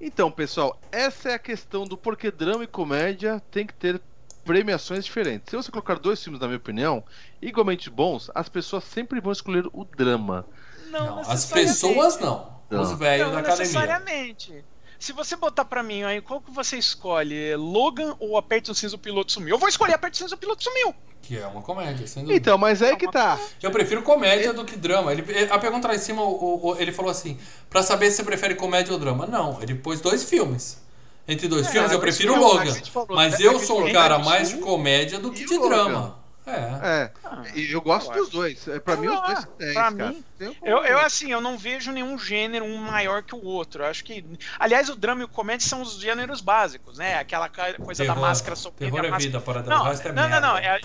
Então, 0.00 0.30
pessoal, 0.30 0.78
essa 0.92 1.30
é 1.30 1.34
a 1.34 1.38
questão 1.38 1.84
do 1.84 1.96
porquê 1.96 2.30
drama 2.30 2.62
e 2.62 2.66
comédia 2.68 3.42
tem 3.50 3.66
que 3.66 3.74
ter 3.74 4.00
premiações 4.44 5.04
diferentes. 5.04 5.50
Se 5.50 5.56
você 5.56 5.70
colocar 5.70 5.98
dois 5.98 6.22
filmes, 6.22 6.40
na 6.40 6.46
minha 6.46 6.56
opinião, 6.58 7.02
igualmente 7.40 7.90
bons, 7.90 8.30
as 8.34 8.48
pessoas 8.48 8.84
sempre 8.84 9.20
vão 9.20 9.32
escolher 9.32 9.64
o 9.72 9.84
drama. 9.84 10.44
Não, 10.90 11.06
Não, 11.06 11.18
as 11.20 11.46
pessoas 11.46 12.18
não. 12.20 12.52
Não. 12.70 12.82
Os 12.82 12.92
velhos 12.98 13.26
Não 13.26 13.34
da 13.34 13.40
academia. 13.40 13.64
necessariamente. 13.66 14.64
Se 15.04 15.12
você 15.12 15.36
botar 15.36 15.64
pra 15.64 15.82
mim 15.82 16.02
aí, 16.04 16.20
qual 16.20 16.40
que 16.40 16.50
você 16.50 16.76
escolhe? 16.76 17.54
Logan 17.56 18.14
ou 18.20 18.36
Aperte 18.36 18.70
o 18.70 18.74
Cinza 18.74 18.96
o 18.96 18.98
Piloto 18.98 19.32
Sumiu? 19.32 19.54
Eu 19.54 19.58
vou 19.58 19.68
escolher 19.68 19.94
Aperte 19.94 20.14
o 20.14 20.18
Cinza 20.18 20.34
o 20.34 20.38
Piloto 20.38 20.62
Sumiu. 20.62 20.94
Que 21.22 21.38
é 21.38 21.46
uma 21.46 21.62
comédia, 21.62 22.06
sem 22.06 22.22
dúvida. 22.24 22.38
Então, 22.38 22.58
mas 22.58 22.82
aí 22.82 22.96
que 22.96 23.10
tá. 23.10 23.38
Eu 23.62 23.70
prefiro 23.70 24.02
comédia 24.02 24.52
do 24.52 24.64
que 24.64 24.76
drama. 24.76 25.12
Ele, 25.12 25.24
a 25.50 25.58
pergunta 25.58 25.86
lá 25.88 25.94
em 25.94 25.98
cima, 25.98 26.22
o- 26.22 26.68
o- 26.70 26.76
ele 26.78 26.90
falou 26.92 27.10
assim: 27.10 27.38
pra 27.70 27.82
saber 27.82 28.10
se 28.10 28.16
você 28.16 28.24
prefere 28.24 28.54
comédia 28.56 28.92
ou 28.92 28.98
drama. 28.98 29.26
Não, 29.26 29.62
ele 29.62 29.74
pôs 29.76 30.00
dois 30.00 30.24
filmes. 30.24 30.80
Entre 31.28 31.46
dois 31.46 31.68
É, 31.68 31.70
filmes, 31.70 31.92
eu 31.92 31.98
dois 32.00 32.10
prefiro 32.14 32.36
Logan. 32.38 32.74
falou, 32.92 33.16
Mas 33.16 33.38
né? 33.38 33.46
eu 33.46 33.52
gente 33.52 33.66
sou 33.66 33.84
um 33.84 33.92
cara 33.92 34.18
mais 34.18 34.48
de 34.48 34.56
comédia 34.56 35.20
do 35.20 35.30
que 35.30 35.44
de 35.44 35.56
Logan. 35.56 35.68
drama. 35.68 36.21
É. 36.44 36.50
É. 36.50 37.12
Ah, 37.24 37.42
E 37.54 37.70
eu 37.72 37.80
gosto 37.80 38.10
eu 38.12 38.22
dos 38.24 38.30
dois. 38.30 38.66
É, 38.66 38.80
Pra 38.80 38.96
mim, 38.96 39.06
os 39.08 39.16
Ah, 39.20 39.26
dois 39.26 39.38
são 39.40 39.52
10, 39.58 39.72
pra 39.74 39.82
cara. 39.92 40.08
mim, 40.10 40.24
Tem 40.38 40.56
Eu, 40.62 40.78
eu, 40.84 40.98
assim, 40.98 41.30
eu 41.30 41.40
não 41.40 41.56
vejo 41.56 41.92
nenhum 41.92 42.18
gênero 42.18 42.64
um 42.64 42.76
maior 42.78 43.22
que 43.22 43.34
o 43.34 43.44
outro. 43.44 43.82
Eu 43.84 43.86
acho 43.88 44.02
que. 44.02 44.24
Aliás, 44.58 44.88
o 44.88 44.96
drama 44.96 45.20
e 45.22 45.24
o 45.24 45.28
comédia 45.28 45.66
são 45.68 45.80
os 45.82 46.00
gêneros 46.00 46.40
básicos, 46.40 46.98
né? 46.98 47.14
Aquela 47.18 47.48
coisa 47.48 48.04
da 48.04 48.12
Terror. 48.14 48.20
máscara 48.28 48.56
sofrida. 48.56 48.90
Terror 48.90 49.04
a 49.04 49.08
é 49.08 49.10
máscara- 49.10 49.24
vida, 49.30 49.40
para 49.40 49.62
Não, 49.62 49.80
o 49.82 49.84
resto 49.84 50.08
é 50.08 50.12
não, 50.12 50.28
não, 50.28 50.40
não. 50.40 50.58
É 50.58 50.68
a, 50.68 50.80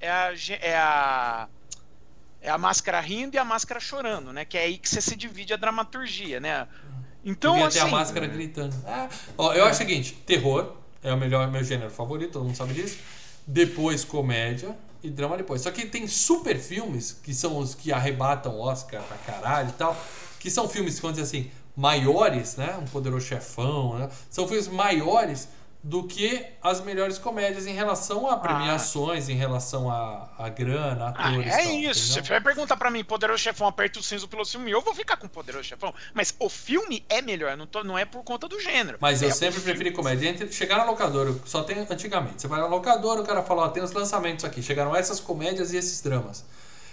é, 0.00 0.10
a, 0.10 0.32
é 0.60 0.76
a. 0.76 1.48
É 2.40 2.50
a 2.50 2.58
máscara 2.58 3.00
rindo 3.00 3.34
e 3.34 3.38
a 3.38 3.44
máscara 3.44 3.80
chorando, 3.80 4.32
né? 4.32 4.44
Que 4.44 4.56
é 4.58 4.62
aí 4.62 4.78
que 4.78 4.88
você 4.88 5.00
se 5.00 5.16
divide 5.16 5.52
a 5.52 5.56
dramaturgia, 5.56 6.38
né? 6.38 6.68
Então, 7.24 7.52
Devia 7.54 7.66
assim. 7.68 7.78
ter 7.80 7.84
a 7.84 7.88
máscara 7.88 8.26
gritando. 8.26 8.76
Ah, 8.86 9.08
ó, 9.36 9.52
eu 9.54 9.64
acho 9.64 9.74
o 9.74 9.76
seguinte: 9.78 10.12
terror 10.26 10.76
é 11.02 11.12
o 11.12 11.16
melhor 11.16 11.50
meu 11.50 11.64
gênero 11.64 11.90
favorito, 11.90 12.32
todo 12.34 12.44
mundo 12.44 12.56
sabe 12.56 12.74
disso. 12.74 12.98
Depois 13.46 14.04
comédia 14.04 14.76
e 15.02 15.10
drama 15.10 15.36
depois. 15.36 15.62
Só 15.62 15.70
que 15.70 15.86
tem 15.86 16.06
super 16.06 16.58
filmes, 16.58 17.12
que 17.22 17.34
são 17.34 17.58
os 17.58 17.74
que 17.74 17.92
arrebatam 17.92 18.58
Oscar 18.58 19.02
pra 19.02 19.16
caralho 19.18 19.68
e 19.70 19.72
tal, 19.72 19.96
que 20.38 20.50
são 20.50 20.68
filmes, 20.68 20.98
vamos 20.98 21.18
dizer 21.18 21.28
assim, 21.28 21.50
maiores, 21.76 22.56
né? 22.56 22.76
Um 22.80 22.86
poderoso 22.86 23.26
chefão, 23.26 23.98
né? 23.98 24.08
São 24.30 24.46
filmes 24.46 24.68
maiores 24.68 25.48
do 25.88 26.02
que 26.06 26.44
as 26.62 26.82
melhores 26.82 27.16
comédias 27.16 27.66
em 27.66 27.72
relação 27.72 28.28
a 28.28 28.36
premiações, 28.36 29.30
em 29.30 29.34
relação 29.34 29.90
a, 29.90 30.28
a 30.38 30.48
grana, 30.50 31.14
Ah, 31.16 31.28
atores. 31.30 31.46
é 31.46 31.50
tal, 31.50 31.60
isso. 31.62 31.70
entendeu? 32.10 32.24
Você 32.24 32.30
vai 32.30 32.40
perguntar 32.42 32.76
pra 32.76 32.90
mim, 32.90 33.02
Poderoso 33.02 33.42
Chefão, 33.42 33.66
aperta 33.66 33.98
o 33.98 34.02
cinza 34.02 34.28
pelo 34.28 34.44
filme, 34.44 34.70
eu 34.70 34.82
vou 34.82 34.94
ficar 34.94 35.16
com 35.16 35.26
Poderoso 35.26 35.64
Chefão. 35.64 35.94
Mas 36.12 36.34
o 36.38 36.50
filme 36.50 37.02
é 37.08 37.22
melhor, 37.22 37.56
não, 37.56 37.66
tô- 37.66 37.82
não 37.82 37.96
é 37.96 38.04
por 38.04 38.22
conta 38.22 38.46
do 38.46 38.60
gênero. 38.60 38.98
Mas 39.00 39.22
eu 39.22 39.30
É 39.30 39.32
sempre 39.32 39.58
o 39.60 39.62
filme. 39.62 39.78
preferi 39.78 39.90
comédia. 39.96 40.28
Entre 40.28 40.52
chegar 40.52 40.76
na 40.76 40.84
locadora, 40.84 41.34
só 41.46 41.62
tem 41.62 41.78
antigamente. 41.78 42.42
Você 42.42 42.48
vai 42.48 42.60
na 42.60 42.66
locadora, 42.66 43.22
o 43.22 43.24
cara 43.24 43.42
fala, 43.42 43.62
ó, 43.62 43.68
tem 43.68 43.82
os 43.82 43.92
lançamentos 43.92 44.44
aqui. 44.44 44.62
Chegaram 44.62 44.94
essas 44.94 45.18
comédias 45.20 45.72
e 45.72 45.78
esses 45.78 46.02
dramas. 46.02 46.44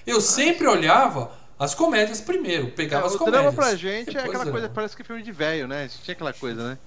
Eu 0.08 0.22
sempre 0.22 0.68
olhava 0.68 1.32
as 1.60 1.76
comédias 1.76 2.22
primeiro, 2.22 2.72
pegava 2.72 3.04
É, 3.04 3.08
as 3.08 3.16
o 3.16 3.18
comédias. 3.18 3.42
drama 3.44 3.56
pra 3.58 3.76
gente 3.76 4.16
é 4.16 4.20
aquela 4.22 4.36
drama. 4.46 4.52
coisa, 4.52 4.70
parece 4.70 4.96
que 4.96 5.02
é 5.02 5.06
filme 5.06 5.22
de 5.22 5.34
velho, 5.34 5.68
né? 5.68 5.84
A 5.84 5.88
gente 5.88 6.02
tinha 6.02 6.14
aquela 6.14 6.32
coisa, 6.32 6.70
né? 6.70 6.78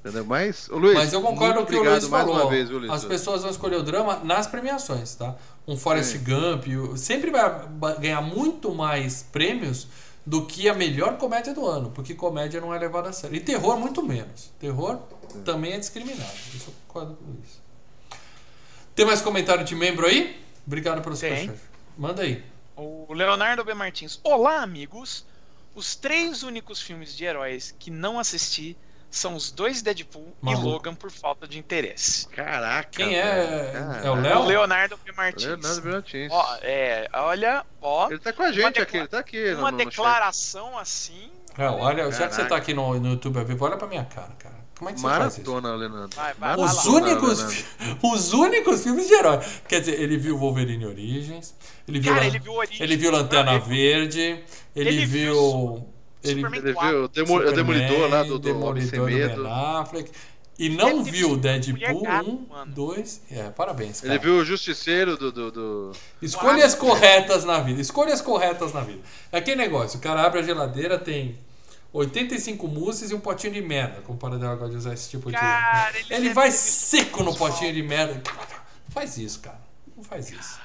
Entendeu? 0.00 0.24
Mas, 0.24 0.68
Luiz, 0.68 0.94
Mas 0.94 1.12
eu 1.12 1.22
concordo 1.22 1.60
com 1.60 1.62
o 1.62 1.66
que 1.66 1.76
o 1.76 1.82
Luiz 1.82 2.06
falou. 2.06 2.34
uma 2.34 2.50
vez, 2.50 2.68
viu, 2.68 2.78
Luiz? 2.78 2.90
As 2.90 3.04
pessoas 3.04 3.42
vão 3.42 3.50
escolher 3.50 3.76
o 3.76 3.82
drama 3.82 4.20
nas 4.24 4.46
premiações, 4.46 5.14
tá? 5.14 5.36
Um 5.66 5.76
Forrest 5.76 6.12
Sim. 6.12 6.24
Gump 6.24 6.66
sempre 6.96 7.30
vai 7.30 7.98
ganhar 8.00 8.20
muito 8.20 8.74
mais 8.74 9.22
prêmios 9.22 9.86
do 10.26 10.44
que 10.44 10.68
a 10.68 10.74
melhor 10.74 11.18
comédia 11.18 11.54
do 11.54 11.66
ano, 11.66 11.90
porque 11.90 12.14
comédia 12.14 12.60
não 12.60 12.74
é 12.74 12.78
levada 12.78 13.10
a 13.10 13.12
sério. 13.12 13.36
E 13.36 13.40
terror, 13.40 13.78
muito 13.78 14.02
menos. 14.02 14.50
Terror 14.58 14.98
também 15.44 15.72
é 15.72 15.78
discriminado. 15.78 16.32
Isso 16.54 16.70
eu 16.70 16.74
concordo 16.86 17.14
com 17.14 17.24
o 17.24 17.28
Luiz. 17.34 17.62
Tem 18.94 19.06
mais 19.06 19.20
comentário 19.20 19.64
de 19.64 19.74
membro 19.74 20.06
aí? 20.06 20.40
Obrigado 20.66 21.02
pelo 21.02 21.16
superchat. 21.16 21.58
Manda 21.96 22.22
aí. 22.22 22.44
O 22.76 23.12
Leonardo 23.12 23.64
B. 23.64 23.74
Martins. 23.74 24.20
Olá, 24.22 24.62
amigos. 24.62 25.24
Os 25.74 25.94
três 25.94 26.42
únicos 26.42 26.80
filmes 26.80 27.16
de 27.16 27.24
heróis 27.24 27.74
que 27.78 27.90
não 27.90 28.18
assisti 28.18 28.76
são 29.12 29.36
os 29.36 29.52
dois 29.52 29.82
Deadpool 29.82 30.34
Maluco. 30.40 30.66
e 30.66 30.70
Logan 30.72 30.94
por 30.94 31.10
falta 31.10 31.46
de 31.46 31.58
interesse. 31.58 32.26
Caraca. 32.28 32.88
Quem 32.90 33.14
é? 33.16 33.20
É 34.04 34.10
o 34.10 34.14
Caraca. 34.14 34.20
Léo? 34.20 34.38
O 34.40 34.46
Leonardo 34.46 34.98
B. 35.04 35.12
Martins. 35.12 35.44
Leonardo 35.44 35.80
Bertins. 35.82 36.32
Ó, 36.32 36.56
é, 36.62 37.08
olha, 37.12 37.64
ó, 37.80 38.08
Ele 38.10 38.18
tá 38.18 38.32
com 38.32 38.42
a 38.42 38.50
gente 38.50 38.80
aqui, 38.80 38.96
ele 38.96 39.06
tá 39.06 39.18
aqui. 39.20 39.52
no- 39.52 39.58
uma 39.60 39.70
no 39.70 39.76
declaração 39.78 40.76
assim. 40.78 41.30
É, 41.56 41.68
olha, 41.68 42.10
já 42.10 42.26
que 42.26 42.34
você 42.34 42.42
Caraca. 42.42 42.48
tá 42.48 42.56
aqui 42.56 42.72
no, 42.74 42.98
no 42.98 43.10
YouTube 43.10 43.38
ao 43.38 43.44
vivo, 43.44 43.64
olha 43.64 43.76
pra 43.76 43.86
minha 43.86 44.04
cara, 44.04 44.32
cara. 44.38 44.62
Como 44.78 44.90
é 44.90 44.94
que 44.94 45.00
você 45.00 45.06
faz 45.06 45.38
isso? 45.38 45.48
Maratona, 45.52 45.76
Leonardo. 45.76 46.16
Vai, 46.16 46.34
vai, 46.34 46.56
Maratona, 46.56 46.66
Os 46.72 46.84
lá, 46.86 46.92
únicos, 46.92 47.38
Leonardo. 47.38 48.08
os 48.08 48.32
únicos 48.32 48.82
filmes 48.82 49.06
de 49.06 49.14
herói. 49.14 49.38
Quer 49.68 49.80
dizer, 49.80 50.00
ele 50.00 50.16
viu 50.16 50.36
Wolverine 50.38 50.86
Origins, 50.86 51.54
ele 51.86 52.00
viu, 52.00 52.12
Cara, 52.14 52.26
ele 52.26 52.38
viu 52.40 52.52
Origins, 52.54 52.80
ele 52.80 52.96
viu 52.96 53.10
Lanterna 53.12 53.58
Verde, 53.60 54.42
ele, 54.74 54.88
ele 54.88 55.06
viu. 55.06 55.34
viu 55.34 55.88
ele 56.22 56.34
Superman 56.40 56.60
Ele 56.60 56.72
4. 56.74 56.90
viu 56.90 57.04
o, 57.04 57.08
Demo- 57.08 57.36
o 57.36 57.52
Demolidor 57.52 58.08
lá 58.08 58.22
do, 58.22 58.38
do 58.38 58.48
Homem 58.64 58.84
Demolidor 58.84 58.90
Sem 58.90 58.98
do 58.98 59.04
Medo. 59.06 59.42
Ben 59.44 59.52
Affleck. 59.52 60.10
E 60.58 60.68
não 60.68 61.02
viu 61.02 61.28
visto 61.30 61.36
Deadpool 61.38 61.72
Mulher 61.74 61.94
Gato, 62.02 62.30
1, 62.30 62.46
mano. 62.48 62.72
2. 62.72 63.22
É, 63.30 63.42
parabéns, 63.50 64.00
cara. 64.00 64.14
Ele 64.14 64.22
viu 64.22 64.34
o 64.36 64.44
Justiceiro 64.44 65.16
do. 65.16 65.32
do, 65.32 65.50
do... 65.50 65.92
Escolhas 66.20 66.74
corretas 66.74 67.44
na 67.44 67.58
vida. 67.60 67.80
Escolhas 67.80 68.20
corretas 68.20 68.72
na 68.72 68.82
vida. 68.82 69.00
É 69.32 69.38
aquele 69.38 69.56
negócio, 69.56 69.98
o 69.98 70.02
cara 70.02 70.22
abre 70.22 70.40
a 70.40 70.42
geladeira, 70.42 70.98
tem 70.98 71.36
85 71.92 72.68
mousses 72.68 73.10
e 73.10 73.14
um 73.14 73.20
potinho 73.20 73.52
de 73.54 73.62
merda. 73.62 74.02
Como 74.02 74.16
o 74.16 74.20
Paradela 74.20 74.54
gosta 74.54 74.70
de 74.70 74.76
usar 74.76 74.92
esse 74.94 75.10
tipo 75.10 75.32
Cara, 75.32 75.90
de. 75.90 75.98
ele 75.98 76.06
Ele 76.10 76.22
deve 76.24 76.34
vai 76.34 76.50
seco 76.50 77.22
no 77.24 77.34
potinho 77.34 77.72
de 77.72 77.82
merda. 77.82 78.14
Não 78.14 78.90
faz 78.90 79.16
isso, 79.16 79.40
cara. 79.40 79.60
Não 79.96 80.04
faz 80.04 80.30
isso. 80.30 80.60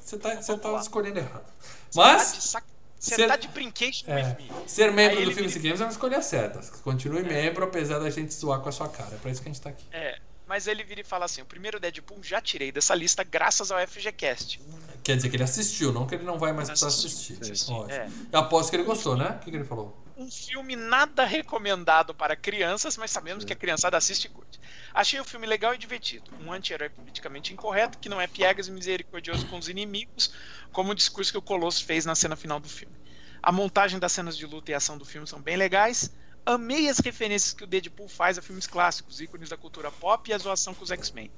Você, 0.00 0.16
tá, 0.18 0.40
você 0.40 0.56
tá 0.56 0.78
escolhendo 0.78 1.18
errado. 1.18 1.42
Tá 1.42 1.52
Mas. 1.96 2.54
Você 3.02 3.16
ser- 3.16 3.26
tá 3.26 3.36
de 3.36 3.48
brincation 3.48 4.04
É, 4.06 4.16
with 4.16 4.36
me. 4.38 4.50
ser 4.68 4.92
membro 4.92 5.18
Aí 5.18 5.24
do 5.24 5.32
Filmes 5.32 5.56
e 5.56 5.58
Games 5.58 5.80
é 5.80 5.84
uma 5.84 5.90
escolha 5.90 6.22
certa. 6.22 6.60
Continue 6.82 7.22
membro, 7.24 7.64
apesar 7.64 7.98
da 7.98 8.08
gente 8.08 8.32
zoar 8.32 8.60
com 8.60 8.68
a 8.68 8.72
sua 8.72 8.88
cara. 8.88 9.14
É 9.14 9.18
pra 9.18 9.30
isso 9.30 9.42
que 9.42 9.48
a 9.48 9.52
gente 9.52 9.60
tá 9.60 9.70
aqui. 9.70 9.84
É, 9.92 10.18
mas 10.46 10.68
ele 10.68 10.84
vira 10.84 11.00
e 11.00 11.04
fala 11.04 11.24
assim: 11.24 11.42
o 11.42 11.44
primeiro 11.46 11.80
Deadpool 11.80 12.22
já 12.22 12.40
tirei 12.40 12.70
dessa 12.70 12.94
lista 12.94 13.24
graças 13.24 13.72
ao 13.72 13.78
FGCast. 13.86 14.60
Quer 15.02 15.16
dizer 15.16 15.28
que 15.30 15.36
ele 15.36 15.42
assistiu, 15.42 15.92
não 15.92 16.06
que 16.06 16.14
ele 16.14 16.22
não 16.22 16.38
vai 16.38 16.52
mais 16.52 16.68
precisar 16.68 16.86
assistir. 16.88 17.36
assistiu, 17.40 17.74
Ótimo. 17.74 17.92
é. 17.92 18.08
Eu 18.30 18.38
aposto 18.38 18.70
que 18.70 18.76
ele 18.76 18.84
gostou, 18.84 19.16
né? 19.16 19.30
O 19.30 19.38
que, 19.44 19.50
que 19.50 19.56
ele 19.56 19.64
falou? 19.64 20.00
Um 20.14 20.30
filme 20.30 20.76
nada 20.76 21.24
recomendado 21.24 22.14
para 22.14 22.36
crianças, 22.36 22.98
mas 22.98 23.10
sabemos 23.10 23.44
que 23.44 23.52
a 23.52 23.56
criançada 23.56 23.96
assiste 23.96 24.26
e 24.26 24.28
curte. 24.28 24.60
Achei 24.92 25.18
o 25.18 25.24
filme 25.24 25.46
legal 25.46 25.74
e 25.74 25.78
divertido. 25.78 26.30
Um 26.38 26.52
anti-herói 26.52 26.90
politicamente 26.90 27.52
incorreto, 27.52 27.98
que 27.98 28.10
não 28.10 28.20
é 28.20 28.26
piegas 28.26 28.68
e 28.68 28.70
misericordioso 28.70 29.46
com 29.46 29.58
os 29.58 29.68
inimigos, 29.68 30.34
como 30.70 30.92
o 30.92 30.94
discurso 30.94 31.32
que 31.32 31.38
o 31.38 31.42
Colosso 31.42 31.84
fez 31.84 32.04
na 32.04 32.14
cena 32.14 32.36
final 32.36 32.60
do 32.60 32.68
filme. 32.68 32.94
A 33.42 33.50
montagem 33.50 33.98
das 33.98 34.12
cenas 34.12 34.36
de 34.36 34.46
luta 34.46 34.70
e 34.70 34.74
ação 34.74 34.98
do 34.98 35.04
filme 35.04 35.26
são 35.26 35.40
bem 35.40 35.56
legais. 35.56 36.14
Amei 36.44 36.88
as 36.88 36.98
referências 36.98 37.54
que 37.54 37.64
o 37.64 37.66
Deadpool 37.66 38.08
faz 38.08 38.36
a 38.36 38.42
filmes 38.42 38.66
clássicos, 38.66 39.20
ícones 39.20 39.48
da 39.48 39.56
cultura 39.56 39.90
pop 39.90 40.28
e 40.28 40.34
a 40.34 40.38
zoação 40.38 40.74
com 40.74 40.84
os 40.84 40.90
X-Men. 40.90 41.32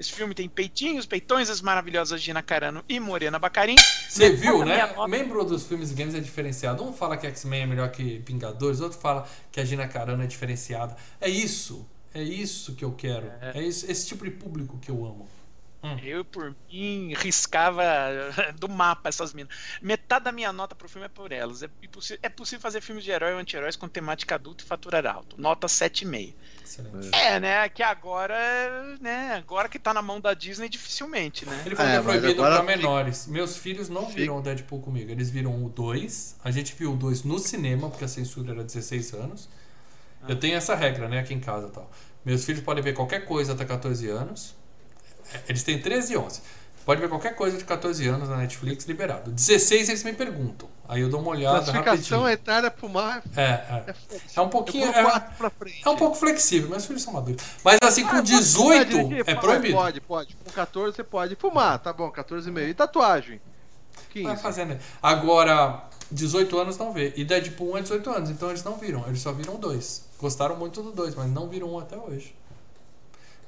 Esse 0.00 0.12
filme 0.12 0.34
tem 0.34 0.48
peitinhos, 0.48 1.04
peitões, 1.04 1.50
as 1.50 1.60
maravilhosas 1.60 2.22
Gina 2.22 2.42
Carano 2.42 2.82
e 2.88 2.98
Morena 2.98 3.38
Bacarin. 3.38 3.76
Você 4.08 4.30
viu, 4.30 4.64
né? 4.64 4.90
Membro 5.06 5.44
dos 5.44 5.66
filmes 5.66 5.90
e 5.90 5.94
games 5.94 6.14
é 6.14 6.20
diferenciado. 6.20 6.82
Um 6.82 6.90
fala 6.90 7.18
que 7.18 7.26
X-Men 7.26 7.64
é 7.64 7.66
melhor 7.66 7.90
que 7.90 8.22
Vingadores, 8.24 8.80
outro 8.80 8.98
fala 8.98 9.28
que 9.52 9.60
a 9.60 9.64
Gina 9.64 9.86
Carano 9.86 10.22
é 10.22 10.26
diferenciada. 10.26 10.96
É 11.20 11.28
isso. 11.28 11.86
É 12.14 12.22
isso 12.22 12.74
que 12.74 12.82
eu 12.82 12.92
quero. 12.92 13.30
É, 13.42 13.62
isso, 13.62 13.90
esse 13.90 14.06
tipo 14.06 14.24
de 14.24 14.30
público 14.30 14.78
que 14.78 14.90
eu 14.90 15.04
amo. 15.04 15.28
Eu, 16.02 16.24
por 16.24 16.54
mim, 16.70 17.14
riscava 17.16 17.82
do 18.58 18.68
mapa 18.68 19.08
essas 19.08 19.32
minas. 19.32 19.54
Metade 19.80 20.24
da 20.26 20.32
minha 20.32 20.52
nota 20.52 20.74
pro 20.74 20.88
filme 20.88 21.06
é 21.06 21.08
por 21.08 21.32
elas. 21.32 21.62
É, 21.62 21.70
é 22.22 22.28
possível 22.28 22.60
fazer 22.60 22.80
filmes 22.82 23.02
de 23.02 23.10
herói 23.10 23.32
ou 23.32 23.38
anti-heróis 23.38 23.76
com 23.76 23.88
temática 23.88 24.34
adulta 24.34 24.62
e 24.62 24.66
faturar 24.66 25.06
alto. 25.06 25.40
Nota 25.40 25.66
7,5. 25.66 26.34
Excelente. 26.62 27.10
É, 27.14 27.40
né? 27.40 27.68
Que 27.70 27.82
agora, 27.82 28.96
né? 29.00 29.34
Agora 29.34 29.68
que 29.68 29.78
tá 29.78 29.94
na 29.94 30.02
mão 30.02 30.20
da 30.20 30.34
Disney, 30.34 30.68
dificilmente, 30.68 31.46
né? 31.46 31.62
Ele 31.64 31.74
falou 31.74 31.92
É, 31.92 32.02
proibido 32.02 32.42
agora 32.42 32.62
pra 32.62 32.76
menores. 32.76 33.26
Meus 33.26 33.56
filhos 33.56 33.88
não 33.88 34.06
viram 34.06 34.38
o 34.38 34.42
Deadpool 34.42 34.80
comigo. 34.80 35.10
Eles 35.10 35.30
viram 35.30 35.64
o 35.64 35.68
2. 35.70 36.36
A 36.44 36.50
gente 36.50 36.74
viu 36.74 36.92
o 36.92 36.96
2 36.96 37.24
no 37.24 37.38
cinema, 37.38 37.88
porque 37.88 38.04
a 38.04 38.08
censura 38.08 38.52
era 38.52 38.62
16 38.62 39.14
anos. 39.14 39.48
Eu 40.28 40.38
tenho 40.38 40.54
essa 40.56 40.74
regra, 40.74 41.08
né, 41.08 41.20
aqui 41.20 41.32
em 41.32 41.40
casa 41.40 41.68
e 41.68 41.70
tal. 41.70 41.90
Meus 42.24 42.44
filhos 42.44 42.62
podem 42.62 42.84
ver 42.84 42.92
qualquer 42.92 43.24
coisa 43.24 43.54
até 43.54 43.64
14 43.64 44.06
anos. 44.08 44.54
É, 45.34 45.40
Eles 45.48 45.62
têm 45.62 45.80
13 45.80 46.12
e 46.12 46.16
11. 46.16 46.40
Pode 46.84 47.00
ver 47.00 47.08
qualquer 47.08 47.34
coisa 47.36 47.58
de 47.58 47.64
14 47.64 48.08
anos 48.08 48.28
na 48.28 48.36
Netflix 48.38 48.86
liberado. 48.86 49.30
16 49.30 49.90
eles 49.90 50.02
me 50.02 50.12
perguntam. 50.12 50.68
Aí 50.88 51.02
eu 51.02 51.08
dou 51.08 51.20
uma 51.20 51.30
olhada 51.30 51.58
Classificação 51.58 52.22
rapidinho. 52.22 52.28
etária 52.28 52.70
pro 52.70 52.88
mar. 52.88 53.22
É, 53.36 53.42
é. 53.86 53.92
foda-se. 53.92 54.38
É 54.38 54.40
um 54.40 54.48
pouquinho. 54.48 54.90
É, 54.90 55.22
é 55.84 55.88
um 55.88 55.96
pouco 55.96 56.16
flexível. 56.16 56.70
Meus 56.70 56.86
filhos 56.86 57.02
são 57.02 57.12
maduros. 57.12 57.42
Mas 57.62 57.78
assim, 57.84 58.04
com 58.04 58.16
Ah, 58.16 58.20
18 58.22 58.96
pode, 58.96 59.20
é 59.30 59.34
proibido. 59.34 59.74
Pode, 59.74 60.00
pode. 60.00 60.36
Com 60.36 60.50
14 60.50 60.96
você 60.96 61.04
pode 61.04 61.36
fumar, 61.36 61.78
tá 61.78 61.92
bom, 61.92 62.10
14,5. 62.10 62.68
E 62.68 62.74
tatuagem? 62.74 63.40
15. 64.10 64.26
Vai 64.26 64.36
fazendo. 64.36 64.76
Agora, 65.00 65.84
18 66.10 66.58
anos 66.58 66.76
não 66.76 66.92
vê. 66.92 67.12
E 67.14 67.24
Deadpool 67.24 67.74
1 67.74 67.76
é 67.76 67.82
18 67.82 68.10
anos, 68.10 68.30
então 68.30 68.48
eles 68.48 68.64
não 68.64 68.76
viram. 68.76 69.06
Eles 69.06 69.20
só 69.20 69.30
viram 69.32 69.56
dois. 69.56 70.06
Gostaram 70.18 70.56
muito 70.56 70.82
do 70.82 70.90
dois, 70.90 71.14
mas 71.14 71.30
não 71.30 71.48
viram 71.48 71.72
um 71.72 71.78
até 71.78 71.96
hoje. 71.96 72.34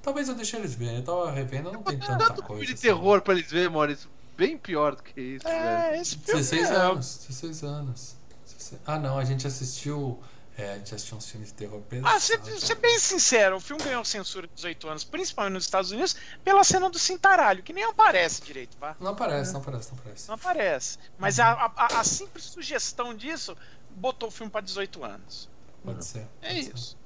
Talvez 0.02 0.28
eu 0.28 0.34
deixe 0.34 0.56
eles 0.56 0.74
verem. 0.74 0.96
Eu 0.96 1.04
tava 1.04 1.30
revendo, 1.30 1.70
não 1.72 1.82
tem 1.82 1.98
tanta 1.98 2.18
Tanto 2.26 2.42
coisa. 2.42 2.46
filme 2.46 2.66
de 2.66 2.72
assim. 2.74 2.82
terror 2.82 3.22
pra 3.22 3.34
eles 3.34 3.50
verem, 3.50 3.70
Maurício. 3.70 4.10
Bem 4.36 4.58
pior 4.58 4.96
do 4.96 5.02
que 5.02 5.20
isso, 5.20 5.44
velho. 5.44 5.56
É, 5.56 6.00
esse 6.00 6.16
filme 6.16 6.40
16 6.40 6.70
é- 6.70 6.74
anos. 6.74 7.18
16 7.28 7.62
anos. 7.62 8.16
16 8.44 8.80
Ah, 8.86 8.98
não, 8.98 9.18
a 9.18 9.24
gente 9.24 9.46
assistiu 9.46 10.20
É, 10.58 10.72
a 10.74 10.76
gente 10.76 10.94
assistiu 10.94 11.16
uns 11.16 11.26
filmes 11.30 11.48
de 11.48 11.54
terror 11.54 11.80
Ah, 11.80 11.88
pesados. 11.88 12.22
ser, 12.24 12.60
ser 12.60 12.74
bem 12.74 12.98
sincero, 12.98 13.56
o 13.56 13.60
filme 13.60 13.82
ganhou 13.82 14.04
censura 14.04 14.46
de 14.46 14.52
18 14.54 14.86
anos, 14.86 15.02
principalmente 15.02 15.54
nos 15.54 15.64
Estados 15.64 15.90
Unidos, 15.92 16.14
pela 16.44 16.62
cena 16.62 16.90
do 16.90 16.98
cintaralho, 16.98 17.62
que 17.62 17.72
nem 17.72 17.84
aparece 17.84 18.42
direito, 18.42 18.76
tá? 18.76 18.94
Não 19.00 19.12
aparece, 19.12 19.50
não 19.54 19.60
aparece, 19.62 19.90
não 19.90 19.98
aparece. 19.98 20.28
Não 20.28 20.34
aparece. 20.34 20.98
Mas 21.18 21.40
a, 21.40 21.52
a- 21.74 22.00
a 22.00 22.04
simples 22.04 22.44
sugestão 22.44 23.14
disso 23.14 23.56
botou 23.96 24.28
o 24.28 24.30
filme 24.32 24.52
pra 24.52 24.60
18 24.60 25.02
anos. 25.02 25.48
Pode 25.82 26.04
ser. 26.04 26.28
É 26.42 26.52
pode 26.62 26.80
ser. 26.80 26.96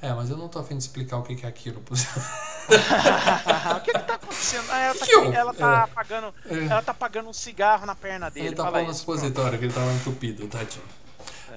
É, 0.00 0.12
mas 0.12 0.28
eu 0.30 0.36
não 0.36 0.48
tô 0.48 0.58
afim 0.58 0.76
de 0.76 0.82
explicar 0.82 1.16
o 1.16 1.22
que 1.22 1.34
que 1.34 1.46
é 1.46 1.48
aquilo. 1.48 1.80
o 1.88 3.80
que 3.80 3.92
que 3.92 3.98
tá 4.00 4.14
acontecendo? 4.14 4.66
Ah, 4.70 4.78
ela 4.80 4.94
tá, 4.94 5.06
Que 5.06 5.12
eu- 5.12 5.32
ela 5.32 5.54
tá 5.54 5.72
é. 5.72 5.84
apagando. 5.84 6.34
É. 6.50 6.64
Ela 6.66 6.82
tá 6.82 6.92
apagando 6.92 7.28
um 7.28 7.32
cigarro 7.32 7.86
na 7.86 7.94
perna 7.94 8.30
dele. 8.30 8.48
Ele 8.48 8.56
tá 8.56 8.64
falando 8.64 8.86
no 8.88 8.94
supositório, 8.94 9.58
que 9.58 9.64
ele 9.64 9.72
tava 9.72 9.90
entupido, 9.92 10.46
tadinho. 10.48 10.84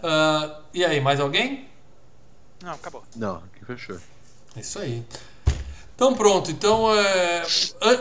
Ah, 0.01 0.61
e 0.73 0.85
aí, 0.85 1.01
mais 1.01 1.19
alguém? 1.19 1.67
Não, 2.63 2.73
acabou. 2.73 3.03
Não, 3.15 3.37
aqui 3.37 3.65
fechou. 3.65 3.97
É 4.55 4.59
isso 4.61 4.79
aí. 4.79 5.05
Então 5.95 6.15
pronto, 6.15 6.49
então 6.49 6.93
é, 6.97 7.43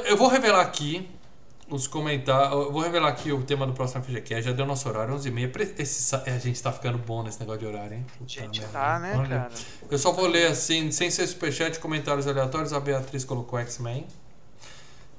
eu 0.04 0.16
vou 0.16 0.28
revelar 0.28 0.60
aqui 0.60 1.10
os 1.70 1.86
comentários. 1.86 2.52
Eu 2.52 2.72
vou 2.72 2.82
revelar 2.82 3.08
aqui 3.08 3.32
o 3.32 3.42
tema 3.42 3.66
do 3.66 3.72
próximo 3.72 4.02
FGCast. 4.02 4.42
Já 4.44 4.52
deu 4.52 4.64
nosso 4.66 4.88
horário, 4.88 5.14
11h30. 5.14 5.50
Pre- 5.52 5.74
Esse, 5.78 6.14
a 6.14 6.38
gente 6.38 6.62
tá 6.62 6.72
ficando 6.72 6.98
bom 6.98 7.22
nesse 7.22 7.38
negócio 7.40 7.60
de 7.60 7.66
horário, 7.66 7.94
hein? 7.94 8.06
Puta 8.18 8.30
Gente, 8.30 8.60
merda. 8.60 8.72
tá, 8.78 8.98
né, 8.98 9.14
Olha. 9.16 9.28
cara? 9.28 9.50
Eu 9.90 9.98
só 9.98 10.12
vou 10.12 10.26
ler 10.26 10.46
assim, 10.48 10.90
sem 10.90 11.10
ser 11.10 11.26
superchat, 11.26 11.78
comentários 11.78 12.26
aleatórios. 12.26 12.72
A 12.72 12.80
Beatriz 12.80 13.24
colocou 13.24 13.58
X-Men. 13.58 14.06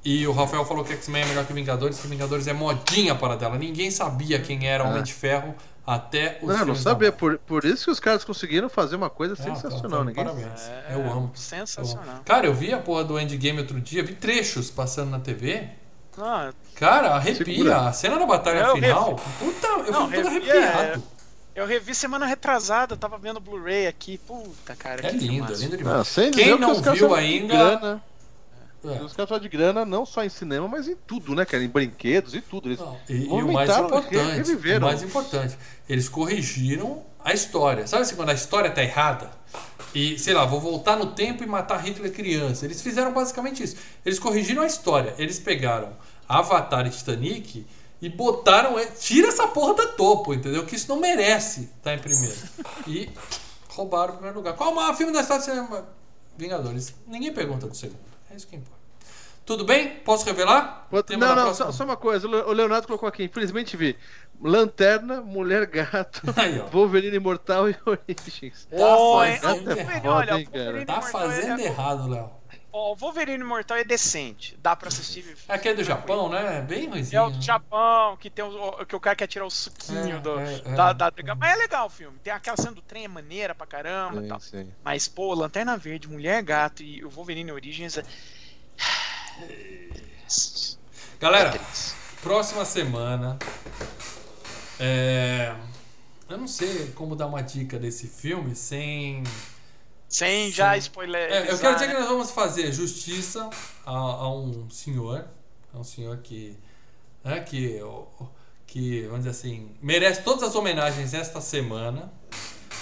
E 0.04 0.26
o 0.26 0.32
Rafael 0.32 0.64
falou 0.66 0.84
que 0.84 0.94
X-Men 0.94 1.24
é 1.24 1.26
melhor 1.26 1.46
que 1.46 1.52
Vingadores, 1.54 2.00
que 2.00 2.08
Vingadores 2.08 2.48
é 2.48 2.54
modinha 2.54 3.16
para 3.16 3.36
dela. 3.36 3.58
Ninguém 3.58 3.92
sabia 3.92 4.40
quem 4.40 4.66
era 4.66 4.84
Homem 4.86 5.00
Ah. 5.00 5.02
de 5.02 5.14
Ferro 5.14 5.54
até 5.86 6.40
os 6.42 6.48
Não, 6.48 6.68
não 6.68 6.76
sabia. 6.76 7.12
Por, 7.12 7.38
por 7.40 7.66
isso 7.66 7.86
que 7.86 7.92
os 7.92 8.00
caras 8.00 8.24
conseguiram 8.24 8.70
fazer 8.70 8.96
uma 8.96 9.10
coisa 9.10 9.34
Ah, 9.34 9.38
tá, 9.44 9.44
sensacional. 9.56 10.00
tá, 10.00 10.06
Ninguém 10.06 10.24
Parabéns. 10.24 10.62
É, 10.70 10.86
eu 10.92 11.00
amo. 11.02 11.06
Eu 11.10 11.12
amo. 11.12 11.32
Sensacional. 11.36 12.22
Cara, 12.24 12.46
eu 12.48 12.54
vi 12.54 12.72
a 12.74 12.78
porra 12.78 13.04
do 13.04 13.20
Endgame 13.20 13.60
outro 13.60 13.82
dia, 13.82 14.02
vi 14.02 14.14
trechos 14.14 14.72
passando 14.72 15.10
na 15.12 15.20
TV. 15.20 15.68
Não, 16.20 16.54
Cara, 16.76 17.16
arrepia. 17.16 17.46
Segura. 17.46 17.88
A 17.88 17.94
cena 17.94 18.18
da 18.20 18.26
batalha 18.26 18.60
Eu 18.60 18.76
final. 18.76 19.16
Puta, 19.40 19.68
eu 19.68 19.92
Não, 19.92 20.10
fico 20.10 20.22
todo 20.24 20.28
é. 20.50 20.68
arrepiado. 20.68 21.04
eu 21.56 21.66
revi 21.66 21.96
semana 21.96 22.26
retrasada, 22.26 22.94
eu 22.94 22.98
tava 22.98 23.18
vendo 23.18 23.38
o 23.38 23.40
Blu-ray 23.42 23.88
aqui. 23.88 24.18
Puta, 24.18 24.76
cara. 24.76 25.06
É 25.06 25.12
que 25.12 25.18
lindo, 25.18 25.52
é 25.54 25.56
lindo 25.56 25.72
Não, 25.72 25.78
demais. 25.78 26.08
sem 26.08 26.32
Quem 26.32 26.46
que 26.54 26.56
não 26.60 26.72
os 26.72 26.82
caras 26.82 27.00
viu 27.00 27.14
ainda- 27.16 27.54
Grana, 27.56 28.04
É. 28.82 29.02
Os 29.04 29.12
caras 29.12 29.42
de 29.42 29.50
grana 29.50 29.84
não 29.84 30.06
só 30.06 30.24
em 30.24 30.30
cinema, 30.30 30.66
mas 30.66 30.88
em 30.88 30.96
tudo, 30.96 31.36
né, 31.36 31.44
cara? 31.44 31.62
Em 31.62 31.68
brinquedos 31.68 32.34
e 32.34 32.40
tudo. 32.40 32.70
Eles 32.70 32.80
Não, 32.80 32.98
e, 33.10 33.26
e 33.26 33.28
o 33.28 33.52
mais 33.52 33.70
importante, 33.78 34.52
o 34.78 34.82
mais 34.82 35.04
importante, 35.04 35.58
eles 35.90 36.08
corrigiram 36.08 37.04
a 37.24 37.34
história. 37.34 37.86
Sabe 37.88 38.04
assim, 38.04 38.16
quando 38.16 38.30
a 38.30 38.34
história 38.34 38.72
tá 38.72 38.82
errada? 38.82 39.32
E, 39.94 40.18
sei 40.18 40.34
lá, 40.34 40.46
vou 40.46 40.62
voltar 40.62 40.96
no 40.96 41.08
tempo 41.08 41.44
e 41.44 41.48
matar 41.48 41.78
Hitler 41.84 42.10
criança. 42.14 42.64
Eles 42.64 42.82
fizeram 42.82 43.12
basicamente 43.12 43.62
isso. 43.64 43.76
Eles 44.06 44.18
corrigiram 44.18 44.62
a 44.64 44.66
história. 44.68 45.14
Eles 45.18 45.40
pegaram 45.40 45.90
Avatar 46.30 46.86
e 46.88 46.92
Titanic 46.92 47.66
e 48.02 48.08
botaram. 48.10 48.76
Tira 49.00 49.28
essa 49.30 49.48
porra 49.48 49.74
da 49.74 49.88
topo, 49.88 50.34
entendeu? 50.34 50.66
Que 50.66 50.76
isso 50.76 50.88
não 50.88 51.00
merece 51.00 51.70
estar 51.78 51.96
em 51.96 52.00
primeiro. 52.00 52.36
E 52.88 53.10
roubaram 53.70 54.12
o 54.14 54.18
primeiro 54.18 54.38
lugar. 54.38 54.54
Qual 54.54 54.72
o 54.72 54.76
maior 54.76 54.96
filme 54.96 55.12
da 55.12 55.22
história 55.22 55.42
do 55.42 55.46
cinema? 55.46 55.88
Vingadores. 56.38 56.94
Ninguém 57.08 57.34
pergunta 57.34 57.68
do 57.68 57.76
segundo. 57.76 58.00
É 58.32 58.36
isso 58.36 58.48
que 58.48 58.56
importa. 58.56 58.80
Tudo 59.46 59.66
bem? 59.66 59.96
Posso 60.06 60.24
revelar? 60.26 60.88
Tema 61.08 61.26
Não, 61.26 61.36
não, 61.48 61.54
só, 61.56 61.72
só 61.72 61.84
uma 61.84 61.98
coisa. 61.98 62.28
O 62.28 62.30
Le- 62.32 62.44
O 62.44 62.52
Leonardo 62.54 62.86
colocou 62.86 63.10
aqui, 63.10 63.24
infelizmente 63.24 63.76
vi. 63.76 63.98
Lanterna, 64.40 65.22
Mulher 65.22 65.66
Gato, 65.66 66.22
Aí. 66.38 66.60
Wolverine 66.72 67.18
Imortal 67.18 67.68
e 67.68 67.76
Origens. 67.84 68.68
Oi, 68.72 68.78
Tá 68.78 68.96
o 68.96 69.18
fazendo 69.40 69.66
Wolverine, 69.66 69.80
errado, 69.90 70.06
olha, 70.06 70.34
hein, 70.38 70.48
o 70.48 70.52
cara? 70.52 70.64
Wolverine 70.66 70.86
Tá 70.86 71.02
fazendo 71.02 71.60
é- 71.62 71.66
errado, 71.66 72.08
Léo. 72.08 72.30
Ó, 72.72 72.92
o 72.94 72.96
Wolverine 72.96 73.44
Imortal 73.44 73.78
é 73.78 73.84
decente. 73.84 74.56
Dá 74.62 74.76
pra 74.76 74.90
assistir. 74.90 75.36
Aqui 75.48 75.70
é 75.70 75.74
do 75.74 75.84
Japão, 75.84 76.30
né? 76.30 76.62
Bem 76.62 76.86
É 76.86 76.90
ruimzinho. 76.90 77.24
o 77.26 77.30
do 77.32 77.42
Japão, 77.42 78.16
que 78.18 78.30
tem 78.30 78.46
o, 78.46 78.86
que 78.86 78.96
o 78.96 79.00
cara 79.00 79.16
quer 79.16 79.26
tirar 79.28 79.46
o 79.46 79.50
suquinho 79.50 80.18
É, 80.18 80.20
do, 80.20 80.40
é, 80.40 80.54
é. 80.66 80.76
da, 80.76 80.94
da 80.94 81.10
briga. 81.10 81.34
Mas 81.34 81.52
é 81.54 81.56
legal 81.56 81.88
o 81.88 81.90
filme. 81.90 82.20
Tem 82.20 82.32
aquela 82.32 82.58
cena 82.58 82.72
do 82.74 82.82
trem, 82.82 83.06
é 83.06 83.08
maneira 83.08 83.56
pra 83.56 83.66
caramba 83.66 84.24
e 84.24 84.28
tal. 84.28 84.40
Sim, 84.40 84.66
sim. 84.66 84.74
Mas, 84.84 85.08
pô, 85.08 85.34
Lanterna 85.34 85.78
Verde, 85.78 86.08
Mulher 86.08 86.44
Gato 86.44 86.84
e 86.84 87.04
o 87.04 87.10
Wolverine 87.10 87.52
Origins 87.52 87.98
é. 87.98 88.04
Galera, 91.20 91.56
É 91.56 91.60
próxima 92.22 92.64
semana. 92.66 93.38
É... 94.80 95.56
Eu 96.30 96.38
não 96.38 96.48
sei 96.48 96.92
como 96.94 97.16
dar 97.16 97.26
uma 97.26 97.42
dica 97.42 97.80
desse 97.80 98.08
filme 98.08 98.56
sem. 98.56 99.24
Sem 100.10 100.52
já 100.52 100.76
spoiler. 100.78 101.32
É, 101.32 101.52
eu 101.52 101.58
quero 101.60 101.76
dizer 101.76 101.88
que 101.88 101.94
nós 101.94 102.08
vamos 102.08 102.32
fazer 102.32 102.72
justiça 102.74 103.48
a, 103.86 103.92
a 103.92 104.34
um 104.34 104.68
senhor. 104.70 105.26
A 105.74 105.78
um 105.78 105.84
senhor 105.84 106.18
que. 106.18 106.58
Né, 107.24 107.40
que, 107.42 107.80
que, 108.66 109.02
vamos 109.04 109.20
dizer 109.20 109.30
assim, 109.30 109.70
merece 109.82 110.24
todas 110.24 110.42
as 110.44 110.56
homenagens 110.56 111.14
esta 111.14 111.40
semana. 111.40 112.12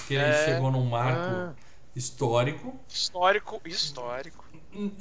Que 0.08 0.14
ele 0.14 0.24
É. 0.24 0.46
chegou 0.46 0.72
num 0.72 0.86
marco 0.86 1.20
Ah. 1.22 1.54
histórico. 1.94 2.80
Histórico, 2.88 3.62
histórico. 3.66 4.46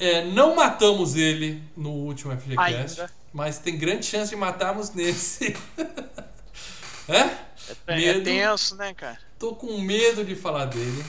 É, 0.01 0.25
não 0.25 0.57
matamos 0.57 1.15
ele 1.15 1.63
no 1.77 1.91
último 1.91 2.33
FGCast, 2.37 3.01
Ainda. 3.01 3.13
mas 3.33 3.59
tem 3.59 3.77
grande 3.79 4.05
chance 4.07 4.31
de 4.31 4.37
matarmos 4.37 4.91
nesse. 4.91 5.57
é? 7.09 7.47
É, 7.87 8.05
é 8.09 8.21
tenso, 8.21 8.75
né, 8.75 8.93
cara? 8.95 9.19
Tô 9.39 9.55
com 9.55 9.79
medo 9.79 10.25
de 10.25 10.35
falar 10.35 10.65
dele. 10.65 11.05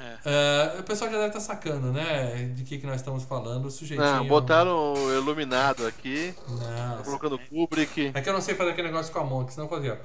É. 0.00 0.74
É, 0.76 0.80
o 0.80 0.82
pessoal 0.82 1.10
já 1.10 1.16
deve 1.18 1.28
estar 1.28 1.40
sacando, 1.40 1.92
né? 1.92 2.52
De 2.54 2.64
que, 2.64 2.78
que 2.78 2.86
nós 2.86 2.96
estamos 2.96 3.24
falando. 3.24 3.66
O 3.66 3.70
sujeitinho. 3.70 4.08
Não, 4.08 4.26
botaram 4.26 4.94
o 4.94 5.12
iluminado 5.12 5.86
aqui, 5.86 6.34
Não. 6.48 7.02
colocando 7.02 7.38
Kubrick. 7.38 8.12
É 8.14 8.20
que 8.20 8.28
eu 8.28 8.32
não 8.32 8.40
sei 8.40 8.54
fazer 8.54 8.70
aquele 8.70 8.88
negócio 8.88 9.12
com 9.12 9.20
a 9.20 9.24
mão, 9.24 9.44
que 9.44 9.52
senão 9.52 9.66
eu 9.66 9.70
fazia. 9.70 10.00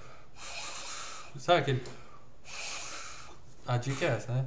Sabe 1.37 1.59
aquele. 1.59 1.83
A 3.67 3.77
dica 3.77 4.05
é 4.05 4.09
essa, 4.09 4.31
né? 4.31 4.45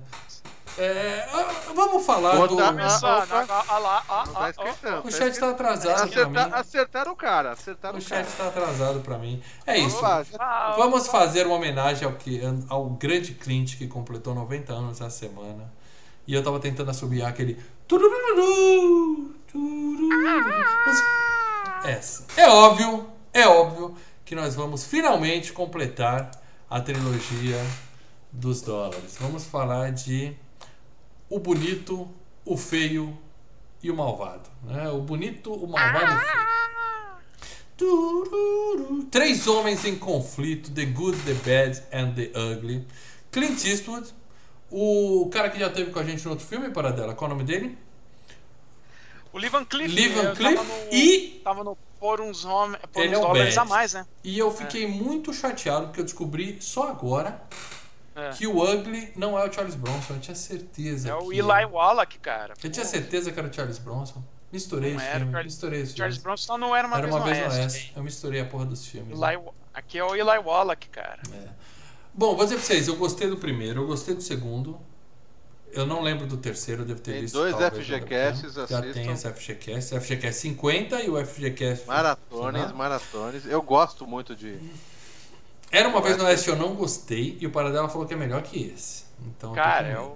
É, 0.79 1.29
ah, 1.33 1.55
vamos 1.75 2.07
falar 2.07 2.37
Botar- 2.37 2.71
do. 2.71 2.73
Começando, 2.73 3.29
tá. 3.29 5.01
O 5.05 5.11
chat 5.11 5.39
tá 5.39 5.51
atrasado 5.51 6.09
pra 6.11 6.27
mim. 6.29 6.37
Acertar, 6.37 6.59
acertaram 6.61 7.13
o 7.13 7.17
cara, 7.17 7.51
acertaram 7.53 7.95
O 7.97 7.99
o 7.99 8.01
chat 8.01 8.25
cara. 8.27 8.37
tá 8.37 8.47
atrasado 8.61 9.01
pra 9.01 9.19
mim. 9.19 9.43
É 9.67 9.79
isso. 9.79 9.99
Ah, 10.05 10.75
Vamos 10.77 11.09
fazer 11.09 11.47
uma 11.47 11.57
homenagem 11.57 12.07
ao, 12.07 12.13
que, 12.15 12.41
ao 12.69 12.85
grande 12.91 13.33
Clint 13.35 13.77
que 13.77 13.87
completou 13.89 14.35
90 14.35 14.73
anos 14.73 15.01
essa 15.01 15.11
semana. 15.11 15.73
E 16.27 16.35
eu 16.35 16.43
tava 16.45 16.61
tentando 16.61 16.91
assobiar 16.91 17.29
aquele. 17.31 17.61
turururu, 17.89 19.35
turururu. 19.51 20.09
Essa. 21.85 22.25
É 22.37 22.49
óbvio, 22.49 23.07
é 23.33 23.47
óbvio 23.49 23.97
que 24.25 24.35
nós 24.35 24.55
vamos 24.55 24.85
finalmente 24.85 25.53
completar 25.53 26.31
a 26.69 26.81
trilogia 26.81 27.59
dos 28.31 28.61
dólares. 28.61 29.17
Vamos 29.19 29.45
falar 29.47 29.91
de 29.91 30.37
O 31.31 31.39
Bonito, 31.39 32.09
o 32.45 32.57
Feio 32.57 33.17
e 33.83 33.91
o 33.91 33.97
Malvado. 33.97 34.49
Né? 34.65 34.89
O 34.91 35.01
Bonito, 35.01 35.53
o 35.53 35.67
Malvado 35.69 36.13
e 36.13 36.17
o 36.17 36.21
Feio. 36.21 36.49
Três 39.11 39.47
homens 39.47 39.85
em 39.85 39.97
conflito: 39.97 40.71
The 40.73 40.85
Good, 40.87 41.19
The 41.19 41.35
Bad 41.35 41.83
and 41.93 42.13
The 42.15 42.31
Ugly. 42.39 42.87
Clint 43.31 43.65
Eastwood, 43.65 44.09
o 44.71 45.29
cara 45.33 45.51
que 45.51 45.59
já 45.59 45.71
teve 45.71 45.91
com 45.91 45.99
a 45.99 46.05
gente 46.05 46.25
no 46.25 46.31
outro 46.31 46.47
filme, 46.47 46.71
para 46.71 46.91
dela, 46.91 47.15
qual 47.15 47.31
é 47.31 47.35
o 47.35 47.37
nome 47.37 47.47
dele? 47.47 47.77
O 49.33 49.39
Lee 49.39 49.51
Van 49.51 49.65
Cleef. 49.65 49.93
Lee 49.93 50.09
Van 50.09 50.23
eu 50.23 50.35
Cleef 50.35 50.57
tava 50.57 50.69
no- 50.69 50.93
e- 50.93 51.41
Tava 51.45 51.65
no 51.65 51.77
por 52.01 52.21
uns, 52.21 52.45
hom- 52.45 52.75
por 52.93 53.03
uns 53.05 53.13
é 53.13 53.19
o 53.19 53.21
dólares 53.21 53.55
Bad. 53.55 53.59
a 53.59 53.65
mais, 53.65 53.93
né? 53.93 54.07
E 54.25 54.39
eu 54.39 54.51
fiquei 54.51 54.87
muito 54.87 55.33
chateado 55.35 55.87
porque 55.87 56.01
eu 56.01 56.05
descobri 56.05 56.57
só 56.61 56.89
agora 56.89 57.41
É. 58.19 58.31
que 58.31 58.47
o 58.47 58.61
Ugly 58.63 59.13
não 59.17 59.39
é 59.39 59.49
o 59.49 59.53
Charles 59.53 59.75
Bronson. 59.75 60.15
Eu 60.15 60.21
tinha 60.21 60.35
certeza. 60.35 61.09
É 61.11 61.15
o 61.15 61.29
que... 61.29 61.39
Eli 61.39 61.65
Wallach, 61.71 62.19
cara. 62.19 62.55
Eu 62.63 62.71
tinha 62.71 62.85
certeza 62.85 63.31
que 63.31 63.39
era 63.39 63.49
o 63.49 63.53
Charles 63.53 63.79
Bronson. 63.79 64.23
Misturei 64.53 64.91
Não 64.93 64.97
os 64.99 65.03
era. 65.05 65.19
Charles- 65.31 65.45
Misturei 65.45 65.83
os 65.83 65.89
Charles 65.95 66.17
filmes. 66.17 66.23
Bronson 66.23 66.59
não 66.59 66.75
era 66.75 66.87
uma 66.89 66.97
Era 66.99 67.07
vez 67.07 67.15
uma 67.17 67.21
no 67.21 67.27
vez 67.33 67.39
no 67.39 67.45
Oeste. 67.45 67.61
Oeste. 67.79 67.93
Eu 67.97 68.03
misturei 68.03 68.41
a 68.41 68.45
porra 68.47 68.65
dos 68.65 68.87
filmes. 68.87 69.19
né? 69.19 69.35
Eli- 69.35 69.43
Aqui 69.75 69.99
é 69.99 70.05
o 70.05 70.15
Eli 70.17 70.39
Wallach, 70.45 70.89
cara. 70.89 71.21
Bom, 72.13 72.35
vou 72.35 72.45
dizer 72.45 72.57
pra 72.57 72.65
vocês, 72.65 72.89
eu 72.89 72.97
gostei 72.97 73.29
do 73.29 73.37
primeiro, 73.37 73.83
eu 73.83 73.87
gostei 73.87 74.15
do 74.15 74.21
segundo. 74.23 74.81
Eu 75.71 75.87
não 75.87 76.01
lembro 76.01 76.27
do 76.27 76.37
terceiro, 76.39 76.83
eu 76.83 76.87
devo 76.87 76.99
ter 77.01 77.13
Tem 77.13 77.21
visto. 77.21 77.35
dois 77.35 77.55
talvez, 77.55 77.87
FGCasts, 77.87 78.55
Já 78.55 78.65
assistam. 78.65 78.93
tem 78.93 79.11
esse 79.13 79.29
FGCast. 79.31 79.95
O 79.95 80.01
FGCast 80.01 80.41
50 80.41 81.03
e 81.03 81.11
o 81.11 81.25
FGCast. 81.27 81.87
Maratones, 81.87 82.63
final. 82.63 82.75
maratones. 82.77 83.45
Eu 83.47 83.61
gosto 83.63 84.07
muito 84.07 84.35
de. 84.35 84.59
Era 85.71 85.89
uma 85.89 86.01
vez 86.01 86.17
no 86.17 86.25
Oeste 86.25 86.49
eu 86.49 86.57
não 86.57 86.75
gostei 86.75 87.37
e 87.41 87.47
o 87.47 87.51
Paradela 87.51 87.89
falou 87.89 88.07
que 88.07 88.15
é 88.15 88.17
melhor 88.17 88.43
que 88.43 88.73
esse. 88.75 89.05
Então, 89.27 89.53
Cara, 89.53 89.89
é 89.89 89.99
o, 89.99 90.15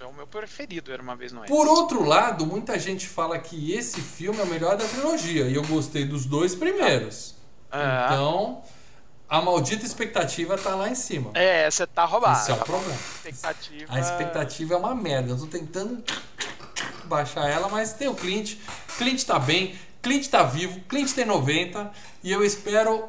é 0.00 0.04
o 0.04 0.12
meu 0.12 0.26
preferido, 0.26 0.92
era 0.92 1.02
uma 1.02 1.16
vez 1.16 1.32
no 1.32 1.40
Oeste. 1.40 1.52
Por 1.52 1.66
outro 1.66 2.04
lado, 2.04 2.46
muita 2.46 2.78
gente 2.78 3.08
fala 3.08 3.38
que 3.38 3.72
esse 3.72 4.00
filme 4.00 4.38
é 4.38 4.42
o 4.42 4.46
melhor 4.46 4.76
da 4.76 4.84
trilogia 4.84 5.46
e 5.48 5.54
eu 5.54 5.62
gostei 5.66 6.04
dos 6.04 6.26
dois 6.26 6.54
primeiros. 6.54 7.34
Ah, 7.70 8.06
Então, 8.06 8.62
a 9.28 9.40
maldita 9.40 9.84
expectativa 9.84 10.56
tá 10.56 10.74
lá 10.76 10.88
em 10.88 10.94
cima. 10.94 11.30
É, 11.34 11.68
você 11.68 11.86
tá 11.86 12.04
roubado. 12.04 12.38
Esse 12.38 12.50
é 12.52 12.54
o 12.54 12.58
problema. 12.58 12.92
A 12.94 13.28
expectativa... 13.28 13.86
A 13.94 14.00
expectativa 14.00 14.74
é 14.74 14.76
uma 14.76 14.94
merda. 14.94 15.32
Eu 15.32 15.38
tô 15.38 15.46
tentando 15.46 16.04
baixar 17.06 17.48
ela, 17.48 17.68
mas 17.68 17.92
tem 17.94 18.06
o 18.06 18.14
Clint. 18.14 18.56
Clint 18.96 19.24
tá 19.24 19.38
bem, 19.38 19.74
Clint 20.02 20.28
tá 20.28 20.42
vivo, 20.44 20.80
Clint 20.88 21.12
tem 21.12 21.24
90 21.24 21.90
e 22.22 22.30
eu 22.30 22.44
espero 22.44 23.08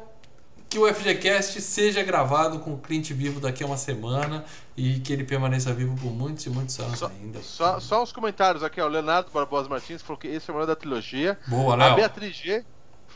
que 0.68 0.78
o 0.78 0.92
FGCast 0.92 1.60
seja 1.60 2.02
gravado 2.02 2.58
com 2.58 2.74
o 2.74 2.78
Clint 2.78 3.10
vivo 3.12 3.40
daqui 3.40 3.62
a 3.62 3.66
uma 3.66 3.76
semana 3.76 4.44
e 4.76 4.98
que 5.00 5.12
ele 5.12 5.24
permaneça 5.24 5.72
vivo 5.72 5.94
por 5.96 6.12
muitos 6.12 6.44
e 6.44 6.50
muitos 6.50 6.78
anos 6.80 6.98
Só, 6.98 7.06
ainda. 7.06 7.42
só, 7.42 7.80
só 7.80 8.02
uns 8.02 8.12
comentários 8.12 8.62
aqui, 8.62 8.80
ó. 8.80 8.86
O 8.86 8.88
Leonardo 8.88 9.30
Barbosa 9.30 9.68
Martins 9.68 10.02
falou 10.02 10.18
que 10.18 10.28
esse 10.28 10.50
é 10.50 10.52
o 10.52 10.56
melhor 10.56 10.66
da 10.66 10.76
trilogia. 10.76 11.38
Boa, 11.46 11.74
A 11.74 11.76
Léo. 11.76 11.96
Beatriz 11.96 12.34
G 12.36 12.64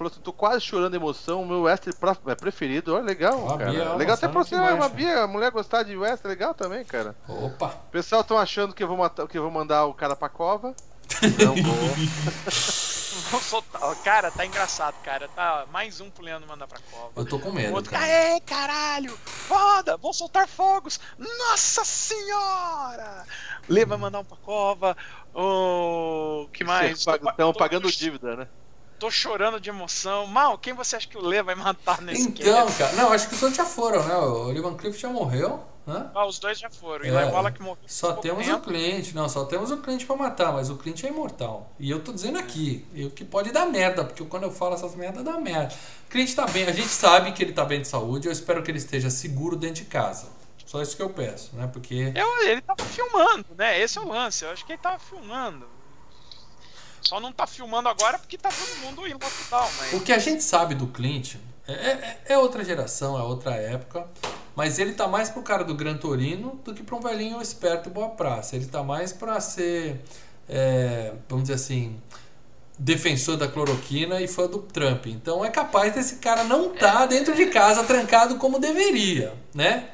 falou 0.00 0.10
assim: 0.10 0.20
tô 0.20 0.32
quase 0.32 0.62
chorando 0.62 0.92
de 0.92 0.96
emoção, 0.96 1.42
o 1.42 1.46
meu 1.46 1.62
western 1.62 1.96
é 2.26 2.34
preferido. 2.34 2.94
Olha, 2.94 3.04
legal, 3.04 3.52
a 3.52 3.58
cara. 3.58 3.70
Bia 3.70 3.82
é 3.82 3.96
legal 3.96 4.14
até 4.14 4.28
pra 4.28 4.42
você, 4.42 4.56
que 4.56 4.62
ah, 4.62 4.74
uma. 4.74 4.88
Bia, 4.88 5.22
a 5.22 5.26
mulher 5.26 5.50
gostar 5.50 5.82
de 5.82 5.96
western, 5.96 6.20
é 6.24 6.28
legal 6.28 6.54
também, 6.54 6.84
cara. 6.84 7.14
Opa! 7.28 7.66
O 7.66 7.90
pessoal 7.90 8.22
estão 8.22 8.38
achando 8.38 8.74
que 8.74 8.82
eu 8.82 8.88
vou 8.88 8.96
matar, 8.96 9.28
que 9.28 9.36
eu 9.36 9.42
vou 9.42 9.50
mandar 9.50 9.84
o 9.84 9.94
cara 9.94 10.16
pra 10.16 10.28
cova. 10.28 10.74
Não 11.38 11.54
vou. 11.54 11.74
Vou 13.30 13.40
soltar. 13.40 13.80
Ó, 13.84 13.94
Cara, 13.96 14.30
tá 14.30 14.44
engraçado, 14.44 14.94
cara. 15.04 15.28
Tá 15.28 15.66
mais 15.70 16.00
um 16.00 16.10
pro 16.10 16.24
Leandro 16.24 16.48
mandar 16.48 16.66
pra 16.66 16.78
cova. 16.90 17.12
Eu 17.16 17.24
tô 17.24 17.38
com 17.38 17.50
O 17.50 17.52
medo. 17.52 17.74
outro, 17.74 17.90
Cara. 17.90 18.04
aê, 18.04 18.40
caralho! 18.40 19.16
Foda! 19.24 19.96
Vão 19.96 20.12
soltar 20.12 20.48
fogos! 20.48 20.98
Nossa 21.18 21.84
senhora! 21.84 23.24
Lê 23.68 23.84
vai 23.84 23.96
mandar 23.98 24.20
um 24.20 24.24
pra 24.24 24.36
cova. 24.38 24.96
O 25.34 26.48
que 26.52 26.64
mais? 26.64 26.98
Estão 26.98 27.52
pagando 27.52 27.82
tô- 27.90 27.96
dívida, 27.96 28.36
né? 28.36 28.48
Tô 28.98 29.10
chorando 29.10 29.58
de 29.60 29.70
emoção. 29.70 30.26
Mal, 30.26 30.58
quem 30.58 30.74
você 30.74 30.96
acha 30.96 31.08
que 31.08 31.16
o 31.16 31.22
Lê 31.22 31.42
vai 31.42 31.54
matar 31.54 32.02
nesse 32.02 32.22
Então, 32.28 32.70
cara, 32.72 32.92
não, 32.94 33.12
acho 33.12 33.28
que 33.28 33.34
os 33.34 33.42
outros 33.42 33.56
já 33.56 33.64
foram, 33.64 34.02
né? 34.06 34.14
O 34.16 34.48
Olivan 34.48 34.76
Cliff 34.76 34.98
já 34.98 35.08
morreu, 35.08 35.64
né? 35.90 36.10
Ah, 36.14 36.24
os 36.26 36.38
dois 36.38 36.58
já 36.58 36.70
foram. 36.70 37.04
E 37.04 37.08
É, 37.08 37.12
lá 37.12 37.26
bola 37.26 37.50
que 37.50 37.60
morreu. 37.60 37.82
Só 37.86 38.12
temos 38.14 38.46
o 38.46 38.50
tempo. 38.50 38.64
cliente, 38.64 39.14
não, 39.14 39.28
só 39.28 39.44
temos 39.44 39.70
o 39.70 39.78
cliente 39.78 40.06
pra 40.06 40.16
matar, 40.16 40.52
mas 40.52 40.70
o 40.70 40.76
cliente 40.76 41.04
é 41.04 41.10
imortal. 41.10 41.70
E 41.78 41.90
eu 41.90 42.00
tô 42.02 42.12
dizendo 42.12 42.38
aqui, 42.38 42.86
eu 42.94 43.10
que 43.10 43.24
pode 43.24 43.50
dar 43.52 43.66
merda, 43.66 44.04
porque 44.04 44.24
quando 44.24 44.44
eu 44.44 44.52
falo 44.52 44.74
essas 44.74 44.94
merdas 44.94 45.24
dá 45.24 45.38
merda. 45.38 45.74
O 46.06 46.10
cliente 46.10 46.34
tá 46.34 46.46
bem, 46.46 46.64
a 46.64 46.72
gente 46.72 46.88
sabe 46.88 47.32
que 47.32 47.42
ele 47.42 47.52
tá 47.52 47.64
bem 47.64 47.82
de 47.82 47.88
saúde, 47.88 48.26
eu 48.28 48.32
espero 48.32 48.62
que 48.62 48.70
ele 48.70 48.78
esteja 48.78 49.10
seguro 49.10 49.56
dentro 49.56 49.82
de 49.82 49.84
casa. 49.84 50.28
Só 50.66 50.80
isso 50.80 50.94
que 50.96 51.02
eu 51.02 51.10
peço, 51.10 51.50
né? 51.56 51.68
Porque 51.72 52.12
Eu, 52.14 52.42
ele 52.46 52.60
tava 52.60 52.84
filmando, 52.84 53.46
né? 53.58 53.80
Esse 53.80 53.98
é 53.98 54.00
o 54.00 54.06
lance. 54.08 54.44
Eu 54.44 54.52
acho 54.52 54.64
que 54.64 54.72
ele 54.72 54.80
tava 54.80 55.00
filmando. 55.00 55.66
Só 57.02 57.18
não 57.18 57.32
tá 57.32 57.46
filmando 57.46 57.88
agora 57.88 58.18
porque 58.18 58.38
tá 58.38 58.50
todo 58.50 58.76
mundo 58.84 59.06
em 59.06 59.12
lockdown, 59.14 59.68
mas. 59.78 59.92
o 59.94 60.00
que 60.00 60.12
a 60.12 60.18
gente 60.18 60.44
sabe 60.44 60.74
do 60.76 60.86
Clint 60.86 61.34
é, 61.66 61.72
é- 61.72 62.20
é 62.30 62.38
outra 62.38 62.62
geração, 62.64 63.18
é 63.18 63.22
outra 63.22 63.54
época, 63.56 64.06
mas 64.54 64.78
ele 64.78 64.92
tá 64.92 65.06
mais 65.06 65.28
pro 65.28 65.42
cara 65.42 65.64
do 65.64 65.74
Gran 65.74 65.96
Torino 65.96 66.60
do 66.64 66.74
que 66.74 66.82
pra 66.82 66.96
um 66.96 67.00
velhinho 67.00 67.40
esperto 67.40 67.88
e 67.88 67.92
boa 67.92 68.10
praça. 68.10 68.56
Ele 68.56 68.66
tá 68.66 68.82
mais 68.82 69.12
pra 69.12 69.40
ser, 69.40 70.00
é, 70.48 71.12
vamos 71.28 71.44
dizer 71.44 71.54
assim, 71.54 72.00
defensor 72.78 73.36
da 73.36 73.46
cloroquina 73.46 74.20
e 74.20 74.26
fã 74.26 74.46
do 74.46 74.58
Trump. 74.58 75.06
Então 75.06 75.44
é 75.44 75.50
capaz 75.50 75.94
desse 75.94 76.16
cara 76.16 76.44
não 76.44 76.72
estar 76.72 77.06
dentro 77.06 77.34
de 77.34 77.46
casa 77.46 77.84
trancado 77.84 78.36
como 78.36 78.58
deveria, 78.58 79.34
né? 79.54 79.90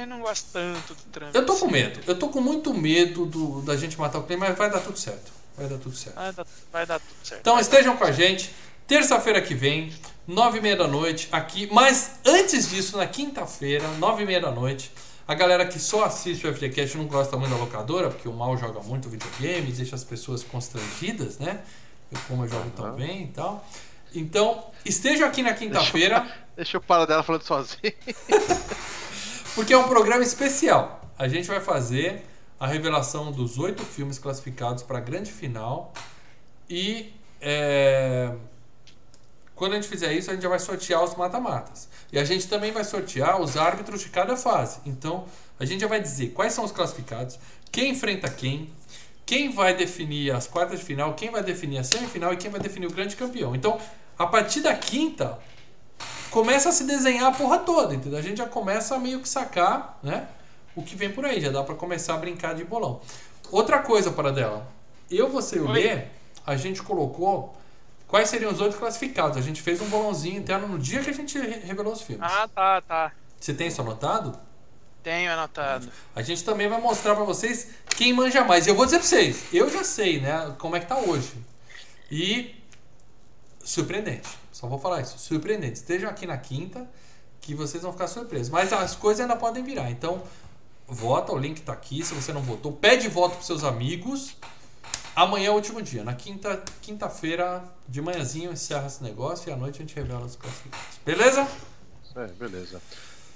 Eu 0.00 0.06
não 0.06 0.20
gosto 0.20 0.46
tanto 0.52 0.94
do 0.94 1.02
Trump. 1.12 1.34
Eu 1.34 1.44
tô 1.44 1.54
com 1.56 1.66
assim. 1.66 1.72
medo. 1.72 2.00
Eu 2.06 2.18
tô 2.18 2.28
com 2.28 2.40
muito 2.40 2.72
medo 2.72 3.26
do, 3.26 3.60
da 3.62 3.76
gente 3.76 3.98
matar 3.98 4.18
o 4.18 4.22
Clint, 4.22 4.38
mas 4.38 4.56
vai 4.56 4.70
dar 4.70 4.80
tudo 4.80 4.98
certo. 4.98 5.30
Vai 5.56 5.68
dar 5.68 5.78
tudo 5.78 5.94
certo. 5.94 6.16
Vai 6.16 6.32
dar, 6.32 6.46
vai 6.72 6.86
dar 6.86 7.00
tudo 7.00 7.26
certo. 7.26 7.40
Então 7.40 7.58
estejam 7.60 7.96
com 7.96 8.04
a 8.04 8.12
gente. 8.12 8.50
Terça-feira 8.86 9.42
que 9.42 9.54
vem, 9.54 9.92
nove 10.26 10.58
e 10.58 10.60
meia 10.60 10.76
da 10.76 10.86
noite, 10.86 11.28
aqui. 11.30 11.68
Mas 11.72 12.18
antes 12.24 12.70
disso, 12.70 12.96
na 12.96 13.06
quinta-feira, 13.06 13.86
nove 13.98 14.22
e 14.22 14.26
meia 14.26 14.40
da 14.40 14.50
noite, 14.50 14.90
a 15.26 15.34
galera 15.34 15.66
que 15.66 15.78
só 15.78 16.04
assiste 16.04 16.46
o 16.46 16.54
FGCast 16.54 16.96
não 16.96 17.06
gosta 17.06 17.36
muito 17.36 17.50
da 17.50 17.58
locadora, 17.58 18.08
porque 18.08 18.28
o 18.28 18.32
mal 18.32 18.56
joga 18.56 18.80
muito 18.80 19.08
videogame, 19.08 19.70
deixa 19.72 19.94
as 19.94 20.04
pessoas 20.04 20.42
constrangidas, 20.42 21.38
né? 21.38 21.62
Eu, 22.10 22.18
como 22.28 22.44
eu 22.44 22.48
jogo 22.48 22.70
tão 22.70 22.92
bem 22.92 23.24
e 23.24 23.28
tal. 23.28 23.66
Então, 24.14 24.64
estejam 24.84 25.26
aqui 25.26 25.42
na 25.42 25.52
quinta-feira, 25.52 26.26
Deixa 26.56 26.78
eu 26.78 26.80
parar 26.80 27.04
dela 27.04 27.22
falando 27.22 27.42
sozinho. 27.42 27.92
porque 29.54 29.74
é 29.74 29.76
um 29.76 29.86
programa 29.88 30.22
especial. 30.22 31.02
A 31.18 31.28
gente 31.28 31.46
vai 31.46 31.60
fazer 31.60 32.24
a 32.58 32.66
revelação 32.66 33.30
dos 33.30 33.58
oito 33.58 33.84
filmes 33.84 34.18
classificados 34.18 34.82
para 34.82 34.96
a 34.96 35.00
grande 35.00 35.30
final. 35.30 35.92
E 36.68 37.12
é, 37.42 38.32
quando 39.56 39.72
a 39.72 39.76
gente 39.76 39.88
fizer 39.88 40.12
isso, 40.12 40.30
a 40.30 40.34
gente 40.34 40.42
já 40.42 40.50
vai 40.50 40.58
sortear 40.58 41.02
os 41.02 41.16
mata-matas. 41.16 41.88
E 42.12 42.18
a 42.18 42.24
gente 42.24 42.46
também 42.46 42.72
vai 42.72 42.84
sortear 42.84 43.40
os 43.40 43.56
árbitros 43.56 44.02
de 44.02 44.10
cada 44.10 44.36
fase. 44.36 44.80
Então, 44.84 45.24
a 45.58 45.64
gente 45.64 45.80
já 45.80 45.88
vai 45.88 45.98
dizer 45.98 46.28
quais 46.28 46.52
são 46.52 46.62
os 46.62 46.70
classificados, 46.70 47.38
quem 47.72 47.92
enfrenta 47.92 48.28
quem, 48.28 48.70
quem 49.24 49.50
vai 49.50 49.74
definir 49.74 50.30
as 50.30 50.46
quartas 50.46 50.78
de 50.78 50.84
final, 50.84 51.14
quem 51.14 51.30
vai 51.30 51.42
definir 51.42 51.78
a 51.78 51.84
semifinal 51.84 52.34
e 52.34 52.36
quem 52.36 52.50
vai 52.50 52.60
definir 52.60 52.86
o 52.86 52.92
grande 52.92 53.16
campeão. 53.16 53.56
Então, 53.56 53.80
a 54.18 54.26
partir 54.26 54.60
da 54.60 54.74
quinta, 54.74 55.38
começa 56.30 56.68
a 56.68 56.72
se 56.72 56.84
desenhar 56.84 57.32
a 57.32 57.32
porra 57.32 57.58
toda, 57.60 57.94
entendeu? 57.94 58.18
A 58.18 58.22
gente 58.22 58.36
já 58.36 58.46
começa 58.46 58.94
a 58.94 58.98
meio 58.98 59.20
que 59.20 59.28
sacar, 59.28 59.98
né? 60.02 60.28
O 60.76 60.82
que 60.82 60.94
vem 60.94 61.10
por 61.10 61.24
aí, 61.24 61.40
já 61.40 61.50
dá 61.50 61.62
pra 61.62 61.74
começar 61.74 62.12
a 62.12 62.18
brincar 62.18 62.54
de 62.54 62.62
bolão. 62.62 63.00
Outra 63.50 63.78
coisa 63.78 64.10
para 64.10 64.30
dela, 64.30 64.70
eu, 65.10 65.30
você 65.30 65.56
e 65.56 65.60
o. 65.60 65.70
Lê, 65.70 66.04
a 66.46 66.56
gente 66.56 66.82
colocou 66.82 67.55
quais 68.06 68.28
seriam 68.28 68.52
os 68.52 68.60
outros 68.60 68.78
classificados. 68.78 69.36
A 69.36 69.40
gente 69.40 69.60
fez 69.62 69.80
um 69.80 69.88
bolãozinho 69.88 70.38
interno 70.38 70.66
no 70.68 70.78
dia 70.78 71.02
que 71.02 71.10
a 71.10 71.12
gente 71.14 71.38
re- 71.38 71.60
revelou 71.64 71.92
os 71.92 72.02
filmes. 72.02 72.28
Ah, 72.30 72.48
tá, 72.48 72.80
tá. 72.80 73.12
Você 73.38 73.52
tem 73.54 73.68
isso 73.68 73.80
anotado? 73.80 74.38
Tenho 75.02 75.30
anotado. 75.32 75.88
A 76.14 76.22
gente 76.22 76.42
também 76.42 76.68
vai 76.68 76.80
mostrar 76.80 77.14
pra 77.14 77.24
vocês 77.24 77.68
quem 77.96 78.12
manja 78.12 78.44
mais. 78.44 78.66
E 78.66 78.70
eu 78.70 78.74
vou 78.74 78.84
dizer 78.84 78.98
pra 78.98 79.06
vocês, 79.06 79.44
eu 79.52 79.70
já 79.70 79.84
sei, 79.84 80.20
né, 80.20 80.54
como 80.58 80.74
é 80.74 80.80
que 80.80 80.86
tá 80.86 80.98
hoje. 80.98 81.32
E 82.10 82.54
surpreendente. 83.62 84.28
Só 84.52 84.66
vou 84.66 84.78
falar 84.78 85.00
isso, 85.02 85.18
surpreendente. 85.18 85.74
Estejam 85.74 86.08
aqui 86.08 86.26
na 86.26 86.36
quinta 86.36 86.88
que 87.40 87.54
vocês 87.54 87.82
vão 87.82 87.92
ficar 87.92 88.08
surpresos. 88.08 88.48
Mas 88.48 88.72
as 88.72 88.96
coisas 88.96 89.20
ainda 89.20 89.36
podem 89.36 89.62
virar. 89.62 89.90
Então, 89.90 90.22
vota, 90.88 91.32
o 91.32 91.38
link 91.38 91.60
tá 91.60 91.72
aqui. 91.72 92.02
Se 92.02 92.14
você 92.14 92.32
não 92.32 92.40
votou, 92.42 92.72
pede 92.72 93.06
voto 93.08 93.34
pros 93.34 93.46
seus 93.46 93.62
amigos. 93.64 94.36
Amanhã 95.16 95.46
é 95.46 95.50
o 95.50 95.54
último 95.54 95.80
dia. 95.80 96.04
Na 96.04 96.12
quinta, 96.12 96.62
quinta-feira, 96.82 97.64
de 97.88 98.02
manhãzinho, 98.02 98.52
encerra 98.52 98.86
esse 98.86 99.02
negócio 99.02 99.48
e 99.48 99.52
à 99.52 99.56
noite 99.56 99.76
a 99.76 99.86
gente 99.86 99.96
revela 99.96 100.26
os 100.26 100.36
classificados. 100.36 100.98
Beleza? 101.06 101.48
É, 102.14 102.26
beleza. 102.26 102.82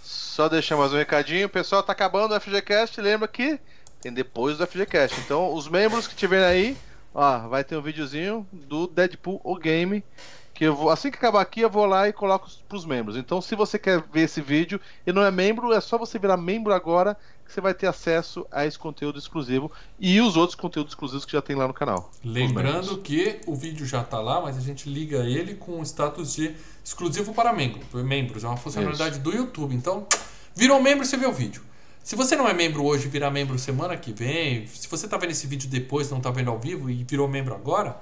Só 0.02 0.47
deixar 0.47 0.77
mais 0.77 0.93
um 0.93 0.98
recadinho. 0.98 1.48
Pessoal, 1.48 1.82
tá 1.82 1.93
acabando 1.93 2.35
o 2.35 2.40
FGCast. 2.40 3.01
Lembra 3.01 3.27
que 3.27 3.59
tem 3.98 4.12
depois 4.12 4.59
do 4.59 4.66
FGCast. 4.66 5.19
Então, 5.20 5.55
os 5.55 5.69
membros 5.69 6.07
que 6.07 6.15
tiverem 6.15 6.44
aí, 6.44 6.77
ó, 7.15 7.48
vai 7.48 7.65
ter 7.65 7.78
um 7.78 7.82
videozinho 7.82 8.47
do 8.52 8.86
Deadpool 8.86 9.40
o 9.43 9.57
Game. 9.57 10.05
Que 10.52 10.65
eu 10.65 10.77
vou, 10.77 10.90
assim 10.90 11.11
que 11.11 11.16
acabar 11.16 11.40
aqui, 11.40 11.62
eu 11.62 11.70
vou 11.70 11.86
lá 11.86 12.07
e 12.07 12.12
coloco 12.12 12.47
pros 12.69 12.85
membros. 12.85 13.16
Então, 13.16 13.40
se 13.40 13.55
você 13.55 13.78
quer 13.78 14.02
ver 14.12 14.24
esse 14.24 14.43
vídeo 14.43 14.78
e 15.07 15.12
não 15.15 15.23
é 15.23 15.31
membro, 15.31 15.73
é 15.73 15.81
só 15.81 15.97
você 15.97 16.19
virar 16.19 16.36
membro 16.36 16.74
agora 16.74 17.16
que 17.51 17.55
você 17.55 17.61
vai 17.61 17.75
ter 17.75 17.87
acesso 17.87 18.47
a 18.51 18.65
esse 18.65 18.79
conteúdo 18.79 19.19
exclusivo 19.19 19.71
e 19.99 20.21
os 20.21 20.37
outros 20.37 20.55
conteúdos 20.55 20.93
exclusivos 20.93 21.25
que 21.25 21.33
já 21.33 21.43
tem 21.43 21.57
lá 21.57 21.67
no 21.67 21.75
canal. 21.75 22.11
Lembrando 22.25 22.99
que 22.99 23.41
o 23.47 23.55
vídeo 23.55 23.85
já 23.85 24.03
está 24.03 24.21
lá, 24.21 24.41
mas 24.41 24.57
a 24.57 24.61
gente 24.61 24.89
liga 24.89 25.19
ele 25.19 25.55
com 25.55 25.81
o 25.81 25.83
status 25.83 26.33
de 26.33 26.55
exclusivo 26.85 27.35
para 27.35 27.53
membro, 27.53 27.81
membros. 28.05 28.45
É 28.45 28.47
uma 28.47 28.57
funcionalidade 28.57 29.19
do 29.19 29.35
YouTube. 29.35 29.75
Então, 29.75 30.07
virou 30.55 30.81
membro, 30.81 31.05
você 31.05 31.17
vê 31.17 31.27
o 31.27 31.33
vídeo. 31.33 31.63
Se 32.03 32.17
você 32.17 32.35
não 32.35 32.49
é 32.49 32.55
membro 32.55 32.85
hoje 32.85 33.09
virar 33.09 33.31
membro 33.31 33.59
semana 33.59 33.97
que 33.97 34.13
vem, 34.13 34.67
se 34.67 34.89
você 34.89 35.05
está 35.05 35.19
vendo 35.19 35.31
esse 35.31 35.47
vídeo 35.47 35.69
depois, 35.69 36.11
não 36.11 36.19
está 36.19 36.31
vendo 36.31 36.51
ao 36.51 36.59
vivo 36.59 36.89
e 36.89 37.05
virou 37.05 37.29
membro 37.29 37.55
agora, 37.55 38.01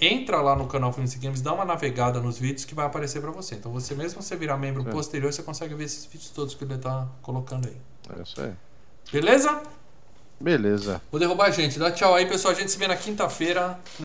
entra 0.00 0.40
lá 0.40 0.56
no 0.56 0.66
canal 0.66 0.92
Filmes 0.92 1.14
e 1.14 1.18
Games, 1.18 1.42
dá 1.42 1.52
uma 1.52 1.64
navegada 1.64 2.20
nos 2.20 2.38
vídeos 2.38 2.64
que 2.64 2.74
vai 2.74 2.86
aparecer 2.86 3.20
para 3.20 3.30
você. 3.30 3.54
Então, 3.56 3.70
você 3.70 3.94
mesmo 3.94 4.22
você 4.22 4.34
virar 4.34 4.56
membro 4.56 4.88
É. 4.88 4.90
posterior, 4.90 5.32
você 5.32 5.42
consegue 5.42 5.74
ver 5.74 5.84
esses 5.84 6.06
vídeos 6.06 6.30
todos 6.30 6.54
que 6.54 6.64
ele 6.64 6.74
está 6.74 7.06
colocando 7.22 7.68
aí. 7.68 7.76
É 8.18 8.22
isso 8.22 8.40
aí. 8.40 8.52
Beleza? 9.12 9.62
Beleza. 10.40 11.00
Vou 11.10 11.18
derrubar 11.18 11.46
a 11.46 11.50
gente. 11.50 11.78
Dá 11.78 11.90
tchau 11.90 12.14
aí, 12.14 12.26
pessoal. 12.26 12.52
A 12.52 12.56
gente 12.56 12.70
se 12.70 12.78
vê 12.78 12.86
na 12.86 12.96
quinta-feira. 12.96 13.78